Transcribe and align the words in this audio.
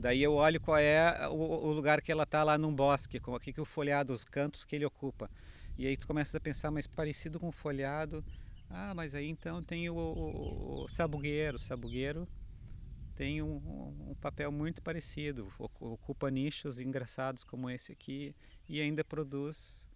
Daí 0.00 0.22
eu 0.22 0.32
olho 0.32 0.58
qual 0.58 0.78
é 0.78 1.28
o, 1.28 1.72
lugar 1.72 2.00
que 2.00 2.10
ela 2.10 2.22
está 2.22 2.42
lá 2.42 2.56
num 2.56 2.74
bosque, 2.74 3.20
com 3.20 3.34
aqui 3.34 3.52
que 3.52 3.60
o 3.60 3.66
folhado, 3.66 4.14
os 4.14 4.24
cantos 4.24 4.64
que 4.64 4.74
ele 4.74 4.86
ocupa. 4.86 5.30
E 5.76 5.86
aí 5.86 5.94
tu 5.94 6.06
começas 6.06 6.34
a 6.34 6.40
pensar, 6.40 6.70
mas 6.70 6.86
parecido 6.86 7.38
com 7.38 7.48
o 7.48 7.52
folhado. 7.52 8.24
Ah, 8.70 8.94
mas 8.94 9.14
aí 9.14 9.28
então 9.28 9.62
tem 9.62 9.90
o, 9.90 9.94
o, 9.94 10.84
o 10.84 10.88
sabugueiro. 10.88 11.56
O 11.56 11.60
sabugueiro 11.60 12.26
tem 13.14 13.42
um, 13.42 13.56
um, 14.08 14.14
papel 14.14 14.50
muito 14.50 14.80
parecido, 14.80 15.52
ocupa 15.58 16.30
nichos 16.30 16.80
engraçados 16.80 17.44
como 17.44 17.68
esse 17.68 17.92
aqui 17.92 18.34
e 18.66 18.80
ainda 18.80 19.04
produz 19.04 19.86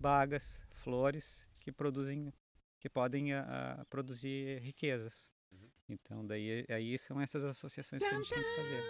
bagas, 0.00 0.64
flores 0.70 1.46
que 1.60 1.70
produzem, 1.70 2.32
que 2.80 2.88
podem 2.88 3.34
uh, 3.34 3.84
produzir 3.90 4.58
riquezas. 4.62 5.33
Então 5.88 6.26
daí 6.26 6.64
aí 6.68 6.98
são 6.98 7.20
essas 7.20 7.44
associações 7.44 8.02
que 8.02 8.08
a 8.08 8.14
gente 8.14 8.30
tem 8.30 8.42
que 8.42 8.56
fazer. 8.56 8.82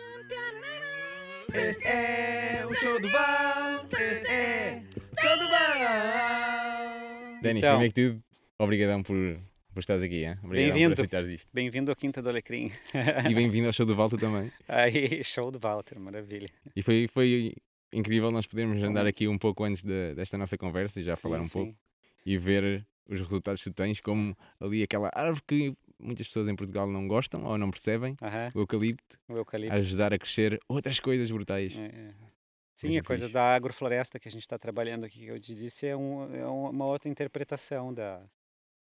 Este 1.68 1.86
é 1.88 2.64
o 2.64 2.73
show 2.73 3.00
do 3.00 3.09
Val, 3.10 3.84
este 4.00 4.27
é 4.28 4.84
o 4.95 5.20
show 5.20 5.38
do 5.38 5.48
Val. 5.48 5.64
Dani, 7.42 7.59
então, 7.59 7.72
primeiro 7.72 7.95
que 7.95 8.10
tudo, 8.10 8.24
obrigadão 8.59 9.02
por 9.02 9.16
por 9.72 9.80
estares 9.80 10.05
aqui, 10.05 10.24
hein? 10.24 10.36
Bem-vindo. 10.45 10.95
Bem-vindo 11.52 11.91
ao 11.91 11.96
Quinta 11.96 12.22
do 12.22 12.28
Alecrim. 12.28 12.70
e 13.28 13.34
bem-vindo 13.34 13.66
ao 13.66 13.72
show 13.72 13.84
do 13.84 13.97
Walter 13.97 14.20
também. 14.20 14.52
Aí, 14.69 15.24
show 15.24 15.50
do 15.50 15.58
Walter, 15.58 15.98
maravilha. 15.98 16.48
E 16.77 16.83
foi, 16.83 17.08
foi 17.08 17.56
incrível 17.92 18.30
nós 18.30 18.47
podermos 18.47 18.80
andar 18.84 19.05
aqui 19.05 19.27
um 19.27 19.36
pouco 19.36 19.64
antes 19.64 19.83
de, 19.83 20.14
desta 20.14 20.38
nossa 20.38 20.56
conversa 20.56 21.00
e 21.00 21.02
já 21.02 21.16
sim, 21.16 21.22
falar 21.22 21.41
um 21.41 21.45
sim. 21.45 21.50
pouco 21.50 21.77
e 22.24 22.38
ver 22.38 22.86
os 23.08 23.19
resultados 23.20 23.62
que 23.62 23.70
tu 23.70 23.74
tens, 23.74 24.00
como 24.00 24.36
ali 24.61 24.84
aquela 24.84 25.11
árvore 25.12 25.42
que 25.47 25.77
muitas 25.98 26.27
pessoas 26.27 26.48
em 26.48 26.57
Portugal 26.57 26.87
não 26.87 27.07
gostam 27.07 27.45
ou 27.45 27.59
não 27.59 27.71
percebem, 27.71 28.12
uh 28.15 28.27
-huh. 28.27 28.53
o, 28.55 28.61
eucalipto, 28.61 29.19
o 29.29 29.37
eucalipto, 29.37 29.75
ajudar 29.77 30.12
a 30.12 30.19
crescer 30.19 30.61
outras 30.69 31.01
coisas 31.01 31.30
brutais. 31.30 31.77
É, 31.77 31.87
é. 31.87 32.15
Sim, 32.75 32.98
a 32.98 33.03
coisa 33.05 33.29
da 33.29 33.55
agrofloresta 33.55 34.19
que 34.19 34.27
a 34.27 34.31
gente 34.31 34.42
está 34.42 34.59
trabalhando 34.59 35.05
aqui, 35.05 35.20
que 35.20 35.28
eu 35.28 35.39
te 35.39 35.55
disse, 35.55 35.86
é, 35.86 35.97
um, 35.97 36.34
é 36.34 36.45
uma 36.45 36.86
outra 36.86 37.09
interpretação 37.09 37.95
da, 37.95 38.20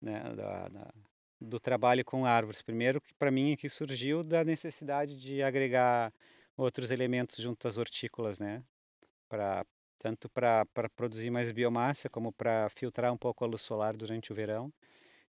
né, 0.02 0.20
da, 0.34 0.68
da, 0.68 0.94
do 1.40 1.60
trabalho 1.60 2.04
com 2.04 2.26
árvores. 2.26 2.60
Primeiro, 2.60 3.00
que 3.00 3.14
para 3.14 3.30
mim 3.30 3.56
que 3.56 3.68
surgiu 3.68 4.24
da 4.24 4.44
necessidade 4.44 5.16
de 5.16 5.42
agregar 5.44 6.12
outros 6.56 6.90
elementos 6.90 7.36
junto 7.36 7.68
às 7.68 7.78
hortícolas, 7.78 8.40
né? 8.40 8.64
Pra, 9.28 9.64
tanto 9.98 10.28
para 10.28 10.66
produzir 10.96 11.30
mais 11.30 11.52
biomassa, 11.52 12.08
como 12.08 12.32
para 12.32 12.68
filtrar 12.70 13.12
um 13.12 13.16
pouco 13.16 13.44
a 13.44 13.46
luz 13.46 13.62
solar 13.62 13.96
durante 13.96 14.32
o 14.32 14.34
verão. 14.34 14.72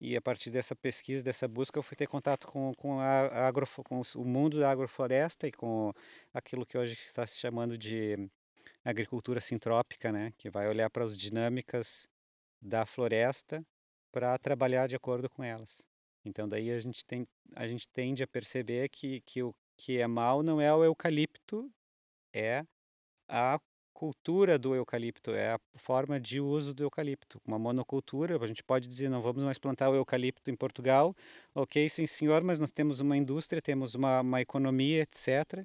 E 0.07 0.19
a 0.19 0.21
partir 0.21 0.51
dessa 0.51 0.77
pesquisa, 0.77 1.23
dessa 1.23 1.49
busca, 1.49 1.79
eu 1.79 1.83
fui 1.83 1.97
ter 1.97 2.07
contato 2.07 2.47
com, 2.47 2.75
com, 2.75 3.01
a, 3.01 3.47
agro, 3.49 3.67
com 3.83 4.03
o 4.17 4.25
mundo 4.27 4.61
da 4.61 4.71
agrofloresta 4.71 5.49
e 5.49 5.53
com 5.53 5.95
aquilo 6.35 6.67
que 6.67 6.77
hoje 6.77 6.93
está 7.07 7.27
se 7.27 7.39
chamando 7.39 7.79
de 7.79 8.29
agricultura 8.85 9.41
sintrópica, 9.41 10.13
né? 10.13 10.31
que 10.37 10.51
vai 10.51 10.69
olhar 10.69 10.91
para 10.91 11.07
as 11.07 11.17
dinâmicas 11.17 12.07
da 12.61 12.85
floresta 12.85 13.65
para 14.13 14.37
trabalhar 14.37 14.89
de 14.89 14.95
acordo 14.95 15.27
com 15.31 15.43
elas. 15.43 15.87
Então 16.23 16.47
daí 16.47 16.71
a 16.71 16.81
gente 16.81 17.03
tem 17.07 17.27
a 17.57 17.67
gente 17.67 17.89
tende 17.89 18.23
a 18.23 18.27
perceber 18.27 18.91
que 18.91 19.23
que 19.23 19.43
o 19.43 19.55
que 19.75 19.99
é 19.99 20.07
mal 20.07 20.43
não 20.43 20.61
é 20.61 20.73
o 20.75 20.85
eucalipto, 20.85 21.73
é 22.31 22.63
a 23.27 23.59
cultura 23.95 24.59
do 24.59 24.75
eucalipto, 24.75 25.31
é 25.31 25.53
a 25.53 25.61
forma 25.77 26.21
de 26.21 26.41
uso 26.41 26.75
do 26.75 26.83
eucalipto. 26.83 27.41
Uma 27.47 27.59
monocultura, 27.59 28.37
a 28.43 28.47
gente 28.47 28.63
pode 28.63 28.89
dizer, 28.89 29.09
não 29.09 29.23
vamos 29.23 29.45
mais 29.45 29.57
plantar 29.57 29.89
o 29.89 29.95
eucalipto 29.95 30.51
em 30.51 30.57
Portugal, 30.57 31.15
ok, 31.55 31.89
sim 31.89 32.05
senhor, 32.07 32.43
mas 32.43 32.59
nós 32.59 32.71
temos 32.71 33.01
uma 33.01 33.17
indústria, 33.17 33.63
temos 33.63 33.95
uma, 33.95 34.21
uma 34.21 34.41
economia, 34.41 35.03
etc., 35.03 35.65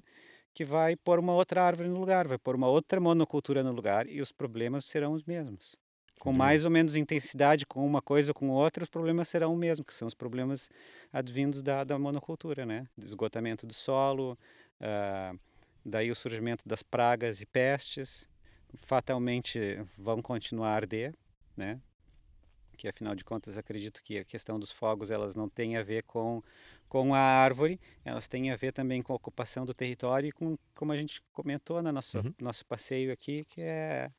que 0.54 0.64
vai 0.64 0.96
pôr 0.96 1.18
uma 1.18 1.34
outra 1.34 1.62
árvore 1.62 1.88
no 1.88 1.98
lugar, 1.98 2.26
vai 2.26 2.38
pôr 2.38 2.56
uma 2.56 2.68
outra 2.68 3.00
monocultura 3.00 3.62
no 3.62 3.72
lugar 3.72 4.08
e 4.08 4.20
os 4.20 4.32
problemas 4.32 4.84
serão 4.84 5.12
os 5.12 5.24
mesmos 5.24 5.76
com 6.20 6.34
mais 6.34 6.66
ou 6.66 6.70
menos 6.70 6.94
intensidade 6.96 7.64
com 7.64 7.84
uma 7.84 8.02
coisa 8.02 8.30
ou 8.30 8.34
com 8.34 8.50
outra, 8.50 8.84
os 8.84 8.90
problemas 8.90 9.26
serão 9.26 9.54
o 9.54 9.56
mesmo, 9.56 9.84
que 9.84 9.94
são 9.94 10.06
os 10.06 10.12
problemas 10.12 10.68
advindos 11.10 11.62
da, 11.62 11.82
da 11.82 11.98
monocultura, 11.98 12.66
né? 12.66 12.84
Esgotamento 13.02 13.66
do 13.66 13.72
solo, 13.72 14.38
uh, 14.82 15.38
daí 15.84 16.10
o 16.10 16.14
surgimento 16.14 16.68
das 16.68 16.82
pragas 16.82 17.40
e 17.40 17.46
pestes, 17.46 18.28
fatalmente 18.74 19.78
vão 19.96 20.22
continuar 20.22 20.70
a 20.70 20.74
arder, 20.76 21.14
né? 21.56 21.80
Que 22.76 22.88
afinal 22.88 23.14
de 23.14 23.24
contas 23.24 23.58
acredito 23.58 24.02
que 24.02 24.18
a 24.18 24.24
questão 24.24 24.58
dos 24.58 24.70
fogos 24.70 25.10
elas 25.10 25.34
não 25.34 25.48
tem 25.48 25.76
a 25.76 25.82
ver 25.82 26.02
com 26.04 26.42
com 26.88 27.14
a 27.14 27.20
árvore, 27.20 27.78
elas 28.04 28.26
têm 28.26 28.50
a 28.50 28.56
ver 28.56 28.72
também 28.72 29.00
com 29.00 29.12
a 29.12 29.16
ocupação 29.16 29.64
do 29.64 29.72
território 29.72 30.28
e 30.28 30.32
com 30.32 30.58
como 30.74 30.90
a 30.90 30.96
gente 30.96 31.22
comentou 31.32 31.80
no 31.80 31.92
nosso 31.92 32.18
uhum. 32.18 32.34
nosso 32.40 32.66
passeio 32.66 33.12
aqui, 33.12 33.44
que 33.44 33.60
é 33.62 34.10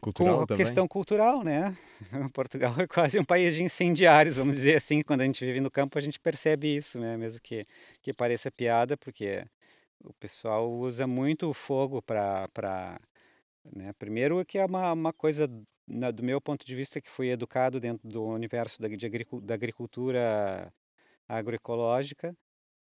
Cultural 0.00 0.46
com 0.46 0.54
a 0.54 0.56
questão 0.56 0.86
cultural, 0.86 1.42
né? 1.42 1.76
Portugal 2.32 2.72
é 2.78 2.86
quase 2.86 3.18
um 3.18 3.24
país 3.24 3.56
de 3.56 3.64
incendiários, 3.64 4.36
vamos 4.36 4.54
dizer 4.56 4.76
assim. 4.76 5.02
Quando 5.02 5.22
a 5.22 5.24
gente 5.24 5.44
vive 5.44 5.60
no 5.60 5.70
campo, 5.70 5.98
a 5.98 6.00
gente 6.00 6.20
percebe 6.20 6.76
isso, 6.76 7.00
né? 7.00 7.16
Mesmo 7.16 7.40
que, 7.42 7.64
que 8.00 8.12
pareça 8.12 8.50
piada, 8.50 8.96
porque 8.96 9.44
o 10.04 10.12
pessoal 10.14 10.70
usa 10.70 11.06
muito 11.06 11.48
o 11.48 11.54
fogo 11.54 12.02
para. 12.02 13.00
Né? 13.64 13.92
Primeiro, 13.94 14.44
que 14.44 14.58
é 14.58 14.64
uma, 14.64 14.92
uma 14.92 15.12
coisa, 15.12 15.48
na, 15.86 16.10
do 16.10 16.22
meu 16.22 16.40
ponto 16.40 16.64
de 16.64 16.74
vista, 16.74 17.00
que 17.00 17.10
fui 17.10 17.28
educado 17.30 17.80
dentro 17.80 18.08
do 18.08 18.24
universo 18.24 18.80
da, 18.80 18.88
de, 18.88 19.26
da 19.42 19.54
agricultura 19.54 20.72
agroecológica, 21.28 22.34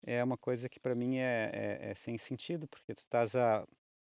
é 0.06 0.22
uma 0.22 0.36
coisa 0.36 0.68
que 0.68 0.78
para 0.78 0.94
mim 0.94 1.16
é, 1.16 1.50
é, 1.52 1.90
é, 1.90 1.94
sem 1.94 2.18
sentido, 2.18 2.68
porque 2.68 2.94
tu 2.94 3.00
estás 3.00 3.34
a 3.34 3.66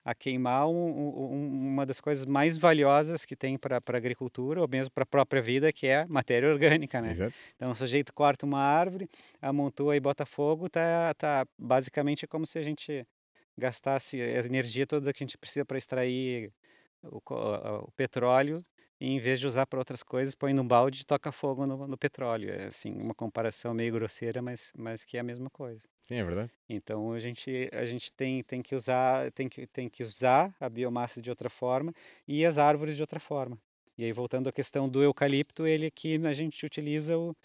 a 0.03 0.15
queimar 0.15 0.67
um, 0.67 0.73
um, 0.73 1.67
uma 1.67 1.85
das 1.85 1.99
coisas 1.99 2.25
mais 2.25 2.57
valiosas 2.57 3.25
que 3.25 3.35
tem 3.35 3.57
para 3.57 3.77
a 3.77 3.97
agricultura, 3.97 4.61
ou 4.61 4.67
mesmo 4.67 4.91
para 4.91 5.03
a 5.03 5.05
própria 5.05 5.41
vida, 5.41 5.71
que 5.71 5.87
é 5.87 6.05
matéria 6.07 6.49
orgânica, 6.53 7.01
né? 7.01 7.11
Exato. 7.11 7.33
Então, 7.55 7.71
o 7.71 7.75
sujeito 7.75 8.13
corta 8.13 8.45
uma 8.45 8.59
árvore, 8.59 9.09
amontoa 9.41 9.95
e 9.95 9.99
bota 9.99 10.25
fogo, 10.25 10.69
tá, 10.69 11.13
tá 11.13 11.45
basicamente 11.57 12.25
é 12.25 12.27
como 12.27 12.45
se 12.45 12.57
a 12.57 12.63
gente 12.63 13.05
gastasse 13.57 14.21
a 14.21 14.39
energia 14.45 14.87
toda 14.87 15.13
que 15.13 15.23
a 15.23 15.27
gente 15.27 15.37
precisa 15.37 15.65
para 15.65 15.77
extrair 15.77 16.51
o, 17.03 17.19
o 17.19 17.91
petróleo 17.91 18.65
e 18.99 19.11
em 19.11 19.19
vez 19.19 19.39
de 19.39 19.47
usar 19.47 19.65
para 19.65 19.79
outras 19.79 20.03
coisas, 20.03 20.35
põe 20.35 20.53
no 20.53 20.63
balde 20.63 21.01
e 21.01 21.05
toca 21.05 21.31
fogo 21.31 21.65
no, 21.65 21.87
no, 21.87 21.97
petróleo. 21.97 22.49
É 22.49 22.65
assim, 22.65 22.91
uma 22.99 23.13
comparação 23.13 23.73
meio 23.73 23.93
grosseira, 23.93 24.41
mas, 24.41 24.73
mas 24.77 25.05
que 25.05 25.15
é 25.15 25.21
a 25.21 25.23
mesma 25.23 25.49
coisa. 25.49 25.87
Sim, 26.03 26.15
é 26.15 26.23
verdade. 26.23 26.51
Então 26.67 27.13
a 27.13 27.19
gente, 27.19 27.69
a 27.71 27.85
gente 27.85 28.11
tem, 28.11 28.43
tem, 28.43 28.61
que 28.61 28.75
usar, 28.75 29.31
tem, 29.31 29.47
que, 29.47 29.65
tem 29.67 29.87
que 29.87 30.03
usar 30.03 30.53
a 30.59 30.67
biomassa 30.67 31.21
de 31.21 31.29
outra 31.29 31.49
forma 31.49 31.93
e 32.27 32.45
as 32.45 32.57
árvores 32.57 32.95
de 32.95 33.01
outra 33.01 33.19
forma. 33.19 33.57
E 33.97 34.03
aí, 34.03 34.11
voltando 34.11 34.47
à 34.47 34.51
questão 34.51 34.87
do 34.87 35.03
eucalipto, 35.03 35.67
ele 35.67 35.85
aqui 35.85 36.15
a 36.25 36.33
gente 36.33 36.65
utiliza 36.65 37.17
o, 37.17 37.35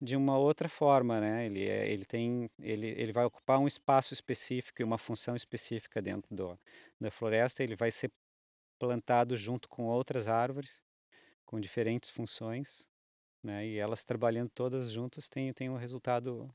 de 0.00 0.14
uma 0.16 0.38
outra 0.38 0.68
forma, 0.68 1.20
né? 1.20 1.46
Ele, 1.46 1.68
é, 1.68 1.90
ele, 1.90 2.04
tem, 2.04 2.50
ele, 2.60 2.88
ele 2.88 3.12
vai 3.12 3.24
ocupar 3.24 3.58
um 3.58 3.66
espaço 3.66 4.12
específico 4.12 4.80
e 4.80 4.84
uma 4.84 4.98
função 4.98 5.34
específica 5.34 6.02
dentro 6.02 6.34
do, 6.34 6.58
da 7.00 7.10
floresta. 7.10 7.62
Ele 7.62 7.76
vai 7.76 7.90
ser 7.90 8.10
plantado 8.78 9.36
junto 9.36 9.68
com 9.68 9.84
outras 9.84 10.28
árvores 10.28 10.82
com 11.46 11.60
diferentes 11.60 12.10
funções, 12.10 12.88
né? 13.42 13.66
E 13.66 13.78
elas 13.78 14.04
trabalhando 14.04 14.50
todas 14.50 14.90
juntas 14.92 15.28
tem, 15.28 15.52
tem 15.54 15.70
um 15.70 15.76
resultado 15.76 16.54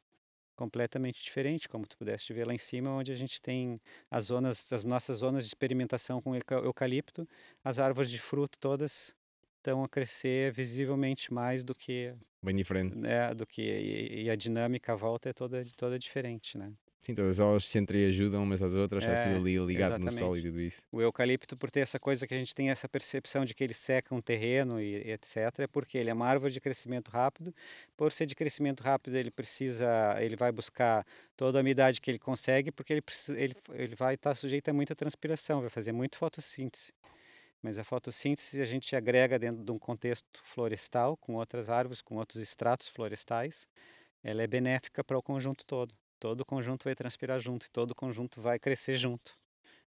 completamente 0.55 1.21
diferente, 1.23 1.69
como 1.69 1.87
tu 1.87 1.97
pudeste 1.97 2.33
ver 2.33 2.47
lá 2.47 2.53
em 2.53 2.57
cima, 2.57 2.91
onde 2.91 3.11
a 3.11 3.15
gente 3.15 3.41
tem 3.41 3.79
as 4.11 4.25
zonas, 4.25 4.71
as 4.73 4.83
nossas 4.83 5.19
zonas 5.19 5.43
de 5.43 5.49
experimentação 5.49 6.21
com 6.21 6.35
eucalipto, 6.35 7.27
as 7.63 7.79
árvores 7.79 8.09
de 8.11 8.19
fruto 8.19 8.57
todas 8.59 9.15
estão 9.57 9.83
a 9.83 9.89
crescer 9.89 10.51
visivelmente 10.53 11.33
mais 11.33 11.63
do 11.63 11.75
que 11.75 12.15
bem 12.41 12.55
diferente, 12.55 12.95
né, 12.95 13.33
do 13.33 13.45
que 13.45 13.61
e, 13.61 14.23
e 14.25 14.29
a 14.29 14.35
dinâmica 14.35 14.93
à 14.93 14.95
volta 14.95 15.29
é 15.29 15.33
toda 15.33 15.63
toda 15.77 15.99
diferente, 15.99 16.57
né? 16.57 16.73
Sim, 17.07 17.15
todas 17.15 17.39
elas 17.39 17.63
se 17.63 17.79
entreajudam 17.79 18.43
umas 18.43 18.61
às 18.61 18.73
outras, 18.73 19.05
está 19.05 19.23
tudo 19.23 19.37
ali 19.37 19.57
ligado 19.59 19.91
exatamente. 19.91 20.13
no 20.13 20.19
solo 20.19 20.37
e 20.37 20.41
tudo 20.41 20.59
isso. 20.59 20.81
O 20.91 21.01
eucalipto, 21.01 21.55
por 21.55 21.71
ter 21.71 21.79
essa 21.79 21.97
coisa 21.97 22.27
que 22.27 22.33
a 22.33 22.37
gente 22.37 22.53
tem 22.53 22.69
essa 22.69 22.89
percepção 22.89 23.45
de 23.45 23.55
que 23.55 23.63
ele 23.63 23.73
seca 23.73 24.13
um 24.13 24.19
terreno 24.19 24.77
e, 24.77 25.07
e 25.07 25.11
etc, 25.13 25.37
é 25.59 25.67
porque 25.67 25.97
ele 25.97 26.09
é 26.09 26.13
uma 26.13 26.27
árvore 26.27 26.51
de 26.51 26.59
crescimento 26.59 27.07
rápido. 27.07 27.55
Por 27.95 28.11
ser 28.11 28.25
de 28.25 28.35
crescimento 28.35 28.81
rápido, 28.81 29.15
ele 29.15 29.31
precisa, 29.31 30.17
ele 30.19 30.35
vai 30.35 30.51
buscar 30.51 31.07
toda 31.37 31.57
a 31.57 31.61
umidade 31.61 32.01
que 32.01 32.11
ele 32.11 32.19
consegue, 32.19 32.73
porque 32.73 32.91
ele, 32.91 33.01
precisa, 33.01 33.39
ele, 33.39 33.55
ele 33.71 33.95
vai 33.95 34.15
estar 34.15 34.35
sujeito 34.35 34.67
a 34.67 34.73
muita 34.73 34.93
transpiração, 34.93 35.61
vai 35.61 35.69
fazer 35.69 35.93
muito 35.93 36.17
fotossíntese. 36.17 36.91
Mas 37.61 37.79
a 37.79 37.85
fotossíntese 37.85 38.61
a 38.61 38.65
gente 38.65 38.93
agrega 38.97 39.39
dentro 39.39 39.63
de 39.63 39.71
um 39.71 39.79
contexto 39.79 40.41
florestal, 40.43 41.15
com 41.15 41.35
outras 41.35 41.69
árvores, 41.69 42.01
com 42.01 42.17
outros 42.17 42.43
estratos 42.43 42.89
florestais, 42.89 43.65
ela 44.21 44.43
é 44.43 44.47
benéfica 44.47 45.05
para 45.05 45.17
o 45.17 45.23
conjunto 45.23 45.63
todo 45.65 45.95
todo 46.19 46.41
o 46.41 46.45
conjunto 46.45 46.83
vai 46.83 46.95
transpirar 46.95 47.39
junto 47.39 47.65
e 47.65 47.69
todo 47.69 47.91
o 47.91 47.95
conjunto 47.95 48.41
vai 48.41 48.59
crescer 48.59 48.95
junto. 48.95 49.37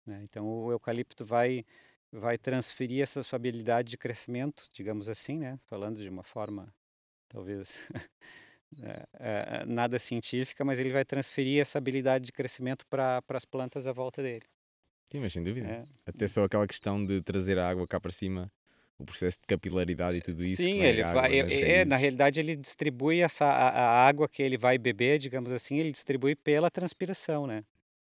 Né? 0.06 0.22
Então 0.24 0.48
o 0.48 0.72
eucalipto 0.72 1.25
vai 1.25 1.66
vai 2.12 2.38
transferir 2.38 3.04
essa 3.04 3.22
sua 3.24 3.36
habilidade 3.36 3.89
de 3.89 3.98
crescimento, 3.98 4.69
digamos 4.72 5.10
assim, 5.10 5.38
né? 5.38 5.60
Falando 5.66 6.01
de 6.01 6.07
uma 6.07 6.24
forma 6.24 6.74
talvez 7.27 7.86
é, 9.19 9.66
nada 9.66 10.00
científica, 10.00 10.63
mas 10.63 10.80
ele 10.80 10.94
vai 10.94 11.04
transferir 11.04 11.62
essa 11.62 11.77
habilidade 11.77 12.25
de 12.25 12.31
crescimento 12.31 12.86
para 12.88 13.21
as 13.30 13.44
plantas 13.44 13.86
à 13.86 13.92
volta 13.92 14.24
dele. 14.24 14.45
Sim, 15.12 15.19
mas 15.19 15.33
sem 15.33 15.44
dúvida. 15.44 15.68
É. 15.68 15.86
Até 16.06 16.28
só 16.28 16.45
aquela 16.45 16.66
questão 16.66 17.06
de 17.06 17.21
trazer 17.21 17.60
a 17.60 17.69
água 17.69 17.88
cá 17.88 18.00
para 18.00 18.12
cima, 18.12 18.51
o 18.97 19.06
processo 19.06 19.38
de 19.39 19.47
capilaridade 19.47 20.18
e 20.18 20.21
tudo 20.21 20.44
isso. 20.44 20.62
Sim, 20.62 20.81
ele 20.81 21.03
vai. 21.03 21.39
É, 21.39 21.80
é, 21.80 21.86
na 21.86 21.97
realidade, 21.97 22.39
ele 22.39 22.56
distribui 22.56 23.19
essa, 23.19 23.45
a, 23.45 23.69
a, 23.69 24.07
água 24.07 24.27
que 24.27 24.42
ele 24.42 24.57
vai 24.57 24.77
beber, 24.77 25.19
digamos 25.19 25.51
assim, 25.51 25.77
ele 25.77 25.92
distribui 25.92 26.36
pela 26.36 26.71
transpiração, 26.71 27.45
né? 27.45 27.63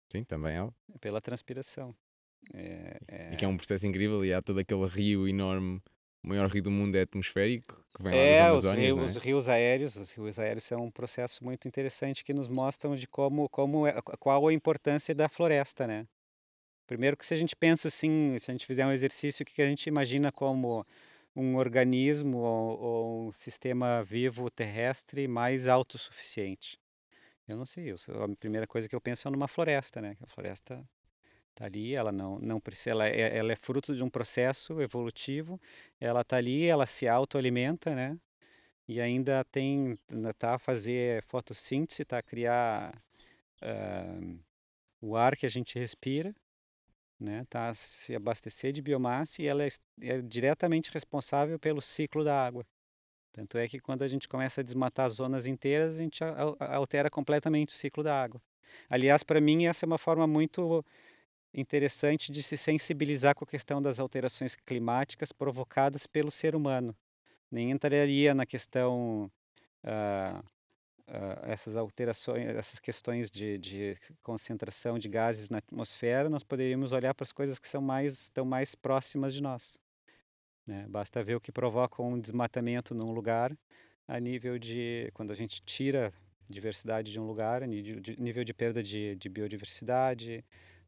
Sim, 0.09 0.23
também 0.23 0.57
é. 0.57 0.69
Pela 0.99 1.19
transpiração. 1.19 1.95
É, 2.53 2.97
é... 3.07 3.33
E 3.33 3.35
que 3.35 3.43
é 3.43 3.47
um 3.47 3.57
processo 3.57 3.85
incrível 3.85 4.23
e 4.23 4.33
há 4.33 4.41
todo 4.41 4.59
aquele 4.59 4.85
rio 4.85 5.27
enorme, 5.27 5.81
o 6.23 6.29
maior 6.29 6.47
rio 6.47 6.63
do 6.63 6.71
mundo 6.71 6.95
é 6.95 7.01
atmosférico, 7.01 7.83
que 7.95 8.03
vem 8.03 8.13
é, 8.13 8.41
lá 8.41 8.53
das 8.53 8.65
Amazônias, 8.65 8.95
os, 8.95 8.99
é? 8.99 9.03
os 9.05 9.17
rios 9.17 9.49
aéreos, 9.49 9.95
os 9.95 10.11
rios 10.11 10.39
aéreos 10.39 10.63
são 10.63 10.83
um 10.85 10.91
processo 10.91 11.43
muito 11.43 11.67
interessante 11.67 12.23
que 12.23 12.33
nos 12.33 12.47
mostram 12.47 12.95
de 12.95 13.07
como, 13.07 13.49
como 13.49 13.85
é, 13.85 13.99
qual 14.19 14.47
a 14.47 14.53
importância 14.53 15.13
da 15.13 15.27
floresta, 15.27 15.87
né? 15.87 16.07
Primeiro 16.87 17.17
que 17.17 17.25
se 17.25 17.33
a 17.33 17.37
gente 17.37 17.55
pensa 17.55 17.89
assim, 17.89 18.37
se 18.39 18.49
a 18.49 18.53
gente 18.53 18.65
fizer 18.65 18.85
um 18.85 18.91
exercício 18.91 19.45
que 19.45 19.61
a 19.61 19.67
gente 19.67 19.87
imagina 19.87 20.31
como 20.31 20.85
um 21.35 21.57
organismo 21.57 22.37
ou, 22.39 22.79
ou 22.79 23.27
um 23.27 23.31
sistema 23.31 24.03
vivo 24.03 24.49
terrestre 24.49 25.27
mais 25.27 25.67
autossuficiente. 25.67 26.79
Eu 27.47 27.57
não 27.57 27.65
sei, 27.65 27.91
eu, 27.91 27.97
a 28.23 28.35
primeira 28.35 28.65
coisa 28.65 28.89
que 28.89 28.95
eu 28.95 29.01
penso 29.01 29.27
é 29.27 29.31
numa 29.31 29.47
floresta, 29.47 30.01
né? 30.01 30.17
A 30.21 30.27
floresta 30.27 30.83
está 31.51 31.65
ali, 31.65 31.93
ela 31.93 32.11
não, 32.11 32.39
não 32.39 32.59
precisa, 32.59 32.91
ela 32.91 33.07
é, 33.07 33.37
ela 33.37 33.51
é 33.51 33.55
fruto 33.55 33.95
de 33.95 34.03
um 34.03 34.09
processo 34.09 34.81
evolutivo, 34.81 35.59
ela 35.99 36.21
está 36.21 36.37
ali, 36.37 36.65
ela 36.65 36.85
se 36.85 37.07
autoalimenta, 37.07 37.93
né? 37.95 38.17
E 38.87 39.01
ainda 39.01 39.43
tem, 39.45 39.97
tá 40.37 40.55
a 40.55 40.59
fazer 40.59 41.23
fotossíntese, 41.23 42.05
tá 42.05 42.19
a 42.19 42.23
criar 42.23 42.95
uh, 43.61 44.39
o 45.01 45.15
ar 45.15 45.35
que 45.35 45.45
a 45.45 45.49
gente 45.49 45.77
respira, 45.77 46.33
né, 47.19 47.45
tá 47.49 47.73
se 47.73 48.15
abastecer 48.15 48.71
de 48.71 48.81
biomassa 48.81 49.41
e 49.41 49.47
ela 49.47 49.63
é, 49.63 49.69
é, 50.01 50.21
diretamente 50.21 50.91
responsável 50.91 51.59
pelo 51.59 51.81
ciclo 51.81 52.23
da 52.23 52.45
água. 52.45 52.65
Tanto 53.31 53.57
é 53.57 53.67
que 53.67 53.79
quando 53.79 54.03
a 54.03 54.07
gente 54.07 54.27
começa 54.27 54.61
a 54.61 54.63
desmatar 54.63 55.09
zonas 55.09 55.45
inteiras, 55.45 55.95
a 55.95 55.99
gente 55.99 56.23
altera 56.59 57.09
completamente 57.09 57.69
o 57.69 57.77
ciclo 57.77 58.03
da 58.03 58.19
água. 58.19 58.41
Aliás, 58.89 59.23
para 59.23 59.39
mim, 59.39 59.65
essa 59.65 59.85
é 59.85 59.87
uma 59.87 59.97
forma 59.97 60.25
muito 60.25 60.83
interessante 61.53 62.31
de 62.31 62.41
se 62.41 62.57
sensibilizar 62.57 63.35
com 63.35 63.43
a 63.43 63.47
questão 63.47 63.81
das 63.81 63.99
alterações 63.99 64.55
climáticas 64.55 65.31
provocadas 65.31 66.07
pelo 66.07 66.31
ser 66.31 66.55
humano. 66.55 66.95
Nem 67.49 67.71
entraria 67.71 68.33
na 68.33 68.45
questão 68.45 69.31
uh, 69.83 70.43
uh, 71.07 71.45
essas 71.45 71.75
alterações, 71.75 72.47
essas 72.47 72.79
questões 72.79 73.31
de, 73.31 73.57
de, 73.57 73.97
concentração 74.21 74.97
de 74.99 75.07
gases 75.07 75.49
na 75.49 75.59
atmosfera, 75.59 76.29
nós 76.29 76.43
poderíamos 76.43 76.91
olhar 76.91 77.13
para 77.13 77.23
as 77.23 77.31
coisas 77.31 77.59
que 77.59 77.67
são 77.67 77.81
mais, 77.81 78.21
estão 78.23 78.45
mais 78.45 78.75
próximas 78.75 79.33
de 79.33 79.41
nós. 79.41 79.77
Né? 80.65 80.85
Basta 80.89 81.23
ver 81.23 81.35
o 81.35 81.41
que 81.41 81.51
provoca 81.51 82.01
um 82.01 82.19
desmatamento 82.19 82.93
num 82.93 83.11
lugar 83.11 83.57
a 84.07 84.19
nível 84.19 84.57
de, 84.57 85.09
quando 85.13 85.31
a 85.31 85.35
gente 85.35 85.61
tira 85.61 86.13
diversidade 86.49 87.11
de 87.11 87.19
um 87.19 87.25
lugar, 87.25 87.67
nível 87.67 88.43
de, 88.43 88.53
perda 88.53 88.81
de, 88.81 89.15
de 89.15 89.29
biodiversidade, 89.29 90.43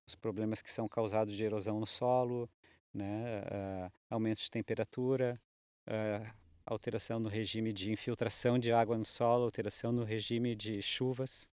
os 0.08 0.16
problemas 0.16 0.62
que 0.62 0.72
são 0.72 0.88
causados 0.88 1.36
de 1.36 1.44
erosão 1.44 1.80
no 1.80 1.86
solo, 1.86 2.50
né? 2.94 3.42
Uh, 3.42 3.92
aumento 4.10 4.40
de 4.40 4.50
temperatura, 4.50 5.40
uh, 5.88 6.30
alteração 6.74 7.20
no 7.20 7.30
regime 7.30 7.74
de 7.74 7.92
infiltração 7.92 8.60
de 8.60 8.72
água 8.72 8.98
no 8.98 9.06
solo, 9.06 9.46
alteração 9.46 9.92
no 9.92 10.04
regime 10.04 10.56
de 10.56 10.82
chuvas. 10.82 11.50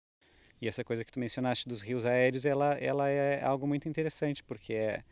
E 0.61 0.69
essa 0.69 0.85
coisa 0.85 1.05
que 1.05 1.11
tu 1.11 1.19
mencionaste 1.19 1.69
dos 1.69 1.81
rios 1.81 2.05
aéreos, 2.05 2.45
ela, 2.45 2.75
ela 2.75 3.09
é 3.09 3.43
algo 3.43 3.67
muito 3.67 3.89
interessante, 3.89 4.43
porque 4.45 4.75
é 4.75 5.03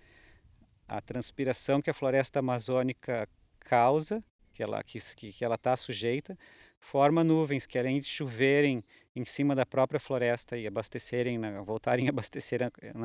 a 0.87 1.01
transpiração 1.01 1.83
que 1.83 1.91
a 1.91 1.95
floresta 1.95 2.39
amazônica 2.39 3.29
causa, 3.61 4.23
que 4.53 4.63
ela 4.63 4.83
que, 4.83 5.01
que 5.33 5.45
ela 5.45 5.57
está 5.57 5.77
sujeita, 5.77 6.39
forma 6.79 7.25
nuvens 7.25 7.67
que 7.67 7.79
além 7.79 8.01
de 8.01 8.07
choverem 8.07 8.85
em 9.17 9.25
cima 9.25 9.55
da 9.55 9.67
própria 9.67 9.99
floresta 9.99 10.57
e 10.57 10.67
abastecerem, 10.67 11.41
voltarem 11.65 12.07
a 12.07 12.11
abastecer 12.11 12.61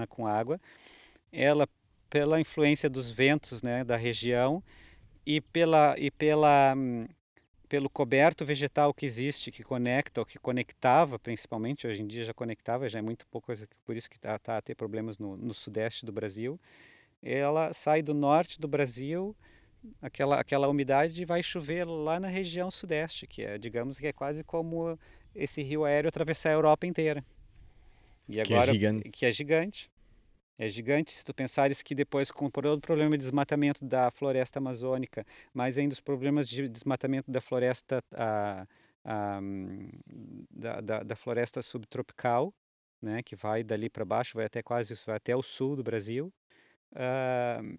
com 0.09 0.27
água, 0.27 0.59
ela 1.31 1.67
pela 2.09 2.39
influência 2.39 2.87
dos 2.87 3.09
ventos, 3.09 3.63
né, 3.63 3.83
da 3.83 3.95
região, 3.95 4.63
e 5.25 5.41
pela 5.41 5.95
e 5.97 6.11
pela 6.11 6.75
pelo 7.69 7.89
coberto 7.89 8.45
vegetal 8.45 8.93
que 8.93 9.03
existe, 9.03 9.51
que 9.51 9.63
conecta, 9.63 10.21
ou 10.21 10.25
que 10.25 10.37
conectava 10.37 11.17
principalmente, 11.17 11.87
hoje 11.87 12.03
em 12.03 12.07
dia 12.07 12.23
já 12.23 12.33
conectava, 12.33 12.87
já 12.87 12.99
é 12.99 13.01
muito 13.01 13.25
pouco, 13.25 13.51
por 13.83 13.97
isso 13.97 14.07
que 14.07 14.15
está 14.15 14.37
tá 14.37 14.57
a 14.57 14.61
ter 14.61 14.75
problemas 14.75 15.17
no, 15.17 15.35
no, 15.35 15.55
sudeste 15.55 16.05
do 16.05 16.11
Brasil. 16.11 16.59
Ela 17.19 17.73
sai 17.73 18.03
do 18.03 18.13
norte 18.13 18.61
do 18.61 18.67
Brasil, 18.67 19.35
aquela, 19.99 20.39
aquela 20.39 20.67
umidade, 20.67 21.25
vai 21.25 21.41
chover 21.41 21.85
lá 21.85 22.19
na 22.19 22.27
região 22.27 22.69
sudeste, 22.69 23.25
que 23.25 23.41
é, 23.41 23.57
digamos 23.57 23.97
que 23.97 24.05
é 24.05 24.13
quase 24.13 24.43
como 24.43 24.99
esse 25.33 25.63
rio 25.63 25.83
aéreo 25.83 26.09
atravessar 26.09 26.51
a 26.51 26.53
Europa 26.53 26.85
inteira. 26.85 27.25
E 28.29 28.39
agora, 28.39 28.65
que 28.65 28.69
é 28.69 28.73
gigante. 28.73 29.09
Que 29.09 29.25
é 29.25 29.31
gigante 29.31 29.92
é 30.57 30.69
gigante 30.69 31.11
se 31.11 31.25
tu 31.25 31.33
pensares 31.33 31.81
que 31.81 31.95
depois 31.95 32.31
com 32.31 32.49
todo 32.49 32.77
o 32.77 32.81
problema 32.81 33.17
de 33.17 33.23
desmatamento 33.23 33.83
da 33.83 34.11
floresta 34.11 34.59
amazônica, 34.59 35.25
mais 35.53 35.77
ainda 35.77 35.93
os 35.93 35.99
problemas 35.99 36.47
de 36.47 36.67
desmatamento 36.67 37.31
da 37.31 37.41
floresta 37.41 38.03
a, 38.13 38.67
a, 39.03 39.39
da, 40.51 40.81
da, 40.81 41.03
da, 41.03 41.15
floresta 41.15 41.61
subtropical, 41.61 42.53
né, 43.01 43.21
que 43.23 43.35
vai 43.35 43.63
dali 43.63 43.89
para 43.89 44.05
baixo, 44.05 44.37
vai 44.37 44.45
até 44.45 44.61
quase 44.61 44.93
vai 45.05 45.17
até 45.17 45.35
o 45.35 45.41
sul 45.41 45.75
do 45.75 45.83
Brasil, 45.83 46.31
uh, 46.93 47.77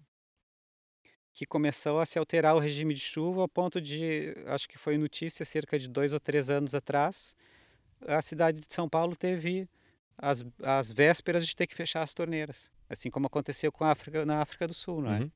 que 1.33 1.45
começou 1.45 1.99
a 1.99 2.05
se 2.05 2.19
alterar 2.19 2.55
o 2.55 2.59
regime 2.59 2.93
de 2.93 3.01
chuva 3.01 3.41
ao 3.41 3.49
ponto 3.49 3.81
de, 3.81 4.33
acho 4.47 4.67
que 4.69 4.77
foi 4.77 4.97
notícia 4.97 5.45
cerca 5.45 5.79
de 5.79 5.87
dois 5.87 6.13
ou 6.13 6.19
três 6.19 6.49
anos 6.49 6.75
atrás, 6.75 7.35
a 8.07 8.21
cidade 8.21 8.59
de 8.59 8.73
São 8.73 8.87
Paulo 8.87 9.15
teve 9.15 9.67
as, 10.17 10.45
as 10.63 10.91
vésperas 10.91 11.45
de 11.45 11.55
ter 11.55 11.67
que 11.67 11.75
fechar 11.75 12.01
as 12.01 12.13
torneiras, 12.13 12.71
assim 12.89 13.09
como 13.09 13.27
aconteceu 13.27 13.71
com 13.71 13.83
a 13.83 13.91
África, 13.91 14.25
na 14.25 14.41
África 14.41 14.67
do 14.67 14.73
Sul, 14.73 15.01
não 15.01 15.13
é? 15.13 15.19
Uhum. 15.19 15.31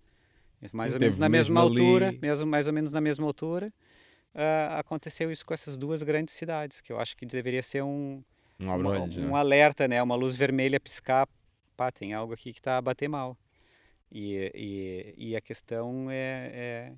Mais 0.73 0.93
ou 0.93 0.99
menos 0.99 1.17
na 1.17 1.29
mesma 1.29 1.61
altura, 1.61 2.09
ali... 2.09 2.19
mesmo, 2.19 2.45
mais 2.45 2.67
ou 2.67 2.73
menos 2.73 2.91
na 2.91 2.99
mesma 2.99 3.25
altura, 3.25 3.71
uh, 4.35 4.77
aconteceu 4.77 5.31
isso 5.31 5.45
com 5.45 5.53
essas 5.53 5.77
duas 5.77 6.03
grandes 6.03 6.33
cidades, 6.33 6.81
que 6.81 6.91
eu 6.91 6.99
acho 6.99 7.15
que 7.15 7.25
deveria 7.25 7.63
ser 7.63 7.81
um, 7.81 8.21
um, 8.61 8.75
uma, 8.75 8.99
um 8.99 9.35
alerta, 9.35 9.87
né? 9.87 10.03
Uma 10.03 10.15
luz 10.15 10.35
vermelha 10.35 10.79
piscar, 10.79 11.27
pá, 11.77 11.91
tem 11.91 12.13
algo 12.13 12.33
aqui 12.33 12.51
que 12.51 12.59
está 12.59 12.77
a 12.77 12.81
bater 12.81 13.07
mal. 13.07 13.37
E, 14.11 14.51
e, 14.55 15.29
e 15.29 15.35
a 15.35 15.41
questão 15.41 16.09
é, 16.09 16.51
é, 16.53 16.93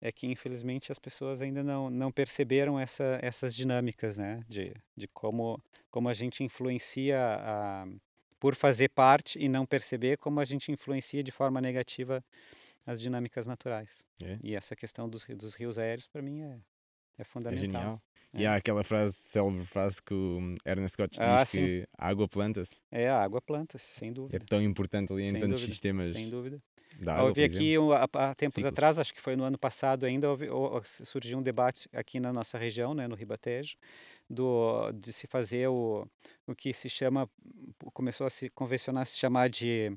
é 0.00 0.12
que 0.12 0.26
infelizmente 0.26 0.92
as 0.92 0.98
pessoas 0.98 1.42
ainda 1.42 1.62
não, 1.62 1.90
não 1.90 2.12
perceberam 2.12 2.78
essa, 2.78 3.18
essas 3.22 3.54
dinâmicas, 3.54 4.16
né? 4.18 4.44
De, 4.48 4.72
de 4.96 5.08
como, 5.08 5.62
como 5.90 6.08
a 6.08 6.14
gente 6.14 6.44
influencia 6.44 7.18
a, 7.20 7.86
por 8.38 8.54
fazer 8.54 8.88
parte 8.90 9.38
e 9.38 9.48
não 9.48 9.66
perceber 9.66 10.18
como 10.18 10.40
a 10.40 10.44
gente 10.44 10.70
influencia 10.70 11.22
de 11.22 11.32
forma 11.32 11.60
negativa 11.60 12.24
as 12.86 13.00
dinâmicas 13.00 13.46
naturais. 13.46 14.04
É. 14.22 14.38
E 14.42 14.54
essa 14.54 14.74
questão 14.74 15.08
dos, 15.08 15.24
dos 15.24 15.54
rios 15.54 15.78
aéreos 15.78 16.06
para 16.06 16.22
mim 16.22 16.42
é, 16.42 16.58
é 17.18 17.24
fundamental. 17.24 17.58
É 17.58 17.66
genial. 17.66 18.02
É. 18.32 18.42
E 18.42 18.46
há 18.46 18.56
aquela 18.56 18.84
frase, 18.84 19.14
célebre 19.14 19.64
frase 19.64 20.02
que 20.02 20.12
o 20.12 20.54
Ernest 20.64 20.94
Scott 20.94 21.18
ah, 21.20 21.42
diz 21.42 21.50
sim. 21.50 21.58
que 21.58 21.88
a 21.96 22.08
água 22.08 22.28
planta-se. 22.28 22.76
É, 22.90 23.08
a 23.08 23.22
água 23.22 23.40
planta-se, 23.40 23.86
sem 23.86 24.12
dúvida. 24.12 24.36
É 24.36 24.38
tão 24.38 24.62
importante 24.62 25.12
ali 25.12 25.22
sem 25.22 25.30
em 25.30 25.40
tantos 25.40 25.60
dúvida, 25.60 25.72
sistemas. 25.72 26.08
Sem 26.08 26.30
dúvida. 26.30 26.62
Da 26.98 27.22
houve 27.22 27.44
aqui, 27.44 27.74
há, 28.12 28.34
tempos 28.34 28.56
Ciclos. 28.56 28.72
atrás, 28.72 28.98
acho 28.98 29.14
que 29.14 29.20
foi 29.20 29.36
no 29.36 29.44
ano 29.44 29.56
passado 29.56 30.04
ainda, 30.04 30.28
houve, 30.28 30.48
surgiu 31.04 31.38
um 31.38 31.42
debate 31.42 31.88
aqui 31.92 32.18
na 32.18 32.32
nossa 32.32 32.58
região, 32.58 32.92
né, 32.92 33.06
no 33.06 33.14
Ribatejo, 33.14 33.76
do, 34.28 34.90
de 34.92 35.12
se 35.12 35.28
fazer 35.28 35.68
o, 35.68 36.06
o 36.46 36.54
que 36.56 36.72
se 36.72 36.88
chama, 36.88 37.30
começou 37.92 38.26
a 38.26 38.30
se 38.30 38.50
convencionar 38.50 39.04
a 39.04 39.06
se 39.06 39.16
chamar 39.16 39.48
de 39.48 39.96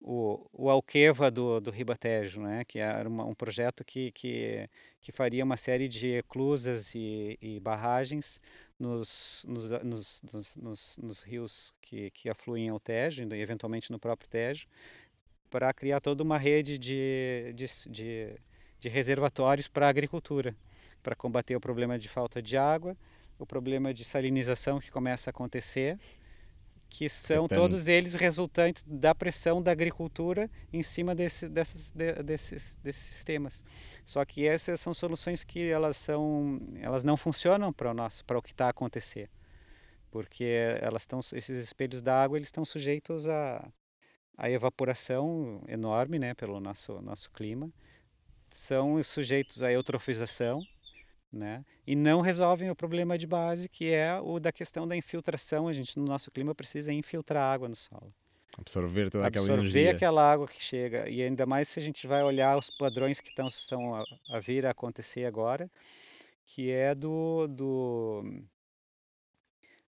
o, 0.00 0.46
o 0.52 0.70
Alqueva 0.70 1.30
do, 1.30 1.60
do 1.60 1.70
Ribatejo, 1.70 2.40
né? 2.40 2.64
que 2.64 2.78
era 2.78 3.08
uma, 3.08 3.24
um 3.24 3.34
projeto 3.34 3.84
que, 3.84 4.12
que, 4.12 4.68
que 5.00 5.12
faria 5.12 5.44
uma 5.44 5.56
série 5.56 5.88
de 5.88 6.18
eclusas 6.18 6.94
e, 6.94 7.38
e 7.40 7.60
barragens 7.60 8.40
nos, 8.78 9.44
nos, 9.48 9.70
nos, 9.82 10.22
nos, 10.56 10.96
nos 10.96 11.20
rios 11.20 11.74
que, 11.80 12.10
que 12.10 12.28
afluem 12.28 12.68
ao 12.68 12.78
Tejo, 12.78 13.22
e 13.22 13.40
eventualmente 13.40 13.90
no 13.90 13.98
próprio 13.98 14.28
Tejo, 14.28 14.66
para 15.50 15.72
criar 15.72 16.00
toda 16.00 16.22
uma 16.22 16.38
rede 16.38 16.78
de, 16.78 17.52
de, 17.54 17.66
de, 17.88 18.36
de 18.80 18.88
reservatórios 18.88 19.68
para 19.68 19.86
a 19.86 19.90
agricultura, 19.90 20.54
para 21.02 21.14
combater 21.14 21.56
o 21.56 21.60
problema 21.60 21.98
de 21.98 22.08
falta 22.08 22.42
de 22.42 22.56
água, 22.56 22.96
o 23.38 23.46
problema 23.46 23.92
de 23.92 24.04
salinização 24.04 24.80
que 24.80 24.90
começa 24.90 25.28
a 25.28 25.32
acontecer, 25.32 25.98
que 26.88 27.08
são 27.08 27.48
todos 27.48 27.86
eles 27.86 28.14
resultantes 28.14 28.84
da 28.86 29.14
pressão 29.14 29.60
da 29.60 29.70
agricultura 29.72 30.50
em 30.72 30.82
cima 30.82 31.14
desse, 31.14 31.48
dessas, 31.48 31.90
de, 31.90 32.22
desses, 32.22 32.76
desses 32.76 33.02
sistemas. 33.02 33.62
Só 34.04 34.24
que 34.24 34.46
essas 34.46 34.80
são 34.80 34.94
soluções 34.94 35.42
que 35.42 35.68
elas 35.68 35.96
são, 35.96 36.60
elas 36.80 37.04
não 37.04 37.16
funcionam 37.16 37.72
para 37.72 37.90
o 37.90 37.94
nosso, 37.94 38.24
para 38.24 38.38
o 38.38 38.42
que 38.42 38.52
está 38.52 38.66
a 38.66 38.70
acontecer, 38.70 39.28
porque 40.10 40.44
elas 40.80 41.02
estão, 41.02 41.20
esses 41.20 41.58
espelhos 41.58 42.00
da 42.00 42.22
água 42.22 42.38
eles 42.38 42.48
estão 42.48 42.64
sujeitos 42.64 43.28
a, 43.28 43.68
a 44.36 44.50
evaporação 44.50 45.62
enorme, 45.68 46.18
né, 46.18 46.34
pelo 46.34 46.60
nosso 46.60 47.00
nosso 47.00 47.30
clima, 47.30 47.70
são 48.50 49.02
sujeitos 49.02 49.62
à 49.62 49.72
eutrofização 49.72 50.62
né? 51.32 51.64
E 51.86 51.94
não 51.94 52.20
resolvem 52.20 52.70
o 52.70 52.76
problema 52.76 53.16
de 53.18 53.26
base, 53.26 53.68
que 53.68 53.92
é 53.92 54.18
o 54.20 54.40
da 54.40 54.50
questão 54.50 54.86
da 54.86 54.96
infiltração. 54.96 55.68
A 55.68 55.72
gente, 55.72 55.98
no 55.98 56.04
nosso 56.04 56.30
clima, 56.30 56.54
precisa 56.54 56.92
infiltrar 56.92 57.52
água 57.52 57.68
no 57.68 57.76
solo. 57.76 58.12
Absorver 58.58 59.10
toda 59.10 59.26
aquela 59.26 59.44
Absorver 59.44 59.68
energia. 59.68 59.90
aquela 59.90 60.32
água 60.32 60.48
que 60.48 60.62
chega. 60.62 61.08
E 61.08 61.22
ainda 61.22 61.44
mais 61.44 61.68
se 61.68 61.78
a 61.78 61.82
gente 61.82 62.06
vai 62.06 62.22
olhar 62.22 62.56
os 62.56 62.70
padrões 62.70 63.20
que 63.20 63.28
estão, 63.28 63.48
estão 63.48 63.94
a, 63.94 64.04
a 64.30 64.40
vir 64.40 64.64
a 64.64 64.70
acontecer 64.70 65.26
agora, 65.26 65.70
que 66.44 66.70
é 66.70 66.94
do... 66.94 67.46
do 67.48 68.24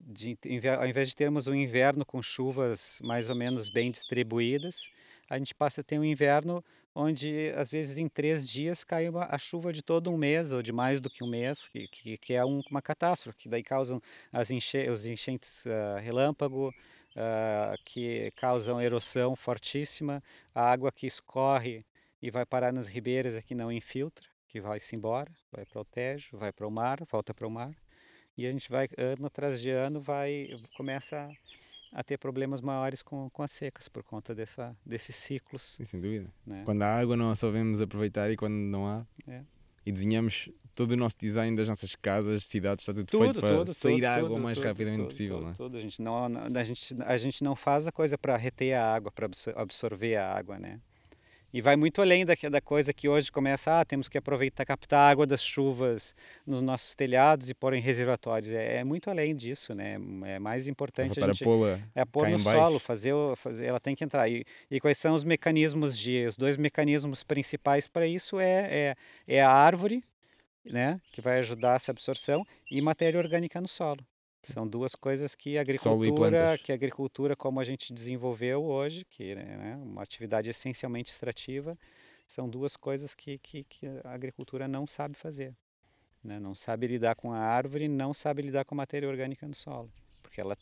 de, 0.00 0.38
ao 0.78 0.86
invés 0.86 1.08
de 1.08 1.16
termos 1.16 1.46
um 1.46 1.54
inverno 1.54 2.04
com 2.04 2.22
chuvas 2.22 2.98
mais 3.02 3.28
ou 3.28 3.36
menos 3.36 3.68
bem 3.68 3.90
distribuídas, 3.90 4.90
a 5.28 5.36
gente 5.38 5.54
passa 5.54 5.80
a 5.80 5.84
ter 5.84 5.98
um 5.98 6.04
inverno 6.04 6.64
onde 6.94 7.52
às 7.54 7.70
vezes 7.70 7.98
em 7.98 8.08
três 8.08 8.48
dias 8.48 8.82
cai 8.82 9.08
uma, 9.08 9.26
a 9.30 9.38
chuva 9.38 9.72
de 9.72 9.82
todo 9.82 10.10
um 10.10 10.16
mês 10.16 10.50
ou 10.52 10.62
de 10.62 10.72
mais 10.72 11.00
do 11.00 11.10
que 11.10 11.22
um 11.22 11.28
mês, 11.28 11.68
que, 11.68 11.86
que, 11.88 12.18
que 12.18 12.34
é 12.34 12.44
um, 12.44 12.60
uma 12.70 12.82
catástrofe, 12.82 13.38
que 13.38 13.48
daí 13.48 13.62
causam 13.62 14.00
as 14.32 14.50
enche, 14.50 14.88
os 14.90 15.06
enchentes 15.06 15.64
uh, 15.66 16.00
relâmpago, 16.00 16.70
uh, 16.70 17.78
que 17.84 18.32
causam 18.36 18.80
erosão 18.80 19.36
fortíssima, 19.36 20.22
a 20.54 20.70
água 20.70 20.90
que 20.90 21.06
escorre 21.06 21.84
e 22.20 22.30
vai 22.30 22.44
parar 22.44 22.72
nas 22.72 22.88
ribeiras 22.88 23.36
aqui 23.36 23.54
não 23.54 23.70
infiltra, 23.70 24.26
que 24.48 24.60
vai-se 24.60 24.96
embora, 24.96 25.30
vai 25.52 25.64
para 25.64 25.80
o 25.80 25.84
Tejo, 25.84 26.36
vai 26.36 26.52
para 26.52 26.66
o 26.66 26.70
mar, 26.70 26.98
volta 27.08 27.32
para 27.32 27.46
o 27.46 27.50
mar, 27.50 27.70
e 28.38 28.47
a 28.47 28.52
gente 28.52 28.71
vai 28.71 28.88
ano 28.97 29.26
atrás 29.26 29.61
de 29.61 29.71
ano 29.71 30.00
vai 30.00 30.49
começa 30.76 31.18
a 31.18 31.59
a 31.92 32.02
ter 32.02 32.18
problemas 32.18 32.61
maiores 32.61 33.02
com, 33.02 33.30
com 33.30 33.42
as 33.42 33.50
secas 33.50 33.88
por 33.88 34.02
conta 34.02 34.35
dessa, 34.35 34.76
desses 34.85 35.16
ciclos. 35.16 35.75
Sim, 35.76 35.85
sem 35.85 36.00
dúvida. 36.00 36.30
Né? 36.47 36.62
Quando 36.64 36.83
há 36.83 36.95
água 36.99 37.16
não 37.16 37.30
a 37.30 37.37
sabemos 37.37 37.80
aproveitar 37.80 38.30
e 38.30 38.37
quando 38.37 38.54
não 38.54 38.87
há. 38.87 39.07
É. 39.26 39.42
E 39.87 39.92
desenhamos 39.92 40.50
todo 40.75 40.92
o 40.92 40.97
nosso 40.97 41.16
design 41.18 41.57
das 41.57 41.66
nossas 41.66 41.95
casas, 41.97 42.45
cidades, 42.45 42.83
está 42.83 42.92
tudo, 42.92 43.07
tudo 43.07 43.25
feito 43.25 43.40
para 43.40 43.57
tudo, 43.57 43.75
sair 43.75 43.95
tudo, 43.95 44.04
a 44.04 44.14
água 44.14 44.37
o 44.37 44.40
mais 44.40 44.59
rapidamente 44.59 45.04
possível. 45.04 45.49
é? 45.49 45.52
tudo. 45.54 45.78
A, 45.78 45.80
gente 45.80 46.02
não, 46.02 46.26
a, 46.26 46.64
gente, 46.64 46.97
a 47.02 47.16
gente 47.16 47.42
não 47.42 47.57
faz 47.57 47.87
a 47.87 47.92
coisa 47.92 48.18
para 48.18 48.37
reter 48.37 48.75
a 48.75 48.95
água, 48.95 49.11
para 49.11 49.28
absorver 49.57 50.16
a 50.16 50.30
água, 50.30 50.59
né? 50.59 50.80
E 51.52 51.62
vai 51.62 51.76
muito 51.76 52.02
além 52.02 52.26
da, 52.26 52.34
da 52.50 52.60
coisa 52.60 52.92
que 52.92 53.08
hoje 53.08 53.32
começa, 53.32 53.80
ah, 53.80 53.84
temos 53.84 54.08
que 54.08 54.18
aproveitar, 54.18 54.66
captar 54.66 55.00
a 55.00 55.10
água 55.10 55.26
das 55.26 55.42
chuvas 55.42 56.14
nos 56.46 56.60
nossos 56.60 56.94
telhados 56.94 57.48
e 57.48 57.54
pôr 57.54 57.72
em 57.72 57.80
reservatórios. 57.80 58.52
É, 58.52 58.76
é 58.76 58.84
muito 58.84 59.08
além 59.08 59.34
disso, 59.34 59.74
né? 59.74 59.96
É 60.26 60.38
mais 60.38 60.66
importante 60.66 61.18
a 61.18 61.26
gente 61.32 61.44
é 61.94 62.04
pôr 62.04 62.28
no 62.28 62.38
solo, 62.38 62.78
fazer, 62.78 63.14
fazer, 63.36 63.64
ela 63.64 63.80
tem 63.80 63.96
que 63.96 64.04
entrar. 64.04 64.28
E, 64.28 64.44
e 64.70 64.78
quais 64.78 64.98
são 64.98 65.14
os 65.14 65.24
mecanismos 65.24 65.96
de, 65.96 66.26
os 66.26 66.36
dois 66.36 66.58
mecanismos 66.58 67.22
principais 67.22 67.88
para 67.88 68.06
isso 68.06 68.38
é, 68.38 68.68
é, 68.70 68.94
é 69.26 69.42
a 69.42 69.50
árvore, 69.50 70.04
né, 70.64 71.00
que 71.12 71.22
vai 71.22 71.38
ajudar 71.38 71.76
essa 71.76 71.90
absorção 71.90 72.44
e 72.70 72.82
matéria 72.82 73.18
orgânica 73.18 73.58
no 73.58 73.68
solo. 73.68 74.04
São 74.42 74.66
duas 74.66 74.95
coisas 74.95 75.35
que 75.35 75.59
a 75.59 75.61
agricultura, 75.61 76.59
que 76.59 76.73
a 76.73 76.75
agricultura 76.75 77.37
como 77.37 77.61
a 77.61 77.64
gente 77.64 77.92
desenvolveu 77.92 78.64
hoje, 78.64 79.04
que 79.04 79.33
é 79.33 79.35
né, 79.35 79.76
uma 79.76 80.02
atividade 80.02 80.49
essencialmente 80.49 81.11
extrativa, 81.11 81.76
são 82.26 82.49
duas 82.49 82.76
coisas 82.76 83.14
que, 83.14 83.38
que, 83.38 83.64
que 83.64 83.87
a 84.04 84.12
agricultura 84.12 84.68
não 84.68 84.87
sabe 84.87 85.14
fazer. 85.14 85.54
Né? 86.23 86.38
Não 86.38 86.54
sabe 86.54 86.87
lidar 86.87 87.14
com 87.14 87.33
a 87.33 87.38
árvore, 87.38 87.88
não 87.88 88.14
sabe 88.14 88.42
lidar 88.42 88.64
com 88.64 88.75
a 88.75 88.76
matéria 88.76 89.09
orgânica 89.09 89.47
no 89.47 89.54
solo, 89.54 89.90
porque 90.23 90.40
ela, 90.40 90.57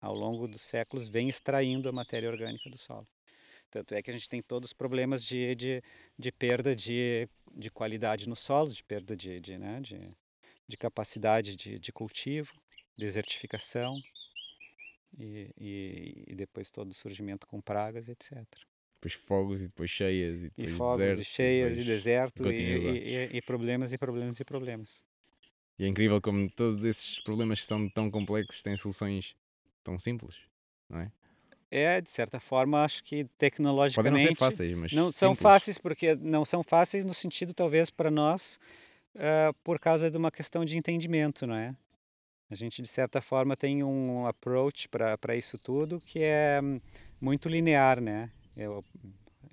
ao 0.00 0.14
longo 0.14 0.48
dos 0.48 0.62
séculos, 0.62 1.08
vem 1.08 1.28
extraindo 1.28 1.88
a 1.88 1.92
matéria 1.92 2.30
orgânica 2.30 2.70
do 2.70 2.78
solo. 2.78 3.06
Tanto 3.70 3.94
é 3.94 4.02
que 4.02 4.10
a 4.10 4.12
gente 4.12 4.28
tem 4.28 4.40
todos 4.40 4.70
os 4.70 4.72
problemas 4.72 5.22
de, 5.22 5.54
de, 5.54 5.82
de 6.18 6.32
perda 6.32 6.74
de, 6.74 7.28
de 7.54 7.70
qualidade 7.70 8.28
no 8.28 8.36
solo, 8.36 8.70
de 8.70 8.82
perda 8.82 9.16
de, 9.16 9.40
de, 9.40 9.58
né, 9.58 9.80
de, 9.80 10.16
de 10.66 10.76
capacidade 10.76 11.56
de, 11.56 11.78
de 11.78 11.92
cultivo 11.92 12.54
desertificação 12.96 14.00
e, 15.18 15.50
e, 15.58 16.24
e, 16.28 16.34
depois 16.34 16.70
todo 16.70 16.90
o 16.90 16.94
surgimento 16.94 17.46
com 17.46 17.60
pragas, 17.60 18.08
etc. 18.08 18.44
Depois 18.94 19.14
fogos 19.14 19.62
e 19.62 19.66
depois 19.66 19.90
cheias 19.90 20.36
e 20.36 20.50
depois 20.50 20.68
e 20.68 20.72
fogos 20.72 20.98
deserto, 20.98 21.20
e 21.20 21.24
cheias 21.24 21.76
e, 21.76 21.84
deserto 21.84 22.52
e, 22.52 23.30
e, 23.36 23.42
problemas 23.42 23.92
e 23.92 23.98
problemas 23.98 24.40
e 24.40 24.44
problemas. 24.44 25.04
E 25.78 25.84
é 25.84 25.88
incrível 25.88 26.20
como 26.20 26.50
todos 26.50 26.82
esses 26.84 27.20
problemas 27.20 27.60
que 27.60 27.66
são 27.66 27.88
tão 27.90 28.10
complexos 28.10 28.62
têm 28.62 28.76
soluções 28.76 29.36
tão 29.84 29.98
simples, 29.98 30.36
não 30.88 31.00
é? 31.00 31.12
É, 31.70 32.00
de 32.00 32.10
certa 32.10 32.38
forma, 32.38 32.82
acho 32.84 33.02
que 33.02 33.24
tecnologicamente. 33.36 34.12
Podem 34.12 34.24
não 34.24 34.30
ser 34.30 34.38
fáceis, 34.38 34.74
mas. 34.74 34.92
Não 34.92 35.04
simples. 35.04 35.16
são 35.16 35.34
fáceis, 35.34 35.78
porque 35.78 36.14
não 36.14 36.44
são 36.44 36.62
fáceis 36.62 37.04
no 37.04 37.12
sentido, 37.12 37.52
talvez, 37.52 37.90
para 37.90 38.10
nós, 38.10 38.58
uh, 39.16 39.52
por 39.64 39.78
causa 39.80 40.10
de 40.10 40.16
uma 40.16 40.30
questão 40.30 40.64
de 40.64 40.78
entendimento, 40.78 41.46
não 41.46 41.56
é? 41.56 41.74
A 42.48 42.54
gente, 42.54 42.80
de 42.80 42.88
certa 42.88 43.20
forma, 43.20 43.56
tem 43.56 43.82
um 43.82 44.24
approach 44.26 44.88
para 44.88 45.34
isso 45.34 45.58
tudo 45.58 46.00
que 46.00 46.20
é 46.22 46.60
muito 47.20 47.48
linear, 47.48 48.00
né? 48.00 48.30
Eu, 48.56 48.84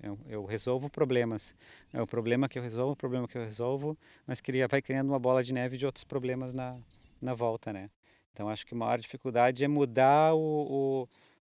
eu, 0.00 0.18
eu, 0.28 0.44
resolvo 0.44 0.88
problemas. 0.88 1.54
É 1.92 2.00
o 2.00 2.06
problema 2.06 2.48
que 2.48 2.56
eu 2.56 2.62
resolvo, 2.62 2.92
o 2.92 2.96
problema 2.96 3.26
que 3.26 3.36
eu 3.36 3.42
resolvo, 3.42 3.98
mas 4.26 4.40
cria, 4.40 4.68
vai 4.68 4.80
criando 4.80 5.08
uma 5.08 5.18
bola 5.18 5.42
de 5.42 5.52
neve 5.52 5.76
de 5.76 5.84
outros 5.84 6.04
problemas 6.04 6.54
na, 6.54 6.78
na 7.20 7.34
volta, 7.34 7.72
né? 7.72 7.90
Então, 8.32 8.48
acho 8.48 8.64
que 8.64 8.74
a 8.74 8.76
maior 8.76 8.98
dificuldade 8.98 9.64
é 9.64 9.68
mudar 9.68 10.34
o, 10.34 11.08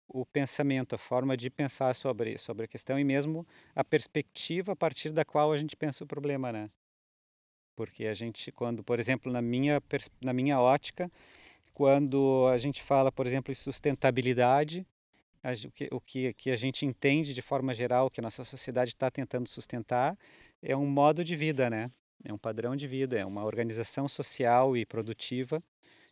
o, 0.10 0.22
o 0.22 0.25
pensamento, 0.25 0.96
a 0.96 0.98
forma 0.98 1.38
de 1.38 1.50
pensar 1.50 1.94
sobre, 1.94 2.38
sobre 2.40 2.66
a 2.66 2.68
questão 2.68 3.00
e 3.00 3.04
mesmo 3.04 3.46
a 3.75 3.84
perspectiva 3.84 4.72
a 4.72 4.75
partir 4.75 5.12
da 5.12 5.24
qual 5.24 5.52
a 5.52 5.58
gente 5.58 5.75
pensa 5.75 6.04
o 6.04 6.08
problema, 6.08 6.52
né? 6.52 6.70
Porque 7.75 8.05
a 8.05 8.13
gente, 8.13 8.51
quando, 8.51 8.84
por 8.84 9.00
exemplo, 9.00 9.32
na 9.32 9.41
minha, 9.41 9.82
na 10.22 10.34
minha 10.34 10.60
ótica, 10.60 11.12
quando 11.74 12.48
a 12.48 12.58
gente 12.58 12.82
fala, 12.82 13.12
por 13.12 13.27
exemplo, 13.27 13.51
em 13.51 13.55
sustentabilidade, 13.55 14.88
a, 15.44 15.51
o, 15.67 15.72
que, 15.72 15.89
o 15.91 16.01
que, 16.01 16.34
que 16.34 16.51
a 16.51 16.58
gente 16.58 16.86
entende 16.86 17.34
de 17.34 17.41
forma 17.41 17.74
geral 17.74 18.10
que 18.10 18.20
a 18.20 18.24
nossa 18.24 18.44
sociedade 18.44 18.91
está 18.91 19.12
tentando 19.12 19.48
sustentar 19.48 20.17
é 20.62 20.75
um 20.75 20.88
modo 20.88 21.24
de 21.24 21.36
vida, 21.36 21.70
né? 21.70 21.91
É 22.24 22.34
um 22.34 22.38
padrão 22.38 22.75
de 22.75 22.88
vida, 22.88 23.20
é 23.20 23.25
uma 23.25 23.44
organização 23.44 24.08
social 24.08 24.75
e 24.75 24.86
produtiva 24.86 25.62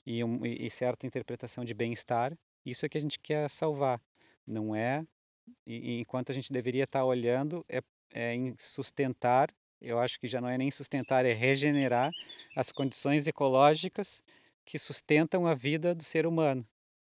e, 0.05 0.23
um, 0.23 0.45
e 0.45 0.69
certa 0.69 1.07
interpretação 1.07 1.63
de 1.65 1.73
bem-estar. 1.73 2.37
Isso 2.65 2.85
é 2.85 2.89
que 2.89 2.97
a 2.97 3.01
gente 3.01 3.19
quer 3.19 3.49
salvar, 3.49 3.99
não 4.45 4.75
é? 4.75 5.05
E, 5.65 5.99
enquanto 5.99 6.31
a 6.31 6.35
gente 6.35 6.51
deveria 6.51 6.83
estar 6.83 7.03
olhando 7.03 7.65
é, 7.67 7.81
é 8.13 8.35
em 8.35 8.53
sustentar 8.59 9.49
eu 9.83 9.99
acho 9.99 10.19
que 10.19 10.27
já 10.27 10.39
não 10.39 10.47
é 10.47 10.57
nem 10.57 10.71
sustentar, 10.71 11.25
é 11.25 11.33
regenerar 11.33 12.11
as 12.55 12.71
condições 12.71 13.27
ecológicas 13.27 14.23
que 14.65 14.79
sustentam 14.79 15.45
a 15.45 15.53
vida 15.53 15.93
do 15.93 16.03
ser 16.03 16.25
humano. 16.25 16.65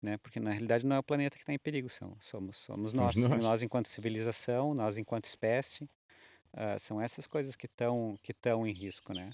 Né? 0.01 0.17
Porque 0.17 0.39
na 0.39 0.51
realidade 0.51 0.85
não 0.85 0.95
é 0.95 0.99
o 0.99 1.03
planeta 1.03 1.37
que 1.37 1.43
está 1.43 1.53
em 1.53 1.57
perigo, 1.57 1.89
são, 1.89 2.15
somos, 2.19 2.57
somos, 2.57 2.93
nós. 2.93 3.13
somos 3.13 3.29
nós. 3.29 3.41
Nós 3.41 3.63
enquanto 3.63 3.87
civilização, 3.87 4.73
nós 4.73 4.97
enquanto 4.97 5.25
espécie, 5.25 5.85
uh, 6.53 6.79
são 6.79 7.01
essas 7.01 7.25
coisas 7.25 7.55
que 7.55 7.65
estão 7.65 8.15
que 8.21 8.33
em 8.65 8.71
risco, 8.71 9.13
né? 9.13 9.31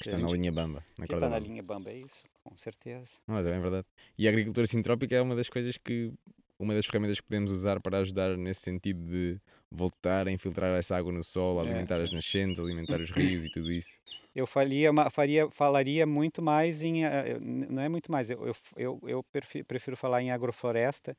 Está 0.00 0.16
na 0.16 0.28
linha 0.28 0.52
bamba. 0.52 0.84
Na 0.96 1.06
que 1.06 1.12
está 1.12 1.28
na 1.28 1.38
linha 1.38 1.62
bamba, 1.62 1.90
é 1.90 1.98
isso, 1.98 2.24
com 2.42 2.56
certeza. 2.56 3.18
Mas 3.26 3.46
é 3.46 3.50
bem 3.50 3.60
verdade. 3.60 3.86
E 4.16 4.26
a 4.26 4.30
agricultura 4.30 4.66
sintrópica 4.66 5.14
é 5.14 5.20
uma 5.20 5.34
das 5.34 5.48
coisas 5.48 5.76
que 5.76 6.12
uma 6.58 6.74
das 6.74 6.86
ferramentas 6.86 7.18
que 7.18 7.26
podemos 7.26 7.50
usar 7.50 7.80
para 7.80 7.98
ajudar 7.98 8.36
nesse 8.36 8.60
sentido 8.60 9.02
de 9.10 9.40
voltar 9.70 10.26
a 10.26 10.32
infiltrar 10.32 10.76
essa 10.76 10.96
água 10.96 11.12
no 11.12 11.22
solo, 11.22 11.60
é. 11.60 11.62
alimentar 11.62 12.00
as 12.00 12.10
nascentes, 12.10 12.58
alimentar 12.58 13.00
os 13.00 13.10
rios 13.10 13.44
e 13.44 13.50
tudo 13.50 13.70
isso. 13.70 13.98
Eu 14.34 14.46
faria, 14.46 14.90
faria, 15.10 15.50
falaria 15.50 16.06
muito 16.06 16.40
mais 16.40 16.82
em. 16.82 17.04
Eh, 17.04 17.38
não 17.40 17.82
é 17.82 17.88
muito 17.88 18.10
mais, 18.10 18.30
eu, 18.30 18.54
eu, 18.76 19.00
eu 19.02 19.24
prefiro 19.66 19.96
falar 19.96 20.22
em 20.22 20.30
agrofloresta 20.30 21.16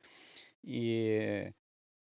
e, 0.64 1.52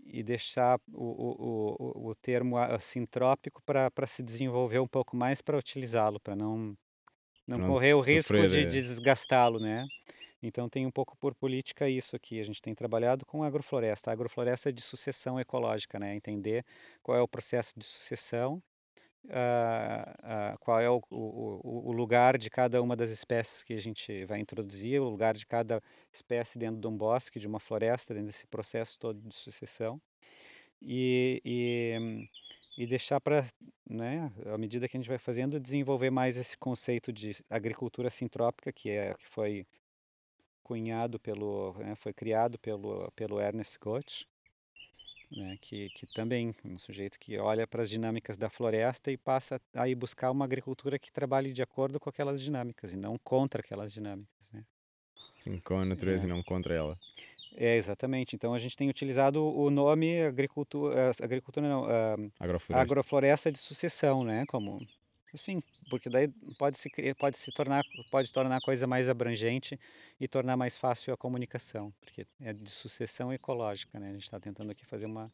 e 0.05 0.21
deixar 0.21 0.79
o, 0.93 1.03
o, 1.03 1.75
o, 1.79 2.09
o 2.09 2.15
termo 2.15 2.57
sintrópico 2.79 3.61
para 3.63 4.05
se 4.05 4.21
desenvolver 4.21 4.79
um 4.79 4.87
pouco 4.87 5.15
mais 5.15 5.41
para 5.41 5.57
utilizá-lo, 5.57 6.19
para 6.19 6.35
não, 6.35 6.77
não, 7.47 7.67
correr 7.67 7.95
o 7.95 8.01
risco 8.01 8.33
de, 8.47 8.65
de 8.65 8.81
desgastá-lo, 8.81 9.59
né? 9.59 9.87
Então 10.41 10.69
tem 10.69 10.85
um 10.85 10.91
pouco 10.91 11.17
por 11.17 11.35
política 11.35 11.89
isso 11.89 12.15
aqui. 12.15 12.39
A 12.39 12.43
gente 12.43 12.61
tem 12.61 12.73
trabalhado 12.73 13.25
com 13.25 13.43
agrofloresta. 13.43 14.09
A 14.09 14.13
agrofloresta 14.13 14.69
é 14.69 14.71
de 14.71 14.81
sucessão 14.81 15.39
ecológica, 15.39 15.99
né? 15.99 16.15
Entender 16.15 16.65
qual 17.03 17.17
é 17.17 17.21
o 17.21 17.27
processo 17.27 17.73
de 17.77 17.85
sucessão 17.85 18.61
uh, 19.25 20.53
uh, 20.53 20.57
qual 20.59 20.79
é 20.79 20.89
o, 20.89 21.01
o, 21.09 21.89
o, 21.89 21.91
lugar 21.91 22.37
de 22.37 22.49
cada 22.49 22.81
uma 22.81 22.95
das 22.95 23.09
espécies 23.09 23.63
que 23.63 23.73
a 23.73 23.79
gente 23.79 24.25
vai 24.25 24.39
introduzir, 24.39 25.01
o 25.01 25.09
lugar 25.09 25.35
de 25.35 25.45
cada 25.45 25.81
espécie 26.11 26.57
dentro 26.57 26.79
de 26.79 26.87
um 26.87 26.95
bosque, 26.95 27.39
de 27.39 27.47
uma 27.47 27.59
floresta, 27.59 28.13
dentro 28.13 28.27
desse 28.27 28.47
processo 28.47 28.97
todo 28.99 29.19
de 29.21 29.35
sucessão. 29.35 30.01
E, 30.81 31.41
e, 31.43 32.29
e 32.77 32.87
deixar 32.87 33.19
para, 33.19 33.45
né, 33.89 34.31
à 34.45 34.57
medida 34.57 34.87
que 34.87 34.95
a 34.95 34.99
gente 34.99 35.09
vai 35.09 35.17
fazendo, 35.17 35.59
desenvolver 35.59 36.09
mais 36.09 36.37
esse 36.37 36.57
conceito 36.57 37.11
de 37.11 37.31
agricultura 37.49 38.09
sintrópica, 38.09 38.71
que 38.71 38.89
é 38.89 39.13
que 39.15 39.27
foi 39.27 39.67
cunhado 40.69 41.19
pelo, 41.19 41.73
né, 41.79 41.95
foi 41.95 42.13
criado 42.13 42.59
pelo, 42.59 43.11
pelo 43.15 43.41
Ernest 43.41 43.79
Gotch, 43.79 44.25
né, 45.31 45.57
que, 45.59 45.89
que 45.89 46.05
também 46.13 46.53
um 46.63 46.77
sujeito 46.77 47.19
que 47.19 47.39
olha 47.39 47.65
para 47.65 47.81
as 47.81 47.89
dinâmicas 47.89 48.37
da 48.37 48.51
floresta 48.51 49.11
e 49.11 49.17
passa 49.17 49.59
a 49.73 49.89
ir 49.89 49.95
buscar 49.95 50.29
uma 50.29 50.45
agricultura 50.45 50.99
que 50.99 51.11
trabalhe 51.11 51.51
de 51.51 51.63
acordo 51.63 51.99
com 51.99 52.07
aquelas 52.07 52.39
dinâmicas 52.39 52.93
e 52.93 52.97
não 52.97 53.17
contra 53.17 53.61
aquelas 53.61 53.91
dinâmicas. 53.91 54.51
Né? 54.53 54.63
Sim, 55.39 55.59
com 55.59 55.79
a 55.79 55.85
natureza 55.85 56.25
é. 56.25 56.27
e 56.27 56.29
não 56.29 56.43
contra 56.43 56.75
ela. 56.75 56.95
É, 57.55 57.75
exatamente. 57.75 58.35
Então 58.35 58.53
a 58.53 58.59
gente 58.59 58.77
tem 58.77 58.89
utilizado 58.89 59.43
o 59.43 59.71
nome 59.71 60.21
agricultura, 60.21 61.11
agricultura 61.19 61.67
não, 61.67 61.83
uh, 61.85 62.31
agrofloresta. 62.39 62.93
agrofloresta 62.93 63.51
de 63.51 63.57
sucessão, 63.57 64.23
né? 64.23 64.45
Como 64.47 64.79
Sim, 65.35 65.59
porque 65.89 66.09
daí 66.09 66.27
pode 66.57 66.77
se, 66.77 66.89
pode 67.15 67.37
se 67.37 67.51
tornar, 67.51 67.83
pode 68.09 68.33
tornar 68.33 68.57
a 68.57 68.61
coisa 68.61 68.87
mais 68.87 69.07
abrangente 69.07 69.79
e 70.19 70.27
tornar 70.27 70.57
mais 70.57 70.75
fácil 70.75 71.13
a 71.13 71.17
comunicação, 71.17 71.93
porque 72.01 72.25
é 72.41 72.51
de 72.51 72.69
sucessão 72.69 73.31
ecológica, 73.31 73.99
né? 73.99 74.09
A 74.09 74.13
gente 74.13 74.23
está 74.23 74.39
tentando 74.39 74.71
aqui 74.71 74.85
fazer 74.85 75.05
uma, 75.05 75.31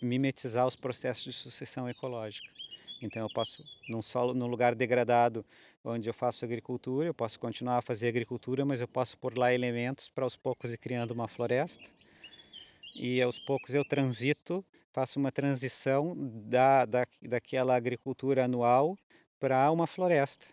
mimetizar 0.00 0.66
os 0.66 0.76
processos 0.76 1.24
de 1.24 1.32
sucessão 1.32 1.88
ecológica. 1.88 2.48
Então 3.02 3.22
eu 3.22 3.28
posso, 3.28 3.64
num 3.88 4.02
solo, 4.02 4.34
num 4.34 4.46
lugar 4.46 4.74
degradado, 4.74 5.44
onde 5.84 6.08
eu 6.08 6.14
faço 6.14 6.44
agricultura, 6.44 7.08
eu 7.08 7.14
posso 7.14 7.38
continuar 7.38 7.78
a 7.78 7.82
fazer 7.82 8.08
agricultura, 8.08 8.64
mas 8.64 8.80
eu 8.80 8.88
posso 8.88 9.18
pôr 9.18 9.36
lá 9.36 9.52
elementos 9.52 10.08
para 10.08 10.24
aos 10.24 10.36
poucos 10.36 10.72
ir 10.72 10.78
criando 10.78 11.10
uma 11.10 11.28
floresta. 11.28 11.84
E 12.94 13.22
aos 13.22 13.38
poucos 13.38 13.74
eu 13.74 13.84
transito, 13.84 14.64
faço 14.92 15.18
uma 15.18 15.30
transição 15.30 16.14
da, 16.16 16.84
da, 16.84 17.06
daquela 17.22 17.74
agricultura 17.74 18.44
anual 18.44 18.96
para 19.38 19.70
uma 19.70 19.86
floresta 19.86 20.46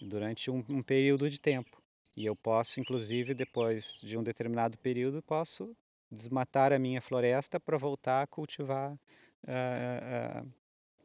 durante 0.00 0.50
um, 0.50 0.64
um, 0.68 0.82
período 0.82 1.28
de 1.28 1.40
tempo. 1.40 1.82
E 2.16 2.24
eu 2.24 2.34
posso, 2.36 2.80
inclusive, 2.80 3.34
depois 3.34 3.98
de 4.02 4.16
um 4.16 4.22
determinado 4.22 4.78
período, 4.78 5.22
posso 5.22 5.76
desmatar 6.10 6.72
a 6.72 6.78
minha 6.78 7.00
floresta 7.00 7.60
para 7.60 7.76
voltar 7.76 8.22
a 8.22 8.26
cultivar 8.26 8.92
uh, 8.92 10.44
uh, 10.44 10.52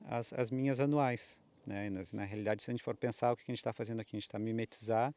as, 0.06 0.32
as, 0.34 0.50
minhas 0.50 0.80
anuais. 0.80 1.40
Né? 1.66 1.90
Nas, 1.90 2.14
na 2.14 2.24
realidade, 2.24 2.64
se 2.64 2.72
a 2.72 2.74
gente 2.74 2.84
for 2.84 2.96
pensar 2.96 3.32
o 3.32 3.36
que 3.36 3.44
a 3.44 3.52
gente 3.52 3.60
está 3.60 3.74
fazendo 3.74 4.00
aqui, 4.00 4.16
a 4.16 4.20
gente 4.20 4.28
está 4.28 4.40
mimetizar 4.40 5.14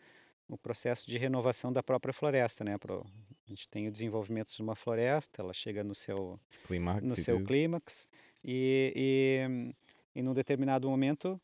o 0.48 0.58
processo 0.58 1.06
de 1.06 1.16
renovação 1.18 1.72
da 1.72 1.82
própria 1.82 2.12
floresta. 2.12 2.64
Né? 2.64 2.76
Pro, 2.78 3.06
a 3.46 3.48
gente 3.48 3.68
tem 3.68 3.88
o 3.88 3.92
desenvolvimento 3.92 4.54
de 4.54 4.62
uma 4.62 4.74
floresta, 4.74 5.42
ela 5.42 5.52
chega 5.52 5.82
no 5.82 5.94
seu 5.94 6.38
clímax, 6.66 7.02
no 7.02 7.16
seu 7.16 7.42
clímax 7.44 8.08
e, 8.42 8.92
e, 8.94 10.18
e 10.18 10.22
num 10.22 10.34
determinado 10.34 10.88
momento 10.88 11.40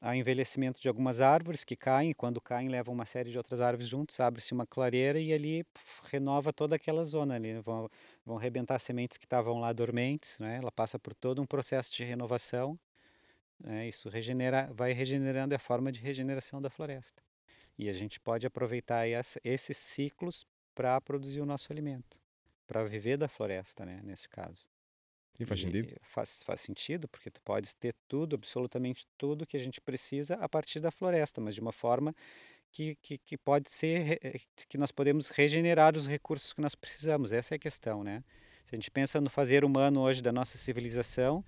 há 0.00 0.14
envelhecimento 0.14 0.78
de 0.80 0.86
algumas 0.86 1.20
árvores 1.20 1.64
que 1.64 1.74
caem, 1.74 2.10
e 2.10 2.14
quando 2.14 2.40
caem 2.40 2.68
levam 2.68 2.92
uma 2.92 3.06
série 3.06 3.30
de 3.30 3.38
outras 3.38 3.60
árvores 3.60 3.88
juntos, 3.88 4.20
abre-se 4.20 4.52
uma 4.52 4.66
clareira 4.66 5.18
e 5.18 5.32
ali 5.32 5.64
puf, 5.64 6.02
renova 6.10 6.52
toda 6.52 6.76
aquela 6.76 7.04
zona 7.04 7.36
ali, 7.36 7.58
vão, 7.60 7.88
vão 8.24 8.36
rebentar 8.36 8.78
sementes 8.78 9.16
que 9.16 9.24
estavam 9.24 9.60
lá 9.60 9.72
dormentes, 9.72 10.38
né? 10.38 10.58
ela 10.58 10.70
passa 10.70 10.98
por 10.98 11.14
todo 11.14 11.40
um 11.40 11.46
processo 11.46 11.90
de 11.90 12.04
renovação, 12.04 12.78
né? 13.58 13.88
isso 13.88 14.10
regenera, 14.10 14.68
vai 14.74 14.92
regenerando 14.92 15.54
a 15.54 15.58
forma 15.58 15.90
de 15.90 16.00
regeneração 16.00 16.60
da 16.60 16.68
floresta. 16.68 17.22
E 17.78 17.88
a 17.88 17.92
gente 17.92 18.20
pode 18.20 18.46
aproveitar 18.46 19.06
esses 19.42 19.76
ciclos 19.76 20.46
para 20.74 21.00
produzir 21.00 21.40
o 21.40 21.46
nosso 21.46 21.72
alimento, 21.72 22.20
para 22.66 22.84
viver 22.84 23.16
da 23.16 23.28
floresta, 23.28 23.84
né, 23.84 24.00
nesse 24.02 24.28
caso. 24.28 24.66
Sim, 25.36 25.44
faz 25.46 25.60
sentido. 25.60 26.00
Faz, 26.02 26.42
faz 26.44 26.60
sentido, 26.60 27.08
porque 27.08 27.30
tu 27.30 27.40
podes 27.42 27.74
ter 27.74 27.94
tudo, 28.06 28.36
absolutamente 28.36 29.04
tudo 29.18 29.46
que 29.46 29.56
a 29.56 29.60
gente 29.60 29.80
precisa 29.80 30.36
a 30.36 30.48
partir 30.48 30.78
da 30.78 30.92
floresta, 30.92 31.40
mas 31.40 31.54
de 31.54 31.60
uma 31.60 31.72
forma 31.72 32.14
que, 32.70 32.96
que, 33.02 33.18
que 33.18 33.36
pode 33.36 33.70
ser, 33.70 34.18
eh, 34.22 34.40
que 34.68 34.78
nós 34.78 34.92
podemos 34.92 35.28
regenerar 35.28 35.96
os 35.96 36.06
recursos 36.06 36.52
que 36.52 36.60
nós 36.60 36.74
precisamos. 36.74 37.32
Essa 37.32 37.54
é 37.54 37.56
a 37.56 37.58
questão, 37.58 38.04
né? 38.04 38.22
Se 38.64 38.74
a 38.74 38.76
gente 38.76 38.90
pensa 38.90 39.20
no 39.20 39.28
fazer 39.28 39.64
humano 39.64 40.00
hoje 40.00 40.22
da 40.22 40.32
nossa 40.32 40.56
civilização 40.56 41.44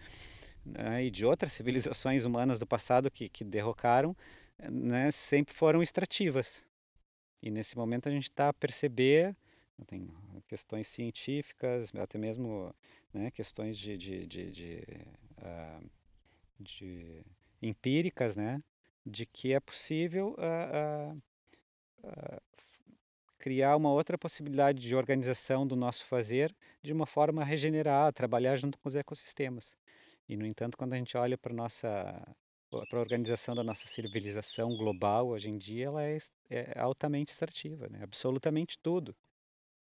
né, 0.64 1.04
e 1.04 1.10
de 1.10 1.24
outras 1.24 1.52
civilizações 1.54 2.24
humanas 2.24 2.58
do 2.58 2.66
passado 2.66 3.10
que, 3.10 3.28
que 3.28 3.44
derrocaram, 3.44 4.16
né, 4.58 5.10
sempre 5.10 5.54
foram 5.54 5.82
extrativas. 5.82 6.64
E 7.42 7.50
nesse 7.50 7.76
momento 7.76 8.08
a 8.08 8.12
gente 8.12 8.24
está 8.24 8.48
a 8.48 8.54
perceber, 8.54 9.36
tem 9.86 10.08
questões 10.48 10.88
científicas, 10.88 11.94
até 11.94 12.18
mesmo 12.18 12.74
né, 13.12 13.30
questões 13.30 13.76
de, 13.76 13.96
de, 13.96 14.26
de, 14.26 14.50
de, 14.50 14.84
uh, 15.38 15.90
de, 16.58 17.22
empíricas, 17.60 18.36
né, 18.36 18.62
de 19.04 19.26
que 19.26 19.52
é 19.52 19.60
possível 19.60 20.34
uh, 20.38 21.16
uh, 22.04 22.42
criar 23.38 23.76
uma 23.76 23.92
outra 23.92 24.16
possibilidade 24.16 24.80
de 24.80 24.96
organização 24.96 25.66
do 25.66 25.76
nosso 25.76 26.04
fazer 26.06 26.54
de 26.82 26.92
uma 26.92 27.06
forma 27.06 27.42
a 27.42 27.44
regenerar, 27.44 28.06
a 28.06 28.12
trabalhar 28.12 28.56
junto 28.56 28.78
com 28.78 28.88
os 28.88 28.94
ecossistemas. 28.94 29.76
E, 30.28 30.36
no 30.36 30.44
entanto, 30.44 30.76
quando 30.76 30.94
a 30.94 30.96
gente 30.96 31.16
olha 31.16 31.38
para 31.38 31.54
nossa 31.54 32.36
para 32.70 32.98
a 32.98 33.02
organização 33.02 33.54
da 33.54 33.62
nossa 33.62 33.86
civilização 33.86 34.76
global 34.76 35.28
hoje 35.28 35.48
em 35.48 35.58
dia, 35.58 35.86
ela 35.86 36.02
é, 36.02 36.18
é 36.50 36.78
altamente 36.78 37.32
extrativa, 37.32 37.88
né? 37.88 38.00
absolutamente 38.02 38.78
tudo. 38.82 39.14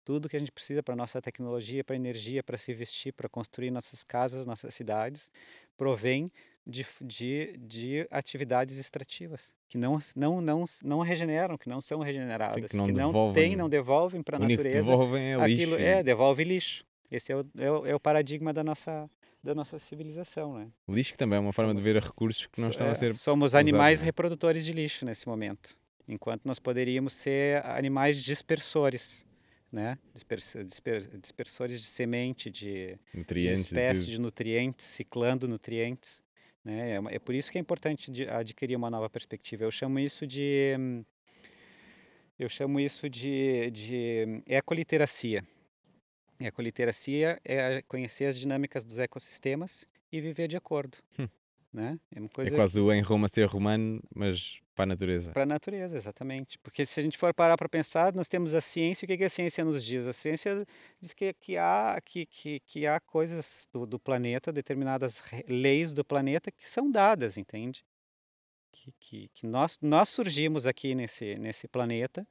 Tudo 0.04 0.28
que 0.28 0.36
a 0.36 0.40
gente 0.40 0.50
precisa 0.50 0.82
para 0.82 0.96
nossa 0.96 1.20
tecnologia, 1.20 1.84
para 1.84 1.94
energia, 1.94 2.42
para 2.42 2.56
se 2.56 2.72
vestir, 2.72 3.12
para 3.12 3.28
construir 3.28 3.70
nossas 3.70 4.02
casas, 4.02 4.46
nossas 4.46 4.74
cidades, 4.74 5.30
provém 5.76 6.32
de, 6.66 6.86
de, 7.00 7.56
de 7.58 8.08
atividades 8.10 8.76
extrativas 8.78 9.54
que 9.68 9.76
não, 9.76 9.98
não, 10.16 10.40
não, 10.40 10.64
não 10.82 11.00
regeneram, 11.00 11.56
que 11.56 11.68
não 11.68 11.80
são 11.80 12.00
regeneradas, 12.00 12.54
Sim, 12.54 12.66
que 12.66 12.76
não, 12.76 12.86
que 12.86 12.92
não 12.92 13.32
têm, 13.32 13.56
não 13.56 13.68
devolvem 13.68 14.22
para 14.22 14.36
a 14.36 14.40
natureza. 14.40 14.90
Devolvem 14.90 15.32
é 15.32 15.34
aquilo, 15.34 15.76
lixo. 15.76 15.88
É, 15.88 16.02
devolve 16.02 16.44
lixo. 16.44 16.84
Esse 17.10 17.32
é 17.32 17.36
o, 17.36 17.46
é 17.58 17.70
o, 17.70 17.86
é 17.86 17.94
o 17.94 18.00
paradigma 18.00 18.52
da 18.52 18.62
nossa, 18.62 19.10
da 19.42 19.54
nossa 19.54 19.78
civilização, 19.78 20.58
né? 20.58 20.68
Lixo 20.88 21.12
que 21.12 21.18
também 21.18 21.36
é 21.36 21.40
uma 21.40 21.52
forma 21.52 21.72
somos, 21.72 21.84
de 21.84 21.92
ver 21.92 22.02
recursos 22.02 22.46
que 22.46 22.60
não 22.60 22.70
estão 22.70 22.86
é, 22.86 22.90
a 22.90 22.94
ser 22.94 23.16
Somos 23.16 23.54
animais 23.54 24.00
né? 24.00 24.06
reprodutores 24.06 24.64
de 24.64 24.72
lixo 24.72 25.04
nesse 25.04 25.26
momento, 25.26 25.76
enquanto 26.06 26.44
nós 26.44 26.58
poderíamos 26.58 27.12
ser 27.12 27.64
animais 27.66 28.22
dispersores 28.22 29.24
né? 29.72 29.98
Disper, 30.14 31.08
dispersores 31.20 31.80
de 31.80 31.86
semente, 31.86 32.50
de, 32.50 32.98
nutrientes, 33.14 33.60
de 33.60 33.66
espécies, 33.66 34.06
de, 34.06 34.12
de 34.12 34.20
nutrientes, 34.20 34.86
ciclando 34.86 35.46
nutrientes. 35.46 36.22
Né? 36.64 36.96
É, 36.96 37.14
é, 37.14 37.18
por 37.18 37.34
isso 37.34 37.50
que 37.50 37.58
é 37.58 37.60
importante 37.60 38.10
de, 38.10 38.28
adquirir 38.28 38.76
uma 38.76 38.90
nova 38.90 39.08
perspectiva. 39.08 39.64
Eu 39.64 39.70
chamo 39.70 39.98
isso 39.98 40.26
de 40.26 41.04
eu 42.38 42.48
chamo 42.48 42.80
isso 42.80 43.08
de, 43.08 43.70
de 43.70 44.42
ecoliteracia. 44.46 45.44
Ecoliteracia 46.40 47.40
é 47.44 47.82
conhecer 47.82 48.26
as 48.26 48.38
dinâmicas 48.38 48.84
dos 48.84 48.98
ecossistemas 48.98 49.86
e 50.10 50.20
viver 50.20 50.48
de 50.48 50.56
acordo. 50.56 50.98
Hum. 51.18 51.28
Né? 51.72 52.00
É, 52.14 52.18
uma 52.18 52.26
é 52.26 52.30
coisa 52.30 52.50
é 52.50 52.56
quase 52.56 52.80
o 52.80 52.92
em 52.92 53.00
Roma 53.00 53.28
ser 53.28 53.46
romano, 53.46 54.02
mas 54.12 54.60
para 54.74 54.84
a 54.84 54.86
natureza. 54.86 55.30
Para 55.32 55.44
a 55.44 55.46
natureza, 55.46 55.96
exatamente. 55.96 56.58
Porque 56.58 56.84
se 56.84 56.98
a 56.98 57.02
gente 57.02 57.16
for 57.16 57.32
parar 57.32 57.56
para 57.56 57.68
pensar, 57.68 58.12
nós 58.12 58.26
temos 58.26 58.54
a 58.54 58.60
ciência, 58.60 59.04
o 59.04 59.08
que, 59.08 59.16
que 59.16 59.24
a 59.24 59.30
ciência 59.30 59.64
nos 59.64 59.84
diz? 59.84 60.06
A 60.08 60.12
ciência 60.12 60.66
diz 61.00 61.12
que, 61.12 61.32
que, 61.34 61.56
há, 61.56 62.00
que, 62.04 62.26
que, 62.26 62.60
que 62.60 62.86
há 62.86 62.98
coisas 62.98 63.68
do, 63.72 63.86
do 63.86 64.00
planeta, 64.00 64.52
determinadas 64.52 65.22
leis 65.48 65.92
do 65.92 66.04
planeta 66.04 66.50
que 66.50 66.68
são 66.68 66.90
dadas, 66.90 67.38
entende? 67.38 67.84
Que, 68.72 68.92
que, 68.98 69.28
que 69.34 69.46
nós, 69.46 69.78
nós 69.80 70.08
surgimos 70.08 70.66
aqui 70.66 70.94
nesse, 70.94 71.36
nesse 71.36 71.68
planeta, 71.68 72.26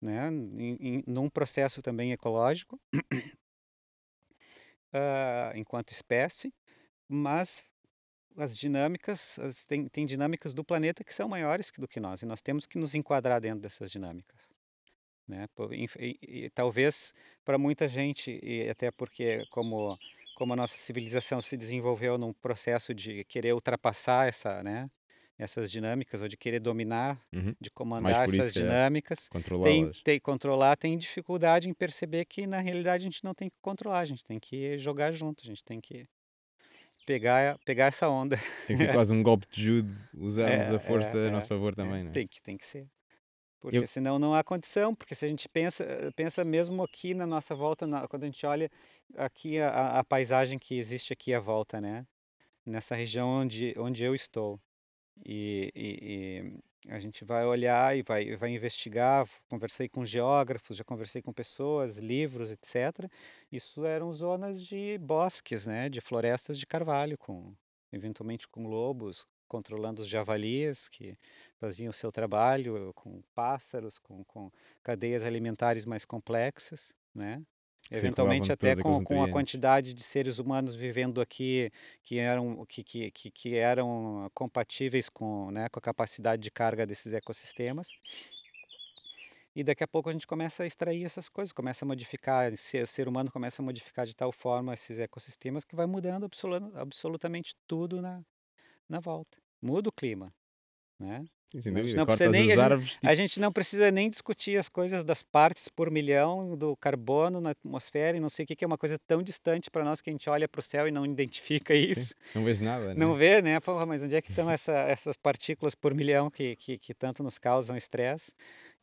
né, 0.00 0.28
em, 0.28 0.76
em, 0.80 1.04
num 1.06 1.28
processo 1.28 1.82
também 1.82 2.12
ecológico, 2.12 2.80
uh, 4.92 5.52
enquanto 5.54 5.92
espécie, 5.92 6.52
mas 7.08 7.64
as 8.36 8.56
dinâmicas, 8.56 9.38
as, 9.38 9.64
tem, 9.64 9.88
tem 9.88 10.06
dinâmicas 10.06 10.54
do 10.54 10.64
planeta 10.64 11.04
que 11.04 11.14
são 11.14 11.28
maiores 11.28 11.70
do 11.76 11.88
que 11.88 12.00
nós, 12.00 12.22
e 12.22 12.26
nós 12.26 12.40
temos 12.40 12.66
que 12.66 12.78
nos 12.78 12.94
enquadrar 12.94 13.40
dentro 13.40 13.60
dessas 13.60 13.90
dinâmicas. 13.90 14.48
Né? 15.26 15.46
E, 15.70 15.86
e, 15.98 16.44
e, 16.44 16.50
talvez 16.50 17.14
para 17.44 17.56
muita 17.56 17.86
gente, 17.86 18.40
e 18.42 18.68
até 18.68 18.90
porque 18.90 19.44
como, 19.50 19.96
como 20.34 20.52
a 20.54 20.56
nossa 20.56 20.76
civilização 20.76 21.40
se 21.40 21.56
desenvolveu 21.56 22.18
num 22.18 22.32
processo 22.32 22.92
de 22.92 23.24
querer 23.24 23.54
ultrapassar 23.54 24.28
essa, 24.28 24.62
né, 24.62 24.90
essas 25.40 25.70
dinâmicas, 25.70 26.22
ou 26.22 26.28
de 26.28 26.36
querer 26.36 26.60
dominar, 26.60 27.20
uhum. 27.32 27.54
de 27.60 27.70
comandar 27.70 28.24
essas 28.24 28.50
é 28.50 28.52
dinâmicas, 28.52 29.28
tem, 29.62 29.90
tem, 30.04 30.20
controlar, 30.20 30.76
tem 30.76 30.98
dificuldade 30.98 31.68
em 31.68 31.74
perceber 31.74 32.24
que 32.26 32.46
na 32.46 32.58
realidade 32.60 33.02
a 33.02 33.10
gente 33.10 33.24
não 33.24 33.34
tem 33.34 33.48
que 33.48 33.56
controlar, 33.60 34.00
a 34.00 34.04
gente 34.04 34.24
tem 34.24 34.38
que 34.38 34.78
jogar 34.78 35.12
junto, 35.12 35.42
a 35.42 35.46
gente 35.46 35.64
tem 35.64 35.80
que 35.80 36.06
pegar, 37.06 37.58
pegar 37.64 37.86
essa 37.86 38.08
onda. 38.08 38.36
Tem 38.66 38.76
que 38.76 38.82
ser 38.82 38.92
quase 38.92 39.12
um 39.12 39.22
golpe 39.22 39.46
de 39.50 39.62
judo, 39.62 39.92
usarmos 40.14 40.70
É, 40.70 40.74
a 40.74 40.78
força 40.78 41.18
é, 41.18 41.28
a 41.28 41.30
nosso 41.30 41.46
é, 41.46 41.48
favor 41.48 41.72
é, 41.72 41.76
também, 41.76 42.04
não 42.04 42.10
é? 42.10 42.14
tem 42.14 42.28
que, 42.28 42.40
tem 42.40 42.56
que 42.56 42.66
ser. 42.66 42.86
Porque 43.60 43.76
Eu, 43.78 43.86
senão 43.86 44.18
não 44.18 44.34
há 44.34 44.42
condição, 44.42 44.94
porque 44.94 45.14
se 45.14 45.24
a 45.26 45.28
gente 45.28 45.48
pensa, 45.48 45.84
pensa 46.16 46.44
mesmo 46.44 46.82
aqui 46.82 47.12
na 47.14 47.26
nossa 47.26 47.54
volta, 47.54 47.86
na- 47.86 48.08
quando 48.08 48.22
a 48.22 48.26
gente 48.26 48.44
olha 48.46 48.70
aqui 49.16 49.58
a, 49.60 49.68
a- 49.70 49.98
a 50.00 50.04
paisagem 50.04 50.58
que 50.58 50.78
existe 50.78 51.12
aqui 51.12 51.34
à 51.34 51.40
volta, 51.40 51.80
né? 51.80 52.06
Nessa 52.66 52.94
região 52.94 53.28
onde, 53.28 53.74
onde 53.78 54.04
eu 54.04 54.14
estou. 54.14 54.60
E, 55.24 55.70
e- 55.74 56.60
e 56.86 56.90
a 56.92 56.98
gente 56.98 57.24
vai 57.24 57.44
olhar 57.44 57.96
e 57.96 58.02
vai, 58.02 58.36
vai 58.36 58.50
investigar. 58.50 59.28
Conversei 59.48 59.88
com 59.88 60.04
geógrafos, 60.04 60.76
já 60.76 60.84
conversei 60.84 61.20
com 61.22 61.32
pessoas, 61.32 61.96
livros, 61.98 62.50
etc. 62.50 63.10
Isso 63.52 63.84
eram 63.84 64.12
zonas 64.12 64.62
de 64.62 64.98
bosques, 64.98 65.66
né? 65.66 65.88
De 65.88 66.00
florestas 66.00 66.58
de 66.58 66.66
carvalho, 66.66 67.18
com 67.18 67.54
eventualmente 67.92 68.46
com 68.48 68.66
lobos 68.68 69.26
controlando 69.48 70.02
os 70.02 70.06
javalis 70.08 70.86
que 70.88 71.18
faziam 71.58 71.90
o 71.90 71.92
seu 71.92 72.12
trabalho, 72.12 72.92
com 72.94 73.20
pássaros, 73.34 73.98
com, 73.98 74.22
com 74.24 74.48
cadeias 74.82 75.24
alimentares 75.24 75.84
mais 75.84 76.04
complexas, 76.04 76.94
né? 77.12 77.42
Eventualmente 77.90 78.52
até 78.52 78.76
com, 78.76 79.00
com 79.00 79.22
a 79.22 79.28
quantidade 79.28 79.92
de 79.94 80.02
seres 80.02 80.38
humanos 80.38 80.74
vivendo 80.74 81.20
aqui 81.20 81.70
que 82.02 82.18
eram, 82.18 82.64
que, 82.66 82.84
que, 82.84 83.10
que, 83.10 83.30
que 83.30 83.56
eram 83.56 84.30
compatíveis 84.34 85.08
com, 85.08 85.50
né, 85.50 85.68
com 85.68 85.78
a 85.78 85.82
capacidade 85.82 86.40
de 86.42 86.50
carga 86.50 86.86
desses 86.86 87.12
ecossistemas. 87.14 87.88
E 89.54 89.64
daqui 89.64 89.82
a 89.82 89.88
pouco 89.88 90.08
a 90.08 90.12
gente 90.12 90.26
começa 90.26 90.62
a 90.62 90.66
extrair 90.66 91.04
essas 91.04 91.28
coisas, 91.28 91.52
começa 91.52 91.84
a 91.84 91.88
modificar, 91.88 92.52
o 92.52 92.56
ser, 92.56 93.08
humano 93.08 93.30
começa 93.30 93.62
a 93.62 93.64
modificar 93.64 94.06
de 94.06 94.14
tal 94.14 94.32
forma 94.32 94.74
esses 94.74 94.98
ecossistemas 94.98 95.64
que 95.64 95.74
vai 95.76 95.86
mudando 95.86 96.24
absolu- 96.24 96.76
absolutamente 96.76 97.54
tudo 97.66 98.00
na, 98.00 98.22
na 98.88 99.00
volta. 99.00 99.38
Muda 99.62 99.90
o 99.90 99.92
clima, 99.92 100.34
né? 101.00 101.24
Sim, 101.58 101.74
A 101.74 101.82
gente 101.82 101.96
não 101.96 102.06
precisa 102.06 102.28
nem, 102.30 102.52
a 102.52 102.54
as 102.54 102.60
gente, 102.60 102.60
árvores, 102.60 103.00
a 103.02 103.10
tipo, 103.10 103.14
gente 103.16 103.40
não 103.40 103.52
precisa 103.52 103.90
nem 103.90 104.08
discutir 104.08 104.56
as 104.56 104.68
coisas 104.68 105.02
das 105.02 105.20
partes 105.20 105.66
por 105.68 105.90
milhão 105.90 106.56
do 106.56 106.76
carbono 106.76 107.40
na 107.40 107.50
atmosfera 107.50 108.16
e 108.16 108.20
não 108.20 108.28
sei 108.28 108.44
o 108.44 108.46
que, 108.46 108.54
que 108.54 108.62
é 108.64 108.66
uma 108.68 108.78
coisa 108.78 108.96
tão 109.00 109.20
distante 109.20 109.68
para 109.68 109.82
nós 109.84 110.00
que 110.00 110.10
a 110.10 110.12
gente 110.12 110.30
olha 110.30 110.48
para 110.48 110.60
o 110.60 110.62
céu 110.62 110.86
e 110.86 110.92
não 110.92 111.04
identifica 111.04 111.74
sim, 111.74 111.80
isso. 111.80 112.14
não 112.34 112.44
vês 112.44 112.60
nada, 112.60 112.94
Não 112.94 113.14
né? 113.14 113.18
vê, 113.18 113.42
né? 113.42 113.58
Porra, 113.58 113.84
mas 113.84 114.00
onde 114.02 114.14
é 114.14 114.22
que 114.22 114.30
estão 114.30 114.48
essa, 114.50 114.72
essas 114.72 115.16
partículas 115.16 115.74
por 115.74 115.92
milhão 115.92 116.30
que, 116.30 116.54
que, 116.54 116.78
que 116.78 116.94
tanto 116.94 117.22
nos 117.22 117.36
causam 117.36 117.76
estresse? 117.76 118.32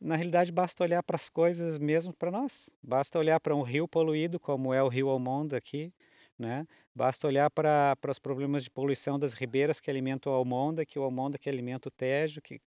Na 0.00 0.14
realidade, 0.16 0.52
basta 0.52 0.84
olhar 0.84 1.02
para 1.02 1.16
as 1.16 1.28
coisas 1.30 1.78
mesmo 1.78 2.12
para 2.12 2.30
nós. 2.30 2.68
Basta 2.82 3.18
olhar 3.18 3.40
para 3.40 3.54
um 3.56 3.62
rio 3.62 3.88
poluído, 3.88 4.38
como 4.38 4.74
é 4.74 4.82
o 4.82 4.88
rio 4.88 5.08
Almonda 5.08 5.56
aqui, 5.56 5.92
né? 6.38 6.66
Basta 6.94 7.26
olhar 7.26 7.50
para 7.50 7.96
para 7.96 8.10
os 8.12 8.18
problemas 8.18 8.64
de 8.64 8.70
poluição 8.70 9.18
das 9.18 9.34
ribeiras 9.34 9.80
que 9.80 9.90
alimentam 9.90 10.32
o 10.32 10.36
Almonda, 10.36 10.84
que 10.86 10.98
o 10.98 11.02
Almonda 11.02 11.38
que 11.38 11.48
alimenta 11.48 11.88
o 11.88 11.92
Tejo, 11.92 12.40
que, 12.42 12.60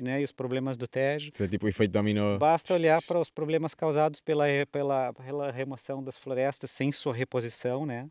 né? 0.00 0.20
E 0.20 0.24
os 0.24 0.32
problemas 0.32 0.76
do 0.78 0.86
Tejo. 0.88 1.30
Isso 1.32 1.42
é 1.44 1.48
tipo 1.48 1.66
o 1.66 1.68
efeito 1.68 1.92
dominó. 1.92 2.38
Basta 2.38 2.74
olhar 2.74 3.00
para 3.02 3.18
os 3.20 3.30
problemas 3.30 3.74
causados 3.74 4.20
pela, 4.20 4.44
pela, 4.70 5.12
pela 5.14 5.50
remoção 5.50 6.02
das 6.02 6.16
florestas 6.16 6.70
sem 6.70 6.90
sua 6.92 7.14
reposição, 7.14 7.86
né? 7.86 8.08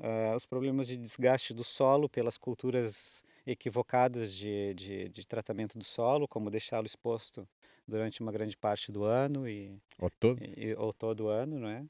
Ah, 0.00 0.34
os 0.36 0.46
problemas 0.46 0.86
de 0.86 0.96
desgaste 0.96 1.52
do 1.52 1.64
solo 1.64 2.08
pelas 2.08 2.38
culturas 2.38 3.22
equivocadas 3.46 4.32
de, 4.34 4.74
de, 4.74 5.08
de 5.08 5.26
tratamento 5.26 5.78
do 5.78 5.84
solo, 5.84 6.28
como 6.28 6.50
deixá-lo 6.50 6.86
exposto 6.86 7.48
durante 7.86 8.20
uma 8.20 8.30
grande 8.32 8.56
parte 8.56 8.92
do 8.92 9.04
ano 9.04 9.48
e, 9.48 9.76
Ou 9.98 10.10
todo. 10.10 10.40
e- 10.40 10.74
ou 10.76 10.92
todo 10.92 11.28
ano, 11.28 11.58
não 11.58 11.68
é? 11.68 11.84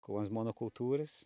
Com 0.00 0.18
as 0.18 0.28
monoculturas. 0.28 1.24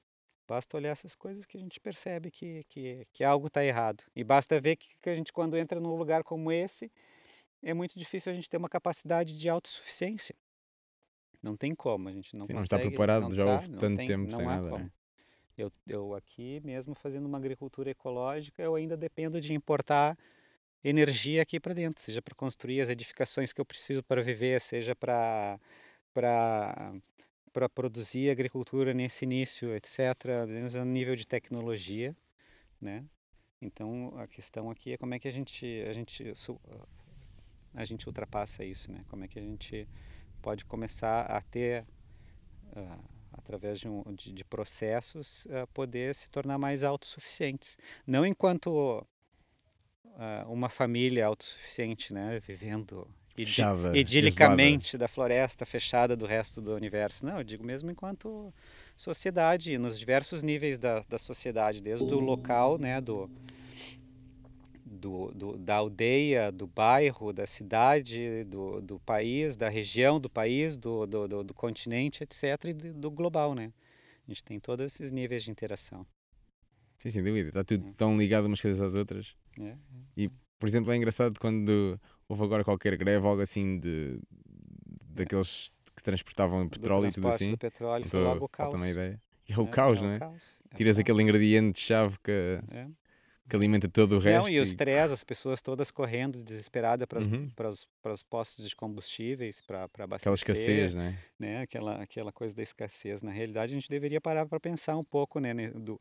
Basta 0.48 0.78
olhar 0.78 0.90
essas 0.90 1.14
coisas 1.14 1.44
que 1.44 1.58
a 1.58 1.60
gente 1.60 1.78
percebe 1.78 2.30
que, 2.30 2.64
que, 2.64 3.06
que 3.12 3.22
algo 3.22 3.48
está 3.48 3.62
errado. 3.62 4.02
E 4.16 4.24
basta 4.24 4.58
ver 4.58 4.76
que, 4.76 4.88
que 4.98 5.10
a 5.10 5.14
gente, 5.14 5.30
quando 5.30 5.58
entra 5.58 5.78
num 5.78 5.94
lugar 5.94 6.24
como 6.24 6.50
esse, 6.50 6.90
é 7.62 7.74
muito 7.74 7.98
difícil 7.98 8.32
a 8.32 8.34
gente 8.34 8.48
ter 8.48 8.56
uma 8.56 8.68
capacidade 8.68 9.38
de 9.38 9.48
autossuficiência. 9.48 10.34
Não 11.42 11.54
tem 11.54 11.74
como, 11.74 12.08
a 12.08 12.12
gente 12.12 12.34
não 12.34 12.46
Sim, 12.46 12.54
não 12.54 12.62
está 12.62 12.76
consegue, 12.76 12.96
preparado, 12.96 13.22
não 13.24 13.32
já 13.32 13.44
tá, 13.44 13.52
houve 13.52 13.68
tanto 13.68 13.96
tem, 13.98 14.06
tempo 14.06 14.32
sem 14.32 14.46
nada, 14.46 14.70
né? 14.70 14.90
Eu, 15.56 15.72
eu 15.86 16.14
aqui, 16.14 16.60
mesmo 16.64 16.94
fazendo 16.94 17.26
uma 17.26 17.36
agricultura 17.36 17.90
ecológica, 17.90 18.62
eu 18.62 18.74
ainda 18.74 18.96
dependo 18.96 19.40
de 19.40 19.52
importar 19.52 20.16
energia 20.82 21.42
aqui 21.42 21.60
para 21.60 21.74
dentro, 21.74 22.02
seja 22.02 22.22
para 22.22 22.34
construir 22.34 22.80
as 22.80 22.88
edificações 22.88 23.52
que 23.52 23.60
eu 23.60 23.66
preciso 23.66 24.02
para 24.02 24.22
viver, 24.22 24.60
seja 24.60 24.96
para 24.96 25.60
para 26.14 26.94
para 27.58 27.68
produzir 27.68 28.30
agricultura 28.30 28.94
nesse 28.94 29.24
início, 29.24 29.74
etc., 29.74 29.98
no 30.72 30.84
nível 30.84 31.16
de 31.16 31.26
tecnologia, 31.26 32.16
né? 32.80 33.04
Então 33.60 34.14
a 34.16 34.28
questão 34.28 34.70
aqui 34.70 34.92
é 34.92 34.96
como 34.96 35.12
é 35.12 35.18
que 35.18 35.26
a 35.26 35.32
gente 35.32 35.66
a 35.88 35.92
gente 35.92 36.32
a 37.74 37.84
gente 37.84 38.06
ultrapassa 38.06 38.64
isso, 38.64 38.92
né? 38.92 39.04
Como 39.08 39.24
é 39.24 39.28
que 39.28 39.40
a 39.40 39.42
gente 39.42 39.88
pode 40.40 40.64
começar 40.64 41.22
a 41.22 41.40
ter 41.40 41.84
ah, 42.76 43.00
através 43.32 43.80
de, 43.80 43.88
um, 43.88 44.04
de, 44.14 44.32
de 44.32 44.44
processos 44.44 45.44
ah, 45.50 45.66
poder 45.74 46.14
se 46.14 46.30
tornar 46.30 46.58
mais 46.58 46.84
autossuficientes, 46.84 47.76
não 48.06 48.24
enquanto 48.24 49.04
ah, 50.14 50.44
uma 50.46 50.68
família 50.68 51.26
autossuficiente, 51.26 52.14
né? 52.14 52.38
Vivendo 52.38 53.04
Fechada, 53.46 53.96
idilicamente 53.96 54.98
da 54.98 55.06
floresta 55.08 55.64
fechada 55.66 56.16
do 56.16 56.26
resto 56.26 56.60
do 56.60 56.74
universo. 56.74 57.24
Não, 57.24 57.38
eu 57.38 57.44
digo 57.44 57.64
mesmo 57.64 57.90
enquanto 57.90 58.52
sociedade, 58.96 59.76
nos 59.78 59.98
diversos 59.98 60.42
níveis 60.42 60.78
da, 60.78 61.00
da 61.08 61.18
sociedade, 61.18 61.80
desde 61.80 62.12
o 62.12 62.18
local, 62.20 62.78
né, 62.78 63.00
do, 63.00 63.30
do, 64.84 65.30
do- 65.32 65.56
da 65.58 65.76
aldeia, 65.76 66.50
do 66.50 66.66
bairro, 66.66 67.32
da 67.32 67.46
cidade, 67.46 68.44
do, 68.44 68.80
do 68.80 68.98
país, 69.00 69.56
da 69.56 69.68
região 69.68 70.18
do 70.20 70.28
país, 70.30 70.76
do, 70.78 71.06
do, 71.06 71.28
do, 71.28 71.44
do 71.44 71.54
continente, 71.54 72.22
etc., 72.24 72.64
e 72.70 72.72
do, 72.72 73.10
global, 73.10 73.54
né? 73.54 73.72
A 74.26 74.30
gente 74.30 74.42
tem 74.44 74.58
todos 74.58 74.84
esses 74.86 75.10
níveis 75.10 75.42
de 75.42 75.50
interação. 75.50 76.06
Sim, 76.98 77.10
sem 77.10 77.22
dúvida. 77.22 77.48
Está 77.48 77.64
tudo 77.64 77.86
Hum. 77.86 77.92
tão 77.96 78.18
ligado 78.18 78.46
umas 78.46 78.60
coisas 78.60 78.80
às 78.80 78.94
outras. 78.94 79.34
né? 79.56 79.78
Por 80.58 80.68
exemplo, 80.68 80.90
é 80.92 80.96
engraçado 80.96 81.38
quando 81.38 81.98
houve 82.28 82.42
agora 82.44 82.64
qualquer 82.64 82.96
greve, 82.96 83.26
algo 83.26 83.40
assim 83.42 83.78
de 83.78 84.18
daqueles 85.10 85.70
que 85.96 86.02
transportavam 86.02 86.68
petróleo 86.68 87.08
e 87.08 87.12
tudo 87.12 87.28
assim. 87.28 87.50
do 87.52 87.58
petróleo 87.58 88.04
Não 88.04 88.10
foi 88.10 88.22
logo 88.22 88.44
o 88.44 88.48
caos. 88.48 88.74
uma 88.74 88.88
ideia. 88.88 89.20
E 89.48 89.52
é 89.52 89.58
o 89.58 89.64
né? 89.64 89.70
caos, 89.70 89.98
é 89.98 90.02
não 90.02 90.10
é? 90.10 90.18
caos, 90.18 90.60
é 90.70 90.76
Tiras 90.76 90.98
aquele 90.98 91.22
ingrediente-chave 91.22 92.18
que, 92.22 92.60
É. 92.70 92.86
que 93.48 93.56
alimenta 93.56 93.88
todo 93.88 94.12
o 94.12 94.18
resto. 94.18 94.42
Não, 94.42 94.48
e 94.48 94.60
o 94.60 94.62
e- 94.62 94.64
estresse, 94.64 95.14
as 95.14 95.24
pessoas 95.24 95.60
todas 95.62 95.90
correndo 95.90 96.42
desesperadas 96.44 97.06
para, 97.06 97.20
Uhum. 97.20 97.48
para, 97.56 97.68
os, 97.70 97.88
para 98.02 98.12
os 98.12 98.22
postos 98.22 98.68
de 98.68 98.76
combustíveis, 98.76 99.60
para, 99.62 99.88
para 99.88 100.04
Aquela 100.04 100.34
abastecer, 100.34 100.34
escassez, 100.34 100.94
né? 100.94 101.18
né? 101.38 101.62
Aquela, 101.62 102.00
aquela 102.02 102.30
coisa 102.30 102.54
da 102.54 102.62
escassez. 102.62 103.22
Na 103.22 103.30
realidade, 103.32 103.72
a 103.72 103.74
gente 103.74 103.88
deveria 103.88 104.20
parar 104.20 104.46
para 104.46 104.60
pensar 104.60 104.96
um 104.96 105.04
pouco, 105.04 105.40
né? 105.40 105.54
Do, 105.70 105.98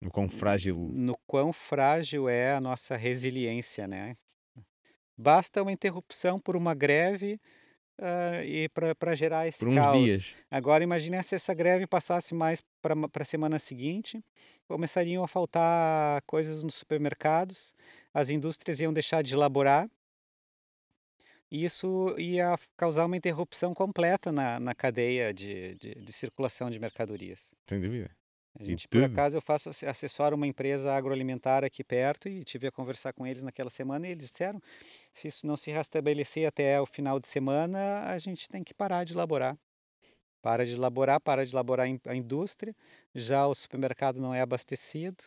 O 0.00 0.10
quão 0.10 0.28
frágil. 0.28 0.76
no 0.76 1.14
quão 1.26 1.52
frágil 1.52 2.28
é 2.28 2.54
a 2.54 2.60
nossa 2.60 2.96
resiliência, 2.96 3.88
né? 3.88 4.16
Basta 5.16 5.62
uma 5.62 5.72
interrupção 5.72 6.40
por 6.40 6.56
uma 6.56 6.74
greve 6.74 7.40
ah, 7.98 8.44
e 8.44 8.68
para 8.68 9.14
gerar 9.14 9.46
esse 9.46 9.60
Por 9.60 9.68
uns 9.68 9.76
caos. 9.76 9.98
dias. 9.98 10.34
Agora 10.50 10.82
imagine 10.82 11.22
se 11.22 11.34
essa 11.34 11.54
greve 11.54 11.86
passasse 11.86 12.34
mais 12.34 12.62
para 12.82 13.22
a 13.22 13.24
semana 13.24 13.58
seguinte, 13.58 14.22
começariam 14.68 15.22
a 15.22 15.28
faltar 15.28 16.22
coisas 16.26 16.64
nos 16.64 16.74
supermercados, 16.74 17.74
as 18.12 18.30
indústrias 18.30 18.80
iam 18.80 18.92
deixar 18.92 19.22
de 19.22 19.34
elaborar, 19.34 19.88
e 21.50 21.64
isso 21.64 22.14
ia 22.18 22.56
causar 22.76 23.06
uma 23.06 23.16
interrupção 23.16 23.72
completa 23.72 24.32
na, 24.32 24.58
na 24.58 24.74
cadeia 24.74 25.32
de, 25.32 25.76
de, 25.76 25.94
de 25.94 26.12
circulação 26.12 26.68
de 26.68 26.80
mercadorias. 26.80 27.54
Sem 27.68 27.80
dúvida. 27.80 28.10
A 28.58 28.62
gente, 28.62 28.86
por 28.88 29.02
acaso, 29.02 29.36
eu 29.36 29.42
faço 29.42 29.68
assessoro 29.84 30.36
uma 30.36 30.46
empresa 30.46 30.94
agroalimentar 30.94 31.64
aqui 31.64 31.82
perto 31.82 32.28
e 32.28 32.44
tive 32.44 32.68
a 32.68 32.72
conversar 32.72 33.12
com 33.12 33.26
eles 33.26 33.42
naquela 33.42 33.68
semana 33.70 34.06
e 34.06 34.10
eles 34.12 34.30
disseram, 34.30 34.60
se 35.12 35.28
isso 35.28 35.46
não 35.46 35.56
se 35.56 35.70
restabelecer 35.72 36.46
até 36.46 36.80
o 36.80 36.86
final 36.86 37.18
de 37.18 37.26
semana, 37.28 38.04
a 38.10 38.16
gente 38.18 38.48
tem 38.48 38.62
que 38.62 38.72
parar 38.74 39.04
de 39.04 39.12
elaborar. 39.12 39.58
Para 40.42 40.66
de 40.66 40.74
elaborar, 40.74 41.20
para 41.20 41.46
de 41.46 41.54
elaborar 41.54 41.86
a 42.06 42.14
indústria, 42.16 42.74
já 43.14 43.46
o 43.46 43.54
supermercado 43.54 44.20
não 44.20 44.34
é 44.34 44.40
abastecido, 44.42 45.24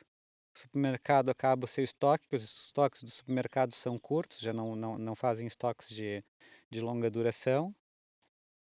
o 0.56 0.60
supermercado 0.60 1.30
acaba 1.30 1.66
o 1.66 1.68
seu 1.68 1.84
estoque, 1.84 2.28
os 2.36 2.44
estoques 2.44 3.04
do 3.04 3.10
supermercado 3.12 3.76
são 3.76 4.00
curtos, 4.00 4.40
já 4.40 4.54
não, 4.54 4.76
não, 4.76 4.98
não 4.98 5.16
fazem 5.16 5.48
estoques 5.48 5.90
de, 5.90 6.24
de 6.72 6.82
longa 6.82 7.10
duração. 7.12 7.76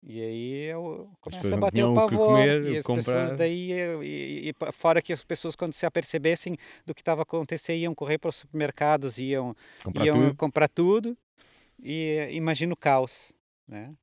E 0.05 0.21
aí 0.21 0.65
eu 0.65 1.09
pessoas 1.25 1.53
a 1.53 1.57
bater 1.57 1.85
o 1.85 1.95
pavor. 1.95 2.27
comer, 2.27 2.62
e 2.71 2.79
as 2.79 2.87
pessoas 2.87 3.07
comprar. 3.07 3.37
daí, 3.37 3.73
eh, 3.73 3.99
e, 4.03 4.51
e 4.51 4.73
fora 4.73 5.01
que 5.01 5.12
as 5.12 5.25
pessoas 5.25 5.55
quando 5.55 5.73
se 5.73 5.87
apercebessem 5.87 6.57
do 6.85 6.93
que 6.95 7.01
estava 7.01 7.23
acontecendo, 7.23 7.79
iam 7.79 7.95
correr 7.95 8.19
para 8.19 8.31
os 8.31 8.37
supermercados, 8.37 9.19
iam, 9.19 9.55
Comprar 9.83 10.05
iam 10.05 10.15
tudo. 10.15 10.35
comprar 10.37 10.69
tudo. 10.69 11.17
E 11.83 12.17
eh, 12.19 12.33
imagina 12.35 12.73
o 12.73 12.77
caos, 12.77 13.33
né? 13.67 13.95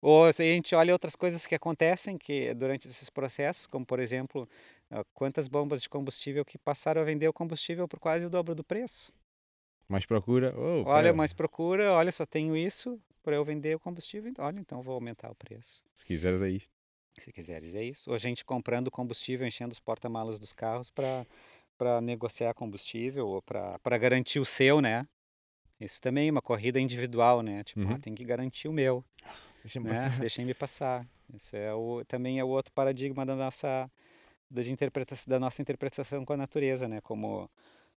Ou 0.00 0.32
se 0.32 0.42
a 0.42 0.46
gente 0.46 0.74
olha 0.76 0.92
outras 0.92 1.16
coisas 1.16 1.44
que 1.46 1.54
acontecem 1.56 2.16
que 2.16 2.54
durante 2.54 2.86
esses 2.88 3.10
processos, 3.10 3.66
como 3.66 3.84
por 3.84 3.98
exemplo, 3.98 4.48
ah, 4.90 5.04
quantas 5.12 5.48
bombas 5.48 5.82
de 5.82 5.88
combustível 5.88 6.44
que 6.44 6.56
passaram 6.56 7.02
a 7.02 7.04
vender 7.04 7.28
o 7.28 7.32
combustível 7.32 7.88
por 7.88 7.98
quase 7.98 8.24
o 8.24 8.30
dobro 8.30 8.54
do 8.54 8.62
preço. 8.62 9.12
Mais 9.88 10.04
procura, 10.04 10.54
oh, 10.56 10.84
Olha, 10.86 11.12
mais 11.12 11.32
procura, 11.32 11.92
olha, 11.92 12.12
só 12.12 12.26
tenho 12.26 12.56
isso 12.56 13.00
para 13.22 13.36
eu 13.36 13.44
vender 13.44 13.74
o 13.74 13.80
combustível, 13.80 14.30
então, 14.30 14.44
olha, 14.44 14.60
então 14.60 14.82
vou 14.82 14.94
aumentar 14.94 15.30
o 15.30 15.34
preço. 15.34 15.82
Se 15.94 16.04
quiseres 16.04 16.42
é 16.42 16.48
isto. 16.50 16.70
Se 17.18 17.32
quiseres 17.32 17.74
é 17.74 17.82
isso. 17.82 18.10
Ou 18.10 18.14
a 18.14 18.18
gente 18.18 18.44
comprando 18.44 18.90
combustível, 18.90 19.46
enchendo 19.46 19.72
os 19.72 19.80
porta-malas 19.80 20.38
dos 20.38 20.52
carros 20.52 20.90
para 20.90 21.26
para 21.76 22.00
negociar 22.00 22.52
combustível 22.54 23.28
ou 23.28 23.40
para 23.40 23.98
garantir 23.98 24.40
o 24.40 24.44
seu, 24.44 24.80
né? 24.80 25.06
Isso 25.80 26.00
também 26.00 26.28
é 26.28 26.30
uma 26.32 26.42
corrida 26.42 26.80
individual, 26.80 27.40
né? 27.40 27.62
Tipo, 27.62 27.82
ah, 27.82 27.92
Uhum. 27.92 28.00
tem 28.00 28.14
que 28.16 28.24
garantir 28.24 28.66
o 28.66 28.72
meu, 28.72 29.04
Deixa-me 29.62 29.86
né? 29.86 29.94
passar. 29.94 30.18
Deixem-me 30.18 30.54
passar. 30.54 31.06
Isso 31.32 31.54
é 31.54 31.72
o, 31.72 32.04
também 32.04 32.40
é 32.40 32.44
o 32.44 32.48
outro 32.48 32.72
paradigma 32.72 33.24
da 33.24 33.36
nossa 33.36 33.88
da, 34.50 34.60
de 34.62 34.72
interpretação, 34.72 35.30
da 35.30 35.38
nossa 35.38 35.62
interpretação 35.62 36.24
com 36.24 36.32
a 36.32 36.36
natureza, 36.36 36.88
né? 36.88 37.00
Como 37.00 37.48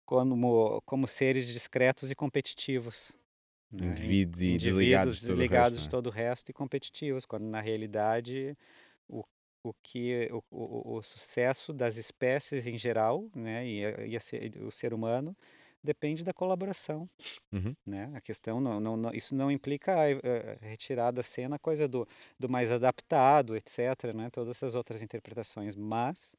como 0.04 0.80
como 0.82 1.06
seres 1.06 1.46
discretos 1.48 2.10
e 2.10 2.14
competitivos, 2.14 3.12
né? 3.72 4.12
In- 4.12 4.26
Indivíduos 4.44 5.06
e 5.06 5.16
desligados 5.16 5.16
de 5.16 5.22
todo 5.22 5.42
o 5.42 5.44
desligados 5.44 5.46
resto, 5.46 5.80
de 5.80 5.88
não 5.88 5.90
é? 5.90 5.90
todo 5.90 6.06
o 6.08 6.10
resto 6.10 6.50
e 6.50 6.54
competitivos, 6.54 7.26
quando 7.26 7.44
na 7.46 7.60
realidade 7.60 8.56
o, 9.08 9.24
o 9.64 9.74
que 9.84 10.28
o, 10.32 10.42
o, 10.50 10.98
o 10.98 11.02
sucesso 11.02 11.72
das 11.74 11.96
espécies 11.96 12.66
em 12.66 12.78
geral, 12.78 13.30
né, 13.36 13.66
e, 13.66 13.82
e 14.12 14.16
a 14.18 14.20
o 14.66 14.70
ser 14.72 14.94
humano 14.94 15.36
depende 15.84 16.24
da 16.24 16.34
colaboração, 16.34 17.10
Uhum. 17.52 17.76
né? 17.86 18.10
A 18.14 18.20
questão 18.20 18.60
não, 18.60 18.80
não, 18.80 18.96
não- 18.96 19.14
isso 19.14 19.34
não 19.34 19.50
implica 19.50 19.94
a, 20.00 20.10
eh, 20.10 20.58
retirar 20.62 21.10
da 21.12 21.22
cena 21.22 21.56
a 21.56 21.58
coisa 21.58 21.88
do, 21.88 22.06
do 22.38 22.48
mais 22.48 22.70
adaptado, 22.70 23.56
etc, 23.56 24.14
né? 24.14 24.30
Todas 24.30 24.56
essas 24.56 24.74
outras 24.74 25.02
interpretações, 25.02 25.74
mas 25.76 26.36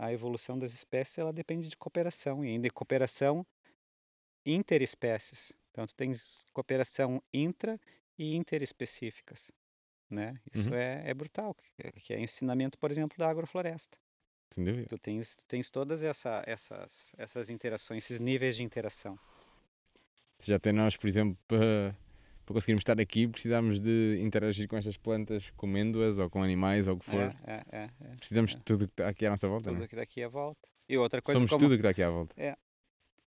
a 0.00 0.10
evolução 0.10 0.58
das 0.58 0.72
espécies 0.72 1.18
ela 1.18 1.32
depende 1.32 1.68
de 1.68 1.76
cooperação 1.76 2.42
e 2.42 2.48
ainda 2.48 2.68
de 2.68 2.72
cooperação 2.72 3.46
interespécies. 4.46 5.52
Então 5.70 5.86
tu 5.86 5.94
tens 5.94 6.44
cooperação 6.54 7.22
intra 7.34 7.78
e 8.18 8.34
interespecíficas, 8.34 9.52
né? 10.08 10.40
Isso 10.52 10.70
Uhum. 10.70 10.74
é, 10.74 11.02
é 11.10 11.12
brutal, 11.12 11.54
que, 11.54 12.14
é 12.14 12.18
ensinamento, 12.18 12.78
por 12.78 12.90
exemplo, 12.90 13.18
da 13.18 13.28
agrofloresta. 13.28 13.98
Sem 14.50 14.64
dúvida. 14.64 14.88
Tu 14.88 14.98
tens, 14.98 15.36
tu 15.36 15.44
tens 15.46 15.70
todas 15.70 16.02
essa, 16.02 16.42
essas, 16.46 17.12
essas 17.18 17.50
interações, 17.50 18.04
esses 18.04 18.18
níveis 18.20 18.56
de 18.56 18.62
interação. 18.62 19.18
Se 20.38 20.48
já 20.48 20.56
até 20.56 20.72
nós, 20.72 20.96
por 20.96 21.06
exemplo, 21.06 21.38
para, 21.46 21.94
para 22.50 22.54
conseguirmos 22.54 22.80
estar 22.80 23.00
aqui, 23.00 23.28
precisamos 23.28 23.80
de 23.80 24.18
interagir 24.20 24.66
com 24.66 24.76
estas 24.76 24.96
plantas, 24.96 25.50
comendo-as 25.56 26.18
ou 26.18 26.28
com 26.28 26.42
animais 26.42 26.88
ou 26.88 26.96
o 26.96 26.98
que 26.98 27.04
for. 27.06 27.20
É, 27.20 27.34
é, 27.46 27.64
é, 27.70 27.90
é. 28.00 28.16
Precisamos 28.16 28.50
de 28.50 28.58
tudo 28.58 28.88
que 28.88 28.92
está 28.92 29.08
aqui 29.08 29.24
à 29.24 29.30
nossa 29.30 29.46
volta, 29.46 29.70
Tudo 29.70 29.84
é? 29.84 29.86
que 29.86 29.94
daqui 29.94 30.20
à 30.20 30.28
volta. 30.28 30.68
E 30.88 30.98
outra 30.98 31.22
coisa 31.22 31.38
Somos 31.38 31.48
como, 31.48 31.60
tudo 31.60 31.76
que 31.76 31.80
está 31.80 31.90
aqui 31.90 32.02
à 32.02 32.10
volta. 32.10 32.34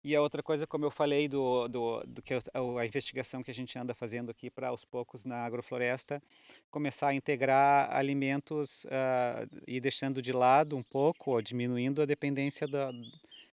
E 0.04 0.14
a 0.14 0.22
outra 0.22 0.40
coisa, 0.40 0.68
como 0.68 0.84
eu 0.84 0.90
falei, 0.92 1.26
do, 1.26 1.66
do, 1.66 2.00
do 2.06 2.22
que 2.22 2.32
eu- 2.32 2.78
a 2.78 2.86
investigação 2.86 3.42
que 3.42 3.50
a 3.50 3.54
gente 3.54 3.76
anda 3.76 3.92
fazendo 3.92 4.30
aqui 4.30 4.48
para 4.48 4.68
aos 4.68 4.84
poucos 4.84 5.24
na 5.24 5.44
agrofloresta 5.44 6.22
começar 6.70 7.08
a 7.08 7.14
integrar 7.14 7.92
alimentos 7.92 8.86
ah, 8.88 9.44
e 9.66 9.80
deixando 9.80 10.22
de 10.22 10.30
lado 10.30 10.76
um 10.76 10.82
pouco, 10.82 11.32
ou 11.32 11.42
diminuindo 11.42 12.00
a 12.00 12.06
dependência 12.06 12.68
da, 12.68 12.92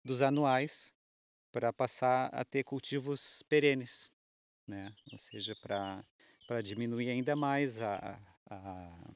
dos 0.04 0.22
anuais 0.22 0.94
para 1.54 1.72
passar 1.72 2.30
a 2.34 2.44
ter 2.44 2.66
cultivos 2.66 3.42
perenes, 3.48 4.12
né? 4.68 4.94
Ou 5.12 5.18
seja, 5.18 5.56
para 5.56 6.62
diminuir 6.64 7.10
ainda 7.10 7.36
mais 7.36 7.82
a, 7.82 8.20
a, 8.50 9.14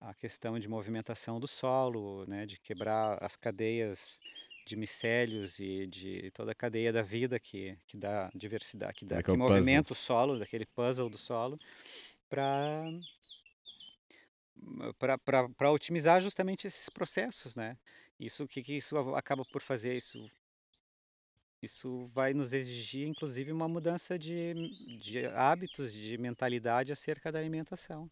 a 0.00 0.14
questão 0.14 0.58
de 0.58 0.68
movimentação 0.68 1.40
do 1.40 1.46
solo, 1.48 2.26
né? 2.26 2.46
De 2.46 2.58
quebrar 2.58 3.22
as 3.22 3.36
cadeias 3.36 4.18
de 4.66 4.76
micélios 4.76 5.58
e 5.58 5.86
de 5.86 6.30
toda 6.32 6.52
a 6.52 6.54
cadeia 6.54 6.92
da 6.92 7.02
vida 7.02 7.40
que, 7.40 7.76
que 7.86 7.96
dá 7.96 8.30
diversidade, 8.34 8.94
que, 8.94 9.04
dá, 9.06 9.22
que 9.22 9.22
Daquele 9.22 9.38
puzzle. 9.38 9.84
movimenta 9.84 9.92
o 9.92 9.96
solo, 9.96 10.38
daquele 10.38 10.66
puzzle 10.66 11.10
do 11.10 11.18
solo, 11.18 11.58
para 12.28 12.86
para 15.56 15.70
otimizar 15.70 16.20
justamente 16.20 16.66
esses 16.66 16.88
processos, 16.88 17.54
né? 17.56 17.78
Isso 18.18 18.46
que, 18.46 18.62
que 18.62 18.74
isso 18.76 18.96
acaba 19.14 19.44
por 19.44 19.62
fazer 19.62 19.96
isso 19.96 20.30
isso 21.62 22.06
vai 22.08 22.32
nos 22.34 22.52
exigir 22.52 23.06
inclusive 23.06 23.52
uma 23.52 23.68
mudança 23.68 24.18
de, 24.18 24.54
de 24.98 25.26
hábitos, 25.26 25.92
de 25.92 26.16
mentalidade 26.18 26.92
acerca 26.92 27.30
da 27.30 27.38
alimentação, 27.38 28.10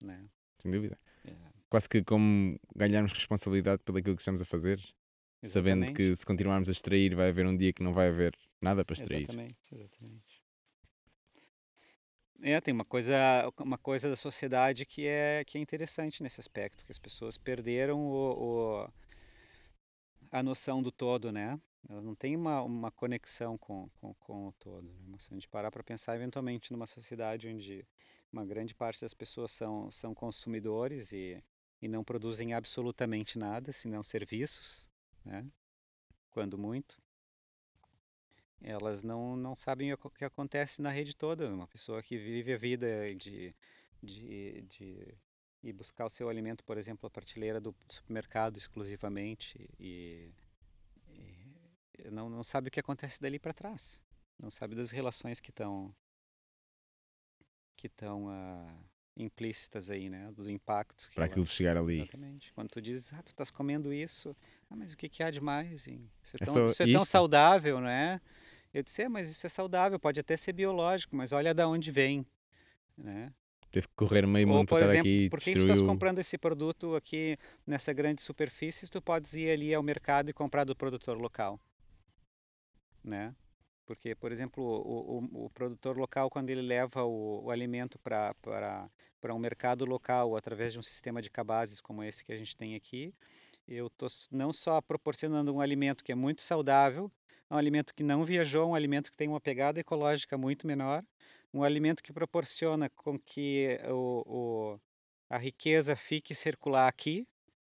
né? 0.00 0.28
Sem 0.58 0.70
dúvida. 0.70 0.98
É, 1.24 1.32
Quase 1.68 1.88
que 1.88 2.02
como 2.02 2.58
ganharmos 2.74 3.12
responsabilidade 3.12 3.82
pelo 3.82 3.98
aquilo 3.98 4.14
que 4.16 4.22
estamos 4.22 4.40
a 4.40 4.44
fazer, 4.44 4.78
sabendo 5.42 5.84
exatamente. 5.84 5.92
que 5.94 6.16
se 6.16 6.24
continuarmos 6.24 6.68
a 6.68 6.72
extrair, 6.72 7.14
vai 7.14 7.28
haver 7.28 7.46
um 7.46 7.56
dia 7.56 7.72
que 7.72 7.82
não 7.82 7.92
vai 7.92 8.08
haver 8.08 8.36
nada 8.60 8.84
para 8.84 8.94
extrair. 8.94 9.22
Exatamente, 9.24 9.74
exatamente. 9.74 10.44
É, 12.42 12.60
tem 12.60 12.74
uma 12.74 12.84
coisa, 12.84 13.14
uma 13.58 13.78
coisa 13.78 14.08
da 14.10 14.16
sociedade 14.16 14.84
que 14.84 15.06
é, 15.06 15.44
que 15.46 15.56
é 15.56 15.60
interessante 15.60 16.22
nesse 16.22 16.40
aspecto, 16.40 16.84
que 16.84 16.92
as 16.92 16.98
pessoas 16.98 17.38
perderam 17.38 17.98
o, 18.00 18.82
o- 18.84 18.92
a 20.30 20.42
noção 20.42 20.82
do 20.82 20.92
todo, 20.92 21.32
né? 21.32 21.58
Elas 21.88 22.04
não 22.04 22.14
têm 22.14 22.36
uma, 22.36 22.62
uma 22.62 22.90
conexão 22.90 23.58
com, 23.58 23.88
com, 24.00 24.14
com 24.14 24.48
o 24.48 24.52
todo. 24.52 24.88
Né? 25.06 25.18
Se 25.18 25.28
a 25.30 25.34
gente 25.34 25.48
parar 25.48 25.70
para 25.70 25.82
pensar, 25.82 26.16
eventualmente, 26.16 26.72
numa 26.72 26.86
sociedade 26.86 27.48
onde 27.48 27.86
uma 28.32 28.44
grande 28.44 28.74
parte 28.74 29.00
das 29.00 29.14
pessoas 29.14 29.52
são, 29.52 29.90
são 29.90 30.14
consumidores 30.14 31.12
e, 31.12 31.42
e 31.80 31.88
não 31.88 32.02
produzem 32.02 32.54
absolutamente 32.54 33.38
nada, 33.38 33.72
senão 33.72 34.02
serviços, 34.02 34.88
né? 35.24 35.46
Quando 36.30 36.58
muito 36.58 37.00
elas 38.64 39.02
não, 39.02 39.36
não 39.36 39.54
sabem 39.54 39.92
o 39.92 39.98
que 40.10 40.24
acontece 40.24 40.80
na 40.80 40.90
rede 40.90 41.14
toda. 41.14 41.52
Uma 41.52 41.66
pessoa 41.66 42.02
que 42.02 42.16
vive 42.16 42.54
a 42.54 42.58
vida 42.58 43.14
de, 43.14 43.54
de, 44.02 44.62
de 44.62 45.14
ir 45.62 45.72
buscar 45.74 46.06
o 46.06 46.10
seu 46.10 46.30
alimento, 46.30 46.64
por 46.64 46.78
exemplo, 46.78 47.06
a 47.06 47.10
prateleira 47.10 47.60
do 47.60 47.74
supermercado 47.88 48.56
exclusivamente 48.56 49.70
e, 49.78 50.32
e 50.40 50.43
não, 52.10 52.28
não 52.28 52.44
sabe 52.44 52.68
o 52.68 52.70
que 52.70 52.80
acontece 52.80 53.20
dali 53.20 53.38
para 53.38 53.52
trás. 53.52 54.00
Não 54.38 54.50
sabe 54.50 54.74
das 54.74 54.90
relações 54.90 55.40
que 55.40 55.50
estão 55.50 55.94
que 57.76 57.86
estão 57.86 58.28
ah, 58.28 58.74
implícitas 59.16 59.90
aí, 59.90 60.08
né? 60.08 60.30
Dos 60.32 60.48
impactos 60.48 61.08
Para 61.14 61.26
aquilo 61.26 61.46
chegar 61.46 61.76
ali. 61.76 62.00
Exatamente. 62.00 62.52
Quando 62.52 62.70
tu 62.70 62.80
dizes, 62.80 63.12
ah, 63.12 63.22
tu 63.22 63.30
estás 63.30 63.50
comendo 63.50 63.92
isso, 63.92 64.34
ah, 64.70 64.76
mas 64.76 64.92
o 64.92 64.96
que, 64.96 65.08
que 65.08 65.22
há 65.22 65.30
de 65.30 65.40
mais? 65.40 65.86
hein? 65.86 66.10
Isso 66.22 66.36
é, 66.36 66.42
É 66.42 66.46
tão, 66.46 66.66
isso 66.66 66.82
é 66.82 66.92
tão 66.92 67.04
saudável, 67.04 67.80
né? 67.80 68.20
Eu 68.72 68.82
disse, 68.82 69.02
é, 69.02 69.08
mas 69.08 69.28
isso 69.28 69.46
é 69.46 69.50
saudável, 69.50 70.00
pode 70.00 70.18
até 70.18 70.36
ser 70.36 70.52
biológico, 70.52 71.14
mas 71.14 71.30
olha 71.30 71.54
da 71.54 71.68
onde 71.68 71.92
vem, 71.92 72.26
né? 72.96 73.32
Teve 73.70 73.88
que 73.88 73.94
correr 73.94 74.26
meio 74.26 74.46
mundo 74.46 74.68
para 74.68 74.86
estar 74.86 75.00
aqui 75.00 75.24
e 75.24 75.30
por 75.30 75.40
que 75.40 75.52
tu 75.52 75.62
estás 75.62 75.80
comprando 75.80 76.20
esse 76.20 76.38
produto 76.38 76.94
aqui 76.94 77.36
nessa 77.66 77.92
grande 77.92 78.22
superfície, 78.22 78.88
tu 78.88 79.02
podes 79.02 79.34
ir 79.34 79.50
ali 79.50 79.74
ao 79.74 79.82
mercado 79.82 80.30
e 80.30 80.32
comprar 80.32 80.64
do 80.64 80.76
produtor 80.76 81.18
local, 81.18 81.60
né? 83.04 83.34
Porque, 83.86 84.14
por 84.14 84.32
exemplo, 84.32 84.62
o, 84.64 85.18
o, 85.18 85.44
o 85.46 85.50
produtor 85.50 85.98
local, 85.98 86.30
quando 86.30 86.48
ele 86.48 86.62
leva 86.62 87.04
o, 87.04 87.44
o 87.44 87.50
alimento 87.50 87.98
para 87.98 88.74
um 89.34 89.38
mercado 89.38 89.84
local 89.84 90.36
através 90.36 90.72
de 90.72 90.78
um 90.78 90.82
sistema 90.82 91.20
de 91.20 91.30
cabazes 91.30 91.80
como 91.80 92.02
esse 92.02 92.24
que 92.24 92.32
a 92.32 92.36
gente 92.36 92.56
tem 92.56 92.74
aqui, 92.74 93.14
eu 93.68 93.88
estou 93.88 94.08
não 94.30 94.52
só 94.52 94.80
proporcionando 94.80 95.52
um 95.54 95.60
alimento 95.60 96.02
que 96.02 96.12
é 96.12 96.14
muito 96.14 96.42
saudável, 96.42 97.10
um 97.50 97.56
alimento 97.56 97.94
que 97.94 98.02
não 98.02 98.24
viajou, 98.24 98.70
um 98.70 98.74
alimento 98.74 99.10
que 99.10 99.16
tem 99.16 99.28
uma 99.28 99.40
pegada 99.40 99.78
ecológica 99.78 100.36
muito 100.38 100.66
menor, 100.66 101.04
um 101.52 101.62
alimento 101.62 102.02
que 102.02 102.12
proporciona 102.12 102.88
com 102.90 103.18
que 103.18 103.78
o, 103.88 104.24
o, 104.26 104.80
a 105.28 105.38
riqueza 105.38 105.94
fique 105.94 106.34
circular 106.34 106.88
aqui, 106.88 107.28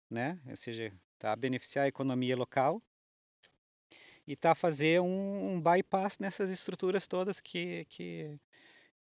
né? 0.09 0.39
Ou 0.47 0.55
seja, 0.55 0.93
tá 1.17 1.35
beneficiar 1.35 1.85
a 1.85 1.87
economia 1.87 2.35
local 2.37 2.81
e 4.27 4.35
tá 4.35 4.51
a 4.51 4.55
fazer 4.55 5.01
um, 5.01 5.53
um 5.53 5.61
bypass 5.61 6.19
nessas 6.19 6.49
estruturas 6.49 7.07
todas 7.07 7.39
que, 7.41 7.85
que, 7.89 8.39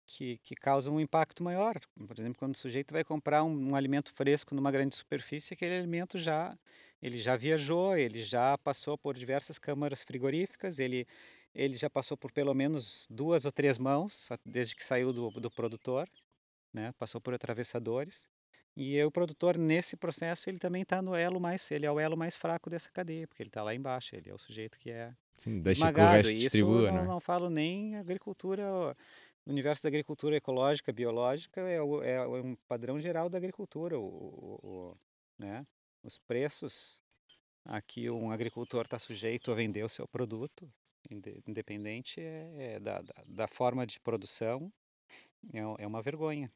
que, 0.06 0.38
que 0.38 0.54
causam 0.54 0.94
um 0.96 1.00
impacto 1.00 1.42
maior. 1.42 1.80
Por 2.06 2.18
exemplo, 2.18 2.38
quando 2.38 2.54
o 2.54 2.58
sujeito 2.58 2.92
vai 2.92 3.04
comprar 3.04 3.44
um, 3.44 3.70
um 3.70 3.76
alimento 3.76 4.12
fresco 4.14 4.54
numa 4.54 4.70
grande 4.70 4.96
superfície, 4.96 5.54
aquele 5.54 5.76
alimento 5.76 6.18
já 6.18 6.56
ele 7.00 7.18
já 7.18 7.36
viajou, 7.36 7.96
ele 7.96 8.22
já 8.22 8.56
passou 8.58 8.96
por 8.96 9.16
diversas 9.16 9.58
câmaras 9.58 10.02
frigoríficas, 10.02 10.78
ele 10.78 11.06
ele 11.54 11.76
já 11.76 11.90
passou 11.90 12.16
por 12.16 12.32
pelo 12.32 12.54
menos 12.54 13.06
duas 13.10 13.44
ou 13.44 13.52
três 13.52 13.76
mãos 13.78 14.28
desde 14.44 14.74
que 14.74 14.84
saiu 14.84 15.12
do, 15.12 15.30
do 15.32 15.50
produtor, 15.50 16.08
né? 16.72 16.92
Passou 16.98 17.20
por 17.20 17.34
atravessadores. 17.34 18.28
E 18.76 19.02
o 19.04 19.10
produtor 19.10 19.58
nesse 19.58 19.96
processo 19.96 20.48
ele 20.48 20.58
também 20.58 20.82
está 20.82 21.02
no 21.02 21.14
elo 21.14 21.38
mais, 21.38 21.70
ele 21.70 21.84
é 21.84 21.92
o 21.92 22.00
elo 22.00 22.16
mais 22.16 22.36
fraco 22.36 22.70
dessa 22.70 22.90
cadeia, 22.90 23.28
porque 23.28 23.42
ele 23.42 23.50
está 23.50 23.62
lá 23.62 23.74
embaixo, 23.74 24.16
ele 24.16 24.30
é 24.30 24.34
o 24.34 24.38
sujeito 24.38 24.78
que 24.78 24.90
é 24.90 25.14
Sim, 25.36 25.60
deixa 25.60 25.92
que 25.92 26.00
o 26.00 26.04
resto 26.04 26.30
E 26.30 26.34
isso 26.34 26.42
distribua, 26.42 26.90
não, 26.90 26.96
não 26.96 27.02
é? 27.02 27.06
não 27.06 27.20
falo 27.20 27.50
nem 27.50 27.96
agricultura 27.96 28.96
o 29.44 29.50
universo 29.50 29.82
da 29.82 29.88
agricultura 29.88 30.36
ecológica, 30.36 30.92
biológica, 30.92 31.60
é, 31.62 31.80
o, 31.82 32.02
é 32.02 32.26
um 32.26 32.56
padrão 32.68 33.00
geral 33.00 33.28
da 33.28 33.38
agricultura. 33.38 33.98
O, 33.98 34.04
o, 34.04 34.96
né? 35.38 35.66
Os 36.02 36.18
preços, 36.18 37.00
aqui 37.64 38.08
um 38.08 38.30
agricultor 38.30 38.82
está 38.82 38.98
sujeito 38.98 39.50
a 39.50 39.54
vender 39.54 39.84
o 39.84 39.88
seu 39.88 40.06
produto, 40.06 40.72
independente 41.46 42.20
é, 42.20 42.74
é 42.74 42.80
da, 42.80 43.02
da, 43.02 43.14
da, 43.26 43.48
forma 43.48 43.86
de 43.86 43.98
produção, 44.00 44.72
é, 45.52 45.58
é 45.82 45.86
uma 45.86 46.02
vergonha. 46.02 46.50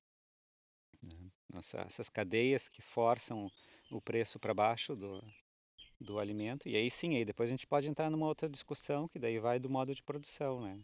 Né? 1.02 1.31
Nossa, 1.52 1.78
essas 1.78 2.09
cadeias 2.09 2.68
que 2.68 2.82
forçam 2.82 3.50
o 3.90 4.00
preço 4.00 4.38
para 4.38 4.52
baixo 4.52 4.96
do, 4.96 5.22
do 6.00 6.18
alimento, 6.18 6.68
e 6.68 6.76
aí 6.76 6.90
sim, 6.90 7.16
aí 7.16 7.24
depois 7.24 7.48
a 7.48 7.52
gente 7.52 7.66
pode 7.66 7.88
entrar 7.88 8.11
numa 8.11 8.26
outra 8.26 8.48
discussão, 8.48 9.09
que 9.09 9.18
daí 9.18 9.38
vai 9.38 9.59
do 9.59 9.70
modo 9.70 9.94
de 9.94 10.02
produção, 10.02 10.61
né? 10.61 10.78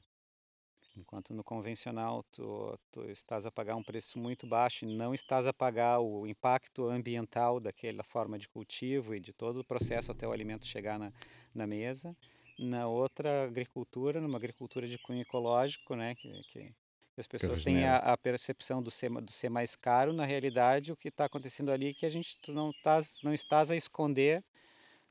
Enquanto 0.96 1.32
no 1.32 1.42
convencional 1.42 2.22
tu, 2.30 2.78
tu 2.90 3.10
estás 3.10 3.46
a 3.46 3.50
pagar 3.50 3.76
um 3.76 3.82
preço 3.82 4.18
muito 4.18 4.46
baixo 4.46 4.84
e 4.84 4.94
não 4.94 5.14
estás 5.14 5.46
a 5.46 5.52
pagar 5.52 6.00
o 6.00 6.26
impacto 6.26 6.86
ambiental 6.86 7.58
daquela 7.58 8.02
forma 8.02 8.38
de 8.38 8.46
cultivo 8.46 9.14
e 9.14 9.20
de 9.20 9.32
todo 9.32 9.60
o 9.60 9.64
processo 9.64 10.12
até 10.12 10.28
o 10.28 10.32
alimento 10.32 10.66
chegar 10.66 10.98
na, 10.98 11.10
na 11.54 11.66
mesa. 11.66 12.14
Na 12.58 12.86
outra 12.86 13.44
agricultura, 13.44 14.20
numa 14.20 14.36
agricultura 14.36 14.86
de 14.86 14.98
cunho 14.98 15.22
ecológico, 15.22 15.96
né, 15.96 16.14
que, 16.14 16.30
que 16.50 16.74
as 17.20 17.26
pessoas 17.26 17.62
têm 17.62 17.84
a, 17.84 17.98
a, 17.98 18.16
percepção 18.16 18.82
do 18.82 18.90
ser, 18.90 19.10
do 19.10 19.30
ser 19.30 19.48
mais 19.48 19.76
caro, 19.76 20.12
na 20.12 20.24
realidade 20.24 20.92
o 20.92 20.96
que 20.96 21.08
está 21.08 21.26
acontecendo 21.26 21.70
ali 21.70 21.88
é 21.88 21.94
que 21.94 22.06
a 22.06 22.10
gente 22.10 22.36
não, 22.48 22.70
estás, 22.70 23.20
não 23.22 23.34
estás 23.34 23.70
a 23.70 23.76
esconder 23.76 24.42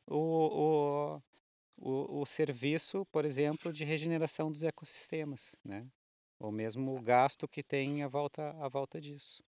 o, 0.08 1.18
o 1.18 1.22
o, 1.82 2.22
o 2.22 2.26
serviço, 2.26 3.06
por 3.12 3.26
exemplo, 3.26 3.74
de 3.74 3.84
regeneração 3.84 4.52
dos 4.52 4.64
ecossistemas, 4.64 5.56
né? 5.66 5.86
Ou 6.40 6.52
mesmo 6.52 6.96
o 6.96 7.02
gasto 7.02 7.48
que 7.48 7.64
tem 7.64 8.04
à 8.04 8.08
volta, 8.08 8.52
à 8.64 8.70
volta 8.70 9.02
disso. 9.02 9.44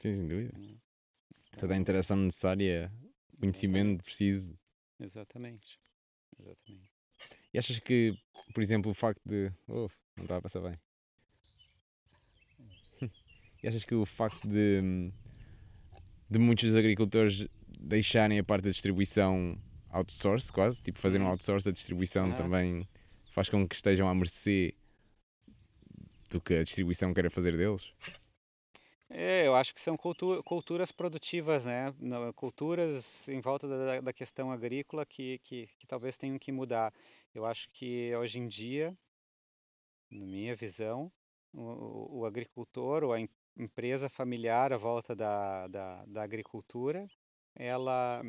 Sim, 0.00 0.14
sem 0.14 0.28
dúvida. 0.28 0.52
Então, 0.56 0.80
Toda 1.58 1.74
a 1.74 1.76
interação 1.76 2.16
necessária, 2.16 2.92
conhecimento 3.38 4.02
preciso. 4.02 4.58
Exatamente. 4.98 5.78
Exatamente. 6.38 6.90
E 7.52 7.58
achas 7.58 7.78
que, 7.78 8.16
por 8.52 8.62
exemplo, 8.62 8.90
o 8.90 8.94
facto 8.94 9.20
de. 9.24 9.52
Oh, 9.68 9.88
não 10.16 10.24
estava 10.24 10.38
a 10.38 10.42
passar 10.42 10.60
bem. 10.60 10.78
E 13.64 13.68
achas 13.68 13.82
que 13.82 13.94
o 13.94 14.04
facto 14.04 14.46
de, 14.46 15.10
de 16.28 16.38
muitos 16.38 16.76
agricultores 16.76 17.48
deixarem 17.80 18.38
a 18.38 18.44
parte 18.44 18.64
da 18.64 18.70
distribuição 18.70 19.58
outsource 19.88 20.52
quase, 20.52 20.82
tipo 20.82 20.98
fazer 20.98 21.18
um 21.18 21.24
uhum. 21.24 21.30
outsource 21.30 21.64
da 21.64 21.70
distribuição 21.70 22.30
ah. 22.30 22.34
também 22.34 22.86
faz 23.24 23.48
com 23.48 23.66
que 23.66 23.74
estejam 23.74 24.06
à 24.06 24.14
mercê 24.14 24.74
do 26.28 26.42
que 26.42 26.56
a 26.56 26.62
distribuição 26.62 27.14
queira 27.14 27.30
fazer 27.30 27.56
deles? 27.56 27.90
É, 29.08 29.46
eu 29.46 29.54
acho 29.54 29.72
que 29.72 29.80
são 29.80 29.96
cultu 29.96 30.42
culturas 30.42 30.92
produtivas, 30.92 31.64
né? 31.64 31.94
Culturas 32.34 33.26
em 33.28 33.40
volta 33.40 33.66
da, 33.66 34.00
da 34.02 34.12
questão 34.12 34.50
agrícola 34.50 35.06
que, 35.06 35.38
que, 35.38 35.68
que, 35.78 35.86
talvez 35.86 36.18
tenham 36.18 36.38
que 36.38 36.52
mudar. 36.52 36.92
Eu 37.34 37.46
acho 37.46 37.70
que 37.70 38.14
hoje 38.14 38.38
em 38.38 38.46
dia, 38.46 38.94
na 40.10 40.26
minha 40.26 40.54
visão, 40.54 41.10
o, 41.52 42.20
o 42.20 42.26
agricultor 42.26 43.04
ou 43.04 43.12
a 43.12 43.20
empresa 43.56 44.08
familiar 44.08 44.72
à 44.72 44.76
volta 44.76 45.14
da, 45.14 45.68
da, 45.68 46.04
da 46.06 46.22
agricultura, 46.22 47.06
ela 47.54 48.22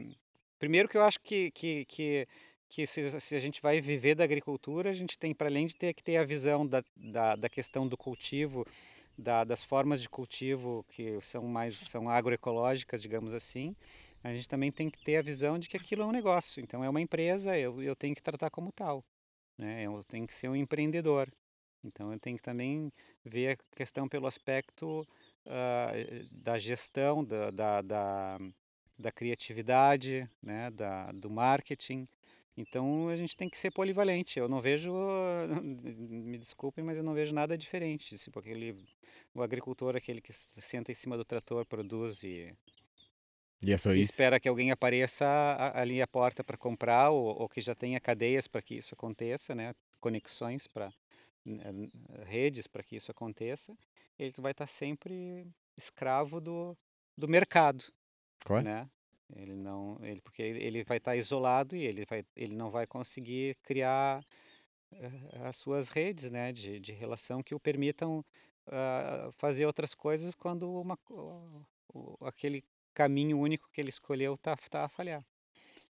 Primeiro 0.57 0.87
que 0.87 0.97
eu 0.97 1.03
acho 1.03 1.19
que, 1.19 1.51
que, 1.51 1.85
que, 1.85 2.27
que 2.69 2.87
se, 2.87 3.19
se, 3.19 3.35
a 3.35 3.39
gente 3.39 3.61
vai 3.61 3.81
viver 3.81 4.15
da 4.15 4.23
agricultura, 4.23 4.89
a 4.89 4.93
gente 4.93 5.17
tem, 5.17 5.33
para 5.33 5.47
além 5.47 5.67
de 5.67 5.75
ter 5.75 5.93
que 5.93 6.03
ter 6.03 6.17
a 6.17 6.25
visão 6.25 6.65
da, 6.65 6.83
da, 6.95 7.35
da 7.35 7.49
questão 7.49 7.87
do 7.87 7.97
cultivo, 7.97 8.65
da, 9.17 9.43
das 9.43 9.63
formas 9.63 10.01
de 10.01 10.09
cultivo 10.09 10.85
que 10.89 11.19
são 11.21 11.43
mais 11.43 11.77
são 11.77 12.09
agroecológicas, 12.09 13.01
digamos 13.01 13.33
assim, 13.33 13.75
a 14.23 14.33
gente 14.33 14.47
também 14.47 14.71
tem 14.71 14.89
que 14.89 15.03
ter 15.03 15.17
a 15.17 15.21
visão 15.21 15.59
de 15.59 15.67
que 15.67 15.77
aquilo 15.77 16.03
é 16.03 16.05
um 16.05 16.11
negócio. 16.11 16.63
Então 16.63 16.83
é 16.83 16.89
uma 16.89 17.01
empresa, 17.01 17.57
eu, 17.57 17.81
eu 17.83 17.95
tenho 17.95 18.15
que 18.15 18.23
tratar 18.23 18.49
como 18.49 18.71
tal. 18.71 19.03
Né? 19.57 19.83
Eu 19.83 20.03
tenho 20.05 20.25
que 20.25 20.33
ser 20.33 20.49
um 20.49 20.55
empreendedor. 20.55 21.31
Então 21.85 22.11
eu 22.11 22.19
tenho 22.19 22.37
que 22.37 22.43
também 22.43 22.91
ver 23.23 23.57
a 23.57 23.75
questão 23.75 24.07
pelo 24.09 24.27
aspecto 24.27 25.07
uh, 25.45 26.27
da 26.31 26.57
gestão, 26.57 27.23
da, 27.23 27.51
da, 27.51 27.81
da 27.81 28.37
da 28.97 29.11
criatividade, 29.11 30.29
né, 30.41 30.71
da, 30.71 31.11
do 31.11 31.29
marketing. 31.29 32.07
Então 32.57 33.09
a 33.09 33.15
gente 33.15 33.35
tem 33.35 33.49
que 33.49 33.57
ser 33.57 33.71
polivalente. 33.71 34.39
Eu 34.39 34.47
não 34.47 34.61
vejo, 34.61 34.93
me 35.61 36.37
desculpem, 36.37 36.83
mas 36.83 36.97
eu 36.97 37.03
não 37.03 37.13
vejo 37.13 37.33
nada 37.33 37.57
diferente. 37.57 38.17
Tipo, 38.17 38.39
aquele, 38.39 38.75
o 39.33 39.43
agricultor, 39.43 39.95
aquele 39.95 40.21
que 40.21 40.33
senta 40.33 40.91
em 40.91 40.95
cima 40.95 41.17
do 41.17 41.25
trator, 41.25 41.65
produz 41.65 42.23
e, 42.23 42.55
e 43.61 43.71
é 43.71 43.75
espera 44.01 44.39
que 44.39 44.47
alguém 44.47 44.71
apareça 44.71 45.25
ali 45.73 46.01
à 46.01 46.07
porta 46.07 46.43
para 46.43 46.57
comprar 46.57 47.09
ou, 47.09 47.41
ou, 47.41 47.49
que 47.49 47.59
já 47.59 47.75
tenha 47.75 47.99
cadeias 47.99 48.47
para 48.47 48.61
que 48.61 48.75
isso 48.75 48.93
aconteça, 48.93 49.53
né? 49.53 49.73
conexões 49.99 50.67
para 50.67 50.93
redes 52.25 52.67
para 52.67 52.83
que 52.83 52.95
isso 52.95 53.11
aconteça. 53.11 53.75
Ele 54.17 54.33
vai 54.37 54.51
estar 54.51 54.67
sempre 54.67 55.47
escravo 55.77 56.39
do, 56.39 56.77
do 57.17 57.27
mercado. 57.27 57.83
Claro. 58.39 58.63
Né? 58.63 58.89
Ele 59.35 59.55
não, 59.55 59.97
ele, 60.03 60.21
porque 60.21 60.41
ele 60.41 60.83
vai 60.83 60.97
estar 60.97 61.15
isolado 61.15 61.75
e 61.75 61.83
ele, 61.83 62.05
vai, 62.05 62.23
ele 62.35 62.55
não 62.55 62.69
vai 62.69 62.85
conseguir 62.85 63.55
criar 63.63 64.23
uh, 64.91 65.45
as 65.45 65.57
suas 65.57 65.89
redes 65.89 66.29
né, 66.29 66.51
de, 66.51 66.79
de 66.79 66.91
relação 66.91 67.41
que 67.41 67.55
o 67.55 67.59
permitam 67.59 68.23
uh, 68.67 69.31
fazer 69.33 69.65
outras 69.65 69.95
coisas 69.95 70.35
quando 70.35 70.71
uma, 70.71 70.97
uh, 71.09 72.25
aquele 72.25 72.63
caminho 72.93 73.39
único 73.39 73.69
que 73.71 73.81
ele 73.81 73.89
escolheu 73.89 74.35
está 74.35 74.55
tá 74.55 74.85
a 74.85 74.89
falhar. 74.89 75.25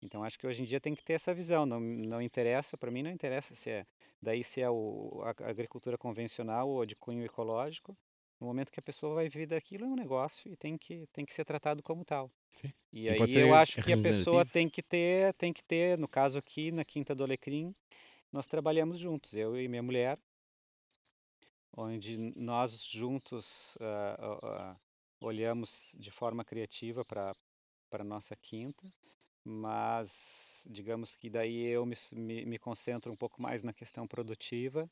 Então 0.02 0.24
acho 0.24 0.38
que 0.38 0.48
hoje 0.48 0.64
em 0.64 0.66
dia 0.66 0.80
tem 0.80 0.96
que 0.96 1.04
ter 1.04 1.14
essa 1.14 1.34
visão. 1.34 1.66
Não, 1.66 1.80
não 1.80 2.22
interessa, 2.22 2.78
para 2.78 2.92
mim 2.92 3.04
não 3.04 3.12
interessa 3.12 3.54
se 3.56 3.70
é 3.70 3.86
daí 4.22 4.44
se 4.44 4.62
é 4.62 4.70
o, 4.70 5.22
a 5.24 5.50
agricultura 5.50 5.98
convencional 5.98 6.70
ou 6.70 6.86
de 6.86 6.96
cunho 6.96 7.24
ecológico. 7.24 7.96
No 8.40 8.48
momento 8.48 8.72
que 8.72 8.80
a 8.80 8.84
pessoa 8.84 9.14
vai 9.14 9.30
viver 9.30 9.46
daquilo 9.46 9.86
é 9.86 9.88
um 9.88 9.96
negócio 9.96 10.52
e 10.52 10.56
tem 10.56 10.76
que, 10.76 11.08
tem 11.14 11.24
que 11.24 11.34
ser 11.34 11.46
tratado 11.46 11.84
como 11.84 12.04
tal. 12.04 12.32
Sim. 12.54 12.74
E, 12.92 13.04
e 13.04 13.10
aí 13.10 13.36
eu 13.36 13.54
acho 13.54 13.82
que 13.84 13.94
a 13.94 13.98
pessoa 13.98 14.44
tem 14.44 14.68
que 14.68 14.82
ter, 14.82 15.34
tem 15.36 15.54
que 15.54 15.64
ter, 15.64 15.98
no 15.98 16.08
caso 16.08 16.40
aqui 16.40 16.72
na 16.72 16.84
Quinta 16.84 17.14
do 17.14 17.24
Alecrim, 17.24 17.76
nós 18.32 18.48
trabalhamos 18.48 18.98
juntos, 18.98 19.36
eu 19.36 19.60
e 19.60 19.68
minha 19.68 19.84
mulher, 19.84 20.18
onde 21.78 22.18
nós 22.36 22.84
juntos 22.84 23.76
uh, 23.76 24.74
uh, 24.74 24.80
olhamos 25.20 25.92
de 25.94 26.10
forma 26.10 26.44
criativa 26.44 27.06
para 27.06 27.36
para 27.92 28.06
nossa 28.06 28.38
quinta, 28.38 28.90
mas 29.44 30.66
digamos 30.70 31.16
que 31.16 31.30
daí 31.30 31.66
eu 31.68 31.86
me, 31.86 31.96
me, 32.12 32.46
me, 32.46 32.60
concentro 32.60 33.12
um 33.12 33.16
pouco 33.16 33.42
mais 33.42 33.64
na 33.64 33.74
questão 33.74 34.08
produtiva 34.08 34.90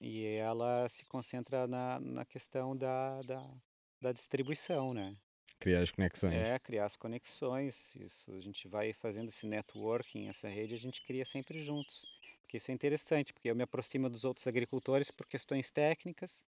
e 0.00 0.24
ela 0.24 0.88
se 0.88 1.04
concentra 1.04 1.66
na, 1.66 2.00
na 2.00 2.24
questão 2.24 2.76
da, 2.76 3.22
da, 3.22 3.54
da 4.00 4.12
distribuição, 4.12 4.94
né? 4.94 5.16
Criar 5.58 5.82
as 5.82 5.90
conexões. 5.90 6.34
É, 6.34 6.58
criar 6.58 6.86
as 6.86 6.96
conexões. 6.96 7.94
Isso, 7.96 8.32
a 8.32 8.40
gente 8.40 8.66
vai 8.66 8.92
fazendo 8.94 9.28
esse 9.28 9.46
networking, 9.46 10.28
essa 10.28 10.48
rede, 10.48 10.74
a 10.74 10.78
gente 10.78 11.02
cria 11.02 11.24
sempre 11.24 11.60
juntos. 11.60 12.06
Porque 12.40 12.56
isso 12.56 12.70
é 12.70 12.74
interessante, 12.74 13.32
porque 13.32 13.50
eu 13.50 13.54
me 13.54 13.62
aproximo 13.62 14.08
dos 14.08 14.24
outros 14.24 14.46
agricultores 14.46 15.10
por 15.10 15.26
questões 15.26 15.70
técnicas 15.70 16.44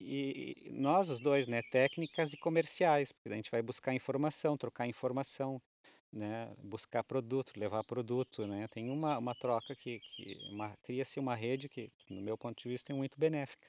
e 0.00 0.70
nós 0.72 1.10
os 1.10 1.20
dois, 1.20 1.46
né, 1.46 1.60
técnicas 1.70 2.32
e 2.32 2.36
comerciais, 2.38 3.12
porque 3.12 3.28
a 3.28 3.36
gente 3.36 3.50
vai 3.50 3.60
buscar 3.60 3.92
informação, 3.92 4.56
trocar 4.56 4.86
informação, 4.86 5.60
né, 6.12 6.52
buscar 6.58 7.04
produto, 7.04 7.52
levar 7.58 7.84
produto, 7.84 8.46
né, 8.46 8.66
tem 8.68 8.90
uma, 8.90 9.18
uma 9.18 9.34
troca 9.34 9.74
que, 9.76 10.00
que 10.16 10.36
cria-se 10.82 11.20
uma 11.20 11.34
rede 11.34 11.68
que, 11.68 11.90
no 12.08 12.20
meu 12.22 12.36
ponto 12.38 12.62
de 12.62 12.68
vista, 12.68 12.92
é 12.92 12.96
muito 12.96 13.18
benéfica 13.18 13.68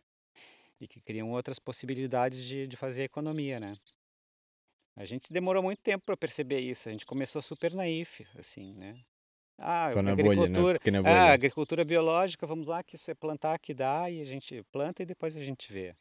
e 0.79 0.87
que 0.87 1.01
criam 1.01 1.31
outras 1.31 1.59
possibilidades 1.59 2.43
de, 2.45 2.67
de 2.67 2.77
fazer 2.77 3.03
economia, 3.03 3.59
né. 3.59 3.75
A 4.95 5.05
gente 5.05 5.31
demorou 5.31 5.63
muito 5.63 5.79
tempo 5.81 6.03
para 6.05 6.17
perceber 6.17 6.59
isso. 6.59 6.89
A 6.89 6.91
gente 6.91 7.05
começou 7.05 7.41
super 7.41 7.73
naif, 7.73 8.25
assim, 8.37 8.73
né? 8.73 9.01
Ah, 9.57 9.87
Só 9.87 10.01
na 10.01 10.15
bolha, 10.15 10.49
né? 10.49 10.67
Ah, 11.03 11.31
agricultura 11.33 11.85
biológica, 11.85 12.47
vamos 12.47 12.67
lá, 12.67 12.83
que 12.83 12.95
isso 12.95 13.09
é 13.11 13.15
plantar 13.15 13.59
que 13.59 13.73
dá 13.73 14.09
e 14.09 14.21
a 14.21 14.25
gente 14.25 14.63
planta 14.71 15.03
e 15.03 15.05
depois 15.05 15.37
a 15.37 15.43
gente 15.43 15.71
vê. 15.73 15.95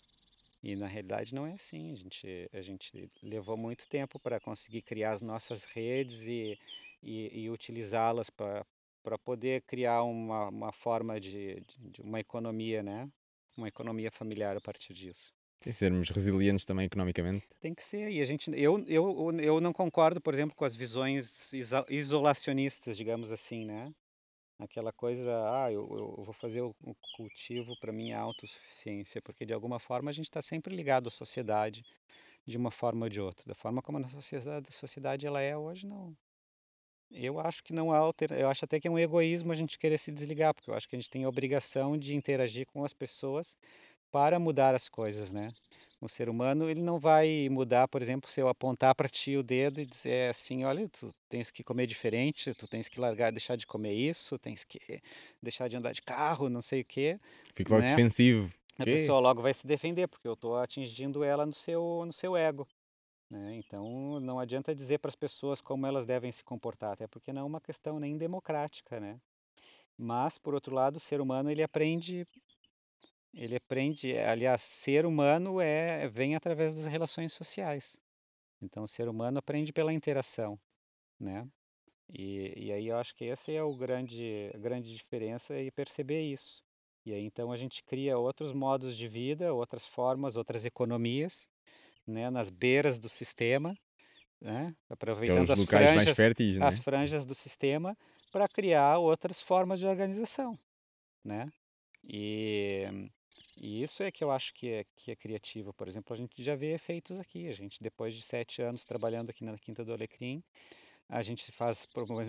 E 0.62 0.76
na 0.76 0.86
realidade 0.86 1.34
não 1.34 1.46
é 1.46 1.54
assim. 1.54 1.90
A 1.90 1.94
gente, 1.94 2.50
a 2.52 2.60
gente 2.60 3.10
levou 3.22 3.56
muito 3.56 3.88
tempo 3.88 4.18
para 4.18 4.38
conseguir 4.38 4.82
criar 4.82 5.12
as 5.12 5.22
nossas 5.22 5.64
redes 5.64 6.26
e, 6.26 6.58
e, 7.02 7.44
e 7.44 7.50
utilizá-las 7.50 8.28
para 8.28 9.18
poder 9.24 9.62
criar 9.62 10.02
uma, 10.02 10.48
uma 10.48 10.72
forma 10.72 11.18
de, 11.18 11.62
de 11.78 12.02
uma 12.02 12.20
economia, 12.20 12.82
né? 12.82 13.10
Uma 13.56 13.68
economia 13.68 14.10
familiar 14.10 14.56
a 14.56 14.60
partir 14.60 14.92
disso. 14.92 15.32
E 15.64 15.72
sermos 15.72 16.08
resilientes 16.08 16.64
também 16.64 16.86
economicamente. 16.86 17.46
Tem 17.60 17.74
que 17.74 17.82
ser. 17.82 18.10
E 18.10 18.20
a 18.20 18.24
gente, 18.24 18.50
eu, 18.54 18.82
eu, 18.86 19.32
eu 19.40 19.60
não 19.60 19.72
concordo, 19.72 20.20
por 20.20 20.32
exemplo, 20.32 20.56
com 20.56 20.64
as 20.64 20.74
visões 20.74 21.52
isolacionistas, 21.88 22.96
digamos 22.96 23.30
assim, 23.30 23.66
né? 23.66 23.92
Aquela 24.64 24.92
coisa, 24.92 25.30
ah, 25.64 25.72
eu, 25.72 25.88
eu 25.90 26.24
vou 26.24 26.34
fazer 26.34 26.60
o, 26.60 26.74
cultivo 27.16 27.74
para 27.80 27.92
minha 27.92 28.18
autossuficiência, 28.18 29.20
porque 29.22 29.46
de 29.46 29.52
alguma 29.52 29.78
forma 29.78 30.10
a 30.10 30.12
gente 30.12 30.26
está 30.26 30.42
sempre 30.42 30.74
ligado 30.74 31.08
à 31.08 31.10
sociedade 31.10 31.84
de 32.46 32.56
uma 32.56 32.70
forma 32.70 33.06
ou 33.06 33.10
de 33.10 33.20
outra. 33.20 33.44
Da 33.46 33.54
forma 33.54 33.82
como 33.82 33.98
a 33.98 34.08
sociedade, 34.08 34.66
a 34.68 34.72
sociedade 34.72 35.26
ela 35.26 35.40
é 35.40 35.56
hoje, 35.56 35.86
não. 35.86 36.16
Eu 37.10 37.40
acho 37.40 37.64
que 37.64 37.72
não 37.72 37.92
há 37.92 37.98
alter... 37.98 38.32
eu 38.32 38.48
acho 38.48 38.64
até 38.64 38.78
que 38.78 38.86
é 38.86 38.90
um 38.90 38.98
egoísmo 38.98 39.50
a 39.50 39.54
gente 39.54 39.78
querer 39.78 39.98
se 39.98 40.12
desligar, 40.12 40.54
porque 40.54 40.70
eu 40.70 40.74
acho 40.74 40.88
que 40.88 40.94
a 40.94 40.98
gente 40.98 41.10
tem 41.10 41.24
a 41.24 41.28
obrigação 41.28 41.98
de 41.98 42.14
interagir 42.14 42.66
com 42.66 42.84
as 42.84 42.94
pessoas 42.94 43.56
para 44.10 44.38
mudar 44.38 44.74
as 44.74 44.88
coisas, 44.88 45.32
né? 45.32 45.48
O 46.00 46.08
ser 46.08 46.30
humano, 46.30 46.70
ele 46.70 46.80
não 46.80 46.98
vai 46.98 47.46
mudar, 47.50 47.86
por 47.86 48.00
exemplo, 48.00 48.30
se 48.30 48.40
eu 48.40 48.48
apontar 48.48 48.94
para 48.94 49.08
ti 49.08 49.36
o 49.36 49.42
dedo 49.42 49.80
e 49.80 49.86
dizer 49.86 50.30
assim, 50.30 50.64
olha, 50.64 50.88
tu 50.88 51.12
tens 51.28 51.50
que 51.50 51.62
comer 51.62 51.86
diferente, 51.86 52.54
tu 52.54 52.66
tens 52.66 52.88
que 52.88 52.98
largar, 52.98 53.30
deixar 53.30 53.56
de 53.56 53.66
comer 53.66 53.92
isso, 53.92 54.38
tens 54.38 54.64
que 54.64 54.78
deixar 55.42 55.68
de 55.68 55.76
andar 55.76 55.92
de 55.92 56.00
carro, 56.00 56.48
não 56.48 56.62
sei 56.62 56.80
o 56.80 56.84
quê. 56.86 57.20
Fico 57.54 57.72
logo 57.72 57.82
né? 57.82 57.88
defensivo. 57.88 58.50
A 58.78 58.84
Que? 58.84 58.92
pessoa 58.92 59.20
logo 59.20 59.42
vai 59.42 59.52
se 59.52 59.66
defender, 59.66 60.08
porque 60.08 60.26
eu 60.26 60.32
estou 60.34 60.56
atingindo 60.56 61.22
ela 61.22 61.44
no 61.44 61.52
seu, 61.52 62.04
no 62.06 62.12
seu 62.12 62.36
ego. 62.36 62.66
Né? 63.30 63.56
Então, 63.56 64.18
não 64.20 64.40
adianta 64.40 64.74
dizer 64.74 64.98
para 64.98 65.10
as 65.10 65.16
pessoas 65.16 65.60
como 65.60 65.86
elas 65.86 66.06
devem 66.06 66.32
se 66.32 66.42
comportar, 66.42 66.92
até 66.94 67.06
porque 67.06 67.32
não 67.32 67.42
é 67.42 67.44
uma 67.44 67.60
questão 67.60 68.00
nem 68.00 68.16
democrática, 68.16 68.98
né? 68.98 69.20
Mas, 69.96 70.38
por 70.38 70.54
outro 70.54 70.74
lado, 70.74 70.96
o 70.96 71.00
ser 71.00 71.20
humano 71.20 71.50
ele 71.50 71.62
aprende 71.62 72.26
ele 73.34 73.56
aprende, 73.56 74.16
aliás, 74.18 74.62
ser 74.62 75.06
humano 75.06 75.60
é 75.60 76.08
vem 76.08 76.34
através 76.34 76.74
das 76.74 76.86
relações 76.86 77.32
sociais. 77.32 77.96
Então, 78.62 78.84
o 78.84 78.88
ser 78.88 79.08
humano 79.08 79.38
aprende 79.38 79.72
pela 79.72 79.92
interação, 79.92 80.58
né? 81.18 81.46
E, 82.12 82.66
e 82.66 82.72
aí 82.72 82.88
eu 82.88 82.96
acho 82.98 83.14
que 83.14 83.24
essa 83.24 83.52
é 83.52 83.62
o 83.62 83.74
grande, 83.76 84.50
a 84.54 84.58
grande 84.58 84.94
diferença 84.94 85.58
e 85.58 85.70
perceber 85.70 86.22
isso. 86.22 86.62
E 87.06 87.12
aí 87.12 87.24
então 87.24 87.50
a 87.52 87.56
gente 87.56 87.82
cria 87.84 88.18
outros 88.18 88.52
modos 88.52 88.96
de 88.96 89.08
vida, 89.08 89.52
outras 89.54 89.86
formas, 89.86 90.36
outras 90.36 90.64
economias, 90.64 91.48
né, 92.06 92.28
nas 92.30 92.50
beiras 92.50 92.98
do 92.98 93.08
sistema, 93.08 93.74
né, 94.40 94.74
é 94.88 94.92
aproveitando 94.92 95.44
os 95.44 95.50
as 95.50 95.64
franjas, 95.64 96.16
férteis, 96.16 96.60
as 96.60 96.76
né? 96.76 96.82
franjas 96.82 97.26
do 97.26 97.34
sistema 97.34 97.96
para 98.30 98.48
criar 98.48 98.98
outras 98.98 99.40
formas 99.40 99.78
de 99.78 99.86
organização, 99.86 100.58
né? 101.24 101.50
E, 102.04 103.10
e 103.56 103.82
isso 103.82 104.02
é 104.02 104.10
que 104.10 104.22
eu 104.22 104.30
acho 104.30 104.52
que 104.54 104.68
é, 104.68 104.84
que 104.96 105.10
é 105.10 105.16
criativo. 105.16 105.72
Por 105.72 105.88
exemplo, 105.88 106.14
a 106.14 106.16
gente 106.16 106.42
já 106.42 106.54
vê 106.54 106.74
efeitos 106.74 107.18
aqui. 107.18 107.48
A 107.48 107.52
gente, 107.52 107.82
depois 107.82 108.14
de 108.14 108.22
sete 108.22 108.62
anos 108.62 108.84
trabalhando 108.84 109.30
aqui 109.30 109.44
na 109.44 109.56
Quinta 109.58 109.84
do 109.84 109.92
Alecrim, 109.92 110.42
a 111.08 111.22
gente 111.22 111.50
faz, 111.50 111.86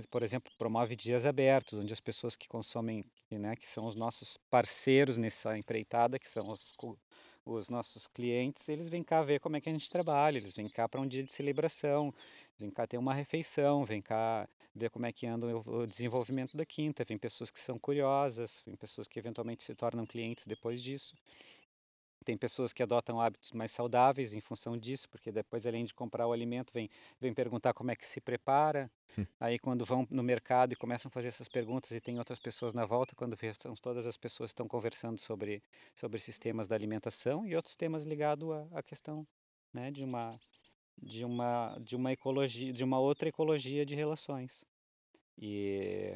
por 0.10 0.24
exemplo, 0.24 0.52
promove 0.58 0.96
dias 0.96 1.26
abertos, 1.26 1.78
onde 1.78 1.94
as 1.94 2.00
pessoas 2.00 2.36
que 2.36 2.48
consomem, 2.48 3.06
né, 3.30 3.56
que 3.56 3.70
são 3.70 3.86
os 3.86 3.96
nossos 3.96 4.38
parceiros 4.50 5.18
nessa 5.18 5.56
empreitada, 5.58 6.18
que 6.18 6.28
são 6.28 6.50
os, 6.50 6.74
os 7.46 7.70
nossos 7.70 8.08
clientes, 8.08 8.68
eles 8.70 8.90
vêm 8.90 9.04
cá 9.04 9.22
ver 9.24 9.40
como 9.40 9.58
é 9.58 9.62
que 9.62 9.70
a 9.70 9.74
gente 9.74 9.90
trabalha, 9.90 10.38
eles 10.38 10.56
vêm 10.56 10.70
cá 10.70 10.88
para 10.88 11.02
um 11.02 11.08
dia 11.08 11.24
de 11.24 11.34
celebração, 11.34 12.14
vêm 12.58 12.70
cá 12.70 12.86
ter 12.86 12.98
uma 12.98 13.14
refeição, 13.14 13.84
vêm 13.86 14.02
cá 14.02 14.48
ver 14.74 14.90
como 14.90 15.06
é 15.06 15.12
que 15.12 15.28
anda 15.28 15.48
o 15.48 15.86
desenvolvimento 15.86 16.56
da 16.56 16.66
quinta, 16.66 17.04
vem 17.04 17.18
pessoas 17.18 17.52
que 17.52 17.60
são 17.60 17.78
curiosas, 17.78 18.64
vem 18.66 18.76
pessoas 18.76 19.08
que 19.08 19.20
eventualmente 19.20 19.64
se 19.64 19.76
tornam 19.76 20.06
clientes 20.06 20.46
depois 20.48 20.82
disso. 20.82 21.16
Tem 22.24 22.38
pessoas 22.38 22.72
que 22.72 22.84
adotam 22.84 23.20
hábitos 23.20 23.52
mais 23.52 23.72
saudáveis 23.72 24.34
em 24.34 24.42
função 24.42 24.78
disso, 24.78 25.10
porque 25.10 25.32
depois, 25.32 25.66
além 25.66 25.86
de 25.86 25.94
comprar 25.94 26.28
o 26.28 26.32
alimento, 26.32 26.72
vem, 26.74 26.90
vem 27.20 27.34
perguntar 27.34 27.74
como 27.74 27.92
é 27.92 27.96
que 27.96 28.06
se 28.08 28.22
prepara. 28.22 28.92
Aí, 29.40 29.58
quando 29.60 29.86
vão 29.86 30.08
no 30.10 30.24
mercado 30.24 30.74
e 30.74 30.76
começam 30.76 31.10
a 31.10 31.12
fazer 31.12 31.28
essas 31.30 31.50
perguntas, 31.50 31.92
e 31.92 32.00
tem 32.00 32.20
outras 32.20 32.40
pessoas 32.40 32.74
na 32.74 32.86
volta, 32.86 33.16
quando 33.16 33.36
vê, 33.36 33.52
todas 33.82 34.06
as 34.06 34.18
pessoas 34.18 34.52
estão 34.52 34.68
conversando 34.68 35.18
sobre, 35.18 35.64
sobre 35.96 36.20
sistemas 36.20 36.68
da 36.68 36.76
alimentação 36.76 37.46
e 37.46 37.56
outros 37.56 37.76
temas 37.76 38.04
ligados 38.04 38.50
à, 38.52 38.80
à 38.80 38.84
questão 38.84 39.28
né, 39.74 39.92
de, 39.92 40.04
uma, 40.04 40.30
de, 41.02 41.26
uma, 41.26 41.78
de 41.80 41.96
uma 41.96 42.12
ecologia, 42.12 42.74
de 42.74 42.84
uma 42.84 43.00
outra 43.00 43.30
ecologia 43.30 43.86
de 43.86 43.96
relações. 43.96 44.64
E 45.38 46.14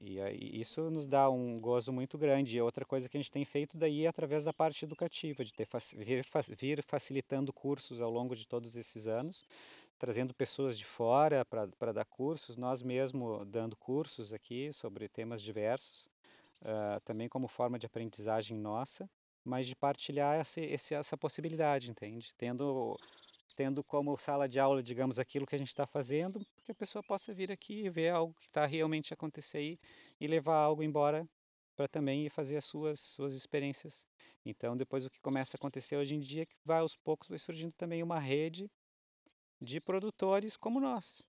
e 0.00 0.60
isso 0.60 0.90
nos 0.90 1.06
dá 1.06 1.30
um 1.30 1.58
gozo 1.60 1.92
muito 1.92 2.18
grande. 2.18 2.56
E 2.56 2.60
outra 2.60 2.84
coisa 2.84 3.08
que 3.08 3.16
a 3.16 3.20
gente 3.20 3.30
tem 3.32 3.44
feito 3.44 3.76
daí 3.78 4.04
é 4.04 4.08
através 4.08 4.44
da 4.44 4.52
parte 4.52 4.84
educativa, 4.84 5.44
de 5.44 5.52
ter 5.52 5.66
vir, 5.96 6.24
vir 6.56 6.82
facilitando 6.82 7.52
cursos 7.52 8.00
ao 8.02 8.10
longo 8.10 8.34
de 8.36 8.46
todos 8.46 8.76
esses 8.76 9.06
anos, 9.06 9.42
trazendo 9.98 10.34
pessoas 10.34 10.78
de 10.78 10.84
fora 10.84 11.44
para 11.44 11.92
dar 11.92 12.04
cursos, 12.06 12.56
nós 12.56 12.82
mesmos 12.82 13.46
dando 13.46 13.76
cursos 13.76 14.32
aqui 14.32 14.72
sobre 14.72 15.08
temas 15.08 15.40
diversos, 15.42 16.08
ah, 16.64 17.00
também 17.04 17.28
como 17.28 17.48
forma 17.48 17.78
de 17.78 17.86
aprendizagem 17.86 18.56
nossa, 18.58 19.08
mas 19.44 19.66
de 19.66 19.76
partilhar 19.76 20.40
esse, 20.40 20.60
esse- 20.62 20.94
essa 20.94 21.16
possibilidade, 21.16 21.90
entende? 21.90 22.32
Tendo 22.36 22.98
tendo 23.56 23.82
como 23.84 24.16
sala 24.18 24.48
de 24.48 24.58
aula, 24.60 24.82
digamos, 24.82 25.18
aquilo 25.18 25.46
que 25.46 25.54
a 25.54 25.58
gente 25.58 25.68
está 25.68 25.86
fazendo, 25.86 26.40
que 26.64 26.72
a 26.72 26.74
pessoa 26.74 27.02
possa 27.02 27.32
vir 27.32 27.52
aqui 27.52 27.84
e 27.86 27.90
ver 27.90 28.10
algo 28.10 28.34
que 28.34 28.46
está 28.46 28.66
realmente 28.66 29.14
acontecer 29.14 29.58
aí 29.58 29.78
e 30.20 30.26
levar 30.26 30.56
algo 30.56 30.82
embora 30.82 31.28
para 31.76 31.88
também 31.88 32.28
fazer 32.30 32.56
as 32.56 32.64
suas 32.64 33.00
suas 33.00 33.34
experiências. 33.34 34.06
Então, 34.44 34.76
depois 34.76 35.06
o 35.06 35.10
que 35.10 35.20
começa 35.20 35.56
a 35.56 35.58
acontecer 35.58 35.96
hoje 35.96 36.14
em 36.14 36.20
dia 36.20 36.42
é 36.42 36.46
que 36.46 36.56
vai 36.64 36.80
aos 36.80 36.96
poucos 36.96 37.28
vai 37.28 37.38
surgindo 37.38 37.72
também 37.74 38.02
uma 38.02 38.18
rede 38.20 38.70
de 39.60 39.80
produtores 39.80 40.56
como 40.56 40.80
nós, 40.80 41.22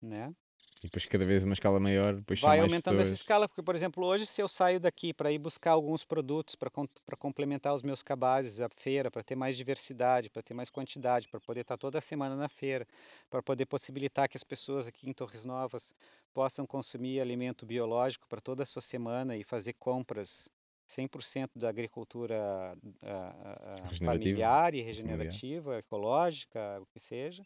né? 0.00 0.34
E 0.82 0.86
depois 0.86 1.04
cada 1.04 1.26
vez 1.26 1.44
uma 1.44 1.52
escala 1.52 1.78
maior, 1.78 2.14
depois 2.14 2.40
Vai 2.40 2.58
aumentando 2.58 3.00
essa 3.00 3.10
pessoas. 3.10 3.12
escala, 3.12 3.46
porque, 3.46 3.62
por 3.62 3.74
exemplo, 3.74 4.02
hoje 4.06 4.24
se 4.24 4.40
eu 4.40 4.48
saio 4.48 4.80
daqui 4.80 5.12
para 5.12 5.30
ir 5.30 5.38
buscar 5.38 5.72
alguns 5.72 6.04
produtos 6.04 6.54
para 6.54 6.70
para 7.04 7.16
complementar 7.18 7.74
os 7.74 7.82
meus 7.82 8.02
cabazes, 8.02 8.60
a 8.60 8.68
feira, 8.70 9.10
para 9.10 9.22
ter 9.22 9.36
mais 9.36 9.56
diversidade, 9.56 10.30
para 10.30 10.42
ter 10.42 10.54
mais 10.54 10.70
quantidade, 10.70 11.28
para 11.28 11.38
poder 11.38 11.60
estar 11.60 11.76
toda 11.76 12.00
semana 12.00 12.34
na 12.34 12.48
feira, 12.48 12.86
para 13.28 13.42
poder 13.42 13.66
possibilitar 13.66 14.26
que 14.26 14.38
as 14.38 14.44
pessoas 14.44 14.86
aqui 14.86 15.08
em 15.08 15.12
Torres 15.12 15.44
Novas 15.44 15.92
possam 16.32 16.66
consumir 16.66 17.20
alimento 17.20 17.66
biológico 17.66 18.26
para 18.26 18.40
toda 18.40 18.62
a 18.62 18.66
sua 18.66 18.80
semana 18.80 19.36
e 19.36 19.44
fazer 19.44 19.74
compras 19.74 20.48
100% 20.88 21.58
da 21.58 21.68
agricultura 21.68 22.74
ah, 23.02 23.34
ah, 23.44 23.76
ah, 23.84 23.94
familiar 24.02 24.74
e 24.74 24.80
regenerativa, 24.80 25.78
ecológica, 25.78 26.80
o 26.80 26.86
que 26.86 26.98
seja 26.98 27.44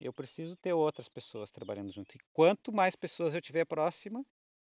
eu 0.00 0.12
preciso 0.12 0.56
ter 0.56 0.72
outras 0.72 1.08
pessoas 1.08 1.50
trabalhando 1.50 1.90
junto. 1.90 2.14
E 2.16 2.20
quanto 2.32 2.72
mais 2.72 2.94
pessoas 2.94 3.34
eu 3.34 3.40
tiver 3.40 3.64
próxima, 3.64 4.24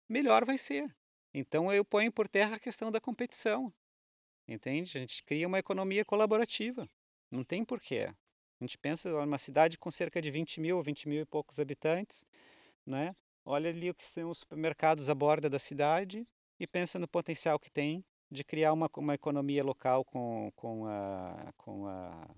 melhor 0.08 0.44
vai 0.44 0.58
ser. 0.58 0.94
Então 1.34 1.72
eu 1.72 1.84
ponho 1.84 2.12
por 2.12 2.28
terra 2.28 2.56
a 2.56 2.60
questão 2.60 2.90
da 2.90 3.00
competição. 3.00 3.72
Entende? 4.48 4.96
A 4.96 5.00
gente 5.00 5.24
cria 5.24 5.46
uma 5.46 5.58
economia 5.58 6.04
colaborativa. 6.04 6.88
Não 7.30 7.42
tem 7.42 7.64
porquê. 7.64 8.08
A 8.60 8.64
gente 8.64 8.78
pensa 8.78 9.10
numa 9.10 9.38
cidade 9.38 9.76
com 9.76 9.90
cerca 9.90 10.22
de 10.22 10.30
20 10.30 10.60
mil, 10.60 10.82
20 10.82 11.08
mil 11.08 11.22
e 11.22 11.26
poucos 11.26 11.58
habitantes, 11.58 12.24
né? 12.86 13.14
Olha 13.44 13.70
ali 13.70 13.90
o 13.90 13.94
que 13.94 14.06
são 14.06 14.30
os 14.30 14.38
supermercados 14.38 15.10
à 15.10 15.14
borda 15.14 15.50
da 15.50 15.58
cidade 15.58 16.26
e 16.58 16.66
pensa 16.66 16.98
no 16.98 17.06
potencial 17.06 17.58
que 17.58 17.70
tem 17.70 18.04
de 18.30 18.42
criar 18.42 18.72
uma, 18.72 18.90
uma 18.96 19.14
economia 19.14 19.62
local 19.62 20.04
com, 20.04 20.50
com, 20.56 20.86
a, 20.86 21.52
com 21.56 21.86
a 21.86 22.28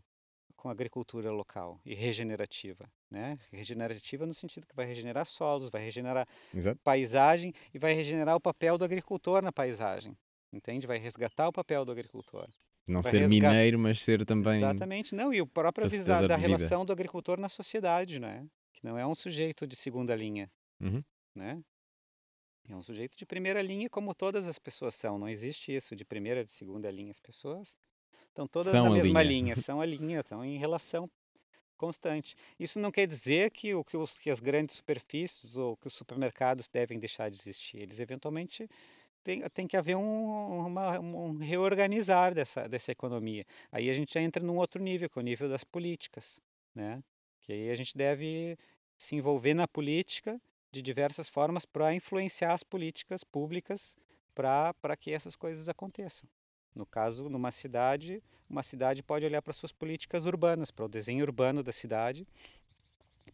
com 0.59 0.69
a 0.69 0.73
agricultura 0.73 1.31
local 1.31 1.81
e 1.87 1.95
regenerativa, 1.95 2.91
né? 3.11 3.39
Regenerativa 3.53 4.27
no 4.27 4.35
sentido 4.35 4.67
que 4.67 4.75
vai 4.77 4.85
regenerar 4.87 5.25
solos, 5.25 5.71
vai 5.71 5.83
regenerar 5.83 6.27
Exato. 6.53 6.79
paisagem 6.83 7.53
e 7.73 7.79
vai 7.79 7.95
regenerar 7.95 8.37
o 8.37 8.41
papel 8.41 8.77
do 8.77 8.85
agricultor 8.85 9.41
na 9.41 9.53
paisagem, 9.53 10.19
entende? 10.53 10.87
Vai 10.87 10.99
resgatar 10.99 11.49
o 11.49 11.53
papel 11.53 11.85
do 11.85 11.93
agricultor. 11.93 12.49
Não 12.87 13.03
Vai 13.03 13.13
ser 13.13 13.19
resgatar. 13.21 13.49
mineiro, 13.51 13.79
mas 13.79 14.03
ser 14.03 14.25
também. 14.27 14.57
Exatamente, 14.57 15.15
não, 15.15 15.33
e 15.33 15.41
o 15.41 15.47
próprio 15.47 15.85
facilitador 15.85 16.29
da 16.29 16.37
relação 16.37 16.85
do 16.85 16.93
agricultor 16.93 17.39
na 17.39 17.49
sociedade, 17.49 18.19
não 18.19 18.29
é? 18.29 18.45
Que 18.73 18.85
não 18.85 18.99
é 18.99 19.07
um 19.07 19.15
sujeito 19.15 19.67
de 19.67 19.77
segunda 19.77 20.15
linha, 20.17 20.51
Uhum. 20.81 21.03
né? 21.35 21.63
É 22.69 22.75
um 22.77 22.83
sujeito 22.83 23.17
de 23.17 23.25
primeira 23.25 23.63
linha, 23.63 23.89
como 23.89 24.15
todas 24.15 24.47
as 24.47 24.59
pessoas 24.59 24.95
são. 24.95 25.19
Não 25.19 25.29
existe 25.29 25.75
isso 25.75 25.97
de 25.97 26.05
primeira, 26.05 26.45
de 26.45 26.53
segunda 26.53 26.91
linha. 26.91 27.11
As 27.13 27.21
pessoas 27.21 27.77
estão 28.39 28.47
todas 28.47 28.73
São 28.73 28.85
na 28.85 28.91
mesma 28.91 29.23
linha. 29.23 29.53
linha, 29.53 29.57
são 29.61 29.81
a 29.81 29.87
linha, 29.87 30.21
estão 30.21 30.45
em 30.45 30.59
relação 30.59 31.11
constante. 31.77 32.37
Isso 32.59 32.79
não 32.79 32.91
quer 32.91 33.07
dizer 33.07 33.51
que, 33.51 33.75
o, 33.75 33.85
que, 33.85 33.97
os, 33.97 34.19
que 34.19 34.31
as 34.31 34.41
grandes 34.41 34.77
superfícies 34.77 35.57
ou 35.57 35.77
que 35.77 35.87
os 35.87 35.93
supermercados 35.93 36.69
devem 36.69 36.99
deixar 36.99 37.29
de 37.31 37.37
existir. 37.37 37.79
Eles 37.79 38.01
eventualmente 38.01 38.69
tem, 39.23 39.43
tem 39.51 39.67
que 39.67 39.77
haver 39.77 39.97
um, 39.97 40.67
uma, 40.67 40.99
um 40.99 41.37
reorganizar 41.39 42.35
dessa, 42.35 42.69
dessa 42.69 42.93
economia. 42.93 43.45
Aí 43.71 43.91
a 43.91 43.95
gente 43.95 44.15
já 44.15 44.21
entra 44.21 44.43
num 44.43 44.57
outro 44.57 44.83
nível, 44.83 45.09
que 45.09 45.19
é 45.19 45.23
o 45.23 45.25
nível 45.25 45.49
das 45.49 45.65
políticas, 45.65 46.41
né? 46.75 46.97
Que 47.43 47.53
aí 47.53 47.71
a 47.71 47.75
gente 47.77 47.97
deve 47.97 48.59
se 48.99 49.15
envolver 49.15 49.55
na 49.55 49.69
política 49.69 50.41
de 50.73 50.83
diversas 50.83 51.29
formas 51.29 51.65
para 51.65 51.95
influenciar 51.95 52.53
as 52.53 52.63
políticas 52.63 53.23
públicas 53.23 53.97
para 54.35 54.97
que 54.97 55.13
essas 55.13 55.35
coisas 55.35 55.69
aconteçam. 55.69 56.29
No 56.79 56.87
caso, 56.87 57.29
numa 57.29 57.51
cidade, 57.51 58.23
uma 58.49 58.63
cidade 58.63 59.03
pode 59.03 59.25
olhar 59.25 59.43
para 59.43 59.53
suas 59.53 59.73
políticas 59.73 60.25
urbanas, 60.25 60.71
para 60.71 60.85
o 60.85 60.89
desenho 60.89 61.25
urbano 61.25 61.61
da 61.61 61.73
cidade, 61.73 62.25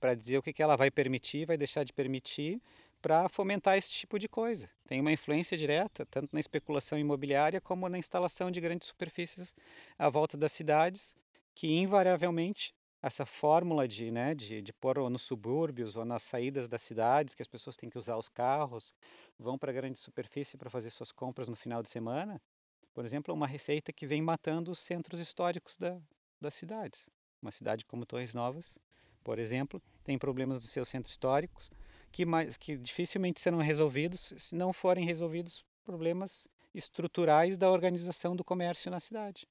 para 0.00 0.14
dizer 0.14 0.38
o 0.38 0.42
que, 0.42 0.50
que 0.50 0.62
ela 0.62 0.76
vai 0.76 0.90
permitir, 0.90 1.44
vai 1.44 1.58
deixar 1.58 1.84
de 1.84 1.92
permitir, 1.92 2.58
para 3.02 3.28
fomentar 3.28 3.76
esse 3.76 3.90
tipo 3.90 4.18
de 4.18 4.30
coisa. 4.30 4.70
Tem 4.86 4.98
uma 4.98 5.12
influência 5.12 5.58
direta, 5.58 6.06
tanto 6.06 6.30
na 6.32 6.40
especulação 6.40 6.98
imobiliária 6.98 7.60
como 7.60 7.86
na 7.86 7.98
instalação 7.98 8.50
de 8.50 8.62
grandes 8.62 8.88
superfícies 8.88 9.54
à 9.98 10.08
volta 10.08 10.38
das 10.38 10.52
cidades, 10.52 11.14
que 11.54 11.66
invariavelmente 11.66 12.74
essa 13.02 13.26
fórmula 13.26 13.86
de, 13.86 14.10
né, 14.10 14.34
de, 14.34 14.62
de 14.62 14.72
pôr 14.72 15.10
nos 15.10 15.20
subúrbios 15.20 15.96
ou 15.96 16.06
nas 16.06 16.22
saídas 16.22 16.66
das 16.66 16.80
cidades, 16.80 17.34
que 17.34 17.42
as 17.42 17.48
pessoas 17.48 17.76
têm 17.76 17.90
que 17.90 17.98
usar 17.98 18.16
os 18.16 18.30
carros, 18.30 18.94
vão 19.38 19.58
para 19.58 19.70
grande 19.70 19.98
superfície 19.98 20.56
para 20.56 20.70
fazer 20.70 20.88
suas 20.88 21.12
compras 21.12 21.46
no 21.46 21.54
final 21.54 21.82
de 21.82 21.90
semana, 21.90 22.40
por 22.94 23.04
exemplo, 23.04 23.32
é 23.32 23.34
uma 23.34 23.46
receita 23.46 23.92
que 23.92 24.06
vem 24.06 24.22
matando 24.22 24.70
os 24.70 24.78
centros 24.78 25.20
históricos 25.20 25.76
da, 25.76 26.00
das 26.40 26.54
cidades. 26.54 27.06
Uma 27.42 27.50
cidade 27.50 27.84
como 27.84 28.06
Torres 28.06 28.32
Novas, 28.32 28.78
por 29.22 29.38
exemplo, 29.38 29.82
tem 30.04 30.16
problemas 30.16 30.60
dos 30.60 30.70
seus 30.70 30.88
centros 30.88 31.12
históricos 31.12 31.70
que, 32.12 32.24
mais, 32.24 32.56
que 32.56 32.76
dificilmente 32.76 33.40
serão 33.40 33.58
resolvidos 33.58 34.32
se 34.38 34.54
não 34.54 34.72
forem 34.72 35.04
resolvidos 35.04 35.64
problemas 35.84 36.46
estruturais 36.74 37.58
da 37.58 37.70
organização 37.70 38.36
do 38.36 38.44
comércio 38.44 38.90
na 38.90 39.00
cidade. 39.00 39.46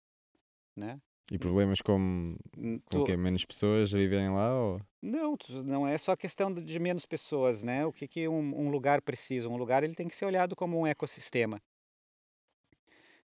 Né? 0.75 0.99
E 1.31 1.37
problemas 1.37 1.81
como, 1.81 2.37
hum, 2.57 2.79
com 2.85 3.17
menos 3.17 3.45
pessoas 3.45 3.93
a 3.93 3.97
viverem 3.97 4.29
lá? 4.29 4.53
Ou? 4.53 4.81
Não, 5.01 5.37
não 5.63 5.87
é 5.87 5.97
só 5.97 6.15
questão 6.15 6.53
de 6.53 6.79
menos 6.79 7.05
pessoas, 7.05 7.63
né? 7.63 7.85
O 7.85 7.93
que, 7.93 8.07
que 8.07 8.27
um, 8.27 8.59
um, 8.59 8.69
lugar 8.69 9.01
precisa? 9.01 9.47
Um 9.47 9.55
lugar 9.55 9.83
ele 9.83 9.95
tem 9.95 10.07
que 10.07 10.15
ser 10.15 10.25
olhado 10.25 10.55
como 10.55 10.79
um 10.79 10.85
ecossistema. 10.85 11.61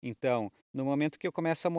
Então, 0.02 0.50
no 0.74 0.84
momento 0.84 1.16
que 1.16 1.26
eu 1.26 1.32
começo 1.32 1.68
a, 1.68 1.70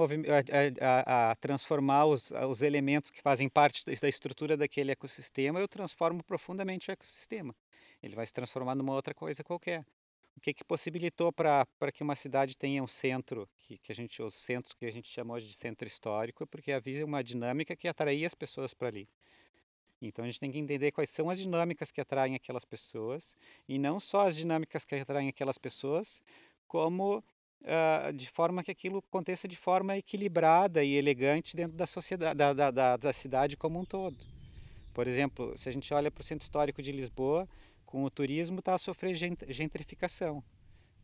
a, 0.80 1.32
a 1.32 1.36
transformar 1.36 2.06
os, 2.06 2.32
os, 2.32 2.62
elementos 2.62 3.12
que 3.12 3.22
fazem 3.22 3.50
parte 3.50 3.84
da 3.86 4.08
estrutura 4.08 4.56
daquele 4.56 4.92
ecossistema, 4.92 5.60
eu 5.60 5.68
transformo 5.68 6.24
profundamente 6.24 6.90
o 6.90 6.94
ecossistema. 6.94 7.54
Ele 8.02 8.16
vai 8.16 8.26
se 8.26 8.32
transformar 8.32 8.76
numa 8.76 8.94
outra 8.94 9.14
coisa 9.14 9.44
qualquer. 9.44 9.86
O 10.38 10.40
que, 10.40 10.54
que 10.54 10.64
possibilitou 10.64 11.34
para 11.34 11.92
que 11.94 12.02
uma 12.02 12.16
cidade 12.16 12.58
tenha 12.58 12.82
um 12.82 12.88
centro, 12.88 13.48
que, 13.60 13.78
que 13.78 13.92
a 13.92 13.96
gente, 13.96 14.22
os 14.22 14.34
centros 14.34 14.74
que 14.74 14.86
a 14.86 14.92
gente 14.92 15.10
chamou 15.10 15.38
de 15.40 15.54
centro 15.54 15.86
histórico, 15.86 16.48
porque 16.48 16.72
havia 16.72 17.06
uma 17.06 17.22
dinâmica 17.24 17.76
que 17.76 17.88
atraía 17.88 18.26
as 18.26 18.34
pessoas 18.34 18.74
para 18.74 18.88
ali. 18.88 19.08
Então 20.02 20.24
a 20.24 20.28
gente 20.28 20.40
tem 20.40 20.52
que 20.52 20.58
entender 20.58 20.92
quais 20.92 21.10
são 21.10 21.30
as 21.30 21.38
dinâmicas 21.38 21.92
que 21.92 22.02
atraem 22.02 22.36
aquelas 22.36 22.66
pessoas, 22.66 23.36
e 23.68 23.78
não 23.78 24.00
só 24.00 24.28
as 24.28 24.36
dinâmicas 24.36 24.86
que 24.86 24.96
atraem 24.96 25.30
aquelas 25.30 25.58
pessoas, 25.58 26.22
como 26.68 27.24
uh, 27.64 28.14
de 28.14 28.30
forma 28.30 28.64
que 28.64 28.72
aquilo 28.72 29.00
aconteça 29.00 29.48
de 29.48 29.56
forma 29.56 29.98
equilibrada 29.98 30.84
e 30.84 30.96
elegante 30.96 31.56
dentro 31.56 31.76
da 31.76 31.86
sociedade, 31.86 32.38
da, 32.38 32.54
da, 32.54 32.72
da, 32.72 32.98
da 32.98 33.14
cidade 33.14 33.58
como 33.58 33.80
um 33.80 33.86
todo. 33.86 34.18
Por 34.94 35.08
exemplo, 35.08 35.58
se 35.58 35.68
a 35.70 35.72
gente 35.72 35.92
olha 35.94 36.12
para 36.12 36.22
o 36.22 36.24
centro 36.24 36.44
histórico 36.44 36.82
de 36.82 36.92
Lisboa, 36.92 37.48
com 37.86 38.04
o 38.04 38.10
turismo 38.10 38.60
está 38.60 38.76
a 38.76 38.78
sofrer 38.78 39.16
gentrificação. 39.16 40.44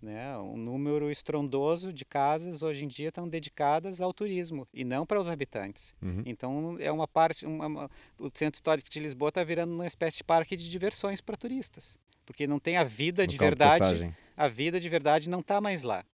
Né? 0.01 0.37
Um 0.37 0.55
número 0.55 1.11
estrondoso 1.11 1.91
de 1.91 2.05
casas 2.05 2.63
hoje 2.63 2.85
em 2.85 2.87
dia 2.87 3.09
estão 3.09 3.27
dedicadas 3.27 3.99
ao 3.99 4.13
turismo 4.13 4.65
e 4.73 4.85
não 4.85 5.05
para 5.05 5.19
os 5.19 5.27
habitantes. 5.27 5.93
Uhum. 6.01 6.23
Então 6.25 6.77
é 6.79 6.89
uma 6.89 7.07
parte, 7.07 7.45
uma, 7.45 7.65
uma, 7.67 7.91
o 8.17 8.29
centro 8.33 8.57
histórico 8.57 8.89
de 8.89 8.99
Lisboa 8.99 9.27
está 9.27 9.43
virando 9.43 9.73
uma 9.73 9.85
espécie 9.85 10.17
de 10.17 10.23
parque 10.23 10.55
de 10.55 10.69
diversões 10.69 11.19
para 11.19 11.35
turistas, 11.35 11.99
porque 12.25 12.47
não 12.47 12.59
tem 12.59 12.77
a 12.77 12.83
vida 12.85 13.27
de 13.27 13.37
verdade. 13.37 14.05
De 14.05 14.13
a 14.37 14.47
vida 14.47 14.79
de 14.79 14.87
verdade 14.87 15.29
não 15.29 15.41
está 15.41 15.59
mais 15.59 15.83
lá. 15.83 16.05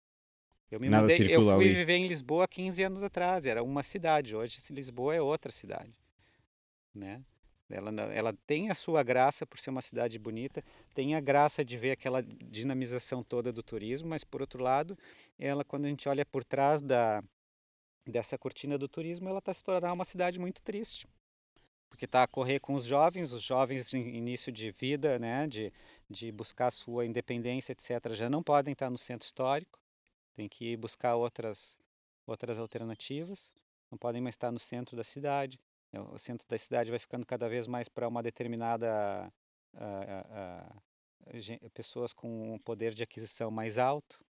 Eu 0.72 0.80
me 0.80 0.90
Nada 0.90 1.04
mudei, 1.04 1.28
eu 1.30 1.42
fui 1.42 1.54
ali. 1.54 1.76
viver 1.76 1.96
em 1.96 2.08
Lisboa 2.08 2.48
15 2.48 2.84
anos 2.84 3.04
atrás, 3.04 3.46
era 3.46 3.64
uma 3.64 3.84
cidade. 3.84 4.36
Hoje 4.36 4.60
Lisboa 4.72 5.16
é 5.16 5.22
outra 5.22 5.52
cidade, 5.52 5.94
né? 6.94 7.22
Ela, 7.70 7.90
ela 8.14 8.34
tem 8.46 8.70
a 8.70 8.76
sua 8.76 9.02
graça 9.02 9.46
por 9.46 9.60
ser 9.60 9.72
uma 9.72 9.82
cidade 9.82 10.20
bonita, 10.20 10.64
tem 10.94 11.16
a 11.16 11.20
graça 11.20 11.66
de 11.66 11.76
ver 11.78 11.92
aquela 11.92 12.22
dinamização 12.22 13.24
toda 13.24 13.52
do 13.52 13.64
turismo, 13.64 14.10
mas 14.10 14.24
por 14.24 14.42
outro 14.42 14.62
lado, 14.62 14.98
ela 15.40 15.64
quando 15.64 15.86
a 15.86 15.90
gente 15.90 16.08
olha 16.08 16.24
por 16.24 16.44
trás 16.44 16.82
da, 16.82 17.24
dessa 18.06 18.38
cortina 18.38 18.78
do 18.78 18.88
turismo, 18.88 19.28
ela 19.28 19.40
está 19.40 19.52
se 19.54 19.64
tornando 19.64 19.94
uma 19.94 20.06
cidade 20.06 20.38
muito 20.38 20.62
triste. 20.62 21.08
Porque 21.90 22.06
está 22.06 22.24
a 22.24 22.28
correr 22.28 22.60
com 22.60 22.74
os 22.76 22.84
jovens, 22.84 23.32
os 23.32 23.42
jovens 23.42 23.94
em 23.94 24.16
início 24.16 24.52
de 24.52 24.70
vida, 24.72 25.18
né, 25.18 25.48
de, 25.48 25.72
de 26.10 26.32
buscar 26.32 26.70
sua 26.72 27.06
independência, 27.06 27.72
etc., 27.72 28.12
já 28.12 28.30
não 28.30 28.44
podem 28.44 28.74
estar 28.74 28.90
no 28.90 28.98
centro 28.98 29.26
histórico, 29.26 29.80
tem 30.36 30.48
que 30.48 30.76
buscar 30.78 31.16
outras, 31.16 31.78
outras 32.28 32.60
alternativas, 32.60 33.52
não 33.90 33.98
podem 33.98 34.22
mais 34.22 34.34
estar 34.34 34.52
no 34.52 34.60
centro 34.60 34.96
da 34.96 35.04
cidade. 35.04 35.60
É, 35.92 36.00
o 36.00 36.18
centro 36.18 36.46
da 36.48 36.58
cidade 36.58 36.90
vai 36.90 37.00
ficando 37.00 37.26
cada 37.26 37.48
vez 37.48 37.68
mais 37.68 37.88
para 37.88 38.08
uma 38.08 38.22
determinada 38.22 39.32
pessoas 41.74 42.14
com 42.14 42.54
um 42.54 42.60
poder 42.60 42.94
de 42.94 43.04
aquisição 43.04 43.50
mais 43.52 43.78
alto, 43.78 44.24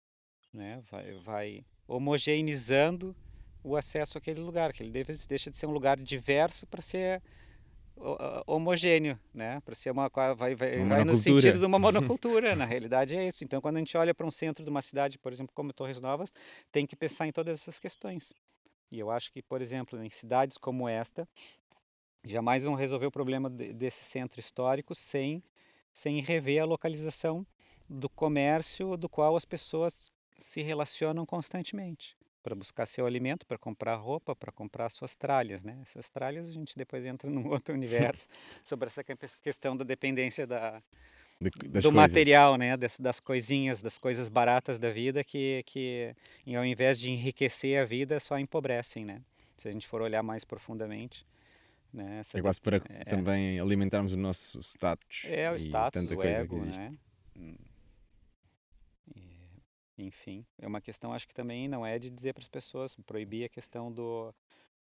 né? 0.54 0.82
vai, 0.90 1.14
vai 1.20 1.66
homogeneizando 1.88 3.16
o 3.64 3.76
acesso 3.76 4.18
àquele 4.18 4.42
lugar, 4.42 4.74
que 4.74 4.84
ele 4.84 4.92
deixa 5.28 5.50
de 5.50 5.58
ser 5.58 5.66
um 5.66 5.72
lugar 5.72 5.98
diverso 5.98 6.68
para 6.68 6.82
ser 6.82 7.22
homogêneo, 8.46 9.20
né? 9.34 9.62
Para 9.62 9.76
ser 9.76 9.92
uma 9.92 10.10
vai 10.10 10.56
vai, 10.56 10.56
vai 10.56 11.04
no 11.04 11.16
sentido 11.16 11.60
de 11.60 11.66
uma 11.66 11.78
monocultura, 11.80 12.56
na 12.56 12.66
realidade 12.66 13.16
é 13.16 13.28
isso. 13.28 13.44
Então, 13.44 13.62
quando 13.62 13.78
a 13.78 13.80
gente 13.80 13.96
olha 13.98 14.14
para 14.14 14.26
um 14.26 14.32
centro 14.32 14.64
de 14.64 14.70
uma 14.70 14.82
cidade, 14.82 15.18
por 15.18 15.32
exemplo, 15.32 15.54
como 15.54 15.74
Torres 15.74 16.02
Novas, 16.02 16.34
tem 16.72 16.86
que 16.86 16.96
pensar 16.96 17.28
em 17.28 17.32
todas 17.32 17.60
essas 17.60 17.80
questões. 17.80 18.34
E 18.92 19.00
eu 19.00 19.10
acho 19.10 19.32
que, 19.32 19.42
por 19.42 19.62
exemplo, 19.62 20.02
em 20.04 20.10
cidades 20.10 20.58
como 20.58 20.88
esta, 20.88 21.28
jamais 22.24 22.64
vão 22.64 22.76
resolver 22.76 23.08
o 23.08 23.12
problema 23.12 23.50
de, 23.50 23.74
desse 23.74 24.04
centro 24.04 24.40
histórico 24.40 24.94
sem, 24.94 25.44
sem 25.92 26.22
rever 26.22 26.62
a 26.62 26.66
localização 26.66 27.46
do 27.90 28.10
comércio 28.10 28.98
do 28.98 29.10
qual 29.10 29.36
as 29.36 29.46
pessoas 29.46 30.12
se 30.40 30.62
relacionam 30.62 31.26
constantemente 31.26 32.18
para 32.44 32.54
buscar 32.54 32.86
seu 32.86 33.06
alimento, 33.06 33.46
para 33.48 33.58
comprar 33.58 33.96
roupa, 33.96 34.36
para 34.36 34.52
comprar 34.52 34.90
suas 34.90 35.16
tralhas, 35.16 35.64
né? 35.64 35.80
Essas 35.88 36.10
tralhas 36.10 36.48
a 36.48 36.52
gente 36.52 36.76
depois 36.76 37.06
entra 37.06 37.30
num 37.30 37.48
outro 37.50 37.74
universo 37.74 38.28
sobre 38.64 38.88
essa 38.88 39.04
questão 39.42 39.76
da 39.76 39.86
dependência 39.86 40.46
da, 40.46 40.84
do 41.40 41.50
coisas. 41.52 41.94
material, 41.94 42.58
né? 42.58 42.76
Das, 42.76 43.00
das, 43.00 43.20
coisinhas, 43.20 43.82
das 43.82 43.98
coisas 43.98 44.28
baratas 44.28 44.78
da 44.78 44.92
vida 44.92 45.24
que, 45.24 45.64
que, 45.66 46.14
ao 46.56 46.66
invés 46.66 47.00
de 47.00 47.10
enriquecer 47.10 47.82
a 47.82 47.86
vida, 47.86 48.20
só 48.20 48.38
empobrecem, 48.38 49.06
né? 49.06 49.22
Se 49.58 49.70
a 49.70 49.72
gente 49.72 49.88
for 49.88 50.02
olhar 50.02 50.22
mais 50.22 50.44
profundamente. 50.44 51.26
Né? 51.94 52.22
é 52.34 52.42
quase 52.42 52.60
para 52.60 52.78
é, 52.90 53.04
também 53.06 53.60
alimentarmos 53.60 54.14
o 54.14 54.18
nosso 54.18 54.60
status. 54.62 55.26
É, 55.26 55.52
o 55.52 55.56
status, 55.56 56.10
o 56.10 56.24
ego, 56.24 56.66
né? 56.66 56.92
Hum. 57.38 57.56
Enfim, 59.98 60.46
é 60.58 60.68
uma 60.68 60.82
questão, 60.82 61.14
acho 61.14 61.28
que 61.28 61.34
também 61.34 61.68
não 61.68 61.86
é 61.86 62.00
de 62.00 62.10
dizer 62.10 62.34
para 62.34 62.42
as 62.42 62.48
pessoas, 62.48 62.96
proibir 63.06 63.46
a 63.46 63.50
questão 63.50 63.92
do, 63.92 64.34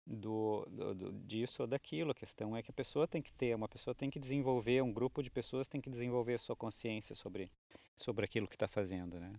do, 0.06 0.66
do, 0.70 0.96
do, 0.96 1.14
disso 1.26 1.64
ou 1.64 1.68
daquilo. 1.68 2.12
A 2.12 2.16
questão 2.16 2.56
é 2.56 2.64
que 2.64 2.72
a 2.72 2.74
pessoa 2.74 3.08
tem 3.08 3.22
que 3.22 3.34
ter, 3.34 3.56
uma 3.56 3.68
pessoa 3.68 3.94
tem 3.94 4.10
que 4.10 4.20
desenvolver, 4.20 4.82
um 4.82 4.92
grupo 4.92 5.22
de 5.22 5.30
pessoas 5.30 5.68
tem 5.68 5.82
que 5.82 5.90
desenvolver 5.90 6.36
a 6.36 6.40
sua 6.40 6.56
consciência 6.56 7.16
sobre, 7.16 7.52
sobre 7.98 8.26
aquilo 8.26 8.48
que 8.48 8.56
está 8.56 8.68
fazendo, 8.68 9.20
né? 9.20 9.34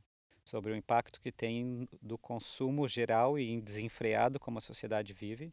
Sobre 0.44 0.72
o 0.72 0.76
impacto 0.76 1.20
que 1.20 1.30
tem 1.30 1.88
do 2.00 2.18
consumo 2.18 2.86
geral 2.88 3.38
e 3.38 3.60
desenfreado 3.60 4.40
como 4.40 4.58
a 4.58 4.60
sociedade 4.60 5.12
vive, 5.12 5.52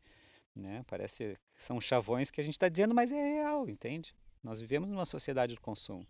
né? 0.55 0.83
Parece 0.87 1.35
que 1.35 1.63
são 1.63 1.79
chavões 1.79 2.31
que 2.31 2.41
a 2.41 2.43
gente 2.43 2.55
está 2.55 2.67
dizendo, 2.67 2.93
mas 2.93 3.11
é 3.11 3.35
real, 3.35 3.69
entende? 3.69 4.15
Nós 4.43 4.59
vivemos 4.59 4.89
numa 4.89 5.05
sociedade 5.05 5.53
do 5.55 5.61
consumo, 5.61 6.07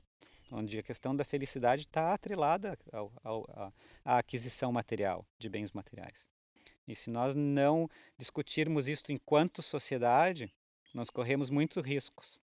onde 0.52 0.80
a 0.80 0.84
questão 0.84 1.16
da 1.16 1.24
felicidade 1.24 1.84
está 1.84 2.14
atrelada 2.14 2.78
ao, 2.91 3.12
ao, 3.24 3.74
à 4.04 4.18
aquisição 4.18 4.72
material 4.72 5.26
de 5.38 5.50
bens 5.50 5.72
materiais. 5.72 6.28
E 6.88 6.95
se 6.95 7.10
nós 7.10 7.36
não 7.36 7.89
discutirmos 8.18 8.88
isso 8.88 9.12
enquanto 9.12 9.62
sociedade, 9.62 10.52
nós 10.93 11.10
corremos 11.10 11.50
muitos 11.50 11.84
riscos. 11.86 12.39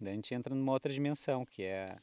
Daí 0.00 0.12
a 0.12 0.16
gente 0.16 0.34
entra 0.34 0.54
numa 0.54 0.72
outra 0.72 0.92
dimensão, 0.92 1.46
que 1.46 1.62
é 1.62 1.96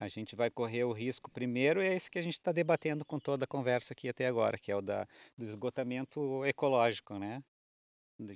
a 0.00 0.06
gente 0.06 0.36
vai 0.36 0.48
correr 0.48 0.84
o 0.84 0.92
risco 0.92 1.28
primeiro, 1.28 1.80
é 1.80 1.92
esse 1.94 2.08
que 2.08 2.20
a 2.20 2.22
gente 2.22 2.34
está 2.34 2.52
debatendo 2.52 3.04
com 3.04 3.18
toda 3.18 3.44
a 3.44 3.48
conversa 3.48 3.92
aqui 3.92 4.08
até 4.08 4.28
agora, 4.28 4.56
que 4.56 4.70
é 4.70 4.76
o 4.76 4.80
da, 4.80 5.08
do 5.36 5.44
esgotamento 5.44 6.44
ecológico, 6.44 7.18
né? 7.18 7.42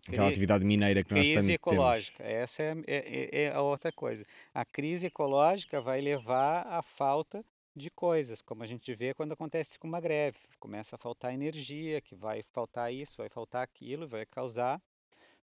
Aquela 0.08 0.28
atividade 0.28 0.64
mineira 0.64 1.02
que 1.02 1.12
nós 1.12 1.24
estamos 1.24 1.46
Crise 1.46 1.52
ecológica, 1.54 2.22
essa 2.22 2.62
é, 2.62 2.74
é, 2.86 3.42
é, 3.42 3.52
a 3.52 3.60
outra 3.62 3.90
coisa. 3.90 4.24
A 4.54 4.64
crise 4.64 5.06
ecológica 5.06 5.80
vai 5.80 6.00
levar 6.00 6.66
à 6.68 6.82
falta 6.82 7.44
de 7.74 7.90
coisas, 7.90 8.40
como 8.40 8.62
a 8.62 8.66
gente 8.66 8.94
vê 8.94 9.12
quando 9.12 9.32
acontece 9.32 9.78
com 9.78 9.88
uma 9.88 10.00
greve. 10.00 10.38
Começa 10.60 10.94
a 10.94 10.98
faltar 10.98 11.34
energia, 11.34 12.00
que 12.00 12.14
vai 12.14 12.44
faltar 12.52 12.92
isso, 12.92 13.16
vai 13.16 13.28
faltar 13.28 13.62
aquilo, 13.62 14.06
vai 14.06 14.24
causar 14.24 14.80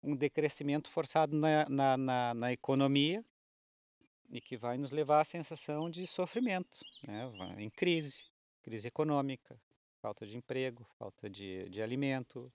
um 0.04 0.16
decrescimento 0.16 0.90
forçado 0.90 1.36
na, 1.36 1.68
na, 1.68 1.98
na, 1.98 2.34
na 2.34 2.54
economia 2.54 3.26
e 4.30 4.40
que 4.42 4.58
vai 4.58 4.78
nos 4.78 4.92
levar 4.92 5.22
à 5.22 5.26
sensação 5.26 5.90
de 5.90 6.06
sofrimento, 6.06 6.70
né? 7.08 7.32
em 7.58 7.70
crise, 7.70 8.26
crise 8.62 8.88
econômica, 8.88 9.60
falta 10.02 10.28
de 10.28 10.38
emprego, 10.38 10.86
falta 11.00 11.30
de, 11.30 11.68
de 11.70 11.82
alimento, 11.82 12.52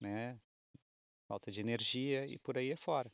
né? 0.00 0.36
Falta 1.32 1.50
de 1.50 1.60
energia 1.62 2.26
e 2.26 2.38
por 2.38 2.58
aí 2.58 2.70
é 2.70 2.76
fora. 2.76 3.10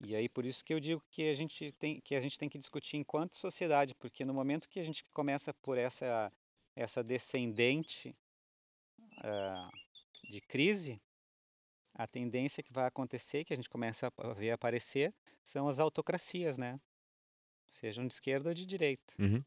E 0.00 0.16
aí 0.16 0.28
por 0.28 0.44
isso 0.44 0.64
que 0.64 0.74
eu 0.74 0.80
digo 0.80 1.00
que 1.12 1.28
a 1.28 1.34
gente 1.34 1.70
tem 1.72 2.00
que 2.00 2.14
a 2.16 2.20
gente 2.20 2.36
tem 2.36 2.48
que 2.48 2.58
discutir 2.58 2.96
enquanto 2.96 3.36
sociedade, 3.36 3.94
porque 3.94 4.24
no 4.24 4.34
momento 4.34 4.68
que 4.68 4.80
a 4.80 4.84
gente 4.84 5.04
começa 5.12 5.54
por 5.54 5.78
essa 5.78 6.32
essa 6.74 7.04
descendente 7.04 8.16
uh, 9.18 9.70
de 10.28 10.40
crise, 10.40 11.00
a 11.94 12.06
tendência 12.06 12.64
que 12.64 12.72
vai 12.72 12.86
acontecer, 12.86 13.44
que 13.44 13.52
a 13.52 13.56
gente 13.56 13.68
começa 13.68 14.12
a 14.16 14.32
ver 14.32 14.50
aparecer, 14.50 15.14
são 15.40 15.68
as 15.68 15.78
autocracias, 15.78 16.58
né? 16.58 16.80
Sejam 17.66 18.06
de 18.06 18.14
esquerda 18.14 18.48
ou 18.48 18.54
de 18.54 18.66
direita. 18.66 19.14
Uhum. 19.18 19.44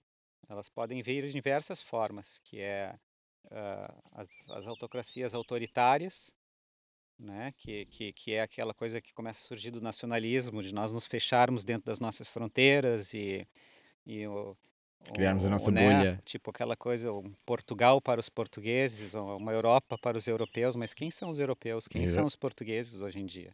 Elas 0.47 0.69
podem 0.69 1.01
vir 1.01 1.23
de 1.23 1.33
diversas 1.33 1.81
formas, 1.81 2.39
que 2.43 2.59
é 2.59 2.97
uh, 3.45 4.01
as, 4.11 4.29
as, 4.49 4.67
autocracias 4.67 5.33
autoritárias, 5.33 6.33
né? 7.21 7.53
Que, 7.57 7.85
que, 7.85 8.13
que 8.13 8.33
é 8.33 8.41
aquela 8.41 8.73
coisa 8.73 8.99
que 8.99 9.13
começa 9.13 9.39
a 9.39 9.47
surgir 9.47 9.71
do 9.71 9.79
nacionalismo, 9.79 10.61
de 10.61 10.73
nós 10.73 10.91
nos 10.91 11.05
fecharmos 11.05 11.63
dentro 11.63 11.85
das 11.85 11.99
nossas 11.99 12.27
fronteiras 12.27 13.13
e, 13.13 13.47
e 14.05 14.25
o, 14.25 14.57
Criarmos 15.13 15.45
a 15.45 15.49
nossa 15.49 15.71
né, 15.71 15.83
bolha. 15.83 16.19
Tipo 16.25 16.51
aquela 16.51 16.75
coisa, 16.75 17.11
um 17.11 17.33
Portugal 17.45 17.99
para 17.99 18.19
os 18.19 18.29
portugueses, 18.29 19.13
uma 19.13 19.51
Europa 19.51 19.97
para 19.97 20.17
os 20.17 20.27
europeus, 20.27 20.75
mas 20.75 20.93
quem 20.93 21.09
são 21.09 21.29
os 21.29 21.39
europeus? 21.39 21.87
Quem 21.87 22.03
Exato. 22.03 22.19
são 22.19 22.25
os 22.25 22.35
portugueses 22.35 23.01
hoje 23.01 23.19
em 23.19 23.25
dia? 23.25 23.53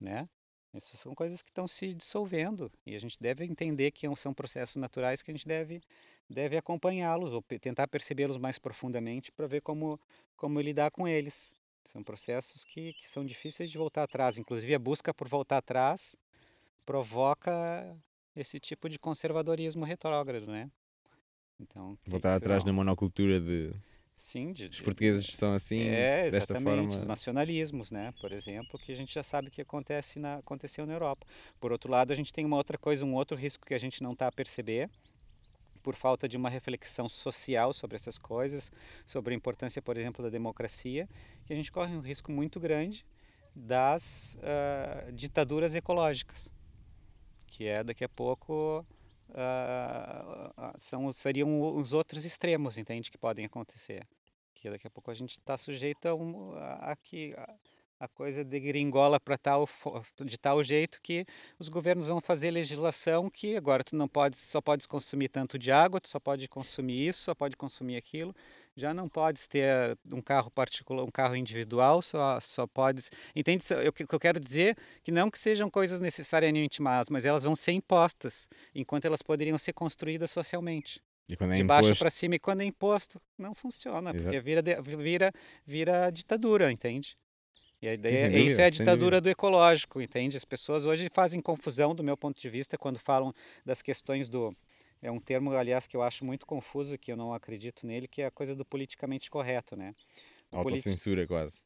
Né? 0.00 0.28
Isso 0.74 0.96
são 0.96 1.14
coisas 1.14 1.42
que 1.42 1.50
estão 1.50 1.66
se 1.66 1.92
dissolvendo 1.92 2.70
e 2.86 2.94
a 2.94 2.98
gente 2.98 3.18
deve 3.20 3.44
entender 3.44 3.90
que 3.90 4.06
são 4.16 4.32
processos 4.32 4.76
naturais 4.76 5.22
que 5.22 5.30
a 5.30 5.34
gente 5.34 5.46
deve, 5.46 5.82
deve 6.28 6.56
acompanhá-los 6.56 7.32
ou 7.32 7.42
tentar 7.60 7.86
percebê-los 7.88 8.38
mais 8.38 8.58
profundamente 8.58 9.30
para 9.32 9.46
ver 9.46 9.60
como, 9.60 9.98
como 10.34 10.60
lidar 10.60 10.90
com 10.90 11.06
eles. 11.06 11.52
São 11.84 12.02
processos 12.02 12.64
que, 12.64 12.92
que 12.94 13.08
são 13.08 13.24
difíceis 13.24 13.70
de 13.70 13.78
voltar 13.78 14.04
atrás. 14.04 14.38
Inclusive, 14.38 14.74
a 14.74 14.78
busca 14.78 15.12
por 15.12 15.28
voltar 15.28 15.58
atrás 15.58 16.16
provoca 16.86 17.92
esse 18.34 18.58
tipo 18.58 18.88
de 18.88 18.98
conservadorismo 18.98 19.84
retrógrado, 19.84 20.46
né? 20.46 20.70
Então, 21.60 21.96
Voltar 22.06 22.34
atrás 22.34 22.64
na 22.64 22.72
monocultura 22.72 23.40
de. 23.40 23.72
Sim, 24.14 24.52
de, 24.52 24.66
os 24.66 24.80
portugueses 24.80 25.26
são 25.36 25.52
assim, 25.52 25.82
é, 25.82 26.30
desta 26.30 26.60
forma. 26.60 26.88
Os 26.88 27.06
nacionalismos, 27.06 27.90
né? 27.90 28.12
Por 28.20 28.32
exemplo, 28.32 28.78
que 28.78 28.92
a 28.92 28.94
gente 28.94 29.12
já 29.12 29.22
sabe 29.22 29.50
que 29.50 29.60
acontece 29.60 30.18
na, 30.18 30.36
aconteceu 30.36 30.86
na 30.86 30.92
Europa. 30.92 31.26
Por 31.60 31.72
outro 31.72 31.90
lado, 31.90 32.12
a 32.12 32.16
gente 32.16 32.32
tem 32.32 32.44
uma 32.44 32.56
outra 32.56 32.78
coisa, 32.78 33.04
um 33.04 33.14
outro 33.14 33.36
risco 33.36 33.66
que 33.66 33.74
a 33.74 33.78
gente 33.78 34.02
não 34.02 34.12
está 34.12 34.28
a 34.28 34.32
perceber, 34.32 34.88
por 35.82 35.94
falta 35.94 36.28
de 36.28 36.36
uma 36.36 36.48
reflexão 36.48 37.08
social 37.08 37.72
sobre 37.72 37.96
essas 37.96 38.16
coisas, 38.16 38.70
sobre 39.06 39.34
a 39.34 39.36
importância, 39.36 39.82
por 39.82 39.96
exemplo, 39.96 40.22
da 40.22 40.30
democracia, 40.30 41.08
que 41.44 41.52
a 41.52 41.56
gente 41.56 41.72
corre 41.72 41.94
um 41.94 42.00
risco 42.00 42.30
muito 42.30 42.60
grande 42.60 43.04
das 43.54 44.36
uh, 44.36 45.12
ditaduras 45.12 45.74
ecológicas, 45.74 46.50
que 47.46 47.66
é 47.66 47.84
daqui 47.84 48.04
a 48.04 48.08
pouco 48.08 48.84
uh, 49.30 50.78
são, 50.78 51.10
seriam 51.12 51.60
os 51.76 51.92
outros 51.92 52.24
extremos, 52.24 52.78
entende, 52.78 53.10
que 53.10 53.18
podem 53.18 53.44
acontecer. 53.44 54.06
Que 54.54 54.70
daqui 54.70 54.86
a 54.86 54.90
pouco 54.90 55.10
a 55.10 55.14
gente 55.14 55.32
está 55.32 55.58
sujeito 55.58 56.06
a, 56.06 56.14
um, 56.14 56.52
a, 56.52 56.92
a 56.92 56.96
que 56.96 57.34
a, 57.36 57.52
a 58.02 58.08
coisa 58.08 58.42
degringola 58.42 59.20
para 59.20 59.38
tal 59.38 59.68
de 60.24 60.36
tal 60.36 60.60
jeito 60.60 60.98
que 61.00 61.24
os 61.56 61.68
governos 61.68 62.08
vão 62.08 62.20
fazer 62.20 62.50
legislação 62.50 63.30
que 63.30 63.56
agora 63.56 63.84
tu 63.84 63.94
não 63.94 64.08
pode 64.08 64.36
só 64.40 64.60
podes 64.60 64.86
consumir 64.86 65.28
tanto 65.28 65.56
de 65.56 65.70
água, 65.70 66.00
tu 66.00 66.08
só 66.08 66.18
pode 66.18 66.48
consumir 66.48 67.06
isso, 67.06 67.22
só 67.22 67.34
pode 67.34 67.56
consumir 67.56 67.96
aquilo 67.96 68.34
já 68.76 68.94
não 68.94 69.08
podes 69.08 69.46
ter 69.46 69.96
um 70.10 70.22
carro 70.22 70.50
particular, 70.50 71.04
um 71.04 71.10
carro 71.10 71.36
individual, 71.36 72.00
só, 72.00 72.40
só 72.40 72.66
podes. 72.66 73.10
Entende? 73.36 73.62
O 73.86 73.92
que 73.92 74.14
eu 74.14 74.18
quero 74.18 74.40
dizer 74.40 74.76
que 75.04 75.12
não 75.12 75.30
que 75.30 75.38
sejam 75.38 75.68
coisas 75.70 76.00
necessariamente 76.00 76.80
más, 76.80 77.10
mas 77.10 77.26
elas 77.26 77.44
vão 77.44 77.54
ser 77.54 77.72
impostas, 77.72 78.48
enquanto 78.74 79.04
elas 79.04 79.20
poderiam 79.20 79.58
ser 79.58 79.74
construídas 79.74 80.30
socialmente. 80.30 81.02
E 81.28 81.36
quando 81.36 81.52
é 81.52 81.56
de 81.56 81.64
baixo 81.64 81.94
para 81.98 82.10
cima, 82.10 82.34
e 82.34 82.38
quando 82.38 82.62
é 82.62 82.64
imposto, 82.64 83.20
não 83.38 83.54
funciona, 83.54 84.10
Exato. 84.10 84.24
porque 84.24 84.40
vira, 84.40 84.62
vira, 84.82 85.32
vira 85.66 86.10
ditadura, 86.10 86.72
entende? 86.72 87.16
E 87.82 87.88
a 87.88 87.94
ideia, 87.94 88.30
dúvida, 88.30 88.38
isso 88.38 88.60
é 88.60 88.64
a 88.66 88.70
ditadura 88.70 89.20
do 89.20 89.28
ecológico, 89.28 90.00
entende? 90.00 90.36
As 90.36 90.44
pessoas 90.44 90.86
hoje 90.86 91.08
fazem 91.12 91.40
confusão, 91.40 91.92
do 91.94 92.04
meu 92.04 92.16
ponto 92.16 92.40
de 92.40 92.48
vista, 92.48 92.78
quando 92.78 92.98
falam 93.00 93.34
das 93.66 93.82
questões 93.82 94.28
do, 94.28 94.56
é 95.02 95.10
um 95.10 95.18
termo, 95.18 95.52
aliás, 95.52 95.88
que 95.88 95.96
eu 95.96 96.02
acho 96.02 96.24
muito 96.24 96.46
confuso, 96.46 96.96
que 96.96 97.10
eu 97.10 97.16
não 97.16 97.34
acredito 97.34 97.84
nele, 97.84 98.06
que 98.06 98.22
é 98.22 98.26
a 98.26 98.30
coisa 98.30 98.54
do 98.54 98.64
politicamente 98.64 99.28
correto, 99.28 99.74
né? 99.74 99.92
Autocensura, 100.52 101.26
quase. 101.26 101.60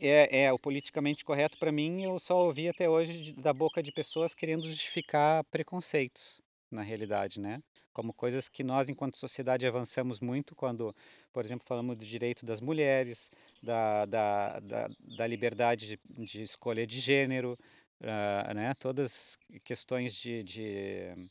É, 0.00 0.44
é, 0.44 0.52
o 0.52 0.58
politicamente 0.58 1.24
correto 1.24 1.58
para 1.58 1.72
mim 1.72 2.02
eu 2.02 2.18
só 2.18 2.44
ouvi 2.44 2.68
até 2.68 2.88
hoje 2.88 3.32
da 3.32 3.52
boca 3.52 3.82
de 3.82 3.90
pessoas 3.90 4.34
querendo 4.34 4.66
justificar 4.66 5.42
preconceitos, 5.44 6.40
na 6.76 6.82
realidade, 6.82 7.40
né? 7.40 7.62
Como 7.92 8.12
coisas 8.12 8.48
que 8.48 8.62
nós, 8.62 8.88
enquanto 8.88 9.16
sociedade, 9.16 9.66
avançamos 9.66 10.20
muito 10.20 10.54
quando, 10.54 10.94
por 11.32 11.44
exemplo, 11.44 11.66
falamos 11.66 11.96
do 11.96 12.04
direito 12.04 12.46
das 12.46 12.60
mulheres, 12.60 13.30
da, 13.62 14.04
da, 14.06 14.60
da, 14.60 14.88
da 15.16 15.26
liberdade 15.26 15.98
de, 16.04 16.24
de, 16.24 16.42
escolha 16.42 16.86
de 16.86 17.00
gênero, 17.00 17.58
uh, 18.02 18.54
né? 18.54 18.74
Todas 18.78 19.38
questões 19.64 20.14
de, 20.14 20.42
de 20.42 21.28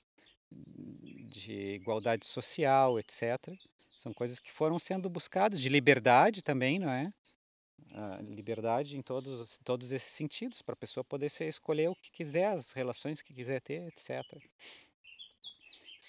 de 0.51 1.75
igualdade 1.75 2.25
social, 2.25 2.99
etc. 2.99 3.37
São 3.77 4.13
coisas 4.13 4.39
que 4.39 4.51
foram 4.51 4.79
sendo 4.79 5.09
buscadas, 5.09 5.59
de 5.59 5.69
liberdade 5.69 6.41
também, 6.41 6.79
não 6.79 6.89
é? 6.89 7.11
A 7.91 8.21
liberdade 8.21 8.97
em 8.97 9.01
todos, 9.01 9.57
todos 9.63 9.91
esses 9.91 10.11
sentidos, 10.11 10.61
para 10.61 10.73
a 10.73 10.77
pessoa 10.77 11.03
poder 11.03 11.31
escolher 11.41 11.89
o 11.89 11.95
que 11.95 12.11
quiser, 12.11 12.47
as 12.47 12.71
relações 12.71 13.21
que 13.21 13.33
quiser 13.33 13.61
ter, 13.61 13.87
etc. 13.87 14.23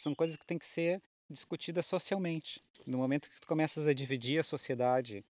São 0.06 0.14
coisas 0.14 0.36
que 0.36 0.46
têm 0.46 0.56
que 0.56 0.66
ser 0.66 1.02
discutidas 1.28 1.84
socialmente. 1.84 2.62
No 2.86 2.96
momento 2.96 3.28
que 3.28 3.40
tu 3.40 3.46
começas 3.48 3.88
a 3.88 3.92
dividir 3.92 4.38
a 4.38 4.44
sociedade 4.44 5.24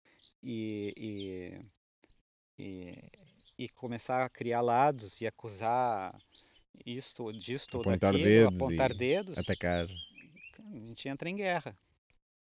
e, 0.44 0.94
e, 0.98 2.62
e, 2.62 2.98
e 3.58 3.70
começar 3.70 4.26
a 4.26 4.28
criar 4.28 4.60
lados 4.60 5.22
e 5.22 5.28
acusar 5.28 6.14
isto, 6.86 7.32
disto 7.32 7.80
apontar 7.80 8.12
daquilo, 8.12 8.26
dedos 8.26 8.62
apontar 8.62 8.94
dedos, 8.94 9.38
atacar. 9.38 9.88
A 10.60 10.78
gente 10.78 11.08
entra 11.08 11.30
em 11.30 11.38
guerra. 11.38 11.74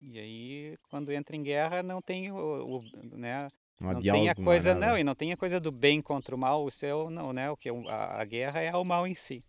E 0.03 0.18
aí, 0.18 0.79
quando 0.91 1.11
entra 1.12 1.35
em 1.35 1.43
guerra, 1.43 1.83
não 1.83 2.03
tem 2.03 2.31
o, 2.31 2.37
o 2.37 2.83
né, 3.16 3.49
não, 3.81 3.95
não 3.95 4.03
tem 4.03 4.29
a 4.29 4.35
coisa 4.35 4.75
não, 4.75 4.99
e 4.99 5.03
não 5.03 5.14
tem 5.14 5.33
a 5.33 5.39
coisa 5.39 5.59
do 5.59 5.73
bem 5.73 6.03
contra 6.03 6.35
o 6.35 6.39
mal, 6.39 6.66
o 6.66 6.71
seu 6.71 7.09
é 7.09 7.11
não, 7.11 7.33
né? 7.33 7.51
O 7.51 7.57
que 7.57 7.71
é 7.71 7.73
a, 7.89 8.21
a 8.21 8.25
guerra 8.27 8.61
é 8.61 8.77
o 8.77 8.85
mal 8.85 9.07
em 9.07 9.14
si. 9.14 9.43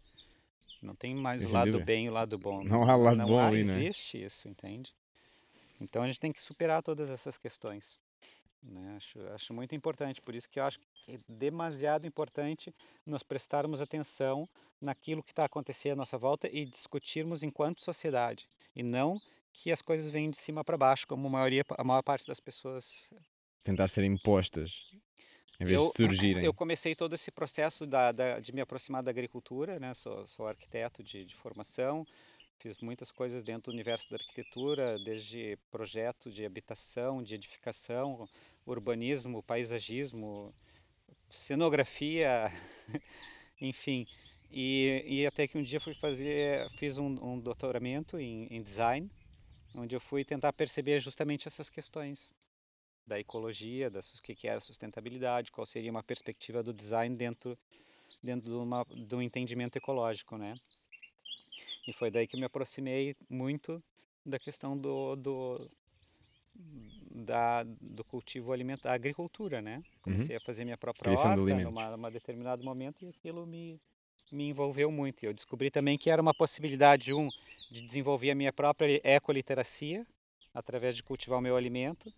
Não 0.82 0.96
tem 0.96 1.14
mais 1.14 1.46
o 1.46 1.52
lado 1.52 1.80
bem 1.84 2.06
e 2.06 2.10
o 2.10 2.14
lado 2.14 2.40
bom. 2.40 2.64
Não 2.64 2.90
há 2.90 2.96
lado 2.96 3.18
não 3.18 3.28
bom 3.28 3.40
há, 3.40 3.48
ali, 3.48 3.64
né? 3.64 3.74
existe 3.74 4.24
isso, 4.24 4.48
entende? 4.48 4.94
Então 5.80 6.04
a 6.04 6.08
gente 6.08 6.20
tem 6.20 6.32
que 6.32 6.42
superar 6.42 6.82
todas 6.82 7.10
essas 7.10 7.38
questões. 7.38 8.00
Né? 8.64 8.96
Acho, 8.96 9.20
acho 9.30 9.54
muito 9.54 9.74
importante, 9.76 10.22
por 10.22 10.36
isso 10.36 10.50
que 10.50 10.60
eu 10.60 10.64
acho 10.64 10.80
que 10.80 11.16
é 11.16 11.20
demasiado 11.28 12.06
importante 12.06 12.74
nós 13.06 13.24
prestarmos 13.24 13.82
atenção 13.82 14.48
naquilo 14.80 15.24
que 15.24 15.32
está 15.32 15.46
acontecendo 15.46 15.94
à 15.94 15.96
nossa 15.98 16.18
volta 16.18 16.48
e 16.52 16.66
discutirmos 16.66 17.42
enquanto 17.42 17.82
sociedade, 17.82 18.48
e 18.76 18.84
não 18.84 19.20
que 19.52 19.72
as 19.72 19.82
coisas 19.82 20.12
venham 20.12 20.32
de 20.32 20.38
cima 20.38 20.64
para 20.64 20.78
baixo, 20.78 21.08
como 21.08 21.28
a, 21.28 21.30
maioria, 21.30 21.64
a 21.78 21.84
maior 21.84 22.02
parte 22.04 22.28
das 22.28 22.40
pessoas. 22.40 23.10
Tentar 23.64 23.88
ser 23.88 24.04
impostas, 24.04 24.96
em 25.62 25.66
vez 25.66 25.80
eu, 25.80 25.88
de 25.88 25.94
surgirem. 25.94 26.44
Eu 26.44 26.54
comecei 26.54 26.96
todo 26.96 27.14
esse 27.14 27.32
processo 27.32 27.86
da, 27.86 28.12
da, 28.12 28.40
de 28.40 28.52
me 28.54 28.62
aproximar 28.62 29.04
da 29.04 29.12
agricultura, 29.12 29.80
né? 29.80 29.94
sou, 29.94 30.26
sou 30.26 30.48
arquiteto 30.48 31.04
de, 31.04 31.26
de 31.26 31.36
formação, 31.36 32.06
Fiz 32.62 32.78
muitas 32.78 33.12
coisas 33.12 33.44
dentro 33.44 33.72
do 33.72 33.74
universo 33.74 34.08
da 34.08 34.18
arquitetura, 34.18 35.00
desde 35.00 35.58
projeto 35.72 36.32
de 36.32 36.46
habitação, 36.46 37.24
de 37.24 37.34
edificação, 37.34 38.30
urbanismo, 38.68 39.42
paisagismo, 39.42 40.54
cenografia, 41.32 42.52
enfim. 43.60 44.06
E, 44.52 45.04
e, 45.08 45.26
até 45.26 45.48
que 45.48 45.58
um 45.58 45.64
dia 45.64 45.80
fui 45.80 45.96
fazer, 45.96 46.70
fiz 46.78 47.00
um, 47.00 47.08
um 47.08 47.40
doutoramento 47.40 48.20
em, 48.20 48.46
em, 48.52 48.62
design, 48.62 49.10
onde 49.74 49.96
eu 49.96 50.00
fui 50.00 50.24
tentar 50.24 50.54
perceber 50.54 51.00
justamente 51.00 51.48
essas 51.48 51.68
questões 51.68 52.32
da 53.12 53.20
ecologia, 53.20 53.90
da 53.90 54.00
que 54.24 54.34
que 54.34 54.48
é 54.48 54.54
a 54.54 54.62
sustentabilidade, 54.62 55.52
qual 55.52 55.66
seria 55.66 55.92
uma 55.92 56.02
perspectiva 56.02 56.64
do 56.64 56.74
design 56.74 57.14
dentro 57.14 57.58
dentro 58.24 58.50
de, 58.50 58.56
uma, 58.56 58.86
de 58.86 59.16
um 59.16 59.22
entendimento 59.22 59.76
ecológico, 59.76 60.38
né? 60.38 60.56
E 61.88 61.92
foi 61.92 62.10
daí 62.10 62.28
que 62.28 62.36
eu 62.36 62.40
me 62.40 62.46
aproximei 62.46 63.16
muito 63.30 63.84
da 64.26 64.38
questão 64.40 64.78
do, 64.78 65.16
do, 65.16 65.70
da, 67.12 67.64
do 67.64 68.04
cultivo 68.04 68.54
alimentar, 68.54 68.90
da 68.90 68.96
agricultura, 68.96 69.60
né? 69.60 69.84
Comecei 70.04 70.36
uhum. 70.36 70.42
a 70.42 70.46
fazer 70.46 70.64
minha 70.64 70.78
própria 70.78 71.04
Criação 71.04 71.32
horta 71.32 71.64
numa, 71.64 71.90
numa 71.90 72.12
determinado 72.12 72.64
momento 72.64 73.04
e 73.04 73.10
aquilo 73.10 73.46
me, 73.46 73.82
me 74.32 74.48
envolveu 74.50 74.90
muito. 74.92 75.24
E 75.24 75.26
eu 75.26 75.34
descobri 75.34 75.72
também 75.72 75.98
que 75.98 76.10
era 76.10 76.22
uma 76.22 76.34
possibilidade, 76.34 77.12
um, 77.12 77.28
de 77.72 77.82
desenvolver 77.82 78.32
a 78.32 78.36
minha 78.36 78.54
própria 78.54 79.02
ecoliteracia, 79.04 80.06
através 80.54 80.96
de 80.96 81.02
cultivar 81.02 81.40
o 81.40 81.42
meu 81.42 81.58
alimento, 81.58 82.12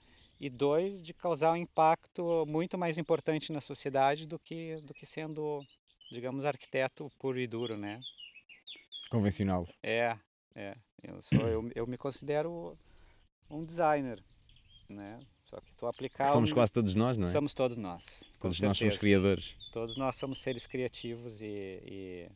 e 0.46 0.50
dois, 0.50 1.02
de 1.02 1.14
causar 1.14 1.54
um 1.54 1.56
impacto 1.56 2.46
muito 2.46 2.78
mais 2.78 2.98
importante 2.98 3.52
na 3.54 3.62
sociedade 3.62 4.28
do 4.28 4.38
que, 4.38 4.76
do 4.86 4.94
que 4.94 5.06
sendo 5.06 5.66
digamos, 6.14 6.46
arquiteto 6.46 7.12
puro 7.20 7.40
e 7.40 7.48
duro, 7.48 7.76
né? 7.76 8.00
Convencional. 9.10 9.68
É, 9.82 10.16
é. 10.56 10.76
Eu, 11.02 11.22
sou, 11.22 11.48
eu, 11.48 11.72
eu 11.76 11.88
me 11.88 11.98
considero 11.98 12.78
um 13.50 13.66
designer, 13.66 14.22
né? 14.88 15.20
Só 15.46 15.60
que 15.60 15.74
tu 15.76 15.86
aplicar. 15.86 16.28
Somos 16.30 16.52
um... 16.52 16.54
quase 16.54 16.72
todos 16.72 16.96
nós, 16.96 17.18
não 17.18 17.28
é? 17.28 17.32
Somos 17.32 17.54
todos 17.54 17.78
nós. 17.78 18.24
Todos 18.40 18.60
nós 18.62 18.78
somos 18.78 18.98
criadores. 18.98 19.56
Todos 19.72 19.98
nós 19.98 20.16
somos 20.16 20.42
seres 20.42 20.66
criativos 20.66 21.42
e, 21.42 21.82
e, 21.84 22.32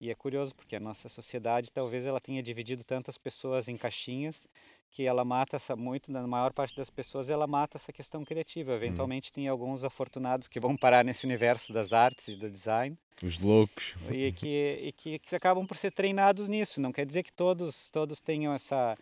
e, 0.00 0.10
é 0.10 0.14
curioso 0.14 0.54
porque 0.54 0.76
a 0.76 0.80
nossa 0.80 1.08
sociedade 1.08 1.72
talvez 1.72 2.04
ela 2.04 2.20
tenha 2.20 2.42
dividido 2.42 2.84
tantas 2.84 3.18
pessoas 3.18 3.68
em 3.68 3.76
caixinhas 3.76 4.48
que 4.90 5.04
ela 5.04 5.24
mata 5.24 5.56
essa 5.56 5.76
muito 5.76 6.10
na 6.10 6.26
maior 6.26 6.52
parte 6.52 6.76
das 6.76 6.88
pessoas 6.88 7.28
ela 7.28 7.46
mata 7.46 7.76
essa 7.76 7.92
questão 7.92 8.24
criativa. 8.24 8.70
Uhum. 8.70 8.76
Eventualmente 8.76 9.30
hum. 9.30 9.34
tem 9.34 9.48
alguns 9.48 9.84
afortunados 9.84 10.48
que 10.48 10.60
vão 10.60 10.76
parar 10.76 11.04
nesse 11.04 11.26
universo 11.26 11.72
das 11.72 11.92
artes 11.92 12.28
e 12.28 12.36
do 12.36 12.50
design. 12.50 12.96
Os 13.22 13.38
loucos. 13.40 13.94
E 14.10 14.32
que, 14.32 14.78
e 14.82 14.92
que, 14.92 15.18
que 15.18 15.34
acabam 15.34 15.66
por 15.66 15.76
ser 15.76 15.90
treinados 15.90 16.48
nisso. 16.48 16.80
Não 16.80 16.92
quer 16.92 17.04
dizer 17.04 17.22
que 17.22 17.32
todos 17.32 17.90
todos 17.90 18.20
tenham 18.20 18.52
essa 18.52 18.96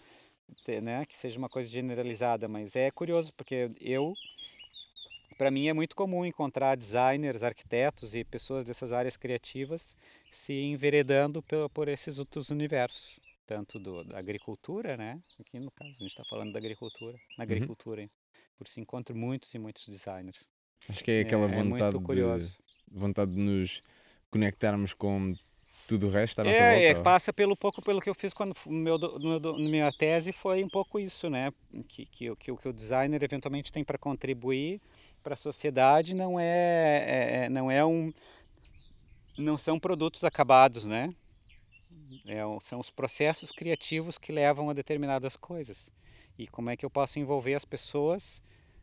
né, 0.82 1.04
que 1.06 1.16
seja 1.16 1.38
uma 1.38 1.48
coisa 1.48 1.68
generalizada, 1.68 2.48
mas 2.48 2.74
é 2.76 2.90
curioso 2.90 3.32
porque 3.36 3.70
eu 3.80 4.14
para 5.36 5.50
mim 5.50 5.68
é 5.68 5.72
muito 5.72 5.94
comum 5.94 6.24
encontrar 6.24 6.76
designers, 6.76 7.42
arquitetos 7.42 8.14
e 8.14 8.24
pessoas 8.24 8.64
dessas 8.64 8.92
áreas 8.92 9.16
criativas 9.16 9.96
se 10.36 10.52
enveredando 10.52 11.42
por, 11.42 11.70
por 11.70 11.88
esses 11.88 12.18
outros 12.18 12.50
universos, 12.50 13.18
tanto 13.46 13.78
do, 13.78 14.04
da 14.04 14.18
agricultura, 14.18 14.96
né? 14.96 15.18
Aqui 15.40 15.58
no 15.58 15.70
caso 15.70 15.90
a 15.90 15.94
gente 15.94 16.10
está 16.10 16.24
falando 16.28 16.52
da 16.52 16.58
agricultura, 16.58 17.16
na 17.38 17.44
uhum. 17.44 17.50
agricultura, 17.50 18.02
uhum. 18.02 18.08
por 18.58 18.68
se 18.68 18.78
encontram 18.78 19.16
muitos 19.16 19.52
e 19.54 19.58
muitos 19.58 19.88
designers. 19.88 20.46
Acho 20.88 21.02
que 21.02 21.10
é 21.10 21.20
aquela 21.22 21.46
é, 21.46 21.48
vontade, 21.48 21.96
é 21.96 22.38
de, 22.38 22.56
vontade 22.92 23.32
de 23.32 23.40
nos 23.40 23.80
conectarmos 24.30 24.92
com 24.92 25.32
tudo 25.88 26.06
o 26.06 26.10
resto 26.10 26.40
à 26.40 26.44
nossa 26.44 26.56
é, 26.56 26.84
volta? 26.84 27.00
É, 27.00 27.02
passa 27.02 27.32
pelo 27.32 27.56
pouco 27.56 27.80
pelo 27.80 28.00
que 28.00 28.10
eu 28.10 28.14
fiz 28.14 28.34
quando 28.34 28.54
meu, 28.66 28.98
no 28.98 29.40
meu, 29.40 29.56
minha 29.56 29.90
tese 29.90 30.32
foi 30.32 30.62
um 30.62 30.68
pouco 30.68 31.00
isso, 31.00 31.30
né? 31.30 31.50
Que, 31.88 32.04
que, 32.04 32.36
que, 32.36 32.54
que 32.54 32.68
o 32.68 32.72
designer 32.74 33.22
eventualmente 33.22 33.72
tem 33.72 33.82
para 33.82 33.96
contribuir 33.96 34.82
para 35.26 35.34
a 35.34 35.36
sociedade 35.36 36.14
não 36.14 36.38
é, 36.38 36.44
é, 36.44 37.44
é, 37.44 37.48
não 37.48 37.68
é 37.68 37.84
um 37.84 38.12
não 39.36 39.58
são 39.58 39.78
produtos 39.78 40.24
acabados, 40.24 40.84
né? 40.84 41.14
É, 42.26 42.40
são 42.60 42.80
os 42.80 42.90
processos 42.90 43.50
criativos 43.50 44.18
que 44.18 44.32
levam 44.32 44.70
a 44.70 44.72
determinadas 44.72 45.36
coisas. 45.36 45.90
E 46.38 46.46
como 46.46 46.70
é 46.70 46.76
que 46.76 46.84
eu 46.84 46.90
posso 46.90 47.18
envolver 47.18 47.54
as 47.54 47.64
pessoas 47.64 48.42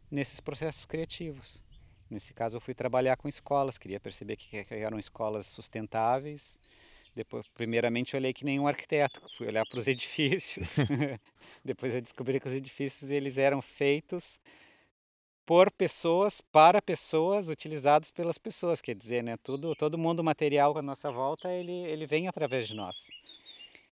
nesses 0.09 0.39
processos 0.39 0.85
criativos? 0.85 1.61
Nesse 2.09 2.33
caso, 2.33 2.57
eu 2.57 2.61
fui 2.61 2.73
trabalhar 2.73 3.17
com 3.17 3.27
escolas, 3.27 3.77
queria 3.77 3.99
perceber 3.99 4.35
que 4.35 4.65
eram 4.69 4.99
escolas 4.99 5.47
sustentáveis, 5.47 6.59
depois, 7.15 7.47
primeiramente, 7.49 8.15
olhei 8.15 8.33
que 8.33 8.43
nem 8.43 8.59
um 8.59 8.67
arquiteto, 8.67 9.21
fui 9.37 9.47
olhar 9.47 9.65
para 9.65 9.79
os 9.79 9.87
edifícios. 9.87 10.77
Depois 11.63 11.93
eu 11.93 12.01
descobri 12.01 12.39
que 12.39 12.47
os 12.47 12.53
edifícios 12.53 13.11
eles 13.11 13.37
eram 13.37 13.61
feitos 13.61 14.41
por 15.45 15.71
pessoas, 15.71 16.41
para 16.41 16.81
pessoas, 16.81 17.49
utilizados 17.49 18.11
pelas 18.11 18.37
pessoas. 18.37 18.81
Quer 18.81 18.95
dizer, 18.95 19.23
né, 19.23 19.37
tudo, 19.37 19.75
todo 19.75 19.97
mundo 19.97 20.23
material 20.23 20.77
à 20.77 20.81
nossa 20.81 21.11
volta, 21.11 21.51
ele, 21.51 21.71
ele 21.71 22.05
vem 22.05 22.27
através 22.27 22.67
de 22.67 22.75
nós. 22.75 23.09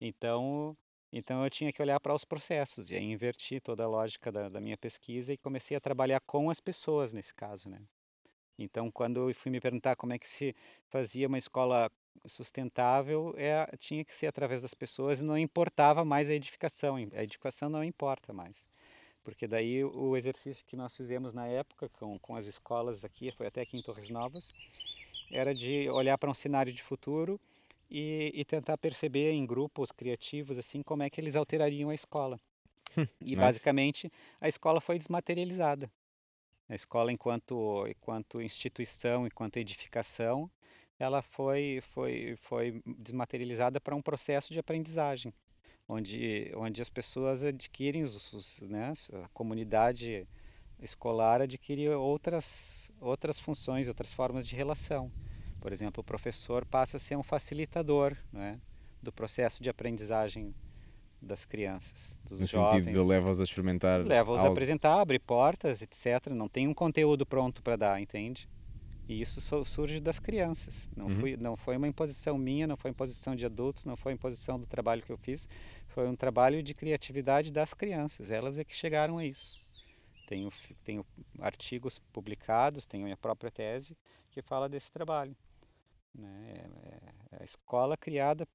Então, 0.00 0.76
então 1.12 1.44
eu 1.44 1.50
tinha 1.50 1.72
que 1.72 1.80
olhar 1.80 2.00
para 2.00 2.14
os 2.14 2.24
processos 2.24 2.90
e 2.90 2.96
aí 2.96 3.04
inverti 3.04 3.60
toda 3.60 3.84
a 3.84 3.88
lógica 3.88 4.32
da, 4.32 4.48
da 4.48 4.60
minha 4.60 4.76
pesquisa 4.76 5.32
e 5.32 5.36
comecei 5.36 5.76
a 5.76 5.80
trabalhar 5.80 6.20
com 6.20 6.50
as 6.50 6.60
pessoas 6.60 7.12
nesse 7.12 7.32
caso, 7.32 7.68
né? 7.68 7.80
Então, 8.58 8.90
quando 8.90 9.28
eu 9.28 9.34
fui 9.34 9.50
me 9.50 9.60
perguntar 9.60 9.96
como 9.96 10.12
é 10.12 10.18
que 10.18 10.28
se 10.28 10.54
fazia 10.88 11.26
uma 11.26 11.38
escola 11.38 11.90
sustentável, 12.24 13.34
é, 13.36 13.66
tinha 13.78 14.04
que 14.04 14.14
ser 14.14 14.28
através 14.28 14.62
das 14.62 14.74
pessoas 14.74 15.18
e 15.18 15.24
não 15.24 15.36
importava 15.36 16.04
mais 16.04 16.30
a 16.30 16.34
edificação. 16.34 16.96
A 16.96 17.22
edificação 17.22 17.68
não 17.68 17.82
importa 17.82 18.32
mais. 18.32 18.66
Porque 19.24 19.46
daí 19.48 19.82
o 19.82 20.16
exercício 20.16 20.64
que 20.66 20.76
nós 20.76 20.94
fizemos 20.94 21.32
na 21.32 21.46
época 21.46 21.88
com, 21.88 22.18
com 22.18 22.36
as 22.36 22.46
escolas 22.46 23.04
aqui, 23.04 23.32
foi 23.32 23.46
até 23.46 23.62
aqui 23.62 23.76
em 23.76 23.82
Torres 23.82 24.10
Novas, 24.10 24.52
era 25.32 25.54
de 25.54 25.88
olhar 25.88 26.18
para 26.18 26.30
um 26.30 26.34
cenário 26.34 26.72
de 26.72 26.82
futuro 26.82 27.40
e, 27.90 28.30
e 28.34 28.44
tentar 28.44 28.76
perceber 28.76 29.32
em 29.32 29.46
grupos 29.46 29.90
criativos 29.90 30.58
assim 30.58 30.82
como 30.82 31.02
é 31.02 31.10
que 31.10 31.20
eles 31.20 31.36
alterariam 31.36 31.88
a 31.88 31.94
escola. 31.94 32.38
e 33.20 33.34
basicamente 33.34 34.12
a 34.40 34.48
escola 34.48 34.80
foi 34.80 34.98
desmaterializada. 34.98 35.90
A 36.68 36.74
escola 36.74 37.10
enquanto, 37.10 37.86
enquanto 37.88 38.40
instituição, 38.40 39.26
enquanto 39.26 39.56
edificação, 39.56 40.50
ela 40.98 41.22
foi, 41.22 41.82
foi, 41.92 42.36
foi 42.36 42.82
desmaterializada 42.86 43.80
para 43.80 43.94
um 43.94 44.02
processo 44.02 44.52
de 44.52 44.58
aprendizagem, 44.58 45.32
onde, 45.88 46.52
onde 46.56 46.80
as 46.80 46.88
pessoas 46.88 47.42
adquirem, 47.42 48.02
os, 48.02 48.32
os, 48.32 48.60
né, 48.60 48.92
a 49.24 49.28
comunidade 49.28 50.26
escolar 50.80 51.40
adquire 51.40 51.88
outras, 51.90 52.90
outras 53.00 53.38
funções, 53.38 53.88
outras 53.88 54.12
formas 54.12 54.46
de 54.46 54.54
relação. 54.54 55.10
Por 55.60 55.72
exemplo, 55.72 56.02
o 56.02 56.06
professor 56.06 56.64
passa 56.64 56.96
a 56.96 57.00
ser 57.00 57.16
um 57.16 57.22
facilitador 57.22 58.16
né, 58.32 58.60
do 59.02 59.12
processo 59.12 59.62
de 59.62 59.70
aprendizagem 59.70 60.54
das 61.22 61.44
crianças, 61.44 62.18
dos 62.28 62.38
no 62.38 62.46
jovens. 62.46 62.80
No 62.80 62.84
sentido 62.84 63.02
de 63.02 63.08
leva-os 63.08 63.40
a 63.40 63.44
experimentar 63.44 64.04
Leva-os 64.04 64.40
a 64.40 64.48
apresentar, 64.48 65.00
abre 65.00 65.18
portas, 65.18 65.80
etc. 65.80 66.30
Não 66.30 66.48
tem 66.48 66.68
um 66.68 66.74
conteúdo 66.74 67.24
pronto 67.24 67.62
para 67.62 67.76
dar, 67.76 68.00
entende? 68.00 68.46
E 69.08 69.20
isso 69.20 69.40
surge 69.64 70.00
das 70.00 70.18
crianças. 70.18 70.88
Não, 70.96 71.06
uhum. 71.06 71.20
fui, 71.20 71.36
não 71.36 71.56
foi 71.56 71.76
uma 71.76 71.86
imposição 71.86 72.38
minha, 72.38 72.66
não 72.66 72.76
foi 72.76 72.90
imposição 72.90 73.36
de 73.36 73.44
adultos, 73.44 73.84
não 73.84 73.96
foi 73.96 74.12
imposição 74.12 74.58
do 74.58 74.66
trabalho 74.66 75.02
que 75.02 75.12
eu 75.12 75.18
fiz. 75.18 75.46
Foi 75.88 76.08
um 76.08 76.16
trabalho 76.16 76.62
de 76.62 76.72
criatividade 76.72 77.52
das 77.52 77.74
crianças. 77.74 78.30
Elas 78.30 78.56
é 78.56 78.64
que 78.64 78.74
chegaram 78.74 79.18
a 79.18 79.24
isso. 79.24 79.60
Tenho, 80.26 80.50
tenho 80.82 81.04
artigos 81.38 81.98
publicados, 82.12 82.86
tenho 82.86 83.04
minha 83.04 83.16
própria 83.16 83.50
tese 83.50 83.96
que 84.30 84.40
fala 84.40 84.68
desse 84.68 84.90
trabalho. 84.90 85.36
Né? 86.14 86.54
É, 87.30 87.36
é 87.36 87.42
a 87.42 87.44
escola 87.44 87.96
criada 87.96 88.48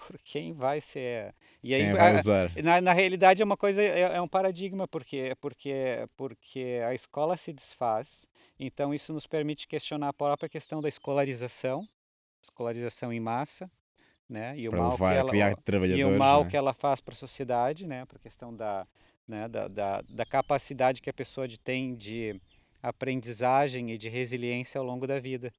por 0.00 0.18
quem 0.24 0.52
vai 0.52 0.80
ser. 0.80 1.34
E 1.62 1.74
aí, 1.74 1.82
usar. 2.20 2.52
Na, 2.62 2.80
na 2.80 2.92
realidade 2.92 3.42
é 3.42 3.44
uma 3.44 3.56
coisa, 3.56 3.82
é, 3.82 4.00
é 4.00 4.20
um 4.20 4.28
paradigma, 4.28 4.86
porque, 4.86 5.34
porque, 5.40 6.06
porque 6.16 6.80
a 6.86 6.94
escola 6.94 7.36
se 7.36 7.52
desfaz 7.52 8.26
então, 8.58 8.92
isso 8.92 9.12
nos 9.12 9.26
permite 9.26 9.68
questionar 9.68 10.08
a 10.08 10.12
própria 10.12 10.48
questão 10.48 10.82
da 10.82 10.88
escolarização, 10.88 11.88
escolarização 12.42 13.12
em 13.12 13.20
massa, 13.20 13.70
né? 14.28 14.58
E 14.58 14.68
o 14.68 14.72
mal, 14.72 14.96
que 14.96 15.04
ela, 15.04 15.56
e 15.86 16.04
o 16.04 16.18
mal 16.18 16.44
né? 16.44 16.50
que 16.50 16.56
ela 16.56 16.74
faz 16.74 17.00
para 17.00 17.14
a 17.14 17.16
sociedade, 17.16 17.86
né? 17.86 18.04
Para 18.04 18.18
a 18.18 18.20
questão 18.20 18.54
da, 18.54 18.86
né? 19.28 19.48
da, 19.48 19.68
da, 19.68 20.02
da 20.08 20.26
capacidade 20.26 21.00
que 21.00 21.08
a 21.08 21.14
pessoa 21.14 21.46
tem 21.62 21.94
de 21.94 22.40
aprendizagem 22.82 23.92
e 23.92 23.98
de 23.98 24.08
resiliência 24.08 24.78
ao 24.78 24.84
longo 24.84 25.06
da 25.06 25.20
vida 25.20 25.52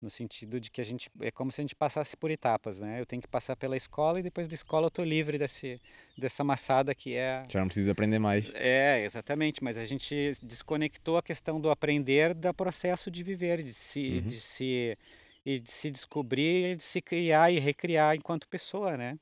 no 0.00 0.08
sentido 0.08 0.60
de 0.60 0.70
que 0.70 0.80
a 0.80 0.84
gente 0.84 1.10
é 1.20 1.30
como 1.30 1.50
se 1.50 1.60
a 1.60 1.64
gente 1.64 1.74
passasse 1.74 2.16
por 2.16 2.30
etapas, 2.30 2.78
né? 2.78 3.00
Eu 3.00 3.06
tenho 3.06 3.20
que 3.20 3.28
passar 3.28 3.56
pela 3.56 3.76
escola 3.76 4.20
e 4.20 4.22
depois 4.22 4.46
da 4.46 4.54
escola 4.54 4.86
eu 4.86 4.90
tô 4.90 5.02
livre 5.02 5.38
desse 5.38 5.80
dessa 6.16 6.44
massada 6.44 6.94
que 6.94 7.14
é 7.14 7.44
Já 7.48 7.60
não 7.60 7.66
precisa 7.66 7.90
aprender 7.92 8.18
mais. 8.18 8.50
É, 8.54 9.02
exatamente, 9.02 9.62
mas 9.62 9.76
a 9.76 9.84
gente 9.84 10.32
desconectou 10.42 11.16
a 11.16 11.22
questão 11.22 11.60
do 11.60 11.70
aprender 11.70 12.32
do 12.32 12.54
processo 12.54 13.10
de 13.10 13.22
viver, 13.22 13.62
de 13.62 13.74
se 13.74 14.18
uhum. 14.18 14.26
de 14.26 14.36
se 14.40 14.98
e 15.44 15.58
de 15.58 15.70
se 15.70 15.90
descobrir, 15.90 16.76
de 16.76 16.82
se 16.82 17.00
criar 17.00 17.50
e 17.50 17.58
recriar 17.58 18.14
enquanto 18.14 18.48
pessoa, 18.48 18.96
né? 18.96 19.18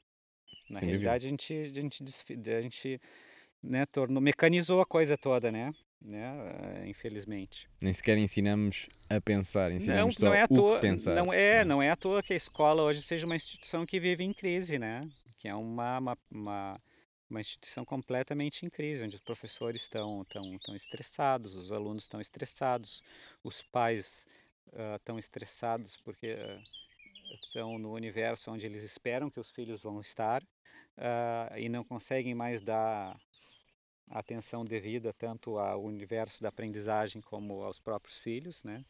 Na 0.69 0.81
Sem 0.81 0.89
realidade 0.89 1.27
a 1.27 1.31
gente 1.31 1.55
a 1.55 1.81
gente 1.81 2.05
a 2.51 2.61
gente 2.61 3.01
né, 3.63 3.87
tornou 3.87 4.21
mecanizou 4.21 4.81
a 4.81 4.87
coisa 4.87 5.17
toda, 5.17 5.51
né? 5.51 5.73
Né? 6.01 6.85
Eh, 6.85 6.89
infelizmente. 6.89 7.69
Nem 7.81 7.93
sequer 7.93 8.19
ensinamos 8.19 8.89
a 9.09 9.21
pensar, 9.21 9.73
ensinamos 9.73 10.19
não, 10.19 10.29
não 10.29 10.35
é 10.35 10.43
à 10.43 10.49
toa, 10.49 10.81
pensar. 10.81 11.15
Não 11.15 11.33
é, 11.33 11.65
não 11.65 11.83
é 11.83 11.91
à 11.91 11.97
toa 11.97 12.23
que 12.23 12.33
a 12.33 12.37
escola 12.37 12.83
hoje 12.83 13.03
seja 13.03 13.27
uma 13.27 13.37
instituição 13.37 13.85
que 13.85 13.99
vive 13.99 14.25
em 14.25 14.33
crise, 14.33 14.79
né? 14.79 15.09
Que 15.39 15.49
é 15.49 15.55
uma, 15.55 15.99
uma, 15.99 16.19
uma, 16.31 16.81
uma 17.29 17.41
instituição 17.41 17.85
completamente 17.85 18.65
em 18.65 18.71
crise, 18.71 19.05
onde 19.05 19.17
os 19.17 19.23
professores 19.23 19.83
estão, 19.83 20.23
estão, 20.23 20.55
estão 20.55 20.75
estressados, 20.75 21.55
os 21.55 21.73
alunos 21.73 22.05
estão 22.05 22.21
estressados, 22.21 23.03
os 23.43 23.63
pais 23.63 24.25
uh, 24.69 24.97
estão 24.97 25.19
estressados 25.19 25.97
porque 26.05 26.35
uh, 26.35 26.63
estão 27.35 27.79
no 27.79 27.93
universo 27.93 28.51
onde 28.51 28.65
eles 28.65 28.83
esperam 28.83 29.31
que 29.31 29.41
os 29.41 29.51
filhos 29.51 29.83
vão 29.83 30.01
estar 30.01 30.43
uh, 30.43 31.59
e 31.59 31.69
não 31.69 31.83
conseguem 31.83 32.35
mais 32.35 32.63
dar 32.63 33.17
atenção 34.11 34.65
devida 34.65 35.13
tanto 35.13 35.59
ao 35.59 35.83
universo 35.83 36.43
da 36.43 36.49
aprendizagem 36.49 37.21
como 37.21 37.63
aos 37.63 37.79
próprios 37.79 38.19
filhos, 38.19 38.63
né? 38.65 38.81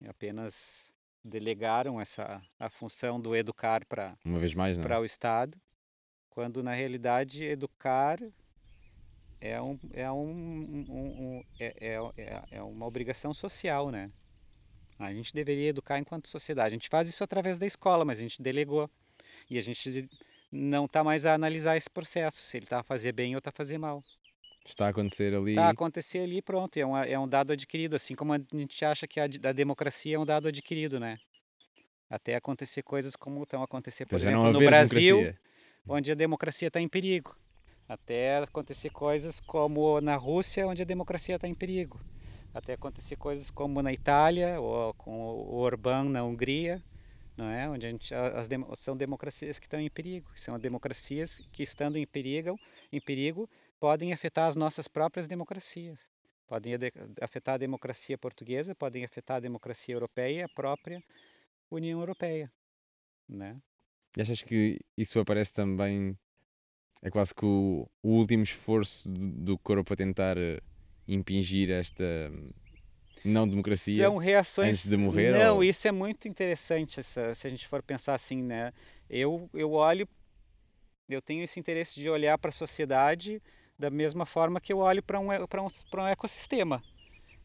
E 0.00 0.08
apenas 0.08 0.92
delegaram 1.24 2.00
essa 2.00 2.40
a 2.58 2.70
função 2.70 3.20
do 3.20 3.34
educar 3.34 3.84
para 3.84 4.16
uma 4.24 4.38
vez 4.38 4.54
mais, 4.54 4.76
né? 4.76 4.82
para 4.82 5.00
o 5.00 5.04
Estado, 5.04 5.56
quando 6.30 6.62
na 6.62 6.72
realidade 6.72 7.44
educar 7.44 8.18
é 9.40 9.60
um 9.60 9.78
é 9.92 10.10
um, 10.10 10.86
um, 10.88 10.88
um 10.88 11.44
é, 11.58 11.74
é, 11.80 12.22
é, 12.22 12.42
é 12.52 12.62
uma 12.62 12.86
obrigação 12.86 13.34
social, 13.34 13.90
né? 13.90 14.10
A 14.98 15.12
gente 15.12 15.32
deveria 15.32 15.68
educar 15.68 15.98
enquanto 15.98 16.28
sociedade. 16.28 16.74
A 16.74 16.78
gente 16.78 16.88
faz 16.88 17.08
isso 17.08 17.22
através 17.22 17.56
da 17.58 17.66
escola, 17.66 18.04
mas 18.04 18.18
a 18.18 18.22
gente 18.22 18.42
delegou. 18.42 18.90
E 19.48 19.56
a 19.56 19.60
gente 19.60 20.08
não 20.50 20.86
está 20.86 21.04
mais 21.04 21.24
a 21.24 21.34
analisar 21.34 21.76
esse 21.76 21.88
processo, 21.88 22.38
se 22.42 22.56
ele 22.56 22.66
está 22.66 22.80
a 22.80 22.82
fazer 22.82 23.12
bem 23.12 23.34
ou 23.34 23.38
está 23.38 23.50
a 23.50 23.52
fazer 23.52 23.78
mal. 23.78 24.02
Está 24.68 24.86
a 24.86 24.88
acontecer 24.90 25.34
ali. 25.34 25.52
Está 25.52 25.66
a 25.66 25.70
acontecer 25.70 26.18
ali 26.18 26.42
pronto. 26.42 26.76
É 26.76 26.86
um, 26.86 26.96
é 26.96 27.18
um 27.18 27.26
dado 27.26 27.52
adquirido, 27.52 27.96
assim 27.96 28.14
como 28.14 28.34
a 28.34 28.38
gente 28.52 28.84
acha 28.84 29.06
que 29.06 29.18
a, 29.18 29.24
a 29.24 29.52
democracia 29.52 30.16
é 30.16 30.18
um 30.18 30.26
dado 30.26 30.48
adquirido, 30.48 31.00
né? 31.00 31.18
Até 32.08 32.36
acontecer 32.36 32.82
coisas 32.82 33.16
como 33.16 33.42
estão 33.42 33.60
a 33.62 33.64
acontecer, 33.64 34.06
por 34.06 34.18
então, 34.18 34.28
exemplo, 34.30 34.52
no 34.52 34.66
Brasil, 34.66 35.16
democracia. 35.16 35.40
onde 35.88 36.12
a 36.12 36.14
democracia 36.14 36.68
está 36.68 36.80
em 36.80 36.88
perigo. 36.88 37.34
Até 37.88 38.38
acontecer 38.38 38.90
coisas 38.90 39.40
como 39.40 40.00
na 40.00 40.16
Rússia, 40.16 40.66
onde 40.66 40.82
a 40.82 40.84
democracia 40.84 41.36
está 41.36 41.48
em 41.48 41.54
perigo. 41.54 41.98
Até 42.52 42.74
acontecer 42.74 43.16
coisas 43.16 43.50
como 43.50 43.82
na 43.82 43.92
Itália, 43.92 44.60
ou 44.60 44.92
com 44.94 45.10
o 45.12 45.56
Orbán 45.56 46.04
na 46.04 46.24
Hungria, 46.24 46.82
não 47.36 47.48
é? 47.50 47.68
Onde 47.68 47.86
a 47.86 47.90
gente, 47.90 48.14
as 48.14 48.48
são 48.78 48.96
democracias 48.96 49.58
que 49.58 49.66
estão 49.66 49.80
em 49.80 49.88
perigo. 49.88 50.30
São 50.34 50.58
democracias 50.58 51.38
que, 51.52 51.62
estando 51.62 51.96
em 51.96 52.06
perigo, 52.06 52.58
em 52.92 53.00
perigo, 53.00 53.48
podem 53.80 54.12
afetar 54.12 54.48
as 54.48 54.56
nossas 54.56 54.88
próprias 54.88 55.28
democracias. 55.28 55.98
Podem 56.46 56.72
afetar 57.20 57.56
a 57.56 57.58
democracia 57.58 58.16
portuguesa, 58.16 58.74
podem 58.74 59.04
afetar 59.04 59.36
a 59.36 59.40
democracia 59.40 59.94
europeia 59.94 60.40
e 60.40 60.42
a 60.42 60.48
própria 60.48 61.02
União 61.70 62.00
Europeia, 62.00 62.50
né? 63.28 63.60
E 64.16 64.22
achas 64.22 64.42
que 64.42 64.80
isso 64.96 65.20
aparece 65.20 65.52
também, 65.52 66.16
é 67.02 67.10
quase 67.10 67.34
que 67.34 67.44
o, 67.44 67.86
o 68.02 68.08
último 68.08 68.42
esforço 68.42 69.08
do, 69.10 69.58
corpo 69.58 69.92
a 69.92 69.96
tentar 69.96 70.38
eh, 70.38 70.60
impingir 71.06 71.70
esta 71.70 72.32
não 73.24 73.46
democracia 73.46 74.04
São 74.04 74.16
reações... 74.16 74.68
antes 74.68 74.88
de 74.88 74.96
morrer? 74.96 75.32
Não, 75.32 75.56
ou... 75.56 75.64
isso 75.64 75.86
é 75.86 75.92
muito 75.92 76.26
interessante 76.26 77.00
essa, 77.00 77.34
se 77.34 77.46
a 77.46 77.50
gente 77.50 77.68
for 77.68 77.82
pensar 77.82 78.14
assim, 78.14 78.42
né? 78.42 78.72
Eu, 79.10 79.48
eu 79.52 79.72
olho, 79.72 80.08
eu 81.08 81.20
tenho 81.20 81.44
esse 81.44 81.60
interesse 81.60 82.00
de 82.00 82.08
olhar 82.08 82.38
para 82.38 82.48
a 82.48 82.52
sociedade 82.52 83.42
da 83.78 83.90
mesma 83.90 84.26
forma 84.26 84.60
que 84.60 84.72
eu 84.72 84.78
olho 84.78 85.02
para 85.02 85.20
um, 85.20 85.28
um, 85.30 85.98
um 86.02 86.06
ecossistema, 86.06 86.82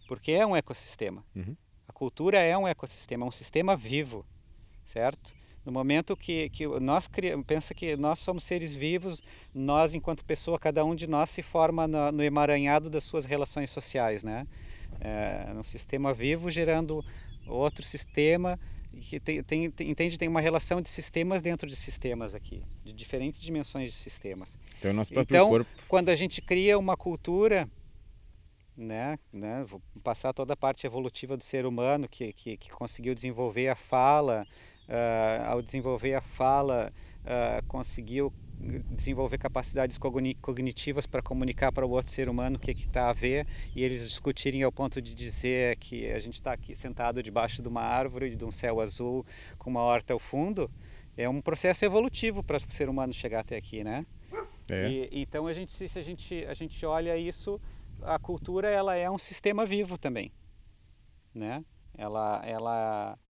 porque 0.08 0.32
é 0.32 0.46
um 0.46 0.56
ecossistema. 0.56 1.24
Uhum. 1.36 1.56
A 1.88 1.94
cultura 1.94 2.40
é 2.40 2.58
um 2.58 2.68
ecossistema, 2.68 3.26
é 3.26 3.28
um 3.28 3.32
sistema 3.32 3.78
vivo, 3.78 4.26
certo? 4.86 5.34
No 5.64 5.72
momento 5.72 6.18
que, 6.18 6.50
que 6.50 6.68
nós 6.68 7.08
criamos, 7.08 7.46
pensa 7.46 7.74
que 7.74 7.96
nós 7.96 8.20
somos 8.20 8.44
seres 8.44 8.74
vivos, 8.74 9.22
nós 9.54 9.94
enquanto 9.94 10.26
pessoa, 10.26 10.60
cada 10.60 10.84
um 10.84 10.94
de 10.94 11.08
nós 11.08 11.30
se 11.30 11.42
forma 11.42 11.88
no, 11.88 12.12
no 12.12 12.24
emaranhado 12.24 12.90
das 12.90 13.04
suas 13.04 13.24
relações 13.26 13.70
sociais, 13.70 14.24
né? 14.24 14.46
É, 15.00 15.54
um 15.56 15.64
sistema 15.64 16.14
vivo 16.14 16.50
gerando 16.50 17.04
outro 17.48 17.84
sistema 17.84 18.60
que 19.02 19.20
tem, 19.20 19.44
tem, 19.44 19.72
tem, 19.72 19.90
entende 19.90 20.18
tem 20.18 20.28
uma 20.28 20.42
relação 20.42 20.82
de 20.82 20.90
sistemas 20.90 21.42
dentro 21.42 21.68
de 21.68 21.76
sistemas 21.76 22.36
aqui, 22.36 22.64
de 22.84 22.94
diferentes 22.94 23.42
dimensões 23.42 23.92
de 23.92 23.98
sistemas. 23.98 24.58
Então, 24.78 24.92
o 24.92 24.94
nosso 24.94 25.14
próprio 25.14 25.36
então, 25.36 25.50
corpo... 25.50 25.72
quando 25.88 26.10
a 26.10 26.16
gente 26.16 26.42
cria 26.42 26.78
uma 26.78 26.96
cultura, 26.96 27.68
né, 28.78 29.18
né, 29.32 29.64
vou 29.68 29.82
passar 30.04 30.34
toda 30.34 30.54
a 30.54 30.58
parte 30.58 30.86
evolutiva 30.86 31.36
do 31.38 31.44
ser 31.44 31.66
humano 31.66 32.08
que, 32.08 32.34
que, 32.34 32.58
que 32.58 32.70
conseguiu 32.70 33.14
desenvolver 33.16 33.70
a 33.70 33.76
fala, 33.76 34.46
uh, 34.88 35.50
ao 35.50 35.62
desenvolver 35.62 36.16
a 36.16 36.22
fala, 36.22 36.92
uh, 37.22 37.66
conseguiu 37.68 38.34
desenvolver 38.92 39.38
capacidades 39.38 39.98
cognitivas 39.98 41.06
para 41.06 41.22
comunicar 41.22 41.72
para 41.72 41.86
o 41.86 41.90
outro 41.90 42.12
ser 42.12 42.30
humano 42.30 42.56
o 42.56 42.60
que 42.60 42.72
está 42.72 43.10
a 43.10 43.14
ver 43.14 43.46
e 43.76 43.84
eles 43.84 44.02
discutirem 44.08 44.64
ao 44.64 44.72
ponto 44.72 45.02
de 45.02 45.14
dizer 45.14 45.76
que 45.78 46.10
a 46.12 46.20
gente 46.20 46.36
está 46.36 46.54
aqui 46.54 46.76
sentado 46.76 47.22
debaixo 47.22 47.62
de 47.62 47.68
uma 47.68 47.82
árvore, 47.82 48.36
de 48.36 48.46
um 48.46 48.52
céu 48.52 48.80
azul, 48.80 49.26
com 49.58 49.70
uma 49.70 49.82
horta 49.82 50.14
ao 50.14 50.20
fundo, 50.20 50.72
é 51.18 51.28
um 51.28 51.42
processo 51.42 51.84
evolutivo 51.84 52.42
para 52.44 52.58
o 52.58 52.72
ser 52.72 52.90
humano 52.90 53.14
chegar 53.14 53.42
até 53.42 53.58
aqui, 53.58 53.84
né? 53.84 54.06
É. 54.70 54.90
E, 54.90 55.10
então 55.12 55.46
a 55.48 55.54
gente, 55.54 55.72
se 55.72 56.00
a 56.00 56.02
gente, 56.02 56.46
a 56.46 56.54
gente 56.54 56.86
olha 56.86 57.18
isso, 57.18 57.60
a 58.02 58.18
cultura 58.18 58.70
ela 58.70 58.96
é 58.96 59.10
um 59.10 59.18
sistema 59.18 59.66
vivo 59.66 59.98
também, 59.98 60.32
né? 61.34 61.64
Ela, 61.96 62.42
ela, 62.46 63.18
é, 63.18 63.23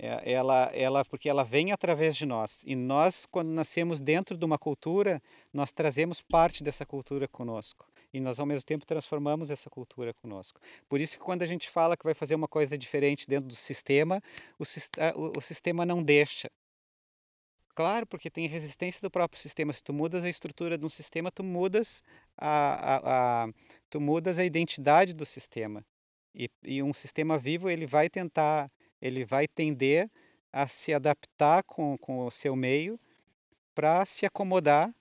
ela, 0.00 0.70
ela, 0.72 1.04
porque 1.04 1.28
ela 1.28 1.42
vem 1.42 1.72
através 1.72 2.16
de 2.16 2.24
nós. 2.24 2.62
E 2.64 2.76
nós, 2.76 3.26
quando 3.26 3.48
nascemos 3.48 4.00
dentro 4.00 4.36
de 4.36 4.44
uma 4.44 4.56
cultura, 4.56 5.20
nós 5.52 5.72
trazemos 5.72 6.20
parte 6.20 6.62
dessa 6.62 6.86
cultura 6.86 7.26
conosco. 7.26 7.86
E 8.12 8.20
nós, 8.20 8.38
ao 8.38 8.46
mesmo 8.46 8.64
tempo, 8.64 8.86
transformamos 8.86 9.50
essa 9.50 9.68
cultura 9.68 10.14
conosco. 10.14 10.60
Por 10.88 11.00
isso 11.00 11.18
que 11.18 11.24
quando 11.24 11.42
a 11.42 11.46
gente 11.46 11.68
fala 11.68 11.96
que 11.96 12.04
vai 12.04 12.14
fazer 12.14 12.34
uma 12.34 12.48
coisa 12.48 12.78
diferente 12.78 13.26
dentro 13.26 13.48
do 13.48 13.56
sistema, 13.56 14.22
o, 14.58 14.62
o, 14.62 15.38
o 15.38 15.40
sistema 15.40 15.84
não 15.84 16.02
deixa. 16.02 16.48
Claro, 17.74 18.06
porque 18.06 18.30
tem 18.30 18.46
resistência 18.46 19.00
do 19.00 19.10
próprio 19.10 19.40
sistema. 19.40 19.72
Se 19.72 19.82
tu 19.82 19.92
mudas 19.92 20.24
a 20.24 20.28
estrutura 20.28 20.78
de 20.78 20.84
um 20.84 20.88
sistema, 20.88 21.30
tu 21.30 21.44
mudas 21.44 22.02
a, 22.36 22.96
a, 22.96 23.44
a 23.44 23.48
tu 23.90 24.00
mudas 24.00 24.38
a 24.38 24.44
identidade 24.44 25.12
do 25.12 25.26
sistema. 25.26 25.84
E, 26.34 26.50
e 26.62 26.82
um 26.82 26.92
sistema 26.92 27.38
vivo, 27.38 27.68
ele 27.70 27.86
vai 27.86 28.08
tentar 28.08 28.70
ele 29.00 29.24
vai 29.24 29.46
tender 29.46 30.10
a 30.52 30.66
se 30.66 30.92
adaptar 30.92 31.62
com, 31.62 31.96
com 31.98 32.26
o 32.26 32.30
seu 32.30 32.56
meio 32.56 32.98
para 33.74 34.04
se 34.04 34.26
acomodar 34.26 34.92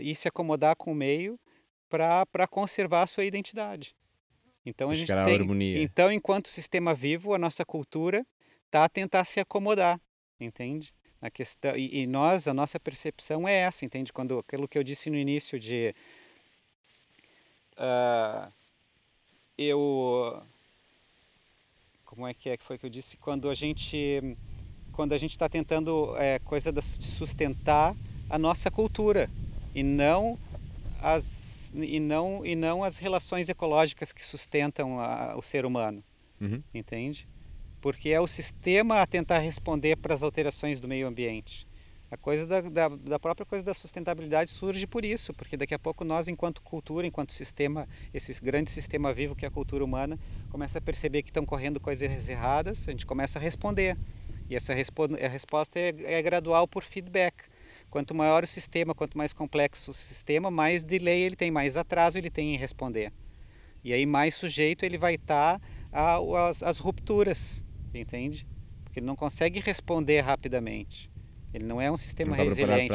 e 0.00 0.14
se 0.14 0.28
acomodar 0.28 0.76
com 0.76 0.92
o 0.92 0.94
meio 0.94 1.38
para 1.88 2.46
conservar 2.48 3.02
a 3.02 3.06
sua 3.06 3.24
identidade. 3.24 3.94
Então 4.64 4.90
a 4.90 4.94
gente 4.94 5.08
tem, 5.08 5.34
harmonia. 5.34 5.82
então 5.82 6.12
enquanto 6.12 6.48
sistema 6.48 6.94
vivo, 6.94 7.34
a 7.34 7.38
nossa 7.38 7.64
cultura 7.64 8.26
está 8.66 8.84
a 8.84 8.88
tentar 8.88 9.24
se 9.24 9.40
acomodar, 9.40 10.00
entende? 10.38 10.92
A 11.20 11.30
questão 11.30 11.76
e, 11.76 12.02
e, 12.02 12.06
nós, 12.06 12.46
a 12.46 12.54
nossa 12.54 12.78
percepção 12.78 13.46
é 13.46 13.54
essa, 13.54 13.84
entende? 13.84 14.12
Quando 14.12 14.38
aquilo 14.38 14.68
que 14.68 14.78
eu 14.78 14.84
disse 14.84 15.10
no 15.10 15.16
início 15.16 15.58
de 15.58 15.94
uh, 17.76 18.52
eu 19.56 20.42
como 22.10 22.26
é 22.26 22.34
que 22.34 22.48
é 22.48 22.56
que 22.56 22.64
foi 22.64 22.76
que 22.76 22.84
eu 22.84 22.90
disse? 22.90 23.16
Quando 23.16 23.48
a 23.48 23.54
gente 23.54 24.36
quando 24.92 25.12
a 25.12 25.18
gente 25.18 25.30
está 25.30 25.48
tentando 25.48 26.14
é, 26.18 26.40
coisa 26.40 26.72
de 26.72 26.82
sustentar 26.82 27.94
a 28.28 28.36
nossa 28.36 28.68
cultura 28.68 29.30
e 29.72 29.82
não 29.84 30.36
as 31.00 31.70
e 31.72 32.00
não 32.00 32.44
e 32.44 32.56
não 32.56 32.82
as 32.82 32.98
relações 32.98 33.48
ecológicas 33.48 34.12
que 34.12 34.24
sustentam 34.24 34.98
a, 34.98 35.36
o 35.36 35.42
ser 35.42 35.64
humano 35.64 36.02
uhum. 36.40 36.60
entende? 36.74 37.28
Porque 37.80 38.08
é 38.10 38.20
o 38.20 38.26
sistema 38.26 39.00
a 39.00 39.06
tentar 39.06 39.38
responder 39.38 39.96
para 39.96 40.12
as 40.12 40.22
alterações 40.22 40.80
do 40.80 40.88
meio 40.88 41.06
ambiente 41.06 41.66
a 42.10 42.16
coisa 42.16 42.44
da, 42.44 42.60
da, 42.60 42.88
da, 42.88 43.18
própria 43.20 43.46
coisa 43.46 43.64
da 43.64 43.72
sustentabilidade 43.72 44.50
surge 44.50 44.84
por 44.86 45.04
isso, 45.04 45.32
porque 45.32 45.56
daqui 45.56 45.72
a 45.72 45.78
pouco 45.78 46.04
nós, 46.04 46.26
enquanto 46.26 46.60
cultura, 46.60 47.06
enquanto 47.06 47.32
sistema, 47.32 47.88
esse 48.12 48.42
grande 48.42 48.70
sistema 48.70 49.14
vivo 49.14 49.36
que 49.36 49.44
é 49.44 49.48
a 49.48 49.50
cultura 49.50 49.84
humana, 49.84 50.18
começa 50.50 50.78
a 50.78 50.80
perceber 50.82 51.22
que 51.22 51.30
estão 51.30 51.46
correndo 51.46 51.78
coisas 51.78 52.28
erradas, 52.28 52.88
a 52.88 52.90
gente 52.90 53.06
começa 53.06 53.38
a 53.38 53.42
responder. 53.42 53.96
E 54.48 54.56
essa 54.56 54.72
a 54.72 55.28
resposta 55.28 55.78
é, 55.78 55.94
é 56.04 56.20
gradual 56.20 56.66
por 56.66 56.82
feedback. 56.82 57.44
Quanto 57.88 58.12
maior 58.14 58.42
o 58.42 58.46
sistema, 58.46 58.92
quanto 58.92 59.16
mais 59.16 59.32
complexo 59.32 59.92
o 59.92 59.94
sistema, 59.94 60.50
mais 60.50 60.82
delay 60.82 61.22
ele 61.22 61.36
tem, 61.36 61.50
mais 61.50 61.76
atraso 61.76 62.18
ele 62.18 62.30
tem 62.30 62.54
em 62.54 62.58
responder. 62.58 63.12
E 63.84 63.92
aí 63.92 64.04
mais 64.04 64.34
sujeito 64.34 64.84
ele 64.84 64.98
vai 64.98 65.14
estar 65.14 65.60
tá 65.60 66.18
às 66.64 66.78
rupturas, 66.78 67.64
entende? 67.94 68.46
Porque 68.82 68.98
ele 68.98 69.06
não 69.06 69.16
consegue 69.16 69.60
responder 69.60 70.20
rapidamente. 70.20 71.09
Ele 71.52 71.64
não 71.64 71.80
é 71.80 71.90
um 71.90 71.96
sistema 71.96 72.30
não 72.30 72.36
tá 72.36 72.44
resiliente. 72.44 72.88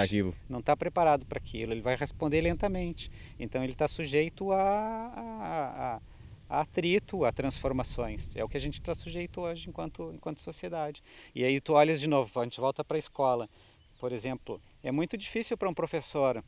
Não 0.48 0.60
está 0.60 0.76
preparado 0.76 1.26
para 1.26 1.38
aquilo. 1.38 1.74
Ele 1.74 1.82
vai 1.82 1.96
responder 1.96 2.42
lentamente. 2.42 3.12
Então 3.40 3.64
ele 3.64 3.74
está 3.74 3.88
sujeito 3.88 4.52
a, 4.52 4.58
a, 4.58 5.96
a, 5.96 6.02
a, 6.50 6.62
atrito, 6.62 7.26
a 7.26 7.32
transformações. 7.32 8.36
É 8.36 8.44
o 8.44 8.50
que 8.50 8.58
a 8.58 8.62
gente 8.62 8.80
está 8.80 8.96
sujeito 8.96 9.42
hoje 9.42 9.70
enquanto, 9.70 10.12
enquanto 10.14 10.40
sociedade. 10.40 11.04
E 11.34 11.44
aí 11.44 11.60
tu 11.60 11.74
olhas 11.74 12.00
de 12.00 12.08
novo, 12.08 12.40
a 12.40 12.44
gente 12.44 12.60
volta 12.60 12.84
para 12.84 12.98
a 12.98 13.00
escola. 13.00 13.50
Por 14.00 14.12
exemplo, 14.12 14.62
é 14.82 14.92
muito 14.92 15.18
difícil 15.18 15.58
para 15.58 15.70
um 15.70 15.74
professor 15.74 16.44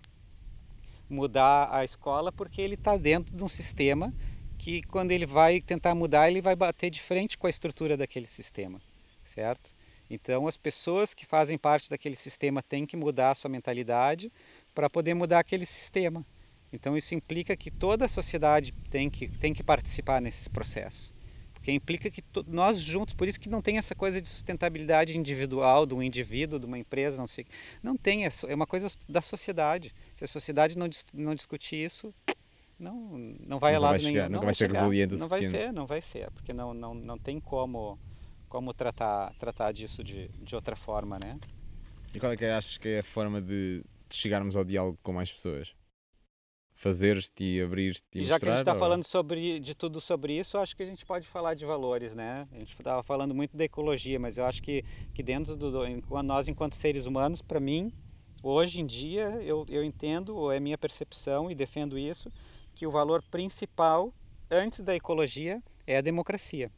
mudar 1.09 1.69
a 1.71 1.83
escola 1.83 2.31
porque 2.31 2.61
ele 2.61 2.75
está 2.75 2.97
dentro 2.97 3.35
de 3.35 3.43
um 3.43 3.47
sistema 3.47 4.13
que 4.57 4.81
quando 4.83 5.11
ele 5.11 5.25
vai 5.25 5.61
tentar 5.61 5.93
mudar, 5.93 6.29
ele 6.29 6.41
vai 6.41 6.55
bater 6.55 6.89
de 6.89 7.01
frente 7.01 7.37
com 7.37 7.47
a 7.47 7.49
estrutura 7.49 7.95
daquele 7.95 8.27
sistema, 8.27 8.81
certo? 9.23 9.73
Então, 10.09 10.47
as 10.47 10.57
pessoas 10.57 11.13
que 11.13 11.25
fazem 11.25 11.57
parte 11.57 11.89
daquele 11.89 12.15
sistema 12.15 12.63
têm 12.63 12.85
que 12.85 12.95
mudar 12.95 13.31
a 13.31 13.35
sua 13.35 13.49
mentalidade 13.49 14.31
para 14.73 14.89
poder 14.89 15.13
mudar 15.13 15.39
aquele 15.39 15.65
sistema. 15.65 16.25
Então, 16.71 16.97
isso 16.97 17.13
implica 17.15 17.55
que 17.55 17.71
toda 17.71 18.05
a 18.05 18.07
sociedade 18.07 18.73
tem 18.89 19.09
que, 19.09 19.27
tem 19.27 19.53
que 19.53 19.63
participar 19.63 20.21
nesse 20.21 20.49
processo. 20.49 21.13
Porque 21.53 21.71
implica 21.71 22.09
que 22.09 22.23
nós 22.45 22.79
juntos, 22.79 23.13
por 23.13 23.27
isso 23.27 23.39
que 23.39 23.49
não 23.49 23.61
tem 23.61 23.77
essa 23.77 23.95
coisa 23.95 24.21
de 24.21 24.29
sustentabilidade 24.29 25.17
individual 25.17 25.85
de 25.85 25.93
um 25.93 26.01
indivíduo, 26.01 26.59
de 26.59 26.65
uma 26.65 26.77
empresa, 26.77 27.17
não 27.17 27.27
sei. 27.27 27.45
Não 27.83 27.97
tem, 27.97 28.25
é, 28.25 28.31
é 28.47 28.55
uma 28.55 28.67
coisa 28.67 28.89
da 29.09 29.21
sociedade. 29.21 29.93
Se 30.15 30.23
a 30.23 30.27
sociedade 30.27 30.77
não, 30.77 30.87
não 31.13 31.35
discutir 31.35 31.77
isso, 31.77 32.13
não, 32.79 33.17
não 33.45 33.59
vai 33.59 33.73
nunca 33.73 33.81
lá 33.81 33.89
vai 33.89 33.99
chegar, 33.99 34.11
nenhum. 34.11 34.23
nunca 34.23 34.37
Não 34.37 34.45
vai 34.45 34.53
ser 34.53 34.57
chegar. 34.57 34.79
resiliente 34.81 35.15
o 35.15 35.17
Não 35.17 35.27
vai 35.27 35.45
ser, 35.45 35.73
não 35.73 35.87
vai 35.87 36.01
ser, 36.01 36.31
porque 36.31 36.53
não, 36.53 36.73
não, 36.73 36.93
não 36.93 37.17
tem 37.17 37.39
como, 37.39 37.97
como 38.47 38.73
tratar, 38.73 39.33
tratar 39.39 39.71
disso 39.71 40.03
de, 40.03 40.27
de 40.29 40.55
outra 40.55 40.75
forma, 40.75 41.17
né? 41.19 41.39
E 42.13 42.19
qual 42.19 42.31
é 42.31 42.37
que 42.37 42.45
achas 42.45 42.77
que 42.77 42.87
é 42.89 42.99
a 42.99 43.03
forma 43.03 43.41
de, 43.41 43.83
de 44.09 44.15
chegarmos 44.15 44.55
ao 44.55 44.63
diálogo 44.63 44.97
com 45.03 45.13
mais 45.13 45.31
pessoas? 45.31 45.75
Fazeres-te 46.75 47.43
e 47.43 47.61
abrir-te 47.61 48.03
e 48.13 48.23
já 48.23 48.39
que 48.39 48.45
a 48.45 48.49
gente 48.49 48.59
está 48.59 48.73
ou- 48.73 48.79
falando 48.79 49.03
sobre, 49.03 49.59
de 49.59 49.73
tudo 49.73 49.99
sobre 49.99 50.37
isso, 50.37 50.59
acho 50.59 50.75
que 50.75 50.83
a 50.83 50.85
gente 50.85 51.03
pode 51.05 51.27
falar 51.27 51.55
de 51.55 51.65
valores, 51.65 52.13
né? 52.13 52.47
A 52.51 52.59
gente 52.59 52.75
estava 52.77 53.01
falando 53.01 53.33
muito 53.33 53.57
da 53.57 53.63
ecologia, 53.63 54.19
mas 54.19 54.37
eu 54.37 54.45
acho 54.45 54.61
que, 54.61 54.85
que 55.13 55.23
dentro 55.23 55.55
do, 55.55 55.71
nós 56.21 56.47
enquanto 56.47 56.75
seres 56.75 57.07
humanos, 57.07 57.41
para 57.41 57.59
mim, 57.59 57.91
hoje 58.43 58.79
em 58.79 58.85
dia, 58.85 59.29
eu, 59.41 59.65
eu 59.67 59.83
entendo, 59.83 60.35
ou 60.35 60.51
é 60.51 60.59
minha 60.59 60.77
percepção 60.77 61.49
e 61.49 61.55
defendo 61.55 61.97
isso, 61.97 62.31
que 62.75 62.85
o 62.85 62.91
valor 62.91 63.23
principal 63.23 64.13
antes 64.51 64.81
da 64.81 64.95
ecologia 64.95 65.61
é 65.87 65.97
a 65.97 66.01
democracia. 66.01 66.71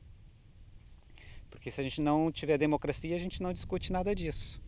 Porque 1.59 1.69
se 1.69 1.79
a 1.79 1.83
gente 1.83 2.01
não 2.01 2.31
tiver 2.31 2.57
democracia, 2.57 3.15
a 3.15 3.19
gente 3.19 3.43
não 3.43 3.53
discute 3.53 3.91
nada 3.91 4.15
disso. 4.15 4.59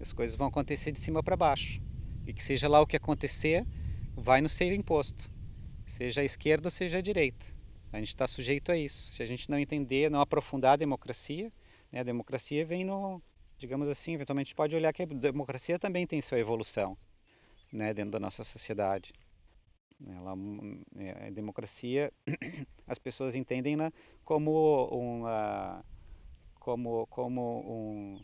As 0.00 0.12
coisas 0.12 0.34
vão 0.34 0.48
acontecer 0.48 0.90
de 0.90 0.98
cima 0.98 1.22
para 1.22 1.36
baixo. 1.36 1.80
E 2.26 2.32
que 2.32 2.42
seja 2.42 2.66
lá 2.66 2.80
o 2.80 2.86
que 2.86 2.96
acontecer, 2.96 3.64
vai 4.16 4.40
nos 4.40 4.52
ser 4.52 4.72
imposto 4.72 5.30
seja 5.90 6.20
a 6.20 6.24
esquerda 6.24 6.68
ou 6.68 6.70
seja 6.70 6.98
a 6.98 7.02
direita. 7.02 7.44
A 7.92 7.98
gente 7.98 8.08
está 8.08 8.26
sujeito 8.26 8.70
a 8.70 8.76
isso. 8.76 9.12
Se 9.12 9.22
a 9.22 9.26
gente 9.26 9.50
não 9.50 9.58
entender, 9.58 10.10
não 10.10 10.20
aprofundar 10.20 10.74
a 10.74 10.76
democracia, 10.76 11.52
né, 11.90 12.00
a 12.00 12.04
democracia 12.04 12.64
vem 12.64 12.84
no, 12.84 13.20
digamos 13.58 13.88
assim, 13.88 14.14
eventualmente 14.14 14.54
pode 14.54 14.76
olhar 14.76 14.92
que 14.92 15.02
a 15.02 15.06
democracia 15.06 15.78
também 15.78 16.06
tem 16.06 16.20
sua 16.20 16.38
evolução 16.38 16.96
né, 17.72 17.92
dentro 17.92 18.12
da 18.12 18.20
nossa 18.20 18.44
sociedade. 18.44 19.12
Ela, 20.06 20.34
é, 20.96 21.26
a 21.26 21.30
democracia, 21.30 22.12
as 22.86 22.98
pessoas 22.98 23.34
entendem 23.34 23.76
né, 23.76 23.92
como 24.24 24.86
uma, 24.86 25.84
como, 26.60 27.06
como 27.08 27.60
um, 27.66 28.20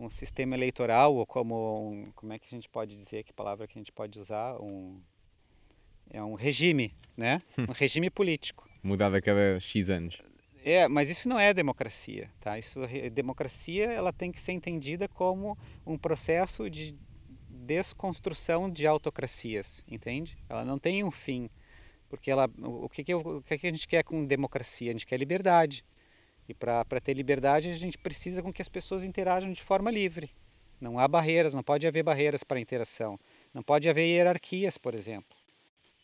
um 0.00 0.08
sistema 0.08 0.54
eleitoral 0.54 1.14
ou 1.14 1.26
como 1.26 1.90
um, 1.90 2.12
como 2.12 2.32
é 2.32 2.38
que 2.38 2.46
a 2.46 2.50
gente 2.50 2.68
pode 2.68 2.96
dizer 2.96 3.24
que 3.24 3.32
palavra 3.32 3.66
que 3.66 3.78
a 3.78 3.80
gente 3.80 3.92
pode 3.92 4.18
usar 4.18 4.56
um 4.60 5.00
é 6.10 6.22
um 6.22 6.34
regime, 6.34 6.94
né? 7.16 7.42
Um 7.58 7.72
regime 7.72 8.10
político. 8.10 8.68
Mudado 8.82 9.16
a 9.16 9.22
cada 9.22 9.58
X 9.58 9.90
anos. 9.90 10.22
É, 10.64 10.88
mas 10.88 11.10
isso 11.10 11.28
não 11.28 11.38
é 11.38 11.52
democracia, 11.52 12.30
tá? 12.40 12.58
Isso, 12.58 12.80
democracia, 13.12 13.86
ela 13.86 14.12
tem 14.12 14.32
que 14.32 14.40
ser 14.40 14.52
entendida 14.52 15.08
como 15.08 15.58
um 15.84 15.98
processo 15.98 16.70
de 16.70 16.96
desconstrução 17.48 18.70
de 18.70 18.86
autocracias, 18.86 19.84
entende? 19.86 20.38
Ela 20.48 20.64
não 20.64 20.78
tem 20.78 21.04
um 21.04 21.10
fim, 21.10 21.50
porque 22.08 22.30
ela, 22.30 22.48
o 22.58 22.88
que, 22.88 23.04
que, 23.04 23.14
o 23.14 23.42
que, 23.42 23.58
que 23.58 23.66
a 23.66 23.70
gente 23.70 23.88
quer 23.88 24.04
com 24.04 24.24
democracia? 24.24 24.90
A 24.90 24.92
gente 24.92 25.06
quer 25.06 25.18
liberdade. 25.18 25.84
E 26.48 26.54
para 26.54 27.00
ter 27.02 27.14
liberdade, 27.14 27.70
a 27.70 27.74
gente 27.74 27.96
precisa 27.96 28.42
com 28.42 28.52
que 28.52 28.60
as 28.60 28.68
pessoas 28.68 29.04
interajam 29.04 29.52
de 29.52 29.62
forma 29.62 29.90
livre. 29.90 30.30
Não 30.80 30.98
há 30.98 31.08
barreiras, 31.08 31.54
não 31.54 31.62
pode 31.62 31.86
haver 31.86 32.02
barreiras 32.02 32.44
para 32.44 32.58
a 32.58 32.60
interação. 32.60 33.18
Não 33.52 33.62
pode 33.62 33.88
haver 33.88 34.06
hierarquias, 34.06 34.76
por 34.76 34.94
exemplo. 34.94 35.36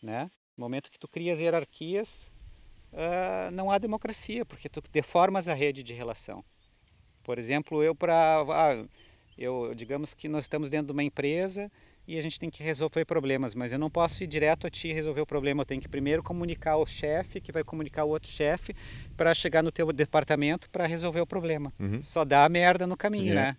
Né? 0.03 0.31
No 0.57 0.65
momento 0.65 0.91
que 0.91 0.99
tu 0.99 1.07
crias 1.07 1.41
hierarquias, 1.41 2.33
uh, 2.93 3.51
não 3.53 3.71
há 3.71 3.79
democracia, 3.79 4.45
porque 4.45 4.69
tu 4.69 4.83
deformas 4.91 5.49
a 5.49 5.55
rede 5.55 5.83
de 5.83 5.93
relação. 5.93 6.45
Por 7.23 7.39
exemplo, 7.39 7.83
eu 7.83 7.95
para, 7.95 8.45
ah, 8.49 8.85
eu 9.37 9.75
digamos 9.75 10.15
que 10.15 10.29
nós 10.29 10.45
estamos 10.45 10.71
dentro 10.71 10.87
de 10.87 10.93
uma 10.93 11.05
empresa 11.05 11.71
e 12.15 12.19
a 12.19 12.23
gente 12.23 12.39
tem 12.41 12.51
que 12.51 12.63
resolver 12.63 13.05
problemas, 13.05 13.55
mas 13.55 13.73
eu 13.73 13.79
não 13.79 13.89
posso 13.91 14.25
ir 14.25 14.27
direto 14.27 14.67
a 14.67 14.71
ti 14.71 14.93
resolver 14.93 15.21
o 15.21 15.27
problema. 15.27 15.63
Eu 15.63 15.67
tenho 15.67 15.81
que 15.81 15.89
primeiro 15.89 16.23
comunicar 16.23 16.73
ao 16.73 16.87
chefe, 16.87 17.41
que 17.41 17.53
vai 17.53 17.63
comunicar 17.63 18.03
ao 18.03 18.09
outro 18.09 18.31
chefe, 18.31 18.75
para 19.17 19.33
chegar 19.35 19.63
no 19.63 19.71
teu 19.71 19.93
departamento 19.93 20.69
para 20.71 20.87
resolver 20.87 21.21
o 21.21 21.27
problema. 21.27 21.73
Uhum. 21.79 22.03
Só 22.03 22.25
dá 22.25 22.49
merda 22.49 22.87
no 22.87 22.97
caminho, 22.97 23.27
Yeah. 23.33 23.51
né? 23.53 23.57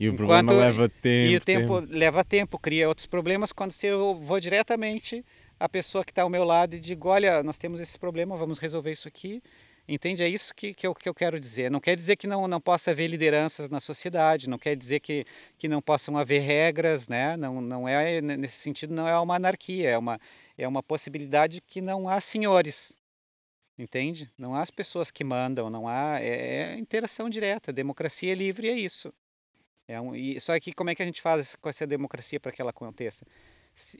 E 0.00 0.08
o 0.08 0.12
Enquanto- 0.12 0.46
problema 0.46 0.52
leva 0.52 0.88
tempo. 0.88 1.32
e 1.32 1.36
o 1.36 1.40
tempo, 1.40 1.80
tempo. 1.80 1.92
leva 1.92 2.24
tempo, 2.24 2.58
cria 2.58 2.88
outros 2.88 3.06
problemas. 3.06 3.50
Quando 3.52 3.72
se 3.72 3.86
eu 3.86 4.14
vou 4.14 4.38
diretamente 4.38 5.24
à 5.58 5.68
pessoa 5.68 6.04
que 6.04 6.12
está 6.12 6.22
ao 6.22 6.28
meu 6.30 6.44
lado 6.44 6.74
e 6.74 6.80
digo, 6.80 7.08
olha, 7.08 7.42
nós 7.42 7.58
temos 7.58 7.80
esse 7.80 7.98
problema, 7.98 8.36
vamos 8.36 8.58
resolver 8.58 8.92
isso 8.92 9.08
aqui. 9.08 9.42
Entende? 9.88 10.22
É 10.22 10.28
isso 10.28 10.54
que, 10.54 10.74
que, 10.74 10.86
eu, 10.86 10.94
que 10.94 11.08
eu 11.08 11.14
quero 11.14 11.40
dizer. 11.40 11.70
Não 11.70 11.80
quer 11.80 11.96
dizer 11.96 12.16
que 12.16 12.26
não, 12.26 12.46
não 12.46 12.60
possa 12.60 12.90
haver 12.90 13.08
lideranças 13.08 13.70
na 13.70 13.80
sociedade, 13.80 14.48
não 14.48 14.58
quer 14.58 14.76
dizer 14.76 15.00
que, 15.00 15.24
que 15.56 15.66
não 15.66 15.80
possam 15.80 16.18
haver 16.18 16.40
regras, 16.40 17.08
né? 17.08 17.38
Não, 17.38 17.58
não 17.62 17.88
é, 17.88 18.20
nesse 18.20 18.58
sentido, 18.58 18.94
não 18.94 19.08
é 19.08 19.18
uma 19.18 19.36
anarquia, 19.36 19.88
é 19.88 19.96
uma, 19.96 20.20
é 20.58 20.68
uma 20.68 20.82
possibilidade 20.82 21.62
que 21.62 21.80
não 21.80 22.06
há 22.06 22.20
senhores. 22.20 22.94
Entende? 23.78 24.30
Não 24.36 24.54
há 24.54 24.60
as 24.60 24.70
pessoas 24.70 25.10
que 25.10 25.24
mandam, 25.24 25.70
não 25.70 25.88
há. 25.88 26.20
É, 26.20 26.74
é 26.74 26.78
interação 26.78 27.30
direta. 27.30 27.72
Democracia 27.72 28.34
livre 28.34 28.68
é 28.68 28.72
isso. 28.72 29.12
É 29.86 29.98
um, 30.00 30.14
e, 30.14 30.38
só 30.40 30.58
que 30.60 30.72
como 30.74 30.90
é 30.90 30.94
que 30.94 31.02
a 31.02 31.06
gente 31.06 31.22
faz 31.22 31.56
com 31.56 31.68
essa 31.68 31.86
democracia 31.86 32.38
para 32.38 32.52
que 32.52 32.60
ela 32.60 32.70
aconteça? 32.70 33.24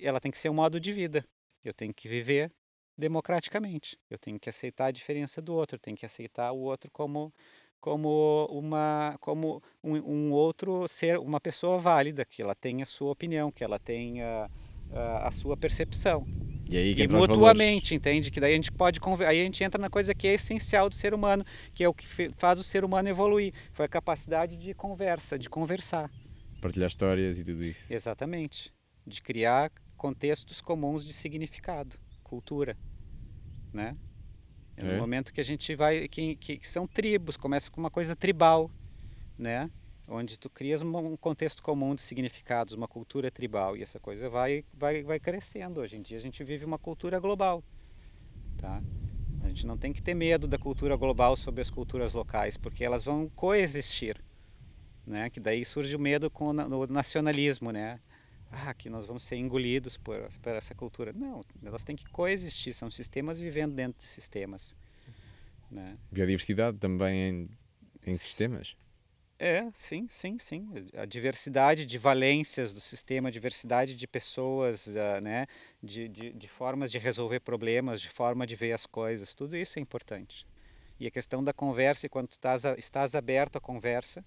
Ela 0.01 0.21
tem 0.21 0.31
que 0.31 0.39
ser 0.39 0.51
um 0.51 0.55
modo 0.55 0.79
de 0.79 0.93
vida. 0.93 1.25
Eu 1.65 1.73
tenho 1.73 1.95
que 1.95 2.09
viver 2.09 2.53
democraticamente. 2.99 3.97
Eu 4.11 4.19
tenho 4.19 4.39
que 4.39 4.51
aceitar 4.51 4.87
a 4.87 4.91
diferença 4.91 5.41
do 5.41 5.55
outro. 5.55 5.77
Eu 5.77 5.81
tenho 5.81 5.97
que 5.97 6.05
aceitar 6.07 6.53
o 6.53 6.59
outro 6.59 6.91
como 6.91 7.33
como 7.81 8.47
uma 8.51 9.17
como 9.21 9.63
um, 9.85 9.97
um 9.99 10.33
outro 10.33 10.89
ser, 10.89 11.17
uma 11.19 11.41
pessoa 11.41 11.79
válida, 11.79 12.25
que 12.25 12.43
ela 12.43 12.55
tenha 12.55 12.83
a 12.83 12.87
sua 12.87 13.13
opinião, 13.13 13.53
que 13.53 13.63
ela 13.63 13.79
tenha 13.79 14.51
a, 14.93 15.29
a 15.29 15.31
sua 15.31 15.57
percepção. 15.57 16.27
E 16.71 16.77
aí 16.77 16.91
E 16.91 17.07
valores. 17.07 17.29
mutuamente, 17.31 17.95
entende? 17.95 18.31
Que 18.31 18.41
daí 18.41 18.53
a 18.53 18.57
gente 18.57 18.71
pode 18.73 19.01
aí 19.27 19.41
a 19.41 19.45
gente 19.45 19.63
entra 19.65 19.81
na 19.81 19.89
coisa 19.89 20.13
que 20.15 20.27
é 20.27 20.35
essencial 20.35 20.91
do 20.91 20.95
ser 20.95 21.15
humano, 21.15 21.45
que 21.73 21.83
é 21.85 21.89
o 21.89 21.95
que 21.95 22.07
faz 22.37 22.59
o 22.59 22.65
ser 22.65 22.85
humano 22.85 23.09
evoluir, 23.09 23.55
foi 23.73 23.87
a 23.87 23.89
capacidade 23.89 24.57
de 24.57 24.75
conversa, 24.75 25.39
de 25.39 25.49
conversar. 25.49 26.11
Partilhar 26.61 26.89
histórias 26.89 27.39
e 27.39 27.45
tudo 27.45 27.65
isso. 27.65 27.93
Exatamente. 27.93 28.73
De 29.07 29.23
criar 29.23 29.71
contextos 29.97 30.61
comuns 30.61 31.07
de 31.07 31.13
significado, 31.13 31.97
cultura, 32.29 32.77
né? 33.73 33.97
É 34.77 34.85
no 34.85 34.93
É. 34.93 34.97
momento 34.97 35.33
que 35.33 35.41
a 35.41 35.45
gente 35.45 35.75
vai, 35.75 36.07
que, 36.09 36.37
que, 36.37 36.59
que 36.59 36.69
são 36.69 36.87
tribos, 36.87 37.37
começa 37.37 37.71
com 37.71 37.81
uma 37.81 37.91
coisa 37.91 38.15
tribal, 38.15 38.71
né? 39.37 39.71
Onde 40.07 40.39
tu 40.39 40.49
crias 40.49 40.81
um, 40.83 41.17
contexto 41.17 41.63
comum 41.63 41.95
de 41.95 42.03
significados, 42.03 42.75
uma 42.75 42.89
cultura 42.89 43.31
tribal 43.31 43.77
e 43.77 43.83
essa 43.83 43.99
coisa 44.01 44.31
vai, 44.31 44.65
vai, 44.73 45.03
vai 45.03 45.21
crescendo. 45.21 45.81
Hoje 45.81 45.97
em 45.97 46.03
dia 46.03 46.17
a 46.17 46.21
gente 46.21 46.43
vive 46.45 46.65
uma 46.65 46.79
cultura 46.79 47.19
global, 47.19 47.63
tá? 48.57 48.83
A 49.43 49.49
gente 49.49 49.67
não 49.67 49.77
tem 49.79 49.93
que 49.93 50.03
ter 50.03 50.15
medo 50.15 50.47
da 50.47 50.59
cultura 50.59 50.97
global 50.97 51.37
sobre 51.37 51.61
as 51.61 51.71
culturas 51.71 52.13
locais, 52.15 52.57
porque 52.57 52.85
elas 52.85 53.05
vão 53.05 53.29
coexistir, 53.35 54.17
né? 55.07 55.29
Que 55.31 55.41
daí 55.41 55.65
surge 55.65 55.95
o 55.97 55.99
medo 55.99 56.31
com 56.31 56.49
o 56.51 56.87
nacionalismo, 56.87 57.71
né? 57.73 58.01
Ah, 58.51 58.73
que 58.73 58.89
nós 58.89 59.07
vamos 59.07 59.25
ser 59.25 59.37
engolidos 59.37 59.97
por, 59.97 60.29
por 60.41 60.53
essa 60.53 60.75
cultura. 60.75 61.13
Não, 61.13 61.45
elas 61.65 61.85
têm 61.85 61.95
que 61.95 62.09
coexistir, 62.09 62.75
são 62.75 62.91
sistemas 62.91 63.39
vivendo 63.39 63.75
dentro 63.75 64.01
de 64.01 64.07
sistemas, 64.07 64.75
né? 65.71 65.99
Biodiversidade 66.11 66.79
também 66.79 67.49
em, 68.05 68.11
em 68.11 68.17
sistemas. 68.17 68.75
É, 69.39 69.71
sim, 69.75 70.09
sim, 70.11 70.37
sim. 70.39 70.69
A 70.97 71.05
diversidade 71.05 71.87
de 71.87 71.97
valências 71.97 72.75
do 72.75 72.81
sistema, 72.81 73.29
a 73.29 73.33
diversidade 73.33 73.95
de 73.95 74.07
pessoas, 74.07 74.89
ah, 74.97 75.21
né? 75.21 75.47
De, 75.83 76.09
de, 76.09 76.33
de 76.33 76.49
formas 76.49 76.91
de 76.91 76.99
resolver 76.99 77.41
problemas, 77.41 78.01
de 78.01 78.09
forma 78.09 78.47
de 78.47 78.57
ver 78.57 78.73
as 78.73 78.87
coisas, 78.87 79.35
tudo 79.35 79.57
isso 79.57 79.79
é 79.79 79.83
importante. 79.83 80.47
E 80.99 81.07
a 81.07 81.11
questão 81.11 81.45
da 81.45 81.53
conversa, 81.53 82.07
e 82.07 82.09
quando 82.09 82.29
tu 82.29 82.35
estás, 82.35 82.65
estás 82.77 83.15
aberto 83.15 83.57
à 83.57 83.61
conversa 83.61 84.25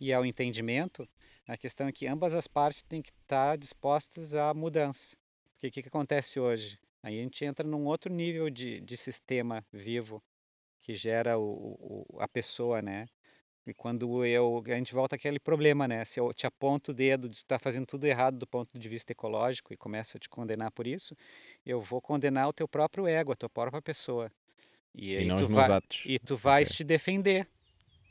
e 0.00 0.12
ao 0.12 0.24
entendimento, 0.24 1.08
a 1.46 1.56
questão 1.56 1.86
é 1.88 1.92
que 1.92 2.06
ambas 2.06 2.34
as 2.34 2.46
partes 2.46 2.82
têm 2.82 3.02
que 3.02 3.10
estar 3.22 3.56
dispostas 3.58 4.34
à 4.34 4.52
mudança. 4.54 5.16
Porque 5.54 5.68
o 5.68 5.70
que, 5.72 5.82
que 5.82 5.88
acontece 5.88 6.38
hoje? 6.40 6.78
Aí 7.02 7.18
a 7.18 7.22
gente 7.22 7.44
entra 7.44 7.66
num 7.66 7.84
outro 7.86 8.12
nível 8.12 8.48
de, 8.50 8.80
de 8.80 8.96
sistema 8.96 9.64
vivo 9.72 10.22
que 10.80 10.94
gera 10.94 11.38
o, 11.38 12.06
o- 12.10 12.20
a 12.20 12.28
pessoa, 12.28 12.82
né? 12.82 13.06
E 13.66 13.72
quando 13.72 14.24
eu, 14.26 14.62
a 14.66 14.70
gente 14.76 14.92
volta 14.94 15.16
àquele 15.16 15.40
problema, 15.40 15.88
né? 15.88 16.04
Se 16.04 16.20
eu 16.20 16.32
te 16.34 16.46
aponto 16.46 16.90
o 16.90 16.94
dedo 16.94 17.28
de 17.28 17.36
estar 17.36 17.58
fazendo 17.58 17.86
tudo 17.86 18.04
errado 18.06 18.38
do 18.38 18.46
ponto 18.46 18.78
de 18.78 18.88
vista 18.88 19.12
ecológico 19.12 19.72
e 19.72 19.76
começo 19.76 20.16
a 20.16 20.20
te 20.20 20.28
condenar 20.28 20.70
por 20.70 20.86
isso, 20.86 21.16
eu 21.64 21.80
vou 21.80 22.00
condenar 22.00 22.48
o 22.48 22.52
teu 22.52 22.68
próprio 22.68 23.06
ego, 23.06 23.32
a 23.32 23.36
tua 23.36 23.48
própria 23.48 23.80
pessoa. 23.82 24.30
E, 24.94 25.14
E 25.14 25.24
não 25.24 25.36
tu 25.36 25.42
os 25.42 25.48
meus 25.48 25.68
vai, 25.68 25.70
atos. 25.70 26.02
e 26.04 26.18
tu 26.18 26.36
vais 26.36 26.68
Ok. 26.68 26.76
te 26.76 26.84
defender. 26.84 27.48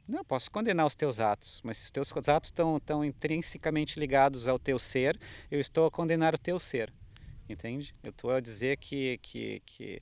Não, 0.08 0.24
posso 0.24 0.52
condenar 0.52 0.86
os 0.86 0.96
teus 0.96 1.20
atos, 1.20 1.62
mas 1.64 1.78
se 1.78 1.86
os 1.86 1.92
teus 1.92 2.12
atos 2.28 2.50
estão 2.50 2.80
tão 2.80 3.06
intrinsecamente 3.06 4.00
ligados 4.00 4.48
ao 4.48 4.60
teu 4.60 4.78
ser, 4.78 5.20
eu 5.50 5.60
estou 5.60 5.86
a 5.86 5.92
condenar 5.92 6.36
o 6.36 6.38
teu 6.38 6.60
ser. 6.60 6.92
Entende? 7.48 7.96
Eu 8.04 8.10
estou 8.10 8.32
a 8.32 8.40
dizer 8.40 8.78
que, 8.78 9.18
que, 9.22 9.62
que, 9.66 10.02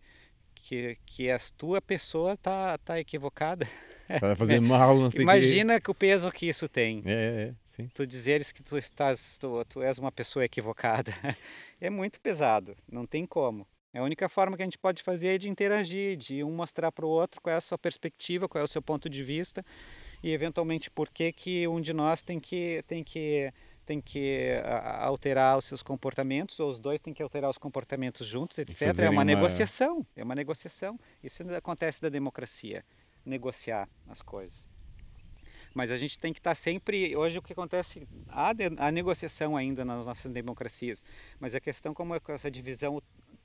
que, 0.56 0.98
que 1.06 1.32
a 1.32 1.40
tua 1.58 1.82
pessoa 1.82 2.34
está 2.34 2.78
tá 2.80 3.00
equivocada. 3.00 3.68
A 4.10 4.36
fazer 4.36 4.60
mal, 4.60 4.98
não 4.98 5.10
sei. 5.10 5.22
Imagina 5.22 5.80
que 5.80 5.90
o 5.90 5.96
peso 5.96 6.30
que 6.32 6.46
isso 6.46 6.68
tem. 6.68 7.02
É, 7.06 7.12
é, 7.12 7.44
é, 7.44 7.54
sim. 7.64 7.88
Tu 7.94 8.06
dizeres 8.06 8.52
que 8.52 8.62
tu 8.62 8.78
estás, 8.78 9.38
tu, 9.38 9.64
tu 9.64 9.82
és 9.82 9.98
uma 9.98 10.12
pessoa 10.12 10.44
equivocada. 10.44 11.14
É 11.84 11.90
muito 11.90 12.22
pesado, 12.22 12.78
não 12.92 13.08
tem 13.08 13.26
como. 13.26 13.66
É 13.94 14.00
a 14.00 14.04
única 14.04 14.30
forma 14.30 14.56
que 14.56 14.64
a 14.64 14.66
gente 14.66 14.78
pode 14.78 15.04
fazer 15.04 15.36
é 15.36 15.38
de 15.38 15.50
interagir, 15.50 16.16
de 16.16 16.44
um 16.44 16.52
mostrar 16.52 16.92
para 16.92 17.06
o 17.06 17.10
outro 17.10 17.42
qual 17.42 17.54
é 17.54 17.58
a 17.58 17.62
sua 17.62 17.78
perspectiva, 17.78 18.48
qual 18.48 18.62
é 18.62 18.66
o 18.66 18.68
seu 18.68 18.82
ponto 18.82 19.10
de 19.10 19.24
vista 19.24 19.66
e 20.24 20.32
eventualmente 20.32 20.90
por 20.90 21.10
que 21.10 21.32
que 21.32 21.68
um 21.68 21.82
de 21.82 21.94
nós 21.94 22.22
tem 22.22 22.40
que 22.40 22.84
tem 22.88 23.04
que 23.04 23.52
tem 23.86 24.00
que 24.00 24.62
alterar 25.00 25.58
os 25.58 25.66
seus 25.66 25.84
comportamentos 25.84 26.60
ou 26.60 26.70
os 26.70 26.80
dois 26.80 27.02
têm 27.02 27.14
que 27.14 27.22
alterar 27.22 27.50
os 27.50 27.58
comportamentos 27.58 28.26
juntos, 28.26 28.58
etc. 28.60 28.82
É 29.00 29.10
uma, 29.10 29.18
uma 29.18 29.26
negociação, 29.26 30.06
é 30.16 30.24
uma 30.24 30.36
negociação. 30.36 30.98
Isso 31.22 31.44
acontece 31.54 32.02
da 32.02 32.08
democracia, 32.08 32.86
negociar 33.26 33.90
as 34.08 34.22
coisas. 34.22 34.70
Mas 35.74 35.90
a 35.90 35.98
gente 35.98 36.20
tem 36.20 36.32
que 36.32 36.40
estar 36.40 36.56
sempre. 36.56 37.16
Hoje 37.16 37.40
o 37.40 37.42
que 37.42 37.54
acontece, 37.54 38.08
há 38.30 38.54
a 38.78 38.92
negociação 38.92 39.58
ainda 39.58 39.84
nas 39.84 40.06
nossas 40.06 40.32
democracias, 40.32 41.04
mas 41.40 41.56
a 41.56 41.60
questão 41.60 41.94
como 41.94 42.16
é 42.16 42.22
essa 42.30 42.52
divisão 42.52 43.02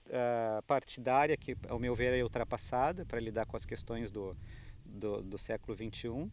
uh, 0.09 0.62
partidária, 0.62 1.36
que 1.36 1.57
ao 1.68 1.78
meu 1.78 1.94
ver 1.94 2.12
é 2.14 2.22
ultrapassada 2.22 3.04
para 3.04 3.20
lidar 3.20 3.46
com 3.46 3.57
as 3.57 3.64
questões 3.64 4.11
do, 4.11 4.36
do, 4.84 5.22
do 5.22 5.38
século 5.38 5.76
XXI, 5.76 6.30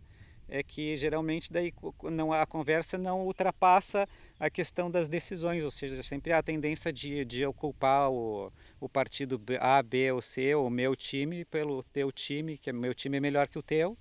é 0.49 0.61
que 0.61 0.95
geralmente 0.97 1.51
daí 1.51 1.73
não 2.11 2.33
a 2.33 2.45
conversa 2.45 2.97
não 2.97 3.25
ultrapassa 3.25 4.07
a 4.39 4.49
questão 4.49 4.91
das 4.91 5.07
decisões, 5.07 5.63
ou 5.63 5.71
seja, 5.71 6.01
sempre 6.03 6.33
há 6.33 6.39
a 6.39 6.43
tendência 6.43 6.91
de, 6.91 7.23
de 7.25 7.41
eu 7.41 7.53
culpar 7.53 8.11
o, 8.11 8.51
o 8.79 8.89
partido 8.89 9.41
A, 9.59 9.81
B 9.81 10.11
ou 10.11 10.21
C, 10.21 10.53
ou 10.53 10.67
o 10.67 10.69
meu 10.69 10.95
time 10.95 11.45
pelo 11.45 11.83
teu 11.83 12.11
time, 12.11 12.57
que 12.57 12.69
o 12.69 12.75
meu 12.75 12.93
time 12.93 13.17
é 13.17 13.19
melhor 13.19 13.47
que 13.47 13.57
o 13.57 13.63
teu, 13.63 13.97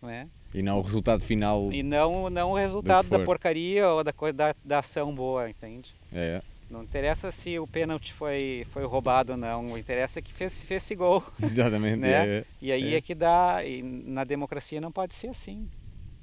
não 0.00 0.10
é? 0.10 0.28
E 0.54 0.62
não 0.62 0.78
o 0.78 0.82
resultado 0.82 1.22
final. 1.24 1.70
E 1.72 1.82
não, 1.82 2.30
não 2.30 2.52
o 2.52 2.54
resultado 2.54 3.08
da 3.08 3.20
porcaria 3.20 3.88
ou 3.88 4.02
da, 4.02 4.12
da, 4.34 4.54
da 4.64 4.78
ação 4.78 5.14
boa, 5.14 5.50
entende? 5.50 5.94
É. 6.12 6.40
Não 6.70 6.82
interessa 6.82 7.32
se 7.32 7.58
o 7.58 7.66
pênalti 7.66 8.12
foi, 8.12 8.66
foi 8.72 8.84
roubado 8.84 9.32
ou 9.32 9.38
não, 9.38 9.72
o 9.72 9.78
interessa 9.78 10.18
é 10.18 10.22
que 10.22 10.32
fez, 10.32 10.62
fez 10.62 10.82
esse 10.82 10.94
gol. 10.94 11.24
Exatamente. 11.42 11.96
né? 11.96 12.28
É, 12.28 12.44
e 12.60 12.70
aí 12.70 12.94
é. 12.94 12.98
é. 12.98 13.00
que 13.00 13.14
dá, 13.14 13.64
e 13.64 13.82
na 13.82 14.22
democracia 14.22 14.80
não 14.80 14.92
pode 14.92 15.14
ser 15.14 15.28
assim. 15.28 15.66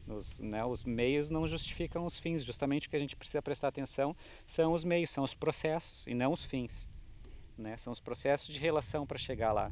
Os, 0.08 0.39
né, 0.39 0.64
os 0.64 0.84
meios 0.84 1.32
não 1.32 1.48
justificam 1.48 2.06
os 2.06 2.20
fins, 2.20 2.43
justamente 2.43 2.88
o 2.88 2.89
que 2.91 2.96
a 2.96 3.00
gente 3.00 3.16
precisa 3.16 3.41
prestar 3.41 3.70
atenção 3.70 4.16
são 4.46 4.72
os 4.74 4.84
meios, 4.84 5.10
são 5.10 5.24
os 5.24 5.34
processos 5.34 6.06
e 6.06 6.14
não 6.14 6.32
os 6.32 6.46
fins. 6.46 6.88
Né? 7.58 7.76
São 7.78 7.91
os 7.91 8.00
processos 8.00 8.54
de 8.54 8.60
relação 8.60 9.06
para 9.06 9.18
chegar 9.18 9.52
lá. 9.52 9.72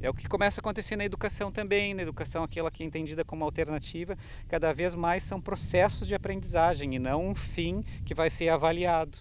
É 0.00 0.10
o 0.10 0.14
que 0.14 0.28
começa 0.28 0.60
a 0.60 0.62
acontecer 0.62 0.96
na 0.96 1.04
educação 1.04 1.52
também, 1.52 1.94
na 1.94 2.02
educação 2.02 2.42
aquela 2.42 2.70
que 2.70 2.82
é 2.82 2.86
entendida 2.86 3.24
como 3.24 3.44
alternativa, 3.44 4.18
cada 4.48 4.72
vez 4.72 4.94
mais 4.94 5.22
são 5.22 5.40
processos 5.40 6.08
de 6.08 6.14
aprendizagem 6.16 6.94
e 6.96 6.98
não 6.98 7.28
um 7.28 7.34
fim 7.34 7.82
que 8.04 8.12
vai 8.12 8.28
ser 8.28 8.48
avaliado. 8.48 9.18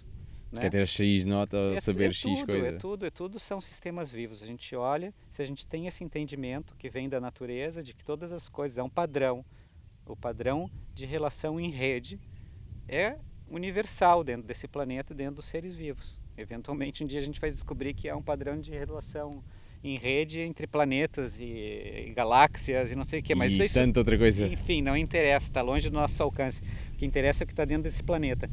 Né? 0.54 0.62
Quer 0.62 0.70
ter 0.70 0.88
X 0.88 1.26
nota, 1.26 1.58
é, 1.76 1.82
saber 1.82 2.12
é 2.12 2.14
X 2.14 2.22
tudo, 2.22 2.46
coisa. 2.46 2.68
É 2.68 2.72
tudo, 2.74 3.06
é 3.08 3.10
tudo 3.10 3.40
são 3.40 3.60
sistemas 3.60 4.12
vivos. 4.12 4.44
A 4.44 4.46
gente 4.46 4.76
olha, 4.76 5.12
se 5.32 5.42
a 5.42 5.46
gente 5.46 5.66
tem 5.66 5.88
esse 5.88 6.04
entendimento 6.04 6.76
que 6.78 6.90
vem 6.90 7.10
da 7.10 7.20
natureza, 7.20 7.82
de 7.82 7.92
que 7.92 8.04
todas 8.06 8.32
as 8.32 8.48
coisas 8.48 8.78
é 8.78 8.84
um 8.84 8.90
padrão, 8.90 9.44
o 10.06 10.16
padrão 10.16 10.70
de 10.94 11.08
relação 11.08 11.60
em 11.60 11.72
rede 11.72 12.20
é 12.88 13.18
universal 13.50 14.24
dentro 14.24 14.44
desse 14.44 14.68
planeta, 14.68 15.12
dentro 15.12 15.36
dos 15.36 15.46
seres 15.46 15.74
vivos. 15.74 16.20
Eventualmente 16.38 17.04
um 17.04 17.08
dia 17.08 17.20
a 17.20 17.26
gente 17.26 17.42
vai 17.42 17.50
descobrir 17.50 17.96
que 17.96 18.08
é 18.08 18.16
um 18.16 18.22
padrão 18.22 18.60
de 18.60 18.72
relação 18.72 19.44
em 19.84 19.98
rede 19.98 20.40
entre 20.40 20.66
planetas 20.66 21.40
e, 21.40 22.06
e 22.08 22.14
galáxias 22.16 22.92
e 22.92 22.96
não 22.96 23.04
sei 23.04 23.20
o 23.20 23.24
que, 23.24 23.36
mas 23.36 23.52
e 23.52 23.66
isso, 23.66 23.74
tanta 23.74 24.00
outra 24.00 24.18
coisa. 24.18 24.48
Enfim, 24.48 24.82
não 24.82 24.96
interessa, 24.96 25.48
está 25.48 25.62
longe 25.62 25.90
do 25.90 25.94
nosso 25.94 26.24
alcance. 26.24 26.62
O 26.94 26.98
que 26.98 27.06
interessa 27.06 27.44
é 27.44 27.46
o 27.46 27.48
que 27.48 27.54
está 27.54 27.66
dentro 27.66 27.84
desse 27.84 28.02
planeta. 28.02 28.50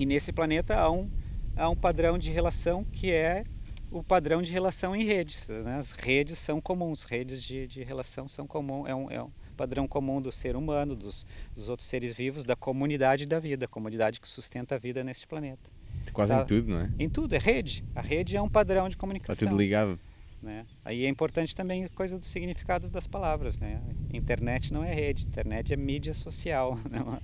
E 0.00 0.06
nesse 0.06 0.32
planeta 0.32 0.76
há 0.76 0.90
um, 0.90 1.10
há 1.54 1.68
um 1.68 1.76
padrão 1.76 2.16
de 2.16 2.30
relação 2.30 2.82
que 2.84 3.12
é 3.12 3.44
o 3.90 4.02
padrão 4.02 4.40
de 4.40 4.50
relação 4.50 4.96
em 4.96 5.04
redes. 5.04 5.46
Né? 5.46 5.76
As 5.76 5.92
redes 5.92 6.38
são 6.38 6.58
comuns, 6.58 7.02
redes 7.02 7.42
de, 7.42 7.66
de 7.66 7.82
relação 7.82 8.26
são 8.26 8.46
comuns, 8.46 8.88
é 8.88 8.94
um, 8.94 9.10
é 9.10 9.22
um 9.22 9.30
padrão 9.58 9.86
comum 9.86 10.22
do 10.22 10.32
ser 10.32 10.56
humano, 10.56 10.96
dos, 10.96 11.26
dos 11.54 11.68
outros 11.68 11.86
seres 11.86 12.14
vivos, 12.14 12.46
da 12.46 12.56
comunidade 12.56 13.26
da 13.26 13.38
vida, 13.38 13.66
a 13.66 13.68
comunidade 13.68 14.22
que 14.22 14.28
sustenta 14.28 14.76
a 14.76 14.78
vida 14.78 15.04
nesse 15.04 15.26
planeta. 15.26 15.68
Quase 16.14 16.32
tá? 16.32 16.40
em 16.40 16.46
tudo, 16.46 16.70
não 16.70 16.80
é? 16.80 16.90
Em 16.98 17.10
tudo, 17.10 17.34
é 17.34 17.38
rede. 17.38 17.84
A 17.94 18.00
rede 18.00 18.38
é 18.38 18.40
um 18.40 18.48
padrão 18.48 18.88
de 18.88 18.96
comunicação. 18.96 19.34
Está 19.34 19.50
tudo 19.50 19.58
ligado. 19.58 19.98
Né? 20.42 20.64
Aí 20.82 21.04
é 21.04 21.08
importante 21.08 21.54
também 21.54 21.84
a 21.84 21.88
coisa 21.90 22.18
dos 22.18 22.28
significados 22.28 22.90
das 22.90 23.06
palavras. 23.06 23.58
Né? 23.58 23.82
Internet 24.12 24.72
não 24.72 24.82
é 24.82 24.94
rede, 24.94 25.26
internet 25.26 25.72
é 25.72 25.76
mídia 25.76 26.14
social. 26.14 26.78
Né? 26.88 27.20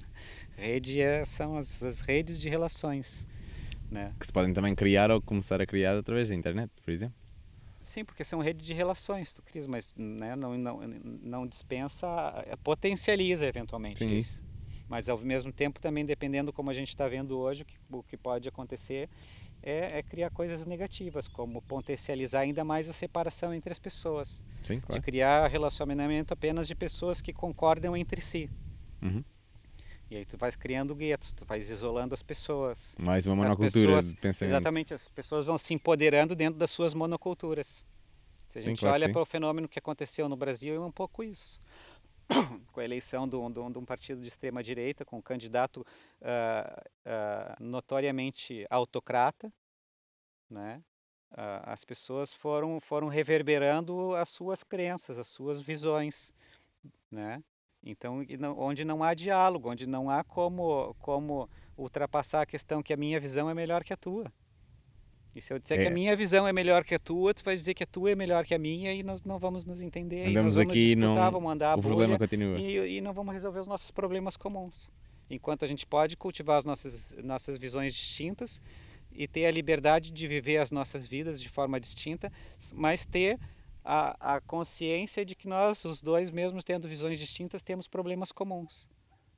Rede 0.56 1.00
é, 1.00 1.24
são 1.24 1.56
as, 1.56 1.82
as 1.82 2.00
redes 2.00 2.38
de 2.38 2.48
relações. 2.48 3.26
Né? 3.90 4.12
Que 4.18 4.26
se 4.26 4.32
podem 4.32 4.52
também 4.52 4.74
criar 4.74 5.10
ou 5.10 5.20
começar 5.20 5.60
a 5.60 5.66
criar 5.66 5.96
através 5.96 6.28
da 6.28 6.34
internet, 6.34 6.70
por 6.82 6.90
exemplo. 6.90 7.14
Sim, 7.82 8.04
porque 8.04 8.24
são 8.24 8.40
redes 8.40 8.66
de 8.66 8.74
relações, 8.74 9.32
tu 9.32 9.42
cris, 9.42 9.66
mas 9.68 9.94
né, 9.96 10.34
não, 10.34 10.58
não, 10.58 10.80
não 11.22 11.46
dispensa, 11.46 12.06
é, 12.46 12.56
potencializa 12.56 13.46
eventualmente 13.46 14.00
Sim, 14.00 14.10
isso. 14.10 14.42
Mas 14.88 15.08
ao 15.08 15.18
mesmo 15.18 15.52
tempo 15.52 15.80
também, 15.80 16.04
dependendo 16.04 16.52
como 16.52 16.68
a 16.68 16.74
gente 16.74 16.88
está 16.88 17.06
vendo 17.06 17.38
hoje, 17.38 17.62
o 17.62 17.64
que, 17.64 17.76
o 17.90 18.02
que 18.02 18.16
pode 18.16 18.48
acontecer 18.48 19.08
é, 19.62 19.98
é, 19.98 20.02
criar 20.02 20.30
coisas 20.30 20.66
negativas, 20.66 21.28
como 21.28 21.62
potencializar 21.62 22.40
ainda 22.40 22.64
mais 22.64 22.88
a 22.88 22.92
separação 22.92 23.54
entre 23.54 23.72
as 23.72 23.78
pessoas. 23.78 24.44
Sim, 24.62 24.80
claro. 24.80 25.00
De 25.00 25.04
criar 25.04 25.46
relacionamento 25.48 26.32
apenas 26.32 26.66
de 26.66 26.74
pessoas 26.74 27.20
que 27.20 27.32
concordam 27.32 27.96
entre 27.96 28.20
si. 28.20 28.50
Uhum. 29.02 29.24
E 30.08 30.16
aí 30.16 30.24
tu 30.24 30.36
vais 30.36 30.54
criando 30.54 30.94
guetos, 30.94 31.32
tu 31.32 31.44
vais 31.44 31.68
isolando 31.68 32.14
as 32.14 32.22
pessoas. 32.22 32.94
Mais 32.98 33.26
uma 33.26 33.34
monocultura 33.34 33.72
pessoas, 33.72 34.12
de 34.12 34.20
pensamento. 34.20 34.52
Exatamente, 34.52 34.94
as 34.94 35.08
pessoas 35.08 35.46
vão 35.46 35.58
se 35.58 35.74
empoderando 35.74 36.36
dentro 36.36 36.58
das 36.58 36.70
suas 36.70 36.94
monoculturas. 36.94 37.84
Se 38.48 38.58
a 38.58 38.60
gente 38.60 38.80
sim, 38.80 38.86
olha 38.86 39.10
para 39.10 39.20
o 39.20 39.24
fenômeno 39.24 39.68
que 39.68 39.78
aconteceu 39.78 40.28
no 40.28 40.36
Brasil, 40.36 40.76
é 40.76 40.86
um 40.86 40.92
pouco 40.92 41.24
isso. 41.24 41.60
com 42.72 42.80
a 42.80 42.84
eleição 42.84 43.28
de 43.28 43.36
um, 43.36 43.50
de 43.50 43.78
um, 43.78 43.84
partido 43.84 44.20
de 44.20 44.28
extrema 44.28 44.62
direita, 44.62 45.04
com 45.04 45.18
um 45.18 45.22
candidato 45.22 45.78
uh, 46.20 46.80
uh, 47.04 47.64
notoriamente 47.64 48.66
autocrata, 48.70 49.52
né? 50.48 50.82
Uh, 51.32 51.62
as 51.64 51.84
pessoas 51.84 52.32
foram, 52.32 52.80
foram 52.80 53.08
reverberando 53.08 54.14
as 54.14 54.28
suas 54.28 54.62
crenças, 54.62 55.18
as 55.18 55.26
suas 55.26 55.60
visões, 55.60 56.32
né? 57.10 57.42
Então, 57.86 58.26
onde 58.58 58.84
não 58.84 59.04
há 59.04 59.14
diálogo, 59.14 59.70
onde 59.70 59.86
não 59.86 60.10
há 60.10 60.24
como, 60.24 60.92
como 60.98 61.48
ultrapassar 61.78 62.42
a 62.42 62.46
questão 62.46 62.82
que 62.82 62.92
a 62.92 62.96
minha 62.96 63.20
visão 63.20 63.48
é 63.48 63.54
melhor 63.54 63.84
que 63.84 63.92
a 63.92 63.96
tua. 63.96 64.30
E 65.36 65.40
se 65.40 65.52
eu 65.52 65.58
disser 65.58 65.78
é. 65.78 65.82
que 65.82 65.88
a 65.88 65.90
minha 65.92 66.16
visão 66.16 66.48
é 66.48 66.52
melhor 66.52 66.82
que 66.82 66.94
a 66.94 66.98
tua, 66.98 67.32
tu 67.32 67.44
vai 67.44 67.54
dizer 67.54 67.74
que 67.74 67.84
a 67.84 67.86
tua 67.86 68.10
é 68.10 68.14
melhor 68.16 68.44
que 68.44 68.54
a 68.54 68.58
minha 68.58 68.92
e 68.92 69.04
nós 69.04 69.22
não 69.22 69.38
vamos 69.38 69.64
nos 69.64 69.80
entender. 69.80 70.26
Andamos 70.26 70.58
aqui 70.58 70.92
e 70.92 70.96
não, 70.96 71.14
vamos 71.14 71.52
andar 71.52 71.78
o 71.78 71.82
problema 71.82 72.18
continua. 72.18 72.58
E, 72.58 72.96
e 72.96 73.00
não 73.00 73.12
vamos 73.12 73.34
resolver 73.34 73.60
os 73.60 73.66
nossos 73.68 73.90
problemas 73.92 74.36
comuns. 74.36 74.90
Enquanto 75.30 75.64
a 75.64 75.68
gente 75.68 75.86
pode 75.86 76.16
cultivar 76.16 76.58
as 76.58 76.64
nossas, 76.64 77.14
nossas 77.22 77.56
visões 77.56 77.94
distintas 77.94 78.60
e 79.12 79.28
ter 79.28 79.46
a 79.46 79.50
liberdade 79.50 80.10
de 80.10 80.26
viver 80.26 80.56
as 80.58 80.72
nossas 80.72 81.06
vidas 81.06 81.40
de 81.40 81.48
forma 81.48 81.78
distinta, 81.78 82.32
mas 82.72 83.06
ter 83.06 83.38
a, 83.86 84.36
a 84.36 84.40
consciência 84.40 85.24
de 85.24 85.36
que 85.36 85.46
nós, 85.46 85.84
os 85.84 86.02
dois, 86.02 86.28
mesmo 86.28 86.60
tendo 86.60 86.88
visões 86.88 87.20
distintas, 87.20 87.62
temos 87.62 87.86
problemas 87.86 88.32
comuns. 88.32 88.88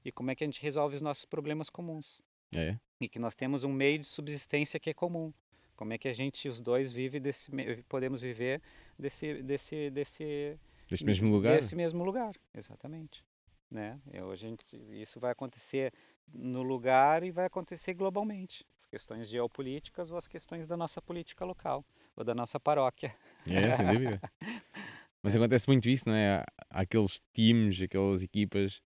E 0.02 0.10
como 0.10 0.30
é 0.30 0.34
que 0.34 0.42
a 0.42 0.46
gente 0.46 0.62
resolve 0.62 0.96
os 0.96 1.02
nossos 1.02 1.26
problemas 1.26 1.68
comuns? 1.68 2.22
É. 2.56 2.78
E 2.98 3.08
que 3.08 3.18
nós 3.18 3.34
temos 3.34 3.62
um 3.62 3.72
meio 3.72 3.98
de 3.98 4.06
subsistência 4.06 4.80
que 4.80 4.88
é 4.88 4.94
comum. 4.94 5.34
Como 5.76 5.92
é 5.92 5.98
que 5.98 6.08
a 6.08 6.14
gente, 6.14 6.48
os 6.48 6.62
dois, 6.62 6.90
vive 6.90 7.20
desse, 7.20 7.52
podemos 7.88 8.22
viver 8.22 8.62
desse, 8.98 9.42
desse, 9.42 9.90
desse, 9.90 10.58
desse 10.88 11.04
mesmo 11.04 11.30
lugar? 11.30 11.56
Desse 11.56 11.76
mesmo 11.76 12.02
lugar, 12.02 12.34
exatamente. 12.54 13.22
Né? 13.70 14.00
Eu, 14.10 14.30
a 14.30 14.34
gente, 14.34 14.64
isso 14.90 15.20
vai 15.20 15.32
acontecer 15.32 15.92
no 16.32 16.62
lugar 16.62 17.22
e 17.22 17.30
vai 17.30 17.44
acontecer 17.44 17.92
globalmente. 17.92 18.64
As 18.78 18.86
questões 18.86 19.28
geopolíticas 19.28 20.10
ou 20.10 20.16
as 20.16 20.26
questões 20.26 20.66
da 20.66 20.76
nossa 20.76 21.02
política 21.02 21.44
local 21.44 21.84
ou 22.18 22.24
da 22.24 22.34
nossa 22.34 22.58
paróquia. 22.58 23.14
É, 23.46 23.72
sem 23.74 23.86
dúvida. 23.86 24.20
Mas 25.22 25.34
acontece 25.34 25.66
muito 25.68 25.88
isso, 25.88 26.08
não 26.08 26.16
é? 26.16 26.44
Aqueles 26.68 27.20
times, 27.32 27.80
aquelas 27.80 28.22
equipas 28.22 28.80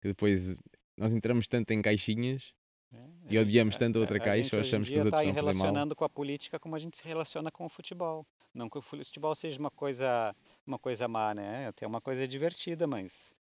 que 0.00 0.08
depois 0.08 0.62
nós 0.96 1.12
entramos 1.12 1.48
tanto 1.48 1.72
em 1.72 1.82
caixinhas 1.82 2.54
é, 2.92 2.98
e 3.30 3.38
odiamos 3.38 3.76
tanto 3.76 3.98
a 3.98 4.00
outra 4.00 4.18
a 4.18 4.20
caixa 4.20 4.56
ou 4.56 4.60
achamos 4.60 4.88
que 4.88 4.94
os 4.94 5.04
outros 5.04 5.20
tá 5.20 5.24
estão 5.24 5.42
relacionando 5.42 5.94
com 5.94 6.04
a 6.04 6.08
política 6.08 6.58
como 6.58 6.76
a 6.76 6.78
gente 6.78 6.96
se 6.96 7.04
relaciona 7.04 7.50
com 7.50 7.66
o 7.66 7.68
futebol. 7.68 8.26
Não 8.54 8.70
que 8.70 8.78
o 8.78 8.82
futebol 8.82 9.34
seja 9.34 9.58
uma 9.58 9.70
coisa, 9.70 10.34
uma 10.66 10.78
coisa 10.78 11.06
má, 11.06 11.34
né? 11.34 11.68
Até 11.68 11.86
uma 11.86 12.00
coisa 12.00 12.26
divertida, 12.26 12.86
mas... 12.86 13.34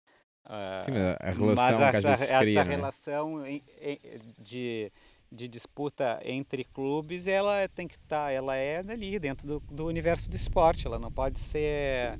Uh, 0.45 0.83
Sim, 0.83 0.91
mas 0.91 1.15
a 1.21 1.31
relação 1.31 1.55
mas 1.55 1.95
às 1.95 2.03
vezes 2.03 2.21
essa 2.23 2.39
cria, 2.39 2.63
relação 2.63 3.43
de, 4.39 4.91
de 5.33 5.47
disputa 5.47 6.21
entre 6.23 6.63
clubes, 6.63 7.27
ela 7.27 7.67
tem 7.67 7.87
que 7.87 7.95
estar, 7.95 8.25
tá, 8.27 8.31
ela 8.31 8.55
é 8.55 8.79
ali 8.79 9.17
dentro 9.17 9.47
do, 9.47 9.59
do 9.71 9.87
universo 9.87 10.29
do 10.29 10.35
esporte. 10.35 10.85
Ela 10.85 10.99
não 10.99 11.11
pode 11.11 11.39
ser, 11.39 12.19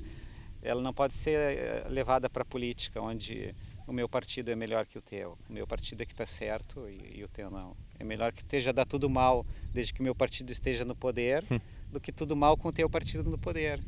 ela 0.61 0.81
não 0.81 0.93
pode 0.93 1.13
ser 1.13 1.37
eh, 1.37 1.87
levada 1.89 2.29
para 2.29 2.41
a 2.41 2.45
política, 2.45 2.99
onde 2.99 3.53
o 3.85 3.93
meu 3.93 4.09
partido 4.09 4.49
é 4.49 4.55
melhor 4.55 4.85
que 4.85 4.97
o 4.97 5.01
teu, 5.01 5.37
o 5.47 5.53
meu 5.53 5.67
partido 5.67 6.01
é 6.01 6.05
que 6.05 6.13
está 6.13 6.25
certo 6.25 6.89
e, 6.89 7.19
e, 7.19 7.23
o 7.23 7.27
teu 7.27 7.51
não. 7.51 7.75
É 7.99 8.03
melhor 8.03 8.31
que 8.31 8.41
esteja 8.41 8.73
dar 8.73 8.85
tudo 8.85 9.09
mal 9.09 9.45
desde 9.71 9.93
que 9.93 9.99
o 9.99 10.03
meu 10.03 10.15
partido 10.15 10.51
esteja 10.51 10.83
no 10.83 10.95
poder 10.95 11.43
do 11.91 11.99
que 11.99 12.11
tudo 12.11 12.35
mal 12.35 12.57
com 12.57 12.69
o 12.69 12.73
teu 12.73 12.89
partido 12.89 13.29
no 13.29 13.37
poder. 13.37 13.79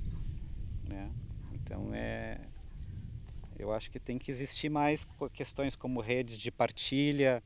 Né? 0.88 1.10
Então 1.53 1.91
é, 1.93 2.39
eu 3.57 3.73
acho 3.73 3.89
que 3.89 3.99
tem 3.99 4.18
que 4.18 4.30
existir 4.30 4.69
mais 4.69 5.07
questões 5.34 5.76
como 5.76 6.02
redes 6.02 6.38
de 6.38 6.52
partilha, 6.52 7.41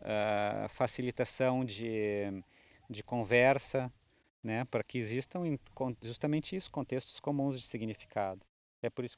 uh, 0.00 0.68
facilitação 0.68 1.64
de, 1.64 2.42
de 2.88 3.02
conversa, 3.02 3.92
né, 4.42 4.64
para 4.64 4.82
que 4.82 4.98
existam 4.98 5.40
justamente 6.02 6.54
isso, 6.54 6.70
contextos 6.70 7.18
comuns 7.20 7.60
de 7.60 7.66
significado. 7.66 8.40
É 8.82 8.88
por 8.88 9.04
isso 9.04 9.16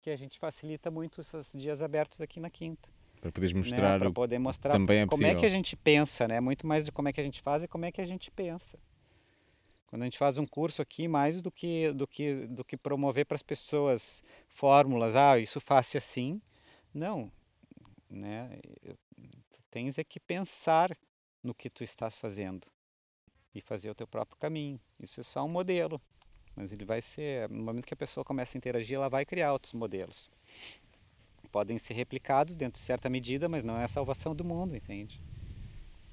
que 0.00 0.10
a 0.10 0.16
gente 0.16 0.38
facilita 0.38 0.90
muito 0.90 1.20
esses 1.20 1.52
dias 1.60 1.82
abertos 1.82 2.20
aqui 2.20 2.40
na 2.40 2.50
Quinta. 2.50 2.88
Para 3.20 3.32
poderes 3.32 3.52
né, 3.52 3.58
mostrar, 3.60 3.92
né, 3.92 3.98
para 3.98 4.10
poder 4.12 4.38
mostrar 4.38 4.72
também 4.72 5.00
é 5.00 5.06
como 5.06 5.26
é 5.26 5.34
que 5.34 5.44
a 5.44 5.48
gente 5.48 5.76
pensa, 5.76 6.28
né? 6.28 6.40
Muito 6.40 6.66
mais 6.66 6.84
de 6.84 6.92
como 6.92 7.08
é 7.08 7.12
que 7.12 7.20
a 7.20 7.24
gente 7.24 7.42
faz 7.42 7.62
e 7.62 7.68
como 7.68 7.84
é 7.84 7.90
que 7.90 8.00
a 8.00 8.06
gente 8.06 8.30
pensa. 8.30 8.78
Quando 9.88 10.02
a 10.02 10.04
gente 10.04 10.18
faz 10.18 10.38
um 10.38 10.46
curso 10.46 10.82
aqui, 10.82 11.08
mais 11.08 11.42
do 11.42 11.50
que 11.50 11.90
do 11.92 12.06
que 12.06 12.46
do 12.46 12.64
que 12.64 12.76
promover 12.76 13.26
para 13.26 13.34
as 13.34 13.42
pessoas 13.42 14.22
fórmulas, 14.48 15.16
ah, 15.16 15.38
isso 15.38 15.60
faça 15.60 15.98
assim, 15.98 16.40
não, 16.94 17.32
né? 18.08 18.60
Tens 19.70 19.98
é 19.98 20.04
que 20.04 20.18
pensar 20.18 20.96
no 21.42 21.54
que 21.54 21.68
tu 21.68 21.84
estás 21.84 22.16
fazendo 22.16 22.66
e 23.54 23.60
fazer 23.60 23.90
o 23.90 23.94
teu 23.94 24.06
próprio 24.06 24.38
caminho. 24.38 24.80
Isso 24.98 25.20
é 25.20 25.22
só 25.22 25.44
um 25.44 25.48
modelo, 25.48 26.00
mas 26.56 26.72
ele 26.72 26.84
vai 26.84 27.00
ser, 27.00 27.48
no 27.50 27.62
momento 27.62 27.86
que 27.86 27.94
a 27.94 27.96
pessoa 27.96 28.24
começa 28.24 28.56
a 28.56 28.58
interagir, 28.58 28.96
ela 28.96 29.08
vai 29.08 29.24
criar 29.24 29.52
outros 29.52 29.74
modelos. 29.74 30.30
Podem 31.52 31.78
ser 31.78 31.94
replicados 31.94 32.56
dentro 32.56 32.78
de 32.78 32.84
certa 32.84 33.08
medida, 33.08 33.48
mas 33.48 33.64
não 33.64 33.78
é 33.78 33.84
a 33.84 33.88
salvação 33.88 34.34
do 34.34 34.44
mundo, 34.44 34.76
entende? 34.76 35.20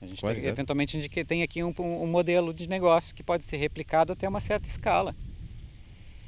A 0.01 0.05
gente 0.05 0.21
tem, 0.21 0.45
eventualmente 0.45 0.97
a 0.97 1.01
gente 1.01 1.23
tem 1.25 1.41
aqui 1.41 1.63
um, 1.63 1.73
um, 1.79 2.07
modelo 2.07 2.53
de 2.53 2.67
negócio 2.67 3.15
que 3.15 3.23
pode 3.23 3.43
ser 3.43 3.57
replicado 3.57 4.13
até 4.13 4.27
uma 4.27 4.39
certa 4.39 4.67
escala. 4.67 5.15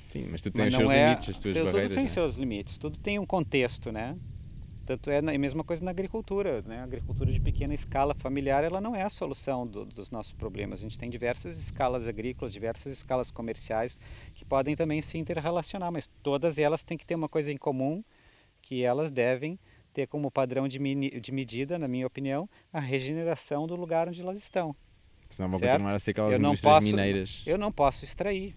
Sim, 0.07 0.27
mas 0.31 0.41
tu 0.41 0.49
tens 0.49 0.73
os 0.73 0.75
seus 0.75 0.91
é, 0.91 1.09
limites, 1.09 1.29
as 1.29 1.39
tuas 1.39 1.55
tudo 1.55 1.65
barreiras. 1.65 1.89
Tudo 1.89 1.95
tem 1.95 2.03
né? 2.03 2.09
seus 2.09 2.35
limites, 2.35 2.77
tudo 2.77 2.97
tem 2.97 3.19
um 3.19 3.25
contexto, 3.25 3.91
né? 3.91 4.17
Tanto 4.87 5.11
é 5.11 5.17
a 5.17 5.37
mesma 5.37 5.65
coisa 5.65 5.83
na 5.83 5.91
agricultura, 5.91 6.61
né? 6.61 6.79
A 6.79 6.83
agricultura 6.85 7.29
de 7.29 7.41
pequena 7.41 7.73
escala 7.73 8.15
familiar, 8.15 8.63
ela 8.63 8.79
não 8.79 8.95
é 8.95 9.03
a 9.03 9.09
solução 9.09 9.67
do, 9.67 9.83
dos 9.83 10.09
nossos 10.09 10.31
problemas. 10.31 10.79
A 10.79 10.83
gente 10.83 10.97
tem 10.97 11.09
diversas 11.09 11.57
escalas 11.57 12.07
agrícolas, 12.07 12.53
diversas 12.53 12.93
escalas 12.93 13.29
comerciais 13.29 13.97
que 14.33 14.45
podem 14.45 14.77
também 14.77 15.01
se 15.01 15.17
interrelacionar, 15.17 15.91
mas 15.91 16.09
todas 16.23 16.57
elas 16.57 16.85
têm 16.85 16.97
que 16.97 17.05
ter 17.05 17.15
uma 17.15 17.27
coisa 17.27 17.51
em 17.51 17.57
comum, 17.57 18.01
que 18.61 18.81
elas 18.81 19.11
devem 19.11 19.59
ter 19.93 20.07
como 20.07 20.31
padrão 20.31 20.69
de, 20.69 20.79
de 21.19 21.31
medida, 21.33 21.77
na 21.77 21.89
minha 21.89 22.07
opinião, 22.07 22.49
a 22.71 22.79
regeneração 22.79 23.67
do 23.67 23.75
lugar 23.75 24.07
onde 24.07 24.21
elas 24.21 24.37
estão. 24.37 24.73
Senão 25.29 25.49
vão 25.49 25.59
continuar 25.59 25.95
a 25.95 25.99
ser 25.99 26.11
aquelas 26.11 26.31
eu 26.31 26.39
indústrias 26.39 26.73
posso, 26.73 26.85
mineiras. 26.87 27.43
Eu 27.45 27.57
não 27.57 27.73
posso 27.73 28.05
extrair. 28.05 28.55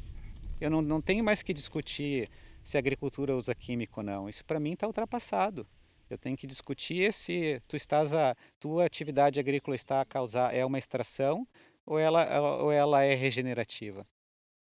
Eu 0.61 0.71
não, 0.71 0.81
não 0.81 1.01
tenho 1.01 1.25
mais 1.25 1.43
que 1.43 1.53
discutir 1.53 2.31
se 2.63 2.77
a 2.77 2.79
agricultura 2.79 3.35
usa 3.35 3.53
químico 3.53 3.99
ou 3.99 4.07
não. 4.07 4.29
Isso 4.29 4.45
para 4.45 4.61
mim 4.61 4.75
está 4.75 4.87
ultrapassado. 4.87 5.67
Eu 6.11 6.19
tenho 6.19 6.37
que 6.37 6.47
discutir 6.47 7.13
se 7.13 7.63
tu 7.69 7.77
estás 7.77 8.13
a 8.13 8.37
tua 8.59 8.85
atividade 8.85 9.39
agrícola 9.39 9.77
está 9.77 10.01
a 10.01 10.05
causar 10.05 10.53
é 10.55 10.65
uma 10.65 10.79
extração 10.79 11.47
ou 11.87 11.99
ela 11.99 12.59
ou 12.61 12.73
ela 12.73 13.05
é 13.05 13.15
regenerativa, 13.15 14.07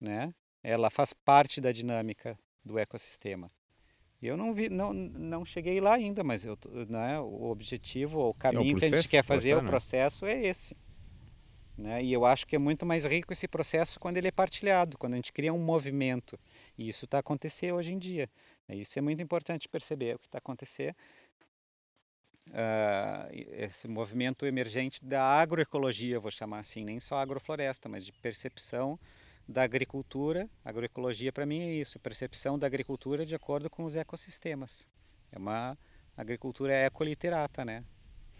né? 0.00 0.34
Ela 0.62 0.88
faz 0.88 1.12
parte 1.12 1.60
da 1.60 1.70
dinâmica 1.70 2.38
do 2.64 2.78
ecossistema. 2.78 3.50
Eu 4.22 4.38
não 4.38 4.54
vi, 4.54 4.70
não, 4.70 4.94
não 4.94 5.44
cheguei 5.44 5.80
lá 5.82 5.92
ainda, 5.92 6.24
mas 6.24 6.46
eu, 6.46 6.56
né, 6.88 7.20
o 7.20 7.44
objetivo, 7.50 8.30
o 8.30 8.32
caminho 8.32 8.64
Sim, 8.64 8.70
o 8.70 8.78
processo, 8.78 8.90
que 8.90 8.96
a 8.96 9.02
gente 9.02 9.10
quer 9.10 9.22
fazer, 9.22 9.54
o 9.54 9.60
né? 9.60 9.68
processo 9.68 10.24
é 10.24 10.46
esse. 10.46 10.74
Né? 11.76 12.02
E 12.02 12.12
eu 12.12 12.24
acho 12.24 12.46
que 12.46 12.56
é 12.56 12.58
muito 12.58 12.86
mais 12.86 13.04
rico 13.04 13.32
esse 13.32 13.48
processo 13.48 13.98
quando 14.00 14.16
ele 14.16 14.28
é 14.28 14.30
partilhado, 14.30 14.96
quando 14.96 15.14
a 15.14 15.16
gente 15.16 15.32
cria 15.32 15.52
um 15.52 15.58
movimento. 15.58 16.38
E 16.78 16.88
isso 16.88 17.04
está 17.04 17.18
acontecendo 17.18 17.74
hoje 17.74 17.92
em 17.92 17.98
dia. 17.98 18.30
Isso 18.68 18.98
é 18.98 19.02
muito 19.02 19.22
importante 19.22 19.68
perceber 19.68 20.16
o 20.16 20.18
que 20.18 20.26
está 20.26 20.38
acontecendo. 20.38 20.94
Uh, 22.48 23.26
esse 23.52 23.88
movimento 23.88 24.46
emergente 24.46 25.04
da 25.04 25.22
agroecologia, 25.22 26.20
vou 26.20 26.30
chamar 26.30 26.60
assim, 26.60 26.84
nem 26.84 27.00
só 27.00 27.16
agrofloresta, 27.16 27.88
mas 27.88 28.04
de 28.04 28.12
percepção 28.12 28.98
da 29.48 29.62
agricultura. 29.62 30.48
Agroecologia 30.64 31.32
para 31.32 31.46
mim 31.46 31.60
é 31.60 31.72
isso, 31.74 31.98
percepção 31.98 32.58
da 32.58 32.66
agricultura 32.66 33.24
de 33.24 33.34
acordo 33.34 33.68
com 33.68 33.84
os 33.84 33.96
ecossistemas. 33.96 34.86
É 35.32 35.38
uma 35.38 35.76
agricultura 36.16 36.72
ecoliterata, 36.86 37.64
né? 37.64 37.84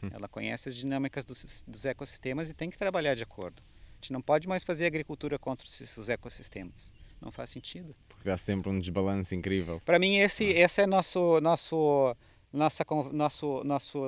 Hum. 0.02 0.10
Ela 0.12 0.28
conhece 0.28 0.68
as 0.68 0.76
dinâmicas 0.76 1.24
dos, 1.24 1.64
dos, 1.66 1.84
ecossistemas 1.84 2.50
e 2.50 2.54
tem 2.54 2.70
que 2.70 2.78
trabalhar 2.78 3.14
de 3.14 3.22
acordo. 3.22 3.62
A 3.92 3.96
gente 3.96 4.12
não 4.12 4.22
pode 4.22 4.46
mais 4.46 4.62
fazer 4.62 4.86
agricultura 4.86 5.38
contra 5.38 5.66
os 5.66 6.08
ecossistemas. 6.08 6.92
Não 7.20 7.32
faz 7.32 7.50
sentido. 7.50 7.96
Porque 8.08 8.28
dá 8.28 8.36
sempre 8.36 8.68
um 8.68 8.78
desbalanço 8.78 9.34
incrível. 9.34 9.80
Para 9.84 9.98
mim 9.98 10.16
esse, 10.16 10.44
ah. 10.44 10.60
esse 10.60 10.82
é 10.82 10.86
nosso 10.86 11.40
nosso 11.40 12.14
nossa 12.54 12.84
nosso 13.12 13.64
nosso 13.64 14.00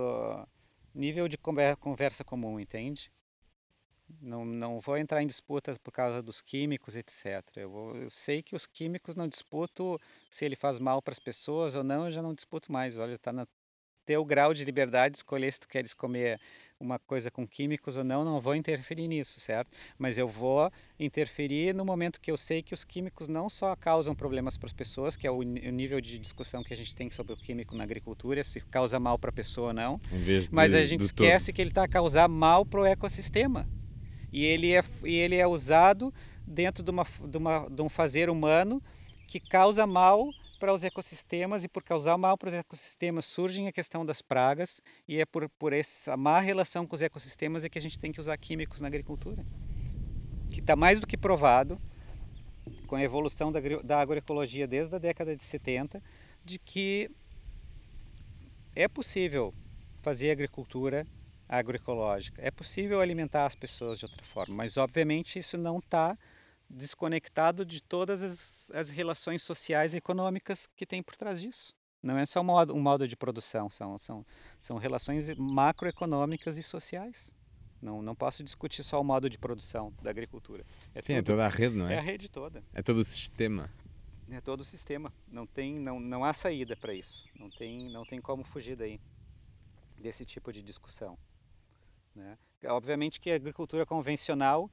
nível 0.95 1.29
de 1.29 1.37
conversa 1.37 2.25
comum, 2.25 2.59
entende? 2.59 3.11
Não, 4.21 4.45
não 4.45 4.81
vou 4.81 4.97
entrar 4.97 5.21
em 5.23 5.27
disputa 5.27 5.77
por 5.83 5.91
causa 5.93 6.23
dos 6.23 6.41
químicos, 6.41 6.95
etc. 6.95 7.45
Eu, 7.57 7.71
vou, 7.71 7.97
eu 7.97 8.09
sei 8.09 8.43
que 8.43 8.55
os 8.55 8.65
químicos 8.65 9.17
não 9.17 9.27
disputo 9.27 10.01
se 10.31 10.45
ele 10.45 10.55
faz 10.55 10.79
mal 10.79 11.03
para 11.03 11.13
as 11.13 11.19
pessoas 11.19 11.75
ou 11.75 11.83
não, 11.83 12.07
eu 12.07 12.13
já 12.13 12.23
não 12.23 12.35
disputo 12.35 12.71
mais. 12.71 12.97
Olha, 12.99 13.15
está 13.17 13.33
no 13.33 13.47
teu 14.07 14.25
grau 14.25 14.55
de 14.55 14.65
liberdade 14.65 15.13
de 15.13 15.19
escolher 15.19 15.53
se 15.53 15.61
tu 15.61 15.69
queres 15.69 15.93
comer 15.93 16.41
uma 16.79 16.99
coisa 16.99 17.31
com 17.31 17.47
químicos 17.47 17.97
ou 17.97 18.05
não, 18.05 18.25
não 18.25 18.41
vou 18.41 18.55
interferir 18.55 19.09
nisso, 19.09 19.41
certo? 19.41 19.71
Mas 19.99 20.19
eu 20.19 20.29
vou 20.29 20.71
interferir 21.01 21.75
no 21.75 21.85
momento 21.85 22.21
que 22.21 22.31
eu 22.31 22.37
sei 22.37 22.63
que 22.63 22.75
os 22.75 22.85
químicos 22.85 23.29
não 23.29 23.49
só 23.49 23.75
causam 23.75 24.15
problemas 24.15 24.57
para 24.57 24.67
as 24.67 24.73
pessoas, 24.73 25.17
que 25.17 25.27
é 25.27 25.31
o, 25.31 25.43
nível 25.43 26.01
de 26.01 26.19
discussão 26.19 26.63
que 26.63 26.73
a 26.73 26.77
gente 26.77 26.95
tem 26.95 27.11
sobre 27.11 27.33
o 27.33 27.37
químico 27.37 27.75
na 27.75 27.85
agricultura, 27.85 28.45
se 28.45 28.61
causa 28.61 29.01
mal 29.01 29.19
para 29.19 29.31
a 29.31 29.33
pessoa 29.33 29.69
ou 29.69 29.75
não, 29.75 30.01
mas 30.51 30.75
a 30.75 30.85
gente 30.85 31.05
esquece 31.05 31.47
todo. 31.47 31.57
que 31.57 31.63
ele 31.63 31.71
está 31.71 31.85
a 31.85 31.89
causar 31.89 32.29
mal 32.29 32.65
para 32.65 32.81
o 32.81 32.85
ecossistema 32.85 33.67
e 34.31 34.45
ele 34.45 34.73
é, 34.73 34.85
e 35.05 35.15
ele 35.15 35.37
é 35.37 35.47
usado 35.47 36.13
dentro 36.47 36.85
de, 36.85 36.91
uma, 36.91 37.07
de, 37.27 37.39
uma, 37.39 37.69
de 37.69 37.83
um 37.83 37.89
fazer 37.89 38.29
humano 38.29 38.83
que 39.27 39.41
causa 39.41 39.87
mal 39.87 40.31
para 40.57 40.73
os 40.73 40.83
ecossistemas 40.83 41.65
e 41.65 41.69
por 41.69 41.83
causar 41.83 42.17
mal 42.17 42.37
para 42.37 42.49
os 42.49 42.55
ecossistemas 42.55 43.25
surge 43.25 43.67
a 43.67 43.73
questão 43.73 44.05
das 44.05 44.23
pragas 44.23 44.81
e 45.07 45.21
é 45.21 45.25
por, 45.25 45.49
por 45.51 45.73
essa 45.73 46.17
má 46.17 46.41
relação 46.41 46.87
com 46.87 46.97
os 46.97 47.03
ecossistemas 47.03 47.65
é 47.65 47.69
que 47.69 47.79
a 47.79 47.83
gente 47.83 47.99
tem 47.99 48.13
que 48.13 48.21
usar 48.21 48.37
químicos 48.37 48.81
na 48.81 48.89
agricultura. 48.89 49.45
Que 50.51 50.61
está 50.61 50.75
mais 50.75 51.01
do 51.01 51.07
que 51.07 51.17
provado 51.17 51.81
com 52.87 52.97
a 52.97 53.03
evolução 53.03 53.53
da, 53.53 53.61
da 53.83 54.01
agroecologia 54.01 54.67
desde 54.67 54.95
a 54.95 54.99
década 54.99 55.37
de 55.37 55.45
70 55.45 56.03
de 56.45 56.59
que 56.59 57.11
é 58.75 58.89
possível 58.89 59.55
fazer 60.03 60.31
agricultura 60.31 61.07
agroecológica. 61.49 62.43
É 62.43 62.51
possível 62.51 63.01
alimentar 63.01 63.47
as 63.47 63.55
pessoas 63.55 63.99
de 63.99 64.05
outra 64.05 64.23
forma, 64.25 64.55
mas 64.55 64.77
obviamente 64.77 65.39
isso 65.39 65.57
não 65.57 65.79
está 65.79 66.17
desconectado 66.69 67.65
de 67.65 67.83
todas 67.83 68.23
as, 68.23 68.71
as, 68.73 68.91
relações 68.91 69.43
sociais 69.43 69.95
e 69.95 69.99
econômicas 69.99 70.67
que 70.77 70.87
tem 70.87 71.03
por 71.03 71.17
trás 71.17 71.41
disso. 71.41 71.75
Não 72.03 72.19
é 72.19 72.27
só 72.27 72.41
um 72.41 72.45
modo, 72.45 72.75
um 72.75 72.81
modo 72.81 73.09
de 73.09 73.17
produção, 73.17 73.69
são, 73.69 73.99
são, 73.99 74.27
são 74.61 74.77
relações 74.77 75.29
macroeconômicas 75.37 76.57
e 76.59 76.63
sociais. 76.63 77.33
Não, 77.81 78.03
não 78.03 78.15
posso 78.15 78.43
discutir 78.43 78.83
só 78.83 79.01
o 79.01 79.05
modo 79.05 79.29
de 79.29 79.39
produção 79.39 79.93
da 80.03 80.11
agricultura. 80.11 80.65
É 80.95 81.03
Sim, 81.03 81.15
é 81.15 81.23
tudo, 81.23 81.33
é 81.33 81.37
toda 81.37 81.47
a 81.47 81.49
rede, 81.49 81.77
não 81.77 81.89
é? 81.89 81.95
É 81.95 81.99
a 81.99 82.03
rede 82.03 82.29
toda. 82.29 82.63
É 82.73 82.83
todo 82.83 82.99
o 82.99 83.05
sistema. 83.05 83.71
É 84.31 84.41
todo 84.41 84.61
o 84.61 84.65
sistema. 84.65 85.13
Não, 85.29 85.47
tem, 85.47 85.75
não, 85.75 86.01
não 86.01 86.25
há 86.25 86.33
saída 86.33 86.77
para 86.77 86.95
isso. 86.95 87.25
Não 87.39 87.51
tem, 87.51 87.91
não 87.91 88.05
tem 88.05 88.21
como 88.21 88.43
fugir 88.45 88.77
daí, 88.77 89.01
desse 89.99 90.25
tipo 90.25 90.53
de 90.53 90.63
discussão. 90.63 91.19
Né? 92.15 92.39
Obviamente 92.65 93.21
que 93.21 93.31
a 93.31 93.35
agricultura 93.35 93.85
convencional 93.85 94.71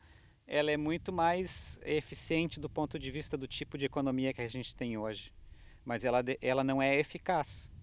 ela 0.48 0.72
é 0.72 0.78
muito 0.78 1.12
mais 1.12 1.80
eficiente 1.84 2.60
do 2.60 2.70
ponto 2.70 3.00
de 3.00 3.10
vista 3.12 3.38
do 3.38 3.48
tipo 3.48 3.78
de 3.78 3.86
economia 3.86 4.34
que 4.34 4.42
a 4.42 4.48
gente 4.48 4.76
tem 4.76 4.98
hoje, 4.98 5.32
mas 5.86 6.04
ela, 6.04 6.24
ela 6.42 6.64
não 6.64 6.82
é 6.82 6.96
eficaz 6.98 7.74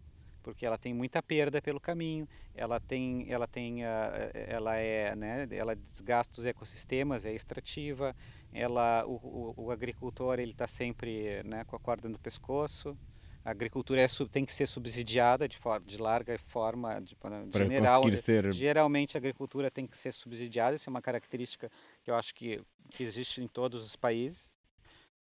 porque 0.43 0.65
ela 0.67 0.79
tem 0.79 0.93
muita 0.93 1.23
perda 1.23 1.61
pelo 1.61 1.81
caminho, 1.81 2.29
ela 2.55 2.81
tem, 2.81 3.31
ela 3.31 3.47
tem, 3.47 3.83
ela 3.85 4.77
é, 4.77 5.15
né, 5.15 5.47
ela 5.51 5.77
desgasta 5.77 6.41
os 6.41 6.47
ecossistemas, 6.47 7.25
é 7.25 7.33
extrativa, 7.33 8.15
ela, 8.53 9.05
o, 9.07 9.55
o, 9.57 9.65
o 9.65 9.71
agricultor 9.71 10.39
ele 10.39 10.53
está 10.53 10.67
sempre, 10.67 11.43
né, 11.45 11.65
com 11.65 11.77
a 11.77 11.79
corda 11.79 12.09
no 12.09 12.19
pescoço, 12.19 12.97
a 13.45 13.51
agricultura 13.51 14.03
é, 14.03 14.07
tem 14.31 14.45
que 14.45 14.53
ser 14.53 14.67
subsidiada 14.67 15.49
de, 15.49 15.57
forma, 15.57 15.87
de 15.87 15.97
larga 15.97 16.39
forma, 16.39 17.01
de, 17.01 17.17
Para 17.17 17.43
general. 17.53 18.03
Ser... 18.15 18.53
Geralmente 18.53 19.17
a 19.17 19.19
agricultura 19.19 19.71
tem 19.71 19.87
que 19.87 19.97
ser 19.97 20.13
subsidiada, 20.13 20.77
isso 20.77 20.89
é 20.89 20.91
uma 20.91 21.01
característica 21.01 21.71
que 22.03 22.11
eu 22.11 22.15
acho 22.15 22.35
que, 22.35 22.63
que 22.91 23.03
existe 23.03 23.43
em 23.43 23.49
todos 23.49 23.85
os 23.85 23.97
países. 23.97 24.55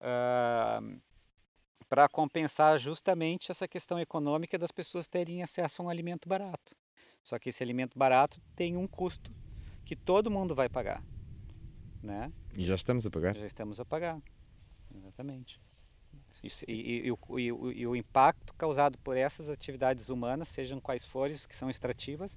Uh, 0.00 1.00
para 1.88 2.08
compensar 2.08 2.78
justamente 2.78 3.50
essa 3.50 3.68
questão 3.68 3.98
econômica 3.98 4.58
das 4.58 4.70
pessoas 4.70 5.06
terem 5.06 5.42
acesso 5.42 5.80
a 5.80 5.84
um 5.84 5.88
alimento 5.88 6.28
barato. 6.28 6.74
Só 7.22 7.38
que 7.38 7.50
esse 7.50 7.62
alimento 7.62 7.98
barato 7.98 8.40
tem 8.56 8.76
um 8.76 8.86
custo 8.86 9.30
que 9.84 9.94
todo 9.94 10.30
mundo 10.30 10.54
vai 10.54 10.68
pagar, 10.68 11.02
né? 12.02 12.32
E 12.56 12.64
já 12.64 12.74
estamos 12.74 13.06
a 13.06 13.10
pagar. 13.10 13.36
Já 13.36 13.46
estamos 13.46 13.78
a 13.78 13.84
pagar, 13.84 14.20
exatamente. 14.94 15.60
Isso, 16.42 16.64
e, 16.66 17.08
e, 17.08 17.40
e, 17.40 17.46
e, 17.46 17.86
o 17.86 17.94
impacto 17.94 18.52
causado 18.54 18.98
por 18.98 19.16
essas 19.16 19.48
atividades 19.48 20.08
humanas, 20.08 20.48
sejam 20.48 20.80
quais 20.80 21.06
forem, 21.06 21.36
que 21.48 21.56
são 21.56 21.70
extrativas, 21.70 22.36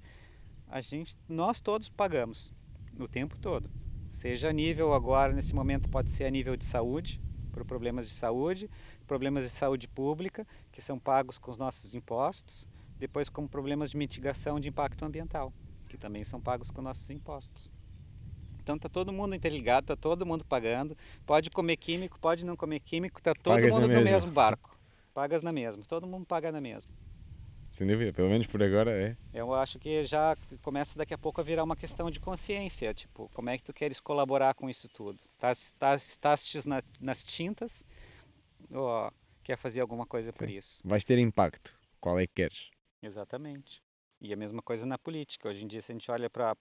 a 0.67 0.79
gente, 0.79 1.17
nós 1.27 1.59
todos 1.59 1.89
pagamos 1.89 2.53
o 2.99 3.07
tempo 3.07 3.37
todo. 3.39 3.69
Seja 4.09 4.49
a 4.49 4.53
nível 4.53 4.93
agora, 4.93 5.33
nesse 5.33 5.55
momento, 5.55 5.89
pode 5.89 6.11
ser 6.11 6.25
a 6.25 6.29
nível 6.29 6.55
de 6.55 6.65
saúde, 6.65 7.19
por 7.51 7.65
problemas 7.65 8.07
de 8.07 8.13
saúde, 8.13 8.69
problemas 9.07 9.43
de 9.43 9.49
saúde 9.49 9.87
pública, 9.87 10.45
que 10.71 10.81
são 10.81 10.99
pagos 10.99 11.37
com 11.37 11.49
os 11.49 11.57
nossos 11.57 11.93
impostos, 11.93 12.67
depois 12.97 13.29
como 13.29 13.47
problemas 13.47 13.91
de 13.91 13.97
mitigação 13.97 14.59
de 14.59 14.69
impacto 14.69 15.03
ambiental, 15.03 15.53
que 15.87 15.97
também 15.97 16.23
são 16.23 16.39
pagos 16.39 16.69
com 16.69 16.81
nossos 16.81 17.09
impostos. 17.09 17.71
Então 18.65 18.79
tá 18.79 18.89
todo 18.89 19.13
mundo 19.13 19.35
interligado, 19.35 19.85
tá 19.85 19.95
todo 19.95 20.25
mundo 20.25 20.43
pagando. 20.43 20.97
Pode 21.23 21.51
comer 21.51 21.77
químico, 21.77 22.19
pode 22.19 22.43
não 22.43 22.55
comer 22.55 22.79
químico, 22.79 23.21
tá 23.21 23.31
todo 23.35 23.53
Pagas 23.53 23.71
mundo 23.71 23.87
no 23.87 24.01
mesmo 24.01 24.31
barco. 24.31 24.75
Pagas 25.13 25.43
na 25.43 25.53
mesma, 25.53 25.83
todo 25.87 26.07
mundo 26.07 26.25
paga 26.25 26.51
na 26.51 26.59
mesma. 26.59 26.91
Sem 27.69 27.85
dúvida, 27.85 28.11
pelo 28.11 28.27
menos 28.27 28.47
por 28.47 28.63
agora 28.63 28.89
é. 28.89 29.15
Eu 29.31 29.53
acho 29.53 29.77
que 29.77 30.03
já 30.03 30.35
começa 30.63 30.97
daqui 30.97 31.13
a 31.13 31.17
pouco 31.17 31.39
a 31.39 31.43
virar 31.43 31.63
uma 31.63 31.75
questão 31.75 32.09
de 32.09 32.19
consciência, 32.19 32.91
tipo, 32.91 33.29
como 33.35 33.51
é 33.51 33.57
que 33.57 33.63
tu 33.63 33.71
queres 33.71 33.99
colaborar 33.99 34.55
com 34.55 34.67
isso 34.67 34.89
tudo? 34.89 35.21
Estás 35.35 35.71
tá, 35.77 35.95
tá, 36.19 36.35
na, 36.65 36.83
nas 36.99 37.23
tintas 37.23 37.85
ou 38.71 39.11
quer 39.43 39.57
fazer 39.57 39.79
alguma 39.79 40.07
coisa 40.07 40.31
Sim. 40.31 40.37
por 40.39 40.49
isso? 40.49 40.81
Vais 40.83 41.05
ter 41.05 41.19
impacto, 41.19 41.77
qual 42.01 42.17
é 42.17 42.25
que 42.25 42.33
queres? 42.33 42.71
Exatamente. 42.99 43.83
E 44.19 44.33
a 44.33 44.35
mesma 44.35 44.61
coisa 44.61 44.87
na 44.87 44.97
política. 44.97 45.49
Hoje 45.49 45.63
em 45.63 45.67
dia, 45.67 45.81
se 45.81 45.91
a 45.91 45.95
gente 45.95 46.09
olha 46.09 46.29
para 46.29 46.55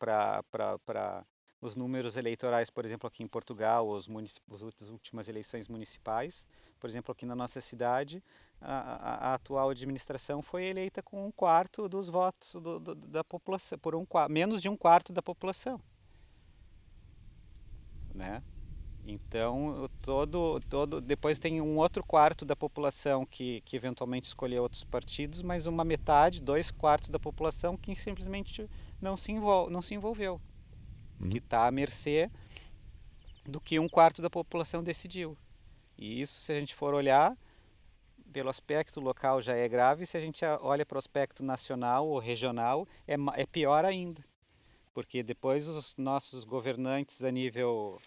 os 1.65 1.75
números 1.75 2.17
eleitorais, 2.17 2.69
por 2.69 2.85
exemplo, 2.85 3.09
aqui 3.09 3.23
em 3.23 3.27
Portugal, 3.27 3.89
os, 3.89 4.07
as 4.53 4.89
últimas 4.91 5.29
eleições 5.29 5.67
municipais, 5.67 6.47
por 6.79 6.91
exemplo, 6.91 7.11
aqui 7.11 7.25
na 7.25 7.35
nossa 7.35 7.59
cidade, 7.59 8.23
a, 8.61 8.75
a, 8.75 9.15
a 9.31 9.35
atual 9.35 9.71
administração 9.71 10.43
foi 10.43 10.65
eleita 10.65 11.03
com 11.03 11.27
um 11.27 11.33
quarto 11.33 11.89
dos 11.89 12.09
votos 12.11 12.53
do, 12.53 12.79
do, 12.79 12.95
da 12.95 13.25
população, 13.25 13.79
por 13.79 13.95
um 13.95 14.07
menos 14.29 14.61
de 14.61 14.69
um 14.69 14.77
quarto 14.77 15.11
da 15.11 15.23
população, 15.23 15.81
né? 18.15 18.43
Então, 19.07 19.89
todo, 20.03 20.61
todo, 20.69 21.01
depois 21.01 21.39
tem 21.39 21.61
um 21.61 21.77
outro 21.79 22.03
quarto 22.05 22.45
da 22.45 22.57
população 22.57 23.25
que, 23.25 23.63
que 23.63 23.77
eventualmente 23.77 24.27
escolheu 24.27 24.63
outros 24.63 24.85
partidos, 24.85 25.41
mas 25.43 25.67
uma 25.67 25.85
metade, 25.85 26.43
dois 26.43 26.71
quartos 26.71 27.11
da 27.11 27.19
população 27.19 27.77
que 27.77 27.95
simplesmente 27.97 28.69
não 29.01 29.15
se, 29.17 29.33
envol, 29.33 29.69
não 29.69 29.83
se 29.83 29.95
envolveu 29.95 30.41
uhum. 31.25 31.31
que 31.31 31.39
está 31.39 31.67
à 31.67 31.71
mercê 31.71 32.31
do 33.45 33.61
que 33.61 33.79
um 33.79 33.89
quarto 33.89 34.23
da 34.23 34.31
população 34.31 34.83
decidiu. 34.83 35.37
E 35.99 36.21
isso, 36.21 36.41
se 36.41 36.53
a 36.53 36.59
gente 36.59 36.75
for 36.75 36.95
olhar, 36.95 37.37
pelo 38.33 38.49
aspecto 38.49 39.01
local 39.01 39.41
já 39.41 39.55
é 39.55 39.69
grave, 39.69 40.07
se 40.07 40.17
a 40.17 40.21
gente 40.21 40.45
olha 40.61 40.85
para 40.85 40.97
o 40.97 40.99
aspecto 40.99 41.43
nacional 41.43 42.07
ou 42.09 42.19
regional, 42.19 42.89
é, 43.07 43.15
é 43.37 43.47
pior 43.47 43.85
ainda. 43.85 44.25
Porque 44.93 45.23
depois 45.23 45.69
os 45.69 45.97
nossos 45.97 46.45
governantes 46.45 47.23
a 47.23 47.31
nível 47.31 48.01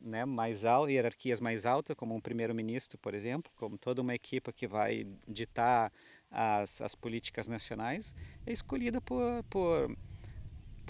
né, 0.00 0.24
mais 0.24 0.64
alto, 0.64 0.90
hierarquias 0.90 1.40
mais 1.40 1.66
altas, 1.66 1.96
como 1.96 2.14
um 2.14 2.20
primeiro-ministro, 2.20 2.98
por 2.98 3.14
exemplo, 3.14 3.50
como 3.56 3.78
toda 3.78 4.02
uma 4.02 4.14
equipe 4.14 4.52
que 4.52 4.66
vai 4.66 5.06
ditar 5.26 5.92
as, 6.30 6.80
as 6.80 6.94
políticas 6.94 7.48
nacionais, 7.48 8.14
é 8.46 8.52
escolhida 8.52 9.00
por, 9.00 9.42
por 9.44 9.96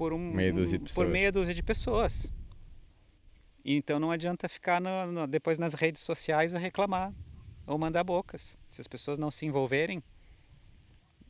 por 0.01 0.15
um 0.15 0.33
meia 0.33 0.51
dúzia 0.51 0.79
de 0.79 0.85
pessoas. 0.85 1.07
por 1.07 1.13
meia 1.13 1.31
dúzia 1.31 1.53
de 1.53 1.63
pessoas. 1.63 2.33
Então 3.63 4.01
não 4.01 4.11
adianta 4.11 4.49
ficar 4.49 4.81
no, 4.81 5.13
no, 5.13 5.27
depois 5.27 5.59
nas 5.59 5.75
redes 5.75 6.01
sociais 6.01 6.55
a 6.55 6.59
reclamar 6.59 7.13
ou 7.67 7.77
mandar 7.77 8.03
bocas. 8.03 8.57
Se 8.71 8.81
as 8.81 8.87
pessoas 8.87 9.19
não 9.19 9.31
se 9.31 9.45
envolverem, 9.45 10.03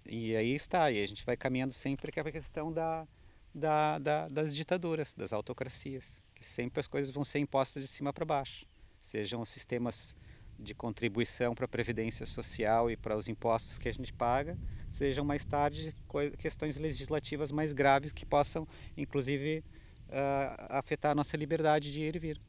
e 0.06 0.36
aí 0.36 0.54
está, 0.54 0.88
e 0.88 1.02
a 1.02 1.06
gente 1.08 1.26
vai 1.26 1.36
caminhando 1.36 1.74
sempre 1.74 2.12
para 2.12 2.28
a 2.28 2.32
questão 2.32 2.72
da, 2.72 3.08
da, 3.52 3.98
da, 3.98 4.28
das 4.28 4.54
ditaduras, 4.54 5.14
das 5.14 5.32
autocracias, 5.32 6.22
que 6.32 6.44
sempre 6.44 6.78
as 6.78 6.86
coisas 6.86 7.12
vão 7.12 7.24
ser 7.24 7.40
impostas 7.40 7.82
de 7.82 7.88
cima 7.88 8.12
para 8.12 8.24
baixo, 8.24 8.64
sejam 9.00 9.40
os 9.40 9.48
sistemas 9.48 10.14
de 10.60 10.74
contribuição 10.74 11.54
para 11.54 11.64
a 11.64 11.68
previdência 11.68 12.26
social 12.26 12.90
e 12.90 12.96
para 12.96 13.16
os 13.16 13.28
impostos 13.28 13.78
que 13.78 13.88
a 13.88 13.92
gente 13.92 14.12
paga, 14.12 14.56
sejam 14.92 15.24
mais 15.24 15.44
tarde 15.44 15.94
questões 16.38 16.76
legislativas 16.76 17.50
mais 17.50 17.72
graves 17.72 18.12
que 18.12 18.26
possam, 18.26 18.66
inclusive, 18.96 19.64
uh, 20.08 20.66
afetar 20.68 21.12
a 21.12 21.14
nossa 21.14 21.36
liberdade 21.36 21.92
de 21.92 22.00
ir 22.00 22.16
e 22.16 22.18
vir. 22.18 22.40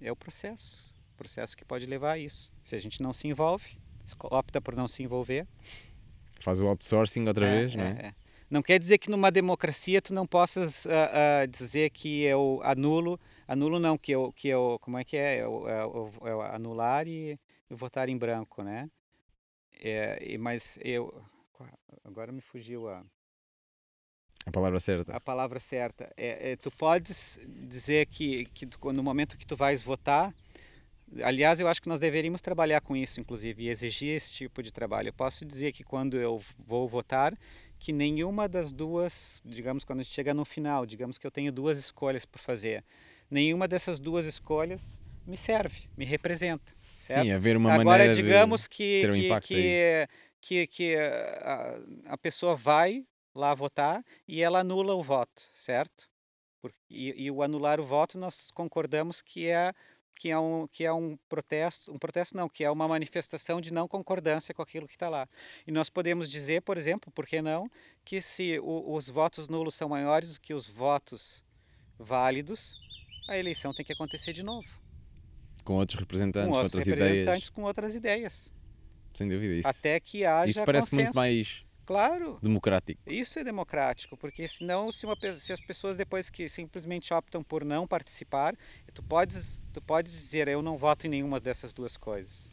É 0.00 0.12
o 0.12 0.16
processo, 0.16 0.94
o 1.14 1.16
processo 1.16 1.56
que 1.56 1.64
pode 1.64 1.86
levar 1.86 2.12
a 2.12 2.18
isso. 2.18 2.52
Se 2.62 2.76
a 2.76 2.78
gente 2.78 3.02
não 3.02 3.12
se 3.12 3.26
envolve, 3.26 3.78
opta 4.24 4.60
por 4.60 4.76
não 4.76 4.86
se 4.86 5.02
envolver. 5.02 5.46
Faz 6.38 6.60
o 6.60 6.66
outsourcing 6.66 7.26
outra 7.26 7.46
é, 7.46 7.60
vez, 7.60 7.74
é, 7.74 7.76
né? 7.76 7.98
É. 8.00 8.26
Não 8.48 8.62
quer 8.62 8.78
dizer 8.78 8.98
que 8.98 9.10
numa 9.10 9.30
democracia 9.30 10.00
tu 10.00 10.14
não 10.14 10.24
possas 10.24 10.84
uh, 10.84 10.88
uh, 10.88 11.48
dizer 11.48 11.90
que 11.90 12.22
eu 12.22 12.60
anulo, 12.62 13.18
anulo 13.46 13.78
não, 13.78 13.96
que 13.96 14.12
eu, 14.12 14.32
que 14.32 14.48
eu 14.48 14.78
como 14.80 14.98
é 14.98 15.04
que 15.04 15.16
é, 15.16 15.42
eu, 15.42 15.66
eu, 15.68 16.12
eu 16.22 16.42
anular 16.42 17.06
e 17.06 17.38
votar 17.70 18.08
em 18.08 18.16
branco, 18.16 18.62
né? 18.62 18.90
É, 19.78 20.36
mas 20.38 20.78
eu. 20.82 21.22
Agora 22.04 22.32
me 22.32 22.40
fugiu 22.40 22.88
a. 22.88 23.04
A 24.44 24.50
palavra 24.50 24.78
certa. 24.78 25.16
A 25.16 25.20
palavra 25.20 25.58
certa. 25.58 26.12
É, 26.16 26.52
é, 26.52 26.56
tu 26.56 26.70
podes 26.70 27.38
dizer 27.46 28.06
que, 28.06 28.44
que 28.46 28.68
no 28.92 29.02
momento 29.02 29.36
que 29.36 29.46
tu 29.46 29.56
vais 29.56 29.82
votar. 29.82 30.32
Aliás, 31.22 31.60
eu 31.60 31.68
acho 31.68 31.80
que 31.80 31.88
nós 31.88 32.00
deveríamos 32.00 32.40
trabalhar 32.40 32.80
com 32.80 32.96
isso, 32.96 33.20
inclusive, 33.20 33.62
e 33.62 33.68
exigir 33.68 34.16
esse 34.16 34.32
tipo 34.32 34.60
de 34.60 34.72
trabalho. 34.72 35.08
Eu 35.08 35.12
posso 35.12 35.44
dizer 35.44 35.72
que 35.72 35.84
quando 35.84 36.16
eu 36.16 36.42
vou 36.58 36.88
votar, 36.88 37.36
que 37.78 37.92
nenhuma 37.92 38.48
das 38.48 38.72
duas, 38.72 39.40
digamos, 39.44 39.84
quando 39.84 40.00
a 40.00 40.02
gente 40.02 40.12
chega 40.12 40.34
no 40.34 40.44
final, 40.44 40.84
digamos 40.84 41.16
que 41.16 41.24
eu 41.24 41.30
tenho 41.30 41.52
duas 41.52 41.78
escolhas 41.78 42.24
por 42.24 42.40
fazer, 42.40 42.84
nenhuma 43.30 43.66
dessas 43.66 43.98
duas 43.98 44.26
escolhas 44.26 45.00
me 45.26 45.36
serve, 45.36 45.88
me 45.96 46.04
representa. 46.04 46.74
Certo? 46.98 47.24
Sim, 47.24 47.32
haver 47.32 47.56
uma 47.56 47.72
Agora, 47.72 47.84
maneira 47.84 48.14
digamos 48.14 48.66
que, 48.66 49.02
ter 49.02 49.10
um 49.10 49.14
que, 49.14 49.40
que, 49.40 50.08
que, 50.40 50.66
que, 50.66 50.96
a, 50.96 51.78
a 52.06 52.18
pessoa 52.18 52.56
vai 52.56 53.04
lá 53.34 53.54
votar 53.54 54.04
e 54.26 54.42
ela 54.42 54.60
anula 54.60 54.94
o 54.94 55.02
voto, 55.02 55.42
certo? 55.54 56.08
e, 56.90 57.24
e 57.24 57.30
o 57.30 57.42
anular 57.42 57.80
o 57.80 57.84
voto 57.84 58.18
nós 58.18 58.50
concordamos 58.52 59.20
que 59.22 59.48
é 59.48 59.72
que 60.14 60.30
é 60.30 60.38
um 60.38 60.66
que 60.66 60.84
é 60.84 60.92
um 60.92 61.16
protesto 61.28 61.92
um 61.92 61.98
protesto 61.98 62.36
não 62.36 62.48
que 62.48 62.64
é 62.64 62.70
uma 62.70 62.88
manifestação 62.88 63.60
de 63.60 63.72
não 63.72 63.86
concordância 63.86 64.54
com 64.54 64.62
aquilo 64.62 64.86
que 64.86 64.94
está 64.94 65.08
lá 65.08 65.28
e 65.66 65.72
nós 65.72 65.90
podemos 65.90 66.30
dizer 66.30 66.62
por 66.62 66.76
exemplo 66.76 67.12
por 67.12 67.26
que 67.26 67.42
não 67.42 67.70
que 68.04 68.20
se 68.22 68.58
o, 68.60 68.94
os 68.94 69.08
votos 69.08 69.48
nulos 69.48 69.74
são 69.74 69.88
maiores 69.88 70.34
do 70.34 70.40
que 70.40 70.54
os 70.54 70.66
votos 70.66 71.44
válidos 71.98 72.80
a 73.28 73.38
eleição 73.38 73.72
tem 73.72 73.84
que 73.84 73.92
acontecer 73.92 74.32
de 74.32 74.42
novo 74.42 74.66
com 75.66 75.74
outros 75.74 75.98
representantes, 75.98 76.48
com, 76.48 76.54
com 76.54 76.62
outras 76.62 76.86
representantes 76.86 77.22
ideias. 77.22 77.50
com 77.50 77.62
outras 77.62 77.94
ideias. 77.96 78.52
Sem 79.12 79.28
dúvida, 79.28 79.54
isso. 79.54 79.68
Até 79.68 79.98
que 79.98 80.24
haja 80.24 80.50
Isso 80.50 80.64
parece 80.64 80.90
consenso. 80.90 81.02
muito 81.04 81.14
mais 81.16 81.64
claro, 81.84 82.38
democrático. 82.40 83.00
Isso 83.06 83.38
é 83.38 83.44
democrático, 83.44 84.16
porque 84.16 84.46
senão 84.46 84.92
se, 84.92 85.04
uma, 85.04 85.16
se 85.38 85.52
as 85.52 85.60
pessoas 85.60 85.96
depois 85.96 86.30
que 86.30 86.48
simplesmente 86.48 87.12
optam 87.12 87.42
por 87.42 87.64
não 87.64 87.86
participar, 87.86 88.54
tu 88.94 89.02
podes, 89.02 89.60
tu 89.72 89.82
podes 89.82 90.12
dizer 90.12 90.46
eu 90.48 90.62
não 90.62 90.78
voto 90.78 91.06
em 91.06 91.10
nenhuma 91.10 91.40
dessas 91.40 91.74
duas 91.74 91.96
coisas, 91.96 92.52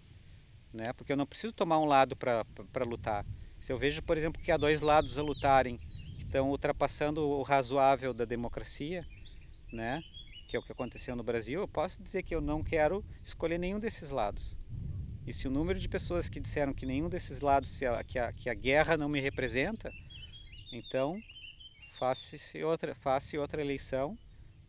né? 0.74 0.92
Porque 0.94 1.12
eu 1.12 1.18
não 1.18 1.28
preciso 1.28 1.54
tomar 1.54 1.80
um 1.80 1.86
lado 1.86 2.16
para 2.16 2.84
lutar. 2.86 3.26
Se 3.60 3.72
eu 3.72 3.78
vejo, 3.78 4.02
por 4.02 4.18
exemplo, 4.18 4.42
que 4.42 4.52
há 4.52 4.58
dois 4.58 4.82
lados 4.82 5.18
a 5.18 5.22
lutarem, 5.22 5.78
que 6.18 6.24
estão 6.24 6.50
ultrapassando 6.50 7.22
o 7.22 7.44
razoável 7.44 8.14
da 8.14 8.26
democracia, 8.26 9.06
né? 9.72 10.02
Que 10.54 10.58
é 10.58 10.60
o 10.60 10.62
que 10.62 10.72
aconteceu 10.72 11.16
no 11.16 11.24
Brasil, 11.24 11.62
eu 11.62 11.68
posso 11.68 11.98
dizer 12.04 12.22
que 12.22 12.36
eu 12.36 12.40
não 12.40 12.64
quero 12.64 13.04
escolher 13.26 13.58
nenhum 13.58 13.80
desses 13.80 14.12
lados. 14.12 14.56
E 15.26 15.34
se 15.34 15.48
o 15.48 15.52
número 15.52 15.80
de 15.80 15.90
pessoas 15.90 16.30
que 16.30 16.40
disseram 16.40 16.76
que 16.76 16.86
nenhum 16.86 17.10
desses 17.10 17.42
lados, 17.42 17.80
que 18.06 18.20
a, 18.20 18.32
que 18.32 18.48
a 18.48 18.54
guerra 18.54 18.96
não 18.96 19.10
me 19.10 19.20
representa, 19.20 19.92
então 20.72 21.20
faça-se 21.98 22.64
outra, 22.64 22.94
faça 22.94 23.40
outra 23.40 23.62
eleição 23.62 24.16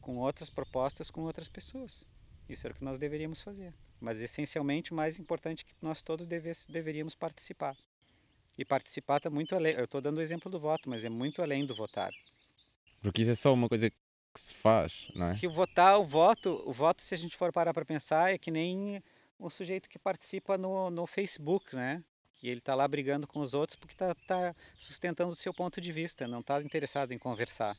com 0.01 0.17
outras 0.17 0.49
propostas 0.49 1.11
com 1.11 1.21
outras 1.25 1.49
pessoas. 1.49 2.07
Isso 2.49 2.67
era 2.67 2.73
o 2.73 2.79
que 2.79 2.85
nós 2.85 2.99
deveríamos 2.99 3.43
fazer. 3.43 3.75
Mas 4.01 4.23
essencialmente 4.23 4.91
o 4.91 4.95
mais 4.95 5.19
importante 5.19 5.65
é 5.65 5.67
que 5.67 5.75
nós 5.83 6.01
todos 6.01 6.27
deve, 6.27 6.51
deveríamos 6.67 7.15
participar. 7.15 7.77
E 8.57 8.65
participar 8.65 9.19
está 9.19 9.29
muito 9.29 9.55
além. 9.55 9.75
Eu 9.75 9.85
estou 9.85 10.01
dando 10.01 10.17
o 10.17 10.23
exemplo 10.23 10.51
do 10.51 10.59
voto, 10.59 10.89
mas 10.89 11.05
é 11.05 11.11
muito 11.11 11.43
além 11.43 11.67
do 11.67 11.75
votar. 11.75 12.11
Porque 13.03 13.21
isso 13.21 13.33
é 13.33 13.35
só 13.35 13.53
uma 13.53 13.69
coisa 13.69 13.93
que 14.35 14.41
se 14.41 14.55
faz, 14.55 15.09
não 15.15 15.31
é? 15.31 15.35
Que 15.37 15.47
votar, 15.47 15.99
o 15.99 16.05
voto, 16.05 16.63
o 16.67 16.73
voto, 16.73 17.03
se 17.03 17.15
a 17.15 17.19
gente 17.19 17.37
for 17.37 17.53
parar 17.53 17.73
para 17.73 17.85
pensar, 17.85 18.35
é 18.35 18.39
que 18.39 18.51
nem 18.51 19.03
um 19.39 19.49
sujeito 19.49 19.89
que 19.89 19.99
participa 19.99 20.59
no, 20.59 20.91
no 20.91 21.07
Facebook, 21.07 21.75
né? 21.77 22.03
Que 22.35 22.49
ele 22.49 22.59
está 22.59 22.75
lá 22.75 22.87
brigando 22.87 23.27
com 23.27 23.39
os 23.39 23.55
outros 23.55 23.79
porque 23.79 23.95
está 23.95 24.15
tá 24.27 24.55
sustentando 24.77 25.33
o 25.33 25.37
seu 25.37 25.55
ponto 25.55 25.81
de 25.81 25.93
vista, 25.93 26.27
não 26.27 26.41
está 26.41 26.61
interessado 26.61 27.13
em 27.13 27.19
conversar. 27.19 27.77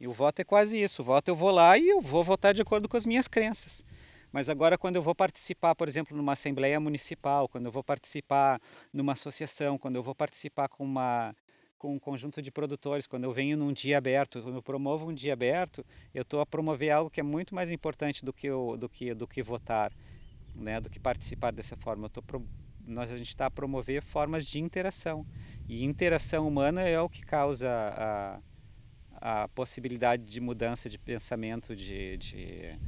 E 0.00 0.08
o 0.08 0.12
voto 0.12 0.40
é 0.40 0.44
quase 0.44 0.82
isso. 0.82 1.02
O 1.02 1.04
voto 1.04 1.28
eu 1.28 1.36
vou 1.36 1.50
lá 1.50 1.76
e 1.76 1.86
eu 1.86 2.00
vou 2.00 2.24
votar 2.24 2.54
de 2.54 2.62
acordo 2.62 2.88
com 2.88 2.96
as 2.96 3.04
minhas 3.04 3.28
crenças. 3.28 3.84
Mas 4.32 4.48
agora, 4.48 4.78
quando 4.78 4.96
eu 4.96 5.02
vou 5.02 5.14
participar, 5.14 5.74
por 5.74 5.88
exemplo, 5.88 6.16
numa 6.16 6.32
assembleia 6.32 6.80
municipal, 6.80 7.48
quando 7.48 7.66
eu 7.66 7.72
vou 7.72 7.82
participar 7.84 8.60
numa 8.92 9.12
associação, 9.12 9.76
quando 9.76 9.96
eu 9.96 10.02
vou 10.02 10.14
participar 10.14 10.68
com 10.68 10.84
uma 10.84 11.34
com 11.80 11.94
um 11.94 11.98
conjunto 11.98 12.42
de 12.42 12.50
produtores, 12.50 13.06
quando 13.06 13.24
eu 13.24 13.32
venho 13.32 13.56
num 13.56 13.72
dia 13.72 13.96
aberto, 13.96 14.42
quando 14.42 14.56
eu 14.56 14.62
promovo 14.62 15.08
um 15.08 15.14
dia 15.14 15.32
aberto, 15.32 15.84
eu 16.14 16.20
estou 16.20 16.42
a 16.42 16.46
promover 16.46 16.90
algo 16.90 17.08
que 17.08 17.20
é 17.20 17.22
muito 17.22 17.54
mais 17.54 17.70
importante 17.70 18.22
do 18.22 18.34
que 18.34 18.48
do 18.78 18.86
que 18.86 19.14
do 19.14 19.26
que 19.26 19.42
votar, 19.42 19.90
né, 20.54 20.78
do 20.78 20.90
que 20.90 21.00
participar 21.00 21.52
dessa 21.52 21.78
forma. 21.78 22.04
Eu 22.04 22.10
tô 22.10 22.20
pro, 22.20 22.46
nós 22.86 23.10
a 23.10 23.16
gente 23.16 23.28
está 23.28 23.46
a 23.46 23.50
promover 23.50 24.02
formas 24.02 24.44
de 24.44 24.60
interação 24.60 25.26
e 25.66 25.82
interação 25.82 26.46
humana 26.46 26.82
é 26.82 27.00
o 27.00 27.08
que 27.08 27.22
causa 27.22 27.70
a, 27.70 29.42
a 29.44 29.48
possibilidade 29.48 30.22
de 30.24 30.38
mudança 30.38 30.86
de 30.86 30.98
pensamento, 30.98 31.74
de, 31.74 32.18
de 32.18 32.78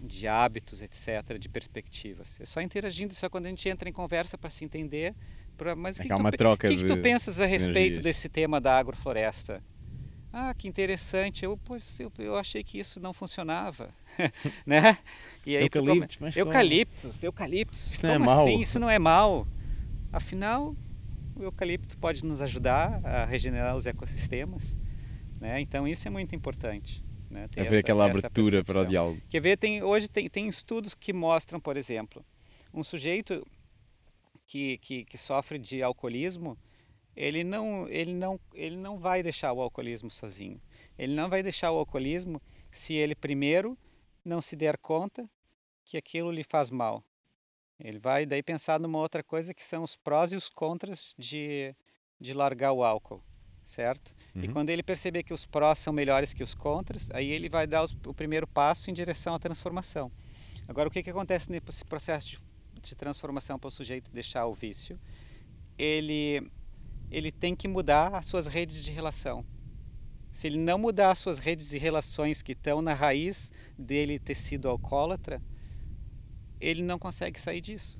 de 0.00 0.28
hábitos, 0.28 0.80
etc., 0.80 1.36
de 1.40 1.48
perspectivas. 1.48 2.40
É 2.40 2.44
só 2.44 2.60
interagindo, 2.60 3.16
só 3.16 3.28
quando 3.28 3.46
a 3.46 3.48
gente 3.48 3.68
entra 3.68 3.88
em 3.88 3.92
conversa 3.92 4.38
para 4.38 4.48
se 4.48 4.64
entender. 4.64 5.12
Pra, 5.58 5.74
mas 5.74 5.98
o 5.98 6.00
é 6.00 6.02
que, 6.04 6.08
que, 6.08 6.14
uma 6.14 6.30
tu, 6.30 6.38
troca 6.38 6.68
que, 6.68 6.76
que 6.76 6.84
tu 6.86 6.96
pensas 6.98 7.40
a 7.40 7.44
respeito 7.44 7.76
energias. 7.76 8.04
desse 8.04 8.28
tema 8.28 8.60
da 8.60 8.78
agrofloresta? 8.78 9.60
Ah, 10.32 10.54
que 10.54 10.68
interessante. 10.68 11.44
Eu, 11.44 11.56
pois, 11.56 11.98
eu, 11.98 12.12
eu 12.18 12.36
achei 12.36 12.62
que 12.62 12.78
isso 12.78 13.00
não 13.00 13.12
funcionava, 13.12 13.88
né? 14.64 14.96
E 15.44 15.56
aí 15.56 15.64
eucaliptos, 15.64 16.16
come... 16.16 16.32
eucaliptos, 16.36 17.22
eucaliptos. 17.24 17.92
Isso 17.92 18.06
não 18.06 18.12
é 18.12 18.18
mal. 18.18 18.40
Assim? 18.42 18.60
Isso 18.60 18.78
não 18.78 18.88
é 18.88 18.98
mal. 19.00 19.48
Afinal, 20.12 20.76
o 21.34 21.42
eucalipto 21.42 21.98
pode 21.98 22.24
nos 22.24 22.40
ajudar 22.40 23.00
a 23.04 23.24
regenerar 23.24 23.76
os 23.76 23.84
ecossistemas, 23.84 24.78
né? 25.40 25.60
Então 25.60 25.88
isso 25.88 26.06
é 26.06 26.10
muito 26.10 26.36
importante. 26.36 27.04
Né? 27.28 27.48
Tem 27.48 27.66
Haver 27.66 27.80
aquela 27.80 28.04
abertura 28.04 28.62
para 28.62 28.82
o 28.82 28.86
diálogo. 28.86 29.20
Quer 29.28 29.40
ver, 29.40 29.56
tem, 29.56 29.82
hoje 29.82 30.06
tem, 30.06 30.30
tem 30.30 30.46
estudos 30.46 30.94
que 30.94 31.12
mostram, 31.12 31.58
por 31.58 31.76
exemplo, 31.76 32.24
um 32.72 32.84
sujeito 32.84 33.44
que, 34.48 34.78
que, 34.78 35.04
que 35.04 35.16
sofre 35.16 35.58
de 35.58 35.82
alcoolismo, 35.82 36.58
ele 37.14 37.44
não, 37.44 37.88
ele, 37.88 38.12
não, 38.12 38.40
ele 38.52 38.76
não 38.76 38.98
vai 38.98 39.22
deixar 39.22 39.52
o 39.52 39.60
alcoolismo 39.60 40.10
sozinho. 40.10 40.60
Ele 40.98 41.14
não 41.14 41.28
vai 41.28 41.42
deixar 41.42 41.70
o 41.70 41.78
alcoolismo 41.78 42.42
se 42.70 42.94
ele 42.94 43.14
primeiro 43.14 43.78
não 44.24 44.42
se 44.42 44.56
der 44.56 44.76
conta 44.78 45.28
que 45.84 45.96
aquilo 45.96 46.32
lhe 46.32 46.42
faz 46.42 46.70
mal. 46.70 47.04
Ele 47.78 47.98
vai 47.98 48.26
daí 48.26 48.42
pensar 48.42 48.80
numa 48.80 48.98
outra 48.98 49.22
coisa 49.22 49.54
que 49.54 49.64
são 49.64 49.84
os 49.84 49.96
prós 49.96 50.32
e 50.32 50.36
os 50.36 50.48
contras 50.48 51.14
de, 51.16 51.70
de 52.20 52.34
largar 52.34 52.72
o 52.72 52.82
álcool 52.82 53.22
certo? 53.68 54.12
Uhum. 54.34 54.44
E 54.44 54.48
quando 54.48 54.70
ele 54.70 54.82
perceber 54.82 55.22
que 55.22 55.32
os 55.32 55.44
prós 55.44 55.78
são 55.78 55.92
melhores 55.92 56.32
que 56.32 56.42
os 56.42 56.54
contras, 56.54 57.10
aí 57.12 57.30
ele 57.30 57.48
vai 57.48 57.66
dar 57.66 57.84
os, 57.84 57.96
o 58.06 58.14
primeiro 58.14 58.46
passo 58.46 58.90
em 58.90 58.94
direção 58.94 59.34
à 59.34 59.38
transformação. 59.38 60.10
Agora, 60.66 60.88
o 60.88 60.90
que, 60.90 61.02
que 61.02 61.10
acontece 61.10 61.50
nesse 61.50 61.84
processo 61.84 62.28
de, 62.30 62.38
de 62.78 62.94
transformação 62.94 63.58
para 63.58 63.68
o 63.68 63.70
sujeito 63.70 64.10
deixar 64.10 64.46
o 64.46 64.54
vício? 64.54 64.98
Ele, 65.76 66.50
ele 67.10 67.32
tem 67.32 67.54
que 67.54 67.68
mudar 67.68 68.14
as 68.14 68.26
suas 68.26 68.46
redes 68.46 68.84
de 68.84 68.90
relação. 68.90 69.44
Se 70.30 70.46
ele 70.46 70.58
não 70.58 70.78
mudar 70.78 71.10
as 71.10 71.18
suas 71.18 71.38
redes 71.38 71.70
de 71.70 71.78
relações 71.78 72.42
que 72.42 72.52
estão 72.52 72.82
na 72.82 72.94
raiz 72.94 73.52
dele 73.78 74.18
ter 74.18 74.34
sido 74.34 74.68
alcoólatra, 74.68 75.42
ele 76.60 76.82
não 76.82 76.98
consegue 76.98 77.40
sair 77.40 77.60
disso. 77.60 77.98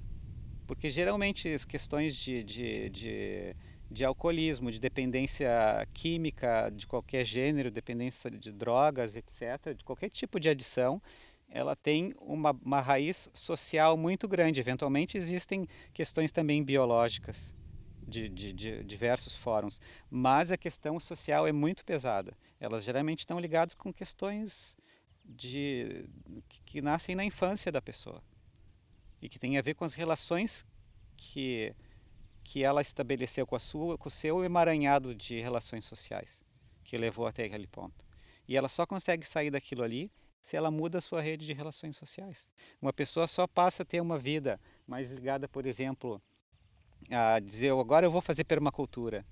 Porque 0.66 0.90
geralmente 0.90 1.48
as 1.48 1.64
questões 1.64 2.14
de, 2.14 2.44
de, 2.44 2.90
de 2.90 3.56
de 3.90 4.04
alcoolismo, 4.04 4.70
de 4.70 4.78
dependência 4.78 5.48
química 5.94 6.70
de 6.70 6.86
qualquer 6.86 7.24
gênero, 7.24 7.70
dependência 7.70 8.30
de 8.30 8.52
drogas, 8.52 9.16
etc., 9.16 9.74
de 9.76 9.82
qualquer 9.82 10.10
tipo 10.10 10.38
de 10.38 10.48
adição, 10.48 11.00
ela 11.48 11.74
tem 11.74 12.14
uma, 12.20 12.52
uma 12.62 12.80
raiz 12.80 13.28
social 13.32 13.96
muito 13.96 14.28
grande. 14.28 14.60
Eventualmente 14.60 15.16
existem 15.16 15.66
questões 15.92 16.30
também 16.30 16.62
biológicas 16.62 17.54
de, 18.06 18.28
de, 18.28 18.52
de, 18.52 18.84
diversos 18.84 19.36
fóruns, 19.36 19.80
mas 20.10 20.50
a 20.50 20.56
questão 20.56 20.98
social 20.98 21.46
é 21.46 21.52
muito 21.52 21.84
pesada. 21.84 22.36
Elas 22.60 22.84
geralmente 22.84 23.20
estão 23.20 23.38
ligadas 23.38 23.74
com 23.74 23.92
questões 23.92 24.76
de, 25.24 26.08
que, 26.48 26.60
que 26.64 26.82
nascem 26.82 27.14
na 27.14 27.24
infância 27.24 27.70
da 27.70 27.82
pessoa 27.82 28.22
e 29.20 29.28
que 29.28 29.38
tem 29.38 29.58
a 29.58 29.62
ver 29.62 29.74
com 29.74 29.84
as 29.84 29.94
relações 29.94 30.66
que 31.16 31.74
que 32.48 32.64
ela 32.64 32.80
estabeleceu 32.80 33.46
com, 33.46 33.56
a 33.56 33.58
sua, 33.58 33.98
com 33.98 34.08
o 34.08 34.10
seu 34.10 34.42
emaranhado 34.42 35.14
de 35.14 35.38
relações 35.38 35.84
sociais, 35.84 36.42
que 36.82 36.96
levou 36.96 37.26
até 37.26 37.44
aquele 37.44 37.66
ponto. 37.66 38.02
E 38.48 38.56
ela 38.56 38.70
só 38.70 38.86
consegue 38.86 39.26
sair 39.26 39.50
daquilo 39.50 39.82
ali 39.82 40.10
se 40.48 40.56
ela 40.56 40.70
muda 40.70 40.96
a 40.96 41.00
sua 41.02 41.20
rede 41.20 41.44
de 41.44 41.52
relações 41.52 41.94
sociais. 41.94 42.50
Uma 42.80 42.90
pessoa 42.90 43.26
só 43.26 43.46
passa 43.46 43.82
a 43.82 43.84
ter 43.84 44.00
uma 44.00 44.18
vida 44.18 44.58
mais 44.86 45.10
ligada, 45.10 45.46
por 45.46 45.66
exemplo, 45.66 46.22
a 47.10 47.38
dizer, 47.38 47.70
agora 47.70 48.06
eu 48.06 48.10
vou 48.10 48.22
fazer 48.22 48.44
permacultura, 48.44 49.26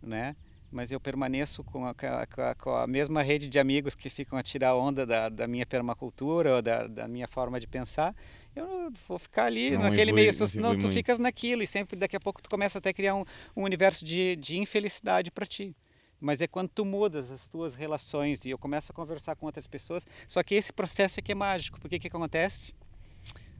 né? 0.00 0.34
mas 0.70 0.90
eu 0.90 0.98
permaneço 0.98 1.62
com 1.62 1.84
a, 1.84 1.94
com 1.94 2.06
a, 2.40 2.54
com 2.54 2.74
a 2.74 2.86
mesma 2.86 3.20
rede 3.20 3.48
de 3.48 3.58
amigos 3.58 3.94
que 3.94 4.08
ficam 4.08 4.38
a 4.38 4.42
tirar 4.42 4.74
onda 4.74 5.04
da, 5.04 5.28
da 5.28 5.46
minha 5.46 5.66
permacultura 5.66 6.56
ou 6.56 6.62
da, 6.62 6.86
da 6.86 7.06
minha 7.06 7.28
forma 7.28 7.60
de 7.60 7.66
pensar, 7.66 8.16
eu 8.56 8.90
vou 9.06 9.18
ficar 9.18 9.44
ali 9.44 9.72
não 9.72 9.82
naquele 9.82 10.10
meio, 10.10 10.32
não, 10.54 10.78
tu 10.78 10.88
ficas 10.88 11.18
naquilo 11.18 11.62
e 11.62 11.66
sempre 11.66 11.98
daqui 11.98 12.16
a 12.16 12.20
pouco 12.20 12.40
tu 12.40 12.48
começa 12.48 12.78
até 12.78 12.88
a 12.88 12.94
criar 12.94 13.14
um, 13.14 13.26
um 13.54 13.64
universo 13.64 14.02
de, 14.02 14.36
de 14.36 14.56
infelicidade 14.56 15.30
para 15.30 15.44
ti. 15.44 15.76
Mas 16.22 16.40
é 16.40 16.46
quando 16.46 16.68
tu 16.68 16.84
mudas 16.84 17.32
as 17.32 17.48
tuas 17.48 17.74
relações 17.74 18.44
e 18.44 18.50
eu 18.50 18.56
começo 18.56 18.92
a 18.92 18.94
conversar 18.94 19.34
com 19.34 19.44
outras 19.46 19.66
pessoas, 19.66 20.06
só 20.28 20.40
que 20.44 20.54
esse 20.54 20.72
processo 20.72 21.18
aqui 21.18 21.32
é 21.32 21.34
mágico, 21.34 21.80
porque 21.80 21.96
o 21.96 22.00
que 22.00 22.06
acontece? 22.06 22.72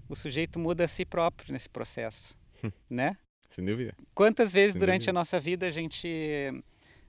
O 0.08 0.14
sujeito 0.14 0.60
muda 0.60 0.84
a 0.84 0.88
si 0.88 1.04
próprio 1.04 1.52
nesse 1.52 1.68
processo, 1.68 2.38
né? 2.88 3.16
Sem 3.50 3.64
dúvida. 3.64 3.96
Quantas 4.14 4.52
vezes 4.52 4.74
Sem 4.74 4.80
durante 4.80 5.00
dúvida. 5.00 5.10
a 5.10 5.14
nossa 5.20 5.40
vida 5.40 5.66
a 5.66 5.70
gente 5.70 6.08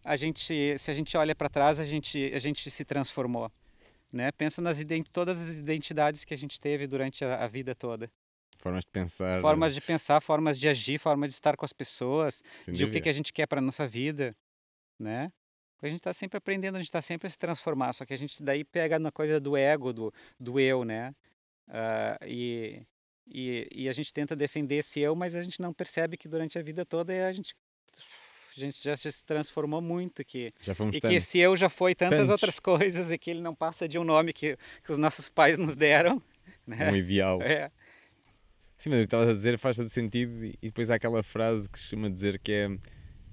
a 0.04 0.18
gente, 0.18 0.78
se 0.78 0.92
a 0.92 0.94
gente 0.94 1.16
olha 1.16 1.36
para 1.36 1.48
trás, 1.48 1.80
a 1.80 1.86
gente, 1.86 2.32
a 2.34 2.40
gente 2.40 2.70
se 2.70 2.84
transformou. 2.84 3.52
Né? 4.12 4.32
Pensa 4.32 4.62
nas 4.62 4.78
todas 5.12 5.40
as 5.40 5.56
identidades 5.56 6.26
que 6.26 6.34
a 6.34 6.38
gente 6.38 6.60
teve 6.60 6.88
durante 6.88 7.24
a, 7.24 7.44
a 7.44 7.48
vida 7.48 7.74
toda. 7.76 8.12
Formas 8.58 8.84
de 8.86 8.92
pensar. 8.92 9.40
Formas 9.40 9.74
de 9.74 9.82
pensar, 9.82 10.22
formas 10.22 10.60
de 10.60 10.68
agir, 10.68 11.00
formas 11.00 11.30
de 11.30 11.36
estar 11.36 11.56
com 11.56 11.64
as 11.64 11.74
pessoas, 11.74 12.42
Sem 12.62 12.74
de 12.74 12.86
o 12.86 12.92
que, 12.92 13.02
que 13.02 13.10
a 13.10 13.14
gente 13.14 13.32
quer 13.32 13.46
para 13.46 13.62
nossa 13.62 13.88
vida, 13.88 14.36
né? 15.00 15.32
A 15.84 15.90
gente 15.90 16.00
está 16.00 16.14
sempre 16.14 16.38
aprendendo, 16.38 16.76
a 16.76 16.80
gente 16.80 16.88
está 16.88 17.02
sempre 17.02 17.28
a 17.28 17.30
se 17.30 17.38
transformar, 17.38 17.92
só 17.92 18.06
que 18.06 18.14
a 18.14 18.18
gente 18.18 18.42
daí 18.42 18.64
pega 18.64 18.98
na 18.98 19.12
coisa 19.12 19.38
do 19.40 19.58
ego, 19.58 19.92
do, 19.92 20.14
do 20.40 20.58
eu, 20.58 20.86
né? 20.86 21.14
Uh, 21.68 22.26
e, 22.26 22.82
e, 23.28 23.68
e, 23.70 23.90
a 23.90 23.94
gente 23.94 24.14
tenta 24.14 24.36
defender 24.36 24.76
esse 24.76 25.02
eu, 25.02 25.14
mas 25.16 25.36
a 25.36 25.42
gente 25.42 25.62
não 25.62 25.74
percebe 25.74 26.16
que 26.16 26.28
durante 26.28 26.58
a 26.58 26.62
vida 26.62 26.86
toda 26.86 27.28
a 27.28 27.32
gente 27.32 27.56
a 28.56 28.60
gente 28.60 28.84
já, 28.84 28.96
se 28.96 29.26
transformou 29.26 29.82
muito 29.82 30.24
que 30.24 30.54
já 30.62 30.76
fomos 30.76 30.96
e 30.96 31.00
tantos. 31.00 31.10
que 31.10 31.18
esse 31.18 31.40
eu 31.40 31.56
já 31.56 31.70
foi 31.70 31.96
tantas 31.96 32.30
outras 32.30 32.60
coisas 32.60 33.10
e 33.10 33.18
que 33.18 33.32
ele 33.32 33.42
não 33.42 33.56
passa 33.56 33.88
de 33.88 33.98
um 33.98 34.04
nome 34.04 34.32
que, 34.32 34.58
que 34.84 34.92
os 34.92 34.98
nossos 34.98 35.28
pais 35.28 35.58
nos 35.58 35.76
deram 35.76 36.22
né? 36.68 36.92
um 36.92 36.96
ideal 36.96 37.42
é. 37.42 37.72
sim 38.78 38.90
mas 38.90 39.00
o 39.00 39.02
que 39.02 39.06
estavas 39.06 39.30
a 39.30 39.34
dizer 39.34 39.58
faz 39.58 39.78
todo 39.78 39.90
sentido 39.90 40.46
e 40.46 40.58
depois 40.62 40.92
há 40.92 40.96
aquela 40.96 41.24
frase 41.24 41.68
que 41.68 41.80
se 41.80 41.86
chama 41.86 42.12
dizer 42.12 42.38
que 42.38 42.52
é 42.52 42.78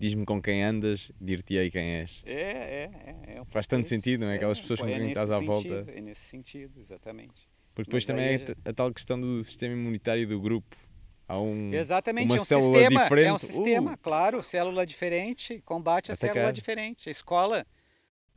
diz-me 0.01 0.25
com 0.25 0.41
quem 0.41 0.65
andas 0.65 1.13
dir-te-ei 1.21 1.71
quem 1.71 1.97
és. 1.97 2.23
É, 2.25 2.33
é, 2.33 2.91
é, 3.05 3.33
é 3.35 3.45
faz 3.51 3.67
tanto 3.67 3.87
sentido 3.87 4.23
não 4.23 4.31
é? 4.31 4.37
aquelas 4.37 4.57
é, 4.57 4.61
pessoas 4.63 4.81
com 4.81 4.87
quem 4.87 5.09
estás 5.09 5.31
à 5.31 5.39
volta. 5.39 5.85
é 5.95 6.01
nesse 6.01 6.23
sentido 6.23 6.81
exatamente. 6.81 7.47
Porque 7.75 7.91
depois 7.91 8.07
também 8.07 8.25
é 8.25 8.37
a, 8.37 8.71
a 8.71 8.73
tal 8.73 8.91
questão 8.93 9.21
do 9.21 9.45
sistema 9.45 9.75
imunitário 9.75 10.27
do 10.27 10.41
grupo. 10.41 10.75
Há 11.29 11.39
um, 11.39 11.73
Exatamente, 11.73 12.25
uma 12.25 12.39
é 12.39 12.41
um 12.41 12.45
célula 12.45 12.79
sistema, 12.79 13.03
diferente. 13.03 13.29
É 13.29 13.33
um 13.33 13.39
sistema, 13.39 13.93
uh, 13.93 13.99
claro, 13.99 14.43
célula 14.43 14.87
diferente, 14.87 15.63
combate 15.67 16.11
a 16.11 16.15
Atacar. 16.15 16.35
célula 16.35 16.53
diferente. 16.53 17.09
A 17.09 17.13
escola, 17.13 17.67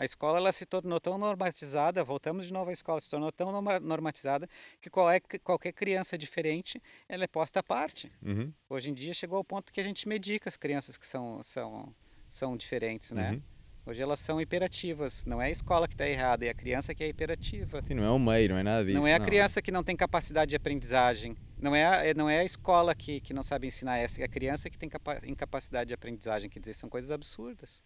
a 0.03 0.05
escola 0.05 0.37
ela 0.37 0.51
se 0.51 0.65
tornou 0.65 0.99
tão 0.99 1.17
normatizada, 1.17 2.03
voltamos 2.03 2.47
de 2.47 2.53
novo 2.53 2.69
à 2.69 2.73
escola, 2.73 2.99
se 2.99 3.09
tornou 3.09 3.31
tão 3.31 3.51
normatizada 3.81 4.49
que 4.81 4.89
qualquer, 4.89 5.71
criança 5.71 6.17
diferente 6.17 6.81
ela 7.07 7.23
é 7.23 7.27
posta 7.27 7.61
à 7.61 7.63
parte. 7.63 8.11
uhum, 8.21 8.51
Hoje 8.69 8.89
em 8.89 8.93
dia 8.93 9.13
chegou 9.13 9.37
ao 9.37 9.43
ponto 9.43 9.71
que 9.71 9.79
a 9.79 9.83
gente 9.83 10.07
medica 10.07 10.49
as 10.49 10.57
crianças 10.57 10.97
que 10.97 11.07
são, 11.07 11.41
são, 11.41 11.95
são 12.29 12.57
diferentes, 12.57 13.11
né? 13.11 13.31
uhum. 13.31 13.41
Hoje 13.85 14.01
elas 14.01 14.19
são 14.19 14.39
hiperativas. 14.39 15.25
Não 15.25 15.41
é 15.41 15.47
a 15.47 15.51
escola 15.51 15.89
que 15.89 15.93
está 15.93 16.07
errada, 16.07 16.45
é 16.45 16.49
a 16.49 16.53
criança 16.53 16.95
que 16.95 17.03
é 17.03 17.07
hiperativa. 17.09 17.81
Sim, 17.83 17.95
não 17.95 18.03
é 18.03 18.09
o 18.09 18.17
meio, 18.17 18.49
não 18.49 18.57
é 18.57 18.63
nada 18.63 18.85
disso. 18.85 18.97
Não 18.97 19.05
é 19.05 19.13
a 19.13 19.19
criança 19.19 19.61
que 19.61 19.71
não 19.71 19.83
tem 19.83 19.95
capacidade 19.95 20.49
de 20.49 20.55
aprendizagem. 20.55 21.35
Não 21.57 21.75
é 21.75 21.85
a, 21.85 22.05
é, 22.05 22.13
não 22.13 22.29
é 22.29 22.39
a 22.39 22.45
escola 22.45 22.95
que, 22.95 23.19
que 23.19 23.33
não 23.33 23.43
sabe 23.43 23.67
ensinar, 23.67 23.97
é 23.97 24.05
a 24.05 24.27
criança 24.27 24.69
que 24.69 24.77
tem 24.77 24.89
incapacidade 25.27 25.89
de 25.89 25.93
aprendizagem. 25.93 26.49
Quer 26.49 26.59
dizer, 26.59 26.73
são 26.75 26.89
coisas 26.89 27.11
absurdas. 27.11 27.83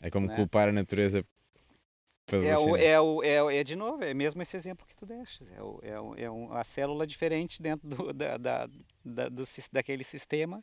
É 0.00 0.10
como 0.10 0.26
né? 0.26 0.36
culpar 0.36 0.68
a 0.68 0.72
natureza 0.72 1.24
É, 2.44 2.58
o, 2.58 2.76
é, 2.76 3.00
o, 3.00 3.22
é, 3.22 3.58
é, 3.58 3.64
de 3.64 3.76
novo, 3.76 4.02
é 4.02 4.12
mesmo 4.12 4.42
esse 4.42 4.56
exemplo 4.56 4.84
que 4.86 4.96
tu 4.96 5.06
deixas. 5.06 5.48
É, 5.52 5.62
o, 5.62 5.80
é, 5.82 6.00
o, 6.00 6.14
é 6.16 6.30
um, 6.30 6.52
a 6.52 6.64
célula 6.64 7.06
diferente 7.06 7.62
dentro 7.62 7.88
do, 7.88 8.12
da, 8.12 8.36
da, 8.36 8.68
da, 9.04 9.28
do, 9.28 9.44
daquele 9.72 10.02
sistema, 10.02 10.62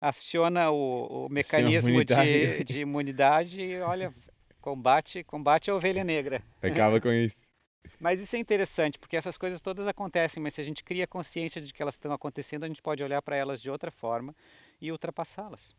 aciona 0.00 0.70
o, 0.70 1.26
o 1.26 1.28
mecanismo 1.28 2.04
de, 2.04 2.64
de 2.64 2.80
imunidade 2.80 3.60
e 3.60 3.80
olha, 3.80 4.12
combate, 4.60 5.22
combate 5.22 5.70
a 5.70 5.74
ovelha 5.76 6.02
negra. 6.02 6.42
Acaba 6.60 7.00
com 7.00 7.12
isso. 7.12 7.46
Mas 8.00 8.20
isso 8.20 8.34
é 8.34 8.38
interessante, 8.38 8.98
porque 8.98 9.16
essas 9.16 9.38
coisas 9.38 9.60
todas 9.60 9.86
acontecem, 9.86 10.42
mas 10.42 10.52
se 10.52 10.60
a 10.60 10.64
gente 10.64 10.84
cria 10.84 11.06
consciência 11.06 11.62
de 11.62 11.72
que 11.72 11.80
elas 11.80 11.94
estão 11.94 12.12
acontecendo, 12.12 12.64
a 12.64 12.66
gente 12.66 12.82
pode 12.82 13.02
olhar 13.02 13.22
para 13.22 13.36
elas 13.36 13.62
de 13.62 13.70
outra 13.70 13.90
forma 13.90 14.34
e 14.80 14.92
ultrapassá-las, 14.92 15.74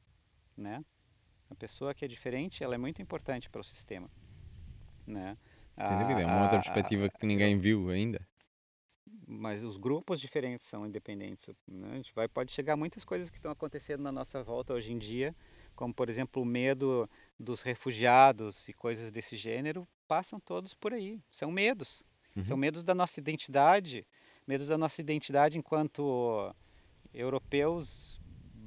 né? 0.58 0.84
A 1.50 1.56
pessoa 1.56 1.94
que 1.94 2.04
é 2.04 2.08
diferente, 2.08 2.64
ela 2.64 2.76
é 2.76 2.78
muito 2.78 3.02
importante 3.02 3.50
para 3.50 3.62
o 3.62 3.64
sistema, 3.64 4.10
né? 5.06 5.38
Sem 5.86 5.98
dúvida, 6.00 6.22
é 6.22 6.26
uma 6.26 6.44
outra 6.44 6.60
perspectiva 6.60 7.08
que 7.10 7.26
ninguém 7.26 7.58
viu 7.58 7.90
ainda. 7.90 8.28
Mas 9.28 9.64
os 9.64 9.78
grupos 9.78 10.20
diferentes 10.20 10.66
são 10.66 10.88
independentes. 10.88 11.50
Né? 11.68 11.90
A 11.92 11.96
gente 11.96 12.14
vai, 12.16 12.28
pode 12.28 12.52
chegar 12.52 12.74
a 12.74 12.78
muitas 12.78 13.06
coisas 13.06 13.30
que 13.30 13.38
estão 13.38 13.52
acontecendo 13.52 14.02
na 14.02 14.12
nossa 14.12 14.42
volta 14.42 14.74
hoje 14.74 14.92
em 14.92 14.98
dia, 14.98 15.36
como 15.76 15.94
por 15.94 16.10
exemplo 16.10 16.42
o 16.42 16.46
medo 16.46 17.08
dos 17.40 17.62
refugiados 17.62 18.68
e 18.68 18.74
coisas 18.74 19.12
desse 19.12 19.38
gênero, 19.38 19.88
passam 20.08 20.40
todos 20.40 20.74
por 20.74 20.94
aí. 20.94 21.22
São 21.30 21.52
medos. 21.52 22.04
Uhum. 22.36 22.44
São 22.44 22.58
medos 22.58 22.84
da 22.84 22.96
nossa 22.96 23.20
identidade, 23.20 24.08
medos 24.48 24.68
da 24.68 24.78
nossa 24.78 25.00
identidade 25.00 25.58
enquanto 25.58 26.54
europeus 27.14 28.17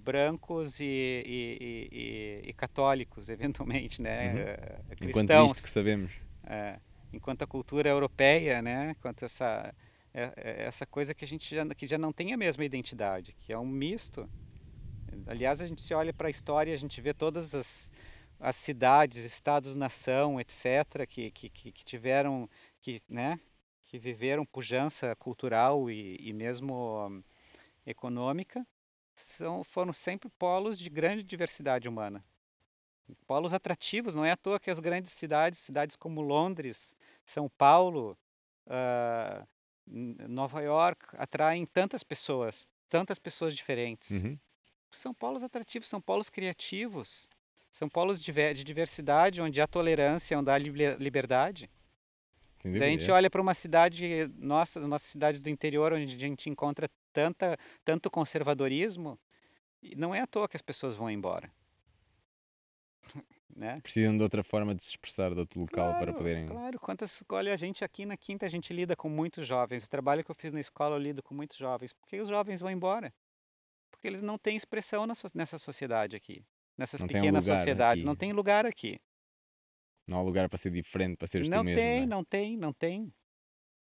brancos 0.00 0.80
e, 0.80 0.84
e, 0.84 1.88
e, 1.92 2.50
e 2.50 2.52
católicos, 2.52 3.28
eventualmente, 3.30 4.00
né? 4.02 4.32
Uhum. 4.32 4.38
Eh, 4.38 4.96
cristãos. 4.96 5.24
Enquanto 5.24 5.46
isto 5.46 5.62
que 5.62 5.70
sabemos. 5.70 6.12
É, 6.44 6.78
enquanto 7.12 7.42
a 7.42 7.46
cultura 7.46 7.88
europeia, 7.88 8.60
né? 8.62 8.94
Enquanto 8.98 9.24
essa 9.24 9.74
é, 10.12 10.32
é 10.36 10.62
essa 10.64 10.84
coisa 10.84 11.14
que 11.14 11.24
a 11.24 11.28
gente 11.28 11.54
já, 11.54 11.66
que 11.74 11.86
já 11.86 11.98
não 11.98 12.12
tem 12.12 12.32
a 12.32 12.36
mesma 12.36 12.64
identidade, 12.64 13.34
que 13.40 13.52
é 13.52 13.58
um 13.58 13.66
misto. 13.66 14.28
Aliás, 15.26 15.60
a 15.60 15.66
gente 15.66 15.80
se 15.80 15.94
olha 15.94 16.12
para 16.12 16.28
a 16.28 16.30
história, 16.30 16.72
a 16.72 16.76
gente 16.76 17.00
vê 17.00 17.14
todas 17.14 17.54
as, 17.54 17.90
as 18.38 18.56
cidades, 18.56 19.24
estados-nação, 19.24 20.40
etc., 20.40 21.06
que, 21.08 21.30
que, 21.30 21.50
que, 21.50 21.84
tiveram, 21.84 22.48
que, 22.80 23.02
né, 23.08 23.38
que 23.84 23.98
viveram 23.98 24.44
pujança 24.44 25.14
cultural 25.16 25.90
e, 25.90 26.16
e 26.20 26.32
mesmo 26.32 27.06
um, 27.08 27.22
econômica, 27.86 28.66
são, 29.14 29.64
foram 29.64 29.92
sempre 29.92 30.28
polos 30.38 30.78
de 30.78 30.88
grande 30.88 31.22
diversidade 31.22 31.88
humana. 31.88 32.24
Polos 33.26 33.52
atrativos, 33.52 34.14
não 34.14 34.24
é 34.24 34.30
à 34.30 34.36
toa 34.36 34.60
que 34.60 34.70
as 34.70 34.78
grandes 34.78 35.12
cidades, 35.12 35.58
cidades 35.58 35.96
como 35.96 36.20
Londres, 36.20 36.96
São 37.24 37.48
Paulo, 37.48 38.16
uh, 38.66 39.46
Nova 39.86 40.60
York, 40.62 41.06
atraem 41.14 41.66
tantas 41.66 42.02
pessoas, 42.04 42.68
tantas 42.88 43.18
pessoas 43.18 43.54
diferentes. 43.54 44.10
Uhum. 44.10 44.38
São 44.92 45.12
polos 45.12 45.42
atrativos, 45.42 45.88
são 45.88 46.00
polos 46.00 46.30
criativos, 46.30 47.28
são 47.70 47.88
polos 47.88 48.22
de, 48.22 48.32
de 48.54 48.64
diversidade, 48.64 49.40
onde 49.40 49.60
há 49.60 49.66
tolerância, 49.66 50.38
onde 50.38 50.50
há 50.50 50.58
liberdade. 50.58 51.70
Daí 52.64 52.82
a 52.82 52.98
gente 52.98 53.10
olha 53.10 53.30
para 53.30 53.40
uma 53.40 53.54
cidade, 53.54 54.30
nossa, 54.36 54.80
nossas 54.80 55.08
cidades 55.08 55.40
do 55.40 55.48
interior, 55.48 55.92
onde 55.92 56.14
a 56.14 56.18
gente 56.18 56.50
encontra 56.50 56.90
tanta, 57.12 57.56
tanto 57.84 58.10
conservadorismo, 58.10 59.18
e 59.82 59.96
não 59.96 60.14
é 60.14 60.20
à 60.20 60.26
toa 60.26 60.48
que 60.48 60.56
as 60.56 60.62
pessoas 60.62 60.94
vão 60.94 61.10
embora. 61.10 61.50
né? 63.56 63.80
Precisam 63.80 64.16
de 64.16 64.22
outra 64.22 64.42
forma 64.42 64.74
de 64.74 64.82
se 64.82 64.90
expressar, 64.90 65.32
de 65.32 65.40
outro 65.40 65.60
local 65.60 65.90
claro, 65.90 66.04
para 66.04 66.12
poderem. 66.12 66.46
Claro, 66.46 66.78
quantas. 66.78 67.24
Olha, 67.30 67.52
a 67.52 67.56
gente 67.56 67.82
aqui 67.84 68.04
na 68.04 68.16
Quinta, 68.16 68.44
a 68.44 68.48
gente 68.50 68.72
lida 68.72 68.94
com 68.94 69.08
muitos 69.08 69.46
jovens. 69.46 69.84
O 69.84 69.88
trabalho 69.88 70.22
que 70.22 70.30
eu 70.30 70.34
fiz 70.34 70.52
na 70.52 70.60
escola, 70.60 70.96
eu 70.96 71.00
lido 71.00 71.22
com 71.22 71.34
muitos 71.34 71.56
jovens. 71.56 71.92
Por 71.92 72.06
que 72.06 72.20
os 72.20 72.28
jovens 72.28 72.60
vão 72.60 72.70
embora? 72.70 73.12
Porque 73.90 74.06
eles 74.06 74.22
não 74.22 74.38
têm 74.38 74.56
expressão 74.56 75.06
nessa 75.34 75.58
sociedade 75.58 76.14
aqui 76.14 76.44
nessas 76.80 77.00
não 77.02 77.06
pequenas 77.08 77.44
sociedades. 77.44 78.02
Aqui. 78.02 78.06
Não 78.06 78.16
tem 78.16 78.32
lugar 78.32 78.64
aqui. 78.64 78.98
Não 80.10 80.18
há 80.18 80.22
lugar 80.22 80.48
para 80.48 80.58
ser 80.58 80.72
diferente, 80.72 81.16
para 81.16 81.28
ser 81.28 81.48
não 81.48 81.62
mesmo. 81.62 81.80
Tem, 81.80 82.06
não, 82.06 82.24
tem, 82.24 82.56
não 82.56 82.72
tem. 82.72 83.12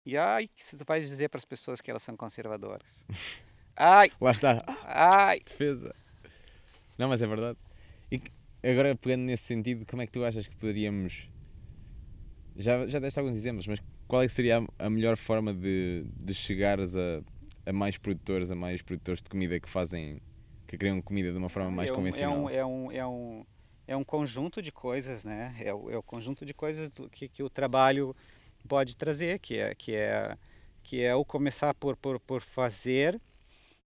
E 0.05 0.17
ai, 0.17 0.51
se 0.57 0.77
tu 0.77 0.85
vais 0.87 1.09
dizer 1.09 1.31
para 1.31 1.39
as 1.39 1.45
pessoas 1.45 1.81
que 1.81 1.91
elas 1.91 2.03
são 2.03 2.17
conservadoras. 2.17 3.07
Ai! 3.75 4.11
Lá 4.21 4.33
está. 4.33 4.65
Ai! 4.85 5.41
Defesa. 5.41 5.95
Não, 6.99 7.09
mas 7.09 7.23
é 7.23 7.27
verdade. 7.27 7.57
E 8.11 8.21
agora, 8.69 8.97
pegando 8.97 9.23
nesse 9.23 9.45
sentido, 9.45 9.87
como 9.87 10.03
é 10.03 10.07
que 10.07 10.13
tu 10.13 10.25
achas 10.25 10.47
que 10.47 10.57
poderíamos. 10.57 11.31
Já, 12.57 12.87
já 12.89 12.99
deste 12.99 13.21
alguns 13.21 13.37
exemplos, 13.37 13.69
mas 13.69 13.81
qual 14.09 14.21
é 14.23 14.27
que 14.27 14.33
seria 14.33 14.67
a 14.79 14.91
melhor 14.91 15.17
forma 15.17 15.55
de, 15.55 16.05
de 16.17 16.35
chegares 16.35 16.97
a, 16.97 17.23
a 17.65 17.73
mais 17.73 17.97
produtores, 17.97 18.51
a 18.51 18.57
mais 18.57 18.83
produtores 18.83 19.23
de 19.23 19.31
comida 19.31 19.61
que 19.61 19.69
fazem 19.69 20.21
que 20.67 20.77
criam 20.77 21.01
comida 21.01 21.33
de 21.33 21.39
uma 21.39 21.49
forma 21.49 21.71
mais 21.71 21.89
é 21.89 21.93
um, 21.93 21.97
convencional. 21.97 22.37
É 22.37 22.43
um, 22.43 22.51
é, 22.51 22.67
um, 22.67 22.93
é, 22.93 23.07
um, 23.07 23.47
é 23.89 23.97
um 23.97 24.05
conjunto 24.05 24.61
de 24.61 24.71
coisas, 24.71 25.25
né? 25.25 25.57
É 25.59 25.73
o, 25.73 25.91
é 25.91 25.97
o 25.97 26.03
conjunto 26.03 26.45
de 26.45 26.53
coisas 26.53 26.91
do, 26.91 27.09
que, 27.09 27.27
que 27.27 27.43
o 27.43 27.49
trabalho 27.49 28.15
pode 28.69 28.95
trazer, 28.97 29.39
que 29.41 29.57
é, 29.57 29.75
que 29.75 29.95
é, 29.95 30.37
que 30.83 31.01
é 31.01 31.15
o 31.15 31.25
começar 31.25 31.73
por, 31.75 31.97
por, 31.97 32.21
por 32.21 32.43
fazer, 32.43 33.19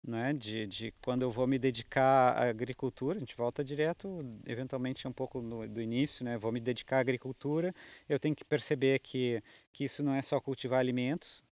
né? 0.08 0.34
De, 0.34 0.68
de 0.68 0.94
quando 1.02 1.24
eu 1.24 1.32
vou 1.32 1.48
me 1.48 1.58
dedicar 1.58 2.38
à 2.38 2.48
agricultura, 2.48 3.18
a 3.18 3.20
gente 3.20 3.36
volta 3.36 3.64
direto, 3.64 4.24
eventualmente 4.46 5.08
um 5.08 5.12
pouco 5.12 5.42
no, 5.42 5.68
do 5.68 5.82
início, 5.82 6.24
né? 6.24 6.38
Vou 6.38 6.52
me 6.52 6.60
dedicar 6.60 6.98
à 6.98 7.00
agricultura, 7.00 7.74
eu 8.08 8.20
tenho 8.20 8.36
que 8.36 8.46
perceber 8.46 9.00
que, 9.00 9.42
que 9.74 9.84
isso 9.86 10.04
não 10.04 10.14
é 10.14 10.22
só 10.22 10.40
cultivar 10.40 10.80
alimentos, 10.80 11.44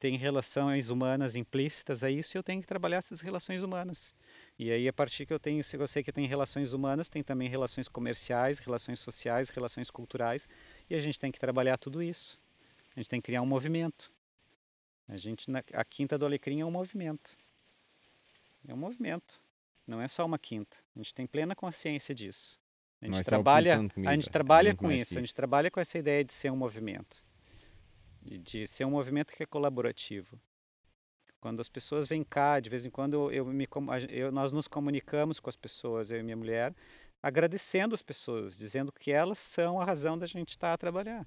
tem 0.00 0.16
relações 0.16 0.88
humanas 0.88 1.36
implícitas 1.36 2.02
a 2.02 2.10
isso 2.10 2.36
e 2.36 2.38
eu 2.38 2.42
tenho 2.42 2.62
que 2.62 2.66
trabalhar 2.66 2.96
essas 2.98 3.20
relações 3.20 3.62
humanas. 3.62 4.14
E 4.58 4.70
aí, 4.70 4.86
a 4.86 4.92
partir 4.92 5.26
que 5.26 5.32
eu 5.32 5.40
tenho, 5.40 5.62
se 5.64 5.76
eu 5.76 5.86
sei 5.88 6.02
que 6.02 6.12
tem 6.12 6.26
relações 6.26 6.72
humanas, 6.72 7.08
tem 7.08 7.22
também 7.22 7.48
relações 7.48 7.88
comerciais, 7.88 8.58
relações 8.58 9.00
sociais, 9.00 9.50
relações 9.50 9.90
culturais, 9.90 10.48
e 10.88 10.94
a 10.94 11.00
gente 11.00 11.18
tem 11.18 11.32
que 11.32 11.38
trabalhar 11.38 11.78
tudo 11.78 12.02
isso. 12.02 12.38
A 12.94 13.00
gente 13.00 13.08
tem 13.08 13.20
que 13.20 13.26
criar 13.26 13.42
um 13.42 13.46
movimento. 13.46 14.12
A 15.08 15.16
gente, 15.16 15.50
na, 15.50 15.62
a 15.72 15.84
Quinta 15.84 16.16
do 16.16 16.26
Alecrim 16.26 16.60
é 16.60 16.64
um 16.64 16.70
movimento. 16.70 17.36
É 18.68 18.74
um 18.74 18.76
movimento. 18.76 19.40
Não 19.86 20.00
é 20.00 20.06
só 20.06 20.24
uma 20.24 20.38
quinta. 20.38 20.76
A 20.94 20.98
gente 20.98 21.12
tem 21.12 21.26
plena 21.26 21.56
consciência 21.56 22.14
disso. 22.14 22.58
A 23.00 23.06
gente 23.06 23.20
é 23.20 23.24
trabalha, 23.24 23.80
a 24.06 24.14
gente 24.14 24.30
trabalha 24.30 24.70
é 24.70 24.74
com 24.74 24.92
isso, 24.92 25.02
isso, 25.02 25.18
a 25.18 25.20
gente 25.20 25.34
trabalha 25.34 25.70
com 25.70 25.80
essa 25.80 25.98
ideia 25.98 26.24
de 26.24 26.32
ser 26.32 26.52
um 26.52 26.56
movimento 26.56 27.24
de, 28.24 28.38
de 28.38 28.66
ser 28.66 28.84
um 28.84 28.90
movimento 28.90 29.32
que 29.32 29.42
é 29.42 29.46
colaborativo. 29.46 30.38
Quando 31.42 31.58
as 31.58 31.68
pessoas 31.68 32.06
vêm 32.06 32.22
cá, 32.22 32.60
de 32.60 32.70
vez 32.70 32.86
em 32.86 32.90
quando 32.90 33.28
eu, 33.32 33.44
me, 33.44 33.66
eu, 34.08 34.30
nós 34.30 34.52
nos 34.52 34.68
comunicamos 34.68 35.40
com 35.40 35.50
as 35.50 35.56
pessoas, 35.56 36.08
eu 36.08 36.20
e 36.20 36.22
minha 36.22 36.36
mulher, 36.36 36.72
agradecendo 37.20 37.96
as 37.96 38.00
pessoas, 38.00 38.56
dizendo 38.56 38.92
que 38.92 39.10
elas 39.10 39.38
são 39.38 39.80
a 39.80 39.84
razão 39.84 40.16
da 40.16 40.24
gente 40.24 40.50
estar 40.50 40.72
a 40.72 40.78
trabalhar. 40.78 41.26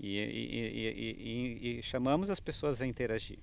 E, 0.00 0.16
e, 0.16 1.68
e, 1.68 1.78
e 1.78 1.82
chamamos 1.82 2.30
as 2.30 2.40
pessoas 2.40 2.80
a 2.80 2.86
interagir. 2.86 3.38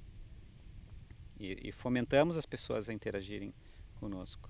E, 1.40 1.72
fomentamos 1.72 2.36
as 2.36 2.48
pessoas 2.48 2.90
a 2.90 2.94
interagirem 2.94 3.54
conosco. 4.00 4.50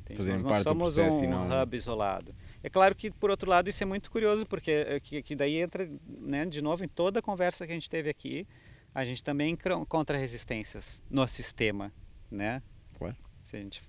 Entende? 0.00 0.42
Nós 0.42 0.42
não 0.42 0.62
somos 0.64 0.98
um 0.98 1.30
não... 1.30 1.62
hub 1.62 1.76
isolado. 1.76 2.34
É 2.60 2.68
claro 2.68 2.96
que, 2.96 3.08
por 3.08 3.30
outro 3.30 3.48
lado, 3.48 3.70
isso 3.70 3.84
é 3.84 3.86
muito 3.86 4.10
curioso, 4.10 4.44
porque 4.46 4.72
é, 4.72 4.98
que, 4.98 5.22
que 5.22 5.36
daí 5.36 5.58
entra, 5.58 5.88
né, 6.08 6.44
de 6.44 6.60
novo, 6.60 6.84
em 6.84 6.88
toda 6.88 7.20
a 7.20 7.22
conversa 7.22 7.64
que 7.64 7.70
a 7.70 7.74
gente 7.74 7.88
teve 7.88 8.10
aqui, 8.10 8.48
a 8.94 9.04
gente 9.04 9.24
também 9.24 9.52
encontra 9.52 10.16
resistências 10.16 11.02
no 11.10 11.26
sistema, 11.26 11.92
né? 12.30 12.62
Ué? 13.00 13.16
Se 13.42 13.56
a 13.56 13.60
gente 13.60 13.82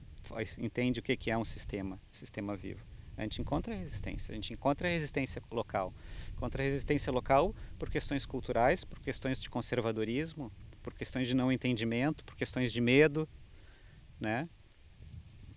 entende 0.57 0.99
o 0.99 1.03
que 1.03 1.29
é 1.29 1.37
um 1.37 1.45
sistema, 1.45 2.01
sistema 2.11 2.55
vivo. 2.55 2.83
A 3.15 3.21
gente 3.21 3.39
encontra 3.39 3.73
resistência, 3.75 4.33
a 4.33 4.35
gente 4.35 4.51
encontra 4.51 4.89
resistência 4.89 5.41
local. 5.51 5.93
Encontra 6.33 6.63
resistência 6.63 7.11
local 7.13 7.55
por 7.77 7.89
questões 7.89 8.25
culturais, 8.25 8.83
por 8.83 8.99
questões 8.99 9.39
de 9.39 9.49
conservadorismo, 9.49 10.51
por 10.81 10.93
questões 10.93 11.27
de 11.27 11.35
não 11.35 11.51
entendimento, 11.51 12.25
por 12.25 12.35
questões 12.35 12.73
de 12.73 12.81
medo, 12.81 13.29
né? 14.19 14.49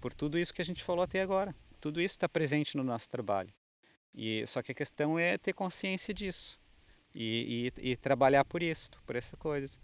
Por 0.00 0.14
tudo 0.14 0.38
isso 0.38 0.54
que 0.54 0.62
a 0.62 0.64
gente 0.64 0.84
falou 0.84 1.02
até 1.02 1.22
agora. 1.22 1.56
Tudo 1.80 2.00
isso 2.00 2.14
está 2.14 2.28
presente 2.28 2.76
no 2.76 2.84
nosso 2.84 3.08
trabalho. 3.08 3.52
E 4.14 4.46
só 4.46 4.62
que 4.62 4.70
a 4.70 4.74
questão 4.74 5.18
é 5.18 5.36
ter 5.38 5.54
consciência 5.54 6.12
disso 6.12 6.60
e, 7.14 7.72
e, 7.76 7.90
e 7.90 7.96
trabalhar 7.96 8.44
por 8.44 8.62
isso, 8.62 8.90
por 9.06 9.16
essas 9.16 9.38
coisas. 9.38 9.80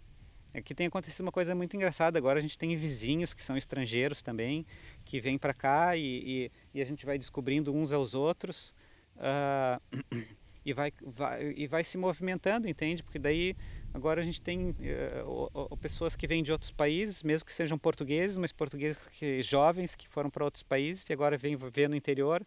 É 0.53 0.61
tem 0.61 0.87
acontecido 0.87 1.21
uma 1.25 1.31
coisa 1.31 1.53
muito 1.53 1.75
engraçada. 1.75 2.17
Agora 2.17 2.39
a 2.39 2.41
gente 2.41 2.57
tem 2.57 2.75
vizinhos 2.77 3.33
que 3.33 3.43
são 3.43 3.57
estrangeiros 3.57 4.21
também, 4.21 4.65
que 5.03 5.19
vêm 5.19 5.37
para 5.37 5.53
cá 5.53 5.97
e, 5.97 6.49
e, 6.73 6.81
a 6.81 6.85
gente 6.85 7.05
vai 7.05 7.17
descobrindo 7.17 7.73
uns 7.73 7.91
aos 7.91 8.13
outros 8.13 8.73
uh, 9.17 9.81
e, 10.65 10.71
vai, 10.71 10.93
vai, 11.01 11.53
e 11.57 11.67
vai 11.67 11.83
se 11.83 11.97
movimentando, 11.97 12.69
entende? 12.69 13.03
Porque 13.03 13.19
daí 13.19 13.55
Agora 13.95 14.19
a 14.19 14.25
gente 14.25 14.41
tem 14.41 14.71
uh, 14.71 15.77
pessoas 15.77 16.17
que 16.17 16.27
vêm 16.27 16.43
de 16.43 16.51
outros 16.51 16.69
países, 16.69 17.23
mesmo 17.23 17.45
que 17.45 17.53
sejam 17.53 17.77
portugueses, 17.77 18.37
mas 18.37 18.51
portugueses 18.51 18.99
que, 19.13 19.41
jovens 19.41 19.95
que 19.95 20.05
foram 20.09 20.29
para 20.29 20.43
outros 20.43 20.63
países 20.63 21.05
e 21.09 21.13
agora 21.13 21.37
vêm 21.37 21.55
viver 21.55 21.87
no 21.87 21.95
interior 21.95 22.45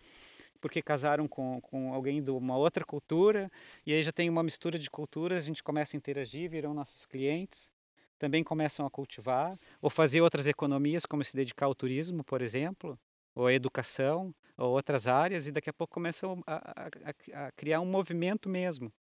porque 0.60 0.82
casaram 0.82 1.26
com, 1.26 1.60
com 1.60 1.92
alguém 1.92 2.22
de 2.22 2.30
uma 2.30 2.56
outra 2.56 2.84
cultura, 2.84 3.50
e 3.86 3.92
aí 3.92 4.02
já 4.02 4.12
tem 4.12 4.28
uma 4.28 4.42
mistura 4.42 4.78
de 4.78 4.90
culturas, 4.90 5.38
a 5.38 5.46
gente 5.46 5.62
começa 5.62 5.96
a 5.96 5.98
interagir, 5.98 6.50
viram 6.50 6.74
nossos 6.74 7.06
clientes, 7.06 7.70
também 8.18 8.42
começam 8.42 8.84
a 8.84 8.90
cultivar, 8.90 9.56
ou 9.80 9.88
fazer 9.88 10.20
outras 10.20 10.46
economias, 10.46 11.06
como 11.06 11.22
se 11.24 11.36
dedicar 11.36 11.66
ao 11.66 11.74
turismo, 11.74 12.24
por 12.24 12.42
exemplo, 12.42 12.98
ou 13.34 13.46
à 13.46 13.52
educação, 13.52 14.34
ou 14.56 14.72
outras 14.72 15.06
áreas, 15.06 15.46
e 15.46 15.52
daqui 15.52 15.70
a 15.70 15.72
pouco 15.72 15.94
começam 15.94 16.42
a, 16.46 16.88
a, 17.34 17.46
a 17.46 17.52
criar 17.52 17.80
um 17.80 17.86
movimento 17.86 18.48
mesmo, 18.48 18.92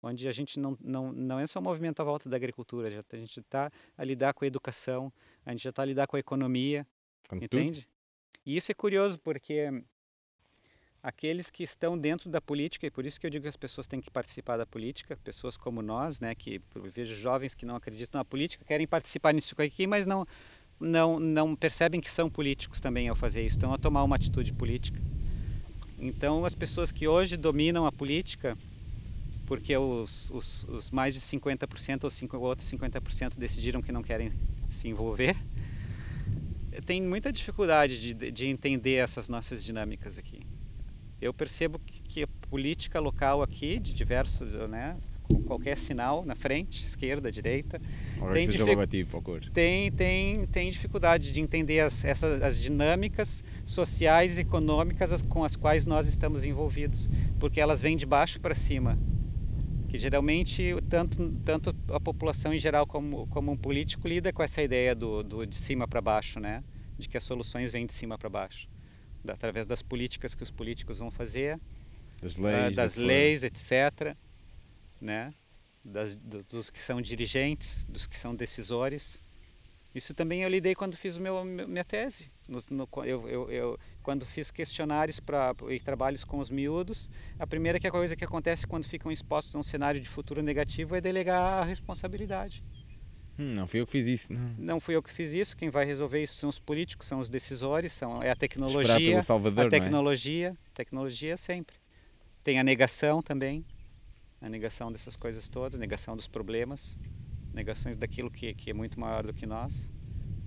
onde 0.00 0.28
a 0.28 0.32
gente 0.32 0.58
não, 0.58 0.78
não, 0.80 1.12
não 1.12 1.38
é 1.40 1.46
só 1.46 1.58
um 1.58 1.62
movimento 1.62 2.00
à 2.00 2.04
volta 2.04 2.28
da 2.28 2.36
agricultura, 2.36 2.88
já, 2.88 3.04
a 3.12 3.16
gente 3.16 3.40
está 3.40 3.70
a 3.98 4.04
lidar 4.04 4.32
com 4.32 4.44
a 4.44 4.46
educação, 4.46 5.12
a 5.44 5.50
gente 5.50 5.64
já 5.64 5.70
está 5.70 5.82
a 5.82 5.86
lidar 5.86 6.06
com 6.06 6.16
a 6.16 6.20
economia, 6.20 6.86
com 7.28 7.36
entende? 7.36 7.82
Tudo. 7.82 8.00
E 8.46 8.56
isso 8.56 8.70
é 8.70 8.74
curioso 8.74 9.18
porque 9.18 9.84
aqueles 11.02 11.50
que 11.50 11.62
estão 11.62 11.96
dentro 11.96 12.28
da 12.28 12.40
política, 12.40 12.86
e 12.86 12.90
por 12.90 13.06
isso 13.06 13.18
que 13.18 13.26
eu 13.26 13.30
digo 13.30 13.42
que 13.42 13.48
as 13.48 13.56
pessoas 13.56 13.86
têm 13.86 14.00
que 14.00 14.10
participar 14.10 14.56
da 14.56 14.66
política, 14.66 15.16
pessoas 15.16 15.56
como 15.56 15.80
nós, 15.80 16.20
né, 16.20 16.34
que 16.34 16.60
vejo 16.94 17.14
jovens 17.14 17.54
que 17.54 17.64
não 17.64 17.76
acreditam 17.76 18.18
na 18.18 18.24
política, 18.24 18.64
querem 18.64 18.86
participar 18.86 19.32
nisso 19.32 19.54
aqui, 19.58 19.86
mas 19.86 20.06
não, 20.06 20.26
não, 20.78 21.18
não 21.18 21.56
percebem 21.56 22.00
que 22.00 22.10
são 22.10 22.28
políticos 22.28 22.80
também 22.80 23.08
ao 23.08 23.16
fazer 23.16 23.44
isso, 23.44 23.56
estão 23.56 23.72
a 23.72 23.78
tomar 23.78 24.02
uma 24.04 24.16
atitude 24.16 24.52
política. 24.52 25.00
Então, 25.98 26.44
as 26.44 26.54
pessoas 26.54 26.92
que 26.92 27.06
hoje 27.08 27.36
dominam 27.36 27.86
a 27.86 27.92
política, 27.92 28.56
porque 29.46 29.76
os, 29.76 30.30
os, 30.30 30.64
os 30.64 30.90
mais 30.90 31.14
de 31.14 31.20
50% 31.20 32.04
ou 32.04 32.10
cinco, 32.10 32.38
outros 32.38 32.70
50% 32.70 33.36
decidiram 33.36 33.82
que 33.82 33.92
não 33.92 34.02
querem 34.02 34.32
se 34.70 34.88
envolver, 34.88 35.36
tem 36.86 37.02
muita 37.02 37.32
dificuldade 37.32 38.00
de, 38.00 38.30
de 38.30 38.46
entender 38.46 38.94
essas 38.94 39.28
nossas 39.28 39.62
dinâmicas 39.62 40.16
aqui. 40.16 40.40
Eu 41.20 41.34
percebo 41.34 41.78
que, 41.78 42.22
a 42.22 42.28
política 42.48 42.98
local 42.98 43.42
aqui, 43.42 43.78
de 43.78 43.92
diversos, 43.92 44.52
né, 44.68 44.96
com 45.22 45.42
qualquer 45.42 45.78
sinal 45.78 46.24
na 46.24 46.34
frente, 46.34 46.84
esquerda, 46.84 47.30
direita, 47.30 47.80
tem, 48.32 48.46
dific... 48.48 48.64
tem, 49.52 49.92
tem, 49.92 50.46
tem 50.46 50.70
dificuldade 50.70 51.30
de 51.30 51.40
entender 51.40 51.80
as, 51.80 52.04
essas, 52.04 52.42
as 52.42 52.60
dinâmicas 52.60 53.44
sociais 53.64 54.38
e 54.38 54.40
econômicas 54.40 55.22
com 55.22 55.44
as 55.44 55.54
quais 55.54 55.86
nós 55.86 56.08
estamos 56.08 56.42
envolvidos, 56.42 57.08
porque 57.38 57.60
elas 57.60 57.80
vêm 57.80 57.96
de 57.96 58.06
baixo 58.06 58.40
para 58.40 58.54
cima 58.54 58.98
que 59.90 59.98
geralmente 59.98 60.76
tanto, 60.88 61.32
tanto 61.44 61.76
a 61.88 61.98
população 61.98 62.54
em 62.54 62.60
geral 62.60 62.86
como, 62.86 63.26
como 63.26 63.50
um 63.50 63.56
político 63.56 64.06
lida 64.06 64.32
com 64.32 64.40
essa 64.40 64.62
ideia 64.62 64.94
do, 64.94 65.24
do 65.24 65.44
de 65.44 65.56
cima 65.56 65.88
para 65.88 66.00
baixo, 66.00 66.38
né? 66.38 66.62
De 66.96 67.08
que 67.08 67.16
as 67.16 67.24
soluções 67.24 67.72
vêm 67.72 67.86
de 67.86 67.92
cima 67.92 68.16
para 68.16 68.28
baixo, 68.28 68.68
da, 69.24 69.34
através 69.34 69.66
das 69.66 69.82
políticas 69.82 70.34
que 70.34 70.42
os 70.42 70.50
políticos 70.50 70.98
vão 70.98 71.10
fazer, 71.10 71.58
das 72.20 72.36
leis, 72.36 72.72
uh, 72.72 72.76
das 72.76 72.94
leis 72.96 73.42
etc., 73.42 74.16
né? 75.00 75.32
Das, 75.84 76.14
do, 76.14 76.42
dos 76.44 76.68
que 76.68 76.80
são 76.80 77.00
dirigentes, 77.00 77.84
dos 77.84 78.06
que 78.06 78.18
são 78.18 78.34
decisores. 78.34 79.20
Isso 79.94 80.14
também 80.14 80.42
eu 80.42 80.48
lidei 80.48 80.74
quando 80.74 80.96
fiz 80.96 81.16
o 81.16 81.20
meu, 81.20 81.44
minha 81.44 81.84
tese. 81.84 82.30
No, 82.46 82.60
no, 82.70 82.88
eu, 83.04 83.28
eu, 83.28 83.50
eu, 83.50 83.78
quando 84.02 84.24
fiz 84.24 84.50
questionários 84.50 85.18
pra, 85.18 85.54
e 85.68 85.80
trabalhos 85.80 86.22
com 86.22 86.38
os 86.38 86.50
miúdos, 86.50 87.10
a 87.38 87.46
primeira 87.46 87.80
que 87.80 87.86
a 87.86 87.90
coisa 87.90 88.14
que 88.14 88.24
acontece 88.24 88.66
quando 88.66 88.84
ficam 88.84 89.10
expostos 89.10 89.54
a 89.54 89.58
um 89.58 89.62
cenário 89.62 90.00
de 90.00 90.08
futuro 90.08 90.42
negativo 90.42 90.94
é 90.94 91.00
delegar 91.00 91.62
a 91.62 91.64
responsabilidade. 91.64 92.62
Hum, 93.40 93.54
não 93.54 93.66
fui 93.66 93.80
eu 93.80 93.86
que 93.86 93.92
fiz 93.92 94.06
isso. 94.06 94.32
Não. 94.32 94.54
não 94.58 94.80
fui 94.80 94.94
eu 94.94 95.02
que 95.02 95.10
fiz 95.10 95.32
isso. 95.32 95.56
Quem 95.56 95.70
vai 95.70 95.84
resolver 95.84 96.22
isso 96.22 96.34
são 96.34 96.50
os 96.50 96.58
políticos, 96.58 97.06
são 97.06 97.20
os 97.20 97.30
decisores, 97.30 97.92
são, 97.92 98.22
é 98.22 98.30
a 98.30 98.36
tecnologia. 98.36 99.22
Salvador, 99.22 99.64
a 99.64 99.66
é? 99.66 99.70
tecnologia, 99.70 100.48
é? 100.48 100.74
tecnologia 100.74 101.36
sempre. 101.36 101.76
Tem 102.44 102.58
a 102.58 102.64
negação 102.64 103.22
também, 103.22 103.64
a 104.40 104.48
negação 104.48 104.90
dessas 104.90 105.16
coisas 105.16 105.48
todas, 105.48 105.78
negação 105.78 106.16
dos 106.16 106.28
problemas 106.28 106.96
negações 107.52 107.96
daquilo 107.96 108.30
que, 108.30 108.54
que 108.54 108.70
é 108.70 108.74
muito 108.74 108.98
maior 108.98 109.26
do 109.26 109.34
que 109.34 109.46
nós. 109.46 109.88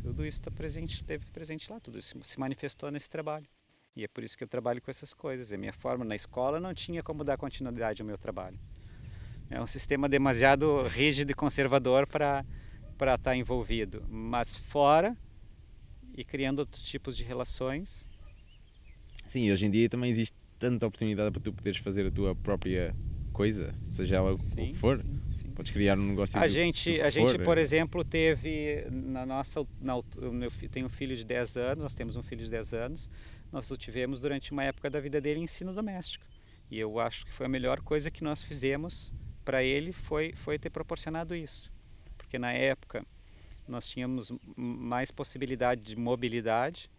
Tudo 0.02 0.26
isso 0.26 0.40
está 0.40 0.52
presente, 0.52 0.95
esteve 0.95 1.26
presente 1.32 1.72
lá, 1.72 1.80
tudo 1.80 1.98
isso 1.98 2.18
se 2.24 2.40
manifestou 2.40 2.91
nesse 2.91 3.10
trabalho. 3.10 3.45
E 3.95 4.03
é 4.03 4.07
por 4.07 4.24
isso 4.24 4.38
que 4.38 4.44
eu 4.44 4.48
trabalho 4.48 4.82
com 4.82 4.90
essas 4.90 5.14
coisas. 5.14 5.52
A 5.52 5.57
minha 5.57 5.72
forma 5.72 6.03
na 6.03 6.15
escola 6.15 6.60
não 6.60 6.74
tinha 6.74 7.03
como 7.03 7.24
dar 7.24 7.38
continuidade 7.38 8.02
ao 8.02 8.07
meu 8.07 8.18
trabalho. 8.18 8.57
É 9.49 9.61
um 9.61 9.68
sistema 9.68 10.10
demasiado 10.10 10.84
rígido 10.88 11.32
e 11.32 11.36
conservador 11.36 12.07
para 12.07 12.44
para 12.98 13.15
estar 13.15 13.32
tá 13.32 13.36
envolvido, 13.36 14.06
mas 14.10 14.56
fora 14.56 15.18
e 16.15 16.24
criando 16.24 16.60
outros 16.60 16.84
tipos 16.84 17.18
de 17.18 17.24
relações. 17.24 18.07
Sim, 19.26 19.52
hoje 19.52 19.65
em 19.65 19.72
dia 19.72 19.90
também 19.90 20.10
existe 20.10 20.36
tanta 20.60 20.86
oportunidade 20.86 21.32
para 21.32 21.41
tu 21.41 21.52
poderes 21.52 21.80
fazer 21.80 22.07
a 22.07 22.11
tua 22.11 22.36
própria 22.36 22.95
coisa, 23.34 23.74
seja 23.90 24.18
ela 24.18 24.38
sim, 24.38 24.52
o 24.52 24.68
que 24.68 24.74
for. 24.76 25.03
Sim. 25.32 25.49
Podes 25.56 25.72
criar 25.72 25.98
um 25.98 26.07
negócio 26.07 26.40
A 26.40 26.48
gente, 26.48 27.02
a 27.02 27.10
gente 27.10 27.40
por 27.40 27.57
exemplo, 27.57 28.03
teve 28.03 28.86
na 28.90 29.26
nossa. 29.26 29.65
Na, 29.82 29.94
eu 29.95 30.70
tenho 30.72 30.86
um 30.86 30.90
filho 30.90 31.15
de 31.18 31.26
10 31.26 31.57
anos, 31.57 31.84
nós 31.84 31.95
temos 31.95 32.15
um 32.15 32.24
filho 32.24 32.44
de 32.44 32.49
10 32.49 32.74
anos. 32.74 33.10
Nós 33.52 33.70
o 33.70 33.78
tivemos 33.78 34.20
durante 34.20 34.52
uma 34.52 34.64
época 34.64 34.90
da 34.90 34.99
vida 34.99 35.20
dele 35.20 35.40
ensino 35.40 35.74
doméstico. 35.74 36.26
E 36.72 36.80
eu 36.80 36.99
acho 36.99 37.26
que 37.26 37.34
foi 37.34 37.45
a 37.45 37.49
melhor 37.49 37.82
coisa 37.82 38.10
que 38.10 38.24
nós 38.24 38.41
fizemos 38.41 39.14
para 39.44 39.64
ele 39.64 39.91
foi, 39.91 40.34
foi 40.34 40.57
ter 40.57 40.70
proporcionado 40.70 41.36
isso. 41.36 41.73
Porque 42.34 42.40
na 42.40 42.52
época 42.52 43.06
nós 43.68 43.88
tínhamos 43.88 44.32
mais 44.58 45.12
possibilidade 45.12 45.82
de 45.82 45.96
mobilidade 45.96 46.90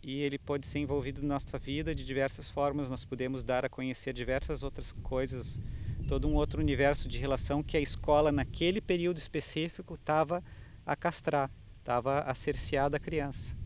e 0.00 0.20
ele 0.20 0.38
pode 0.38 0.68
ser 0.68 0.78
envolvido 0.78 1.20
na 1.20 1.34
nossa 1.34 1.58
vida 1.58 1.92
de 1.92 2.04
diversas 2.04 2.48
formas. 2.48 2.88
Nós 2.88 3.04
podemos 3.04 3.42
dar 3.42 3.64
a 3.64 3.68
conhecer 3.68 4.12
diversas 4.12 4.62
outras 4.62 4.92
coisas 5.02 5.58
todo 6.06 6.28
um 6.28 6.34
outro 6.34 6.60
universo 6.60 7.08
de 7.08 7.18
relação 7.18 7.60
que 7.60 7.76
a 7.76 7.80
escola 7.80 8.30
naquele 8.30 8.80
período 8.80 9.18
específico 9.18 9.94
estava 9.94 10.40
a 10.86 10.94
castrar, 10.94 11.50
estava 11.80 12.20
a 12.20 12.32
cercear 12.32 12.88
da 12.88 13.00
criança. 13.00 13.56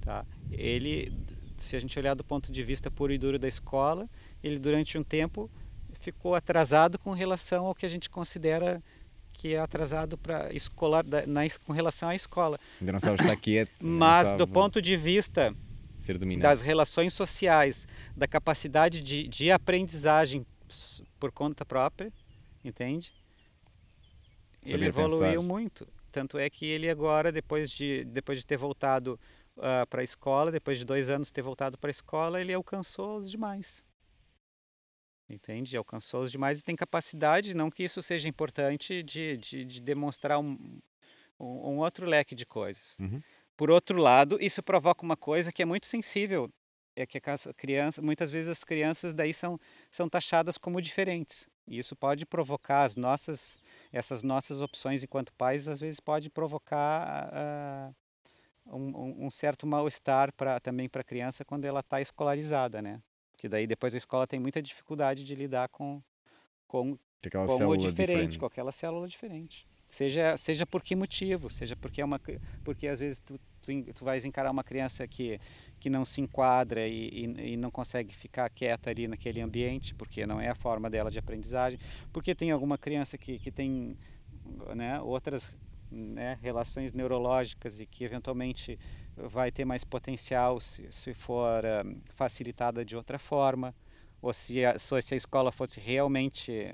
Tá? 0.00 0.24
Ele, 0.52 1.12
se 1.58 1.74
a 1.74 1.80
gente 1.80 1.98
olhar 1.98 2.14
do 2.14 2.22
ponto 2.22 2.52
de 2.52 2.62
vista 2.62 2.88
puro 2.88 3.12
e 3.12 3.18
duro 3.18 3.36
da 3.36 3.48
escola, 3.48 4.08
ele 4.44 4.60
durante 4.60 4.96
um 4.96 5.02
tempo 5.02 5.50
ficou 5.98 6.36
atrasado 6.36 7.00
com 7.00 7.10
relação 7.10 7.66
ao 7.66 7.74
que 7.74 7.84
a 7.84 7.88
gente 7.88 8.08
considera 8.08 8.80
que 9.40 9.54
é 9.54 9.58
atrasado 9.58 10.18
para 10.18 10.52
escolar 10.52 11.02
na, 11.26 11.40
com 11.64 11.72
relação 11.72 12.10
à 12.10 12.14
escola. 12.14 12.60
Quieto. 13.36 13.72
Mas 13.80 14.34
do 14.34 14.46
ponto 14.46 14.82
de 14.82 14.98
vista 14.98 15.56
das 16.38 16.60
relações 16.60 17.14
sociais, 17.14 17.88
da 18.14 18.28
capacidade 18.28 19.02
de, 19.02 19.26
de 19.26 19.50
aprendizagem 19.50 20.44
por 21.18 21.32
conta 21.32 21.64
própria, 21.64 22.12
entende? 22.62 23.14
ele 24.62 24.84
evoluiu 24.84 25.40
pensar. 25.40 25.42
muito. 25.42 25.88
Tanto 26.12 26.36
é 26.36 26.50
que 26.50 26.66
ele 26.66 26.90
agora, 26.90 27.32
depois 27.32 27.70
de, 27.70 28.04
depois 28.04 28.38
de 28.38 28.44
ter 28.44 28.58
voltado 28.58 29.18
uh, 29.56 29.62
ah, 29.62 29.86
para 29.88 30.02
a 30.02 30.04
escola, 30.04 30.52
depois 30.52 30.76
de 30.76 30.84
dois 30.84 31.08
anos 31.08 31.30
ter 31.30 31.40
voltado 31.40 31.78
para 31.78 31.88
a 31.88 31.90
escola, 31.92 32.42
ele 32.42 32.52
alcançou 32.52 33.16
os 33.16 33.30
demais. 33.30 33.86
Entende? 35.30 35.76
Alcançou 35.76 36.22
os 36.22 36.30
demais 36.30 36.58
e 36.58 36.62
tem 36.62 36.74
capacidade, 36.74 37.54
não 37.54 37.70
que 37.70 37.84
isso 37.84 38.02
seja 38.02 38.28
importante, 38.28 39.02
de, 39.02 39.36
de, 39.36 39.64
de 39.64 39.80
demonstrar 39.80 40.38
um, 40.38 40.80
um, 41.38 41.70
um, 41.70 41.78
outro 41.78 42.04
leque 42.04 42.34
de 42.34 42.44
coisas. 42.44 42.98
Uhum. 42.98 43.22
Por 43.56 43.70
outro 43.70 43.98
lado, 43.98 44.38
isso 44.40 44.62
provoca 44.62 45.04
uma 45.04 45.16
coisa 45.16 45.52
que 45.52 45.62
é 45.62 45.64
muito 45.64 45.86
sensível 45.86 46.50
é 46.96 47.06
que 47.06 47.18
a 47.18 47.54
criança, 47.54 48.02
muitas 48.02 48.30
vezes 48.30 48.48
as 48.48 48.64
crianças 48.64 49.14
daí 49.14 49.32
são, 49.32 49.58
são 49.90 50.08
taxadas 50.08 50.58
como 50.58 50.80
diferentes. 50.80 51.48
E 51.66 51.78
isso 51.78 51.94
pode 51.94 52.26
provocar 52.26 52.82
as 52.82 52.96
nossas, 52.96 53.58
essas 53.92 54.22
nossas 54.22 54.60
opções 54.60 55.02
enquanto 55.02 55.32
pais, 55.34 55.68
às 55.68 55.80
vezes 55.80 56.00
pode 56.00 56.28
provocar 56.28 57.30
uh, 58.66 58.76
um, 58.76 59.26
um, 59.26 59.30
certo 59.30 59.66
mal-estar 59.66 60.32
também 60.62 60.88
para 60.88 61.02
a 61.02 61.04
criança 61.04 61.44
quando 61.44 61.64
ela 61.64 61.80
está 61.80 62.00
escolarizada, 62.00 62.82
né? 62.82 63.00
Porque 63.40 63.48
daí 63.48 63.66
depois 63.66 63.94
a 63.94 63.96
escola 63.96 64.26
tem 64.26 64.38
muita 64.38 64.60
dificuldade 64.60 65.24
de 65.24 65.34
lidar 65.34 65.70
com, 65.70 66.02
com, 66.66 66.94
com 66.94 67.68
o 67.68 67.74
diferente, 67.74 67.94
diferente, 67.94 68.38
com 68.38 68.44
aquela 68.44 68.70
célula 68.70 69.08
diferente. 69.08 69.66
Seja, 69.88 70.36
seja 70.36 70.66
por 70.66 70.82
que 70.82 70.94
motivo, 70.94 71.48
seja 71.48 71.74
porque 71.74 72.02
é 72.02 72.04
uma 72.04 72.20
porque 72.62 72.86
às 72.86 73.00
vezes 73.00 73.18
tu, 73.20 73.40
tu, 73.62 73.72
tu 73.94 74.04
vais 74.04 74.26
encarar 74.26 74.50
uma 74.50 74.62
criança 74.62 75.08
que 75.08 75.40
que 75.78 75.88
não 75.88 76.04
se 76.04 76.20
enquadra 76.20 76.86
e, 76.86 77.08
e, 77.08 77.52
e, 77.52 77.56
não 77.56 77.70
consegue 77.70 78.14
ficar 78.14 78.50
quieta 78.50 78.90
ali 78.90 79.08
naquele 79.08 79.40
ambiente, 79.40 79.94
porque 79.94 80.26
não 80.26 80.38
é 80.38 80.50
a 80.50 80.54
forma 80.54 80.90
dela 80.90 81.10
de 81.10 81.18
aprendizagem, 81.18 81.80
porque 82.12 82.34
tem 82.34 82.50
alguma 82.50 82.76
criança 82.76 83.16
que, 83.16 83.38
que 83.38 83.50
tem 83.50 83.96
né, 84.76 85.00
outras 85.00 85.50
né, 85.90 86.38
relações 86.42 86.92
neurológicas 86.92 87.80
e 87.80 87.86
que 87.86 88.04
eventualmente 88.04 88.78
vai 89.28 89.50
ter 89.50 89.64
mais 89.64 89.84
potencial 89.84 90.60
se, 90.60 90.90
se 90.90 91.14
for 91.14 91.62
uh, 91.64 92.00
facilitada 92.14 92.84
de 92.84 92.96
outra 92.96 93.18
forma, 93.18 93.74
ou 94.22 94.32
se 94.32 94.64
a, 94.64 94.78
se 94.78 95.14
a 95.14 95.16
escola 95.16 95.50
fosse 95.50 95.80
realmente 95.80 96.72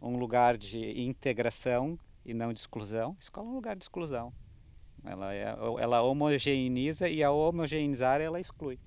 um 0.00 0.16
lugar 0.16 0.56
de 0.56 1.00
integração 1.00 1.98
e 2.24 2.32
não 2.34 2.52
de 2.52 2.60
exclusão. 2.60 3.16
A 3.18 3.22
escola 3.22 3.48
é 3.48 3.50
um 3.50 3.54
lugar 3.54 3.76
de 3.76 3.84
exclusão. 3.84 4.32
Ela, 5.04 5.34
é, 5.34 5.54
ela 5.80 6.02
homogeneiza 6.02 7.08
e 7.08 7.22
ao 7.22 7.36
homogeneizar 7.36 8.20
ela 8.20 8.40
exclui. 8.40 8.78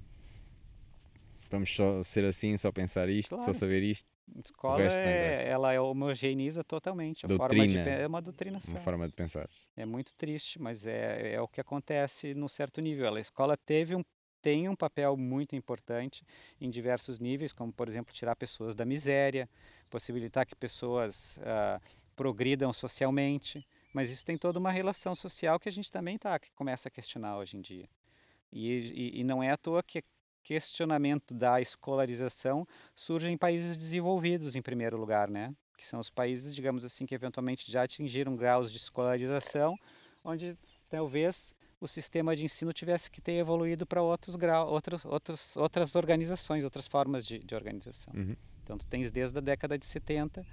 vamos 1.49 1.73
só 1.73 2.01
ser 2.01 2.25
assim, 2.25 2.57
só 2.57 2.71
pensar 2.71 3.07
isto, 3.09 3.29
claro. 3.29 3.43
só 3.43 3.53
saber 3.53 3.83
isto. 3.83 4.16
Escola 4.43 4.83
é, 4.83 5.47
ela 5.47 5.79
homogeneiza 5.81 6.63
totalmente 6.63 7.25
a 7.25 7.29
Doutrina, 7.29 7.65
forma 7.65 7.83
de 7.83 8.01
é 8.01 8.07
uma 8.07 8.21
doutrinação. 8.21 8.73
Uma 8.73 8.81
forma 8.81 9.07
de 9.07 9.13
pensar. 9.13 9.49
É 9.75 9.85
muito 9.85 10.13
triste, 10.13 10.61
mas 10.61 10.85
é, 10.85 11.33
é 11.33 11.41
o 11.41 11.47
que 11.47 11.61
acontece 11.61 12.33
num 12.33 12.47
certo 12.47 12.81
nível. 12.81 13.13
A 13.13 13.19
escola 13.19 13.57
teve 13.57 13.95
um 13.95 14.03
tem 14.39 14.69
um 14.69 14.75
papel 14.75 15.17
muito 15.17 15.55
importante 15.55 16.23
em 16.61 16.69
diversos 16.69 17.19
níveis, 17.19 17.51
como 17.51 17.73
por 17.73 17.87
exemplo 17.87 18.13
tirar 18.13 18.35
pessoas 18.35 18.75
da 18.75 18.85
miséria, 18.85 19.49
possibilitar 19.89 20.45
que 20.45 20.55
pessoas 20.55 21.37
uh, 21.37 21.81
progridam 22.15 22.71
socialmente, 22.71 23.67
mas 23.91 24.09
isso 24.09 24.23
tem 24.23 24.37
toda 24.37 24.59
uma 24.59 24.71
relação 24.71 25.15
social 25.15 25.59
que 25.59 25.67
a 25.67 25.71
gente 25.71 25.91
também 25.91 26.17
tá 26.17 26.37
que 26.39 26.51
começa 26.51 26.87
a 26.87 26.91
questionar 26.91 27.37
hoje 27.37 27.57
em 27.57 27.61
dia. 27.61 27.89
E, 28.51 28.69
e, 28.71 29.19
e 29.19 29.23
não 29.23 29.43
é 29.43 29.51
à 29.51 29.57
toa 29.57 29.83
que 29.83 30.03
questionamento 30.47 31.33
da 31.33 31.59
escolarização 31.59 32.65
surge 32.95 33.29
em 33.29 33.37
países 33.37 33.75
desenvolvidos 33.75 34.55
em 34.55 34.61
primeiro 34.61 34.95
lugar, 34.95 35.29
né? 35.29 35.53
Que 35.77 35.85
são 35.85 35.99
os 35.99 36.09
países, 36.09 36.55
digamos 36.55 36.85
assim, 36.85 37.05
que 37.05 37.13
eventualmente 37.13 37.69
já 37.69 37.83
atingiram 37.83 38.33
graus 38.33 38.71
de 38.71 38.77
escolarização, 38.77 39.75
onde 40.23 40.57
talvez 40.87 41.53
o 41.81 41.87
sistema 41.87 42.33
de 42.33 42.45
ensino 42.45 42.71
tivesse 42.71 43.11
que 43.11 43.19
ter 43.19 43.33
evoluído 43.33 43.85
para 43.85 44.01
outros 44.01 44.37
graus, 44.37 44.71
outros, 44.71 45.03
outros, 45.03 45.57
outras 45.57 45.95
organizações, 45.95 46.63
outras 46.63 46.87
formas 46.87 47.25
de, 47.25 47.39
de 47.39 47.53
organização. 47.53 48.13
Uhum. 48.15 48.35
Então, 48.63 48.77
tu 48.77 48.87
tens 48.87 49.11
desde 49.11 49.37
a 49.37 49.41
década 49.41 49.77
de 49.77 49.85
70, 49.85 50.45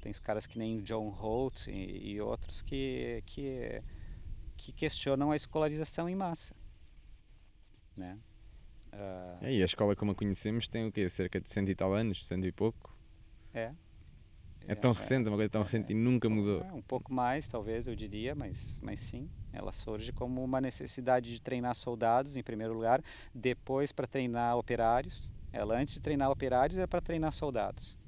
tens 0.00 0.18
caras 0.18 0.46
que 0.46 0.58
nem 0.58 0.80
John 0.80 1.10
Holt 1.10 1.66
e, 1.66 2.12
e 2.12 2.20
outros 2.22 2.62
que, 2.62 3.22
que, 3.26 3.82
que 4.56 4.72
questionam 4.72 5.30
a 5.30 5.36
escolarização 5.36 6.08
em 6.08 6.14
massa, 6.14 6.56
né? 7.94 8.18
Uh... 8.92 9.44
É, 9.44 9.52
e 9.52 9.62
a 9.62 9.64
escola 9.64 9.94
como 9.94 10.12
a 10.12 10.14
conhecemos 10.14 10.68
tem 10.68 10.86
o 10.86 10.92
quê? 10.92 11.08
Cerca 11.08 11.40
de 11.40 11.48
cento 11.50 11.70
e 11.70 11.74
tal 11.74 11.92
anos, 11.92 12.26
cento 12.26 12.46
e 12.46 12.52
pouco? 12.52 12.96
É. 13.52 13.72
É, 14.68 14.74
tão 14.74 14.90
é, 14.90 14.94
recente, 14.94 15.26
é 15.26 15.30
uma 15.30 15.36
coisa 15.36 15.50
tão 15.50 15.60
é, 15.60 15.64
recente 15.64 15.92
e 15.92 15.94
nunca 15.94 16.28
mudou. 16.28 16.60
É, 16.62 16.72
um 16.72 16.82
pouco 16.82 17.12
mais, 17.12 17.46
talvez, 17.46 17.86
eu 17.86 17.94
diria, 17.94 18.34
mas, 18.34 18.80
mas 18.82 19.00
sim. 19.00 19.30
Ela 19.52 19.72
surge 19.72 20.12
como 20.12 20.42
uma 20.42 20.60
necessidade 20.60 21.32
de 21.32 21.40
treinar 21.40 21.74
soldados, 21.74 22.36
em 22.36 22.42
primeiro 22.42 22.74
lugar, 22.74 23.02
depois 23.34 23.92
para 23.92 24.06
treinar 24.06 24.56
operários. 24.56 25.32
Ela, 25.52 25.78
antes 25.78 25.94
de 25.94 26.00
treinar 26.00 26.30
operários, 26.30 26.76
era 26.76 26.88
para 26.88 27.00
treinar 27.00 27.32
soldados. 27.32 27.98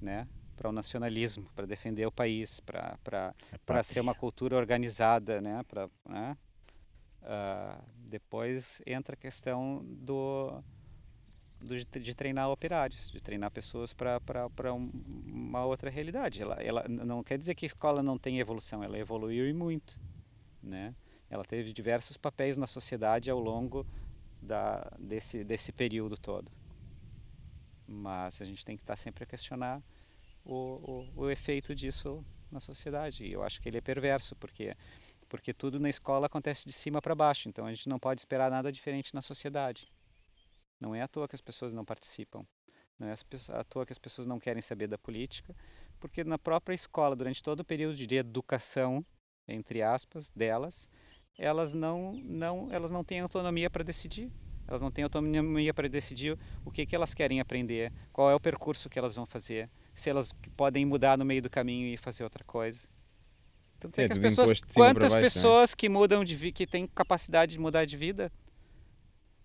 Né? 0.00 0.26
Para 0.56 0.68
o 0.68 0.72
nacionalismo, 0.72 1.48
para 1.54 1.66
defender 1.66 2.06
o 2.06 2.12
país, 2.12 2.60
para 2.60 3.34
é 3.68 3.82
ser 3.82 4.00
uma 4.00 4.14
cultura 4.14 4.56
organizada, 4.56 5.40
né? 5.40 5.62
Pra, 5.68 5.88
né? 6.08 6.36
Uh, 7.26 7.82
depois 8.06 8.80
entra 8.86 9.14
a 9.14 9.16
questão 9.16 9.84
do, 9.84 10.62
do 11.60 11.76
de 11.76 12.14
treinar 12.14 12.48
operários, 12.48 13.10
de 13.10 13.20
treinar 13.20 13.50
pessoas 13.50 13.92
para 13.92 14.72
um, 14.72 14.90
uma 15.26 15.64
outra 15.64 15.90
realidade. 15.90 16.40
Ela, 16.40 16.54
ela 16.62 16.86
não 16.88 17.24
quer 17.24 17.36
dizer 17.36 17.56
que 17.56 17.64
a 17.64 17.68
escola 17.68 18.00
não 18.02 18.16
tem 18.16 18.38
evolução, 18.38 18.84
ela 18.84 18.96
evoluiu 18.96 19.48
e 19.48 19.52
muito, 19.52 19.98
né? 20.62 20.94
Ela 21.28 21.44
teve 21.44 21.72
diversos 21.72 22.16
papéis 22.16 22.56
na 22.56 22.68
sociedade 22.68 23.28
ao 23.28 23.40
longo 23.40 23.84
da, 24.40 24.88
desse, 24.96 25.42
desse 25.42 25.72
período 25.72 26.16
todo. 26.16 26.48
Mas 27.88 28.40
a 28.40 28.44
gente 28.44 28.64
tem 28.64 28.76
que 28.76 28.84
estar 28.84 28.96
sempre 28.96 29.24
a 29.24 29.26
questionar 29.26 29.82
o, 30.44 31.08
o, 31.16 31.22
o 31.24 31.30
efeito 31.30 31.74
disso 31.74 32.24
na 32.52 32.60
sociedade. 32.60 33.24
E 33.24 33.32
eu 33.32 33.42
acho 33.42 33.60
que 33.60 33.68
ele 33.68 33.78
é 33.78 33.80
perverso, 33.80 34.36
porque 34.36 34.76
porque 35.28 35.52
tudo 35.52 35.78
na 35.80 35.88
escola 35.88 36.26
acontece 36.26 36.66
de 36.66 36.72
cima 36.72 37.00
para 37.02 37.14
baixo, 37.14 37.48
então 37.48 37.66
a 37.66 37.74
gente 37.74 37.88
não 37.88 37.98
pode 37.98 38.20
esperar 38.20 38.50
nada 38.50 38.72
diferente 38.72 39.14
na 39.14 39.22
sociedade. 39.22 39.88
Não 40.80 40.94
é 40.94 41.02
à 41.02 41.08
toa 41.08 41.28
que 41.28 41.34
as 41.34 41.40
pessoas 41.40 41.72
não 41.72 41.84
participam, 41.84 42.44
não 42.98 43.08
é 43.08 43.14
à 43.50 43.64
toa 43.64 43.86
que 43.86 43.92
as 43.92 43.98
pessoas 43.98 44.26
não 44.26 44.38
querem 44.38 44.62
saber 44.62 44.86
da 44.86 44.98
política, 44.98 45.54
porque 45.98 46.24
na 46.24 46.38
própria 46.38 46.74
escola, 46.74 47.16
durante 47.16 47.42
todo 47.42 47.60
o 47.60 47.64
período 47.64 47.96
de 47.96 48.14
educação, 48.14 49.04
entre 49.48 49.82
aspas, 49.82 50.30
delas, 50.30 50.88
elas 51.38 51.72
não, 51.72 52.12
não, 52.24 52.68
elas 52.72 52.90
não 52.90 53.04
têm 53.04 53.20
autonomia 53.20 53.70
para 53.70 53.84
decidir. 53.84 54.30
Elas 54.68 54.80
não 54.80 54.90
têm 54.90 55.04
autonomia 55.04 55.72
para 55.72 55.88
decidir 55.88 56.36
o 56.64 56.72
que, 56.72 56.84
que 56.84 56.96
elas 56.96 57.14
querem 57.14 57.40
aprender, 57.40 57.92
qual 58.12 58.30
é 58.30 58.34
o 58.34 58.40
percurso 58.40 58.88
que 58.88 58.98
elas 58.98 59.14
vão 59.14 59.24
fazer, 59.24 59.70
se 59.94 60.10
elas 60.10 60.32
podem 60.56 60.84
mudar 60.84 61.16
no 61.16 61.24
meio 61.24 61.40
do 61.40 61.48
caminho 61.48 61.86
e 61.86 61.96
fazer 61.96 62.24
outra 62.24 62.42
coisa. 62.42 62.88
É, 63.96 64.08
que 64.08 64.18
pessoas, 64.18 64.60
quantas 64.74 65.12
baixo, 65.12 65.16
né? 65.16 65.22
pessoas 65.22 65.70
né? 65.70 65.74
que 65.76 65.88
mudam 65.88 66.24
de 66.24 66.52
que 66.52 66.66
têm 66.66 66.86
capacidade 66.86 67.52
de 67.52 67.58
mudar 67.58 67.84
de 67.84 67.96
vida, 67.96 68.32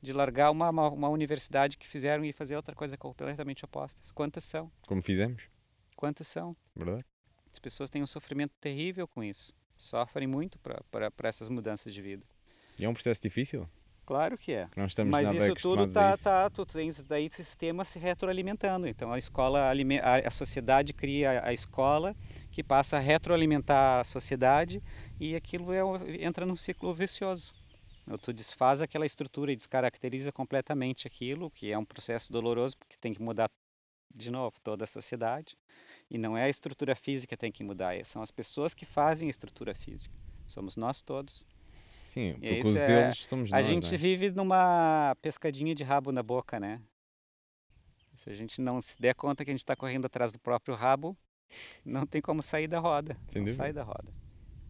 de 0.02 0.14
largar 0.14 0.52
uma, 0.52 0.70
uma, 0.70 0.90
uma, 0.90 1.10
universidade 1.10 1.78
que 1.78 1.88
fizeram 1.88 2.24
e 2.24 2.32
fazer 2.32 2.56
outra 2.56 2.76
coisa 2.76 2.98
completamente 2.98 3.66
opostas? 3.66 4.12
Quantas 4.12 4.44
são? 4.44 4.72
Como 4.88 5.02
fizemos? 5.02 5.44
Quantas 5.96 6.28
são? 6.28 6.56
Verdade. 6.76 7.06
As 7.52 7.60
pessoas 7.60 7.90
têm 7.90 8.02
um 8.02 8.08
sofrimento 8.08 8.54
terrível 8.60 9.08
com 9.08 9.24
isso. 9.24 9.54
Sofrem 9.78 10.28
muito 10.28 10.58
para 10.60 11.12
essas 11.24 11.50
mudanças 11.50 11.94
de 11.94 12.02
vida. 12.02 12.26
E 12.80 12.86
é 12.86 12.90
um 12.90 12.94
processo 12.94 13.22
difícil? 13.22 13.68
Claro 14.06 14.38
que 14.38 14.52
é. 14.52 14.68
Não 14.76 14.86
estamos 14.86 15.12
Mas 15.12 15.26
nada 15.26 15.46
isso 15.46 15.56
tudo 15.56 15.88
tá, 15.88 16.18
tá, 16.18 16.50
tu 16.50 16.66
tens 16.66 17.04
daí 17.04 17.30
sistema 17.32 17.86
se 17.86 18.00
retroalimentando. 18.00 18.88
Então 18.88 19.12
a 19.12 19.18
escola, 19.18 19.72
a, 19.72 20.28
a 20.28 20.32
sociedade 20.32 20.94
cria 20.94 21.44
a 21.46 21.54
escola 21.54 22.16
que 22.52 22.64
passa 22.64 22.98
a 22.98 23.00
retroalimentar 23.00 24.02
a 24.02 24.04
sociedade 24.04 24.84
e 25.20 25.36
aquilo 25.36 25.72
é, 25.74 25.82
entra 26.24 26.46
num 26.46 26.56
ciclo 26.56 26.94
vicioso. 26.94 27.54
Tu 28.22 28.34
desfaz 28.34 28.82
aquela 28.82 29.06
estrutura 29.06 29.52
e 29.52 29.56
descaracteriza 29.56 30.32
completamente 30.32 31.08
aquilo, 31.08 31.50
que 31.50 31.72
é 31.72 31.78
um 31.78 31.86
processo 31.86 32.32
doloroso, 32.32 32.78
porque 32.78 32.98
tem 33.00 33.14
que 33.14 33.22
mudar 33.22 33.50
de 34.14 34.30
novo 34.30 34.60
toda 34.62 34.84
a 34.84 34.88
sociedade. 34.88 35.58
E 36.10 36.18
não 36.18 36.38
é 36.38 36.44
a 36.44 36.50
estrutura 36.50 36.96
física 36.96 37.36
que 37.36 37.40
tem 37.40 37.52
que 37.52 37.64
mudar, 37.64 37.96
é, 37.96 38.04
são 38.04 38.22
as 38.22 38.32
pessoas 38.32 38.74
que 38.74 38.86
fazem 38.86 39.28
a 39.28 39.32
estrutura 39.32 39.74
física. 39.74 40.14
Somos 40.46 40.76
nós 40.76 41.02
todos. 41.02 41.46
Sim, 42.08 42.34
porque 42.34 42.62
os 42.66 42.76
é, 42.76 43.06
eles 43.06 43.26
somos 43.26 43.54
a 43.54 43.56
nós. 43.56 43.66
A 43.66 43.70
gente 43.70 43.92
né? 43.92 43.98
vive 43.98 44.32
numa 44.32 45.16
pescadinha 45.22 45.74
de 45.74 45.84
rabo 45.84 46.12
na 46.12 46.22
boca, 46.22 46.60
né? 46.60 46.82
Se 48.18 48.30
a 48.30 48.34
gente 48.34 48.60
não 48.60 48.82
se 48.82 49.02
der 49.02 49.16
conta 49.16 49.46
que 49.46 49.50
a 49.50 49.54
gente 49.54 49.64
está 49.64 49.76
correndo 49.76 50.06
atrás 50.06 50.34
do 50.34 50.40
próprio 50.40 50.76
rabo, 50.76 51.18
não 51.86 52.06
tem 52.06 52.22
como 52.22 52.42
sair 52.42 52.68
da 52.68 52.80
roda. 52.80 53.18
Sem 53.28 53.44
não 53.44 53.54
sai 53.54 53.74
da 53.74 53.84
roda. 53.84 54.12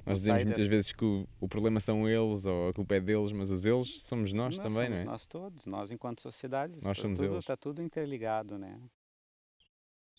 Nós 0.05 0.19
dizemos 0.19 0.43
muitas 0.43 0.63
da... 0.63 0.69
vezes 0.69 0.91
que 0.91 1.05
o, 1.05 1.27
o, 1.39 1.47
problema 1.47 1.79
são 1.79 2.09
eles 2.09 2.45
ou 2.45 2.69
a 2.69 2.73
culpa 2.73 2.95
é 2.95 2.99
deles, 2.99 3.31
mas 3.31 3.51
os 3.51 3.65
eles 3.65 4.01
somos 4.01 4.33
nós, 4.33 4.57
nós 4.57 4.67
também, 4.67 4.89
não 4.89 4.97
é? 4.97 5.03
Nós 5.03 5.25
todos, 5.25 5.65
nós 5.65 5.91
enquanto 5.91 6.21
sociedade, 6.21 6.83
nós 6.83 6.97
somos 6.97 7.19
tudo, 7.19 7.33
eles. 7.33 7.39
Está 7.39 7.55
tudo 7.55 7.81
interligado, 7.81 8.57
né? 8.57 8.79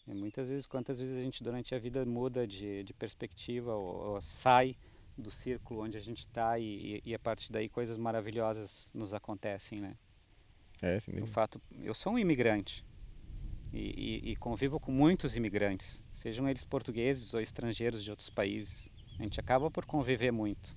E 0.06 0.14
muitas 0.14 0.48
vezes, 0.48 0.66
quantas 0.66 0.98
vezes 0.98 1.16
a 1.16 1.20
gente 1.20 1.42
durante 1.42 1.74
a 1.74 1.78
vida 1.78 2.04
muda 2.04 2.46
de, 2.46 2.82
de 2.84 2.92
perspectiva 2.92 3.74
ou, 3.74 4.14
ou 4.14 4.20
sai 4.20 4.76
do 5.16 5.30
círculo 5.30 5.82
onde 5.82 5.96
a 5.96 6.00
gente 6.00 6.20
está 6.20 6.58
e, 6.58 7.00
e, 7.04 7.14
a 7.14 7.18
partir 7.18 7.52
daí 7.52 7.68
coisas 7.68 7.98
maravilhosas 7.98 8.90
nos 8.94 9.12
acontecem, 9.12 9.80
né? 9.80 9.96
É, 10.80 10.98
sim. 10.98 11.20
O 11.20 11.26
fato, 11.26 11.60
eu 11.82 11.94
sou 11.94 12.14
um 12.14 12.18
imigrante 12.18 12.84
e, 13.72 13.78
e, 14.28 14.32
e 14.32 14.36
convivo 14.36 14.78
com 14.78 14.92
muitos 14.92 15.36
imigrantes, 15.36 16.02
sejam 16.12 16.48
eles 16.48 16.64
portugueses 16.64 17.32
ou 17.34 17.40
estrangeiros 17.40 18.04
de 18.04 18.10
outros 18.10 18.28
países. 18.28 18.90
A 19.18 19.22
gente 19.22 19.40
acaba 19.40 19.70
por 19.70 19.84
conviver 19.86 20.30
muito 20.30 20.76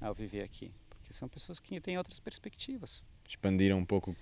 ao 0.00 0.14
viver 0.14 0.42
aqui, 0.42 0.72
porque 0.88 1.12
são 1.12 1.28
pessoas 1.28 1.58
que 1.58 1.80
têm 1.80 1.96
outras 1.96 2.20
perspectivas. 2.20 3.02
Expandiram 3.26 3.78
um 3.78 3.86
pouco 3.86 4.14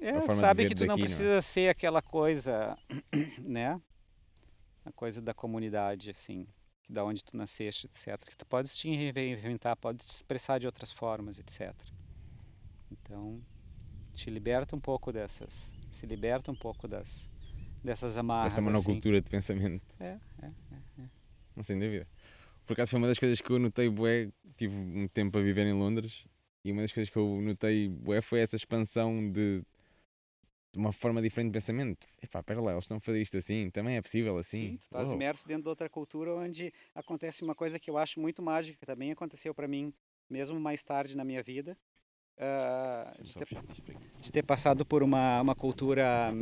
é, 0.00 0.20
sabe 0.34 0.68
que 0.68 0.74
tu 0.74 0.80
daqui, 0.80 0.88
não 0.88 0.98
precisa 0.98 1.24
não 1.24 1.38
é? 1.38 1.42
ser 1.42 1.68
aquela 1.70 2.02
coisa, 2.02 2.76
né? 3.40 3.80
A 4.84 4.92
coisa 4.92 5.20
da 5.20 5.32
comunidade, 5.32 6.10
assim, 6.10 6.46
da 6.88 7.04
onde 7.04 7.24
tu 7.24 7.36
nasceste, 7.36 7.86
etc. 7.86 8.18
Que 8.28 8.36
tu 8.36 8.46
podes 8.46 8.76
te 8.76 9.10
reinventar, 9.10 9.76
pode 9.76 9.98
te 9.98 10.08
expressar 10.08 10.58
de 10.58 10.66
outras 10.66 10.92
formas, 10.92 11.38
etc. 11.38 11.74
Então, 12.90 13.42
te 14.14 14.30
liberta 14.30 14.76
um 14.76 14.80
pouco 14.80 15.12
dessas, 15.12 15.70
se 15.90 16.06
liberta 16.06 16.52
um 16.52 16.54
pouco 16.54 16.86
das, 16.86 17.28
dessas 17.86 18.16
amarras. 18.16 18.52
Essa 18.52 18.60
monocultura 18.60 19.16
assim. 19.16 19.24
de 19.24 19.30
pensamento. 19.30 19.94
É, 19.98 20.18
é, 20.42 20.46
é, 20.46 21.02
é. 21.02 21.08
Não, 21.54 21.62
sem 21.62 21.78
dúvida. 21.78 22.06
Por 22.66 22.74
acaso 22.74 22.90
foi 22.90 22.98
uma 22.98 23.06
das 23.06 23.18
coisas 23.18 23.40
que 23.40 23.50
eu 23.50 23.58
notei, 23.58 23.88
bué, 23.88 24.28
tive 24.56 24.76
um 24.76 25.08
tempo 25.08 25.38
a 25.38 25.40
viver 25.40 25.66
em 25.66 25.72
Londres 25.72 26.26
e 26.64 26.72
uma 26.72 26.82
das 26.82 26.92
coisas 26.92 27.08
que 27.08 27.16
eu 27.16 27.40
notei, 27.40 27.88
bué, 27.88 28.20
foi 28.20 28.40
essa 28.40 28.56
expansão 28.56 29.30
de, 29.30 29.62
uma 30.76 30.92
forma 30.92 31.22
diferente 31.22 31.48
de 31.48 31.52
pensamento. 31.52 32.06
Epá, 32.22 32.42
pera 32.42 32.60
lá, 32.60 32.72
eles 32.72 32.84
estão 32.84 32.98
a 32.98 33.00
fazer 33.00 33.20
isto 33.20 33.36
assim, 33.36 33.70
também 33.70 33.96
é 33.96 34.02
possível 34.02 34.36
assim. 34.36 34.72
Sim, 34.72 34.76
tu 34.76 34.82
estás 34.82 35.10
oh. 35.10 35.14
imerso 35.14 35.46
dentro 35.46 35.62
de 35.62 35.68
outra 35.68 35.88
cultura 35.88 36.34
onde 36.34 36.72
acontece 36.94 37.42
uma 37.42 37.54
coisa 37.54 37.78
que 37.78 37.90
eu 37.90 37.96
acho 37.96 38.20
muito 38.20 38.42
mágica, 38.42 38.78
que 38.78 38.86
também 38.86 39.10
aconteceu 39.10 39.54
para 39.54 39.66
mim, 39.66 39.92
mesmo 40.28 40.60
mais 40.60 40.84
tarde 40.84 41.16
na 41.16 41.24
minha 41.24 41.42
vida, 41.42 41.76
uh, 42.36 43.22
de, 43.22 43.34
ter, 43.34 43.46
de, 44.20 44.32
ter, 44.32 44.42
passado 44.42 44.84
por 44.84 45.02
uma, 45.02 45.40
uma 45.40 45.54
cultura 45.54 46.32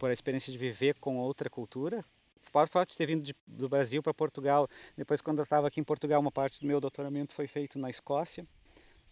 por 0.00 0.08
a 0.08 0.12
experiência 0.14 0.50
de 0.50 0.58
viver 0.58 0.94
com 0.98 1.18
outra 1.18 1.50
cultura. 1.50 2.02
Pode, 2.50 2.70
pode 2.70 2.96
ter 2.96 3.06
vindo 3.06 3.22
de, 3.22 3.36
do 3.46 3.68
Brasil 3.68 4.02
para 4.02 4.14
Portugal. 4.14 4.66
Depois, 4.96 5.20
quando 5.20 5.38
eu 5.38 5.42
estava 5.44 5.68
aqui 5.68 5.78
em 5.78 5.84
Portugal, 5.84 6.18
uma 6.18 6.32
parte 6.32 6.58
do 6.58 6.66
meu 6.66 6.80
doutoramento 6.80 7.34
foi 7.34 7.46
feito 7.46 7.78
na 7.78 7.90
Escócia 7.90 8.44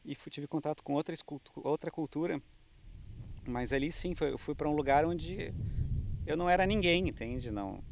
e 0.03 0.15
fui, 0.15 0.33
tive 0.33 0.49
contato 0.49 0.83
com 0.83 0.95
outra, 0.95 1.15
outra 1.57 1.91
cultura 1.91 2.41
Mas 3.47 3.73
ali 3.73 3.93
sim, 3.93 4.15
foi, 4.15 4.33
eu 4.33 4.39
fui 4.39 4.55
para 4.55 4.69
um 4.69 4.75
lugar 4.75 5.05
onde 5.05 5.53
eu 6.27 6.37
não 6.37 6.49
era 6.49 6.65
ninguém, 6.67 7.07
entende? 7.07 7.51
Não. 7.51 7.85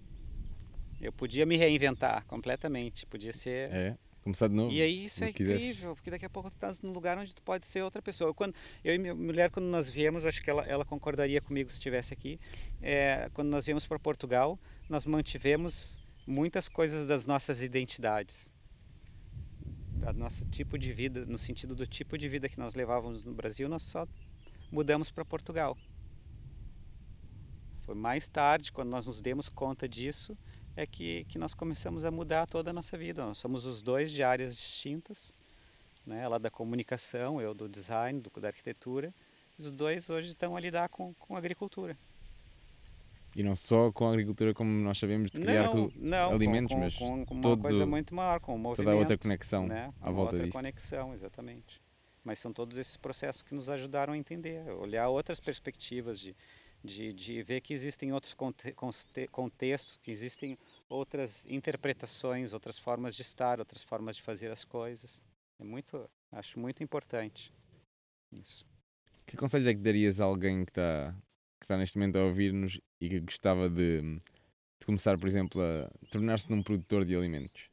Eu 0.98 1.12
podia 1.12 1.44
me 1.44 1.58
reinventar 1.58 2.24
completamente, 2.24 3.04
podia 3.06 3.32
ser. 3.32 3.70
É, 3.70 3.98
começar 4.26 4.48
de 4.48 4.54
novo. 4.54 4.72
E 4.72 4.82
aí 4.82 5.04
isso 5.04 5.22
é 5.22 5.30
incrível, 5.30 5.94
porque 5.94 6.10
daqui 6.10 6.26
a 6.26 6.28
pouco 6.30 6.50
tu 6.50 6.54
estás 6.54 6.82
num 6.82 6.92
lugar 6.92 7.16
onde 7.16 7.32
tu 7.32 7.40
pode 7.42 7.64
ser 7.64 7.82
outra 7.82 8.02
pessoa. 8.02 8.34
Quando 8.34 8.54
eu 8.82 8.92
e 8.92 8.98
minha 8.98 9.14
mulher 9.14 9.50
quando 9.50 9.66
nós 9.66 9.88
viemos, 9.88 10.26
acho 10.26 10.42
que 10.42 10.50
ela, 10.50 10.64
ela 10.66 10.84
concordaria 10.84 11.40
comigo 11.40 11.70
se 11.70 11.76
estivesse 11.76 12.12
aqui. 12.12 12.40
É, 12.82 13.30
quando 13.32 13.48
nós 13.48 13.64
viemos 13.64 13.86
para 13.86 13.98
Portugal, 14.00 14.58
nós 14.88 15.06
mantivemos 15.06 15.96
muitas 16.26 16.68
coisas 16.68 17.06
das 17.06 17.24
nossas 17.24 17.62
identidades 17.62 18.52
da 19.96 20.12
nosso 20.12 20.44
tipo 20.46 20.76
de 20.76 20.92
vida, 20.92 21.24
no 21.24 21.38
sentido 21.38 21.74
do 21.74 21.86
tipo 21.86 22.18
de 22.18 22.28
vida 22.28 22.48
que 22.48 22.58
nós 22.58 22.74
levávamos 22.74 23.24
no 23.24 23.32
Brasil, 23.32 23.68
nós 23.68 23.82
só 23.82 24.06
mudamos 24.70 25.10
para 25.10 25.24
Portugal. 25.24 25.76
Foi 27.82 27.94
mais 27.94 28.28
tarde, 28.28 28.72
quando 28.72 28.90
nós 28.90 29.06
nos 29.06 29.22
demos 29.22 29.48
conta 29.48 29.88
disso, 29.88 30.36
é 30.76 30.86
que, 30.86 31.24
que 31.24 31.38
nós 31.38 31.54
começamos 31.54 32.04
a 32.04 32.10
mudar 32.10 32.46
toda 32.46 32.70
a 32.70 32.72
nossa 32.72 32.96
vida. 32.98 33.24
Nós 33.24 33.38
somos 33.38 33.64
os 33.64 33.82
dois 33.82 34.10
de 34.10 34.22
áreas 34.22 34.54
distintas, 34.54 35.34
né? 36.06 36.20
ela 36.22 36.38
da 36.38 36.50
comunicação, 36.50 37.40
eu 37.40 37.54
do 37.54 37.68
design, 37.68 38.20
do, 38.20 38.30
da 38.40 38.48
arquitetura. 38.48 39.12
Os 39.58 39.70
dois 39.70 40.10
hoje 40.10 40.28
estão 40.28 40.54
a 40.54 40.60
lidar 40.60 40.90
com, 40.90 41.14
com 41.14 41.34
a 41.34 41.38
agricultura. 41.38 41.96
E 43.34 43.42
não 43.42 43.54
só 43.54 43.90
com 43.90 44.06
a 44.06 44.10
agricultura, 44.10 44.54
como 44.54 44.70
nós 44.70 44.98
sabemos, 44.98 45.30
de 45.30 45.40
criar 45.40 45.74
não, 45.74 45.90
não, 45.96 46.32
alimentos, 46.32 46.72
com, 46.72 46.80
mas 46.80 46.94
com, 46.94 47.24
com 47.24 47.34
uma 47.34 47.42
todo, 47.42 47.62
coisa 47.62 47.86
muito 47.86 48.14
maior, 48.14 48.40
com 48.40 48.54
o 48.54 48.58
movimento. 48.58 48.84
Toda 48.86 48.96
a 48.96 48.98
outra 48.98 49.18
conexão 49.18 49.66
né? 49.66 49.92
à 50.00 50.10
volta 50.10 50.32
outra 50.32 50.38
disso. 50.44 50.52
conexão, 50.52 51.12
exatamente. 51.12 51.80
Mas 52.24 52.38
são 52.38 52.52
todos 52.52 52.76
esses 52.76 52.96
processos 52.96 53.42
que 53.42 53.54
nos 53.54 53.68
ajudaram 53.68 54.14
a 54.14 54.18
entender, 54.18 54.66
olhar 54.70 55.08
outras 55.08 55.38
perspectivas, 55.38 56.18
de, 56.18 56.34
de, 56.86 57.12
de 57.12 57.42
ver 57.42 57.60
que 57.60 57.74
existem 57.74 58.12
outros 58.12 58.32
conte 58.32 58.74
contextos, 59.30 59.98
que 60.02 60.10
existem 60.10 60.56
outras 60.88 61.44
interpretações, 61.46 62.52
outras 62.52 62.78
formas 62.78 63.14
de 63.14 63.22
estar, 63.22 63.58
outras 63.58 63.82
formas 63.82 64.16
de 64.16 64.22
fazer 64.22 64.50
as 64.50 64.64
coisas. 64.64 65.22
É 65.58 65.64
muito, 65.64 66.08
acho 66.32 66.58
muito 66.58 66.82
importante 66.82 67.52
isso. 68.32 68.64
Que 69.26 69.36
conselhos 69.36 69.66
é 69.66 69.74
que 69.74 69.80
darias 69.80 70.20
a 70.20 70.24
alguém 70.24 70.64
que 70.64 70.70
está 70.70 71.14
que 71.58 71.64
está 71.64 71.76
neste 71.76 71.98
momento 71.98 72.16
a 72.16 72.24
ouvir-nos 72.24 72.78
e 73.00 73.08
que 73.08 73.20
gostava 73.20 73.68
de, 73.68 74.02
de 74.02 74.86
começar, 74.86 75.18
por 75.18 75.26
exemplo, 75.26 75.62
a 75.62 75.88
tornar-se 76.10 76.50
num 76.50 76.62
produtor 76.62 77.04
de 77.04 77.16
alimentos? 77.16 77.70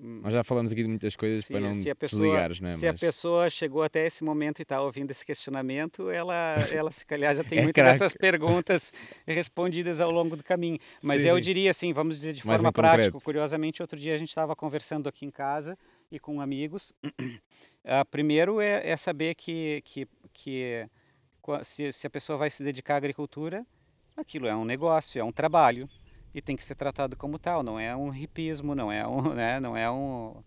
Nós 0.00 0.32
já 0.32 0.44
falamos 0.44 0.70
aqui 0.70 0.82
de 0.82 0.88
muitas 0.88 1.16
coisas 1.16 1.44
Sim, 1.44 1.54
para 1.54 1.62
não 1.62 1.72
se 1.72 1.90
a 1.90 1.96
pessoa, 1.96 2.22
desligares, 2.22 2.60
não 2.60 2.68
é? 2.68 2.72
Se 2.74 2.86
Mas... 2.86 2.94
a 2.94 2.98
pessoa 2.98 3.50
chegou 3.50 3.82
até 3.82 4.06
esse 4.06 4.22
momento 4.22 4.60
e 4.60 4.62
está 4.62 4.80
ouvindo 4.80 5.10
esse 5.10 5.26
questionamento, 5.26 6.08
ela, 6.08 6.34
ela 6.72 6.90
se 6.92 7.04
calhar 7.04 7.34
já 7.34 7.42
tem 7.42 7.58
é 7.58 7.62
muitas 7.62 7.84
dessas 7.84 8.14
perguntas 8.14 8.92
respondidas 9.26 10.00
ao 10.00 10.10
longo 10.10 10.36
do 10.36 10.44
caminho. 10.44 10.78
Mas 11.02 11.22
Sim. 11.22 11.28
eu 11.28 11.40
diria 11.40 11.72
assim, 11.72 11.92
vamos 11.92 12.16
dizer 12.16 12.32
de 12.32 12.42
forma 12.42 12.72
prática. 12.72 13.18
Curiosamente, 13.20 13.82
outro 13.82 13.98
dia 13.98 14.14
a 14.14 14.18
gente 14.18 14.28
estava 14.28 14.54
conversando 14.54 15.08
aqui 15.08 15.26
em 15.26 15.30
casa 15.30 15.76
e 16.12 16.20
com 16.20 16.40
amigos. 16.40 16.92
Uh, 17.04 18.04
primeiro 18.10 18.60
é, 18.60 18.88
é 18.88 18.96
saber 18.96 19.34
que, 19.34 19.82
que, 19.84 20.06
que 20.32 20.86
se, 21.64 21.92
se 21.92 22.06
a 22.06 22.10
pessoa 22.10 22.38
vai 22.38 22.50
se 22.50 22.62
dedicar 22.62 22.94
à 22.94 22.96
agricultura, 22.98 23.66
aquilo 24.16 24.46
é 24.46 24.54
um 24.54 24.64
negócio, 24.64 25.20
é 25.20 25.24
um 25.24 25.32
trabalho 25.32 25.88
e 26.34 26.42
tem 26.42 26.56
que 26.56 26.64
ser 26.64 26.74
tratado 26.74 27.16
como 27.16 27.38
tal. 27.38 27.62
Não 27.62 27.78
é 27.78 27.94
um 27.96 28.14
hipismo, 28.14 28.74
não 28.74 28.90
é 28.90 29.06
um, 29.06 29.32
né, 29.34 29.60
não 29.60 29.76
é 29.76 29.90
um, 29.90 30.42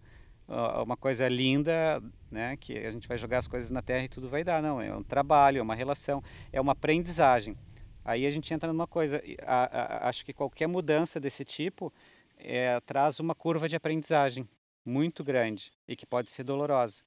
uma 0.84 0.98
coisa 0.98 1.28
linda, 1.28 2.02
né, 2.30 2.58
que 2.58 2.78
a 2.78 2.92
gente 2.92 3.08
vai 3.08 3.18
jogar 3.18 3.40
as 3.40 3.48
coisas 3.48 3.70
na 3.70 3.82
terra 3.82 4.06
e 4.06 4.10
tudo 4.10 4.30
vai 4.30 4.44
dar. 4.44 4.62
Não, 4.62 4.82
é 4.82 4.96
um 4.96 5.04
trabalho, 5.04 5.60
é 5.60 5.62
uma 5.62 5.76
relação, 5.76 6.24
é 6.52 6.60
uma 6.60 6.74
aprendizagem. 6.74 7.58
Aí 8.04 8.26
a 8.26 8.32
gente 8.32 8.54
entra 8.54 8.72
numa 8.72 8.88
coisa. 8.88 9.22
A, 9.46 10.06
a, 10.06 10.10
acho 10.10 10.26
que 10.26 10.34
qualquer 10.34 10.68
mudança 10.68 11.20
desse 11.20 11.46
tipo 11.46 11.94
é, 12.38 12.80
traz 12.82 13.20
uma 13.20 13.36
curva 13.36 13.70
de 13.70 13.76
aprendizagem 13.76 14.48
muito 14.84 15.24
grande 15.24 15.72
e 15.88 15.96
que 15.96 16.06
pode 16.06 16.32
ser 16.32 16.44
dolorosa. 16.44 17.04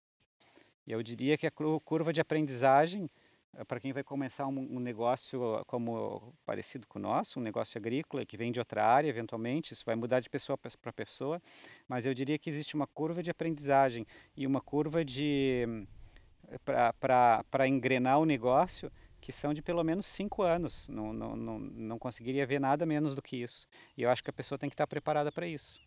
E 0.86 0.92
eu 0.92 1.02
diria 1.02 1.36
que 1.36 1.46
a 1.46 1.51
curva 1.51 2.12
de 2.12 2.20
aprendizagem 2.20 3.10
para 3.66 3.78
quem 3.78 3.93
vai 3.93 4.02
começar 4.02 4.47
um, 4.47 4.76
um, 4.76 4.81
negócio 4.81 5.40
como 5.66 6.35
parecido 6.44 6.86
com 6.86 6.98
o 6.98 7.02
nosso, 7.02 7.39
um 7.39 7.43
negócio 7.43 7.78
agrícola 7.78 8.24
que 8.24 8.36
vem 8.36 8.51
de 8.51 8.59
outra 8.59 8.85
área, 8.85 9.09
eventualmente, 9.09 9.72
isso 9.72 9.85
vai 9.85 9.94
mudar 9.94 10.20
de 10.20 10.28
pessoa 10.28 10.59
para 10.59 10.93
pessoa, 10.93 11.40
mas 11.89 12.06
eu 12.06 12.14
diria 12.14 12.39
que 12.39 12.51
existe 12.51 12.74
uma 12.74 12.86
curva 12.86 13.22
de 13.22 13.31
aprendizagem 13.31 14.06
e 14.36 14.47
uma 14.47 14.60
curva 14.60 15.05
de 15.05 15.86
para 17.01 17.66
engrenar 17.66 18.18
o 18.18 18.24
negócio 18.24 18.90
que 19.20 19.32
são 19.32 19.55
de 19.55 19.62
pelo 19.62 19.82
menos 19.82 20.05
cinco 20.05 20.43
anos. 20.43 20.86
Não, 20.89 21.12
não, 21.12 21.35
não, 21.35 21.59
não 21.59 21.98
conseguiria 21.98 22.47
ver 22.47 22.60
nada 22.60 22.85
menos 22.85 23.14
do 23.14 23.22
que 23.22 23.36
isso. 23.36 23.66
E 23.97 24.02
eu 24.02 24.10
acho 24.10 24.22
que 24.22 24.28
a 24.28 24.32
pessoa 24.32 24.59
tem 24.59 24.68
que 24.68 24.74
estar 24.74 24.86
preparada 24.86 25.32
para 25.32 25.47
isso. 25.47 25.81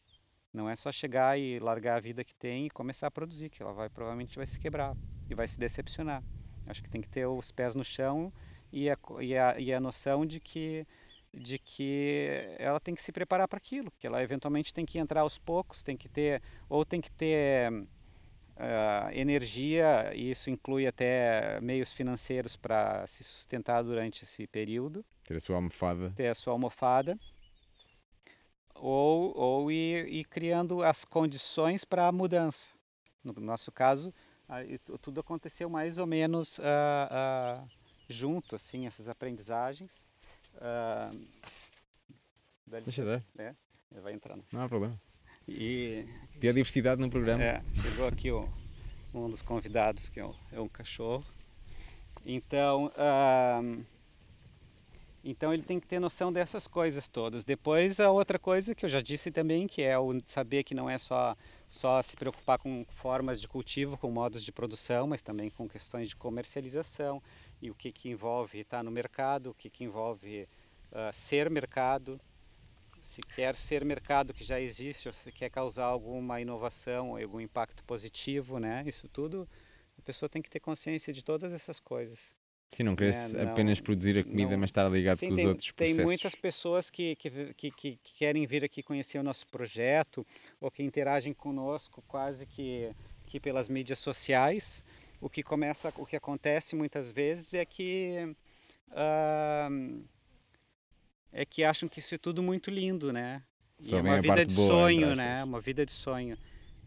Não 0.51 0.67
é 0.67 0.75
só 0.75 0.91
chegar 0.91 1.37
e 1.37 1.59
largar 1.59 1.97
a 1.97 1.99
vida 1.99 2.23
que 2.23 2.33
tem 2.33 2.65
e 2.65 2.69
começar 2.71 3.07
a 3.07 3.11
produzir, 3.11 3.49
que 3.49 3.61
ela 3.61 3.73
vai 3.73 3.89
provavelmente 3.89 4.35
vai 4.35 4.47
se 4.47 4.59
quebrar 4.59 4.97
e 5.29 5.35
vai 5.35 5.47
se 5.47 5.59
decepcionar. 5.59 6.23
Acho 6.67 6.83
que 6.83 6.89
tem 6.89 7.01
que 7.01 7.09
ter 7.09 7.25
os 7.25 7.51
pés 7.51 7.75
no 7.75 7.83
chão 7.83 8.31
e 8.71 8.89
a, 8.89 8.97
e 9.19 9.37
a, 9.37 9.59
e 9.59 9.73
a 9.73 9.79
noção 9.79 10.25
de 10.25 10.39
que, 10.39 10.85
de 11.33 11.57
que 11.57 12.27
ela 12.59 12.79
tem 12.79 12.93
que 12.93 13.01
se 13.01 13.11
preparar 13.11 13.47
para 13.47 13.57
aquilo, 13.57 13.91
que 13.97 14.05
ela 14.05 14.21
eventualmente 14.21 14.73
tem 14.73 14.85
que 14.85 14.99
entrar 14.99 15.21
aos 15.21 15.37
poucos, 15.37 15.81
tem 15.81 15.95
que 15.95 16.09
ter, 16.09 16.41
ou 16.69 16.85
tem 16.85 16.99
que 16.99 17.11
ter 17.11 17.71
uh, 17.71 19.11
energia, 19.13 20.11
e 20.13 20.31
isso 20.31 20.49
inclui 20.49 20.85
até 20.87 21.59
meios 21.61 21.91
financeiros 21.91 22.55
para 22.55 23.05
se 23.07 23.23
sustentar 23.23 23.81
durante 23.83 24.23
esse 24.23 24.45
período. 24.47 25.05
Ter 25.23 25.35
a 25.35 25.39
sua 25.39 25.55
almofada. 25.55 26.11
Ter 26.15 26.27
a 26.27 26.35
sua 26.35 26.53
almofada. 26.53 27.17
Ou, 28.75 29.35
ou 29.35 29.71
ir, 29.71 30.07
ir 30.07 30.25
criando 30.25 30.83
as 30.83 31.03
condições 31.03 31.83
para 31.83 32.07
a 32.07 32.11
mudança. 32.11 32.75
No 33.23 33.33
nosso 33.41 33.71
caso, 33.71 34.13
tudo 35.01 35.19
aconteceu 35.19 35.69
mais 35.69 35.97
ou 35.97 36.07
menos 36.07 36.57
uh, 36.59 36.61
uh, 36.61 37.69
junto, 38.07 38.55
assim, 38.55 38.87
essas 38.87 39.09
aprendizagens. 39.09 40.05
Uh, 40.55 41.27
Deixa 42.83 43.05
dar. 43.05 43.23
É, 43.37 43.53
vai 44.01 44.13
entrando. 44.13 44.43
Não 44.51 44.61
há 44.61 44.69
problema. 44.69 44.99
E, 45.47 46.05
Biodiversidade 46.35 46.99
no 47.01 47.09
programa. 47.09 47.41
É, 47.41 47.63
chegou 47.75 48.07
aqui 48.07 48.31
o, 48.31 48.47
um 49.13 49.29
dos 49.29 49.41
convidados, 49.41 50.09
que 50.09 50.19
é 50.19 50.25
um, 50.25 50.35
é 50.51 50.59
um 50.59 50.67
cachorro. 50.67 51.25
Então, 52.25 52.91
então 55.23 55.53
ele 55.53 55.63
tem 55.63 55.79
que 55.79 55.87
ter 55.87 55.99
noção 55.99 56.31
dessas 56.31 56.67
coisas 56.67 57.07
todas. 57.07 57.43
Depois 57.43 57.99
a 57.99 58.11
outra 58.11 58.39
coisa 58.39 58.73
que 58.73 58.85
eu 58.85 58.89
já 58.89 59.01
disse 59.01 59.31
também, 59.31 59.67
que 59.67 59.81
é 59.81 59.97
o 59.97 60.19
saber 60.27 60.63
que 60.63 60.73
não 60.73 60.89
é 60.89 60.97
só 60.97 61.35
só 61.69 62.01
se 62.01 62.15
preocupar 62.15 62.57
com 62.57 62.85
formas 62.89 63.41
de 63.41 63.47
cultivo, 63.47 63.97
com 63.97 64.09
modos 64.09 64.41
de 64.43 64.51
produção, 64.51 65.05
mas 65.07 65.21
também 65.21 65.49
com 65.49 65.67
questões 65.67 66.07
de 66.09 66.15
comercialização 66.15 67.21
e 67.61 67.69
o 67.69 67.75
que 67.75 67.91
que 67.91 68.09
envolve 68.09 68.59
estar 68.59 68.83
no 68.83 68.91
mercado, 68.91 69.49
o 69.49 69.53
que 69.53 69.69
que 69.69 69.83
envolve 69.83 70.47
uh, 70.91 71.13
ser 71.13 71.49
mercado, 71.49 72.19
se 73.01 73.21
quer 73.21 73.55
ser 73.55 73.83
mercado 73.83 74.33
que 74.33 74.43
já 74.43 74.61
existe 74.61 75.07
ou 75.07 75.13
se 75.13 75.31
quer 75.31 75.49
causar 75.49 75.85
alguma 75.85 76.39
inovação, 76.39 77.17
algum 77.17 77.41
impacto 77.41 77.83
positivo, 77.83 78.59
né? 78.59 78.83
Isso 78.85 79.07
tudo 79.09 79.47
a 79.97 80.01
pessoa 80.01 80.29
tem 80.29 80.41
que 80.41 80.49
ter 80.49 80.59
consciência 80.59 81.11
de 81.11 81.23
todas 81.23 81.51
essas 81.51 81.79
coisas. 81.79 82.35
Sim, 82.69 82.83
não 82.83 82.95
queres 82.95 83.33
é, 83.33 83.43
apenas 83.43 83.79
produzir 83.79 84.19
a 84.19 84.23
comida, 84.23 84.51
não, 84.51 84.59
mas 84.59 84.69
estar 84.69 84.87
ligado 84.89 85.17
sim, 85.17 85.27
com 85.27 85.33
os 85.33 85.37
tem, 85.37 85.47
outros 85.47 85.71
processos. 85.71 85.97
Tem 85.97 86.05
muitas 86.05 86.35
pessoas 86.35 86.89
que, 86.89 87.15
que, 87.15 87.53
que, 87.53 87.71
que, 87.71 87.99
querem 88.13 88.45
vir 88.45 88.63
aqui 88.63 88.83
conhecer 88.83 89.17
o 89.17 89.23
nosso 89.23 89.47
projeto 89.47 90.25
ou 90.59 90.69
que 90.69 90.83
interagem 90.83 91.33
conosco 91.33 92.03
quase 92.07 92.45
que, 92.45 92.91
que 93.25 93.39
pelas 93.39 93.69
mídias 93.69 93.99
sociais. 93.99 94.83
O 95.19 95.29
que 95.29 95.41
começa, 95.41 95.91
o 95.97 96.05
que 96.05 96.15
acontece 96.15 96.75
muitas 96.75 97.09
vezes 97.09 97.53
é 97.53 97.65
que 97.65 98.35
uh, 98.91 100.03
é 101.31 101.45
que 101.45 101.63
acham 101.63 101.87
que 101.87 101.99
isso 101.99 102.15
é 102.15 102.17
tudo 102.17 102.43
muito 102.43 102.69
lindo, 102.69 103.11
né? 103.13 103.41
Só 103.81 103.97
é 103.97 104.01
uma 104.01 104.21
vida 104.21 104.45
de 104.45 104.55
boa, 104.55 104.67
sonho, 104.67 105.15
né? 105.15 105.43
Uma 105.43 105.61
vida 105.61 105.85
de 105.85 105.91
sonho. 105.91 106.37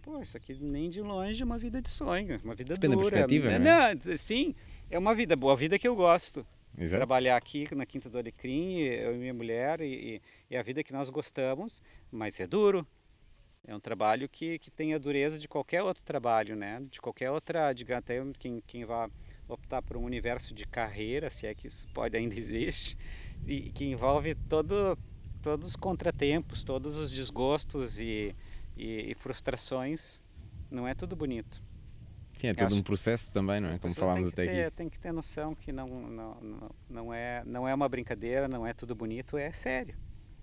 Pô, 0.02 0.20
isso 0.20 0.36
aqui 0.36 0.54
nem 0.54 0.90
de 0.90 1.00
longe 1.00 1.40
é 1.40 1.44
uma 1.44 1.58
vida 1.58 1.80
de 1.80 1.88
sonho, 1.88 2.40
uma 2.42 2.54
vida 2.54 2.74
Depende 2.74 2.96
dura. 2.96 3.10
Da 3.10 3.26
perspectiva, 3.26 3.58
né? 3.58 3.94
Não, 3.94 4.16
sim, 4.16 4.54
é 4.90 4.98
uma 4.98 5.14
vida 5.14 5.36
boa, 5.36 5.52
a 5.52 5.56
vida 5.56 5.78
que 5.78 5.86
eu 5.86 5.94
gosto. 5.94 6.44
Exato. 6.76 6.98
Trabalhar 6.98 7.36
aqui 7.36 7.72
na 7.74 7.86
Quinta 7.86 8.08
do 8.10 8.18
Alecrim, 8.18 8.78
eu 8.78 9.14
e 9.14 9.18
minha 9.18 9.34
mulher, 9.34 9.80
e, 9.80 10.20
e, 10.50 10.56
a 10.56 10.62
vida 10.62 10.82
que 10.82 10.92
nós 10.92 11.08
gostamos, 11.10 11.80
mas 12.10 12.38
é 12.40 12.46
duro. 12.46 12.86
É 13.66 13.74
um 13.74 13.80
trabalho 13.80 14.28
que, 14.28 14.58
que 14.58 14.70
tem 14.70 14.94
a 14.94 14.98
dureza 14.98 15.38
de 15.38 15.46
qualquer 15.46 15.82
outro 15.82 16.02
trabalho, 16.02 16.56
né? 16.56 16.82
De 16.90 17.00
qualquer 17.00 17.30
outra, 17.30 17.72
digamos, 17.72 18.04
até 18.04 18.20
quem, 18.38 18.62
quem 18.66 18.84
vai 18.84 19.08
optar 19.46 19.82
por 19.82 19.96
um 19.96 20.04
universo 20.04 20.54
de 20.54 20.66
carreira, 20.66 21.30
se 21.30 21.46
é 21.46 21.54
que 21.54 21.68
isso 21.68 21.86
pode 21.92 22.16
ainda 22.16 22.34
existe, 22.38 22.96
e 23.46 23.70
que 23.70 23.84
envolve 23.84 24.34
todo, 24.34 24.96
todos 25.42 25.68
os 25.68 25.76
contratempos, 25.76 26.64
todos 26.64 26.96
os 26.96 27.10
desgostos 27.10 28.00
e, 28.00 28.34
e, 28.76 29.10
e 29.10 29.14
frustrações. 29.14 30.22
Não 30.70 30.86
é 30.88 30.94
tudo 30.94 31.14
bonito. 31.14 31.62
Sim, 32.40 32.48
é 32.48 32.54
todo 32.54 32.74
um 32.74 32.82
processo 32.82 33.30
também, 33.30 33.60
não 33.60 33.68
é? 33.68 33.78
Como 33.78 33.94
falámos 33.94 34.28
até 34.28 34.46
ter, 34.46 34.64
aqui. 34.64 34.76
Tem 34.76 34.88
que 34.88 34.98
ter 34.98 35.12
noção 35.12 35.54
que 35.54 35.70
não, 35.70 35.86
não, 35.86 36.70
não, 36.88 37.14
é, 37.14 37.42
não 37.44 37.68
é 37.68 37.74
uma 37.74 37.86
brincadeira, 37.86 38.48
não 38.48 38.66
é 38.66 38.72
tudo 38.72 38.94
bonito, 38.94 39.36
é 39.36 39.52
sério. 39.52 39.94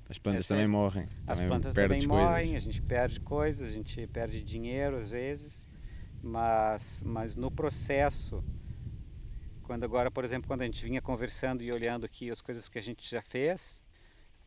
As 0.08 0.20
plantas 0.20 0.46
é 0.46 0.48
também 0.50 0.68
morrem. 0.68 1.08
As 1.26 1.38
também 1.38 1.48
plantas 1.48 1.74
também 1.74 2.08
morrem, 2.08 2.56
a 2.56 2.60
gente 2.60 2.82
perde 2.84 3.20
coisas, 3.20 3.70
a 3.70 3.74
gente 3.74 4.06
perde 4.08 4.44
dinheiro 4.44 4.96
às 4.96 5.10
vezes, 5.10 5.68
mas, 6.22 7.02
mas 7.04 7.36
no 7.36 7.50
processo, 7.50 8.44
quando 9.64 9.84
agora, 9.84 10.12
por 10.12 10.24
exemplo, 10.24 10.48
quando 10.48 10.62
a 10.62 10.66
gente 10.66 10.86
vinha 10.86 11.02
conversando 11.02 11.64
e 11.64 11.72
olhando 11.72 12.06
aqui 12.06 12.30
as 12.30 12.42
coisas 12.42 12.70
que 12.70 12.78
a 12.78 12.82
gente 12.82 13.10
já 13.10 13.24
fez, 13.24 13.84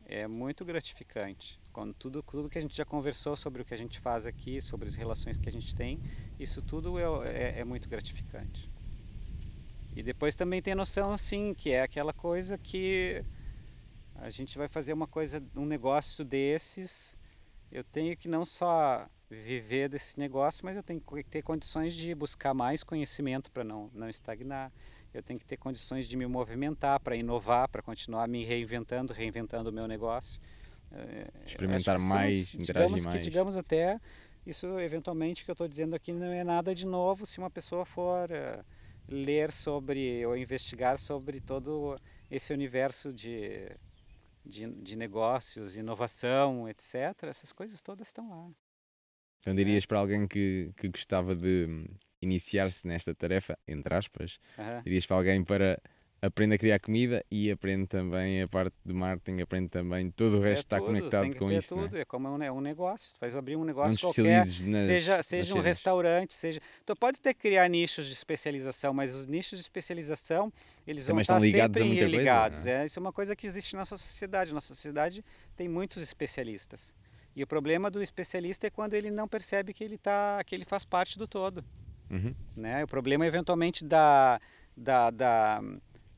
é 0.05 0.25
muito 0.25 0.63
gratificante. 0.63 1.60
Quando 1.71 1.93
tudo, 1.93 2.21
tudo 2.23 2.49
que 2.49 2.57
a 2.57 2.61
gente 2.61 2.75
já 2.75 2.85
conversou 2.85 3.35
sobre 3.35 3.61
o 3.61 3.65
que 3.65 3.73
a 3.73 3.77
gente 3.77 3.99
faz 3.99 4.27
aqui, 4.27 4.61
sobre 4.61 4.87
as 4.87 4.95
relações 4.95 5.37
que 5.37 5.49
a 5.49 5.51
gente 5.51 5.75
tem, 5.75 5.99
isso 6.39 6.61
tudo 6.61 6.99
é, 6.99 7.03
é, 7.27 7.59
é 7.59 7.63
muito 7.63 7.87
gratificante. 7.89 8.69
E 9.95 10.03
depois 10.03 10.35
também 10.35 10.61
tem 10.61 10.73
a 10.73 10.75
noção, 10.75 11.11
assim, 11.11 11.53
que 11.53 11.71
é 11.71 11.81
aquela 11.81 12.13
coisa 12.13 12.57
que 12.57 13.23
a 14.15 14.29
gente 14.29 14.57
vai 14.57 14.67
fazer 14.67 14.93
uma 14.93 15.07
coisa, 15.07 15.43
um 15.55 15.65
negócio 15.65 16.23
desses, 16.23 17.17
eu 17.71 17.83
tenho 17.83 18.15
que 18.15 18.27
não 18.27 18.45
só 18.45 19.07
viver 19.29 19.89
desse 19.89 20.19
negócio, 20.19 20.63
mas 20.65 20.75
eu 20.75 20.83
tenho 20.83 21.01
que 21.01 21.23
ter 21.23 21.41
condições 21.41 21.93
de 21.93 22.13
buscar 22.13 22.53
mais 22.53 22.83
conhecimento 22.83 23.51
para 23.51 23.63
não, 23.63 23.89
não 23.93 24.09
estagnar 24.09 24.71
eu 25.13 25.21
tenho 25.21 25.39
que 25.39 25.45
ter 25.45 25.57
condições 25.57 26.07
de 26.07 26.15
me 26.15 26.25
movimentar 26.25 26.99
para 26.99 27.15
inovar, 27.15 27.67
para 27.67 27.81
continuar 27.81 28.27
me 28.27 28.45
reinventando, 28.45 29.11
reinventando 29.11 29.69
o 29.69 29.73
meu 29.73 29.87
negócio. 29.87 30.39
Eh, 30.93 31.27
Experimentar 31.45 31.99
mais, 31.99 32.53
interagir 32.53 32.87
digamos 32.89 33.05
mais. 33.05 33.17
Que, 33.17 33.23
digamos 33.23 33.57
até, 33.57 33.99
isso 34.45 34.79
eventualmente 34.79 35.45
que 35.45 35.51
eu 35.51 35.53
estou 35.53 35.67
dizendo 35.67 35.95
aqui 35.95 36.11
não 36.11 36.27
é 36.27 36.43
nada 36.43 36.73
de 36.73 36.85
novo 36.85 37.25
se 37.25 37.37
uma 37.37 37.49
pessoa 37.49 37.85
for 37.85 38.29
uh, 38.29 38.65
ler 39.07 39.51
sobre 39.51 40.25
ou 40.25 40.35
investigar 40.35 40.97
sobre 40.99 41.39
todo 41.39 41.99
esse 42.29 42.51
universo 42.51 43.13
de, 43.13 43.71
de, 44.45 44.67
de 44.67 44.95
negócios, 44.95 45.75
inovação, 45.75 46.67
etc. 46.67 47.23
Essas 47.23 47.51
coisas 47.53 47.81
todas 47.81 48.07
estão 48.07 48.29
lá. 48.29 48.51
Então 49.39 49.55
dirias 49.55 49.83
é. 49.83 49.87
para 49.87 49.99
alguém 49.99 50.27
que, 50.27 50.71
que 50.77 50.87
gostava 50.87 51.35
de 51.35 51.85
iniciar-se 52.21 52.87
nesta 52.87 53.15
tarefa, 53.15 53.57
entre 53.67 53.93
aspas, 53.95 54.39
uhum. 54.57 54.81
dirias 54.83 55.05
para 55.05 55.17
alguém 55.17 55.43
para 55.43 55.81
aprender 56.21 56.55
a 56.55 56.57
criar 56.59 56.79
comida 56.79 57.25
e 57.31 57.49
aprende 57.49 57.87
também 57.87 58.43
a 58.43 58.47
parte 58.47 58.75
de 58.85 58.93
marketing, 58.93 59.41
aprende 59.41 59.69
também 59.69 60.11
todo 60.11 60.37
o 60.37 60.39
resto 60.39 60.59
é 60.59 60.61
está 60.61 60.77
tudo, 60.77 60.87
conectado 60.87 61.35
com 61.35 61.51
isso. 61.51 61.75
Tudo. 61.75 61.97
É? 61.97 62.01
é 62.01 62.05
como 62.05 62.29
um, 62.29 62.43
é 62.43 62.51
um 62.51 62.61
negócio, 62.61 63.13
tu 63.13 63.19
vais 63.19 63.35
abrir 63.35 63.55
um 63.55 63.63
negócio 63.63 63.91
não 63.91 64.13
qualquer, 64.13 64.45
nas, 64.45 64.49
seja, 64.49 65.23
seja 65.23 65.55
um 65.55 65.61
restaurante, 65.61 66.33
seja. 66.33 66.59
Tu 66.85 66.95
pode 66.95 67.19
ter 67.19 67.33
que 67.33 67.41
criar 67.41 67.67
nichos 67.67 68.05
de 68.05 68.13
especialização, 68.13 68.93
mas 68.93 69.15
os 69.15 69.25
nichos 69.25 69.57
de 69.57 69.65
especialização 69.65 70.53
eles 70.85 71.05
também 71.05 71.23
vão 71.23 71.37
estar 71.37 71.39
ligados 71.39 71.77
sempre 71.77 71.99
a 72.01 72.05
muita 72.05 72.17
ligados. 72.17 72.57
Coisa, 72.59 72.69
é, 72.69 72.85
isso 72.85 72.99
é 72.99 73.01
uma 73.01 73.13
coisa 73.13 73.35
que 73.35 73.47
existe 73.47 73.73
na 73.73 73.79
nossa 73.79 73.97
sociedade. 73.97 74.53
Nossa 74.53 74.67
sociedade 74.67 75.25
tem 75.55 75.67
muitos 75.67 76.03
especialistas. 76.03 76.95
E 77.35 77.41
o 77.41 77.47
problema 77.47 77.89
do 77.89 78.01
especialista 78.01 78.67
é 78.67 78.69
quando 78.69 78.93
ele 78.93 79.09
não 79.09 79.27
percebe 79.27 79.73
que 79.73 79.83
ele 79.83 79.97
tá, 79.97 80.43
que 80.45 80.53
ele 80.53 80.65
faz 80.65 80.83
parte 80.83 81.17
do 81.17 81.27
todo. 81.27 81.63
Uhum. 82.09 82.35
Né? 82.55 82.83
O 82.83 82.87
problema 82.87 83.25
eventualmente 83.25 83.85
da, 83.85 84.39
da, 84.75 85.09
da, 85.09 85.63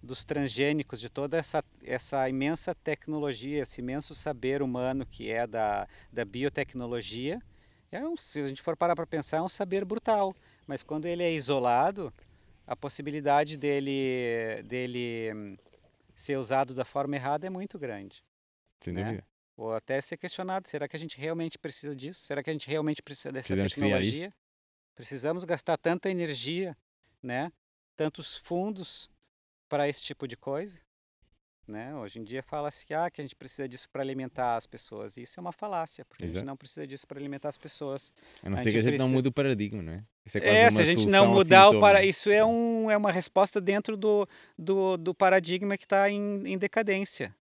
dos 0.04 0.26
transgênicos, 0.26 1.00
de 1.00 1.10
toda 1.10 1.38
essa, 1.38 1.64
essa 1.82 2.28
imensa 2.28 2.76
tecnologia, 2.76 3.62
esse 3.62 3.80
imenso 3.80 4.14
saber 4.14 4.62
humano 4.62 5.06
que 5.06 5.32
é 5.32 5.48
da, 5.48 5.88
da 6.12 6.26
biotecnologia, 6.26 7.42
é 7.90 8.06
um, 8.06 8.18
se 8.18 8.42
a 8.42 8.48
gente 8.48 8.62
for 8.62 8.76
parar 8.76 8.96
para 8.96 9.08
pensar, 9.08 9.38
é 9.38 9.42
um 9.42 9.48
saber 9.48 9.86
brutal. 9.86 10.36
Mas 10.68 10.84
quando 10.84 11.06
ele 11.06 11.24
é 11.24 11.32
isolado, 11.32 12.14
a 12.68 12.76
possibilidade 12.76 13.56
dele, 13.56 14.62
dele 14.66 15.32
hum, 15.34 15.58
ser 16.16 16.38
usado 16.38 16.74
da 16.74 16.84
forma 16.84 17.16
errada 17.16 17.48
é 17.48 17.50
muito 17.50 17.80
grande. 17.80 18.24
Sem 18.82 18.94
né? 18.94 19.04
dúvida. 19.04 19.28
Ou 19.56 19.74
até 19.74 20.02
ser 20.02 20.18
questionado, 20.18 20.68
será 20.68 20.88
que 20.88 20.96
a 20.96 21.00
gente 21.00 21.18
realmente 21.18 21.58
precisa 21.60 21.96
disso? 21.96 22.26
Será 22.26 22.44
que 22.44 22.50
a 22.50 22.54
gente 22.54 22.68
realmente 22.68 23.02
precisa 23.02 23.32
dessa 23.32 23.54
Precisamos 23.54 23.74
tecnologia? 23.74 24.34
Precisamos 24.96 25.44
gastar 25.46 25.78
tanta 25.78 26.10
energia, 26.10 26.76
né? 27.22 27.52
Tantos 27.96 28.36
fundos 28.36 29.13
para 29.74 29.90
esse 29.90 30.04
tipo 30.04 30.28
de 30.28 30.38
coisa, 30.38 30.80
né? 31.68 31.96
Hoje 31.96 32.20
em 32.20 32.24
dia 32.24 32.44
fala-se 32.44 32.86
que, 32.86 32.94
ah, 32.94 33.10
que 33.10 33.20
a 33.20 33.24
gente 33.24 33.36
precisa 33.36 33.68
disso 33.68 33.90
para 33.92 34.04
alimentar 34.04 34.56
as 34.56 34.68
pessoas. 34.68 35.18
Isso 35.18 35.40
é 35.40 35.42
uma 35.42 35.52
falácia, 35.52 36.06
porque 36.06 36.26
Exato. 36.26 36.38
a 36.38 36.40
gente 36.42 36.48
não 36.48 36.56
precisa 36.56 36.86
disso 36.86 37.08
para 37.08 37.18
alimentar 37.18 37.50
as 37.50 37.58
pessoas. 37.58 38.14
A 38.44 38.52
não 38.52 38.58
ser 38.58 38.66
que 38.66 38.78
a 38.78 38.82
gente 38.82 38.92
precisa... 38.92 39.04
não 39.04 39.10
mude 39.10 39.30
o 39.30 39.32
paradigma, 39.32 39.82
não 39.82 39.94
é? 39.94 40.04
Isso 40.24 40.38
é, 40.38 40.42
é 40.42 40.70
se 40.70 40.80
a 40.80 40.86
gente 40.86 41.08
não 41.08 41.26
mudar 41.26 41.70
o 41.70 41.80
para 41.80 42.06
isso 42.06 42.30
é, 42.30 42.46
um, 42.46 42.92
é 42.92 42.96
uma 42.96 43.12
resposta 43.12 43.60
dentro 43.60 43.98
do, 43.98 44.30
do, 44.56 44.96
do 44.96 45.16
paradigma 45.16 45.76
que 45.76 45.86
está 45.86 46.08
em, 46.08 46.44
em 46.46 46.56
decadência. 46.56 47.36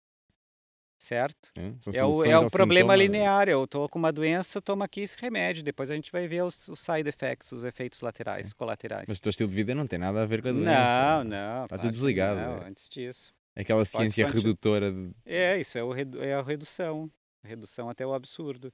Certo? 0.98 1.52
É, 1.56 1.98
é 1.98 2.04
o, 2.04 2.24
é 2.24 2.36
o 2.38 2.50
problema 2.50 2.92
sintoma, 2.92 2.96
linear. 2.96 3.48
Eu 3.48 3.64
estou 3.64 3.88
com 3.88 3.98
uma 3.98 4.12
doença, 4.12 4.60
toma 4.60 4.84
aqui 4.84 5.02
esse 5.02 5.16
remédio. 5.16 5.62
Depois 5.62 5.90
a 5.90 5.94
gente 5.94 6.10
vai 6.10 6.26
ver 6.26 6.42
os, 6.42 6.66
os 6.66 6.80
side 6.80 7.08
effects, 7.08 7.52
os 7.52 7.62
efeitos 7.62 8.00
laterais, 8.00 8.50
é. 8.50 8.54
colaterais. 8.54 9.04
Mas 9.06 9.18
o 9.18 9.22
teu 9.22 9.30
estilo 9.30 9.48
de 9.48 9.54
vida 9.54 9.74
não 9.74 9.86
tem 9.86 9.98
nada 9.98 10.22
a 10.22 10.26
ver 10.26 10.42
com 10.42 10.48
a 10.48 10.52
doença. 10.52 11.22
Não, 11.22 11.24
não. 11.24 11.64
Está 11.64 11.78
tudo 11.78 11.92
desligado. 11.92 12.40
Não, 12.40 12.62
é. 12.62 12.66
antes 12.66 12.88
disso. 12.88 13.32
Aquela 13.54 13.84
ciência 13.84 14.26
Pode 14.26 14.38
redutora. 14.38 14.92
De... 14.92 15.10
É, 15.24 15.60
isso 15.60 15.78
é, 15.78 15.84
o, 15.84 15.94
é 15.94 16.34
a 16.34 16.42
redução. 16.42 17.10
A 17.44 17.48
redução 17.48 17.88
até 17.88 18.04
o 18.04 18.12
absurdo. 18.12 18.72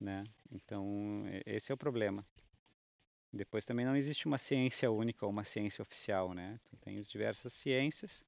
Né? 0.00 0.22
Então, 0.52 1.24
esse 1.44 1.72
é 1.72 1.74
o 1.74 1.78
problema. 1.78 2.24
Depois 3.32 3.64
também 3.64 3.84
não 3.84 3.96
existe 3.96 4.26
uma 4.26 4.38
ciência 4.38 4.90
única 4.90 5.26
ou 5.26 5.30
uma 5.30 5.44
ciência 5.44 5.82
oficial, 5.82 6.32
né? 6.32 6.58
Tu 6.70 6.76
tens 6.78 7.10
diversas 7.10 7.52
ciências 7.52 8.24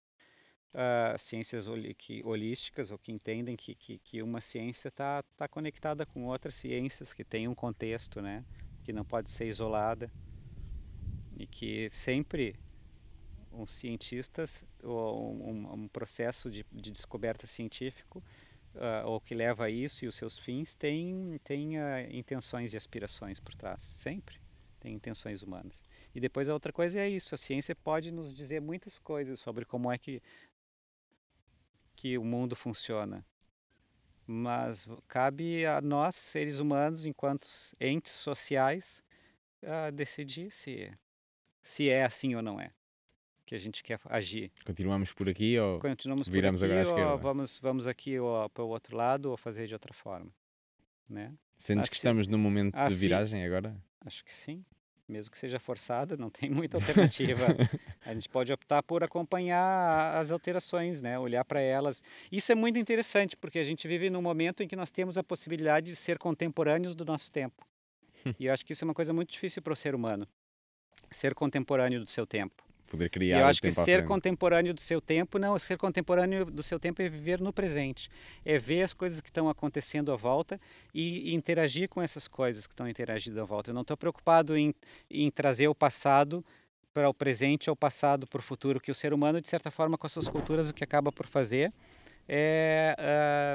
uh, 0.74 1.18
ciências 1.18 1.66
holísticas 1.66 2.90
ou 2.90 2.98
que 2.98 3.12
entendem 3.12 3.56
que, 3.56 3.74
que, 3.74 3.98
que 3.98 4.22
uma 4.22 4.40
ciência 4.40 4.88
está 4.88 5.22
tá 5.36 5.48
conectada 5.48 6.06
com 6.06 6.26
outras 6.26 6.54
ciências 6.54 7.12
que 7.12 7.24
tem 7.24 7.48
um 7.48 7.54
contexto, 7.54 8.20
né? 8.20 8.44
Que 8.84 8.92
não 8.92 9.04
pode 9.04 9.30
ser 9.30 9.46
isolada 9.46 10.10
e 11.36 11.46
que 11.46 11.88
sempre 11.90 12.56
um 13.52 13.66
cientista 13.66 14.44
ou 14.82 15.32
um, 15.32 15.72
um 15.72 15.88
processo 15.88 16.50
de, 16.50 16.64
de, 16.70 16.90
descoberta 16.90 17.46
científico 17.46 18.22
uh, 18.74 19.06
ou 19.06 19.20
que 19.20 19.34
leva 19.34 19.64
a 19.64 19.70
isso 19.70 20.04
e 20.04 20.08
os 20.08 20.14
seus 20.14 20.38
fins 20.38 20.74
tem, 20.74 21.40
tem 21.42 21.78
uh, 21.78 21.82
intenções 22.10 22.72
e 22.72 22.76
aspirações 22.76 23.40
por 23.40 23.54
trás, 23.54 23.82
sempre 23.82 24.38
tem 24.80 24.94
intenções 24.94 25.42
humanas. 25.42 25.82
E 26.14 26.20
depois 26.20 26.48
a 26.48 26.54
outra 26.54 26.72
coisa 26.72 26.98
é 26.98 27.08
isso, 27.08 27.34
a 27.34 27.38
ciência 27.38 27.76
pode 27.76 28.10
nos 28.10 28.34
dizer 28.34 28.60
muitas 28.60 28.98
coisas 28.98 29.38
sobre 29.38 29.64
como 29.64 29.92
é 29.92 29.98
que 29.98 30.22
que 32.00 32.16
o 32.16 32.24
mundo 32.24 32.56
funciona. 32.56 33.22
Mas 34.26 34.88
cabe 35.06 35.66
a 35.66 35.82
nós, 35.82 36.14
seres 36.14 36.58
humanos, 36.58 37.04
enquanto 37.04 37.46
entes 37.78 38.12
sociais, 38.12 39.04
a 39.62 39.90
decidir 39.90 40.50
se, 40.50 40.90
se 41.62 41.90
é 41.90 42.04
assim 42.04 42.34
ou 42.34 42.40
não 42.40 42.58
é 42.58 42.70
que 43.44 43.54
a 43.54 43.58
gente 43.58 43.82
quer 43.82 43.98
agir. 44.04 44.50
Continuamos 44.64 45.12
por 45.12 45.28
aqui 45.28 45.58
ou 45.58 45.80
Continuamos 45.80 46.28
viramos 46.28 46.60
por 46.60 46.66
aqui, 46.66 46.72
agora 46.72 46.88
à 46.88 46.90
esquerda? 46.90 47.16
Vamos, 47.16 47.58
vamos 47.58 47.86
aqui 47.86 48.18
ou 48.18 48.48
para 48.48 48.62
o 48.62 48.68
outro 48.68 48.96
lado 48.96 49.26
ou 49.30 49.36
fazer 49.36 49.66
de 49.66 49.74
outra 49.74 49.92
forma. 49.92 50.32
Né? 51.08 51.34
Sentes 51.56 51.82
assim, 51.82 51.90
que 51.90 51.96
estamos 51.96 52.28
num 52.28 52.38
momento 52.38 52.76
assim, 52.76 52.94
de 52.94 53.00
viragem 53.00 53.44
agora? 53.44 53.76
Acho 54.00 54.24
que 54.24 54.32
sim 54.32 54.64
mesmo 55.10 55.30
que 55.30 55.38
seja 55.38 55.58
forçada, 55.58 56.16
não 56.16 56.30
tem 56.30 56.48
muita 56.48 56.76
alternativa. 56.76 57.46
a 58.04 58.14
gente 58.14 58.28
pode 58.28 58.52
optar 58.52 58.82
por 58.82 59.02
acompanhar 59.04 60.16
as 60.16 60.30
alterações, 60.30 61.02
né? 61.02 61.18
olhar 61.18 61.44
para 61.44 61.60
elas. 61.60 62.02
Isso 62.30 62.52
é 62.52 62.54
muito 62.54 62.78
interessante, 62.78 63.36
porque 63.36 63.58
a 63.58 63.64
gente 63.64 63.86
vive 63.86 64.08
num 64.08 64.22
momento 64.22 64.62
em 64.62 64.68
que 64.68 64.76
nós 64.76 64.90
temos 64.90 65.18
a 65.18 65.22
possibilidade 65.22 65.86
de 65.86 65.96
ser 65.96 66.18
contemporâneos 66.18 66.94
do 66.94 67.04
nosso 67.04 67.30
tempo. 67.30 67.66
e 68.38 68.46
eu 68.46 68.52
acho 68.52 68.64
que 68.64 68.72
isso 68.72 68.84
é 68.84 68.86
uma 68.86 68.94
coisa 68.94 69.12
muito 69.12 69.32
difícil 69.32 69.60
para 69.60 69.72
o 69.72 69.76
ser 69.76 69.94
humano, 69.94 70.26
ser 71.10 71.34
contemporâneo 71.34 72.04
do 72.04 72.10
seu 72.10 72.26
tempo. 72.26 72.69
Poder 72.90 73.08
criar. 73.08 73.38
E 73.38 73.40
eu 73.40 73.46
acho 73.46 73.62
que 73.62 73.70
ser 73.70 74.04
contemporâneo 74.04 74.74
do 74.74 74.80
seu 74.80 75.00
tempo, 75.00 75.38
não, 75.38 75.56
ser 75.60 75.78
contemporâneo 75.78 76.44
do 76.44 76.60
seu 76.60 76.78
tempo 76.78 77.00
é 77.00 77.08
viver 77.08 77.40
no 77.40 77.52
presente, 77.52 78.10
é 78.44 78.58
ver 78.58 78.82
as 78.82 78.92
coisas 78.92 79.20
que 79.20 79.28
estão 79.28 79.48
acontecendo 79.48 80.10
à 80.10 80.16
volta 80.16 80.60
e, 80.92 81.30
e 81.30 81.34
interagir 81.34 81.88
com 81.88 82.02
essas 82.02 82.26
coisas 82.26 82.66
que 82.66 82.72
estão 82.72 82.88
interagindo 82.88 83.40
à 83.40 83.44
volta. 83.44 83.70
Eu 83.70 83.74
não 83.74 83.82
estou 83.82 83.96
preocupado 83.96 84.56
em, 84.56 84.74
em 85.08 85.30
trazer 85.30 85.68
o 85.68 85.74
passado 85.74 86.44
para 86.92 87.08
o 87.08 87.14
presente 87.14 87.70
ou 87.70 87.74
o 87.74 87.76
passado 87.76 88.26
para 88.26 88.40
o 88.40 88.42
futuro, 88.42 88.80
que 88.80 88.90
o 88.90 88.94
ser 88.94 89.12
humano, 89.12 89.40
de 89.40 89.48
certa 89.48 89.70
forma, 89.70 89.96
com 89.96 90.06
as 90.08 90.12
suas 90.12 90.28
culturas, 90.28 90.68
o 90.68 90.74
que 90.74 90.82
acaba 90.82 91.12
por 91.12 91.28
fazer 91.28 91.72
é, 92.28 92.96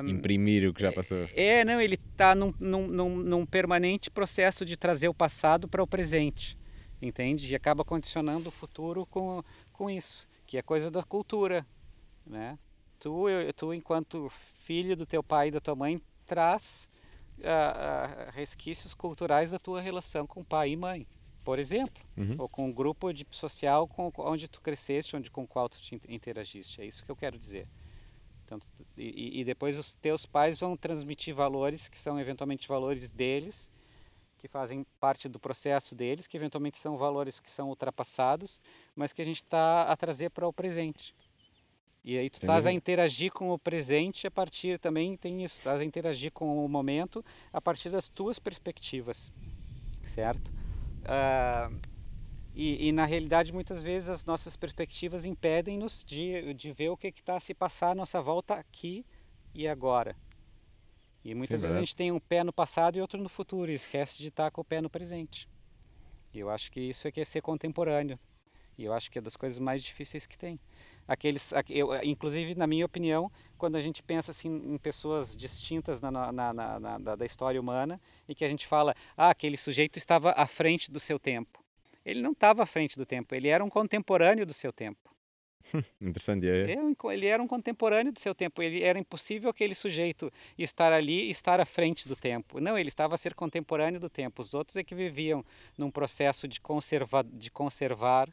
uh, 0.04 0.10
imprimir 0.10 0.70
o 0.70 0.74
que 0.74 0.82
já 0.82 0.92
passou. 0.92 1.28
É, 1.34 1.64
não, 1.64 1.80
ele 1.80 1.96
está 1.96 2.36
num, 2.36 2.54
num, 2.60 2.88
num, 2.88 3.16
num, 3.18 3.46
permanente 3.46 4.12
processo 4.12 4.66
de 4.66 4.76
trazer 4.76 5.08
o 5.08 5.14
passado 5.14 5.68
para 5.68 5.82
o 5.82 5.88
presente 5.88 6.58
entende? 7.06 7.52
E 7.52 7.56
acaba 7.56 7.84
condicionando 7.86 8.50
o 8.50 8.52
futuro 8.52 9.06
com, 9.06 9.44
com 9.74 9.90
isso, 9.90 10.28
que 10.46 10.58
é 10.58 10.62
coisa 10.62 10.90
da 10.92 11.04
cultura, 11.04 11.66
né? 12.26 12.58
Tu, 13.00 13.30
eu, 13.30 13.54
tu 13.54 13.74
enquanto 13.74 14.30
filho 14.60 14.96
do 14.96 15.06
teu 15.06 15.22
pai 15.24 15.50
e 15.50 15.52
da 15.52 15.60
tua 15.60 15.76
mãe, 15.76 16.02
traz 16.26 16.90
uh, 17.38 17.42
uh, 17.42 18.32
resquícios 18.32 18.94
culturais 18.94 19.52
da 19.52 19.60
tua 19.60 19.82
relação 19.82 20.26
com 20.26 20.44
pai 20.44 20.72
e 20.72 20.76
mãe. 20.78 21.08
por 21.44 21.60
exemplo, 21.60 22.04
Uhum. 22.18 22.32
ou 22.40 22.50
com 22.50 22.66
um 22.68 22.74
grupo 22.74 23.14
de 23.14 23.26
social 23.30 23.88
com 23.88 24.12
onde 24.18 24.48
tu 24.48 24.62
cresceste, 24.62 25.16
onde 25.16 25.30
com 25.30 25.44
o 25.44 25.48
qual 25.48 25.70
tu 25.70 25.78
te 25.80 26.02
interagiste. 26.08 26.82
É 26.82 26.86
isso 26.86 27.06
que 27.06 27.12
eu 27.12 27.16
quero 27.16 27.38
dizer. 27.38 27.68
Então, 28.46 28.60
e, 28.98 29.42
e 29.42 29.44
depois 29.44 29.78
os 29.78 29.94
teus 29.96 30.26
pais 30.26 30.58
vão 30.58 30.76
transmitir 30.78 31.36
valores 31.36 31.88
que 31.88 32.00
são 32.00 32.20
eventualmente 32.20 32.68
valores 32.68 33.12
deles, 33.12 33.72
que 34.46 34.52
fazem 34.52 34.86
parte 35.00 35.28
do 35.28 35.40
processo 35.40 35.96
deles, 35.96 36.28
que 36.28 36.38
eventualmente 36.38 36.78
são 36.78 36.98
valores 36.98 37.40
que 37.40 37.50
são 37.50 37.70
ultrapassados, 37.70 38.62
mas 38.96 39.12
que 39.12 39.22
a 39.22 39.26
gente 39.26 39.42
está 39.42 39.84
a 39.84 39.98
trazer 39.98 40.30
para 40.30 40.48
o 40.48 40.54
presente. 40.54 41.16
E 42.04 42.16
aí 42.16 42.30
tu 42.30 42.36
estás 42.36 42.68
a 42.68 42.72
interagir 42.72 43.32
com 43.32 43.50
o 43.50 43.58
presente 43.58 44.28
a 44.28 44.32
partir 44.32 44.78
também 44.78 45.18
tem 45.18 45.44
isso, 45.44 45.58
estás 45.58 45.82
a 45.82 45.84
interagir 45.84 46.32
com 46.32 46.64
o 46.64 46.70
momento 46.70 47.26
a 47.52 47.60
partir 47.60 47.90
das 47.90 48.08
tuas 48.08 48.38
perspectivas, 48.38 49.34
certo? 50.04 50.50
Uh, 51.02 51.76
e, 52.54 52.90
e, 52.90 52.92
na 52.92 53.06
realidade 53.06 53.52
muitas 53.52 53.82
vezes 53.82 54.10
as 54.10 54.24
nossas 54.24 54.56
perspectivas 54.56 55.26
impedem-nos 55.26 56.04
de, 56.04 56.54
de 56.54 56.72
ver 56.72 56.90
o 56.90 56.98
que 56.98 57.08
está 57.08 57.38
a 57.38 57.40
se 57.40 57.56
passar 57.56 57.92
à 57.92 57.96
nossa 57.96 58.22
volta 58.22 58.54
aqui 58.54 59.04
e 59.56 59.68
agora. 59.68 60.16
E 61.26 61.34
muitas 61.34 61.60
Sim, 61.60 61.66
vezes 61.66 61.76
a 61.76 61.80
gente 61.80 61.96
tem 61.96 62.12
um 62.12 62.20
pé 62.20 62.44
no 62.44 62.54
passado 62.54 62.98
e 62.98 63.02
outro 63.02 63.20
no 63.20 63.28
futuro 63.28 63.72
e 63.72 63.74
esquece 63.74 64.20
de 64.20 64.28
estar 64.28 64.52
com 64.52 64.62
o 64.62 64.64
pé 64.64 64.80
no 64.80 64.90
presente. 64.92 65.50
E 66.32 66.40
eu 66.40 66.52
acho 66.52 66.72
que 66.72 66.80
isso 66.80 67.08
é 67.08 67.12
que 67.12 67.20
é 67.20 67.26
ser 67.26 67.42
contemporâneo. 67.42 68.20
E 68.78 68.84
eu 68.84 68.94
acho 68.94 69.10
que 69.10 69.18
é 69.18 69.22
das 69.22 69.36
coisas 69.36 69.58
mais 69.58 69.84
difíceis 69.84 70.28
que 70.28 70.38
tem 70.38 70.60
aqueles, 71.08 71.52
eu, 71.70 71.96
inclusive 72.04 72.54
na 72.56 72.68
minha 72.68 72.86
opinião, 72.86 73.32
quando 73.58 73.76
a 73.76 73.82
gente 73.82 74.04
pensa 74.04 74.32
assim 74.32 74.50
em 74.50 74.78
pessoas 74.78 75.36
distintas 75.36 76.00
na, 76.00 76.12
na, 76.12 76.32
na, 76.32 76.80
na, 76.80 76.98
da 77.16 77.26
história 77.26 77.60
humana 77.60 78.00
e 78.28 78.36
que 78.36 78.46
a 78.46 78.50
gente 78.50 78.68
fala, 78.68 78.96
ah, 79.18 79.30
aquele 79.30 79.58
sujeito 79.58 79.98
estava 79.98 80.32
à 80.32 80.46
frente 80.46 80.92
do 80.92 81.00
seu 81.00 81.18
tempo. 81.18 81.64
Ele 82.06 82.22
não 82.22 82.34
estava 82.34 82.62
à 82.62 82.66
frente 82.68 82.98
do 82.98 83.06
tempo, 83.06 83.34
ele 83.34 83.48
era 83.48 83.64
um 83.64 83.70
contemporâneo 83.70 84.46
do 84.46 84.54
seu 84.54 84.72
tempo. 84.72 85.15
Interessante. 86.02 86.48
É. 86.48 86.72
é 86.72 87.14
ele 87.14 87.26
era 87.28 87.42
um 87.42 87.48
contemporâneo 87.48 88.12
do 88.12 88.20
seu 88.20 88.34
tempo. 88.36 88.62
Ele 88.62 88.84
era 88.84 89.00
impossível 89.00 89.50
aquele 89.50 89.76
sujeito 89.76 90.32
estar 90.58 90.94
ali 90.94 91.30
estar 91.30 91.60
à 91.60 91.66
frente 91.66 92.08
do 92.08 92.16
tempo. 92.16 92.60
Não, 92.60 92.78
ele 92.78 92.90
estava 92.90 93.16
a 93.16 93.18
ser 93.18 93.34
contemporâneo 93.34 94.00
do 94.00 94.10
tempo. 94.10 94.42
Os 94.42 94.54
outros 94.54 94.78
é 94.78 94.84
que 94.84 94.96
viviam 94.96 95.44
num 95.78 95.92
processo 95.92 96.48
de, 96.48 96.60
conserva, 96.60 97.24
de 97.24 97.50
conservar 97.50 98.30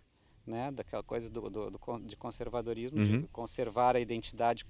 né, 0.47 0.71
daquela 0.73 1.03
coisa 1.03 1.31
do, 1.31 1.49
do, 1.49 1.71
do 1.71 1.99
de 2.01 2.17
conservadorismo, 2.17 2.99
uhum. 2.99 3.21
de 3.23 3.29
conservar 3.29 3.97
a 3.97 4.01
identidade 4.01 4.67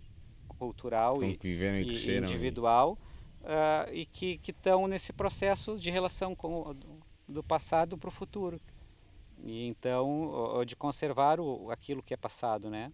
cultural 0.58 1.22
e, 1.24 1.38
e, 1.42 1.48
e, 1.48 2.18
individual, 2.18 2.98
uh, 3.40 3.92
e 3.92 4.06
que 4.06 4.38
estão 4.46 4.86
nesse 4.86 5.12
processo 5.12 5.78
de 5.78 5.90
relação 5.90 6.34
com, 6.34 6.76
do 7.26 7.42
passado 7.42 7.96
para 7.96 8.08
o 8.08 8.12
futuro. 8.12 8.60
E 9.42 9.66
então, 9.66 10.64
de 10.64 10.76
conservar 10.76 11.40
o, 11.40 11.70
aquilo 11.70 12.02
que 12.02 12.14
é 12.14 12.16
passado, 12.16 12.70
né? 12.70 12.92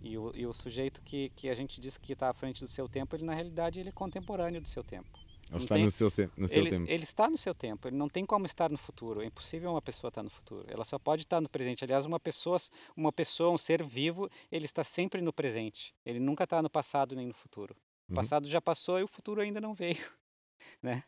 E 0.00 0.18
o, 0.18 0.32
e 0.34 0.46
o 0.46 0.52
sujeito 0.52 1.00
que, 1.02 1.30
que 1.30 1.48
a 1.48 1.54
gente 1.54 1.80
diz 1.80 1.96
que 1.96 2.14
está 2.14 2.30
à 2.30 2.32
frente 2.32 2.60
do 2.60 2.68
seu 2.68 2.88
tempo, 2.88 3.14
ele 3.14 3.24
na 3.24 3.34
realidade 3.34 3.78
ele 3.78 3.90
é 3.90 3.92
contemporâneo 3.92 4.60
do 4.60 4.68
seu 4.68 4.82
tempo. 4.82 5.18
Ele 5.50 5.64
está 5.64 5.74
tem, 5.74 5.84
no 5.84 5.90
seu, 5.90 6.06
no 6.36 6.48
seu 6.48 6.62
ele, 6.62 6.70
tempo. 6.70 6.90
Ele 6.90 7.04
está 7.04 7.28
no 7.28 7.36
seu 7.36 7.54
tempo, 7.54 7.86
ele 7.86 7.96
não 7.96 8.08
tem 8.08 8.24
como 8.24 8.46
estar 8.46 8.70
no 8.70 8.78
futuro. 8.78 9.20
É 9.20 9.26
impossível 9.26 9.70
uma 9.70 9.82
pessoa 9.82 10.08
estar 10.08 10.22
no 10.22 10.30
futuro. 10.30 10.64
Ela 10.68 10.84
só 10.84 10.98
pode 10.98 11.22
estar 11.22 11.40
no 11.40 11.48
presente. 11.48 11.84
Aliás, 11.84 12.06
uma 12.06 12.18
pessoa, 12.18 12.60
uma 12.96 13.12
pessoa, 13.12 13.50
um 13.50 13.58
ser 13.58 13.82
vivo, 13.82 14.30
ele 14.50 14.64
está 14.64 14.82
sempre 14.82 15.20
no 15.20 15.32
presente. 15.32 15.94
Ele 16.06 16.18
nunca 16.18 16.44
está 16.44 16.62
no 16.62 16.70
passado 16.70 17.14
nem 17.14 17.26
no 17.26 17.34
futuro. 17.34 17.76
O 18.08 18.12
uhum. 18.12 18.16
passado 18.16 18.48
já 18.48 18.60
passou 18.60 18.98
e 18.98 19.02
o 19.02 19.08
futuro 19.08 19.40
ainda 19.40 19.60
não 19.60 19.74
veio, 19.74 20.10
né? 20.82 21.04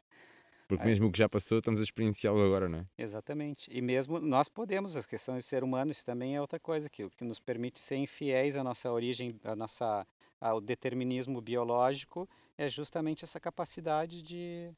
Porque 0.67 0.85
mesmo 0.85 1.07
o 1.07 1.13
que 1.13 1.19
já 1.19 1.29
passou, 1.29 1.59
estamos 1.59 1.81
a 1.81 1.83
experienciá-lo 1.83 2.43
agora, 2.43 2.69
não 2.69 2.79
é? 2.79 2.87
Exatamente. 2.97 3.71
E 3.71 3.83
mesmo 3.83 4.19
nós 4.19 4.49
podemos, 4.49 4.97
as 4.97 5.05
questões 5.05 5.45
de 5.45 5.49
ser 5.49 5.63
humano, 5.63 5.93
isso 5.93 6.05
também 6.05 6.37
é 6.37 6.41
outra 6.41 6.59
coisa, 6.59 6.89
que, 6.89 7.09
que 7.11 7.25
nos 7.25 7.39
permite 7.39 7.79
ser 7.79 7.97
infiéis 7.97 8.57
à 8.57 8.65
nossa 8.65 8.91
origem, 8.91 9.39
à 9.45 9.55
nossa, 9.55 10.07
ao 10.41 10.61
determinismo 10.61 11.41
biológico 11.41 12.27
é 12.57 12.69
justamente 12.69 13.25
essa 13.25 13.41
capacidade 13.41 14.23
de, 14.23 14.73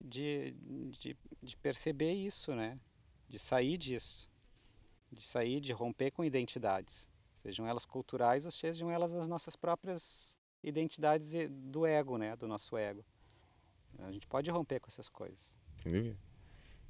de, 0.00 0.52
de, 0.98 1.16
de 1.42 1.56
perceber 1.56 2.12
isso, 2.12 2.54
né? 2.54 2.78
de 3.28 3.38
sair 3.38 3.78
disso, 3.78 4.28
de 5.10 5.24
sair, 5.24 5.60
de 5.60 5.72
romper 5.72 6.10
com 6.10 6.24
identidades, 6.24 7.08
sejam 7.32 7.66
elas 7.66 7.86
culturais 7.86 8.44
ou 8.44 8.50
sejam 8.50 8.90
elas 8.90 9.14
as 9.14 9.28
nossas 9.28 9.54
próprias 9.54 10.36
identidades 10.62 11.32
do 11.48 11.86
ego, 11.86 12.18
né? 12.18 12.34
do 12.36 12.48
nosso 12.48 12.76
ego. 12.76 13.04
A 13.98 14.10
gente 14.10 14.26
pode 14.26 14.50
romper 14.50 14.80
com 14.80 14.88
essas 14.88 15.08
coisas. 15.08 15.54
Sem 15.82 15.92
dúvida. 15.92 16.16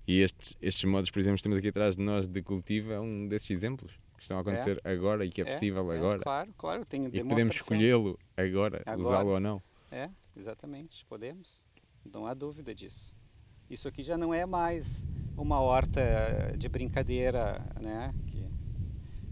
E 0.07 0.21
estes, 0.21 0.57
estes 0.61 0.85
modos, 0.85 1.11
por 1.11 1.19
exemplo, 1.19 1.37
que 1.37 1.43
temos 1.43 1.59
aqui 1.59 1.69
atrás 1.69 1.97
de 1.97 2.03
nós 2.03 2.27
de 2.27 2.43
cultivo 2.43 2.93
é 2.93 3.01
um 3.01 3.29
desses 3.29 3.51
exemplos 3.51 3.93
que 4.17 4.23
estão 4.23 4.39
a 4.39 4.41
acontecer 4.41 4.81
é. 4.85 4.93
agora 4.93 5.25
e 5.25 5.31
que 5.31 5.41
é, 5.41 5.49
é 5.49 5.53
possível 5.53 5.93
é, 5.93 5.97
agora. 5.97 6.19
Claro, 6.19 6.55
claro. 6.57 6.85
Tem 6.85 7.07
e 7.07 7.25
podemos 7.25 7.55
escolhê-lo 7.55 8.19
agora, 8.37 8.83
agora. 8.85 9.01
usá-lo 9.01 9.31
ou 9.31 9.41
não. 9.41 9.63
É, 9.91 10.11
exatamente, 10.37 11.05
podemos. 11.07 11.63
Não 12.05 12.27
há 12.27 12.35
dúvida 12.35 12.75
disso. 12.75 13.15
Isso 13.69 13.87
aqui 13.89 14.03
já 14.03 14.19
não 14.19 14.35
é 14.35 14.45
mais 14.45 15.07
uma 15.37 15.61
horta 15.61 16.03
de 16.57 16.69
brincadeira, 16.69 17.65
né? 17.81 18.13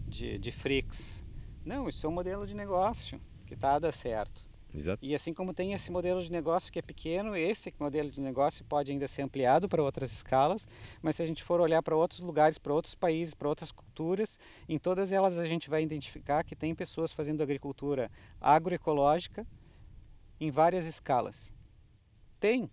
De, 0.07 0.39
de 0.39 0.51
freaks. 0.51 1.23
Não, 1.63 1.87
isso 1.87 2.05
é 2.05 2.09
um 2.09 2.13
modelo 2.13 2.47
de 2.47 2.55
negócio 2.55 3.21
que 3.45 3.53
está 3.53 3.75
a 3.75 3.79
dar 3.79 3.91
certo. 3.91 4.48
Exato. 4.73 5.03
E 5.03 5.15
assim 5.15 5.33
como 5.33 5.53
tem 5.53 5.73
esse 5.73 5.91
modelo 5.91 6.21
de 6.21 6.31
negócio 6.31 6.71
que 6.71 6.79
é 6.79 6.81
pequeno, 6.81 7.35
esse 7.35 7.73
modelo 7.79 8.11
de 8.11 8.21
negócio 8.21 8.63
pode 8.65 8.91
ainda 8.91 9.07
ser 9.07 9.23
ampliado 9.23 9.67
para 9.67 9.81
outras 9.81 10.11
escalas, 10.11 10.67
mas 11.01 11.15
se 11.15 11.23
a 11.23 11.25
gente 11.25 11.43
for 11.43 11.59
olhar 11.59 11.81
para 11.81 11.95
outros 11.95 12.19
lugares, 12.19 12.57
para 12.57 12.73
outros 12.73 12.93
países, 12.93 13.33
para 13.33 13.49
outras 13.49 13.71
culturas, 13.71 14.37
em 14.67 14.77
todas 14.77 15.11
elas 15.11 15.37
a 15.37 15.45
gente 15.45 15.69
vai 15.69 15.81
identificar 15.81 16.43
que 16.43 16.55
tem 16.55 16.75
pessoas 16.75 17.11
fazendo 17.11 17.41
agricultura 17.41 18.11
agroecológica, 18.39 19.45
em 20.39 20.49
várias 20.49 20.85
escalas. 20.85 21.53
Tem 22.39 22.71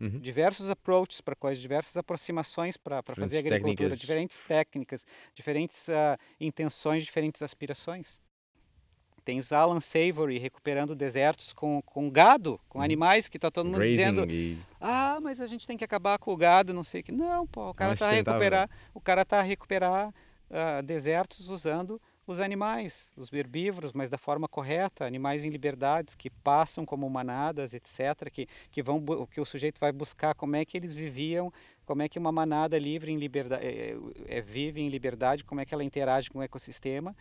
uhum. 0.00 0.20
diversos 0.20 0.70
approaches 0.70 1.20
para 1.20 1.34
coisas, 1.34 1.60
diversas 1.60 1.96
aproximações 1.96 2.76
para 2.76 3.02
fazer 3.02 3.38
agricultura, 3.38 3.74
técnicas. 3.74 3.98
diferentes 3.98 4.40
técnicas, 4.40 5.06
diferentes 5.34 5.88
uh, 5.88 6.16
intenções, 6.38 7.04
diferentes 7.04 7.42
aspirações. 7.42 8.22
Tem 9.20 9.38
os 9.38 9.52
Alan 9.52 9.80
Savory 9.80 10.38
recuperando 10.38 10.94
desertos 10.94 11.52
com, 11.52 11.82
com 11.82 12.10
gado, 12.10 12.60
com 12.68 12.78
uhum. 12.78 12.84
animais, 12.84 13.28
que 13.28 13.36
está 13.36 13.50
todo 13.50 13.66
mundo 13.66 13.76
Grazing 13.76 13.92
dizendo, 13.92 14.30
e... 14.30 14.58
ah, 14.80 15.18
mas 15.22 15.40
a 15.40 15.46
gente 15.46 15.66
tem 15.66 15.76
que 15.76 15.84
acabar 15.84 16.18
com 16.18 16.32
o 16.32 16.36
gado, 16.36 16.72
não 16.72 16.82
sei 16.82 17.00
o 17.00 17.04
que. 17.04 17.12
Não, 17.12 17.46
pô, 17.46 17.70
o 17.70 17.74
cara 17.74 17.92
está 17.92 18.08
a 18.08 18.12
recuperar, 18.12 18.70
o 18.94 19.00
cara 19.00 19.24
tá 19.24 19.38
a 19.38 19.42
recuperar 19.42 20.08
uh, 20.08 20.82
desertos 20.82 21.48
usando 21.48 22.00
os 22.26 22.38
animais, 22.38 23.10
os 23.16 23.32
herbívoros, 23.32 23.92
mas 23.92 24.08
da 24.08 24.16
forma 24.16 24.46
correta, 24.46 25.04
animais 25.04 25.44
em 25.44 25.50
liberdades 25.50 26.14
que 26.14 26.30
passam 26.30 26.86
como 26.86 27.08
manadas, 27.10 27.74
etc, 27.74 28.30
que 28.30 28.46
que 28.70 28.82
vão 28.82 29.04
que 29.26 29.40
o 29.40 29.44
sujeito 29.44 29.80
vai 29.80 29.92
buscar 29.92 30.34
como 30.34 30.56
é 30.56 30.64
que 30.64 30.76
eles 30.76 30.92
viviam, 30.92 31.52
como 31.84 32.02
é 32.02 32.08
que 32.08 32.18
uma 32.18 32.30
manada 32.30 32.78
livre 32.78 33.10
em 33.10 33.16
liberdade 33.16 33.66
é, 33.66 33.96
é, 34.26 34.40
vive 34.40 34.80
em 34.80 34.88
liberdade, 34.88 35.44
como 35.44 35.60
é 35.60 35.64
que 35.64 35.74
ela 35.74 35.82
interage 35.82 36.30
com 36.30 36.38
o 36.38 36.42
ecossistema 36.42 37.16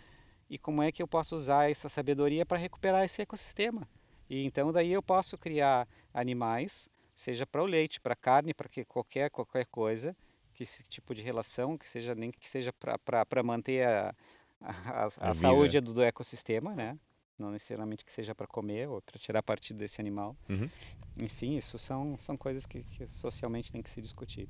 e 0.49 0.57
como 0.57 0.81
é 0.81 0.91
que 0.91 1.01
eu 1.01 1.07
posso 1.07 1.35
usar 1.35 1.69
essa 1.69 1.89
sabedoria 1.89 2.45
para 2.45 2.57
recuperar 2.57 3.03
esse 3.03 3.21
ecossistema. 3.21 3.87
E 4.29 4.43
então 4.45 4.71
daí 4.71 4.91
eu 4.91 5.01
posso 5.01 5.37
criar 5.37 5.87
animais, 6.13 6.89
seja 7.15 7.45
para 7.45 7.63
o 7.63 7.65
leite, 7.65 7.99
para 7.99 8.15
carne, 8.15 8.53
para 8.53 8.69
qualquer 8.87 9.29
qualquer 9.29 9.65
coisa, 9.65 10.15
que 10.53 10.63
esse 10.63 10.83
tipo 10.83 11.13
de 11.13 11.21
relação, 11.21 11.77
que 11.77 11.87
seja 11.87 12.15
nem 12.15 12.31
que 12.31 12.47
seja 12.49 12.71
para 12.73 13.43
manter 13.43 13.85
a 13.85 14.15
a, 14.61 15.05
a, 15.05 15.31
a 15.31 15.33
saúde 15.33 15.79
do, 15.79 15.93
do, 15.93 16.01
ecossistema, 16.01 16.75
né? 16.75 16.97
Não 17.37 17.51
necessariamente 17.51 18.03
que 18.03 18.11
seja 18.11 18.35
para 18.35 18.45
comer 18.45 18.89
ou 18.89 19.01
para 19.01 19.17
tirar 19.17 19.41
partido 19.41 19.77
desse 19.77 20.01
animal. 20.01 20.35
Uhum. 20.49 20.69
Enfim, 21.17 21.55
isso 21.55 21.77
são, 21.77 22.17
são 22.17 22.35
coisas 22.35 22.65
que, 22.65 22.83
que 22.83 23.07
socialmente 23.07 23.71
tem 23.71 23.81
que 23.81 23.89
se 23.89 24.01
discutir. 24.01 24.49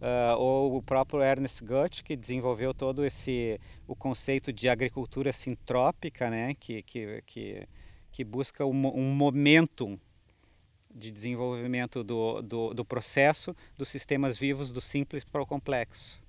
Uh, 0.00 0.38
ou 0.38 0.76
o 0.76 0.82
próprio 0.82 1.20
Ernest 1.20 1.64
Gutt 1.64 2.04
que 2.04 2.14
desenvolveu 2.14 2.72
todo 2.72 3.04
esse 3.04 3.60
o 3.86 3.96
conceito 3.96 4.52
de 4.52 4.68
agricultura 4.68 5.32
sintrópica, 5.32 6.30
né, 6.30 6.54
que 6.54 6.82
que, 6.84 7.22
que, 7.26 7.68
que 8.12 8.22
busca 8.22 8.64
um, 8.64 8.86
um 8.96 9.10
momentum 9.12 9.98
de 10.94 11.10
desenvolvimento 11.10 12.04
do, 12.04 12.40
do, 12.42 12.74
do 12.74 12.84
processo 12.84 13.56
dos 13.76 13.88
sistemas 13.88 14.38
vivos 14.38 14.72
do 14.72 14.80
simples 14.80 15.24
para 15.24 15.42
o 15.42 15.46
complexo, 15.46 16.20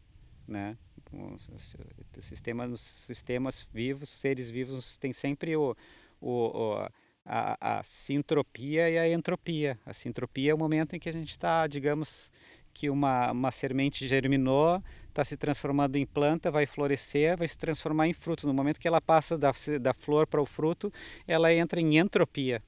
né? 0.48 0.76
o 1.12 2.22
sistema, 2.22 2.68
nos 2.68 2.82
sistemas 2.82 3.68
vivos, 3.74 4.10
seres 4.10 4.50
vivos, 4.50 4.98
tem 4.98 5.14
sempre 5.14 5.56
o, 5.56 5.76
o, 6.22 6.30
o 6.30 6.90
a, 7.26 7.80
a 7.80 7.84
sintropia 7.84 8.90
e 8.90 8.98
a 8.98 9.10
entropia. 9.10 9.80
A 9.86 9.94
sintropia 9.94 10.52
é 10.52 10.54
o 10.54 10.58
momento 10.58 10.96
em 10.96 11.00
que 11.00 11.10
a 11.10 11.14
gente 11.14 11.32
está, 11.32 11.68
digamos, 11.68 12.32
que 12.80 12.90
uma, 12.90 13.30
uma 13.34 13.52
semente 13.52 14.08
germinou, 14.08 14.82
está 15.10 15.26
se 15.26 15.36
transformando 15.36 15.98
em 15.98 16.06
planta, 16.06 16.50
vai 16.50 16.66
florescer, 16.66 17.38
vai 17.38 17.46
se 17.46 17.58
transformar 17.58 18.08
em 18.08 18.14
fruto. 18.14 18.48
No 18.48 18.54
momento 18.54 18.80
que 18.80 18.88
ela 18.88 19.02
passa 19.02 19.38
da, 19.38 19.52
da 19.82 19.94
flor 19.94 20.26
para 20.26 20.42
o 20.42 20.46
fruto, 20.46 20.92
ela 21.28 21.54
entra 21.54 21.82
em 21.82 21.98
entropia. 21.98 22.64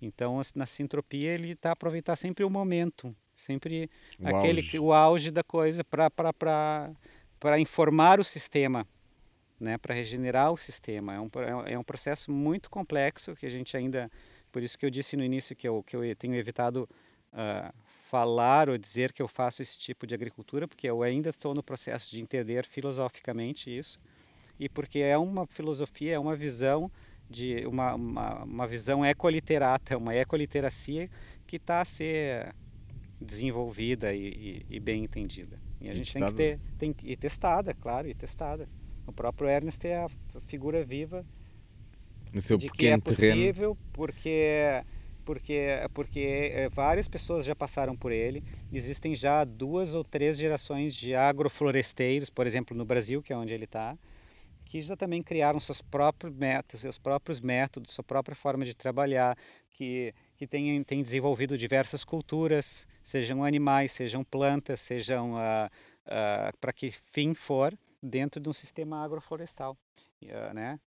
Então, 0.00 0.40
na 0.54 0.64
sintropia, 0.64 1.32
ele 1.32 1.50
está 1.50 1.68
a 1.68 1.72
aproveitar 1.72 2.16
sempre 2.16 2.44
o 2.44 2.48
momento, 2.48 3.14
Sempre 3.34 3.90
O 4.18 4.26
aquele 4.26 4.60
auge. 4.60 4.78
o 4.78 4.92
auge 4.92 5.30
da 5.30 5.42
coisa 5.42 5.82
para 5.82 7.58
informar 7.58 8.20
o 8.20 8.24
sistema, 8.24 8.86
né, 9.58 9.78
para 9.78 9.94
regenerar 9.94 10.52
o 10.52 10.56
sistema. 10.56 11.14
É 11.14 11.20
um, 11.20 11.30
é 11.66 11.78
um 11.78 11.84
processo 11.84 12.30
muito 12.30 12.70
complexo 12.70 13.34
que 13.34 13.46
a 13.46 13.50
gente 13.50 13.76
ainda, 13.76 14.10
por 14.52 14.62
isso 14.62 14.78
que 14.78 14.84
eu 14.84 14.90
disse 14.90 15.16
no 15.16 15.24
início 15.24 15.56
que 15.56 15.66
eu, 15.66 15.82
que 15.82 15.96
eu 15.96 16.16
tenho 16.16 16.34
evitado 16.34 16.88
uh, 17.32 17.74
falar 18.10 18.68
ou 18.68 18.76
dizer 18.76 19.12
que 19.12 19.22
eu 19.22 19.28
faço 19.28 19.62
esse 19.62 19.78
tipo 19.78 20.04
de 20.04 20.14
agricultura, 20.14 20.66
porque 20.66 20.88
eu 20.88 21.02
ainda 21.02 21.30
estou 21.30 21.54
no 21.54 21.62
processo 21.62 22.10
de 22.10 22.20
entender 22.20 22.66
filosoficamente 22.66 23.70
isso, 23.70 24.00
e 24.58 24.68
porque 24.68 24.98
é 24.98 25.16
uma 25.16 25.46
filosofia, 25.46 26.14
é 26.14 26.18
uma 26.18 26.34
visão 26.34 26.90
de 27.28 27.64
uma, 27.66 27.94
uma, 27.94 28.42
uma 28.42 28.66
visão 28.66 29.06
ecoliterata, 29.06 29.96
uma 29.96 30.14
ecoliteracia 30.14 31.08
que 31.46 31.56
está 31.56 31.80
a 31.80 31.84
ser 31.84 32.52
desenvolvida 33.20 34.12
e, 34.12 34.64
e, 34.68 34.76
e, 34.76 34.80
bem 34.80 35.04
entendida. 35.04 35.60
E 35.80 35.88
a 35.88 35.92
e 35.92 35.96
gente 35.96 36.12
testada. 36.12 36.34
tem 36.34 36.58
que 36.58 36.58
ter, 36.58 36.78
tem, 36.78 37.10
e 37.12 37.16
testada, 37.16 37.74
claro, 37.74 38.08
e 38.08 38.14
testada. 38.14 38.68
O 39.06 39.12
próprio 39.12 39.48
Ernest 39.48 39.86
é 39.86 40.04
a 40.04 40.08
figura 40.46 40.84
viva 40.84 41.24
no 42.32 42.40
seu 42.40 42.58
de 42.58 42.66
pequeno 42.66 43.00
que 43.00 43.10
é 43.10 43.14
possível, 43.14 43.76
terreno. 43.76 43.90
porque 43.92 44.84
porque 45.30 45.60
porque 45.94 46.50
eh, 46.52 46.68
várias 46.70 47.06
pessoas 47.06 47.44
já 47.44 47.54
passaram 47.54 47.94
por 47.96 48.10
ele. 48.10 48.42
Existem 48.72 49.14
já 49.14 49.44
duas 49.44 49.94
ou 49.94 50.02
três 50.02 50.36
gerações 50.36 50.92
de 50.92 51.14
agrofloresteiros, 51.14 52.28
por 52.28 52.48
exemplo, 52.48 52.76
no 52.76 52.84
Brasil, 52.84 53.22
que 53.22 53.32
é 53.32 53.36
onde 53.36 53.54
ele 53.54 53.62
está, 53.62 53.96
que 54.64 54.82
já 54.82 54.96
também 54.96 55.22
criaram 55.22 55.60
seus 55.60 55.80
próprios 55.80 56.34
métodos, 56.34 56.80
seus 56.80 56.98
próprios 56.98 57.40
métodos, 57.40 57.94
sua 57.94 58.02
própria 58.02 58.34
forma 58.34 58.64
de 58.64 58.74
trabalhar, 58.74 59.38
que 59.70 60.12
que 60.36 60.48
têm, 60.48 60.82
têm 60.82 61.00
desenvolvido 61.00 61.56
diversas 61.56 62.02
culturas, 62.02 62.88
sejam 63.04 63.44
animais, 63.44 63.92
sejam 63.92 64.24
plantas, 64.24 64.80
sejam 64.80 65.34
uh, 65.34 65.66
uh, 66.06 66.58
para 66.60 66.72
que 66.72 66.90
fim 67.12 67.34
for 67.34 67.72
dentro 68.02 68.40
de 68.40 68.48
um 68.48 68.52
sistema 68.52 69.04
agroflorestal, 69.04 69.76
uh, 70.22 70.54
né? 70.54 70.80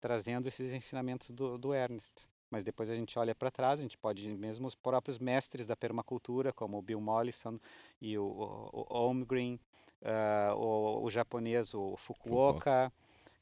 trazendo 0.00 0.46
esses 0.46 0.72
ensinamentos 0.72 1.30
do, 1.30 1.58
do 1.58 1.74
Ernest. 1.74 2.28
Mas 2.50 2.64
depois 2.64 2.88
a 2.88 2.94
gente 2.94 3.18
olha 3.18 3.34
para 3.34 3.50
trás, 3.50 3.78
a 3.78 3.82
gente 3.82 3.98
pode 3.98 4.26
mesmo 4.28 4.66
os 4.66 4.74
próprios 4.74 5.18
mestres 5.18 5.66
da 5.66 5.76
permacultura, 5.76 6.52
como 6.52 6.78
o 6.78 6.82
Bill 6.82 7.00
Mollison 7.00 7.58
e 8.00 8.16
o, 8.16 8.24
o, 8.24 8.70
o 8.72 8.82
Holmgren, 8.90 9.60
uh, 10.02 10.54
o, 10.56 11.04
o, 11.04 11.10
japonês, 11.10 11.74
o 11.74 11.96
Fukuoka, 11.96 12.92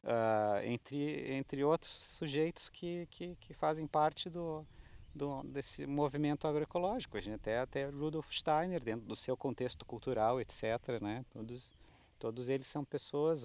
uh, 0.03 0.65
entre, 0.65 1.33
entre 1.33 1.63
outros 1.63 1.93
sujeitos 1.93 2.69
que, 2.69 3.07
que, 3.11 3.37
que 3.37 3.55
fazem 3.55 3.87
parte 3.87 4.29
do, 4.29 4.67
do, 5.15 5.43
desse 5.45 5.87
movimento 5.87 6.47
agroecológico. 6.47 7.17
A 7.17 7.21
gente 7.21 7.35
até, 7.35 7.61
até 7.61 7.87
Rudolf 7.87 8.31
Steiner, 8.33 8.83
dentro 8.83 9.07
do 9.07 9.17
seu 9.17 9.37
contexto 9.37 9.85
cultural, 9.85 10.41
etc. 10.41 11.01
Né? 11.01 11.25
Todos, 11.31 11.73
todos 12.19 12.49
eles 12.49 12.67
são 12.67 12.85
pessoas 12.85 13.45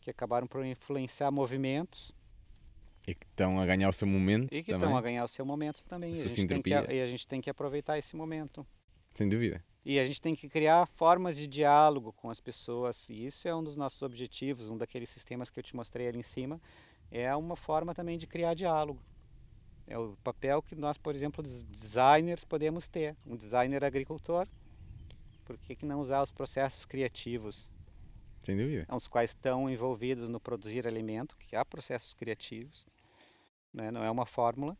que 0.00 0.10
acabaram 0.10 0.46
por 0.46 0.64
influenciar 0.64 1.30
movimentos. 1.30 2.12
E 3.06 3.14
que 3.14 3.26
estão 3.26 3.60
a 3.60 3.66
ganhar 3.66 3.88
o 3.88 3.92
seu 3.92 4.06
momento 4.06 4.52
E 4.52 4.62
que 4.62 4.72
também. 4.72 4.88
estão 4.88 4.96
a 4.96 5.00
ganhar 5.00 5.24
o 5.24 5.28
seu 5.28 5.44
momento 5.44 5.84
também. 5.84 6.10
A, 6.10 6.24
a 6.24 6.28
gente 6.28 6.46
tem 6.46 6.62
que, 6.62 6.70
e 6.70 7.00
a 7.00 7.06
gente 7.06 7.28
tem 7.28 7.40
que 7.40 7.48
aproveitar 7.48 7.98
esse 7.98 8.16
momento. 8.16 8.66
Sem 9.14 9.28
dúvida. 9.28 9.64
E 9.84 10.00
a 10.00 10.06
gente 10.06 10.20
tem 10.20 10.34
que 10.34 10.48
criar 10.48 10.84
formas 10.86 11.36
de 11.36 11.46
diálogo 11.46 12.12
com 12.12 12.28
as 12.28 12.40
pessoas. 12.40 13.08
E 13.08 13.26
isso 13.26 13.46
é 13.46 13.54
um 13.54 13.62
dos 13.62 13.76
nossos 13.76 14.02
objetivos, 14.02 14.68
um 14.68 14.76
daqueles 14.76 15.08
sistemas 15.08 15.48
que 15.48 15.60
eu 15.60 15.62
te 15.62 15.76
mostrei 15.76 16.08
ali 16.08 16.18
em 16.18 16.24
cima. 16.24 16.60
É 17.10 17.34
uma 17.36 17.54
forma 17.54 17.94
também 17.94 18.18
de 18.18 18.26
criar 18.26 18.54
diálogo. 18.54 19.00
É 19.86 19.96
o 19.96 20.16
papel 20.24 20.60
que 20.60 20.74
nós, 20.74 20.98
por 20.98 21.14
exemplo, 21.14 21.40
designers 21.42 22.44
podemos 22.44 22.88
ter. 22.88 23.16
Um 23.24 23.36
designer 23.36 23.84
agricultor, 23.84 24.48
por 25.44 25.56
que, 25.58 25.76
que 25.76 25.86
não 25.86 26.00
usar 26.00 26.22
os 26.22 26.32
processos 26.32 26.84
criativos? 26.84 27.72
Sem 28.42 28.56
dúvida. 28.56 28.86
Os 28.92 29.06
quais 29.06 29.30
estão 29.30 29.70
envolvidos 29.70 30.28
no 30.28 30.40
produzir 30.40 30.86
alimento, 30.86 31.36
que 31.38 31.54
há 31.54 31.64
processos 31.64 32.12
criativos. 32.14 32.84
Né? 33.76 33.90
Não 33.90 34.02
é 34.02 34.10
uma 34.10 34.24
fórmula. 34.24 34.76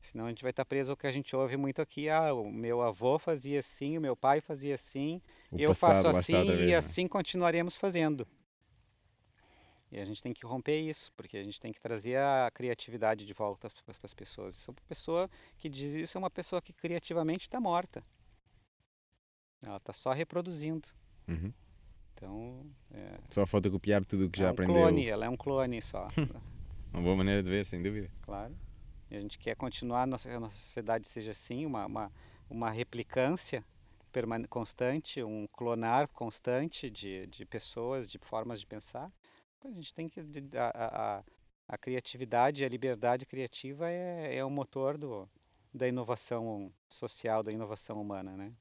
Senão 0.00 0.24
a 0.24 0.28
gente 0.30 0.42
vai 0.42 0.50
estar 0.50 0.64
preso 0.64 0.92
ao 0.92 0.96
que 0.96 1.06
a 1.06 1.12
gente 1.12 1.36
ouve 1.36 1.58
muito 1.58 1.82
aqui. 1.82 2.08
Ah, 2.08 2.32
o 2.32 2.50
meu 2.50 2.80
avô 2.80 3.18
fazia 3.18 3.58
assim, 3.58 3.98
o 3.98 4.00
meu 4.00 4.16
pai 4.16 4.40
fazia 4.40 4.74
assim, 4.74 5.20
o 5.52 5.58
eu 5.58 5.74
faço 5.74 6.08
assim 6.08 6.66
e 6.66 6.74
assim 6.74 7.06
continuaremos 7.06 7.76
fazendo. 7.76 8.26
E 9.92 9.98
a 9.98 10.04
gente 10.04 10.22
tem 10.22 10.32
que 10.32 10.46
romper 10.46 10.80
isso, 10.80 11.12
porque 11.16 11.36
a 11.36 11.44
gente 11.44 11.60
tem 11.60 11.72
que 11.72 11.80
trazer 11.80 12.16
a 12.16 12.50
criatividade 12.52 13.26
de 13.26 13.32
volta 13.34 13.70
para 13.84 13.94
as 14.02 14.14
pessoas. 14.14 14.56
Se 14.56 14.68
uma 14.70 14.76
pessoa 14.88 15.30
que 15.58 15.68
diz 15.68 15.92
isso 15.92 16.16
é 16.16 16.18
uma 16.18 16.30
pessoa 16.30 16.62
que 16.62 16.72
criativamente 16.72 17.42
está 17.42 17.60
morta. 17.60 18.02
Ela 19.62 19.76
está 19.76 19.92
só 19.92 20.12
reproduzindo. 20.12 20.88
Uhum. 21.26 21.52
Então. 22.14 22.66
É... 22.92 23.18
Só 23.30 23.46
fotocopiar 23.46 24.04
tudo 24.04 24.26
o 24.26 24.30
que 24.30 24.40
é 24.40 24.44
já 24.44 24.48
um 24.48 24.52
aprendeu. 24.52 24.76
Clone, 24.76 25.06
ela 25.06 25.26
é 25.26 25.28
um 25.28 25.36
clone 25.36 25.82
só. 25.82 26.08
uma 26.92 27.02
boa 27.02 27.16
maneira 27.16 27.42
de 27.42 27.48
ver, 27.48 27.64
sem 27.64 27.82
dúvida. 27.82 28.10
Claro. 28.22 28.54
E 29.10 29.16
a 29.16 29.20
gente 29.20 29.38
quer 29.38 29.56
continuar, 29.56 30.02
a 30.02 30.06
nossa, 30.06 30.28
a 30.30 30.40
nossa 30.40 30.56
sociedade 30.56 31.08
seja 31.08 31.30
assim, 31.30 31.64
uma, 31.64 31.86
uma, 31.86 32.12
uma 32.48 32.70
replicância 32.70 33.64
constante, 34.48 35.22
um 35.22 35.46
clonar 35.46 36.08
constante 36.08 36.90
de, 36.90 37.26
de 37.28 37.44
pessoas, 37.44 38.10
de 38.10 38.18
formas 38.18 38.60
de 38.60 38.66
pensar. 38.66 39.12
A 39.64 39.70
gente 39.70 39.94
tem 39.94 40.08
que. 40.08 40.20
A, 40.56 41.18
a, 41.18 41.24
a 41.68 41.78
criatividade, 41.78 42.64
a 42.64 42.68
liberdade 42.68 43.26
criativa 43.26 43.88
é, 43.90 44.36
é 44.36 44.44
o 44.44 44.50
motor 44.50 44.96
do, 44.96 45.28
da 45.72 45.86
inovação 45.86 46.72
social, 46.88 47.42
da 47.42 47.52
inovação 47.52 48.00
humana, 48.00 48.36
né? 48.36 48.52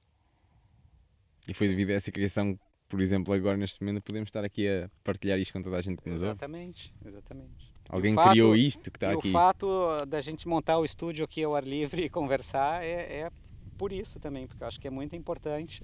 E 1.47 1.53
foi 1.53 1.67
devido 1.69 1.91
a 1.91 1.93
essa 1.93 2.11
criação, 2.11 2.59
por 2.89 2.99
exemplo, 2.99 3.33
agora 3.33 3.55
neste 3.55 3.81
momento 3.81 4.03
podemos 4.03 4.27
estar 4.27 4.43
aqui 4.43 4.67
a 4.67 4.89
partilhar 5.03 5.39
isto 5.39 5.53
com 5.53 5.61
toda 5.61 5.77
a 5.77 5.81
gente 5.81 6.01
que 6.01 6.09
nos 6.09 6.21
ouve? 6.21 6.31
Exatamente, 6.31 6.93
exatamente. 7.05 7.73
Alguém 7.89 8.13
fato, 8.13 8.31
criou 8.31 8.55
isto 8.55 8.91
que 8.91 8.97
está 8.97 9.11
aqui. 9.11 9.29
o 9.29 9.31
fato 9.31 10.05
da 10.05 10.19
gente 10.19 10.47
montar 10.47 10.77
o 10.77 10.85
estúdio 10.85 11.23
aqui 11.23 11.43
ao 11.43 11.55
ar 11.55 11.63
livre 11.63 12.03
e 12.03 12.09
conversar 12.09 12.83
é, 12.83 13.21
é 13.21 13.31
por 13.77 13.91
isso 13.91 14.19
também, 14.19 14.47
porque 14.47 14.63
eu 14.63 14.67
acho 14.67 14.79
que 14.79 14.87
é 14.87 14.91
muito 14.91 15.15
importante 15.15 15.83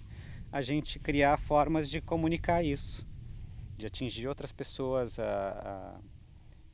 a 0.51 0.61
gente 0.61 0.99
criar 0.99 1.38
formas 1.38 1.89
de 1.89 2.01
comunicar 2.01 2.63
isso 2.63 3.05
de 3.77 3.88
atingir 3.88 4.27
outras 4.27 4.51
pessoas, 4.51 5.19
a, 5.19 5.99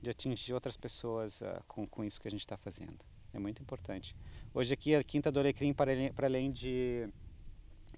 de 0.01 0.09
atingir 0.09 0.53
outras 0.53 0.77
pessoas 0.77 1.41
com, 1.67 1.87
com 1.87 2.03
isso 2.03 2.19
que 2.19 2.27
a 2.27 2.31
gente 2.31 2.41
está 2.41 2.57
fazendo. 2.57 2.99
É 3.33 3.39
muito 3.39 3.61
importante. 3.61 4.15
Hoje 4.53 4.73
aqui 4.73 4.95
a 4.95 5.03
Quinta 5.03 5.31
do 5.31 5.39
Alecrim, 5.39 5.73
para 5.73 5.91
além, 5.91 6.13
para 6.13 6.27
além 6.27 6.51
de 6.51 7.09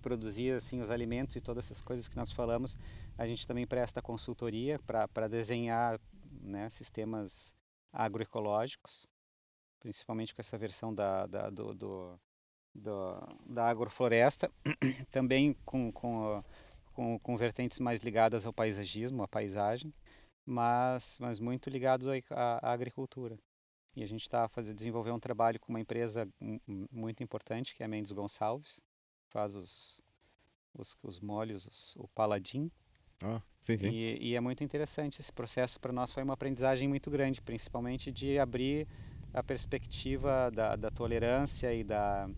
produzir 0.01 0.53
assim 0.53 0.81
os 0.81 0.89
alimentos 0.89 1.35
e 1.35 1.41
todas 1.41 1.65
essas 1.65 1.81
coisas 1.81 2.07
que 2.07 2.15
nós 2.15 2.31
falamos, 2.31 2.77
a 3.17 3.27
gente 3.27 3.45
também 3.45 3.67
presta 3.67 4.01
consultoria 4.01 4.79
para 4.79 5.27
desenhar 5.27 5.99
né, 6.41 6.69
sistemas 6.69 7.55
agroecológicos, 7.93 9.07
principalmente 9.80 10.34
com 10.34 10.41
essa 10.41 10.57
versão 10.57 10.93
da, 10.93 11.26
da, 11.27 11.49
do, 11.49 11.73
do, 11.73 12.19
do 12.73 13.38
da 13.45 13.69
agrofloresta, 13.69 14.51
também 15.11 15.53
com, 15.65 15.91
com 15.91 16.43
com, 16.93 17.19
com 17.19 17.38
vertentes 17.38 17.80
mais 17.80 18.01
ligadas 18.01 18.45
ao 18.45 18.53
paisagismo, 18.53 19.23
à 19.23 19.27
paisagem, 19.27 19.93
mas, 20.45 21.18
mas 21.19 21.39
muito 21.39 21.69
ligados 21.69 22.07
à, 22.30 22.59
à 22.61 22.72
agricultura. 22.72 23.38
E 23.95 24.03
a 24.03 24.07
gente 24.07 24.22
está 24.22 24.47
desenvolver 24.73 25.11
um 25.11 25.19
trabalho 25.19 25.59
com 25.59 25.69
uma 25.69 25.80
empresa 25.80 26.27
muito 26.91 27.22
importante, 27.23 27.76
que 27.76 27.84
é 27.84 27.85
a 27.85 27.89
Mendes 27.89 28.11
Gonçalves, 28.11 28.80
faz 29.30 29.53
os, 29.53 30.01
os, 30.73 30.95
os 31.03 31.19
molhos, 31.19 31.65
os, 31.65 31.95
o 31.97 32.07
Paladim. 32.09 32.72
Ah, 33.23 33.41
sim, 33.60 33.77
sim. 33.77 33.89
E, 33.89 34.30
e 34.30 34.35
é 34.35 34.39
muito 34.39 34.64
interessante 34.64 35.19
esse 35.19 35.31
processo. 35.31 35.80
Para 35.80 35.93
nós 35.93 36.11
foi 36.11 36.23
uma 36.23 36.34
aprendizagem 36.34 36.88
muito 36.88 37.10
grande, 37.10 37.41
principalmente 37.41 38.11
de 38.11 38.39
abrir 38.39 38.88
a 39.34 39.41
perspectiva 39.41 40.52
da, 40.52 40.76
da 40.76 40.91
tolerância 40.91 41.73
e 41.73 41.84
da, 41.84 42.30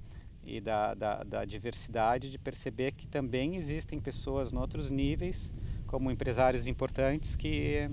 e 0.43 0.61
da, 0.61 0.93
da, 0.93 1.23
da, 1.23 1.45
diversidade, 1.45 2.29
de 2.29 2.37
perceber 2.37 2.91
que 2.91 3.07
também 3.07 3.55
existem 3.55 3.99
pessoas 3.99 4.51
em 4.51 4.57
outros 4.57 4.89
níveis, 4.89 5.53
como 5.87 6.11
empresários 6.11 6.67
importantes, 6.67 7.35
que, 7.35 7.89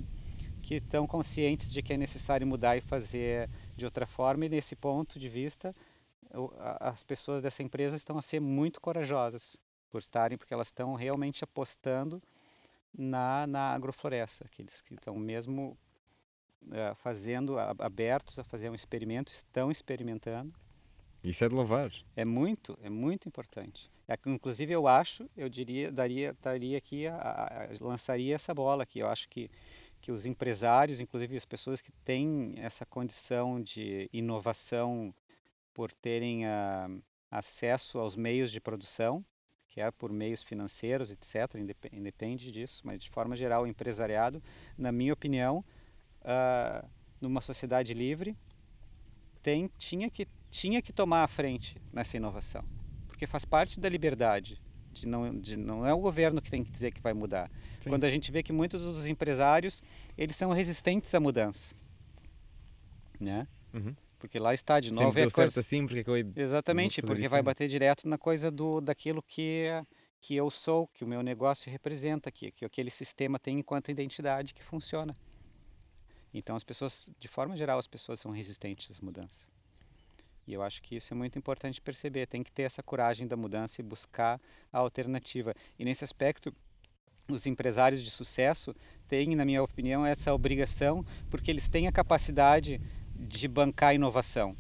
que 0.62 0.76
estão 0.76 1.06
conscientes 1.06 1.70
de 1.70 1.82
que 1.82 1.92
é 1.92 1.96
necessário 1.96 2.46
mudar 2.46 2.76
e 2.76 2.80
fazer 2.80 3.48
de 3.76 3.84
outra 3.84 4.06
forma. 4.06 4.46
E 4.46 4.48
nesse 4.48 4.76
ponto 4.76 5.18
de 5.18 5.28
vista, 5.28 5.74
as 6.78 7.02
pessoas 7.02 7.40
dessa 7.40 7.62
empresa 7.62 7.96
estão 7.96 8.18
a 8.18 8.22
ser 8.22 8.40
muito 8.40 8.80
corajosas 8.80 9.56
por 9.90 9.98
estarem, 9.98 10.36
porque 10.36 10.54
elas 10.54 10.68
estão 10.68 10.94
realmente 10.94 11.42
apostando 11.42 12.22
na, 12.96 13.46
na 13.46 13.72
agrofloresta, 13.72 14.44
aqueles 14.44 14.80
que 14.80 14.94
estão 14.94 15.16
mesmo 15.16 15.76
uh, 16.62 16.94
fazendo, 16.96 17.58
abertos 17.58 18.38
a 18.38 18.44
fazer 18.44 18.70
um 18.70 18.74
experimento, 18.74 19.32
estão 19.32 19.70
experimentando 19.70 20.54
isso 21.22 21.44
é 21.44 21.48
de 21.50 21.54
louvar. 21.54 21.92
É 22.16 22.24
muito, 22.24 22.78
é 22.82 22.88
muito 22.88 23.28
importante. 23.28 23.90
É, 24.08 24.18
inclusive 24.26 24.72
eu 24.72 24.88
acho, 24.88 25.28
eu 25.36 25.50
diria, 25.50 25.92
daria, 25.92 26.34
daria 26.40 26.78
aqui, 26.78 27.06
a, 27.06 27.14
a, 27.14 27.68
lançaria 27.84 28.34
essa 28.34 28.54
bola 28.54 28.84
aqui. 28.84 29.00
Eu 29.00 29.08
acho 29.08 29.28
que 29.28 29.50
que 30.00 30.10
os 30.10 30.24
empresários, 30.24 30.98
inclusive 31.00 31.36
as 31.36 31.44
pessoas 31.44 31.80
que 31.80 31.92
têm 32.04 32.54
essa 32.56 32.86
condição 32.86 33.60
de 33.60 34.08
inovação 34.12 35.14
por 35.74 35.92
terem 35.92 36.46
a, 36.46 36.88
acesso 37.30 37.98
aos 37.98 38.16
meios 38.16 38.50
de 38.50 38.60
produção, 38.60 39.24
que 39.70 39.80
é 39.80 39.90
por 39.90 40.12
meios 40.12 40.42
financeiros, 40.42 41.12
etc., 41.12 41.54
independe 41.92 42.50
disso, 42.50 42.82
mas 42.84 43.00
de 43.00 43.08
forma 43.08 43.36
geral, 43.36 43.62
o 43.62 43.66
empresariado, 43.66 44.42
na 44.76 44.90
minha 44.90 45.12
opinião, 45.12 45.64
uh, 46.22 46.86
numa 47.20 47.40
sociedade 47.40 47.94
livre, 47.94 48.36
tem, 49.42 49.70
tinha, 49.78 50.10
que, 50.10 50.26
tinha 50.50 50.82
que 50.82 50.92
tomar 50.92 51.22
a 51.22 51.28
frente 51.28 51.80
nessa 51.92 52.16
inovação, 52.16 52.64
porque 53.06 53.28
faz 53.28 53.44
parte 53.44 53.78
da 53.78 53.88
liberdade. 53.88 54.60
De 54.92 55.06
não, 55.06 55.38
de, 55.38 55.56
não 55.56 55.86
é 55.86 55.94
o 55.94 56.00
governo 56.00 56.42
que 56.42 56.50
tem 56.50 56.64
que 56.64 56.70
dizer 56.72 56.90
que 56.90 57.00
vai 57.00 57.12
mudar. 57.12 57.48
Sim. 57.78 57.90
Quando 57.90 58.02
a 58.02 58.10
gente 58.10 58.32
vê 58.32 58.42
que 58.42 58.52
muitos 58.52 58.82
dos 58.82 59.06
empresários 59.06 59.84
eles 60.18 60.34
são 60.34 60.52
resistentes 60.52 61.14
à 61.14 61.20
mudança, 61.20 61.76
né? 63.20 63.46
Uhum. 63.72 63.94
Porque 64.20 64.38
lá 64.38 64.52
está, 64.52 64.78
de 64.78 64.90
novo, 64.90 65.04
Sempre 65.04 65.22
é 65.22 65.24
deu 65.24 65.30
coisa... 65.32 65.50
certo 65.50 65.66
assim, 65.66 65.86
porque 65.86 66.08
eu... 66.08 66.32
Exatamente, 66.36 67.00
porque 67.00 67.26
vai 67.26 67.42
bater 67.42 67.66
direto 67.66 68.06
na 68.06 68.18
coisa 68.18 68.50
do, 68.50 68.80
daquilo 68.80 69.22
que, 69.22 69.64
que 70.20 70.36
eu 70.36 70.50
sou, 70.50 70.86
que 70.88 71.02
o 71.02 71.08
meu 71.08 71.22
negócio 71.22 71.72
representa, 71.72 72.30
que, 72.30 72.52
que 72.52 72.64
aquele 72.64 72.90
sistema 72.90 73.38
tem 73.38 73.58
enquanto 73.58 73.90
identidade 73.90 74.52
que 74.52 74.62
funciona. 74.62 75.16
Então 76.34 76.54
as 76.54 76.62
pessoas, 76.62 77.10
de 77.18 77.28
forma 77.28 77.56
geral, 77.56 77.78
as 77.78 77.86
pessoas 77.86 78.20
são 78.20 78.30
resistentes 78.30 78.90
às 78.90 79.00
mudanças. 79.00 79.48
E 80.46 80.52
eu 80.52 80.62
acho 80.62 80.82
que 80.82 80.96
isso 80.96 81.14
é 81.14 81.16
muito 81.16 81.38
importante 81.38 81.80
perceber, 81.80 82.26
tem 82.26 82.42
que 82.42 82.52
ter 82.52 82.62
essa 82.62 82.82
coragem 82.82 83.26
da 83.26 83.36
mudança 83.36 83.80
e 83.80 83.84
buscar 83.84 84.38
a 84.70 84.78
alternativa. 84.78 85.54
E 85.78 85.84
nesse 85.84 86.04
aspecto, 86.04 86.54
os 87.28 87.46
empresários 87.46 88.02
de 88.02 88.10
sucesso 88.10 88.74
têm, 89.08 89.34
na 89.34 89.44
minha 89.44 89.62
opinião, 89.62 90.04
essa 90.04 90.34
obrigação, 90.34 91.04
porque 91.30 91.50
eles 91.50 91.68
têm 91.68 91.86
a 91.86 91.92
capacidade 91.92 92.80
de 93.20 93.46
bancar 93.46 93.94
inovação. 93.94 94.56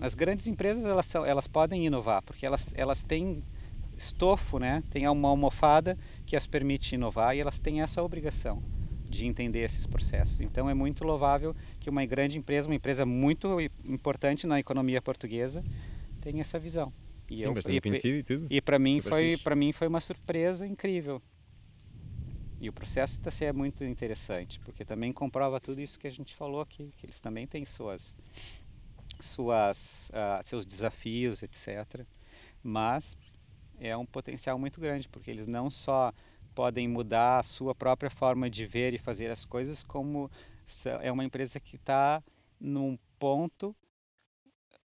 As 0.00 0.14
grandes 0.14 0.46
empresas 0.46 0.84
elas, 0.84 1.06
são, 1.06 1.24
elas 1.24 1.46
podem 1.46 1.86
inovar 1.86 2.22
porque 2.22 2.44
elas, 2.44 2.72
elas 2.74 3.02
têm 3.02 3.42
estofo, 3.96 4.58
né? 4.58 4.82
tem 4.90 5.08
uma 5.08 5.28
almofada 5.28 5.98
que 6.26 6.36
as 6.36 6.46
permite 6.46 6.94
inovar 6.94 7.34
e 7.34 7.40
elas 7.40 7.58
têm 7.58 7.80
essa 7.80 8.02
obrigação 8.02 8.62
de 9.08 9.26
entender 9.26 9.60
esses 9.60 9.86
processos. 9.86 10.40
Então 10.40 10.68
é 10.68 10.74
muito 10.74 11.04
louvável 11.04 11.54
que 11.80 11.88
uma 11.88 12.04
grande 12.04 12.38
empresa, 12.38 12.68
uma 12.68 12.74
empresa 12.74 13.06
muito 13.06 13.60
importante 13.84 14.46
na 14.46 14.58
economia 14.58 15.00
portuguesa, 15.00 15.64
tenha 16.20 16.42
essa 16.42 16.58
visão. 16.58 16.92
E 17.30 17.40
Sim, 17.40 17.46
eu, 17.46 17.54
bastante 17.54 18.06
e, 18.06 18.10
e 18.10 18.22
tudo. 18.22 18.46
E 18.50 18.60
para 18.60 18.78
mim 18.78 19.00
foi 19.00 19.36
para 19.42 19.56
mim 19.56 19.72
foi 19.72 19.88
uma 19.88 20.00
surpresa 20.00 20.66
incrível. 20.66 21.22
E 22.66 22.68
o 22.68 22.72
processo 22.72 23.14
está 23.14 23.30
sendo 23.30 23.58
muito 23.58 23.84
interessante, 23.84 24.58
porque 24.58 24.84
também 24.84 25.12
comprova 25.12 25.60
tudo 25.60 25.80
isso 25.80 25.96
que 26.00 26.08
a 26.08 26.10
gente 26.10 26.34
falou 26.34 26.60
aqui, 26.60 26.92
que 26.96 27.06
eles 27.06 27.20
também 27.20 27.46
têm 27.46 27.64
suas, 27.64 28.18
suas, 29.20 30.10
uh, 30.10 30.44
seus 30.44 30.66
desafios, 30.66 31.44
etc. 31.44 32.04
Mas 32.64 33.16
é 33.78 33.96
um 33.96 34.04
potencial 34.04 34.58
muito 34.58 34.80
grande, 34.80 35.08
porque 35.08 35.30
eles 35.30 35.46
não 35.46 35.70
só 35.70 36.12
podem 36.56 36.88
mudar 36.88 37.38
a 37.38 37.42
sua 37.44 37.72
própria 37.72 38.10
forma 38.10 38.50
de 38.50 38.66
ver 38.66 38.92
e 38.94 38.98
fazer 38.98 39.30
as 39.30 39.44
coisas, 39.44 39.84
como 39.84 40.28
é 41.00 41.12
uma 41.12 41.24
empresa 41.24 41.60
que 41.60 41.76
está 41.76 42.20
num 42.58 42.98
ponto 43.16 43.76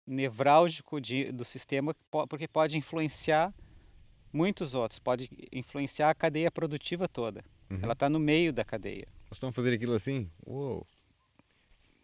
nevrálgico 0.05 0.99
de, 0.99 1.31
do 1.31 1.45
sistema, 1.45 1.95
porque 2.27 2.49
pode 2.49 2.77
influenciar 2.77 3.53
muitos 4.33 4.75
outros, 4.75 4.99
pode 4.99 5.29
influenciar 5.53 6.09
a 6.09 6.15
cadeia 6.15 6.51
produtiva 6.51 7.07
toda. 7.07 7.41
Uhum. 7.71 7.79
Ela 7.81 7.93
está 7.93 8.09
no 8.09 8.19
meio 8.19 8.51
da 8.51 8.65
cadeia. 8.65 9.07
Eles 9.07 9.33
estão 9.33 9.49
a 9.49 9.51
fazer 9.53 9.73
aquilo 9.73 9.93
assim? 9.93 10.29
Uou! 10.45 10.85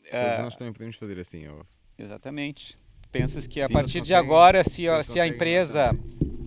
Todos 0.10 0.40
uh, 0.40 0.42
nós 0.42 0.56
também 0.56 0.72
podemos 0.72 0.96
fazer 0.96 1.20
assim. 1.20 1.46
Oh. 1.50 1.66
Exatamente. 1.98 2.78
Pensas 3.12 3.46
que 3.46 3.60
a 3.62 3.68
Sim, 3.68 3.74
partir 3.74 4.02
de 4.02 4.14
agora, 4.14 4.64
se, 4.64 4.84
se 5.04 5.20
a 5.20 5.28
empresa, 5.28 5.92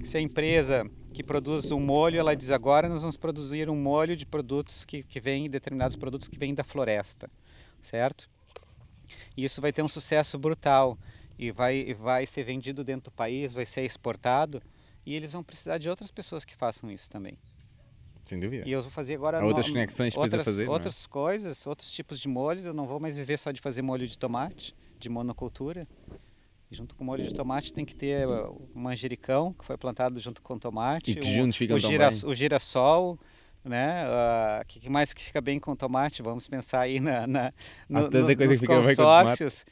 se 0.02 0.16
a 0.16 0.20
empresa 0.20 0.90
que 1.12 1.22
produz 1.22 1.70
um 1.70 1.80
molho, 1.80 2.18
ela 2.18 2.34
diz 2.34 2.50
agora 2.50 2.88
nós 2.88 3.02
vamos 3.02 3.16
produzir 3.16 3.68
um 3.68 3.76
molho 3.76 4.16
de 4.16 4.24
produtos 4.24 4.84
que, 4.84 5.02
que 5.02 5.20
vêm, 5.20 5.50
determinados 5.50 5.96
produtos 5.96 6.28
que 6.28 6.38
vêm 6.38 6.54
da 6.54 6.64
floresta, 6.64 7.28
certo? 7.82 8.28
E 9.36 9.44
isso 9.44 9.60
vai 9.60 9.72
ter 9.72 9.82
um 9.82 9.88
sucesso 9.88 10.38
brutal 10.38 10.96
e 11.38 11.50
vai, 11.50 11.92
vai 11.94 12.24
ser 12.24 12.44
vendido 12.44 12.84
dentro 12.84 13.10
do 13.10 13.14
país, 13.14 13.52
vai 13.52 13.66
ser 13.66 13.82
exportado 13.82 14.62
e 15.04 15.14
eles 15.14 15.32
vão 15.32 15.42
precisar 15.42 15.78
de 15.78 15.90
outras 15.90 16.10
pessoas 16.10 16.44
que 16.44 16.54
façam 16.54 16.90
isso 16.90 17.10
também. 17.10 17.36
Sem 18.30 18.38
dúvida. 18.38 18.62
E 18.64 18.70
eu 18.70 18.80
vou 18.80 18.92
fazer 18.92 19.16
agora 19.16 19.40
Há 19.40 19.44
outras 19.44 19.66
no, 19.66 19.72
conexões 19.72 20.16
outras, 20.16 20.44
fazer, 20.44 20.64
é? 20.66 20.70
outras 20.70 21.04
é? 21.04 21.08
coisas, 21.08 21.66
outros 21.66 21.90
tipos 21.90 22.20
de 22.20 22.28
molhos. 22.28 22.64
Eu 22.64 22.72
não 22.72 22.86
vou 22.86 23.00
mais 23.00 23.16
viver 23.16 23.36
só 23.36 23.50
de 23.50 23.60
fazer 23.60 23.82
molho 23.82 24.06
de 24.06 24.16
tomate, 24.16 24.72
de 25.00 25.08
monocultura. 25.08 25.84
E 26.70 26.76
junto 26.76 26.94
com 26.94 27.02
o 27.02 27.06
molho 27.08 27.24
de 27.24 27.34
tomate 27.34 27.72
tem 27.72 27.84
que 27.84 27.92
ter 27.92 28.28
o 28.28 28.68
manjericão, 28.72 29.52
que 29.52 29.64
foi 29.64 29.76
plantado 29.76 30.20
junto 30.20 30.40
com 30.42 30.54
o 30.54 30.58
tomate. 30.60 31.10
E 31.10 31.16
que 31.16 31.34
juntos 31.34 31.56
ficam 31.56 31.74
o, 31.74 31.78
gira, 31.80 32.08
o 32.24 32.32
girassol, 32.32 33.18
né? 33.64 34.04
O 34.06 34.62
uh, 34.62 34.64
que 34.68 34.88
mais 34.88 35.12
que 35.12 35.24
fica 35.24 35.40
bem 35.40 35.58
com 35.58 35.74
tomate? 35.74 36.22
Vamos 36.22 36.46
pensar 36.46 36.82
aí 36.82 37.00
na, 37.00 37.26
na 37.26 37.52
no, 37.88 38.08
no, 38.08 38.28
nos 38.28 38.60
consórcios. 38.60 39.64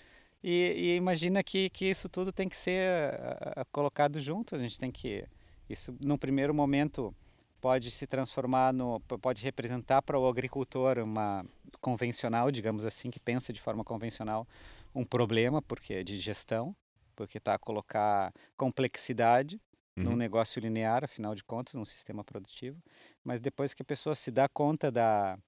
E, 0.42 0.74
e, 0.76 0.96
imagina 0.96 1.44
que, 1.44 1.70
que 1.70 1.84
isso 1.84 2.08
tudo 2.08 2.32
tem 2.32 2.48
que 2.48 2.58
ser 2.58 3.14
uh, 3.14 3.64
colocado 3.70 4.18
junto. 4.18 4.56
A 4.56 4.58
gente 4.58 4.76
tem 4.80 4.90
que 4.90 5.24
isso, 5.70 5.94
num 6.00 6.18
primeiro 6.18 6.52
momento, 6.52 7.14
pode 7.60 7.90
se 7.90 8.06
transformar 8.06 8.72
no, 8.72 9.00
pode 9.00 9.42
representar 9.42 10.02
para 10.02 10.18
o 10.18 10.28
agricultor 10.28 10.98
uma 10.98 11.44
convencional, 11.80 12.50
digamos 12.50 12.84
assim, 12.84 13.10
que 13.10 13.20
pensa 13.20 13.52
de 13.52 13.60
forma 13.60 13.84
convencional, 13.84 14.46
um 14.94 15.04
problema 15.04 15.60
porque 15.62 15.94
é 15.94 16.02
de 16.02 16.16
gestão, 16.16 16.74
porque 17.14 17.38
está 17.38 17.54
a 17.54 17.58
colocar 17.58 18.32
complexidade 18.56 19.60
uhum. 19.96 20.04
num 20.04 20.16
negócio 20.16 20.60
linear, 20.60 21.04
afinal 21.04 21.34
de 21.34 21.44
contas, 21.44 21.74
num 21.74 21.84
sistema 21.84 22.24
produtivo. 22.24 22.80
Mas 23.24 23.40
depois 23.40 23.74
que 23.74 23.82
a 23.82 23.84
pessoa 23.84 24.14
se 24.14 24.30
dá 24.30 24.48
conta 24.48 24.90
da 24.90 25.38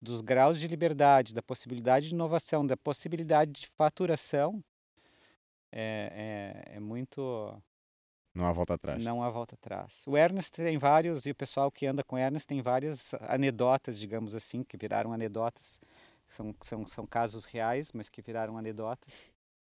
dos 0.00 0.20
graus 0.20 0.60
de 0.60 0.68
liberdade, 0.68 1.34
da 1.34 1.42
possibilidade 1.42 2.08
de 2.08 2.14
inovação, 2.14 2.64
da 2.64 2.76
possibilidade 2.76 3.50
de 3.50 3.66
faturação, 3.76 4.62
é, 5.72 6.62
é, 6.70 6.76
é 6.76 6.80
muito 6.80 7.60
não 8.38 8.46
há 8.46 8.52
volta 8.52 8.74
atrás. 8.74 9.04
Não 9.04 9.20
há 9.20 9.28
volta 9.28 9.56
atrás. 9.56 9.92
O 10.06 10.16
Ernest 10.16 10.52
tem 10.52 10.78
vários, 10.78 11.26
e 11.26 11.30
o 11.32 11.34
pessoal 11.34 11.72
que 11.72 11.84
anda 11.86 12.04
com 12.04 12.14
o 12.14 12.18
Ernest 12.18 12.46
tem 12.46 12.62
várias 12.62 13.12
anedotas, 13.14 13.98
digamos 13.98 14.32
assim, 14.32 14.62
que 14.62 14.76
viraram 14.76 15.12
anedotas. 15.12 15.80
São, 16.28 16.54
são, 16.62 16.86
são 16.86 17.04
casos 17.04 17.44
reais, 17.44 17.90
mas 17.92 18.08
que 18.08 18.22
viraram 18.22 18.56
anedotas, 18.56 19.12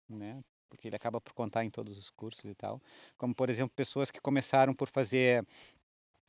né? 0.09 0.43
Porque 0.67 0.87
ele 0.87 0.95
acaba 0.95 1.21
por 1.21 1.33
contar 1.33 1.63
em 1.63 1.69
todos 1.69 1.95
os 1.95 2.09
cursos 2.09 2.43
e 2.43 2.55
tal. 2.55 2.81
Como, 3.19 3.35
por 3.35 3.51
exemplo, 3.51 3.71
pessoas 3.75 4.09
que 4.09 4.19
começaram 4.19 4.73
por 4.73 4.89
fazer 4.89 5.45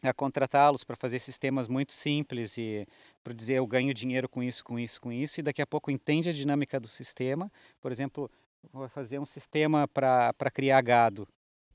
a 0.02 0.12
contratá-los 0.12 0.84
para 0.84 0.94
fazer 0.94 1.18
sistemas 1.18 1.68
muito 1.68 1.92
simples 1.92 2.58
e 2.58 2.86
para 3.24 3.32
dizer 3.32 3.54
eu 3.54 3.66
ganho 3.66 3.94
dinheiro 3.94 4.28
com 4.28 4.42
isso, 4.42 4.62
com 4.62 4.78
isso, 4.78 5.00
com 5.00 5.10
isso, 5.10 5.40
e 5.40 5.42
daqui 5.42 5.62
a 5.62 5.66
pouco 5.66 5.90
entende 5.90 6.28
a 6.28 6.32
dinâmica 6.34 6.78
do 6.78 6.86
sistema. 6.86 7.50
Por 7.80 7.90
exemplo, 7.90 8.30
vou 8.70 8.86
fazer 8.90 9.18
um 9.18 9.24
sistema 9.24 9.88
para 9.88 10.50
criar 10.52 10.82
gado 10.82 11.26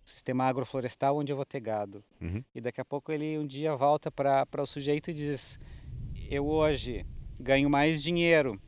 sistema 0.04 0.46
agroflorestal 0.46 1.18
onde 1.18 1.32
eu 1.32 1.36
vou 1.36 1.46
ter 1.46 1.60
gado. 1.60 2.04
Uhum. 2.20 2.44
E 2.54 2.62
daqui 2.62 2.82
a 2.82 2.86
pouco 2.86 3.12
ele 3.12 3.38
um 3.38 3.46
dia 3.46 3.76
volta 3.76 4.12
para 4.12 4.62
o 4.62 4.66
sujeito 4.66 5.12
e 5.12 5.14
diz: 5.14 5.60
Eu 6.30 6.48
hoje 6.48 7.06
ganho 7.40 7.70
mais 7.70 8.02
dinheiro 8.02 8.60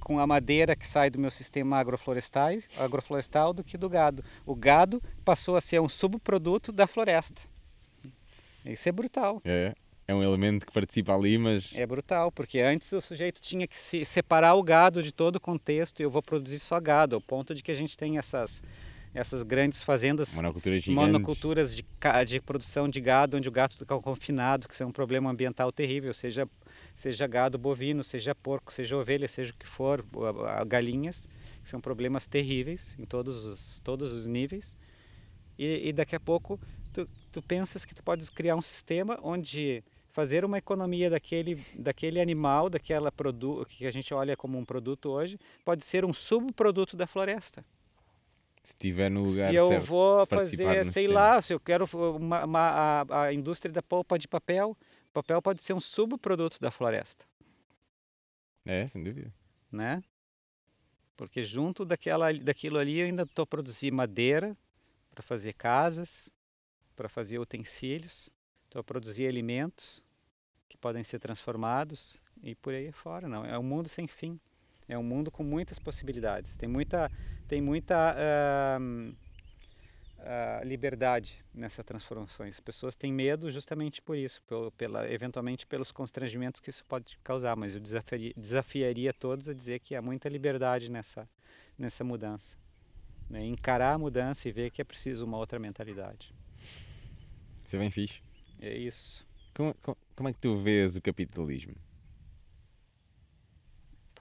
com 0.00 0.18
a 0.18 0.26
madeira 0.26 0.76
que 0.76 0.86
sai 0.86 1.08
do 1.08 1.18
meu 1.18 1.30
sistema 1.30 1.78
agroflorestal, 1.78 2.50
agroflorestal 2.78 3.54
do 3.54 3.64
que 3.64 3.78
do 3.78 3.88
gado. 3.88 4.22
O 4.44 4.54
gado 4.54 5.02
passou 5.24 5.56
a 5.56 5.60
ser 5.60 5.80
um 5.80 5.88
subproduto 5.88 6.70
da 6.70 6.86
floresta. 6.86 7.40
Isso 8.64 8.88
é 8.88 8.92
brutal. 8.92 9.40
É, 9.44 9.74
é 10.06 10.14
um 10.14 10.22
elemento 10.22 10.66
que 10.66 10.72
participa 10.72 11.14
ali, 11.14 11.38
mas. 11.38 11.74
É 11.74 11.86
brutal, 11.86 12.30
porque 12.30 12.60
antes 12.60 12.92
o 12.92 13.00
sujeito 13.00 13.40
tinha 13.40 13.66
que 13.66 13.78
se 13.78 14.04
separar 14.04 14.54
o 14.54 14.62
gado 14.62 15.02
de 15.02 15.12
todo 15.12 15.36
o 15.36 15.40
contexto 15.40 16.00
e 16.00 16.02
eu 16.02 16.10
vou 16.10 16.22
produzir 16.22 16.58
só 16.58 16.78
gado, 16.78 17.16
ao 17.16 17.22
ponto 17.22 17.54
de 17.54 17.62
que 17.62 17.70
a 17.70 17.74
gente 17.74 17.96
tem 17.96 18.18
essas 18.18 18.62
essas 19.14 19.44
grandes 19.44 19.82
fazendas 19.82 20.34
monoculturas, 20.34 20.86
monoculturas 20.88 21.76
de, 21.76 21.86
de, 22.26 22.40
produção 22.40 22.88
de 22.88 23.00
gado, 23.00 23.36
onde 23.36 23.48
o 23.48 23.52
gado 23.52 23.76
fica 23.76 23.98
confinado, 24.00 24.66
que 24.68 24.82
é 24.82 24.84
um 24.84 24.90
problema 24.90 25.30
ambiental 25.30 25.70
terrível, 25.70 26.12
seja, 26.12 26.48
seja 26.96 27.24
gado 27.28 27.56
bovino, 27.56 28.02
seja 28.02 28.34
porco, 28.34 28.72
seja 28.72 28.96
ovelha, 28.96 29.28
seja 29.28 29.52
o 29.52 29.56
que 29.56 29.66
for, 29.66 30.04
galinhas, 30.66 31.28
que 31.62 31.70
são 31.70 31.80
problemas 31.80 32.26
terríveis 32.26 32.92
em 32.98 33.04
todos 33.04 33.46
os, 33.46 33.78
todos 33.80 34.10
os 34.10 34.26
níveis. 34.26 34.76
E, 35.56 35.88
e 35.88 35.92
daqui 35.92 36.16
a 36.16 36.20
pouco 36.20 36.58
tu, 36.92 37.08
tu 37.30 37.40
pensas 37.40 37.84
que 37.84 37.94
tu 37.94 38.02
podes 38.02 38.28
criar 38.28 38.56
um 38.56 38.62
sistema 38.62 39.20
onde 39.22 39.84
fazer 40.10 40.44
uma 40.44 40.58
economia 40.58 41.08
daquele, 41.08 41.64
daquele 41.78 42.20
animal, 42.20 42.68
daquela 42.68 43.12
produto 43.12 43.68
que 43.68 43.86
a 43.86 43.90
gente 43.92 44.12
olha 44.12 44.36
como 44.36 44.58
um 44.58 44.64
produto 44.64 45.10
hoje, 45.10 45.38
pode 45.64 45.84
ser 45.84 46.04
um 46.04 46.12
subproduto 46.12 46.96
da 46.96 47.06
floresta 47.06 47.64
se 48.64 48.72
estiver 48.72 49.10
no 49.10 49.22
lugar 49.22 49.50
se 49.50 49.56
eu 49.56 49.80
vou 49.80 50.26
fazer, 50.26 50.90
sei 50.90 51.06
lá, 51.06 51.40
se 51.40 51.52
eu 51.52 51.60
quero 51.60 51.84
uma, 52.16 52.44
uma, 52.44 52.60
a, 53.08 53.22
a 53.24 53.32
indústria 53.32 53.70
da 53.70 53.82
polpa 53.82 54.18
de 54.18 54.26
papel, 54.26 54.76
papel 55.12 55.40
pode 55.42 55.62
ser 55.62 55.74
um 55.74 55.80
subproduto 55.80 56.58
da 56.58 56.70
floresta. 56.70 57.26
É, 58.64 58.86
sem 58.86 59.04
dúvida. 59.04 59.32
Né? 59.70 60.02
Porque 61.14 61.44
junto 61.44 61.84
daquela, 61.84 62.32
daquilo 62.32 62.78
ali 62.78 63.00
eu 63.00 63.06
ainda 63.06 63.24
estou 63.24 63.46
produzindo 63.46 63.94
madeira, 63.94 64.56
para 65.14 65.22
fazer 65.22 65.52
casas, 65.52 66.30
para 66.96 67.08
fazer 67.08 67.38
utensílios, 67.38 68.30
para 68.70 68.82
produzir 68.82 69.28
alimentos 69.28 70.02
que 70.68 70.76
podem 70.76 71.04
ser 71.04 71.20
transformados 71.20 72.18
e 72.42 72.54
por 72.54 72.74
aí 72.74 72.90
fora. 72.90 73.28
Não, 73.28 73.44
é 73.44 73.56
um 73.58 73.62
mundo 73.62 73.88
sem 73.88 74.06
fim. 74.06 74.40
É 74.88 74.98
um 74.98 75.02
mundo 75.02 75.30
com 75.30 75.42
muitas 75.42 75.78
possibilidades. 75.78 76.56
Tem 76.56 76.68
muita, 76.68 77.10
tem 77.48 77.60
muita 77.60 78.14
uh, 78.14 79.14
uh, 80.18 80.64
liberdade 80.64 81.42
nessa 81.54 81.82
transformação. 81.82 82.46
As 82.46 82.60
pessoas 82.60 82.94
têm 82.94 83.12
medo 83.12 83.50
justamente 83.50 84.02
por 84.02 84.16
isso, 84.16 84.42
pelo, 84.42 84.70
pela, 84.72 85.10
eventualmente 85.10 85.66
pelos 85.66 85.90
constrangimentos 85.90 86.60
que 86.60 86.70
isso 86.70 86.84
pode 86.84 87.18
causar. 87.24 87.56
Mas 87.56 87.74
eu 87.74 87.80
desafiaria, 87.80 88.32
desafiaria 88.36 89.12
todos 89.12 89.48
a 89.48 89.54
dizer 89.54 89.80
que 89.80 89.94
há 89.94 90.02
muita 90.02 90.28
liberdade 90.28 90.90
nessa, 90.90 91.28
nessa 91.78 92.04
mudança. 92.04 92.56
Né? 93.30 93.46
Encarar 93.46 93.94
a 93.94 93.98
mudança 93.98 94.48
e 94.48 94.52
ver 94.52 94.70
que 94.70 94.82
é 94.82 94.84
preciso 94.84 95.24
uma 95.24 95.38
outra 95.38 95.58
mentalidade. 95.58 96.34
É 97.72 97.78
bem 97.78 97.90
fixe. 97.90 98.20
É 98.60 98.76
isso. 98.76 99.26
Como, 99.54 99.74
como, 99.82 99.96
como 100.14 100.28
é 100.28 100.32
que 100.32 100.38
tu 100.38 100.56
vês 100.56 100.94
o 100.94 101.00
capitalismo? 101.00 101.74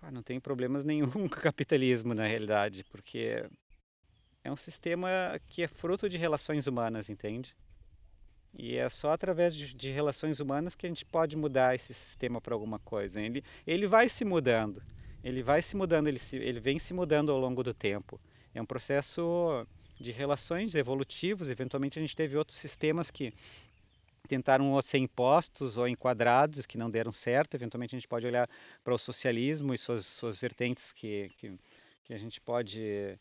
Pá, 0.03 0.11
não 0.11 0.21
tem 0.21 0.37
problemas 0.37 0.83
nenhum 0.83 1.07
com 1.29 1.37
o 1.37 1.41
capitalismo 1.41 2.13
na 2.13 2.25
realidade, 2.25 2.83
porque 2.91 3.45
é 4.43 4.51
um 4.51 4.55
sistema 4.57 5.09
que 5.47 5.63
é 5.63 5.67
fruto 5.67 6.09
de 6.09 6.17
relações 6.17 6.67
humanas, 6.67 7.09
entende? 7.09 7.55
E 8.53 8.75
é 8.75 8.89
só 8.89 9.13
através 9.13 9.55
de, 9.55 9.73
de 9.73 9.89
relações 9.91 10.41
humanas 10.41 10.75
que 10.75 10.85
a 10.85 10.89
gente 10.89 11.05
pode 11.05 11.37
mudar 11.37 11.73
esse 11.73 11.93
sistema 11.93 12.41
para 12.41 12.53
alguma 12.53 12.79
coisa. 12.79 13.21
Ele, 13.21 13.45
ele 13.65 13.87
vai 13.87 14.09
se 14.09 14.25
mudando, 14.25 14.83
ele 15.23 15.41
vai 15.41 15.61
se 15.61 15.73
mudando, 15.73 16.07
ele, 16.07 16.19
se, 16.19 16.35
ele 16.35 16.59
vem 16.59 16.79
se 16.79 16.93
mudando 16.93 17.31
ao 17.31 17.39
longo 17.39 17.63
do 17.63 17.73
tempo. 17.73 18.19
É 18.53 18.61
um 18.61 18.65
processo 18.65 19.65
de 20.01 20.11
relações 20.11 20.75
evolutivos. 20.75 21.49
Eventualmente 21.49 21.97
a 21.97 22.01
gente 22.01 22.15
teve 22.15 22.35
outros 22.35 22.59
sistemas 22.59 23.09
que 23.09 23.33
tentaram 24.27 24.81
ser 24.81 24.99
impostos 24.99 25.77
ou 25.77 25.87
enquadrados 25.87 26.65
que 26.65 26.77
não 26.77 26.89
deram 26.89 27.11
certo. 27.11 27.55
Eventualmente 27.55 27.95
a 27.95 27.99
gente 27.99 28.07
pode 28.07 28.25
olhar 28.25 28.49
para 28.83 28.93
o 28.93 28.97
socialismo 28.97 29.73
e 29.73 29.77
suas, 29.77 30.05
suas 30.05 30.37
vertentes 30.37 30.91
que, 30.93 31.29
que, 31.37 31.57
que 32.03 32.13
a 32.13 32.17
gente 32.17 32.39
pode 32.41 33.19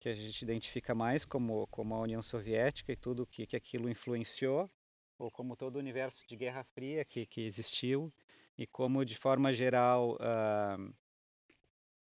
que 0.00 0.08
a 0.08 0.14
gente 0.14 0.42
identifica 0.42 0.94
mais 0.94 1.26
como, 1.26 1.66
como 1.66 1.94
a 1.94 2.00
União 2.00 2.22
Soviética 2.22 2.90
e 2.90 2.96
tudo 2.96 3.26
que, 3.26 3.46
que 3.46 3.54
aquilo 3.54 3.86
influenciou, 3.86 4.70
ou 5.18 5.30
como 5.30 5.54
todo 5.54 5.76
o 5.76 5.78
universo 5.78 6.26
de 6.26 6.36
Guerra 6.36 6.64
Fria 6.64 7.04
que, 7.04 7.26
que 7.26 7.42
existiu, 7.42 8.10
e 8.56 8.66
como, 8.66 9.04
de 9.04 9.14
forma 9.14 9.52
geral, 9.52 10.16
uh, 10.16 10.94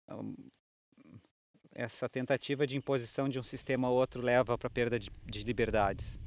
um, 0.08 0.34
essa 1.74 2.08
tentativa 2.08 2.66
de 2.66 2.78
imposição 2.78 3.28
de 3.28 3.38
um 3.38 3.42
sistema 3.42 3.88
a 3.88 3.90
outro 3.90 4.22
leva 4.22 4.56
para 4.56 4.68
a 4.68 4.70
perda 4.70 4.98
de, 4.98 5.10
de 5.26 5.42
liberdades. 5.42 6.18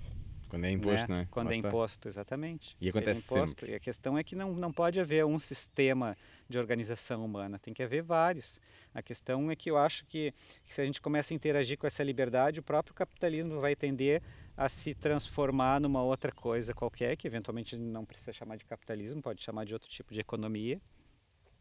Quando 0.56 0.66
é 0.66 0.72
imposto, 0.72 1.12
né? 1.12 1.18
né? 1.20 1.28
Quando 1.30 1.52
é 1.52 1.56
imposto, 1.56 2.08
exatamente. 2.08 2.78
E 2.80 2.88
acontece 2.88 3.26
imposto. 3.26 3.50
sempre. 3.50 3.72
E 3.72 3.76
a 3.76 3.80
questão 3.80 4.18
é 4.18 4.24
que 4.24 4.36
não, 4.36 4.54
não 4.54 4.72
pode 4.72 5.00
haver 5.00 5.26
um 5.26 5.38
sistema 5.38 6.18
de 6.48 6.58
organização 6.58 7.26
humana, 7.26 7.60
tem 7.60 7.74
que 7.74 7.84
haver 7.84 8.02
vários. 8.02 8.62
A 8.94 9.02
questão 9.02 9.52
é 9.52 9.56
que 9.56 9.70
eu 9.70 9.78
acho 9.78 10.06
que, 10.06 10.34
que 10.66 10.74
se 10.74 10.82
a 10.82 10.86
gente 10.86 11.02
começa 11.02 11.34
a 11.34 11.36
interagir 11.36 11.78
com 11.78 11.86
essa 11.86 12.04
liberdade, 12.04 12.62
o 12.62 12.64
próprio 12.64 12.96
capitalismo 12.96 13.60
vai 13.60 13.76
tender 13.76 14.22
a 14.56 14.70
se 14.70 14.96
transformar 14.96 15.82
numa 15.82 16.02
outra 16.02 16.32
coisa 16.32 16.74
qualquer, 16.74 17.18
que 17.18 17.28
eventualmente 17.28 17.76
não 17.76 18.06
precisa 18.06 18.32
chamar 18.32 18.56
de 18.56 18.64
capitalismo, 18.64 19.22
pode 19.22 19.44
chamar 19.44 19.66
de 19.66 19.74
outro 19.74 19.90
tipo 19.90 20.14
de 20.14 20.22
economia. 20.22 20.80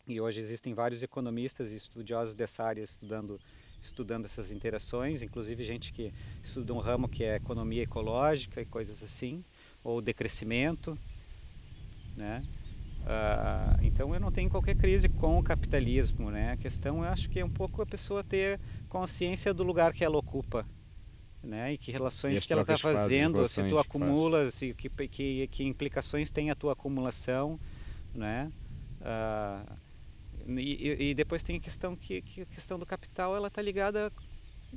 E 0.07 0.21
hoje 0.21 0.39
existem 0.41 0.73
vários 0.75 1.03
economistas 1.03 1.73
e 1.73 1.77
estudiosos 1.77 2.35
dessa 2.35 2.62
área 2.62 2.83
estudando 2.83 3.41
estudando 3.85 4.24
essas 4.24 4.51
interações, 4.51 5.23
inclusive 5.23 5.62
gente 5.62 5.93
que 5.93 6.12
estuda 6.43 6.73
um 6.73 6.78
ramo 6.78 7.09
que 7.09 7.23
é 7.23 7.36
economia 7.36 7.82
ecológica 7.82 8.61
e 8.61 8.65
coisas 8.65 9.02
assim, 9.02 9.44
ou 9.82 10.01
decrescimento, 10.01 10.98
né? 12.16 12.43
Uh, 13.02 13.85
então 13.85 14.15
eu 14.15 14.20
não 14.20 14.32
tenho 14.32 14.48
qualquer 14.48 14.74
crise 14.77 15.11
com 15.11 15.39
o 15.39 15.43
capitalismo, 15.43 16.31
né? 16.31 16.52
A 16.52 16.56
questão 16.56 17.05
eu 17.05 17.11
acho 17.11 17.28
que 17.28 17.39
é 17.39 17.44
um 17.44 17.51
pouco 17.51 17.82
a 17.82 17.86
pessoa 17.86 18.24
ter 18.24 18.59
consciência 18.89 19.52
do 19.52 19.62
lugar 19.62 19.93
que 19.93 20.02
ela 20.02 20.16
ocupa, 20.16 20.66
né? 21.43 21.74
E 21.74 21.78
que 21.78 21.93
relações 21.93 22.43
e 22.43 22.47
que 22.47 22.52
ela 22.52 22.62
está 22.62 22.78
fazendo, 22.78 23.47
se 23.47 23.62
tu 23.69 23.78
acumulas 23.78 24.62
e 24.62 24.73
que, 24.73 24.89
que, 24.89 25.47
que 25.48 25.65
implicações 25.65 26.31
tem 26.31 26.51
a 26.51 26.55
tua 26.55 26.73
acumulação, 26.73 27.61
né? 28.15 28.51
Uh, 29.02 29.84
e, 30.47 31.11
e, 31.11 31.15
depois 31.15 31.43
tem 31.43 31.57
a 31.57 31.61
questão 31.61 31.97
que, 31.97 32.21
que, 32.23 32.43
a 32.43 32.47
questão 32.47 32.79
do 32.79 32.85
capital 32.85 33.35
ela 33.35 33.49
está 33.49 33.62
ligada 33.62 34.12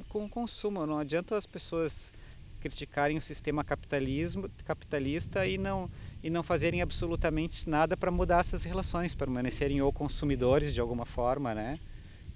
com 0.08 0.26
o 0.26 0.30
consumo. 0.30 0.86
Não 0.86 1.00
adianta 1.00 1.36
as 1.36 1.46
pessoas 1.46 2.14
criticarem 2.60 3.18
o 3.18 3.22
sistema 3.22 3.64
capitalismo 3.64 4.50
capitalista 4.66 5.46
e 5.46 5.58
não 5.58 5.90
e 6.24 6.30
não 6.30 6.42
fazerem 6.42 6.82
absolutamente 6.82 7.70
nada 7.70 7.96
para 7.96 8.10
mudar 8.10 8.40
essas 8.40 8.64
relações, 8.64 9.14
permanecerem 9.14 9.82
ou 9.82 9.94
consumidores 9.94 10.74
de 10.74 10.82
alguma 10.82 11.06
forma, 11.06 11.54
né? 11.54 11.80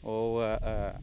Ou 0.02 0.40
uh, 0.40 0.42
uh, 0.42 1.02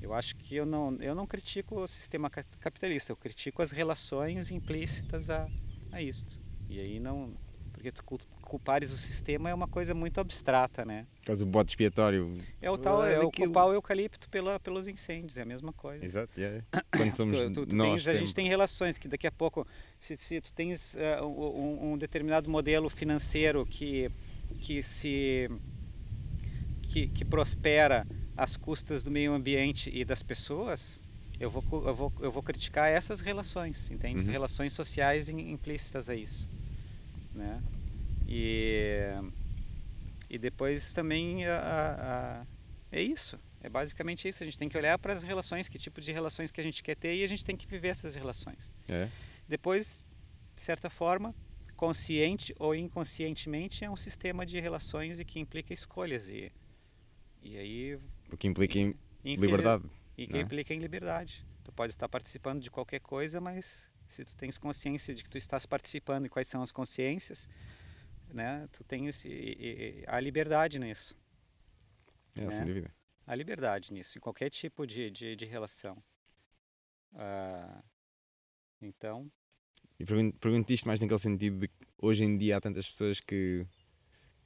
eu 0.00 0.12
acho 0.14 0.36
que 0.36 0.56
eu 0.56 0.66
não 0.66 0.96
eu 1.00 1.14
não 1.14 1.26
critico 1.26 1.80
o 1.80 1.88
sistema 1.88 2.28
capitalista, 2.30 3.12
eu 3.12 3.16
critico 3.16 3.62
as 3.62 3.70
relações 3.70 4.50
implícitas 4.50 5.30
a, 5.30 5.48
a 5.92 6.02
isso. 6.02 6.40
E 6.68 6.78
aí 6.78 7.00
não 7.00 7.32
porque 7.72 7.92
tu 7.92 8.04
culpares 8.48 8.90
o 8.90 8.96
sistema 8.96 9.50
é 9.50 9.54
uma 9.54 9.68
coisa 9.68 9.94
muito 9.94 10.18
abstrata, 10.18 10.84
né? 10.84 11.06
Caso 11.24 11.44
o 11.44 11.46
bote 11.46 11.70
expiatório. 11.70 12.36
É 12.60 12.70
o 12.70 12.78
tal, 12.78 13.04
é, 13.04 13.20
o 13.20 13.30
culpar 13.30 13.66
o 13.66 13.74
eucalipto 13.74 14.28
pela, 14.30 14.58
pelos 14.58 14.88
incêndios, 14.88 15.36
é 15.36 15.42
a 15.42 15.44
mesma 15.44 15.72
coisa. 15.72 16.04
Exato, 16.04 16.40
yeah. 16.40 16.64
Quando 16.96 17.12
somos 17.12 17.38
tu, 17.38 17.52
tu, 17.52 17.66
tu 17.66 17.76
nós 17.76 18.02
tens, 18.02 18.16
A 18.16 18.18
gente 18.18 18.34
tem 18.34 18.48
relações 18.48 18.96
que 18.96 19.06
daqui 19.06 19.26
a 19.26 19.30
pouco, 19.30 19.66
se, 20.00 20.16
se 20.16 20.40
tu 20.40 20.52
tens 20.52 20.94
uh, 20.94 21.24
um, 21.24 21.92
um, 21.92 21.98
determinado 21.98 22.50
modelo 22.50 22.88
financeiro 22.88 23.66
que, 23.66 24.10
que 24.60 24.82
se... 24.82 25.48
Que, 26.90 27.06
que 27.06 27.22
prospera 27.22 28.06
às 28.34 28.56
custas 28.56 29.02
do 29.02 29.10
meio 29.10 29.34
ambiente 29.34 29.90
e 29.92 30.06
das 30.06 30.22
pessoas, 30.22 31.02
eu 31.38 31.50
vou, 31.50 31.62
eu 31.86 31.94
vou, 31.94 32.12
eu 32.20 32.32
vou 32.32 32.42
criticar 32.42 32.88
essas 32.88 33.20
relações, 33.20 33.90
entende? 33.90 34.24
Uhum. 34.24 34.32
Relações 34.32 34.72
sociais 34.72 35.28
implícitas 35.28 36.08
a 36.08 36.14
isso, 36.14 36.48
né? 37.34 37.62
E, 38.28 39.08
e 40.28 40.38
depois 40.38 40.92
também 40.92 41.46
a, 41.46 41.58
a, 41.58 42.46
é 42.92 43.00
isso. 43.00 43.38
É 43.60 43.68
basicamente 43.68 44.28
isso. 44.28 44.42
A 44.42 44.46
gente 44.46 44.58
tem 44.58 44.68
que 44.68 44.76
olhar 44.76 44.98
para 44.98 45.12
as 45.12 45.22
relações, 45.22 45.68
que 45.68 45.78
tipo 45.78 46.00
de 46.00 46.12
relações 46.12 46.50
que 46.50 46.60
a 46.60 46.64
gente 46.64 46.82
quer 46.82 46.94
ter 46.94 47.16
e 47.16 47.24
a 47.24 47.26
gente 47.26 47.44
tem 47.44 47.56
que 47.56 47.66
viver 47.66 47.88
essas 47.88 48.14
relações. 48.14 48.74
É. 48.88 49.08
Depois, 49.48 50.06
de 50.54 50.60
certa 50.60 50.90
forma, 50.90 51.34
consciente 51.74 52.54
ou 52.58 52.74
inconscientemente, 52.74 53.84
é 53.84 53.90
um 53.90 53.96
sistema 53.96 54.44
de 54.44 54.60
relações 54.60 55.18
e 55.18 55.24
que 55.24 55.40
implica 55.40 55.72
escolhas. 55.72 56.28
E, 56.28 56.52
e 57.42 57.56
aí. 57.56 57.98
O 58.30 58.36
que 58.36 58.46
implica 58.46 58.78
em 58.78 58.94
liberdade. 59.24 59.84
E 60.16 60.26
que 60.26 60.36
é? 60.36 60.40
implica 60.40 60.74
em 60.74 60.78
liberdade. 60.78 61.46
Tu 61.64 61.72
pode 61.72 61.92
estar 61.92 62.08
participando 62.08 62.60
de 62.60 62.70
qualquer 62.70 63.00
coisa, 63.00 63.40
mas 63.40 63.88
se 64.06 64.24
tu 64.24 64.36
tens 64.36 64.56
consciência 64.58 65.14
de 65.14 65.22
que 65.22 65.30
tu 65.30 65.38
estás 65.38 65.66
participando 65.66 66.26
e 66.26 66.28
quais 66.28 66.48
são 66.48 66.62
as 66.62 66.72
consciências, 66.72 67.48
né? 68.32 68.68
Tu 68.72 68.84
tem 68.84 69.06
esse, 69.06 70.04
a 70.06 70.20
liberdade 70.20 70.78
nisso. 70.78 71.16
É, 72.36 72.42
né? 72.42 72.50
sem 72.50 72.64
dúvida. 72.64 72.94
A 73.26 73.34
liberdade 73.34 73.92
nisso, 73.92 74.16
em 74.16 74.20
qualquer 74.20 74.50
tipo 74.50 74.86
de, 74.86 75.10
de, 75.10 75.36
de 75.36 75.44
relação. 75.44 76.02
Uh, 77.12 77.82
então... 78.80 79.30
E 79.98 80.04
pergunto 80.04 80.72
isto 80.72 80.86
mais 80.86 81.00
naquele 81.00 81.18
sentido 81.18 81.58
de 81.58 81.68
que 81.68 81.86
hoje 81.98 82.24
em 82.24 82.36
dia 82.36 82.56
há 82.56 82.60
tantas 82.60 82.86
pessoas 82.86 83.18
que 83.18 83.66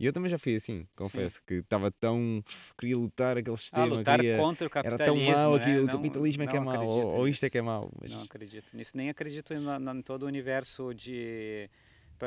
e 0.03 0.07
eu 0.07 0.13
também 0.13 0.29
já 0.29 0.37
fui 0.37 0.57
assim, 0.57 0.85
confesso, 0.97 1.37
Sim. 1.37 1.43
que 1.47 1.55
estava 1.55 1.89
tão. 1.89 2.43
queria 2.77 2.97
lutar 2.97 3.39
aquele 3.39 3.55
ah, 3.55 3.57
sistema. 3.57 3.85
Ah, 3.85 3.99
lutar 3.99 4.19
queria, 4.19 4.37
contra 4.37 4.67
o 4.67 4.71
capitalismo. 4.71 5.05
Era 5.05 5.13
tão 5.13 5.45
mau 5.45 5.55
aquilo, 5.55 5.85
né? 5.87 5.93
o 5.93 5.97
capitalismo 5.97 6.43
é 6.43 6.47
que 6.49 6.57
é 6.57 6.61
mau, 6.61 6.89
ou, 6.89 7.07
ou, 7.19 7.29
isto 7.29 7.47
é 7.47 7.51
que 7.51 7.59
é 7.59 7.63
mau. 7.63 7.89
Mas... 8.01 8.11
Não 8.11 8.23
acredito 8.23 8.77
nisso, 8.77 8.97
nem 8.97 9.11
acredito 9.11 9.55
em, 9.55 9.59
em 9.61 10.03
todo 10.03 10.25
o 10.25 10.27
universo 10.27 10.93
de 10.93 11.71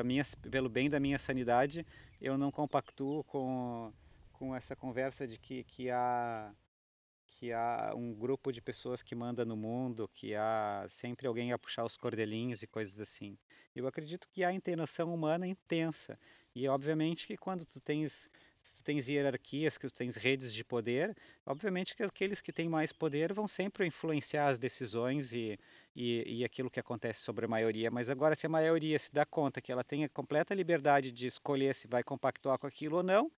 mim, 0.03 0.21
pelo 0.49 0.69
bem 0.69 0.89
da 0.89 0.99
minha 0.99 1.19
sanidade, 1.19 1.85
eu 2.21 2.37
não 2.37 2.51
compactuo 2.51 3.23
com, 3.23 3.93
com 4.33 4.55
essa 4.55 4.75
conversa 4.75 5.27
de 5.27 5.37
que, 5.37 5.63
que 5.63 5.89
há 5.89 6.53
que 7.37 7.51
há 7.51 7.93
um 7.95 8.13
grupo 8.13 8.51
de 8.51 8.61
pessoas 8.61 9.01
que 9.01 9.13
manda 9.13 9.43
no 9.43 9.57
mundo, 9.57 10.09
que 10.13 10.33
há 10.35 10.85
sempre 10.89 11.27
alguém 11.27 11.51
a 11.51 11.59
puxar 11.59 11.83
os 11.83 11.97
cordelinhos 11.97 12.63
e 12.63 12.67
coisas 12.67 12.97
assim. 12.97 13.37
Eu 13.75 13.87
acredito 13.87 14.29
que 14.29 14.41
há 14.41 14.53
intenção 14.53 15.13
humana 15.13 15.45
intensa. 15.45 16.17
E 16.55 16.65
obviamente 16.69 17.27
que 17.27 17.35
quando 17.35 17.65
tu 17.65 17.81
tens 17.81 18.29
se 18.65 18.73
tu 18.73 18.81
tens 18.81 19.07
hierarquias, 19.07 19.77
que 19.77 19.87
tu 19.87 19.93
tens 19.93 20.15
redes 20.15 20.51
de 20.51 20.63
poder, 20.63 21.15
obviamente 21.45 21.95
que 21.95 22.01
aqueles 22.01 22.41
que 22.41 22.51
têm 22.51 22.67
mais 22.67 22.91
poder 22.91 23.31
vão 23.31 23.47
sempre 23.47 23.85
influenciar 23.85 24.47
as 24.47 24.57
decisões 24.57 25.31
e, 25.31 25.59
e, 25.95 26.39
e, 26.39 26.43
aquilo 26.43 26.69
que 26.69 26.79
acontece 26.79 27.21
sobre 27.21 27.45
a 27.45 27.47
maioria. 27.47 27.91
Mas 27.91 28.09
agora, 28.09 28.33
se 28.35 28.47
a 28.47 28.49
maioria 28.49 28.97
se 28.97 29.13
dá 29.13 29.23
conta 29.23 29.61
que 29.61 29.71
ela 29.71 29.83
tem 29.83 30.03
a 30.03 30.09
completa 30.09 30.53
liberdade 30.55 31.11
de 31.11 31.27
escolher 31.27 31.75
se 31.75 31.87
vai 31.87 32.03
compactuar 32.03 32.57
com 32.57 32.65
aquilo 32.65 32.97
ou 32.97 33.03
não, 33.03 33.31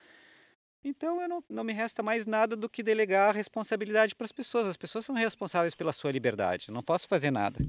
Então 0.83 1.21
eu 1.21 1.27
não, 1.27 1.43
não 1.49 1.63
me 1.63 1.73
resta 1.73 2.01
mais 2.01 2.25
nada 2.25 2.55
do 2.55 2.69
que 2.69 2.81
delegar 2.81 3.29
a 3.29 3.33
responsabilidade 3.33 4.15
para 4.15 4.25
as 4.25 4.31
pessoas. 4.31 4.67
As 4.67 4.77
pessoas 4.77 5.05
são 5.05 5.15
responsáveis 5.15 5.75
pela 5.75 5.91
sua 5.91 6.11
liberdade. 6.11 6.69
Eu 6.69 6.73
não 6.73 6.83
posso 6.83 7.07
fazer 7.07 7.31
nada. 7.31 7.59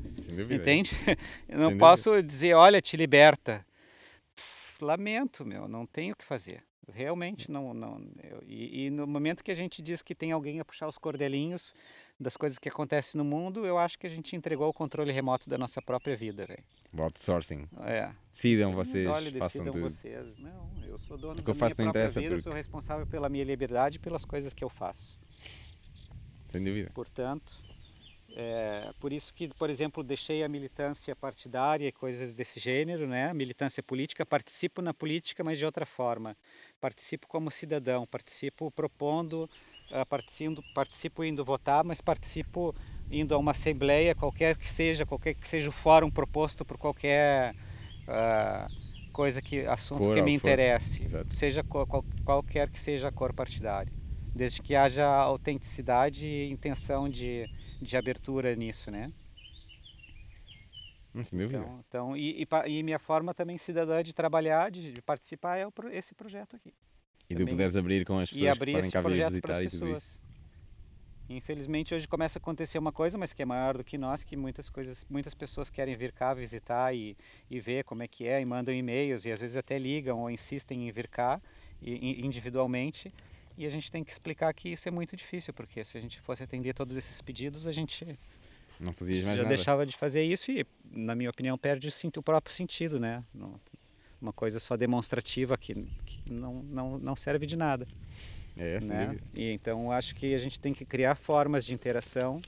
Entende? 0.50 0.92
Eu 1.48 1.58
não 1.58 1.70
Sem 1.70 1.78
posso 1.78 2.10
dúvida. 2.10 2.28
dizer, 2.28 2.54
olha, 2.54 2.80
te 2.80 2.96
liberta. 2.96 3.66
Lamento, 4.84 5.44
meu, 5.44 5.68
não 5.68 5.86
tenho 5.86 6.14
o 6.14 6.16
que 6.16 6.24
fazer. 6.24 6.62
Realmente 6.90 7.50
não. 7.50 7.74
não 7.74 8.00
eu, 8.22 8.42
e, 8.46 8.86
e, 8.86 8.90
no 8.90 9.06
momento 9.06 9.44
que 9.44 9.50
a 9.50 9.54
gente 9.54 9.82
diz 9.82 10.00
que 10.00 10.14
tem 10.14 10.32
alguém 10.32 10.58
a 10.58 10.64
puxar 10.64 10.88
os 10.88 10.96
cordelinhos 10.96 11.74
das 12.18 12.36
coisas 12.36 12.58
que 12.58 12.68
acontecem 12.68 13.18
no 13.18 13.24
mundo, 13.24 13.66
eu 13.66 13.76
acho 13.76 13.98
que 13.98 14.06
a 14.06 14.10
gente 14.10 14.34
entregou 14.34 14.68
o 14.68 14.72
controle 14.72 15.12
remoto 15.12 15.50
da 15.50 15.58
nossa 15.58 15.82
própria 15.82 16.16
vida, 16.16 16.46
velho. 16.46 16.64
Outsourcing. 16.96 17.68
É. 17.82 18.10
Decidam 18.32 18.72
vocês, 18.72 19.06
olha, 19.06 19.30
façam 19.38 19.66
tudo. 19.66 19.80
vocês. 19.80 20.38
Não, 20.38 20.70
eu 20.86 20.98
sou 21.00 21.18
dono 21.18 21.34
da 21.34 21.50
eu 21.50 21.54
faço 21.54 21.76
minha 21.78 21.92
própria 21.92 22.08
vida, 22.08 22.28
porque... 22.28 22.42
sou 22.42 22.52
responsável 22.54 23.06
pela 23.06 23.28
minha 23.28 23.44
liberdade 23.44 23.96
e 23.96 24.00
pelas 24.00 24.24
coisas 24.24 24.54
que 24.54 24.64
eu 24.64 24.70
faço. 24.70 25.18
Sem 26.48 26.64
dúvida. 26.64 26.90
Portanto, 26.94 27.60
é, 28.40 28.92
por 29.00 29.12
isso 29.12 29.34
que, 29.34 29.48
por 29.48 29.68
exemplo, 29.68 30.04
deixei 30.04 30.44
a 30.44 30.48
militância 30.48 31.16
partidária 31.16 31.88
e 31.88 31.90
coisas 31.90 32.32
desse 32.32 32.60
gênero, 32.60 33.04
né? 33.04 33.34
Militância 33.34 33.82
política, 33.82 34.24
participo 34.24 34.80
na 34.80 34.94
política, 34.94 35.42
mas 35.42 35.58
de 35.58 35.64
outra 35.64 35.84
forma. 35.84 36.36
Participo 36.80 37.26
como 37.26 37.50
cidadão, 37.50 38.06
participo 38.06 38.70
propondo, 38.70 39.50
uh, 39.90 40.06
participo, 40.06 40.62
participo 40.72 41.24
indo 41.24 41.44
votar, 41.44 41.82
mas 41.82 42.00
participo 42.00 42.72
indo 43.10 43.34
a 43.34 43.38
uma 43.38 43.50
assembleia, 43.50 44.14
qualquer 44.14 44.56
que 44.56 44.70
seja, 44.70 45.04
qualquer 45.04 45.34
que 45.34 45.48
seja 45.48 45.68
o 45.68 45.72
fórum 45.72 46.08
proposto 46.08 46.64
por 46.64 46.78
qualquer 46.78 47.56
uh, 48.04 49.12
coisa 49.12 49.42
que 49.42 49.66
assunto 49.66 50.04
cor, 50.04 50.14
que 50.14 50.22
me 50.22 50.32
interesse, 50.32 51.04
seja 51.32 51.64
qual, 51.64 52.04
qualquer 52.24 52.70
que 52.70 52.80
seja 52.80 53.08
a 53.08 53.10
cor 53.10 53.34
partidária, 53.34 53.92
desde 54.32 54.62
que 54.62 54.76
haja 54.76 55.04
autenticidade 55.04 56.24
e 56.24 56.52
intenção 56.52 57.08
de 57.08 57.50
de 57.80 57.96
abertura 57.96 58.54
nisso, 58.54 58.90
né? 58.90 59.12
Sem 61.22 61.38
dúvida. 61.38 61.58
Então, 61.58 61.84
então 61.88 62.16
e, 62.16 62.42
e, 62.42 62.78
e, 62.78 62.82
minha 62.82 62.98
forma 62.98 63.34
também 63.34 63.58
cidadã 63.58 64.02
de 64.02 64.14
trabalhar, 64.14 64.70
de, 64.70 64.92
de 64.92 65.02
participar 65.02 65.56
é 65.56 65.66
o, 65.66 65.72
esse 65.90 66.14
projeto 66.14 66.56
aqui. 66.56 66.72
E 67.28 67.34
também. 67.34 67.46
de 67.46 67.50
poderes 67.50 67.76
abrir 67.76 68.04
com 68.04 68.18
as 68.18 68.30
pessoas 68.30 68.58
que 68.58 68.72
podem 68.72 68.90
cá 68.90 69.00
vir 69.02 69.28
visitar 69.28 69.62
e 69.62 69.68
tudo 69.68 69.88
isso. 69.90 70.20
Infelizmente 71.30 71.94
hoje 71.94 72.08
começa 72.08 72.38
a 72.38 72.40
acontecer 72.40 72.78
uma 72.78 72.90
coisa, 72.90 73.18
mas 73.18 73.34
que 73.34 73.42
é 73.42 73.44
maior 73.44 73.76
do 73.76 73.84
que 73.84 73.98
nós, 73.98 74.24
que 74.24 74.34
muitas 74.34 74.70
coisas, 74.70 75.04
muitas 75.10 75.34
pessoas 75.34 75.68
querem 75.68 75.94
vir 75.94 76.10
cá 76.10 76.32
visitar 76.32 76.94
e, 76.94 77.16
e 77.50 77.60
ver 77.60 77.84
como 77.84 78.02
é 78.02 78.08
que 78.08 78.26
é, 78.26 78.40
e 78.40 78.44
mandam 78.46 78.74
e-mails 78.74 79.26
e 79.26 79.30
às 79.30 79.40
vezes 79.40 79.56
até 79.56 79.78
ligam 79.78 80.20
ou 80.20 80.30
insistem 80.30 80.88
em 80.88 80.90
vir 80.90 81.06
cá 81.06 81.38
e, 81.82 82.24
individualmente 82.24 83.12
e 83.58 83.66
a 83.66 83.70
gente 83.70 83.90
tem 83.90 84.04
que 84.04 84.12
explicar 84.12 84.54
que 84.54 84.68
isso 84.68 84.86
é 84.88 84.90
muito 84.90 85.16
difícil, 85.16 85.52
porque 85.52 85.82
se 85.82 85.98
a 85.98 86.00
gente 86.00 86.20
fosse 86.20 86.44
atender 86.44 86.72
todos 86.72 86.96
esses 86.96 87.20
pedidos, 87.20 87.66
a 87.66 87.72
gente 87.72 88.16
não 88.78 88.92
fazia 88.92 89.16
mais 89.24 89.36
já 89.36 89.42
nada. 89.42 89.48
deixava 89.48 89.84
de 89.84 89.96
fazer 89.96 90.22
isso 90.22 90.52
e, 90.52 90.64
na 90.92 91.16
minha 91.16 91.28
opinião, 91.28 91.58
perde 91.58 91.88
o 92.16 92.22
próprio 92.22 92.54
sentido, 92.54 93.00
né? 93.00 93.24
Uma 94.20 94.32
coisa 94.32 94.60
só 94.60 94.76
demonstrativa 94.76 95.58
que, 95.58 95.74
que 96.06 96.30
não, 96.30 96.62
não, 96.62 96.98
não 96.98 97.16
serve 97.16 97.46
de 97.46 97.56
nada. 97.56 97.86
É, 98.56 98.78
né? 98.80 99.18
E 99.34 99.52
então 99.52 99.90
acho 99.90 100.14
que 100.14 100.34
a 100.34 100.38
gente 100.38 100.60
tem 100.60 100.72
que 100.72 100.84
criar 100.84 101.16
formas 101.16 101.64
de 101.64 101.74
interação 101.74 102.40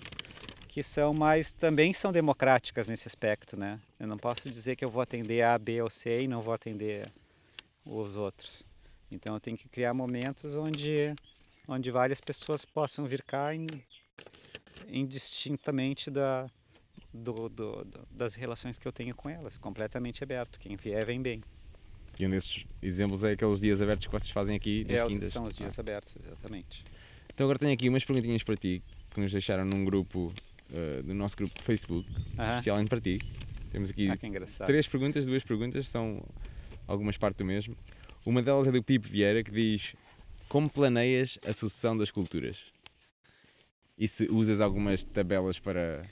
que 0.68 0.84
são 0.84 1.12
mais 1.12 1.50
também 1.50 1.92
são 1.92 2.12
democráticas 2.12 2.86
nesse 2.86 3.08
aspecto, 3.08 3.56
né? 3.56 3.80
Eu 3.98 4.06
não 4.06 4.16
posso 4.16 4.48
dizer 4.48 4.76
que 4.76 4.84
eu 4.84 4.90
vou 4.90 5.02
atender 5.02 5.42
A, 5.42 5.58
B 5.58 5.82
ou 5.82 5.90
C 5.90 6.22
e 6.22 6.28
não 6.28 6.40
vou 6.40 6.54
atender 6.54 7.10
os 7.84 8.16
outros. 8.16 8.64
Então 9.10 9.34
eu 9.34 9.40
tenho 9.40 9.56
que 9.56 9.68
criar 9.68 9.92
momentos 9.92 10.54
onde, 10.54 11.14
onde 11.66 11.90
várias 11.90 12.20
pessoas 12.20 12.64
possam 12.64 13.06
vir 13.06 13.22
cá 13.22 13.50
indistintamente 14.88 16.10
da, 16.10 16.48
do, 17.12 17.48
do, 17.48 17.84
do, 17.84 18.08
das 18.10 18.34
relações 18.34 18.78
que 18.78 18.86
eu 18.86 18.92
tenho 18.92 19.14
com 19.14 19.28
elas, 19.28 19.56
completamente 19.56 20.22
aberto. 20.22 20.58
Quem 20.58 20.76
vier, 20.76 21.04
vem 21.04 21.20
bem. 21.20 21.42
E 22.18 22.26
um 22.26 22.30
desses 22.30 22.66
exemplos 22.82 23.24
é 23.24 23.32
aqueles 23.32 23.60
dias 23.60 23.80
abertos 23.80 24.06
que 24.06 24.12
vocês 24.12 24.30
fazem 24.30 24.56
aqui 24.56 24.84
nas 24.84 25.00
é, 25.00 25.06
quintas. 25.06 25.32
São 25.32 25.44
os 25.44 25.56
dias 25.56 25.78
ah. 25.78 25.80
abertos, 25.80 26.14
exatamente. 26.24 26.84
Então 27.32 27.46
agora 27.46 27.58
tenho 27.58 27.72
aqui 27.72 27.88
umas 27.88 28.04
perguntinhas 28.04 28.42
para 28.42 28.56
ti 28.56 28.82
que 29.10 29.20
nos 29.20 29.32
deixaram 29.32 29.64
num 29.64 29.84
grupo, 29.84 30.32
uh, 30.70 31.02
no 31.04 31.14
nosso 31.14 31.36
grupo 31.36 31.54
de 31.54 31.62
Facebook, 31.62 32.08
ah. 32.36 32.50
especialmente 32.50 32.88
para 32.88 33.00
ti. 33.00 33.18
Temos 33.70 33.90
aqui 33.90 34.08
ah, 34.10 34.66
três 34.66 34.86
perguntas, 34.88 35.24
duas 35.24 35.44
perguntas, 35.44 35.88
são 35.88 36.22
algumas 36.86 37.16
partes 37.16 37.38
do 37.38 37.44
mesmo. 37.44 37.76
Uma 38.24 38.42
delas 38.42 38.66
é 38.66 38.72
do 38.72 38.82
Pipo 38.82 39.08
Vieira 39.08 39.42
que 39.42 39.50
diz: 39.50 39.94
Como 40.48 40.68
planeias 40.68 41.38
a 41.46 41.52
sucessão 41.52 41.96
das 41.96 42.10
culturas? 42.10 42.58
E 43.96 44.06
se 44.06 44.28
usas 44.30 44.60
algumas 44.60 45.04
tabelas 45.04 45.58
para. 45.58 46.02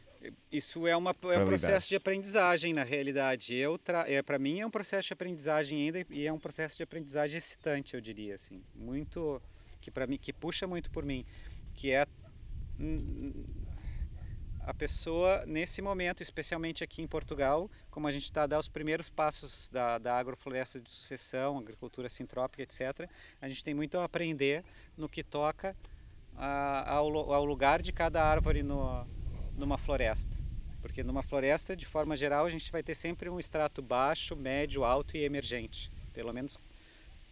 Isso 0.51 0.87
é, 0.87 0.97
uma, 0.97 1.15
é 1.33 1.39
um 1.39 1.47
processo 1.47 1.89
de 1.89 1.97
aprendizagem, 1.97 2.75
na 2.75 2.83
realidade. 2.83 3.55
Eu 3.55 3.79
tra... 3.79 4.05
é, 4.09 4.23
Para 4.23 4.39
mim 4.39 4.61
é 4.61 4.67
um 4.67 4.71
processo 4.71 5.09
de 5.09 5.13
aprendizagem 5.13 5.83
ainda 5.83 6.05
e 6.11 6.27
é 6.27 6.33
um 6.33 6.39
processo 6.39 6.77
de 6.77 6.83
aprendizagem 6.83 7.39
excitante, 7.39 7.95
eu 7.95 8.01
diria. 8.01 8.35
assim 8.35 8.63
Muito. 8.75 9.41
Que, 9.81 9.91
para 9.91 10.07
mim, 10.07 10.19
que 10.19 10.33
puxa 10.33 10.67
muito 10.67 10.91
por 10.91 11.05
mim. 11.05 11.25
Que 11.75 11.93
é 11.93 12.05
a 14.69 14.75
pessoa, 14.75 15.47
nesse 15.47 15.81
momento, 15.81 16.23
especialmente 16.23 16.85
aqui 16.85 17.01
em 17.01 17.07
Portugal, 17.07 17.71
como 17.91 18.07
a 18.07 18.13
gente 18.13 18.25
está 18.25 18.43
a 18.43 18.47
dar 18.47 18.59
os 18.59 18.69
primeiros 18.69 19.09
passos 19.09 19.71
da, 19.73 19.97
da 19.97 20.19
agrofloresta 20.19 20.79
de 20.79 20.91
sucessão, 20.91 21.57
agricultura 21.57 22.07
sintrópica, 22.11 22.63
etc., 22.63 23.09
a 23.41 23.49
gente 23.49 23.65
tem 23.65 23.73
muito 23.73 23.97
a 23.97 24.05
aprender 24.05 24.63
no 24.95 25.09
que 25.09 25.25
toca 25.25 25.75
a, 26.37 26.93
ao, 26.93 27.33
ao, 27.33 27.47
lugar 27.47 27.81
de 27.81 27.95
cada 27.95 28.23
árvore 28.23 28.63
no, 28.63 29.07
numa 29.57 29.79
floresta. 29.79 30.37
Porque 30.83 31.03
numa 31.03 31.23
floresta, 31.23 31.75
de 31.75 31.87
forma 31.87 32.15
geral, 32.15 32.45
a 32.45 32.51
gente 32.51 32.71
vai 32.71 32.83
ter 32.83 32.95
sempre 32.95 33.31
um 33.31 33.41
extrato 33.41 33.81
baixo, 33.81 34.37
médio, 34.37 34.85
alto 34.85 35.17
e 35.17 35.25
emergente. 35.25 35.91
Pelo 36.13 36.31
menos 36.31 36.59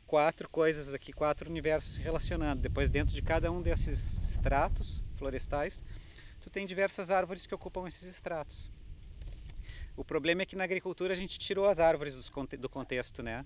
quatro 0.06 0.48
coisas 0.48 0.94
aqui, 0.94 1.12
quatro 1.12 1.50
universos 1.50 1.96
se 1.96 2.00
relacionando. 2.00 2.62
Depois, 2.62 2.88
dentro 2.88 3.12
de 3.12 3.20
cada 3.20 3.52
um 3.52 3.60
desses 3.60 4.30
estratos 4.30 5.04
florestais, 5.18 5.84
tu 6.46 6.50
tem 6.50 6.64
diversas 6.64 7.10
árvores 7.10 7.44
que 7.44 7.52
ocupam 7.52 7.88
esses 7.88 8.04
estratos. 8.04 8.70
O 9.96 10.04
problema 10.04 10.42
é 10.42 10.46
que 10.46 10.54
na 10.54 10.62
agricultura 10.62 11.12
a 11.12 11.16
gente 11.16 11.40
tirou 11.40 11.66
as 11.66 11.80
árvores 11.80 12.14
do 12.60 12.68
contexto, 12.68 13.20
né? 13.20 13.44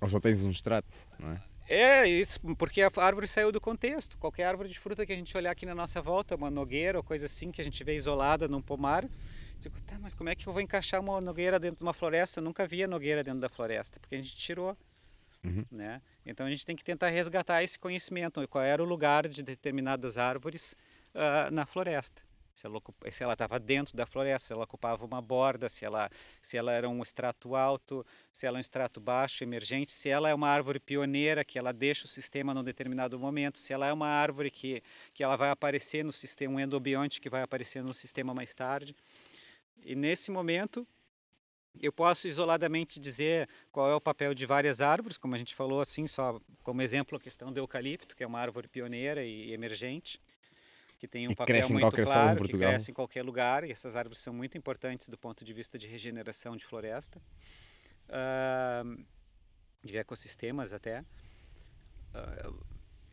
Ou 0.00 0.08
só 0.08 0.20
tens 0.20 0.44
um 0.44 0.50
extrato, 0.50 0.86
não 1.18 1.32
é? 1.32 1.42
É, 1.66 2.06
isso, 2.06 2.38
porque 2.56 2.82
a 2.82 2.90
árvore 2.98 3.26
saiu 3.26 3.50
do 3.50 3.60
contexto. 3.60 4.16
Qualquer 4.18 4.44
árvore 4.44 4.68
de 4.68 4.78
fruta 4.78 5.04
que 5.04 5.12
a 5.12 5.16
gente 5.16 5.36
olhar 5.36 5.50
aqui 5.50 5.66
na 5.66 5.74
nossa 5.74 6.00
volta, 6.00 6.36
uma 6.36 6.50
nogueira 6.50 6.98
ou 6.98 7.02
coisa 7.02 7.26
assim, 7.26 7.50
que 7.50 7.60
a 7.60 7.64
gente 7.64 7.82
vê 7.82 7.96
isolada 7.96 8.46
num 8.46 8.62
pomar, 8.62 9.08
digo, 9.58 9.80
tá, 9.80 9.98
mas 9.98 10.14
como 10.14 10.28
é 10.30 10.36
que 10.36 10.46
eu 10.46 10.52
vou 10.52 10.62
encaixar 10.62 11.00
uma 11.00 11.20
nogueira 11.20 11.58
dentro 11.58 11.78
de 11.78 11.82
uma 11.82 11.94
floresta? 11.94 12.38
Eu 12.38 12.44
nunca 12.44 12.64
via 12.64 12.86
nogueira 12.86 13.24
dentro 13.24 13.40
da 13.40 13.48
floresta, 13.48 13.98
porque 13.98 14.14
a 14.14 14.18
gente 14.18 14.36
tirou. 14.36 14.76
Uhum. 15.42 15.64
Né? 15.72 16.00
Então 16.24 16.46
a 16.46 16.50
gente 16.50 16.64
tem 16.64 16.76
que 16.76 16.84
tentar 16.84 17.08
resgatar 17.08 17.64
esse 17.64 17.76
conhecimento, 17.76 18.46
qual 18.46 18.62
era 18.62 18.82
o 18.82 18.86
lugar 18.86 19.26
de 19.26 19.42
determinadas 19.42 20.16
árvores 20.16 20.76
uh, 21.14 21.50
na 21.50 21.64
floresta. 21.66 22.22
Se 22.54 23.24
ela 23.24 23.32
estava 23.32 23.58
dentro 23.58 23.96
da 23.96 24.06
floresta, 24.06 24.46
se 24.46 24.52
ela 24.52 24.62
ocupava 24.62 25.04
uma 25.04 25.20
borda, 25.20 25.68
se 25.68 25.84
ela, 25.84 26.08
se 26.40 26.56
ela 26.56 26.72
era 26.72 26.88
um 26.88 27.02
extrato 27.02 27.56
alto, 27.56 28.06
se 28.32 28.46
ela 28.46 28.58
é 28.58 28.60
um 28.60 28.60
extrato 28.60 29.00
baixo, 29.00 29.42
emergente, 29.42 29.90
se 29.90 30.08
ela 30.08 30.28
é 30.28 30.34
uma 30.34 30.48
árvore 30.48 30.78
pioneira, 30.78 31.44
que 31.44 31.58
ela 31.58 31.72
deixa 31.72 32.04
o 32.04 32.08
sistema 32.08 32.54
num 32.54 32.62
determinado 32.62 33.18
momento, 33.18 33.58
se 33.58 33.72
ela 33.72 33.88
é 33.88 33.92
uma 33.92 34.06
árvore 34.06 34.52
que, 34.52 34.84
que 35.12 35.24
ela 35.24 35.34
vai 35.34 35.50
aparecer 35.50 36.04
no 36.04 36.12
sistema, 36.12 36.54
um 36.54 36.60
endobionte 36.60 37.20
que 37.20 37.28
vai 37.28 37.42
aparecer 37.42 37.82
no 37.82 37.92
sistema 37.92 38.32
mais 38.32 38.54
tarde. 38.54 38.94
E 39.82 39.96
nesse 39.96 40.30
momento, 40.30 40.86
eu 41.82 41.92
posso 41.92 42.28
isoladamente 42.28 43.00
dizer 43.00 43.48
qual 43.72 43.90
é 43.90 43.94
o 43.96 44.00
papel 44.00 44.32
de 44.32 44.46
várias 44.46 44.80
árvores, 44.80 45.18
como 45.18 45.34
a 45.34 45.38
gente 45.38 45.56
falou 45.56 45.80
assim, 45.80 46.06
só 46.06 46.40
como 46.62 46.80
exemplo 46.82 47.18
a 47.18 47.20
questão 47.20 47.52
do 47.52 47.58
eucalipto, 47.58 48.14
que 48.14 48.22
é 48.22 48.26
uma 48.26 48.38
árvore 48.38 48.68
pioneira 48.68 49.24
e 49.24 49.52
emergente 49.52 50.20
que 51.04 51.08
tem 51.08 51.28
um 51.28 51.32
e 51.32 51.36
papel 51.36 51.68
muito 51.68 52.02
claro, 52.02 52.42
que 52.42 52.56
cresce 52.56 52.90
em 52.90 52.94
qualquer 52.94 53.22
lugar, 53.22 53.62
e 53.64 53.70
essas 53.70 53.94
árvores 53.94 54.22
são 54.22 54.32
muito 54.32 54.56
importantes 54.56 55.08
do 55.08 55.18
ponto 55.18 55.44
de 55.44 55.52
vista 55.52 55.76
de 55.76 55.86
regeneração 55.86 56.56
de 56.56 56.64
floresta, 56.64 57.20
uh, 58.08 59.04
de 59.82 59.98
ecossistemas 59.98 60.72
até. 60.72 61.02
Uh, 62.14 62.64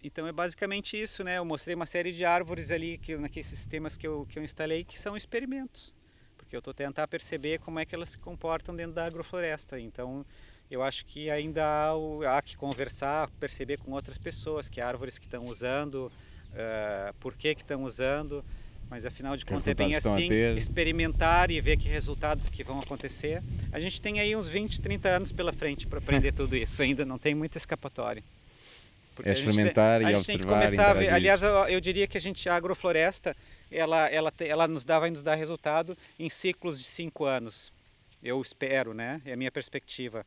então 0.01 0.25
é 0.25 0.31
basicamente 0.31 0.99
isso, 0.99 1.21
né? 1.23 1.37
Eu 1.37 1.43
mostrei 1.43 1.75
uma 1.75 1.85
série 1.85 2.13
de 2.13 2.23
árvores 2.23 2.71
ali, 2.71 2.97
que, 2.97 3.17
naqueles 3.17 3.47
sistemas 3.47 3.97
que 3.97 4.07
eu, 4.07 4.25
que 4.25 4.39
eu 4.39 4.43
instalei, 4.43 4.85
que 4.85 4.97
são 4.97 5.17
experimentos, 5.17 5.93
porque 6.37 6.55
eu 6.55 6.59
estou 6.59 6.73
tentando 6.73 7.07
perceber 7.09 7.59
como 7.59 7.77
é 7.77 7.85
que 7.85 7.93
elas 7.93 8.09
se 8.09 8.17
comportam 8.17 8.73
dentro 8.73 8.93
da 8.93 9.05
agrofloresta. 9.05 9.77
Então 9.77 10.25
eu 10.69 10.81
acho 10.81 11.05
que 11.05 11.29
ainda 11.29 11.61
há, 11.65 12.37
há 12.37 12.41
que 12.41 12.55
conversar, 12.55 13.29
perceber 13.31 13.79
com 13.79 13.91
outras 13.91 14.17
pessoas 14.17 14.69
que 14.69 14.79
árvores 14.79 15.17
que 15.17 15.25
estão 15.25 15.43
usando, 15.43 16.09
uh, 16.53 17.13
por 17.19 17.35
que 17.35 17.49
estão 17.49 17.83
usando, 17.83 18.43
mas 18.89 19.05
afinal 19.05 19.37
de 19.37 19.45
contas 19.45 19.67
é 19.67 19.73
bem 19.73 19.95
assim, 19.95 20.29
experimentar 20.57 21.49
e 21.49 21.61
ver 21.61 21.77
que 21.77 21.87
resultados 21.87 22.49
que 22.49 22.63
vão 22.63 22.79
acontecer. 22.79 23.41
A 23.71 23.79
gente 23.79 24.01
tem 24.01 24.19
aí 24.19 24.35
uns 24.35 24.47
20, 24.47 24.81
30 24.81 25.09
anos 25.09 25.31
pela 25.31 25.53
frente 25.53 25.87
para 25.87 25.99
aprender 25.99 26.31
tudo 26.33 26.55
isso, 26.55 26.81
ainda 26.81 27.05
não 27.05 27.17
tem 27.17 27.33
muita 27.33 27.57
escapatória. 27.57 28.23
Porque 29.15 29.29
é 29.29 29.33
experimentar 29.33 30.01
tem, 30.01 30.11
e 30.11 30.15
observar. 30.15 30.97
Aliás, 31.13 31.43
eu, 31.43 31.49
eu, 31.67 31.81
diria 31.81 32.07
que 32.07 32.17
a 32.17 32.21
gente 32.21 32.47
a 32.47 32.55
agrofloresta 32.55 33.35
ela 33.69 34.07
ela 34.09 34.33
ela 34.39 34.67
nos 34.67 34.83
dá 34.83 34.99
vai 34.99 35.11
nos 35.11 35.21
dar 35.21 35.35
resultado 35.35 35.97
em 36.17 36.29
ciclos 36.29 36.79
de 36.79 36.85
cinco 36.85 37.25
anos. 37.25 37.71
Eu 38.23 38.41
espero, 38.41 38.93
né? 38.93 39.21
É 39.25 39.33
a 39.33 39.37
minha 39.37 39.51
perspectiva. 39.51 40.25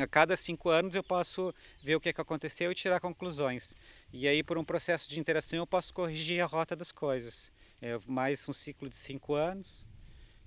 A 0.00 0.06
cada 0.06 0.36
cinco 0.36 0.68
anos 0.68 0.94
eu 0.94 1.02
posso 1.02 1.52
ver 1.82 1.96
o 1.96 2.00
que, 2.00 2.08
é 2.08 2.12
que 2.12 2.20
aconteceu 2.20 2.70
e 2.70 2.74
tirar 2.74 3.00
conclusões. 3.00 3.74
E 4.12 4.28
aí, 4.28 4.44
por 4.44 4.56
um 4.56 4.64
processo 4.64 5.10
de 5.10 5.18
interação, 5.18 5.58
eu 5.58 5.66
posso 5.66 5.92
corrigir 5.92 6.40
a 6.40 6.46
rota 6.46 6.76
das 6.76 6.92
coisas. 6.92 7.50
É 7.82 7.98
mais 8.06 8.48
um 8.48 8.52
ciclo 8.52 8.88
de 8.88 8.96
cinco 8.96 9.34
anos 9.34 9.84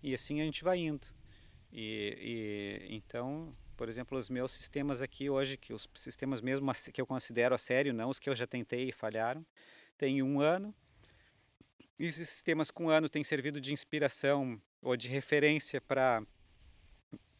e 0.02 0.15
assim 0.15 0.40
a 0.40 0.45
gente 0.45 0.64
vai 0.64 0.80
indo. 0.80 1.06
E, 1.72 2.88
e 2.90 2.95
então 2.95 3.53
por 3.82 3.90
exemplo, 3.90 4.15
os 4.15 4.30
meus 4.30 4.52
sistemas 4.52 5.02
aqui 5.02 5.28
hoje, 5.28 5.57
que 5.57 5.73
os 5.73 5.90
sistemas 5.95 6.40
mesmo 6.40 6.72
que 6.94 7.02
eu 7.02 7.06
considero 7.07 7.56
a 7.56 7.57
sério, 7.57 7.91
não 7.91 8.10
os 8.10 8.19
que 8.19 8.30
eu 8.30 8.36
já 8.36 8.45
tentei 8.45 8.90
e 8.90 8.91
falharam, 8.91 9.44
tem 9.98 10.22
um 10.22 10.40
ano. 10.40 10.72
Esses 11.98 12.30
sistemas 12.30 12.69
com 12.69 12.86
um 12.86 12.90
ano 12.90 13.10
têm 13.10 13.23
servido 13.23 13.60
de 13.60 13.73
inspiração 13.73 14.61
ou 14.84 14.95
de 14.95 15.07
referência 15.07 15.82
para 15.82 16.23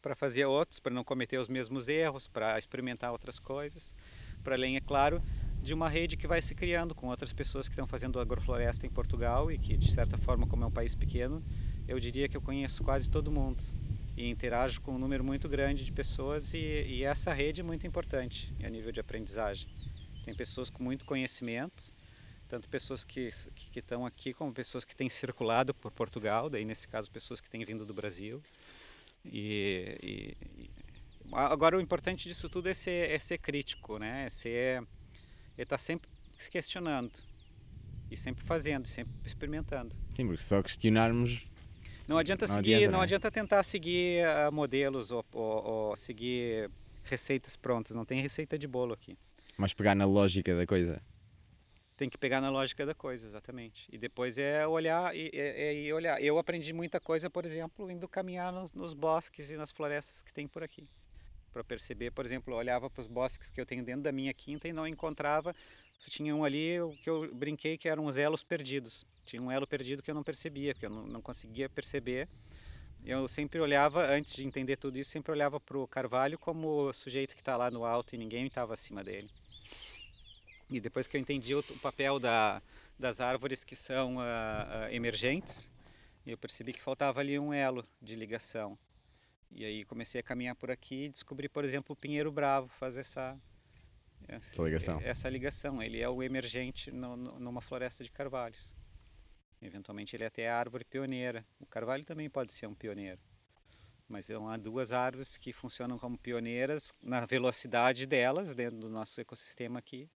para 0.02 0.16
fazer 0.16 0.44
outros, 0.44 0.80
para 0.80 0.92
não 0.92 1.04
cometer 1.04 1.38
os 1.38 1.48
mesmos 1.48 1.86
erros, 1.86 2.26
para 2.26 2.58
experimentar 2.58 3.12
outras 3.12 3.38
coisas, 3.38 3.94
para 4.42 4.56
além, 4.56 4.76
é 4.76 4.80
claro, 4.80 5.22
de 5.62 5.72
uma 5.72 5.88
rede 5.88 6.16
que 6.16 6.26
vai 6.26 6.42
se 6.42 6.54
criando 6.54 6.92
com 6.92 7.06
outras 7.06 7.32
pessoas 7.32 7.68
que 7.68 7.72
estão 7.72 7.86
fazendo 7.86 8.18
agrofloresta 8.18 8.84
em 8.84 8.90
Portugal 8.90 9.50
e 9.50 9.56
que, 9.56 9.76
de 9.76 9.92
certa 9.92 10.18
forma, 10.18 10.46
como 10.46 10.64
é 10.64 10.66
um 10.66 10.72
país 10.72 10.94
pequeno, 10.96 11.42
eu 11.86 12.00
diria 12.00 12.28
que 12.28 12.36
eu 12.36 12.42
conheço 12.42 12.82
quase 12.82 13.08
todo 13.08 13.30
mundo 13.30 13.62
e 14.16 14.28
interajo 14.28 14.80
com 14.80 14.92
um 14.92 14.98
número 14.98 15.22
muito 15.22 15.48
grande 15.48 15.84
de 15.84 15.92
pessoas 15.92 16.52
e, 16.52 16.58
e 16.58 17.04
essa 17.04 17.32
rede 17.32 17.60
é 17.60 17.64
muito 17.64 17.86
importante 17.86 18.52
a 18.62 18.68
nível 18.68 18.90
de 18.90 19.00
aprendizagem. 19.00 19.70
Tem 20.24 20.34
pessoas 20.34 20.68
com 20.68 20.82
muito 20.82 21.04
conhecimento, 21.04 21.92
tanto 22.48 22.68
pessoas 22.68 23.04
que, 23.04 23.30
que, 23.54 23.70
que 23.70 23.78
estão 23.78 24.04
aqui 24.04 24.34
como 24.34 24.52
pessoas 24.52 24.84
que 24.84 24.94
têm 24.94 25.08
circulado 25.08 25.72
por 25.72 25.90
Portugal, 25.92 26.50
daí 26.50 26.64
nesse 26.64 26.86
caso 26.86 27.10
pessoas 27.10 27.40
que 27.40 27.48
têm 27.48 27.64
vindo 27.64 27.86
do 27.86 27.94
Brasil. 27.94 28.42
E, 29.24 29.98
e, 30.02 30.70
agora 31.32 31.76
o 31.76 31.80
importante 31.80 32.28
disso 32.28 32.48
tudo 32.48 32.68
é 32.68 32.74
ser, 32.74 33.10
é 33.10 33.18
ser 33.18 33.38
crítico, 33.38 33.98
né? 33.98 34.26
É 34.26 34.30
ser, 34.30 34.82
é 35.56 35.62
estar 35.62 35.76
tá 35.76 35.78
sempre 35.78 36.10
se 36.38 36.50
questionando 36.50 37.12
e 38.10 38.16
sempre 38.16 38.44
fazendo, 38.44 38.86
sempre 38.88 39.14
experimentando. 39.24 39.94
Sim, 40.12 40.26
porque 40.26 40.42
só 40.42 40.62
questionarmos 40.62 41.46
não 42.06 42.18
adianta 42.18 42.46
não 42.46 42.54
seguir, 42.54 42.74
adianta, 42.74 42.92
não 42.92 42.98
né? 42.98 43.04
adianta 43.04 43.30
tentar 43.30 43.62
seguir 43.62 44.24
uh, 44.26 44.52
modelos 44.52 45.10
ou, 45.10 45.24
ou, 45.32 45.64
ou, 45.64 45.96
seguir 45.96 46.70
receitas 47.04 47.56
prontas. 47.56 47.96
Não 47.96 48.04
tem 48.04 48.20
receita 48.20 48.58
de 48.58 48.66
bolo 48.66 48.92
aqui. 48.92 49.16
Mas 49.56 49.72
pegar 49.72 49.94
na 49.94 50.04
lógica 50.04 50.56
da 50.56 50.66
coisa. 50.66 51.00
Tem 51.96 52.08
que 52.08 52.18
pegar 52.18 52.40
na 52.40 52.50
lógica 52.50 52.84
da 52.84 52.94
coisa, 52.94 53.26
exatamente. 53.26 53.88
E 53.92 53.98
depois 53.98 54.38
é 54.38 54.66
olhar 54.66 55.14
e, 55.14 55.30
e, 55.32 55.86
e 55.86 55.92
olhar. 55.92 56.22
Eu 56.22 56.38
aprendi 56.38 56.72
muita 56.72 56.98
coisa, 56.98 57.28
por 57.28 57.44
exemplo, 57.44 57.90
indo 57.90 58.08
caminhar 58.08 58.52
nos, 58.52 58.72
nos 58.72 58.94
bosques 58.94 59.50
e 59.50 59.56
nas 59.56 59.70
florestas 59.70 60.22
que 60.22 60.32
tem 60.32 60.48
por 60.48 60.62
aqui 60.62 60.88
para 61.52 61.62
perceber, 61.62 62.10
por 62.12 62.24
exemplo, 62.24 62.54
eu 62.54 62.56
olhava 62.56 62.88
para 62.88 63.02
os 63.02 63.06
bosques 63.06 63.50
que 63.50 63.60
eu 63.60 63.66
tenho 63.66 63.84
dentro 63.84 64.02
da 64.02 64.10
minha 64.10 64.32
quinta 64.32 64.66
e 64.66 64.72
não 64.72 64.86
encontrava, 64.86 65.54
tinha 66.08 66.34
um 66.34 66.44
ali 66.44 66.76
que 67.02 67.08
eu 67.08 67.32
brinquei 67.34 67.76
que 67.76 67.88
eram 67.88 68.06
os 68.06 68.16
elos 68.16 68.42
perdidos. 68.42 69.06
Tinha 69.24 69.40
um 69.40 69.50
elo 69.50 69.66
perdido 69.66 70.02
que 70.02 70.10
eu 70.10 70.14
não 70.14 70.22
percebia, 70.22 70.74
que 70.74 70.84
eu 70.84 70.90
não, 70.90 71.06
não 71.06 71.22
conseguia 71.22 71.68
perceber. 71.68 72.28
Eu 73.04 73.26
sempre 73.28 73.60
olhava, 73.60 74.04
antes 74.06 74.34
de 74.34 74.44
entender 74.44 74.76
tudo 74.76 74.98
isso, 74.98 75.10
sempre 75.10 75.32
olhava 75.32 75.60
para 75.60 75.78
o 75.78 75.86
carvalho 75.86 76.38
como 76.38 76.88
o 76.88 76.92
sujeito 76.92 77.34
que 77.34 77.40
está 77.40 77.56
lá 77.56 77.70
no 77.70 77.84
alto 77.84 78.14
e 78.14 78.18
ninguém 78.18 78.46
estava 78.46 78.74
acima 78.74 79.02
dele. 79.02 79.28
E 80.72 80.80
depois 80.80 81.06
que 81.06 81.16
eu 81.16 81.20
entendi 81.20 81.54
o, 81.54 81.60
o 81.60 81.78
papel 81.78 82.18
da, 82.18 82.62
das 82.98 83.20
árvores 83.20 83.62
que 83.62 83.76
são 83.76 84.16
uh, 84.16 84.20
uh, 84.20 84.90
emergentes, 84.90 85.70
eu 86.26 86.38
percebi 86.38 86.72
que 86.72 86.80
faltava 86.80 87.20
ali 87.20 87.38
um 87.38 87.52
elo 87.52 87.86
de 88.00 88.16
ligação. 88.16 88.78
E 89.50 89.64
aí 89.66 89.84
comecei 89.84 90.20
a 90.20 90.24
caminhar 90.24 90.54
por 90.54 90.70
aqui 90.70 91.04
e 91.04 91.08
descobri, 91.10 91.48
por 91.48 91.62
exemplo, 91.62 91.92
o 91.92 91.96
pinheiro 91.96 92.32
bravo 92.32 92.68
faz 92.68 92.96
essa, 92.96 93.38
essa, 94.26 94.50
essa 94.50 94.62
ligação. 94.62 95.00
Essa 95.02 95.28
ligação. 95.28 95.82
Ele 95.82 96.00
é 96.00 96.08
o 96.08 96.22
emergente 96.22 96.90
no, 96.90 97.16
no, 97.16 97.38
numa 97.38 97.60
floresta 97.60 98.02
de 98.02 98.10
carvalhos. 98.10 98.72
Eventualmente 99.60 100.16
ele 100.16 100.24
é 100.24 100.28
até 100.28 100.48
a 100.48 100.56
árvore 100.56 100.84
pioneira. 100.84 101.44
O 101.60 101.66
carvalho 101.66 102.04
também 102.04 102.30
pode 102.30 102.52
ser 102.52 102.66
um 102.66 102.74
pioneiro. 102.74 103.20
Mas 104.08 104.26
são 104.26 104.48
há 104.48 104.56
duas 104.56 104.90
árvores 104.90 105.36
que 105.36 105.52
funcionam 105.52 105.98
como 105.98 106.18
pioneiras 106.18 106.92
na 107.02 107.24
velocidade 107.26 108.06
delas 108.06 108.54
dentro 108.54 108.78
do 108.78 108.88
nosso 108.88 109.20
ecossistema 109.20 109.78
aqui, 109.78 110.08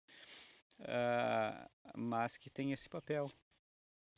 uh, 0.80 1.70
mas 1.96 2.38
que 2.38 2.50
tem 2.50 2.72
esse 2.72 2.90
papel. 2.90 3.32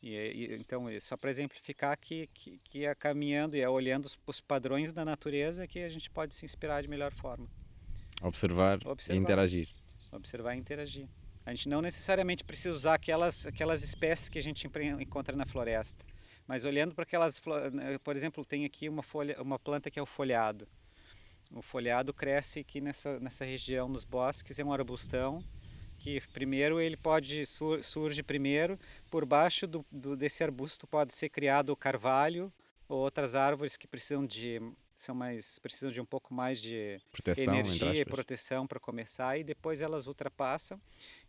E, 0.02 0.14
e, 0.14 0.56
então, 0.56 0.86
só 1.00 1.18
para 1.18 1.30
exemplificar 1.30 1.98
que, 1.98 2.28
que, 2.28 2.60
que 2.64 2.86
é 2.86 2.94
caminhando 2.94 3.58
e 3.58 3.62
é 3.62 3.70
olhando 3.70 4.06
os, 4.06 4.18
os, 4.28 4.40
padrões 4.40 4.94
da 4.94 5.04
natureza 5.04 5.68
que 5.68 5.80
a 5.80 5.90
gente 5.90 6.10
pode 6.10 6.36
se 6.36 6.46
inspirar 6.46 6.82
de 6.82 6.88
melhor 6.88 7.12
forma. 7.12 7.48
Observar, 8.22 8.80
Observar 8.86 9.20
e 9.20 9.24
interagir. 9.24 9.70
Observar 10.12 10.56
e 10.56 10.60
interagir. 10.60 11.08
A 11.46 11.54
gente 11.54 11.70
não 11.70 11.82
necessariamente 11.82 12.44
precisa 12.44 12.76
usar 12.76 12.96
aquelas, 12.96 13.46
aquelas 13.46 13.82
espécies 13.82 14.30
que 14.30 14.38
a 14.38 14.44
gente 14.44 14.68
encontra 15.00 15.36
na 15.36 15.46
floresta, 15.46 16.06
mas 16.46 16.66
olhando 16.66 16.94
para 16.94 17.04
aquelas, 17.04 17.42
né, 17.72 17.98
por 18.00 18.16
exemplo, 18.16 18.44
tem 18.46 18.66
aqui 18.66 18.90
uma 18.90 19.02
folha, 19.02 19.42
uma 19.42 19.58
planta 19.58 19.90
que 19.90 19.98
é 19.98 20.02
o 20.02 20.06
folhado. 20.06 20.68
O 21.52 21.62
folhado 21.62 22.14
cresce 22.14 22.60
aqui 22.60 22.82
nessa, 22.82 23.20
nessa 23.20 23.46
região 23.46 23.88
nos 23.88 24.04
bosques, 24.04 24.60
é 24.60 24.64
um 24.64 24.74
arbustão 24.74 25.42
que 25.98 26.22
primeiro 26.34 26.80
ele 26.80 26.98
pode 26.98 27.45
sur, 27.45 27.84
surge 27.84 28.24
primeiro 28.24 28.80
por 29.10 29.28
baixo 29.28 29.68
do, 29.68 29.86
do, 29.91 30.15
desse 30.15 30.44
arbusto 30.44 30.88
pode 30.88 31.14
ser 31.14 31.30
criado 31.30 31.69
o 31.72 31.76
carvalho 31.76 32.52
ou 32.88 32.99
outras 32.99 33.36
árvores 33.36 33.76
que 33.76 33.88
precisam 33.88 34.26
de 34.26 34.61
são 34.95 35.14
mais 35.14 35.59
precisam 35.59 35.92
de 35.92 36.01
um 36.01 36.06
pouco 36.06 36.34
mais 36.34 36.59
de 36.59 37.00
proteção, 37.11 37.53
energia 37.53 38.01
e 38.01 38.06
proteção 38.06 38.66
para 38.66 38.80
começar 38.80 39.38
e 39.38 39.43
depois 39.43 39.82
elas 39.82 40.08
ultrapassam 40.08 40.80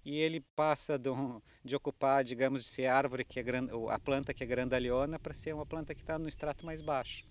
e 0.04 0.16
ele 0.16 0.40
passa 0.56 0.98
de, 0.98 1.10
um, 1.10 1.40
de 1.62 1.76
ocupar, 1.76 2.24
digamos, 2.24 2.62
de 2.62 2.68
ser 2.68 2.86
árvore 2.86 3.24
que 3.24 3.40
é 3.40 3.44
a 3.90 3.98
planta 3.98 4.32
que 4.32 4.42
é 4.42 4.46
grandalhona 4.46 5.18
para 5.18 5.34
ser 5.34 5.54
uma 5.54 5.66
planta 5.66 5.94
que 5.94 6.00
está 6.00 6.18
no 6.18 6.28
extrato 6.28 6.64
mais 6.64 6.80
baixo. 6.80 7.24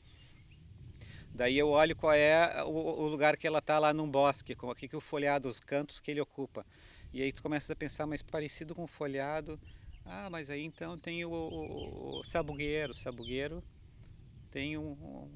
Daí 1.34 1.58
eu 1.58 1.70
olho 1.70 1.96
qual 1.96 2.14
é 2.14 2.64
o, 2.64 2.70
o 2.70 3.08
lugar 3.08 3.38
que 3.38 3.46
ela 3.46 3.60
está 3.60 3.78
lá 3.78 3.94
num 3.94 4.10
bosque, 4.10 4.56
com 4.56 4.72
aqui 4.72 4.88
que 4.88 4.96
o 4.96 5.02
folhado, 5.02 5.48
os 5.48 5.60
cantos 5.60 6.00
que 6.00 6.10
ele 6.10 6.22
ocupa. 6.22 6.66
E 7.14 7.22
aí 7.22 7.32
tu 7.32 7.42
começas 7.42 7.70
a 7.72 7.76
pensar, 7.76 8.06
mas 8.06 8.22
parecido 8.22 8.76
com 8.76 8.84
o 8.84 8.88
folhado, 8.88 9.60
ah, 10.06 10.30
mas 10.30 10.50
aí 10.50 10.64
então 10.64 10.98
tem 10.98 11.26
o, 11.26 11.32
o, 11.32 12.20
o 12.20 12.24
sabugueiro. 12.24 12.92
O 12.92 12.96
sabugueiro 12.96 13.64
tem 14.50 14.78
um, 14.78 14.92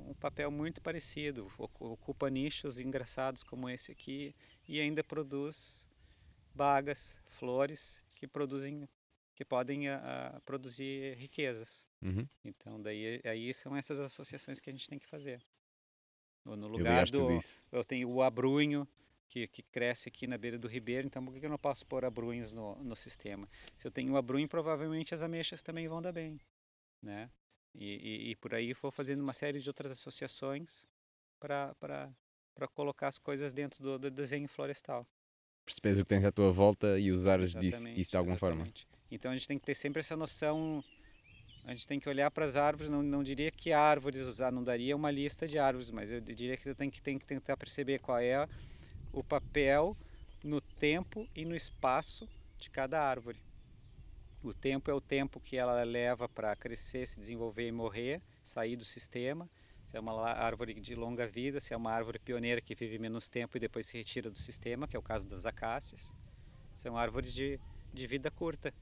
um, 0.09 0.13
papel 0.13 0.49
muito 0.49 0.81
parecido, 0.81 1.51
ocupa 1.57 2.29
nichos 2.29 2.79
engraçados 2.79 3.43
como 3.43 3.69
esse 3.69 3.91
aqui 3.91 4.33
e 4.67 4.79
ainda 4.79 5.03
produz 5.03 5.87
bagas, 6.55 7.21
flores 7.29 8.01
que 8.15 8.27
produzem, 8.27 8.87
que 9.35 9.43
podem 9.43 9.89
uh, 9.89 10.41
produzir 10.45 11.17
riquezas. 11.17 11.85
Uhum. 12.01 12.27
Então 12.43 12.81
daí 12.81 13.21
aí 13.25 13.53
são 13.53 13.75
essas 13.75 13.99
associações 13.99 14.59
que 14.59 14.69
a 14.69 14.73
gente 14.73 14.87
tem 14.87 14.99
que 14.99 15.07
fazer. 15.07 15.41
No 16.45 16.67
lugar 16.67 17.05
do, 17.05 17.39
eu 17.71 17.83
tenho 17.83 18.09
o 18.09 18.23
abrunho 18.23 18.87
que, 19.31 19.47
que, 19.47 19.63
cresce 19.63 20.09
aqui 20.09 20.27
na 20.27 20.37
beira 20.37 20.59
do 20.59 20.67
ribeiro, 20.67 21.07
então 21.07 21.23
por 21.23 21.33
que 21.33 21.45
eu 21.45 21.49
não 21.49 21.57
posso 21.57 21.85
pôr 21.85 22.03
abrunhos 22.03 22.51
no, 22.51 22.75
no 22.83 22.95
sistema? 22.97 23.47
Se 23.77 23.87
eu 23.87 23.91
tenho 23.91 24.17
abrunho, 24.17 24.47
provavelmente 24.47 25.15
as 25.15 25.21
ameixas 25.21 25.61
também 25.61 25.87
vão 25.87 26.01
dar 26.01 26.11
bem, 26.11 26.37
né? 27.01 27.31
E, 27.73 27.85
e, 27.85 28.31
e 28.31 28.35
por 28.35 28.53
aí 28.53 28.73
vou 28.73 28.91
fazendo 28.91 29.21
uma 29.21 29.31
série 29.31 29.61
de 29.61 29.69
outras 29.69 29.89
associações 29.93 30.85
para 31.39 31.73
colocar 32.75 33.07
as 33.07 33.17
coisas 33.17 33.53
dentro 33.53 33.81
do, 33.81 33.97
do 33.97 34.11
desenho 34.11 34.49
florestal. 34.49 35.07
Percebes 35.65 35.99
o 35.99 36.01
que 36.01 36.09
tens 36.09 36.25
à 36.25 36.31
tua 36.31 36.51
volta 36.51 36.99
e 36.99 37.09
usares 37.09 37.53
disso, 37.53 37.87
isso 37.87 38.11
de 38.11 38.17
alguma 38.17 38.35
exatamente. 38.35 38.85
forma. 38.85 39.01
Então 39.09 39.31
a 39.31 39.33
gente 39.33 39.47
tem 39.47 39.57
que 39.57 39.65
ter 39.65 39.75
sempre 39.75 40.01
essa 40.01 40.17
noção 40.17 40.83
a 41.63 41.71
gente 41.71 41.87
tem 41.87 41.99
que 41.99 42.09
olhar 42.09 42.31
para 42.31 42.45
as 42.45 42.55
árvores, 42.55 42.89
não, 42.89 43.03
não 43.03 43.21
diria 43.21 43.51
que 43.51 43.71
árvores 43.71 44.21
usar, 44.25 44.51
não 44.51 44.63
daria 44.63 44.95
uma 44.95 45.11
lista 45.11 45.47
de 45.47 45.59
árvores, 45.59 45.91
mas 45.91 46.11
eu 46.11 46.19
diria 46.19 46.57
que 46.57 46.73
tem 46.73 46.89
que, 46.89 47.01
tem 47.01 47.19
que 47.19 47.25
tentar 47.25 47.55
perceber 47.55 47.99
qual 47.99 48.17
é 48.17 48.47
o 49.11 49.23
papel 49.23 49.95
no 50.43 50.61
tempo 50.61 51.27
e 51.35 51.45
no 51.45 51.55
espaço 51.55 52.27
de 52.57 52.69
cada 52.69 53.01
árvore. 53.01 53.39
O 54.43 54.53
tempo 54.53 54.89
é 54.89 54.93
o 54.93 55.01
tempo 55.01 55.39
que 55.39 55.55
ela 55.55 55.83
leva 55.83 56.27
para 56.27 56.55
crescer, 56.55 57.07
se 57.07 57.19
desenvolver 57.19 57.67
e 57.67 57.71
morrer, 57.71 58.21
sair 58.43 58.75
do 58.75 58.85
sistema. 58.85 59.49
Se 59.85 59.97
é 59.97 59.99
uma 59.99 60.13
árvore 60.23 60.73
de 60.73 60.95
longa 60.95 61.27
vida, 61.27 61.59
se 61.59 61.73
é 61.73 61.77
uma 61.77 61.91
árvore 61.91 62.17
pioneira 62.17 62.61
que 62.61 62.73
vive 62.73 62.97
menos 62.97 63.29
tempo 63.29 63.57
e 63.57 63.59
depois 63.59 63.85
se 63.85 63.97
retira 63.97 64.31
do 64.31 64.39
sistema, 64.39 64.87
que 64.87 64.95
é 64.95 64.99
o 64.99 65.03
caso 65.03 65.27
das 65.27 65.45
acácias. 65.45 66.11
São 66.75 66.97
árvores 66.97 67.33
de, 67.33 67.59
de 67.93 68.07
vida 68.07 68.31
curta. 68.31 68.73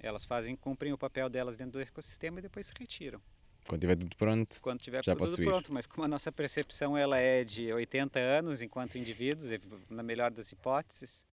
Elas 0.00 0.24
fazem, 0.24 0.56
cumprem 0.56 0.92
o 0.92 0.98
papel 0.98 1.28
delas 1.28 1.56
dentro 1.56 1.74
do 1.74 1.80
ecossistema 1.80 2.38
e 2.38 2.42
depois 2.42 2.66
se 2.66 2.72
retiram. 2.76 3.20
Quando 3.66 3.80
tiver 3.80 3.96
tudo 3.96 4.16
pronto, 4.16 4.60
Quando 4.60 4.80
tiver 4.80 5.02
já 5.02 5.16
tudo 5.16 5.36
pronto, 5.36 5.72
mas 5.72 5.86
como 5.86 6.04
a 6.04 6.08
nossa 6.08 6.30
percepção 6.30 6.96
ela 6.96 7.18
é 7.18 7.44
de 7.44 7.72
80 7.72 8.18
anos 8.18 8.60
enquanto 8.60 8.98
indivíduos, 8.98 9.50
na 9.88 10.02
melhor 10.02 10.30
das 10.30 10.52
hipóteses, 10.52 11.26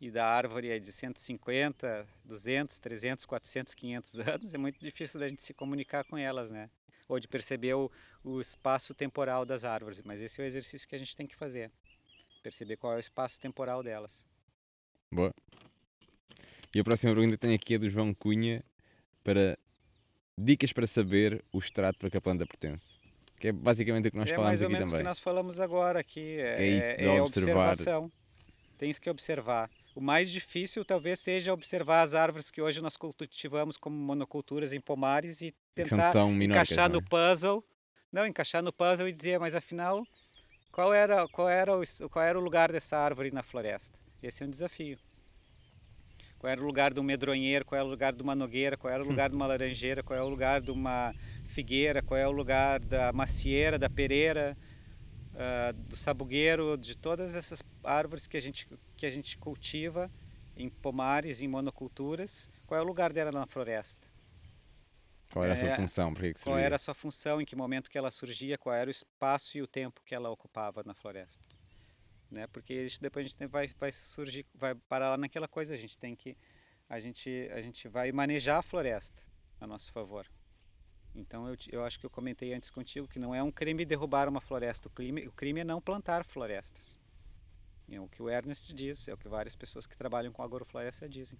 e 0.00 0.10
da 0.10 0.26
árvore 0.26 0.70
é 0.70 0.78
de 0.78 0.92
150, 0.92 2.06
200, 2.24 2.78
300, 2.78 3.26
400, 3.26 3.74
500 3.74 4.18
anos, 4.20 4.54
é 4.54 4.58
muito 4.58 4.78
difícil 4.80 5.18
da 5.18 5.28
gente 5.28 5.42
se 5.42 5.52
comunicar 5.52 6.04
com 6.04 6.16
elas, 6.16 6.50
né? 6.50 6.70
Ou 7.08 7.18
de 7.18 7.26
perceber 7.26 7.74
o, 7.74 7.90
o 8.22 8.40
espaço 8.40 8.94
temporal 8.94 9.44
das 9.44 9.64
árvores, 9.64 10.02
mas 10.02 10.20
esse 10.20 10.40
é 10.40 10.44
o 10.44 10.46
exercício 10.46 10.86
que 10.86 10.94
a 10.94 10.98
gente 10.98 11.16
tem 11.16 11.26
que 11.26 11.34
fazer, 11.34 11.70
perceber 12.42 12.76
qual 12.76 12.92
é 12.92 12.96
o 12.96 13.00
espaço 13.00 13.40
temporal 13.40 13.82
delas. 13.82 14.26
Boa. 15.10 15.34
E 16.74 16.80
a 16.80 16.84
próxima 16.84 17.14
pergunta 17.14 17.38
tem 17.38 17.54
aqui 17.54 17.74
a 17.74 17.78
do 17.78 17.88
João 17.88 18.12
Cunha 18.12 18.62
para 19.24 19.58
dicas 20.38 20.72
para 20.72 20.86
saber 20.86 21.44
o 21.52 21.58
extrato 21.58 21.98
para 21.98 22.10
que 22.10 22.16
a 22.16 22.20
planta 22.20 22.46
pertence. 22.46 22.96
Que 23.38 23.48
é 23.48 23.52
basicamente 23.52 24.08
o 24.08 24.10
que 24.10 24.16
nós 24.16 24.30
é 24.30 24.34
falamos 24.34 24.62
aqui 24.62 24.72
também. 24.72 24.76
É 24.76 24.80
mais 24.80 24.82
ou 24.82 24.88
menos 24.88 24.92
o 24.92 24.96
que 24.96 25.02
nós 25.02 25.18
falamos 25.18 25.60
agora 25.60 26.00
aqui. 26.00 26.38
É, 26.40 26.64
é 26.64 26.66
isso, 26.66 26.96
de 26.96 27.04
é 27.04 27.22
observar. 27.22 27.70
observação. 27.70 28.12
Tens 28.76 28.98
que 28.98 29.10
observar. 29.10 29.70
O 29.94 30.00
mais 30.00 30.30
difícil 30.30 30.84
talvez 30.84 31.18
seja 31.18 31.52
observar 31.52 32.02
as 32.02 32.14
árvores 32.14 32.50
que 32.50 32.62
hoje 32.62 32.80
nós 32.80 32.96
cultivamos 32.96 33.76
como 33.76 33.96
monoculturas 33.96 34.72
em 34.72 34.80
pomares 34.80 35.40
e 35.40 35.52
tentar 35.74 36.14
encaixar 36.40 36.88
no 36.88 36.98
é? 36.98 37.02
puzzle. 37.02 37.64
Não, 38.12 38.26
encaixar 38.26 38.62
no 38.62 38.72
puzzle 38.72 39.08
e 39.08 39.12
dizer, 39.12 39.38
mas 39.38 39.54
afinal, 39.54 40.06
qual 40.70 40.94
era, 40.94 41.26
qual 41.28 41.48
era, 41.48 41.76
o, 41.76 41.82
qual 42.08 42.24
era 42.24 42.38
o 42.38 42.42
lugar 42.42 42.72
dessa 42.72 42.96
árvore 42.96 43.30
na 43.30 43.42
floresta? 43.42 43.98
Esse 44.22 44.42
é 44.42 44.46
um 44.46 44.50
desafio. 44.50 44.98
Qual 46.38 46.50
era 46.50 46.60
o 46.60 46.64
lugar 46.64 46.94
de 46.94 47.00
um 47.00 47.02
medronheiro, 47.02 47.64
qual 47.64 47.78
era 47.80 47.86
o 47.86 47.90
lugar 47.90 48.12
de 48.12 48.22
uma 48.22 48.34
nogueira, 48.34 48.76
qual 48.76 48.92
era 48.92 49.02
o 49.02 49.06
lugar 49.06 49.28
de 49.28 49.34
uma 49.34 49.46
laranjeira, 49.46 50.02
qual 50.02 50.18
é 50.18 50.22
o 50.22 50.28
lugar 50.28 50.60
de 50.60 50.70
uma 50.70 51.12
figueira, 51.46 52.00
qual 52.00 52.18
é 52.18 52.26
o 52.28 52.30
lugar 52.30 52.78
da 52.78 53.12
macieira, 53.12 53.76
da 53.76 53.90
pereira, 53.90 54.56
uh, 55.34 55.72
do 55.72 55.96
sabugueiro, 55.96 56.76
de 56.76 56.96
todas 56.96 57.34
essas 57.34 57.62
árvores 57.82 58.28
que 58.28 58.36
a 58.36 58.40
gente, 58.40 58.68
que 58.96 59.04
a 59.04 59.10
gente 59.10 59.36
cultiva 59.36 60.08
em 60.56 60.68
pomares, 60.68 61.40
em 61.40 61.48
monoculturas, 61.48 62.48
qual 62.66 62.80
é 62.80 62.82
o 62.82 62.86
lugar 62.86 63.12
dela 63.12 63.32
na 63.32 63.46
floresta? 63.46 64.06
Qual 65.32 65.44
era 65.44 65.52
é, 65.52 65.54
a 65.54 65.56
sua 65.56 65.68
é, 65.70 65.76
função? 65.76 66.14
Que 66.14 66.34
que 66.34 66.42
qual 66.42 66.58
era 66.58 66.76
a 66.76 66.78
sua 66.78 66.94
função? 66.94 67.40
Em 67.40 67.44
que 67.44 67.54
momento 67.54 67.90
que 67.90 67.98
ela 67.98 68.10
surgia? 68.10 68.56
Qual 68.56 68.74
era 68.74 68.88
o 68.88 68.90
espaço 68.90 69.58
e 69.58 69.62
o 69.62 69.66
tempo 69.66 70.00
que 70.04 70.14
ela 70.14 70.30
ocupava 70.30 70.82
na 70.84 70.94
floresta? 70.94 71.44
Né? 72.30 72.46
Porque 72.46 72.74
isso 72.74 73.00
depois 73.00 73.24
a 73.24 73.28
gente 73.28 73.46
vai, 73.46 73.68
vai 73.78 73.92
surgir, 73.92 74.46
vai 74.54 74.74
parar 74.74 75.10
lá 75.10 75.16
naquela 75.16 75.48
coisa. 75.48 75.74
A 75.74 75.76
gente 75.76 75.96
tem 75.96 76.14
que, 76.14 76.36
a 76.88 77.00
gente, 77.00 77.48
a 77.52 77.60
gente 77.62 77.88
vai 77.88 78.12
manejar 78.12 78.58
a 78.58 78.62
floresta 78.62 79.22
a 79.60 79.66
nosso 79.66 79.92
favor. 79.92 80.26
Então 81.14 81.48
eu, 81.48 81.56
eu 81.70 81.84
acho 81.84 81.98
que 81.98 82.06
eu 82.06 82.10
comentei 82.10 82.52
antes 82.52 82.70
contigo 82.70 83.08
que 83.08 83.18
não 83.18 83.34
é 83.34 83.42
um 83.42 83.50
crime 83.50 83.84
derrubar 83.84 84.28
uma 84.28 84.40
floresta, 84.40 84.88
o 84.88 84.90
crime, 84.90 85.26
o 85.26 85.32
crime 85.32 85.60
é 85.60 85.64
não 85.64 85.80
plantar 85.80 86.24
florestas. 86.24 86.98
É 87.90 87.98
o 87.98 88.06
que 88.06 88.22
o 88.22 88.28
Ernest 88.28 88.72
diz, 88.74 89.08
é 89.08 89.14
o 89.14 89.16
que 89.16 89.28
várias 89.28 89.56
pessoas 89.56 89.86
que 89.86 89.96
trabalham 89.96 90.30
com 90.30 90.42
agrofloresta 90.42 91.08
dizem. 91.08 91.38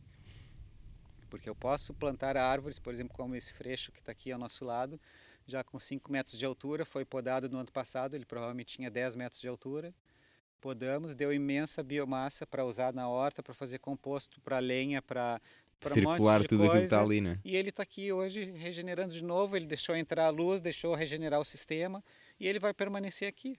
Porque 1.28 1.48
eu 1.48 1.54
posso 1.54 1.92
plantar 1.92 2.38
árvores, 2.38 2.78
por 2.78 2.92
exemplo, 2.92 3.14
como 3.14 3.36
esse 3.36 3.52
freixo 3.52 3.92
que 3.92 4.00
está 4.00 4.12
aqui 4.12 4.32
ao 4.32 4.38
nosso 4.38 4.64
lado, 4.64 4.98
já 5.46 5.62
com 5.62 5.78
5 5.78 6.10
metros 6.10 6.38
de 6.38 6.46
altura, 6.46 6.86
foi 6.86 7.04
podado 7.04 7.50
no 7.50 7.58
ano 7.58 7.70
passado, 7.70 8.14
ele 8.14 8.24
provavelmente 8.24 8.76
tinha 8.76 8.90
10 8.90 9.14
metros 9.14 9.40
de 9.40 9.46
altura. 9.46 9.94
Podamos, 10.60 11.14
deu 11.14 11.32
imensa 11.32 11.82
biomassa 11.82 12.46
para 12.46 12.64
usar 12.64 12.92
na 12.92 13.08
horta, 13.08 13.42
para 13.42 13.54
fazer 13.54 13.78
composto, 13.78 14.40
para 14.40 14.58
lenha, 14.58 15.00
para 15.00 15.40
circular 15.80 16.40
um 16.40 16.44
tudo 16.44 16.58
coisa, 16.58 16.72
aquilo 16.72 16.72
que 16.72 16.84
está 16.84 17.00
ali, 17.00 17.20
né? 17.20 17.38
E 17.44 17.56
ele 17.56 17.68
está 17.68 17.82
aqui 17.82 18.12
hoje 18.12 18.44
regenerando 18.44 19.12
de 19.12 19.22
novo, 19.22 19.56
ele 19.56 19.66
deixou 19.66 19.94
entrar 19.94 20.26
a 20.26 20.30
luz, 20.30 20.60
deixou 20.60 20.94
regenerar 20.94 21.40
o 21.40 21.44
sistema 21.44 22.02
e 22.40 22.48
ele 22.48 22.58
vai 22.58 22.74
permanecer 22.74 23.28
aqui. 23.28 23.56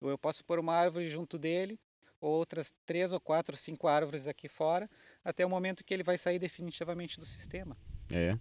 Ou 0.00 0.10
eu 0.10 0.18
posso 0.18 0.44
pôr 0.44 0.58
uma 0.58 0.74
árvore 0.74 1.08
junto 1.08 1.38
dele, 1.38 1.78
ou 2.20 2.32
outras 2.32 2.74
três 2.84 3.12
ou 3.12 3.20
quatro, 3.20 3.56
cinco 3.56 3.86
árvores 3.86 4.26
aqui 4.26 4.48
fora, 4.48 4.90
até 5.24 5.46
o 5.46 5.50
momento 5.50 5.84
que 5.84 5.94
ele 5.94 6.02
vai 6.02 6.18
sair 6.18 6.38
definitivamente 6.38 7.20
do 7.20 7.24
sistema. 7.24 7.76
É. 8.10 8.36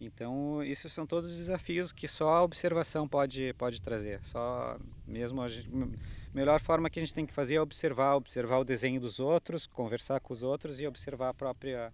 Então, 0.00 0.62
isso 0.62 0.88
são 0.88 1.06
todos 1.06 1.36
desafios 1.36 1.92
que 1.92 2.08
só 2.08 2.30
a 2.30 2.42
observação 2.42 3.06
pode, 3.06 3.52
pode 3.54 3.82
trazer. 3.82 4.24
Só 4.24 4.78
mesmo 5.06 5.42
a 5.42 5.48
gente, 5.48 5.68
melhor 6.32 6.60
forma 6.60 6.88
que 6.88 6.98
a 6.98 7.02
gente 7.02 7.14
tem 7.14 7.26
que 7.26 7.32
fazer 7.32 7.56
é 7.56 7.60
observar, 7.60 8.14
observar 8.16 8.58
o 8.58 8.64
desenho 8.64 9.00
dos 9.00 9.18
outros, 9.20 9.66
conversar 9.66 10.20
com 10.20 10.32
os 10.32 10.42
outros 10.42 10.80
e 10.80 10.86
observar 10.86 11.30
a 11.30 11.34
própria 11.34 11.92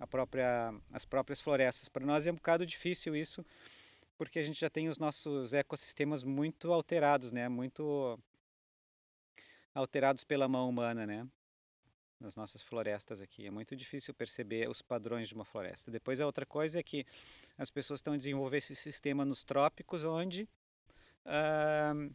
a 0.00 0.06
própria, 0.06 0.74
as 0.90 1.04
próprias 1.04 1.40
florestas. 1.40 1.88
Para 1.88 2.06
nós 2.06 2.26
é 2.26 2.32
um 2.32 2.34
bocado 2.34 2.64
difícil 2.64 3.14
isso, 3.14 3.44
porque 4.16 4.38
a 4.38 4.42
gente 4.42 4.58
já 4.58 4.70
tem 4.70 4.88
os 4.88 4.98
nossos 4.98 5.52
ecossistemas 5.52 6.24
muito 6.24 6.72
alterados, 6.72 7.30
né? 7.30 7.48
Muito 7.50 8.18
alterados 9.74 10.24
pela 10.24 10.48
mão 10.48 10.68
humana, 10.68 11.06
né? 11.06 11.28
Nas 12.18 12.34
nossas 12.34 12.62
florestas 12.62 13.20
aqui. 13.20 13.46
É 13.46 13.50
muito 13.50 13.76
difícil 13.76 14.14
perceber 14.14 14.70
os 14.70 14.80
padrões 14.80 15.28
de 15.28 15.34
uma 15.34 15.44
floresta. 15.44 15.90
Depois 15.90 16.18
a 16.18 16.26
outra 16.26 16.46
coisa 16.46 16.80
é 16.80 16.82
que 16.82 17.04
as 17.58 17.70
pessoas 17.70 17.98
estão 17.98 18.16
desenvolvendo 18.16 18.58
esse 18.58 18.74
sistema 18.74 19.22
nos 19.22 19.44
trópicos, 19.44 20.02
onde 20.02 20.48
uh, 21.26 22.14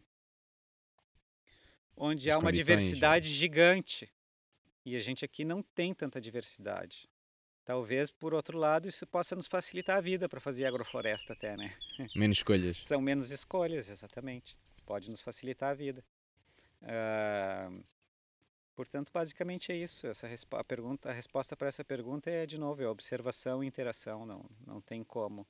onde 1.96 2.30
As 2.30 2.36
há 2.36 2.40
uma 2.40 2.52
diversidade 2.52 3.30
já. 3.30 3.36
gigante. 3.36 4.12
E 4.86 4.96
a 4.96 5.00
gente 5.00 5.26
aqui 5.26 5.44
não 5.44 5.64
tem 5.64 5.94
tanta 5.94 6.22
diversidade. 6.22 7.10
Talvez, 7.64 8.12
por 8.12 8.34
outro 8.34 8.60
lado, 8.60 8.88
isso 8.88 9.08
possa 9.08 9.36
nos 9.36 9.48
facilitar 9.48 9.98
a 9.98 10.02
vida 10.02 10.30
para 10.30 10.40
fazer 10.40 10.66
agrofloresta 10.66 11.34
até, 11.34 11.58
né? 11.58 11.76
Menos 12.16 12.38
escolhas. 12.38 12.78
São 12.84 13.02
menos 13.02 13.32
escolhas, 13.32 13.90
exatamente. 13.90 14.56
Pode 14.86 15.10
nos 15.10 15.20
facilitar 15.20 15.72
a 15.72 15.74
vida. 15.74 16.06
Uh, 16.84 17.84
portanto, 18.76 19.12
basicamente 19.12 19.72
é 19.72 19.76
isso. 19.76 20.06
Essa 20.06 20.30
a 20.52 20.64
pergunta, 20.64 21.10
a 21.10 21.14
resposta 21.14 21.58
para 21.58 21.68
essa 21.68 21.84
pergunta 21.84 22.30
é 22.30 22.46
de 22.46 22.60
novo, 22.60 22.84
é 22.84 22.88
observação 22.88 23.64
e 23.64 23.68
interação. 23.68 24.28
Não, 24.28 24.46
não 24.68 24.80
tem 24.80 25.04
como. 25.04 25.48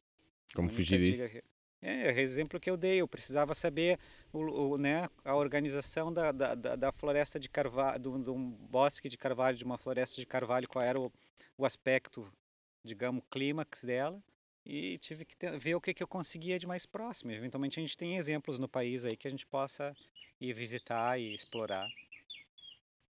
Como 0.53 0.69
fugir 0.69 1.01
disso? 1.01 1.23
É, 1.23 1.43
é 1.85 2.13
o 2.13 2.19
exemplo 2.19 2.59
que 2.59 2.69
eu 2.69 2.77
dei. 2.77 3.01
Eu 3.01 3.07
precisava 3.07 3.53
saber 3.55 3.99
o, 4.33 4.39
o 4.39 4.77
né, 4.77 5.07
a 5.23 5.35
organização 5.35 6.11
da, 6.11 6.31
da, 6.31 6.55
da 6.55 6.91
floresta 6.91 7.39
de 7.39 7.49
carvalho, 7.49 7.99
de 7.99 8.29
um 8.29 8.51
bosque 8.51 9.09
de 9.09 9.17
carvalho, 9.17 9.57
de 9.57 9.63
uma 9.63 9.77
floresta 9.77 10.15
de 10.19 10.25
carvalho, 10.25 10.67
qual 10.67 10.83
era 10.83 10.99
o 10.99 11.11
o 11.57 11.65
aspecto, 11.65 12.31
digamos, 12.83 13.23
clímax 13.29 13.83
dela 13.83 14.21
e 14.65 14.97
tive 14.97 15.25
que 15.25 15.35
ter, 15.35 15.57
ver 15.57 15.75
o 15.75 15.81
que, 15.81 15.93
que 15.93 16.03
eu 16.03 16.07
conseguia 16.07 16.59
de 16.59 16.67
mais 16.67 16.85
próximo. 16.85 17.31
Eventualmente 17.31 17.79
a 17.79 17.81
gente 17.81 17.97
tem 17.97 18.17
exemplos 18.17 18.59
no 18.59 18.67
país 18.67 19.05
aí 19.05 19.15
que 19.15 19.27
a 19.27 19.31
gente 19.31 19.45
possa 19.45 19.95
ir 20.39 20.53
visitar 20.53 21.19
e 21.19 21.33
explorar. 21.33 21.87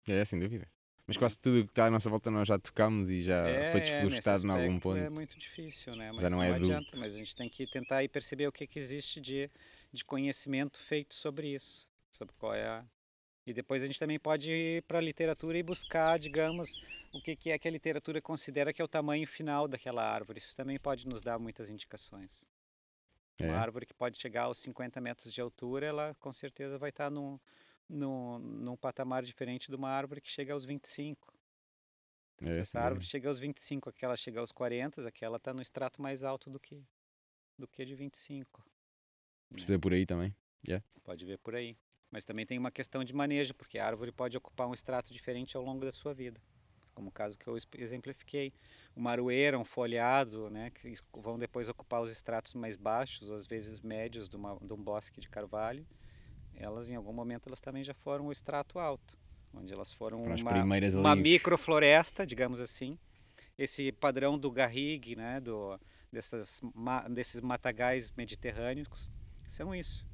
É, 0.08 0.24
sem 0.25 0.40
dúvida. 0.40 0.67
Mas 1.11 1.17
quase 1.17 1.40
tudo 1.40 1.65
que 1.65 1.72
está 1.72 1.88
à 1.88 1.91
nossa 1.91 2.09
volta 2.09 2.31
nós 2.31 2.48
já 2.48 2.57
tocamos 2.57 3.09
e 3.09 3.22
já 3.22 3.45
é, 3.45 3.72
foi 3.73 3.81
desflorestado 3.81 4.48
em 4.48 4.49
algum 4.49 4.80
ponto. 4.80 4.98
É 4.98 5.09
muito 5.09 5.38
difícil, 5.38 5.93
né? 5.93 6.09
Mas 6.09 6.22
já 6.22 6.30
não, 6.30 6.38
não 6.38 6.43
é 6.43 6.53
adianta, 6.53 6.98
mas 6.98 7.14
a 7.14 7.17
gente 7.17 7.35
tem 7.35 7.49
que 7.49 7.67
tentar 7.67 8.01
ir 8.01 8.07
perceber 8.07 8.48
o 8.48 8.51
que, 8.51 8.65
que 8.65 8.80
existe 8.80 9.19
de, 9.19 9.51
de 9.91 10.06
conhecimento 10.06 10.80
feito 10.80 11.14
sobre 11.14 11.53
isso, 11.53 11.85
sobre 12.09 12.33
qual 12.35 12.53
é 12.53 12.65
a... 12.65 12.85
E 13.45 13.51
depois 13.51 13.83
a 13.83 13.88
gente 13.88 13.99
também 13.99 14.17
pode 14.17 14.49
ir 14.49 14.83
para 14.83 14.99
a 14.99 15.01
literatura 15.01 15.57
e 15.57 15.64
buscar, 15.64 16.17
digamos, 16.17 16.81
o 17.14 17.22
que, 17.22 17.35
que 17.35 17.51
é 17.51 17.59
que 17.59 17.67
a 17.67 17.72
literatura 17.72 18.22
considera 18.22 18.72
que 18.72 18.81
é 18.81 18.85
o 18.85 18.88
tamanho 18.88 19.27
final 19.27 19.67
daquela 19.67 20.09
árvore. 20.09 20.40
Isso 20.40 20.56
também 20.56 20.80
pode 20.80 21.06
nos 21.09 21.22
dar 21.22 21.38
muitas 21.38 21.69
indicações. 21.69 22.45
É. 23.38 23.48
Uma 23.48 23.57
árvore 23.57 23.85
que 23.85 23.93
pode 23.93 24.17
chegar 24.17 24.43
aos 24.43 24.59
50 24.59 25.01
metros 25.01 25.33
de 25.33 25.41
altura, 25.41 25.88
ela 25.88 26.15
com 26.19 26.31
certeza 26.31 26.77
vai 26.77 26.90
estar 26.90 27.09
num, 27.09 27.38
num, 27.92 28.40
num 28.40 28.78
patamar 28.78 29.24
diferente 29.24 29.70
de 29.70 29.76
uma 29.76 29.90
árvore 29.90 30.22
que 30.22 30.30
chega 30.30 30.53
aos 30.53 30.64
25. 30.64 31.34
Então, 32.36 32.48
é, 32.48 32.53
se 32.53 32.60
essa 32.61 32.80
árvore 32.80 33.06
chega 33.06 33.28
aos 33.28 33.38
25, 33.38 33.90
aquela 33.90 34.16
chega 34.16 34.40
aos 34.40 34.52
40, 34.52 35.08
aquela 35.08 35.38
está 35.38 35.53
no 35.53 35.61
extrato 35.61 36.02
mais 36.02 36.24
alto 36.24 36.50
do 36.50 36.60
que, 36.60 36.84
do 37.58 37.68
que 37.68 37.86
de 37.86 37.94
25. 37.94 38.66
Pode 39.50 39.66
ver 39.66 39.80
por 39.80 39.94
aí 39.94 40.06
também. 40.06 40.36
Yeah. 40.68 40.84
Pode 41.03 41.26
ver 41.26 41.38
por 41.40 41.56
aí. 41.56 41.78
Mas 42.10 42.26
também 42.26 42.45
tem 42.45 42.58
uma 42.58 42.72
questão 42.72 43.03
de 43.03 43.14
manejo, 43.14 43.53
porque 43.53 43.78
a 43.78 43.86
árvore 43.86 44.11
pode 44.11 44.38
ocupar 44.38 44.68
um 44.68 44.74
extrato 44.74 45.14
diferente 45.14 45.56
ao 45.56 45.64
longo 45.64 45.86
da 45.86 45.92
sua 45.92 46.14
vida 46.14 46.42
como 46.94 47.10
o 47.10 47.11
caso 47.11 47.38
que 47.38 47.48
eu 47.48 47.58
exemplifiquei. 47.78 48.53
O 48.95 49.02
maroeira, 49.02 49.58
um 49.58 49.66
folhado, 49.66 50.50
né, 50.50 50.70
que 50.70 50.94
vão 51.14 51.40
depois 51.40 51.70
ocupar 51.70 52.02
os 52.02 52.11
estratos 52.11 52.53
mais 52.53 52.76
baixos, 52.76 53.30
ou 53.30 53.36
às 53.36 53.48
vezes 53.48 53.80
médios 53.80 54.30
de, 54.30 54.36
uma, 54.36 54.58
de 54.60 54.74
um 54.74 54.78
bosque 54.78 55.20
de 55.20 55.30
carvalho, 55.30 55.86
elas 56.61 56.90
em 56.90 56.95
algum 56.95 57.14
momento 57.14 57.48
elas 57.48 57.59
também 57.59 57.83
já 57.83 57.93
foram 57.93 58.27
o 58.27 58.31
extrato 58.31 58.80
alto, 58.80 59.17
onde 59.53 59.73
elas 59.73 59.93
foram 59.93 60.23
uma, 60.23 60.35
uma 60.99 61.15
microfloresta, 61.15 62.25
digamos 62.25 62.59
assim. 62.59 62.98
Esse 63.57 63.91
padrão 63.91 64.38
do 64.38 64.49
garrigue, 64.49 65.15
né, 65.15 65.40
do, 65.40 65.80
dessas, 66.11 66.61
desses 67.09 67.41
matagais 67.41 68.11
mediterrâneos, 68.15 69.09
são 69.49 69.73
isso. 69.75 70.06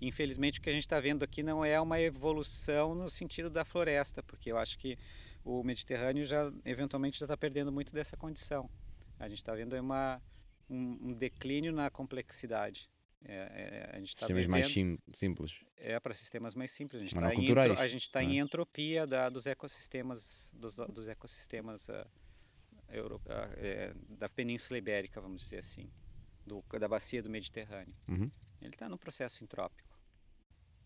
Infelizmente 0.00 0.58
o 0.58 0.62
que 0.62 0.70
a 0.70 0.72
gente 0.72 0.82
está 0.82 0.98
vendo 0.98 1.22
aqui 1.22 1.42
não 1.42 1.64
é 1.64 1.78
uma 1.80 2.00
evolução 2.00 2.94
no 2.94 3.08
sentido 3.10 3.50
da 3.50 3.64
floresta, 3.64 4.22
porque 4.22 4.50
eu 4.50 4.56
acho 4.56 4.78
que 4.78 4.98
o 5.44 5.62
Mediterrâneo 5.62 6.24
já 6.24 6.50
eventualmente 6.64 7.18
já 7.18 7.26
está 7.26 7.36
perdendo 7.36 7.70
muito 7.70 7.92
dessa 7.92 8.16
condição. 8.16 8.68
A 9.18 9.28
gente 9.28 9.38
está 9.38 9.54
vendo 9.54 9.74
uma, 9.78 10.20
um, 10.68 10.98
um, 11.02 11.12
declínio 11.12 11.72
na 11.72 11.90
complexidade. 11.90 12.88
É, 13.24 13.34
é, 13.34 13.96
a 13.96 13.98
gente 13.98 14.14
tá 14.14 14.20
Sistemas 14.20 14.46
mais 14.46 14.72
sim, 14.72 14.98
simples. 15.12 15.60
É, 15.76 15.98
para 16.00 16.14
sistemas 16.14 16.54
mais 16.54 16.70
simples. 16.70 17.00
A 17.00 17.04
gente 17.04 17.14
está 17.14 17.34
em, 17.34 17.78
a 17.78 17.88
gente 17.88 18.10
tá 18.10 18.22
em 18.22 18.38
é? 18.38 18.42
entropia 18.42 19.06
da, 19.06 19.28
dos 19.28 19.46
ecossistemas, 19.46 20.52
dos, 20.56 20.74
dos 20.74 21.06
ecossistemas 21.06 21.88
uh, 21.88 22.06
euro, 22.88 23.20
uh, 23.26 24.16
da 24.16 24.28
Península 24.28 24.78
Ibérica, 24.78 25.20
vamos 25.20 25.42
dizer 25.42 25.58
assim, 25.58 25.90
do, 26.46 26.64
da 26.78 26.88
bacia 26.88 27.22
do 27.22 27.28
Mediterrâneo. 27.28 27.94
Uhum. 28.08 28.30
Ele 28.60 28.74
está 28.74 28.88
no 28.88 28.98
processo 28.98 29.44
entrópico. 29.44 29.98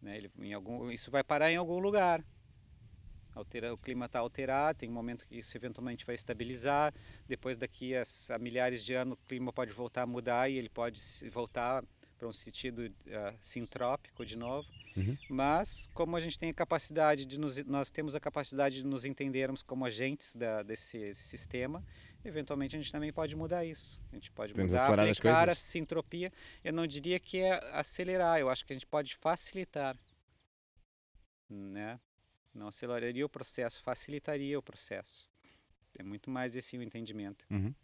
Né? 0.02 0.16
Ele, 0.16 0.30
em 0.38 0.52
algum, 0.52 0.90
isso 0.90 1.10
vai 1.10 1.22
parar 1.22 1.52
em 1.52 1.56
algum 1.56 1.78
lugar. 1.78 2.24
Altera, 3.34 3.74
o 3.74 3.76
clima 3.76 4.06
está 4.06 4.20
alterado, 4.20 4.78
tem 4.78 4.88
um 4.88 4.92
momento 4.92 5.26
que 5.26 5.36
isso 5.36 5.56
eventualmente 5.56 6.06
vai 6.06 6.14
estabilizar. 6.14 6.94
Depois, 7.26 7.56
daqui 7.56 7.96
a, 7.96 8.04
a, 8.30 8.38
milhares 8.38 8.84
de 8.84 8.94
anos, 8.94 9.14
o 9.14 9.26
clima 9.26 9.52
pode 9.52 9.72
voltar 9.72 10.02
a 10.02 10.06
mudar 10.06 10.48
e 10.48 10.56
ele 10.56 10.68
pode 10.68 11.00
voltar 11.30 11.82
para 12.24 12.28
um 12.30 12.32
sentido 12.32 12.86
uh, 12.86 13.36
sintrópico 13.38 14.24
de 14.24 14.36
novo. 14.36 14.66
Uhum. 14.96 15.16
Mas, 15.28 15.86
como 15.92 16.16
a 16.16 16.20
gente 16.20 16.38
tem 16.38 16.48
a 16.48 16.54
capacidade 16.54 17.26
de 17.26 17.38
nos, 17.38 17.62
nós 17.66 17.90
temos 17.90 18.16
a 18.16 18.20
capacidade 18.20 18.76
de 18.76 18.84
nos 18.84 19.04
entendermos 19.04 19.62
como 19.62 19.84
agentes 19.84 20.34
da, 20.34 20.62
desse 20.62 21.12
sistema, 21.12 21.84
eventualmente 22.24 22.76
a 22.76 22.78
gente 22.78 22.90
também 22.90 23.12
pode 23.12 23.36
mudar 23.36 23.64
isso. 23.64 24.00
A 24.10 24.14
gente 24.14 24.30
pode 24.30 24.52
Podemos 24.52 24.72
mudar, 24.72 24.98
aplicar 24.98 25.50
a 25.50 25.54
sintropia. 25.54 26.32
Eu 26.62 26.72
não 26.72 26.86
diria 26.86 27.20
que 27.20 27.38
é 27.38 27.60
acelerar, 27.72 28.40
eu 28.40 28.48
acho 28.48 28.64
que 28.64 28.72
a 28.72 28.76
gente 28.76 28.86
pode 28.86 29.14
facilitar, 29.16 29.94
né? 31.50 32.00
Não 32.54 32.68
aceleraria 32.68 33.26
o 33.26 33.28
processo, 33.28 33.82
facilitaria 33.82 34.58
o 34.58 34.62
processo. 34.62 35.28
É 35.98 36.02
muito 36.02 36.30
mais 36.30 36.56
esse 36.56 36.78
o 36.78 36.82
entendimento. 36.82 37.44
Uhum. 37.50 37.74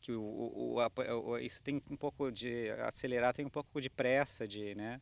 Que 0.00 0.12
o, 0.12 0.22
o, 0.22 0.76
o, 0.78 1.30
o, 1.30 1.38
isso 1.38 1.62
tem 1.62 1.82
um 1.90 1.96
pouco 1.96 2.30
de 2.30 2.70
acelerar, 2.86 3.34
tem 3.34 3.44
um 3.44 3.50
pouco 3.50 3.80
de 3.80 3.90
pressa, 3.90 4.46
de, 4.46 4.74
né? 4.74 5.00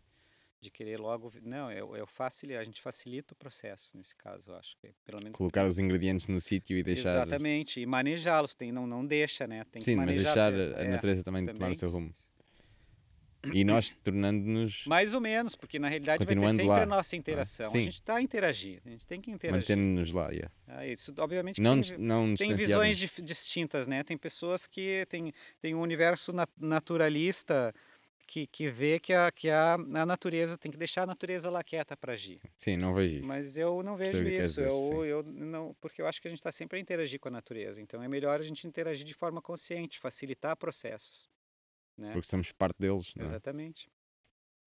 de 0.60 0.70
querer 0.70 0.98
logo. 0.98 1.32
Não, 1.42 1.70
eu, 1.70 1.96
eu 1.96 2.06
facil, 2.06 2.58
a 2.58 2.64
gente 2.64 2.80
facilita 2.80 3.32
o 3.34 3.36
processo 3.36 3.96
nesse 3.96 4.14
caso, 4.14 4.50
eu 4.50 4.56
acho 4.56 4.76
que 4.78 4.92
pelo 5.04 5.22
menos. 5.22 5.36
Colocar 5.36 5.66
os 5.66 5.78
ingredientes 5.78 6.28
no 6.28 6.40
sítio 6.40 6.76
e 6.76 6.82
deixar. 6.82 7.10
Exatamente, 7.10 7.80
e 7.80 7.86
manejá-los, 7.86 8.54
tem 8.54 8.72
não 8.72 8.86
não 8.86 9.04
deixa, 9.06 9.46
né? 9.46 9.64
Tem 9.70 9.82
Sim, 9.82 9.92
que 9.92 9.96
manejar, 9.96 10.34
mas 10.34 10.54
deixar 10.54 10.78
a 10.78 10.84
é, 10.84 10.88
natureza 10.88 11.22
também, 11.22 11.46
também 11.46 11.58
tomar 11.58 11.70
o 11.70 11.74
seu 11.74 11.90
rumo. 11.90 12.12
E 13.52 13.64
nós 13.64 13.96
tornando-nos. 14.02 14.84
Mais 14.86 15.14
ou 15.14 15.20
menos, 15.20 15.54
porque 15.54 15.78
na 15.78 15.88
realidade 15.88 16.24
vai 16.24 16.34
ter 16.34 16.48
sempre 16.48 16.64
lá. 16.64 16.82
a 16.82 16.86
nossa 16.86 17.16
interação. 17.16 17.66
A 17.66 17.70
gente 17.70 17.94
está 17.94 18.16
a 18.16 18.22
interagir, 18.22 18.80
a 18.84 18.90
gente 18.90 19.06
tem 19.06 19.20
que 19.20 19.30
interagir. 19.30 19.76
Mantendo-nos 19.76 20.12
lá, 20.12 20.30
yeah. 20.30 20.50
ah, 20.68 20.86
isso, 20.86 21.12
obviamente, 21.18 21.60
não, 21.60 21.80
tem, 21.80 21.98
não 21.98 22.34
tem 22.34 22.54
visões 22.54 22.96
distintas, 22.98 23.86
né? 23.86 24.02
Tem 24.02 24.16
pessoas 24.16 24.66
que 24.66 25.06
têm, 25.08 25.32
têm 25.60 25.74
um 25.74 25.80
universo 25.80 26.32
naturalista 26.58 27.72
que, 28.26 28.46
que 28.46 28.68
vê 28.68 28.98
que, 28.98 29.12
a, 29.12 29.30
que 29.30 29.48
a, 29.48 29.74
a 29.74 30.06
natureza 30.06 30.58
tem 30.58 30.70
que 30.70 30.76
deixar 30.76 31.04
a 31.04 31.06
natureza 31.06 31.48
lá 31.48 31.62
quieta 31.62 31.96
para 31.96 32.14
agir. 32.14 32.40
Sim, 32.56 32.76
não 32.76 32.92
vejo 32.92 33.18
isso. 33.18 33.28
Mas 33.28 33.56
eu 33.56 33.82
não 33.82 33.96
vejo 33.96 34.26
isso. 34.26 34.60
Eu, 34.60 35.04
eu 35.04 35.22
não, 35.22 35.74
porque 35.80 36.02
eu 36.02 36.06
acho 36.06 36.20
que 36.20 36.26
a 36.26 36.30
gente 36.30 36.40
está 36.40 36.50
sempre 36.50 36.78
a 36.78 36.80
interagir 36.80 37.20
com 37.20 37.28
a 37.28 37.30
natureza. 37.30 37.80
Então 37.80 38.02
é 38.02 38.08
melhor 38.08 38.40
a 38.40 38.42
gente 38.42 38.66
interagir 38.66 39.06
de 39.06 39.14
forma 39.14 39.40
consciente, 39.40 40.00
facilitar 40.00 40.56
processos. 40.56 41.28
Né? 41.96 42.12
Porque 42.12 42.28
somos 42.28 42.52
parte 42.52 42.78
deles. 42.78 43.12
É? 43.18 43.24
Exatamente. 43.24 43.90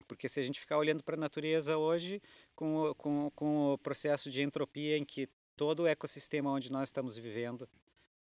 Porque 0.06 0.28
se 0.28 0.40
a 0.40 0.42
gente 0.42 0.58
ficar 0.58 0.76
olhando 0.76 1.04
para 1.04 1.14
a 1.14 1.18
natureza 1.18 1.78
hoje, 1.78 2.20
com, 2.54 2.82
o, 2.82 2.94
com, 2.94 3.30
com 3.30 3.72
o 3.72 3.78
processo 3.78 4.28
de 4.28 4.42
entropia 4.42 4.96
em 4.96 5.04
que 5.04 5.28
todo 5.56 5.84
o 5.84 5.86
ecossistema 5.86 6.50
onde 6.50 6.72
nós 6.72 6.88
estamos 6.88 7.16
vivendo 7.16 7.68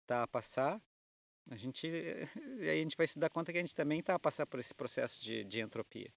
está 0.03 0.23
a 0.23 0.27
passar, 0.27 0.83
a 1.51 1.57
gente, 1.57 1.87
aí 2.61 2.71
a 2.71 2.75
gente 2.75 2.97
vai 2.97 3.07
se 3.07 3.19
dar 3.19 3.31
conta 3.31 3.53
que 3.53 3.59
a 3.59 3.61
gente 3.61 3.75
também 3.75 4.01
está 4.01 4.15
a 4.15 4.19
passar 4.19 4.47
por 4.47 4.61
esse 4.61 4.75
processo 4.75 5.23
de, 5.23 5.45
de 5.45 5.61
entropia. 5.61 6.13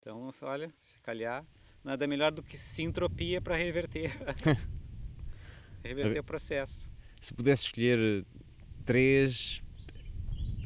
Então, 0.00 0.28
olha, 0.42 0.72
se 0.76 0.98
calhar, 1.00 1.46
nada 1.84 2.06
melhor 2.06 2.32
do 2.32 2.42
que 2.42 2.56
sintropia 2.56 3.40
para 3.40 3.54
reverter, 3.54 4.10
reverter 5.84 6.20
o 6.20 6.24
processo. 6.24 6.90
Se 7.20 7.34
pudesse 7.34 7.64
escolher 7.64 8.24
três 8.84 9.62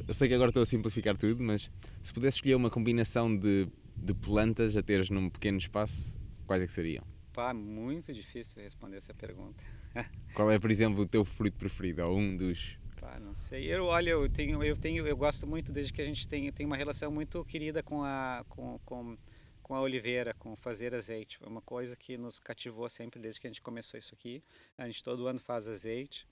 eu 0.07 0.13
sei 0.13 0.27
que 0.27 0.33
agora 0.33 0.49
estou 0.49 0.61
a 0.61 0.65
simplificar 0.65 1.17
tudo, 1.17 1.43
mas 1.43 1.69
se 2.03 2.13
pudesse 2.13 2.37
escolher 2.37 2.55
uma 2.55 2.69
combinação 2.69 3.35
de, 3.35 3.67
de 3.95 4.13
plantas 4.13 4.77
a 4.77 4.83
teres 4.83 5.09
num 5.09 5.29
pequeno 5.29 5.57
espaço, 5.57 6.17
quais 6.45 6.61
é 6.61 6.67
que 6.67 6.71
seriam? 6.71 7.03
Pá, 7.33 7.53
muito 7.53 8.13
difícil 8.13 8.61
responder 8.61 8.97
essa 8.97 9.13
pergunta. 9.13 9.61
Qual 10.33 10.49
é, 10.49 10.57
por 10.57 10.71
exemplo, 10.71 11.03
o 11.03 11.07
teu 11.07 11.25
fruto 11.25 11.57
preferido 11.57 12.03
ou 12.03 12.17
um 12.17 12.37
dos? 12.37 12.77
Pá, 12.99 13.19
não 13.19 13.35
sei. 13.35 13.65
Eu, 13.65 13.85
olha, 13.85 14.11
eu 14.11 14.29
tenho, 14.29 14.63
eu 14.63 14.77
tenho, 14.77 15.05
eu 15.05 15.17
gosto 15.17 15.45
muito 15.45 15.71
desde 15.71 15.91
que 15.91 16.01
a 16.01 16.05
gente 16.05 16.27
tem, 16.27 16.49
tem 16.51 16.65
uma 16.65 16.77
relação 16.77 17.11
muito 17.11 17.43
querida 17.43 17.83
com 17.83 18.03
a, 18.03 18.45
com, 18.47 18.79
com, 18.85 19.17
com 19.61 19.75
a 19.75 19.81
oliveira, 19.81 20.33
com 20.33 20.55
fazer 20.55 20.95
azeite. 20.95 21.37
Foi 21.37 21.47
uma 21.47 21.61
coisa 21.61 21.95
que 21.95 22.17
nos 22.17 22.39
cativou 22.39 22.87
sempre 22.87 23.19
desde 23.19 23.41
que 23.41 23.47
a 23.47 23.49
gente 23.49 23.61
começou 23.61 23.97
isso 23.97 24.13
aqui. 24.13 24.41
A 24.77 24.85
gente 24.85 25.03
todo 25.03 25.27
ano 25.27 25.39
faz 25.39 25.67
azeite, 25.67 26.25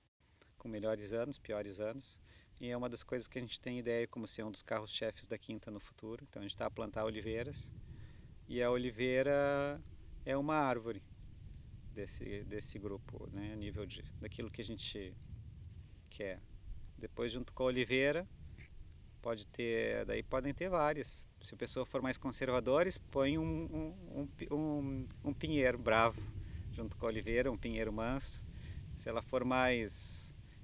com 0.57 0.69
melhores 0.69 1.11
anos, 1.11 1.37
piores 1.37 1.81
anos. 1.81 2.17
E 2.63 2.69
é 2.69 2.77
uma 2.77 2.87
das 2.87 3.03
coisas 3.03 3.27
que 3.27 3.37
a 3.37 3.41
gente 3.41 3.59
tem 3.59 3.77
ideia 3.77 4.07
como 4.07 4.25
ser 4.25 4.41
um 4.45 4.49
dos 4.49 4.61
carros-chefes 4.61 5.27
da 5.27 5.37
quinta 5.37 5.69
no 5.69 5.81
futuro. 5.81 6.23
Então 6.23 6.39
a 6.39 6.43
gente 6.43 6.53
está 6.53 6.65
a 6.65 6.71
plantar 6.71 7.03
oliveiras. 7.03 7.69
E 8.47 8.63
a 8.63 8.71
oliveira 8.71 9.81
é 10.25 10.37
uma 10.37 10.55
árvore 10.55 11.03
desse, 11.93 12.45
desse 12.45 12.79
grupo, 12.79 13.29
né? 13.33 13.51
A 13.51 13.57
nível 13.57 13.85
de, 13.85 14.01
daquilo 14.21 14.49
que 14.49 14.61
a 14.61 14.63
gente 14.63 15.13
quer. 16.09 16.39
Depois, 16.97 17.33
junto 17.33 17.51
com 17.51 17.63
a 17.63 17.65
oliveira, 17.65 18.25
pode 19.21 19.45
ter, 19.47 20.05
daí 20.05 20.23
podem 20.23 20.53
ter 20.53 20.69
várias. 20.69 21.27
Se 21.43 21.53
a 21.53 21.57
pessoa 21.57 21.85
for 21.85 22.01
mais 22.01 22.17
conservadora, 22.17 22.89
põe 23.11 23.37
um, 23.37 23.93
um, 24.15 24.27
um, 24.49 25.07
um, 25.21 25.33
pinheiro 25.33 25.77
bravo 25.77 26.23
junto 26.71 26.95
com 26.95 27.07
a 27.07 27.09
oliveira, 27.09 27.51
um 27.51 27.57
pinheiro 27.57 27.91
manso. 27.91 28.41
Se 28.95 29.09
ela 29.09 29.21
for 29.21 29.43
mais 29.43 30.22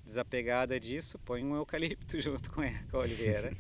desapegada 0.10 0.80
disso, 0.80 1.20
põe 1.20 1.44
um 1.44 1.56
eucalipto 1.56 2.20
junto 2.20 2.52
com 2.52 2.62
a, 2.62 3.00
oliveira. 3.00 3.56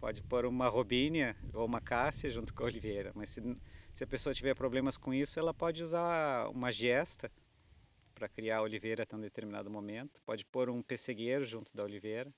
Pode 0.00 0.22
pôr 0.22 0.46
uma 0.46 0.68
robínia 0.68 1.36
ou 1.52 1.66
uma 1.66 1.80
cássia 1.80 2.30
junto 2.30 2.54
com 2.54 2.62
a 2.62 2.66
oliveira. 2.66 3.12
Mas 3.14 3.30
se, 3.30 3.56
se 3.92 4.04
a 4.04 4.06
pessoa 4.06 4.32
tiver 4.32 4.54
problemas 4.54 4.96
com 4.96 5.12
isso, 5.12 5.38
ela 5.38 5.52
pode 5.52 5.82
usar 5.82 6.48
uma 6.50 6.72
gesta 6.72 7.30
para 8.14 8.28
criar 8.28 8.58
a 8.58 8.62
oliveira 8.62 9.02
até 9.02 9.16
um 9.16 9.20
determinado 9.20 9.68
momento. 9.68 10.22
Pode 10.22 10.44
pôr 10.46 10.70
um 10.70 10.82
pessegueiro 10.82 11.44
junto 11.44 11.76
da 11.76 11.82
oliveira, 11.82 12.32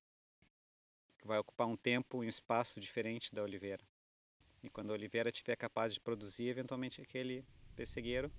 que 1.18 1.26
vai 1.26 1.38
ocupar 1.38 1.66
um 1.66 1.76
tempo 1.76 2.24
e 2.24 2.26
um 2.26 2.28
espaço 2.28 2.80
diferente 2.80 3.34
da 3.34 3.42
oliveira. 3.42 3.82
E 4.62 4.70
quando 4.70 4.90
a 4.90 4.94
oliveira 4.94 5.28
estiver 5.28 5.56
capaz 5.56 5.92
de 5.92 6.00
produzir, 6.00 6.48
eventualmente 6.48 7.00
aquele 7.00 7.44
pessegueiro. 7.76 8.30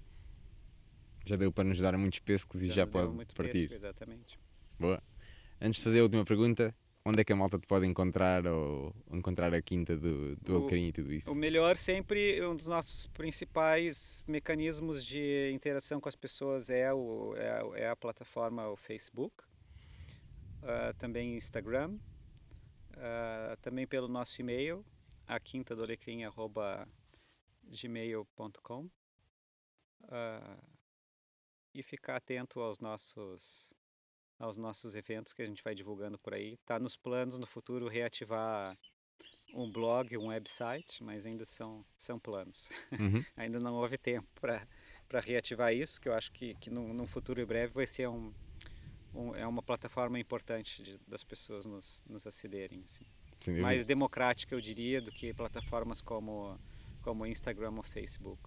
Já 1.25 1.35
deu 1.35 1.51
para 1.51 1.63
nos 1.63 1.79
dar 1.79 1.95
muitos 1.97 2.19
pescos 2.19 2.61
e 2.61 2.67
já, 2.67 2.73
já 2.73 2.87
pode 2.87 3.33
partir. 3.35 3.69
Pesco, 3.69 3.73
exatamente. 3.75 4.39
Boa. 4.79 5.01
Antes 5.63 5.77
de 5.77 5.83
fazer 5.83 5.99
a 5.99 6.03
última 6.03 6.25
pergunta, 6.25 6.75
onde 7.05 7.21
é 7.21 7.23
que 7.23 7.31
a 7.31 7.35
malta 7.35 7.59
te 7.59 7.67
pode 7.67 7.85
encontrar 7.85 8.47
ou 8.47 8.95
encontrar 9.11 9.53
a 9.53 9.61
quinta 9.61 9.95
do, 9.95 10.35
do 10.37 10.55
Alecrim 10.55 10.87
e 10.87 10.91
tudo 10.91 11.13
isso? 11.13 11.31
O 11.31 11.35
melhor 11.35 11.77
sempre, 11.77 12.43
um 12.43 12.55
dos 12.55 12.65
nossos 12.65 13.05
principais 13.09 14.23
mecanismos 14.27 15.05
de 15.05 15.51
interação 15.53 16.01
com 16.01 16.09
as 16.09 16.15
pessoas 16.15 16.71
é, 16.71 16.91
o, 16.91 17.35
é, 17.35 17.83
é 17.83 17.89
a 17.89 17.95
plataforma 17.95 18.67
o 18.69 18.75
Facebook, 18.75 19.35
uh, 20.63 20.97
também 20.97 21.35
Instagram, 21.35 21.93
uh, 22.93 23.55
também 23.61 23.85
pelo 23.85 24.07
nosso 24.07 24.41
e-mail, 24.41 24.83
a 25.27 25.39
quinta 25.39 25.75
do 25.75 25.83
Alecrim, 25.83 26.23
arroba 26.23 26.87
gmail.com 27.69 28.85
uh, 28.85 28.89
ah, 30.09 30.57
e 31.71 31.83
ficar 31.83 32.15
atento 32.15 32.59
aos 32.59 32.79
nossos 32.79 33.75
aos 34.41 34.57
nossos 34.57 34.95
eventos 34.95 35.33
que 35.33 35.41
a 35.41 35.45
gente 35.45 35.63
vai 35.63 35.75
divulgando 35.75 36.17
por 36.17 36.33
aí. 36.33 36.53
Está 36.53 36.79
nos 36.79 36.97
planos 36.97 37.37
no 37.37 37.45
futuro 37.45 37.87
reativar 37.87 38.77
um 39.53 39.71
blog, 39.71 40.17
um 40.17 40.27
website, 40.27 41.03
mas 41.03 41.25
ainda 41.25 41.45
são, 41.45 41.85
são 41.95 42.19
planos. 42.19 42.69
Uhum. 42.91 43.23
ainda 43.37 43.59
não 43.59 43.75
houve 43.75 43.97
tempo 43.97 44.27
para 44.39 45.19
reativar 45.19 45.73
isso, 45.73 46.01
que 46.01 46.09
eu 46.09 46.13
acho 46.13 46.31
que, 46.31 46.55
que 46.55 46.69
num, 46.69 46.93
num 46.93 47.05
futuro 47.05 47.45
breve 47.45 47.73
vai 47.73 47.85
ser 47.85 48.07
um, 48.07 48.33
um, 49.13 49.35
é 49.35 49.45
uma 49.45 49.61
plataforma 49.61 50.19
importante 50.19 50.81
de, 50.81 50.97
das 51.07 51.23
pessoas 51.23 51.65
nos, 51.65 52.03
nos 52.09 52.25
acederem. 52.25 52.83
Assim. 52.83 53.05
Mais 53.61 53.85
democrática, 53.85 54.55
eu 54.55 54.61
diria, 54.61 55.01
do 55.01 55.11
que 55.11 55.33
plataformas 55.33 56.01
como 56.01 56.59
como 57.01 57.25
Instagram 57.25 57.73
ou 57.77 57.81
Facebook. 57.81 58.39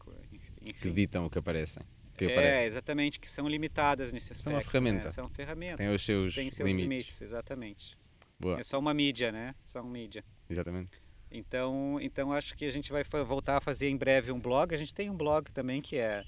Enfim. 0.62 0.72
Que 0.80 0.90
ditam 0.92 1.26
o 1.26 1.30
que 1.30 1.36
aparecem 1.36 1.82
que 2.16 2.24
é, 2.26 2.64
exatamente, 2.64 3.18
que 3.20 3.30
são 3.30 3.46
limitadas 3.48 4.12
nesse 4.12 4.32
aspecto. 4.32 4.44
São 4.44 4.52
uma 4.54 4.60
ferramenta. 4.62 5.04
Né? 5.04 5.10
São 5.10 5.28
ferramentas. 5.28 5.76
Tem 5.78 5.88
os 5.88 6.02
seus, 6.04 6.34
Tem 6.34 6.50
seus 6.50 6.66
limites. 6.66 6.82
limites. 6.88 7.22
exatamente. 7.22 7.98
Boa. 8.38 8.60
É 8.60 8.62
só 8.62 8.78
uma 8.78 8.94
mídia, 8.94 9.32
né? 9.32 9.54
Só 9.64 9.80
uma 9.80 9.90
mídia. 9.90 10.24
Exatamente. 10.48 11.02
Então, 11.30 11.98
então 12.00 12.32
acho 12.32 12.54
que 12.56 12.64
a 12.64 12.70
gente 12.70 12.92
vai 12.92 13.02
voltar 13.04 13.56
a 13.56 13.60
fazer 13.60 13.88
em 13.88 13.96
breve 13.96 14.30
um 14.30 14.38
blog. 14.40 14.72
A 14.74 14.78
gente 14.78 14.94
tem 14.94 15.10
um 15.10 15.16
blog 15.16 15.50
também 15.52 15.82
que 15.82 15.96
é 15.96 16.24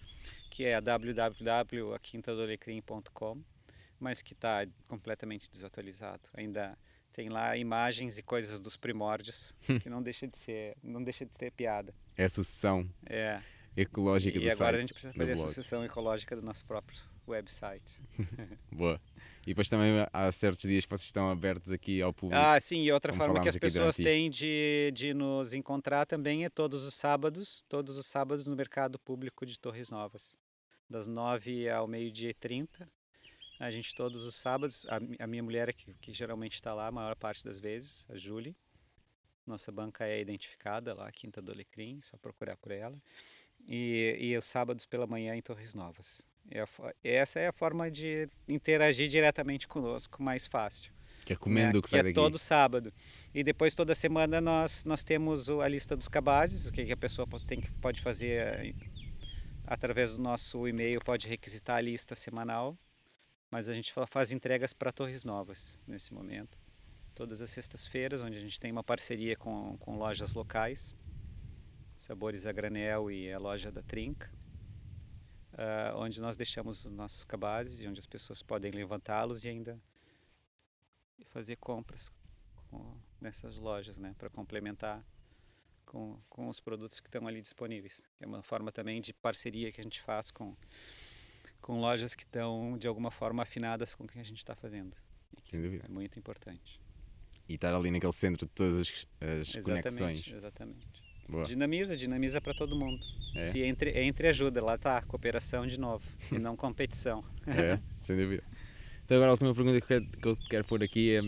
que 0.50 0.64
é 0.64 0.80
www.aquintadolecrim.com, 0.80 3.40
mas 4.00 4.22
que 4.22 4.32
está 4.32 4.66
completamente 4.88 5.48
desatualizado. 5.50 6.22
Ainda 6.34 6.76
tem 7.12 7.28
lá 7.28 7.56
imagens 7.56 8.18
e 8.18 8.22
coisas 8.22 8.60
dos 8.60 8.76
primórdios, 8.76 9.54
que 9.82 9.88
não 9.88 10.02
deixa 10.02 10.26
de 10.26 10.36
ser, 10.36 10.76
não 10.82 11.02
deixa 11.02 11.24
de 11.24 11.36
ter 11.36 11.50
piada. 11.52 11.94
É 12.16 12.28
sucessão 12.28 12.88
É. 13.04 13.40
ecológica 13.76 14.38
E 14.38 14.40
do 14.40 14.50
agora 14.50 14.56
site. 14.56 14.74
a 14.74 14.80
gente 14.80 14.92
precisa 14.94 15.12
fazer 15.12 15.32
a 15.32 15.36
sucessão 15.36 15.84
ecológica 15.84 16.34
do 16.34 16.42
nosso 16.42 16.64
próprio 16.64 16.98
website. 17.26 18.00
Boa. 18.72 19.00
E 19.42 19.50
depois 19.50 19.68
também 19.68 19.92
há 20.12 20.32
certos 20.32 20.62
dias 20.62 20.84
que 20.84 20.90
vocês 20.90 21.06
estão 21.06 21.30
abertos 21.30 21.70
aqui 21.70 22.02
ao 22.02 22.12
público. 22.12 22.42
Ah, 22.42 22.58
sim, 22.58 22.82
e 22.82 22.90
outra 22.90 23.12
forma 23.12 23.40
que 23.40 23.48
as 23.48 23.56
pessoas 23.56 23.94
têm 23.96 24.28
de, 24.28 24.90
de 24.92 25.14
nos 25.14 25.54
encontrar 25.54 26.04
também 26.04 26.44
é 26.44 26.48
todos 26.48 26.84
os 26.84 26.94
sábados, 26.94 27.64
todos 27.68 27.96
os 27.96 28.06
sábados 28.06 28.46
no 28.46 28.56
mercado 28.56 28.98
público 28.98 29.46
de 29.46 29.58
Torres 29.58 29.88
Novas, 29.88 30.36
das 30.90 31.06
9 31.06 31.68
ao 31.70 31.86
meio-dia 31.86 32.30
e 32.30 32.34
30. 32.34 32.88
A 33.60 33.70
gente 33.70 33.94
todos 33.94 34.24
os 34.24 34.34
sábados, 34.34 34.84
a, 34.88 34.98
a 35.24 35.26
minha 35.26 35.42
mulher 35.42 35.72
que, 35.72 35.94
que 35.94 36.12
geralmente 36.12 36.54
está 36.54 36.74
lá 36.74 36.88
a 36.88 36.92
maior 36.92 37.14
parte 37.14 37.44
das 37.44 37.58
vezes, 37.60 38.04
a 38.10 38.16
Julie. 38.16 38.54
Nossa 39.46 39.70
banca 39.70 40.04
é 40.04 40.20
identificada 40.20 40.92
lá, 40.92 41.10
Quinta 41.12 41.40
do 41.40 41.52
Alecrim, 41.52 42.00
só 42.02 42.16
procurar 42.16 42.56
por 42.56 42.72
ela. 42.72 43.00
E, 43.66 44.16
e 44.20 44.36
os 44.36 44.44
sábados 44.44 44.86
pela 44.86 45.06
manhã 45.06 45.34
em 45.34 45.42
Torres 45.42 45.74
Novas. 45.74 46.22
É 46.50 46.60
a 46.60 46.68
essa 47.02 47.40
é 47.40 47.48
a 47.48 47.52
forma 47.52 47.90
de 47.90 48.28
interagir 48.46 49.08
diretamente 49.08 49.66
conosco 49.66 50.22
mais 50.22 50.46
fácil 50.46 50.92
que 51.26 51.32
é 51.32 51.36
comendo 51.36 51.78
né, 51.78 51.82
que 51.82 51.90
sai 51.90 52.00
é 52.00 52.02
daqui. 52.04 52.14
todo 52.14 52.38
sábado. 52.38 52.94
E 53.34 53.42
depois 53.42 53.74
toda 53.74 53.96
semana 53.96 54.40
nós, 54.40 54.84
nós 54.84 55.02
temos 55.02 55.50
a 55.50 55.66
lista 55.66 55.96
dos 55.96 56.06
cabazes, 56.06 56.66
o 56.66 56.72
que, 56.72 56.90
a 56.92 56.96
pessoa 56.96 57.26
tem 57.44 57.60
que, 57.60 57.70
pode 57.72 58.00
fazer 58.00 58.40
eh, 58.40 58.74
através 59.66 60.12
do 60.12 60.22
nosso 60.22 60.68
e-mail, 60.68 61.00
pode 61.04 61.26
requisitar 61.26 61.78
a 61.78 61.80
lista 61.80 62.14
semanal. 62.14 62.78
Mas 63.50 63.68
a 63.68 63.74
gente 63.74 63.92
fa- 63.92 64.06
faz 64.06 64.30
entregas 64.30 64.72
para 64.72 64.92
Torres 64.92 65.24
Novas 65.24 65.80
nesse 65.84 66.14
momento. 66.14 66.56
Todas 67.12 67.42
as 67.42 67.50
sextas-feiras, 67.50 68.22
onde 68.22 68.36
a 68.36 68.40
gente 68.40 68.60
tem 68.60 68.70
uma 68.70 68.84
parceria 68.84 69.36
com, 69.36 69.76
com 69.78 69.98
lojas 69.98 70.32
locais, 70.32 70.94
Sabores 71.96 72.46
a 72.46 72.52
Granel 72.52 73.10
e 73.10 73.32
a 73.32 73.38
loja 73.38 73.72
da 73.72 73.82
Trinca, 73.82 74.30
ah, 75.54 75.94
onde 75.96 76.20
nós 76.20 76.36
deixamos 76.36 76.84
os 76.84 76.92
nossos 76.92 77.24
cabazes 77.24 77.80
e 77.80 77.86
onde 77.88 77.98
as 77.98 78.06
pessoas 78.06 78.42
podem 78.42 78.70
levantá-los 78.70 79.44
e 79.44 79.48
ainda 79.48 79.80
fazer 81.26 81.56
compras 81.56 82.10
com- 82.70 82.96
nessas 83.20 83.58
lojas, 83.58 83.98
né, 83.98 84.14
para 84.18 84.28
complementar 84.28 85.02
com, 85.86 86.20
com 86.28 86.48
os 86.48 86.60
produtos 86.60 87.00
que 87.00 87.08
estão 87.08 87.26
ali 87.26 87.40
disponíveis. 87.40 88.06
É 88.20 88.26
uma 88.26 88.42
forma 88.42 88.70
também 88.70 89.00
de 89.00 89.12
parceria 89.14 89.72
que 89.72 89.80
a 89.80 89.84
gente 89.84 90.02
faz 90.02 90.30
com, 90.30 90.54
com 91.60 91.80
lojas 91.80 92.14
que 92.14 92.24
estão 92.24 92.76
de 92.76 92.86
alguma 92.86 93.10
forma 93.10 93.42
afinadas 93.42 93.94
com 93.94 94.04
o 94.04 94.06
que 94.06 94.18
a 94.18 94.22
gente 94.22 94.38
está 94.38 94.54
fazendo. 94.54 94.96
Sem 95.48 95.62
dúvida. 95.62 95.84
É 95.86 95.88
muito 95.88 96.18
importante. 96.18 96.80
E 97.48 97.54
estar 97.54 97.72
ali 97.74 97.90
naquele 97.90 98.12
centro 98.12 98.46
de 98.46 98.52
todas 98.52 98.76
as, 98.76 99.06
as 99.20 99.54
Exatamente, 99.54 99.82
conexões. 99.82 100.28
exatamente. 100.34 101.05
Boa. 101.28 101.44
Dinamiza, 101.44 101.96
dinamiza 101.96 102.40
para 102.40 102.54
todo 102.54 102.76
mundo. 102.76 103.04
É. 103.34 103.42
Se 103.42 103.60
entre, 103.62 103.90
entre 104.00 104.28
ajuda, 104.28 104.62
lá 104.62 104.78
tá, 104.78 105.02
cooperação 105.02 105.66
de 105.66 105.78
novo, 105.78 106.04
e 106.32 106.38
não 106.38 106.56
competição. 106.56 107.24
É, 107.46 107.78
sem 108.00 108.16
dúvida. 108.16 108.42
Então 109.04 109.16
agora 109.16 109.30
a 109.30 109.34
última 109.34 109.54
pergunta 109.54 109.80
que 109.80 109.92
eu 109.92 110.00
quero- 110.00 110.18
que 110.20 110.28
eu 110.28 110.36
te 110.36 110.48
quero 110.48 110.64
pôr 110.64 110.82
aqui 110.82 111.14
é 111.16 111.22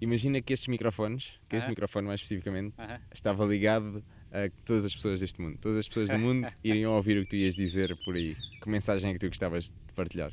imagina 0.00 0.40
que 0.40 0.52
estes 0.52 0.68
microfones, 0.68 1.34
que 1.48 1.56
esse 1.56 1.64
Aham. 1.66 1.70
microfone 1.70 2.06
mais 2.06 2.20
especificamente, 2.20 2.74
Aham. 2.78 3.00
estava 3.12 3.44
ligado 3.44 4.02
a 4.32 4.50
todas 4.64 4.84
as 4.84 4.94
pessoas 4.94 5.20
deste 5.20 5.40
mundo. 5.40 5.58
Todas 5.60 5.78
as 5.78 5.88
pessoas 5.88 6.08
do 6.08 6.18
mundo 6.18 6.48
iriam 6.64 6.92
ouvir 6.94 7.18
o 7.18 7.22
que 7.22 7.28
tu 7.28 7.36
ias 7.36 7.54
dizer 7.54 7.96
por 7.96 8.14
aí. 8.16 8.36
Que 8.62 8.68
mensagem 8.68 9.10
é 9.10 9.12
que 9.12 9.18
tu 9.18 9.28
gostavas 9.28 9.64
de 9.66 9.72
partilhar? 9.94 10.32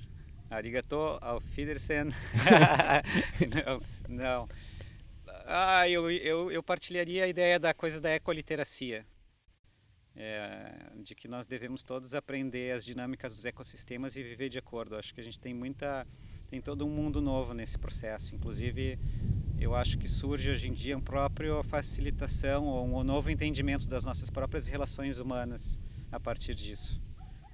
Arigato, 0.50 0.96
auf 1.22 1.46
Wiedersehen. 1.58 2.10
não, 4.08 4.16
não. 4.16 4.50
Ah, 5.50 5.88
eu, 5.88 6.12
eu, 6.12 6.52
eu 6.52 6.62
partilharia 6.62 7.24
a 7.24 7.28
ideia 7.28 7.58
da 7.58 7.74
coisa 7.74 8.02
da 8.02 8.14
ecoliteracia. 8.14 9.06
É, 10.14 10.92
de 10.98 11.16
que 11.16 11.26
nós 11.26 11.48
devemos 11.48 11.84
todos 11.84 12.14
aprender 12.14 12.74
as 12.74 12.84
dinâmicas 12.84 13.34
dos 13.34 13.46
ecossistemas 13.46 14.18
e 14.18 14.24
viver 14.24 14.50
de 14.50 14.58
acordo. 14.58 14.98
Acho 14.98 15.14
que 15.14 15.22
a 15.22 15.24
gente 15.24 15.40
tem 15.40 15.54
muita, 15.54 16.06
tem 16.50 16.60
todo 16.60 16.86
um 16.86 16.90
mundo 16.90 17.22
novo 17.22 17.54
nesse 17.54 17.78
processo. 17.78 18.36
Inclusive, 18.36 19.00
eu 19.58 19.74
acho 19.74 19.98
que 19.98 20.10
surge 20.10 20.52
hoje 20.52 20.68
em 20.68 20.74
dia 20.74 20.98
um 20.98 21.02
próprio 21.02 21.64
facilitação 21.64 22.66
ou 22.66 22.86
um 22.86 23.02
novo 23.02 23.30
entendimento 23.30 23.88
das 23.88 24.04
nossas 24.04 24.30
próprias 24.30 24.68
relações 24.68 25.18
humanas 25.18 25.80
a 26.12 26.20
partir 26.20 26.56
disso, 26.56 27.02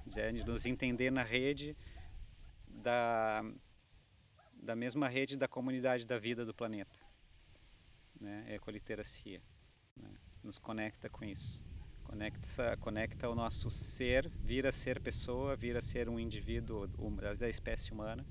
de, 0.04 0.32
nos 0.44 0.66
entender 0.66 1.12
na 1.12 1.22
rede 1.22 1.76
da, 2.66 3.44
da 4.60 4.74
mesma 4.74 5.06
rede 5.06 5.36
da 5.36 5.46
comunidade 5.46 6.04
da 6.04 6.18
vida 6.18 6.44
do 6.44 6.52
planeta. 6.52 7.03
Né? 8.20 8.54
Ecoliteracia. 8.54 9.42
Né? 9.96 10.10
Nos 10.42 10.58
conecta 10.58 11.08
com 11.08 11.24
isso. 11.24 11.62
Conecta, 12.04 12.76
conecta 12.76 13.28
o 13.28 13.34
nosso 13.34 13.70
ser, 13.70 14.28
vira 14.28 14.70
ser 14.70 15.00
pessoa, 15.00 15.56
vira 15.56 15.80
ser 15.80 16.08
um 16.08 16.20
indivíduo 16.20 16.88
um, 16.98 17.16
da 17.16 17.48
espécie 17.48 17.92
humana, 17.92 18.24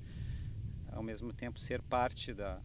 ao 0.91 1.01
mesmo 1.01 1.33
tempo 1.33 1.59
ser 1.59 1.81
parte 1.81 2.33
da, 2.33 2.61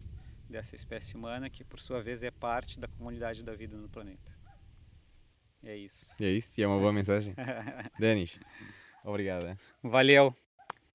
dessa 0.47 0.75
espécie 0.75 1.15
humana, 1.15 1.49
que 1.49 1.63
por 1.63 1.79
sua 1.79 2.01
vez 2.01 2.23
é 2.23 2.31
parte 2.31 2.79
da 2.79 2.87
comunidade 2.87 3.43
da 3.43 3.55
vida 3.55 3.75
no 3.75 3.89
planeta. 3.89 4.31
É 5.63 5.75
isso. 5.75 6.15
E 6.19 6.25
é 6.25 6.31
isso? 6.31 6.59
E 6.59 6.63
é 6.63 6.67
uma 6.67 6.79
boa 6.79 6.93
mensagem? 6.93 7.35
Denis, 7.99 8.39
obrigado. 9.03 9.57
Valeu. 9.83 10.33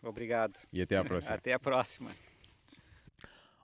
Obrigado. 0.03 0.59
E 0.73 0.81
até 0.81 0.97
à 0.97 1.05
próxima. 1.05 1.35
Até 1.35 1.53
a 1.53 1.59
próxima. 1.59 2.11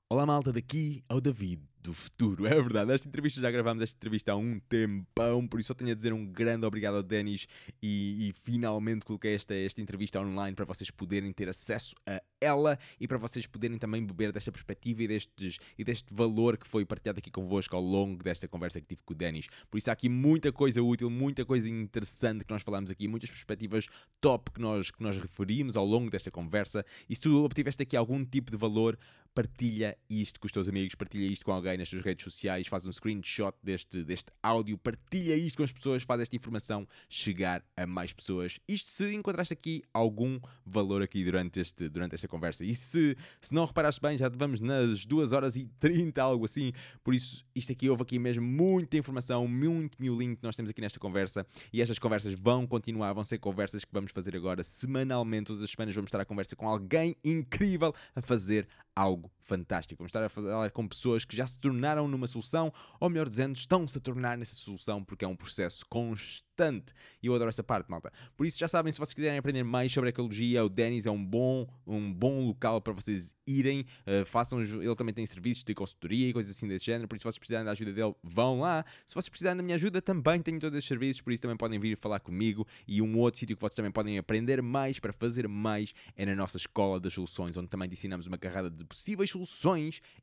Olá 0.08 0.26
malta, 0.26 0.52
daqui 0.52 1.04
ao 1.08 1.20
David 1.20 1.69
do 1.82 1.92
futuro. 1.92 2.46
É 2.50 2.54
verdade, 2.60 2.92
esta 2.92 3.06
entrevista 3.06 3.40
já 3.40 3.50
gravámos 3.50 3.82
esta 3.82 3.96
entrevista 3.96 4.32
há 4.32 4.36
um 4.36 4.58
tempão, 4.58 5.46
por 5.46 5.60
isso 5.60 5.68
só 5.68 5.74
tenho 5.74 5.92
a 5.92 5.94
dizer 5.94 6.12
um 6.12 6.26
grande 6.26 6.66
obrigado 6.66 6.96
ao 6.96 7.02
Denis 7.02 7.46
e, 7.82 8.28
e 8.28 8.32
finalmente 8.32 9.04
coloquei 9.06 9.34
esta, 9.34 9.54
esta 9.54 9.80
entrevista 9.80 10.20
online 10.20 10.54
para 10.54 10.64
vocês 10.64 10.90
poderem 10.90 11.32
ter 11.32 11.48
acesso 11.48 11.94
a 12.06 12.20
ela 12.40 12.78
e 12.98 13.06
para 13.06 13.18
vocês 13.18 13.46
poderem 13.46 13.78
também 13.78 14.04
beber 14.04 14.32
desta 14.32 14.50
perspectiva 14.50 15.02
e, 15.02 15.08
destes, 15.08 15.58
e 15.78 15.84
deste 15.84 16.12
valor 16.12 16.56
que 16.56 16.66
foi 16.66 16.84
partilhado 16.84 17.18
aqui 17.18 17.30
convosco 17.30 17.76
ao 17.76 17.82
longo 17.82 18.22
desta 18.22 18.48
conversa 18.48 18.80
que 18.80 18.86
tive 18.86 19.02
com 19.04 19.14
o 19.14 19.16
Denis. 19.16 19.46
Por 19.70 19.78
isso 19.78 19.90
há 19.90 19.92
aqui 19.92 20.08
muita 20.08 20.50
coisa 20.52 20.82
útil, 20.82 21.08
muita 21.08 21.44
coisa 21.44 21.68
interessante 21.68 22.44
que 22.44 22.52
nós 22.52 22.62
falamos 22.62 22.90
aqui, 22.90 23.06
muitas 23.06 23.30
perspectivas 23.30 23.86
top 24.20 24.50
que 24.50 24.60
nós, 24.60 24.90
que 24.90 25.02
nós 25.02 25.16
referimos 25.16 25.76
ao 25.76 25.84
longo 25.84 26.10
desta 26.10 26.30
conversa. 26.30 26.84
E 27.08 27.14
se 27.14 27.20
tu 27.20 27.44
obtiveste 27.44 27.82
aqui 27.82 27.96
algum 27.96 28.24
tipo 28.24 28.50
de 28.50 28.56
valor, 28.56 28.98
partilha 29.34 29.96
isto 30.08 30.40
com 30.40 30.46
os 30.46 30.52
teus 30.52 30.68
amigos, 30.68 30.94
partilha 30.94 31.30
isto 31.30 31.44
com 31.44 31.52
alguém 31.52 31.76
nas 31.78 31.88
tuas 31.88 32.04
redes 32.04 32.24
sociais, 32.24 32.66
faz 32.66 32.86
um 32.86 32.92
screenshot 32.92 33.56
deste, 33.62 34.02
deste 34.02 34.30
áudio, 34.42 34.76
partilha 34.76 35.36
isto 35.36 35.56
com 35.56 35.62
as 35.62 35.72
pessoas, 35.72 36.02
faz 36.02 36.20
esta 36.20 36.36
informação 36.36 36.86
chegar 37.08 37.64
a 37.76 37.86
mais 37.86 38.12
pessoas. 38.12 38.58
Isto 38.68 38.88
se 38.90 39.14
encontraste 39.14 39.54
aqui 39.54 39.82
algum 39.92 40.40
valor 40.64 41.02
aqui 41.02 41.24
durante, 41.24 41.60
este, 41.60 41.88
durante 41.88 42.14
esta 42.14 42.28
conversa. 42.28 42.64
E 42.64 42.74
se, 42.74 43.16
se 43.40 43.54
não 43.54 43.64
reparaste 43.64 44.00
bem, 44.00 44.18
já 44.18 44.28
vamos 44.28 44.60
nas 44.60 45.04
2 45.04 45.32
horas 45.32 45.56
e 45.56 45.66
30, 45.78 46.20
algo 46.20 46.44
assim. 46.44 46.72
Por 47.02 47.14
isso, 47.14 47.44
isto 47.54 47.72
aqui 47.72 47.88
houve 47.88 48.02
aqui 48.02 48.18
mesmo 48.18 48.44
muita 48.44 48.96
informação, 48.96 49.46
muito 49.46 50.00
miolinho 50.00 50.36
que 50.36 50.42
nós 50.42 50.56
temos 50.56 50.70
aqui 50.70 50.80
nesta 50.80 50.98
conversa. 50.98 51.46
E 51.72 51.80
estas 51.80 51.98
conversas 51.98 52.34
vão 52.34 52.66
continuar, 52.66 53.12
vão 53.12 53.24
ser 53.24 53.38
conversas 53.38 53.84
que 53.84 53.92
vamos 53.92 54.12
fazer 54.12 54.34
agora 54.34 54.64
semanalmente. 54.64 55.46
Todas 55.46 55.62
as 55.62 55.70
semanas 55.70 55.94
vamos 55.94 56.08
estar 56.08 56.20
a 56.20 56.24
conversa 56.24 56.56
com 56.56 56.68
alguém 56.68 57.16
incrível 57.24 57.92
a 58.14 58.22
fazer 58.22 58.66
algo 59.00 59.30
fantástico. 59.50 59.98
Vamos 59.98 60.10
estar 60.10 60.22
a 60.22 60.28
falar 60.28 60.70
com 60.70 60.86
pessoas 60.86 61.24
que 61.24 61.36
já 61.36 61.44
se 61.44 61.58
tornaram 61.58 62.06
numa 62.06 62.28
solução, 62.28 62.72
ou 63.00 63.10
melhor 63.10 63.28
dizendo, 63.28 63.56
estão-se 63.56 63.98
a 63.98 64.00
tornar 64.00 64.38
nessa 64.38 64.54
solução 64.54 65.02
porque 65.02 65.24
é 65.24 65.28
um 65.28 65.34
processo 65.34 65.84
constante. 65.88 66.92
E 67.20 67.26
eu 67.26 67.34
adoro 67.34 67.48
essa 67.48 67.64
parte, 67.64 67.90
malta. 67.90 68.12
Por 68.36 68.46
isso 68.46 68.58
já 68.58 68.68
sabem, 68.68 68.92
se 68.92 68.98
vocês 68.98 69.14
quiserem 69.14 69.38
aprender 69.38 69.64
mais 69.64 69.90
sobre 69.90 70.10
ecologia, 70.10 70.64
o 70.64 70.68
Denis 70.68 71.06
é 71.06 71.10
um 71.10 71.24
bom, 71.24 71.66
um 71.84 72.12
bom 72.12 72.46
local 72.46 72.80
para 72.80 72.92
vocês 72.92 73.34
irem. 73.44 73.80
Uh, 74.06 74.24
façam, 74.24 74.62
ele 74.62 74.94
também 74.94 75.12
tem 75.12 75.26
serviços 75.26 75.64
de 75.64 75.74
consultoria 75.74 76.28
e 76.28 76.32
coisas 76.32 76.54
assim 76.56 76.68
desse 76.68 76.84
género. 76.84 77.08
Por 77.08 77.16
isso, 77.16 77.22
se 77.22 77.24
vocês 77.24 77.38
precisarem 77.38 77.64
da 77.64 77.72
ajuda 77.72 77.92
dele, 77.92 78.14
vão 78.22 78.60
lá. 78.60 78.84
Se 79.04 79.14
vocês 79.14 79.28
precisarem 79.28 79.56
da 79.56 79.62
minha 79.64 79.74
ajuda, 79.74 80.00
também 80.00 80.40
tenho 80.40 80.60
todos 80.60 80.78
esses 80.78 80.86
serviços. 80.86 81.22
Por 81.22 81.32
isso, 81.32 81.42
também 81.42 81.56
podem 81.56 81.80
vir 81.80 81.96
falar 81.96 82.20
comigo. 82.20 82.64
E 82.86 83.02
um 83.02 83.18
outro 83.18 83.40
sítio 83.40 83.56
que 83.56 83.60
vocês 83.60 83.74
também 83.74 83.90
podem 83.90 84.18
aprender 84.18 84.62
mais 84.62 85.00
para 85.00 85.12
fazer 85.12 85.48
mais 85.48 85.92
é 86.14 86.24
na 86.24 86.36
nossa 86.36 86.56
Escola 86.56 87.00
das 87.00 87.14
Soluções, 87.14 87.56
onde 87.56 87.68
também 87.68 87.90
ensinamos 87.90 88.26
uma 88.26 88.38
carrada 88.38 88.70
de 88.70 88.84
possíveis 88.84 89.30
soluções 89.30 89.39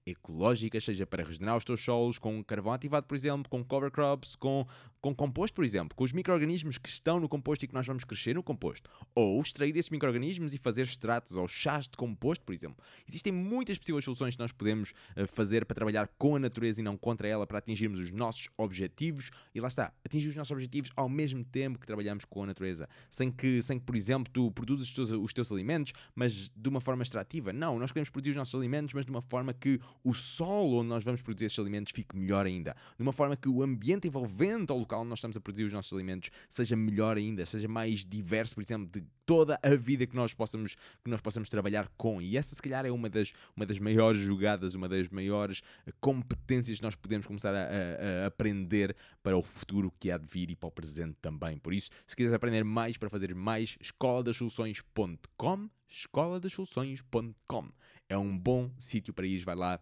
ecológicas, 0.06 0.84
seja 0.84 1.06
para 1.06 1.24
regenerar 1.24 1.58
os 1.58 1.66
teus 1.66 1.84
solos 1.84 2.18
com 2.18 2.44
carvão 2.44 2.74
ativado, 2.74 3.06
por 3.06 3.16
exemplo, 3.16 3.50
com 3.50 3.64
cover 3.64 3.92
crops, 3.92 4.36
com, 4.36 4.66
com 5.02 5.14
composto, 5.14 5.56
por 5.56 5.66
exemplo, 5.66 5.96
com 5.96 6.04
os 6.04 6.12
micro-organismos 6.12 6.78
que 6.78 6.90
estão 6.90 7.20
no 7.20 7.30
composto 7.30 7.66
e 7.66 7.68
que 7.68 7.74
nós 7.74 7.86
vamos 7.86 8.04
crescer 8.04 8.36
no 8.36 8.44
composto. 8.44 8.90
Ou 9.16 9.42
extrair 9.42 9.76
esses 9.76 9.90
micro-organismos 9.90 10.54
e 10.54 10.58
fazer 10.58 10.84
extratos 10.84 11.36
ou 11.36 11.48
chás 11.48 11.86
de 11.88 11.98
composto, 11.98 12.44
por 12.46 12.54
exemplo. 12.54 12.84
Existem 13.08 13.34
muitas 13.34 13.78
possíveis 13.78 14.06
soluções 14.06 14.36
que 14.36 14.42
nós 14.42 14.52
podemos 14.52 14.92
uh, 15.16 15.28
fazer 15.28 15.66
para 15.66 15.76
trabalhar 15.76 16.08
com 16.18 16.36
a 16.36 16.40
natureza 16.40 16.82
e 16.82 16.84
não 16.84 16.98
contra 16.98 17.28
ela, 17.28 17.46
para 17.46 17.58
atingirmos 17.58 18.00
os 18.00 18.12
nossos 18.12 18.50
objetivos. 18.58 19.32
E 19.54 19.60
lá 19.60 19.68
está, 19.68 19.94
atingir 20.06 20.30
os 20.30 20.36
nossos 20.36 20.52
objetivos 20.52 20.92
ao 20.96 21.10
mesmo 21.10 21.44
tempo 21.44 21.80
que 21.80 21.86
trabalhamos 21.86 22.26
com 22.26 22.44
a 22.44 22.48
natureza. 22.48 22.88
Sem 23.10 23.32
que, 23.32 23.62
sem 23.62 23.80
que 23.80 23.86
por 23.86 23.96
exemplo, 23.96 24.32
tu 24.32 24.52
produzas 24.52 24.88
os 24.88 24.94
teus, 24.94 25.12
os 25.12 25.34
teus 25.34 25.52
alimentos, 25.52 25.94
mas 26.16 26.50
de 26.56 26.70
uma 26.70 26.82
forma 26.82 27.04
extrativa. 27.04 27.52
Não, 27.54 27.80
nós 27.80 27.92
queremos 27.92 28.10
produzir 28.10 28.32
os 28.32 28.38
nossos 28.38 28.56
alimentos, 28.56 28.94
mas 28.94 29.06
de 29.08 29.12
uma 29.12 29.22
forma 29.22 29.54
que 29.54 29.80
o 30.04 30.14
solo 30.14 30.80
onde 30.80 30.90
nós 30.90 31.04
vamos 31.04 31.22
produzir 31.22 31.46
esses 31.46 31.58
alimentos 31.58 31.92
fique 31.94 32.16
melhor 32.16 32.46
ainda, 32.46 32.76
de 32.96 33.02
uma 33.02 33.14
forma 33.14 33.36
que 33.36 33.50
o 33.50 33.64
ambiente 33.64 34.08
envolvente 34.08 34.72
ao 34.72 34.78
local 34.78 35.02
onde 35.02 35.10
nós 35.10 35.20
estamos 35.20 35.36
a 35.36 35.42
produzir 35.42 35.64
os 35.64 35.74
nossos 35.74 35.92
alimentos 35.94 36.30
seja 36.50 36.76
melhor 36.76 37.18
ainda, 37.18 37.46
seja 37.46 37.68
mais 37.68 38.06
diverso, 38.06 38.56
por 38.56 38.62
exemplo, 38.62 38.88
de 38.92 39.04
toda 39.26 39.60
a 39.62 39.76
vida 39.76 40.06
que 40.08 40.16
nós 40.16 40.34
possamos, 40.34 40.76
que 41.04 41.10
nós 41.10 41.20
possamos 41.20 41.50
trabalhar 41.50 41.90
com. 41.98 42.22
E 42.22 42.38
essa, 42.38 42.56
se 42.56 42.62
calhar, 42.62 42.86
é 42.86 42.92
uma 42.92 43.10
das, 43.10 43.34
uma 43.56 43.66
das 43.66 43.78
maiores 43.80 44.22
jogadas, 44.22 44.74
uma 44.74 44.88
das 44.88 45.10
maiores 45.10 45.62
competências 46.00 46.78
que 46.78 46.84
nós 46.84 46.96
podemos 46.96 47.28
começar 47.28 47.54
a, 47.54 47.60
a, 47.60 48.24
a 48.24 48.28
aprender 48.28 48.96
para 49.22 49.38
o 49.38 49.42
futuro 49.42 49.92
que 50.00 50.12
há 50.12 50.18
de 50.18 50.26
vir 50.26 50.52
e 50.52 50.56
para 50.56 50.68
o 50.68 50.72
presente 50.72 51.18
também. 51.22 51.58
Por 51.58 51.74
isso, 51.74 51.90
se 52.06 52.16
quiseres 52.16 52.34
aprender 52.34 52.64
mais 52.64 52.98
para 52.98 53.10
fazer 53.10 53.36
mais, 53.36 53.78
escoladasoluções.com 53.82 55.70
escoladasoluções.com 55.90 57.72
é 58.10 58.18
um 58.18 58.38
bom 58.38 58.72
sítio 58.80 59.14
para 59.14 59.26
ir, 59.26 59.40
vai 59.40 59.56
lá 59.56 59.80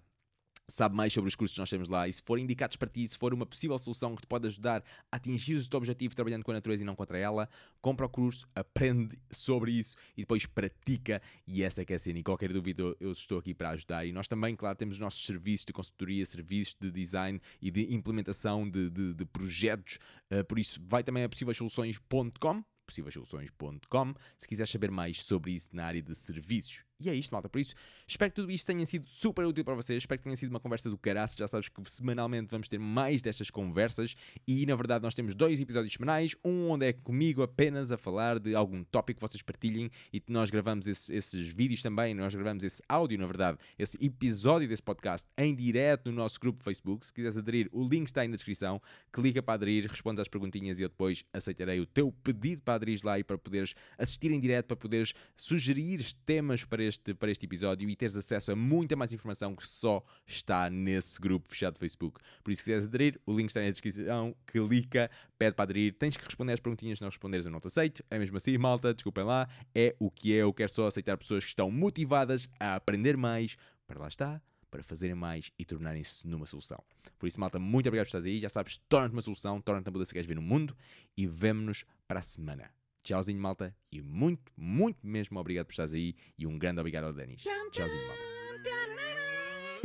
sabe 0.67 0.95
mais 0.95 1.13
sobre 1.13 1.27
os 1.27 1.35
cursos 1.35 1.55
que 1.55 1.59
nós 1.59 1.69
temos 1.69 1.87
lá 1.87 2.07
e 2.07 2.13
se 2.13 2.21
forem 2.21 2.43
indicados 2.43 2.75
para 2.77 2.89
ti, 2.89 3.07
se 3.07 3.17
for 3.17 3.33
uma 3.33 3.45
possível 3.45 3.77
solução 3.77 4.15
que 4.15 4.21
te 4.21 4.27
pode 4.27 4.47
ajudar 4.47 4.83
a 5.11 5.15
atingir 5.15 5.55
o 5.55 5.69
teu 5.69 5.77
objetivo 5.77 6.15
trabalhando 6.15 6.43
com 6.43 6.51
a 6.51 6.55
natureza 6.55 6.83
e 6.83 6.85
não 6.85 6.95
contra 6.95 7.17
ela, 7.17 7.49
compra 7.81 8.05
o 8.05 8.09
curso, 8.09 8.47
aprende 8.55 9.17
sobre 9.29 9.71
isso 9.71 9.95
e 10.17 10.21
depois 10.21 10.45
pratica 10.45 11.21
e 11.45 11.63
essa 11.63 11.81
é 11.81 11.85
que 11.85 11.93
é 11.93 11.95
a 11.95 11.99
cena. 11.99 12.19
E 12.19 12.23
qualquer 12.23 12.51
dúvida 12.51 12.83
eu 12.99 13.11
estou 13.11 13.37
aqui 13.37 13.53
para 13.53 13.69
ajudar. 13.71 14.05
E 14.05 14.11
nós 14.11 14.27
também, 14.27 14.55
claro, 14.55 14.77
temos 14.77 14.95
os 14.95 14.99
nossos 14.99 15.25
serviços 15.25 15.65
de 15.65 15.73
consultoria, 15.73 16.25
serviços 16.25 16.75
de 16.79 16.91
design 16.91 17.39
e 17.61 17.69
de 17.69 17.93
implementação 17.93 18.69
de, 18.69 18.89
de, 18.89 19.13
de 19.13 19.25
projetos. 19.25 19.99
Uh, 20.31 20.43
por 20.45 20.57
isso, 20.57 20.79
vai 20.83 21.03
também 21.03 21.23
a 21.23 21.29
possíveissoluções.com 21.29 22.63
possíveissoluções.com 22.85 24.13
se 24.37 24.47
quiser 24.47 24.67
saber 24.67 24.91
mais 24.91 25.23
sobre 25.23 25.51
isso 25.51 25.69
na 25.73 25.85
área 25.85 26.01
de 26.01 26.13
serviços. 26.13 26.83
E 26.97 27.09
é 27.09 27.13
isto, 27.13 27.31
malta. 27.31 27.49
Por 27.49 27.59
isso, 27.59 27.75
espero 28.07 28.31
que 28.31 28.35
tudo 28.35 28.49
isto 28.51 28.65
tenha 28.65 28.85
sido 28.85 29.05
super 29.09 29.45
útil 29.45 29.65
para 29.65 29.75
vocês. 29.75 30.03
Espero 30.03 30.17
que 30.17 30.23
tenha 30.23 30.35
sido 30.37 30.49
uma 30.49 30.61
conversa 30.61 30.89
do 30.89 30.97
caraço. 30.97 31.35
Já 31.37 31.45
sabes 31.45 31.67
que 31.67 31.81
semanalmente 31.91 32.47
vamos 32.49 32.69
ter 32.69 32.79
mais 32.79 33.21
destas 33.21 33.49
conversas. 33.49 34.15
E 34.47 34.65
na 34.65 34.75
verdade, 34.75 35.03
nós 35.03 35.13
temos 35.13 35.35
dois 35.35 35.59
episódios 35.59 35.91
semanais. 35.91 36.35
Um 36.43 36.69
onde 36.69 36.85
é 36.85 36.93
comigo 36.93 37.43
apenas 37.43 37.91
a 37.91 37.97
falar 37.97 38.39
de 38.39 38.55
algum 38.55 38.81
tópico 38.85 39.19
que 39.19 39.27
vocês 39.27 39.41
partilhem. 39.41 39.91
E 40.13 40.23
nós 40.29 40.49
gravamos 40.49 40.87
esse, 40.87 41.13
esses 41.13 41.49
vídeos 41.49 41.81
também. 41.81 42.13
Nós 42.13 42.33
gravamos 42.33 42.63
esse 42.63 42.81
áudio, 42.87 43.19
na 43.19 43.25
verdade, 43.25 43.57
esse 43.77 43.97
episódio 44.01 44.67
desse 44.67 44.83
podcast 44.83 45.27
em 45.37 45.53
direto 45.53 46.09
no 46.09 46.15
nosso 46.15 46.39
grupo 46.39 46.63
Facebook. 46.63 47.05
Se 47.05 47.13
quiseres 47.13 47.37
aderir, 47.37 47.67
o 47.73 47.85
link 47.85 48.07
está 48.07 48.21
aí 48.21 48.29
na 48.29 48.35
descrição. 48.35 48.81
Clica 49.11 49.43
para 49.43 49.55
aderir, 49.55 49.85
responde 49.89 50.21
às 50.21 50.29
perguntinhas 50.29 50.79
e 50.79 50.83
eu 50.83 50.89
depois 50.89 51.25
aceitarei 51.33 51.81
o 51.81 51.85
teu 51.85 52.09
pedido 52.23 52.61
para 52.61 52.75
aderir 52.75 53.01
lá 53.03 53.19
e 53.19 53.23
para 53.23 53.37
poderes 53.37 53.73
assistir 53.97 54.31
em 54.31 54.39
direto, 54.39 54.67
para 54.67 54.77
poderes 54.77 55.13
sugerir 55.35 56.05
temas 56.25 56.63
para 56.63 56.84
este, 56.85 57.13
para 57.13 57.31
este 57.31 57.45
episódio 57.45 57.89
e 57.89 57.95
teres 57.95 58.15
acesso 58.15 58.51
a 58.51 58.55
muita 58.55 58.95
mais 58.95 59.13
informação 59.13 59.55
que 59.55 59.67
só 59.67 60.03
está 60.25 60.69
nesse 60.69 61.19
grupo 61.19 61.49
fechado 61.49 61.73
do 61.73 61.79
Facebook. 61.79 62.19
Por 62.43 62.51
isso, 62.51 62.61
se 62.61 62.65
quiseres 62.65 62.85
aderir, 62.85 63.19
o 63.25 63.33
link 63.33 63.49
está 63.49 63.61
na 63.61 63.69
descrição, 63.69 64.35
clica, 64.45 65.09
pede 65.37 65.55
para 65.55 65.63
aderir, 65.63 65.93
tens 65.93 66.15
que 66.15 66.23
responder 66.23 66.53
as 66.53 66.59
perguntinhas, 66.59 66.99
se 66.99 67.01
não 67.01 67.09
responderes 67.09 67.45
eu 67.45 67.51
não 67.51 67.59
te 67.59 67.67
aceito, 67.67 68.03
é 68.09 68.17
mesmo 68.17 68.37
assim, 68.37 68.57
malta, 68.57 68.93
desculpem 68.93 69.23
lá, 69.23 69.47
é 69.73 69.95
o 69.99 70.09
que 70.09 70.33
é, 70.33 70.37
eu 70.37 70.53
quero 70.53 70.71
só 70.71 70.87
aceitar 70.87 71.17
pessoas 71.17 71.43
que 71.43 71.49
estão 71.49 71.69
motivadas 71.71 72.49
a 72.59 72.75
aprender 72.75 73.17
mais, 73.17 73.57
para 73.87 73.99
lá 73.99 74.07
está, 74.07 74.41
para 74.75 74.83
fazerem 74.83 75.15
mais 75.15 75.51
e 75.57 75.63
tornarem-se 75.63 76.27
numa 76.27 76.45
solução. 76.45 76.83
Por 77.17 77.27
isso, 77.27 77.39
malta, 77.39 77.57
muito 77.57 77.87
obrigado 77.87 78.05
por 78.05 78.09
estares 78.09 78.25
aí. 78.27 78.39
Já 78.41 78.49
sabes, 78.49 78.77
torna-te 78.89 79.13
uma 79.13 79.21
solução, 79.21 79.61
torna-te 79.61 79.87
a 79.87 79.91
mudança 79.91 80.09
que 80.09 80.15
queres 80.15 80.27
ver 80.27 80.35
no 80.35 80.41
mundo 80.41 80.75
e 81.15 81.25
vemo-nos 81.25 81.85
para 82.07 82.19
a 82.19 82.23
semana. 82.23 82.69
Tchauzinho, 83.05 83.39
malta. 83.39 83.73
E 83.91 84.01
muito, 84.01 84.51
muito 84.57 84.97
mesmo 85.05 85.39
obrigado 85.39 85.67
por 85.67 85.73
estares 85.73 85.93
aí. 85.93 86.15
E 86.37 86.47
um 86.47 86.57
grande 86.57 86.79
obrigado 86.79 87.03
ao 87.05 87.13
Denis. 87.13 87.43
Tchauzinho, 87.71 88.07
malta. 88.07 88.35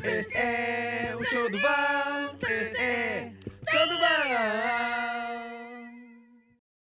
Este 0.02 0.34
é 0.34 1.14
o 1.14 1.22
show 1.22 1.50
do 1.50 1.58
Val. 1.58 2.34
Este 2.48 2.76
é 2.78 3.34
o 3.46 3.70
show 3.70 3.88
do 3.88 3.98
Val. 3.98 5.09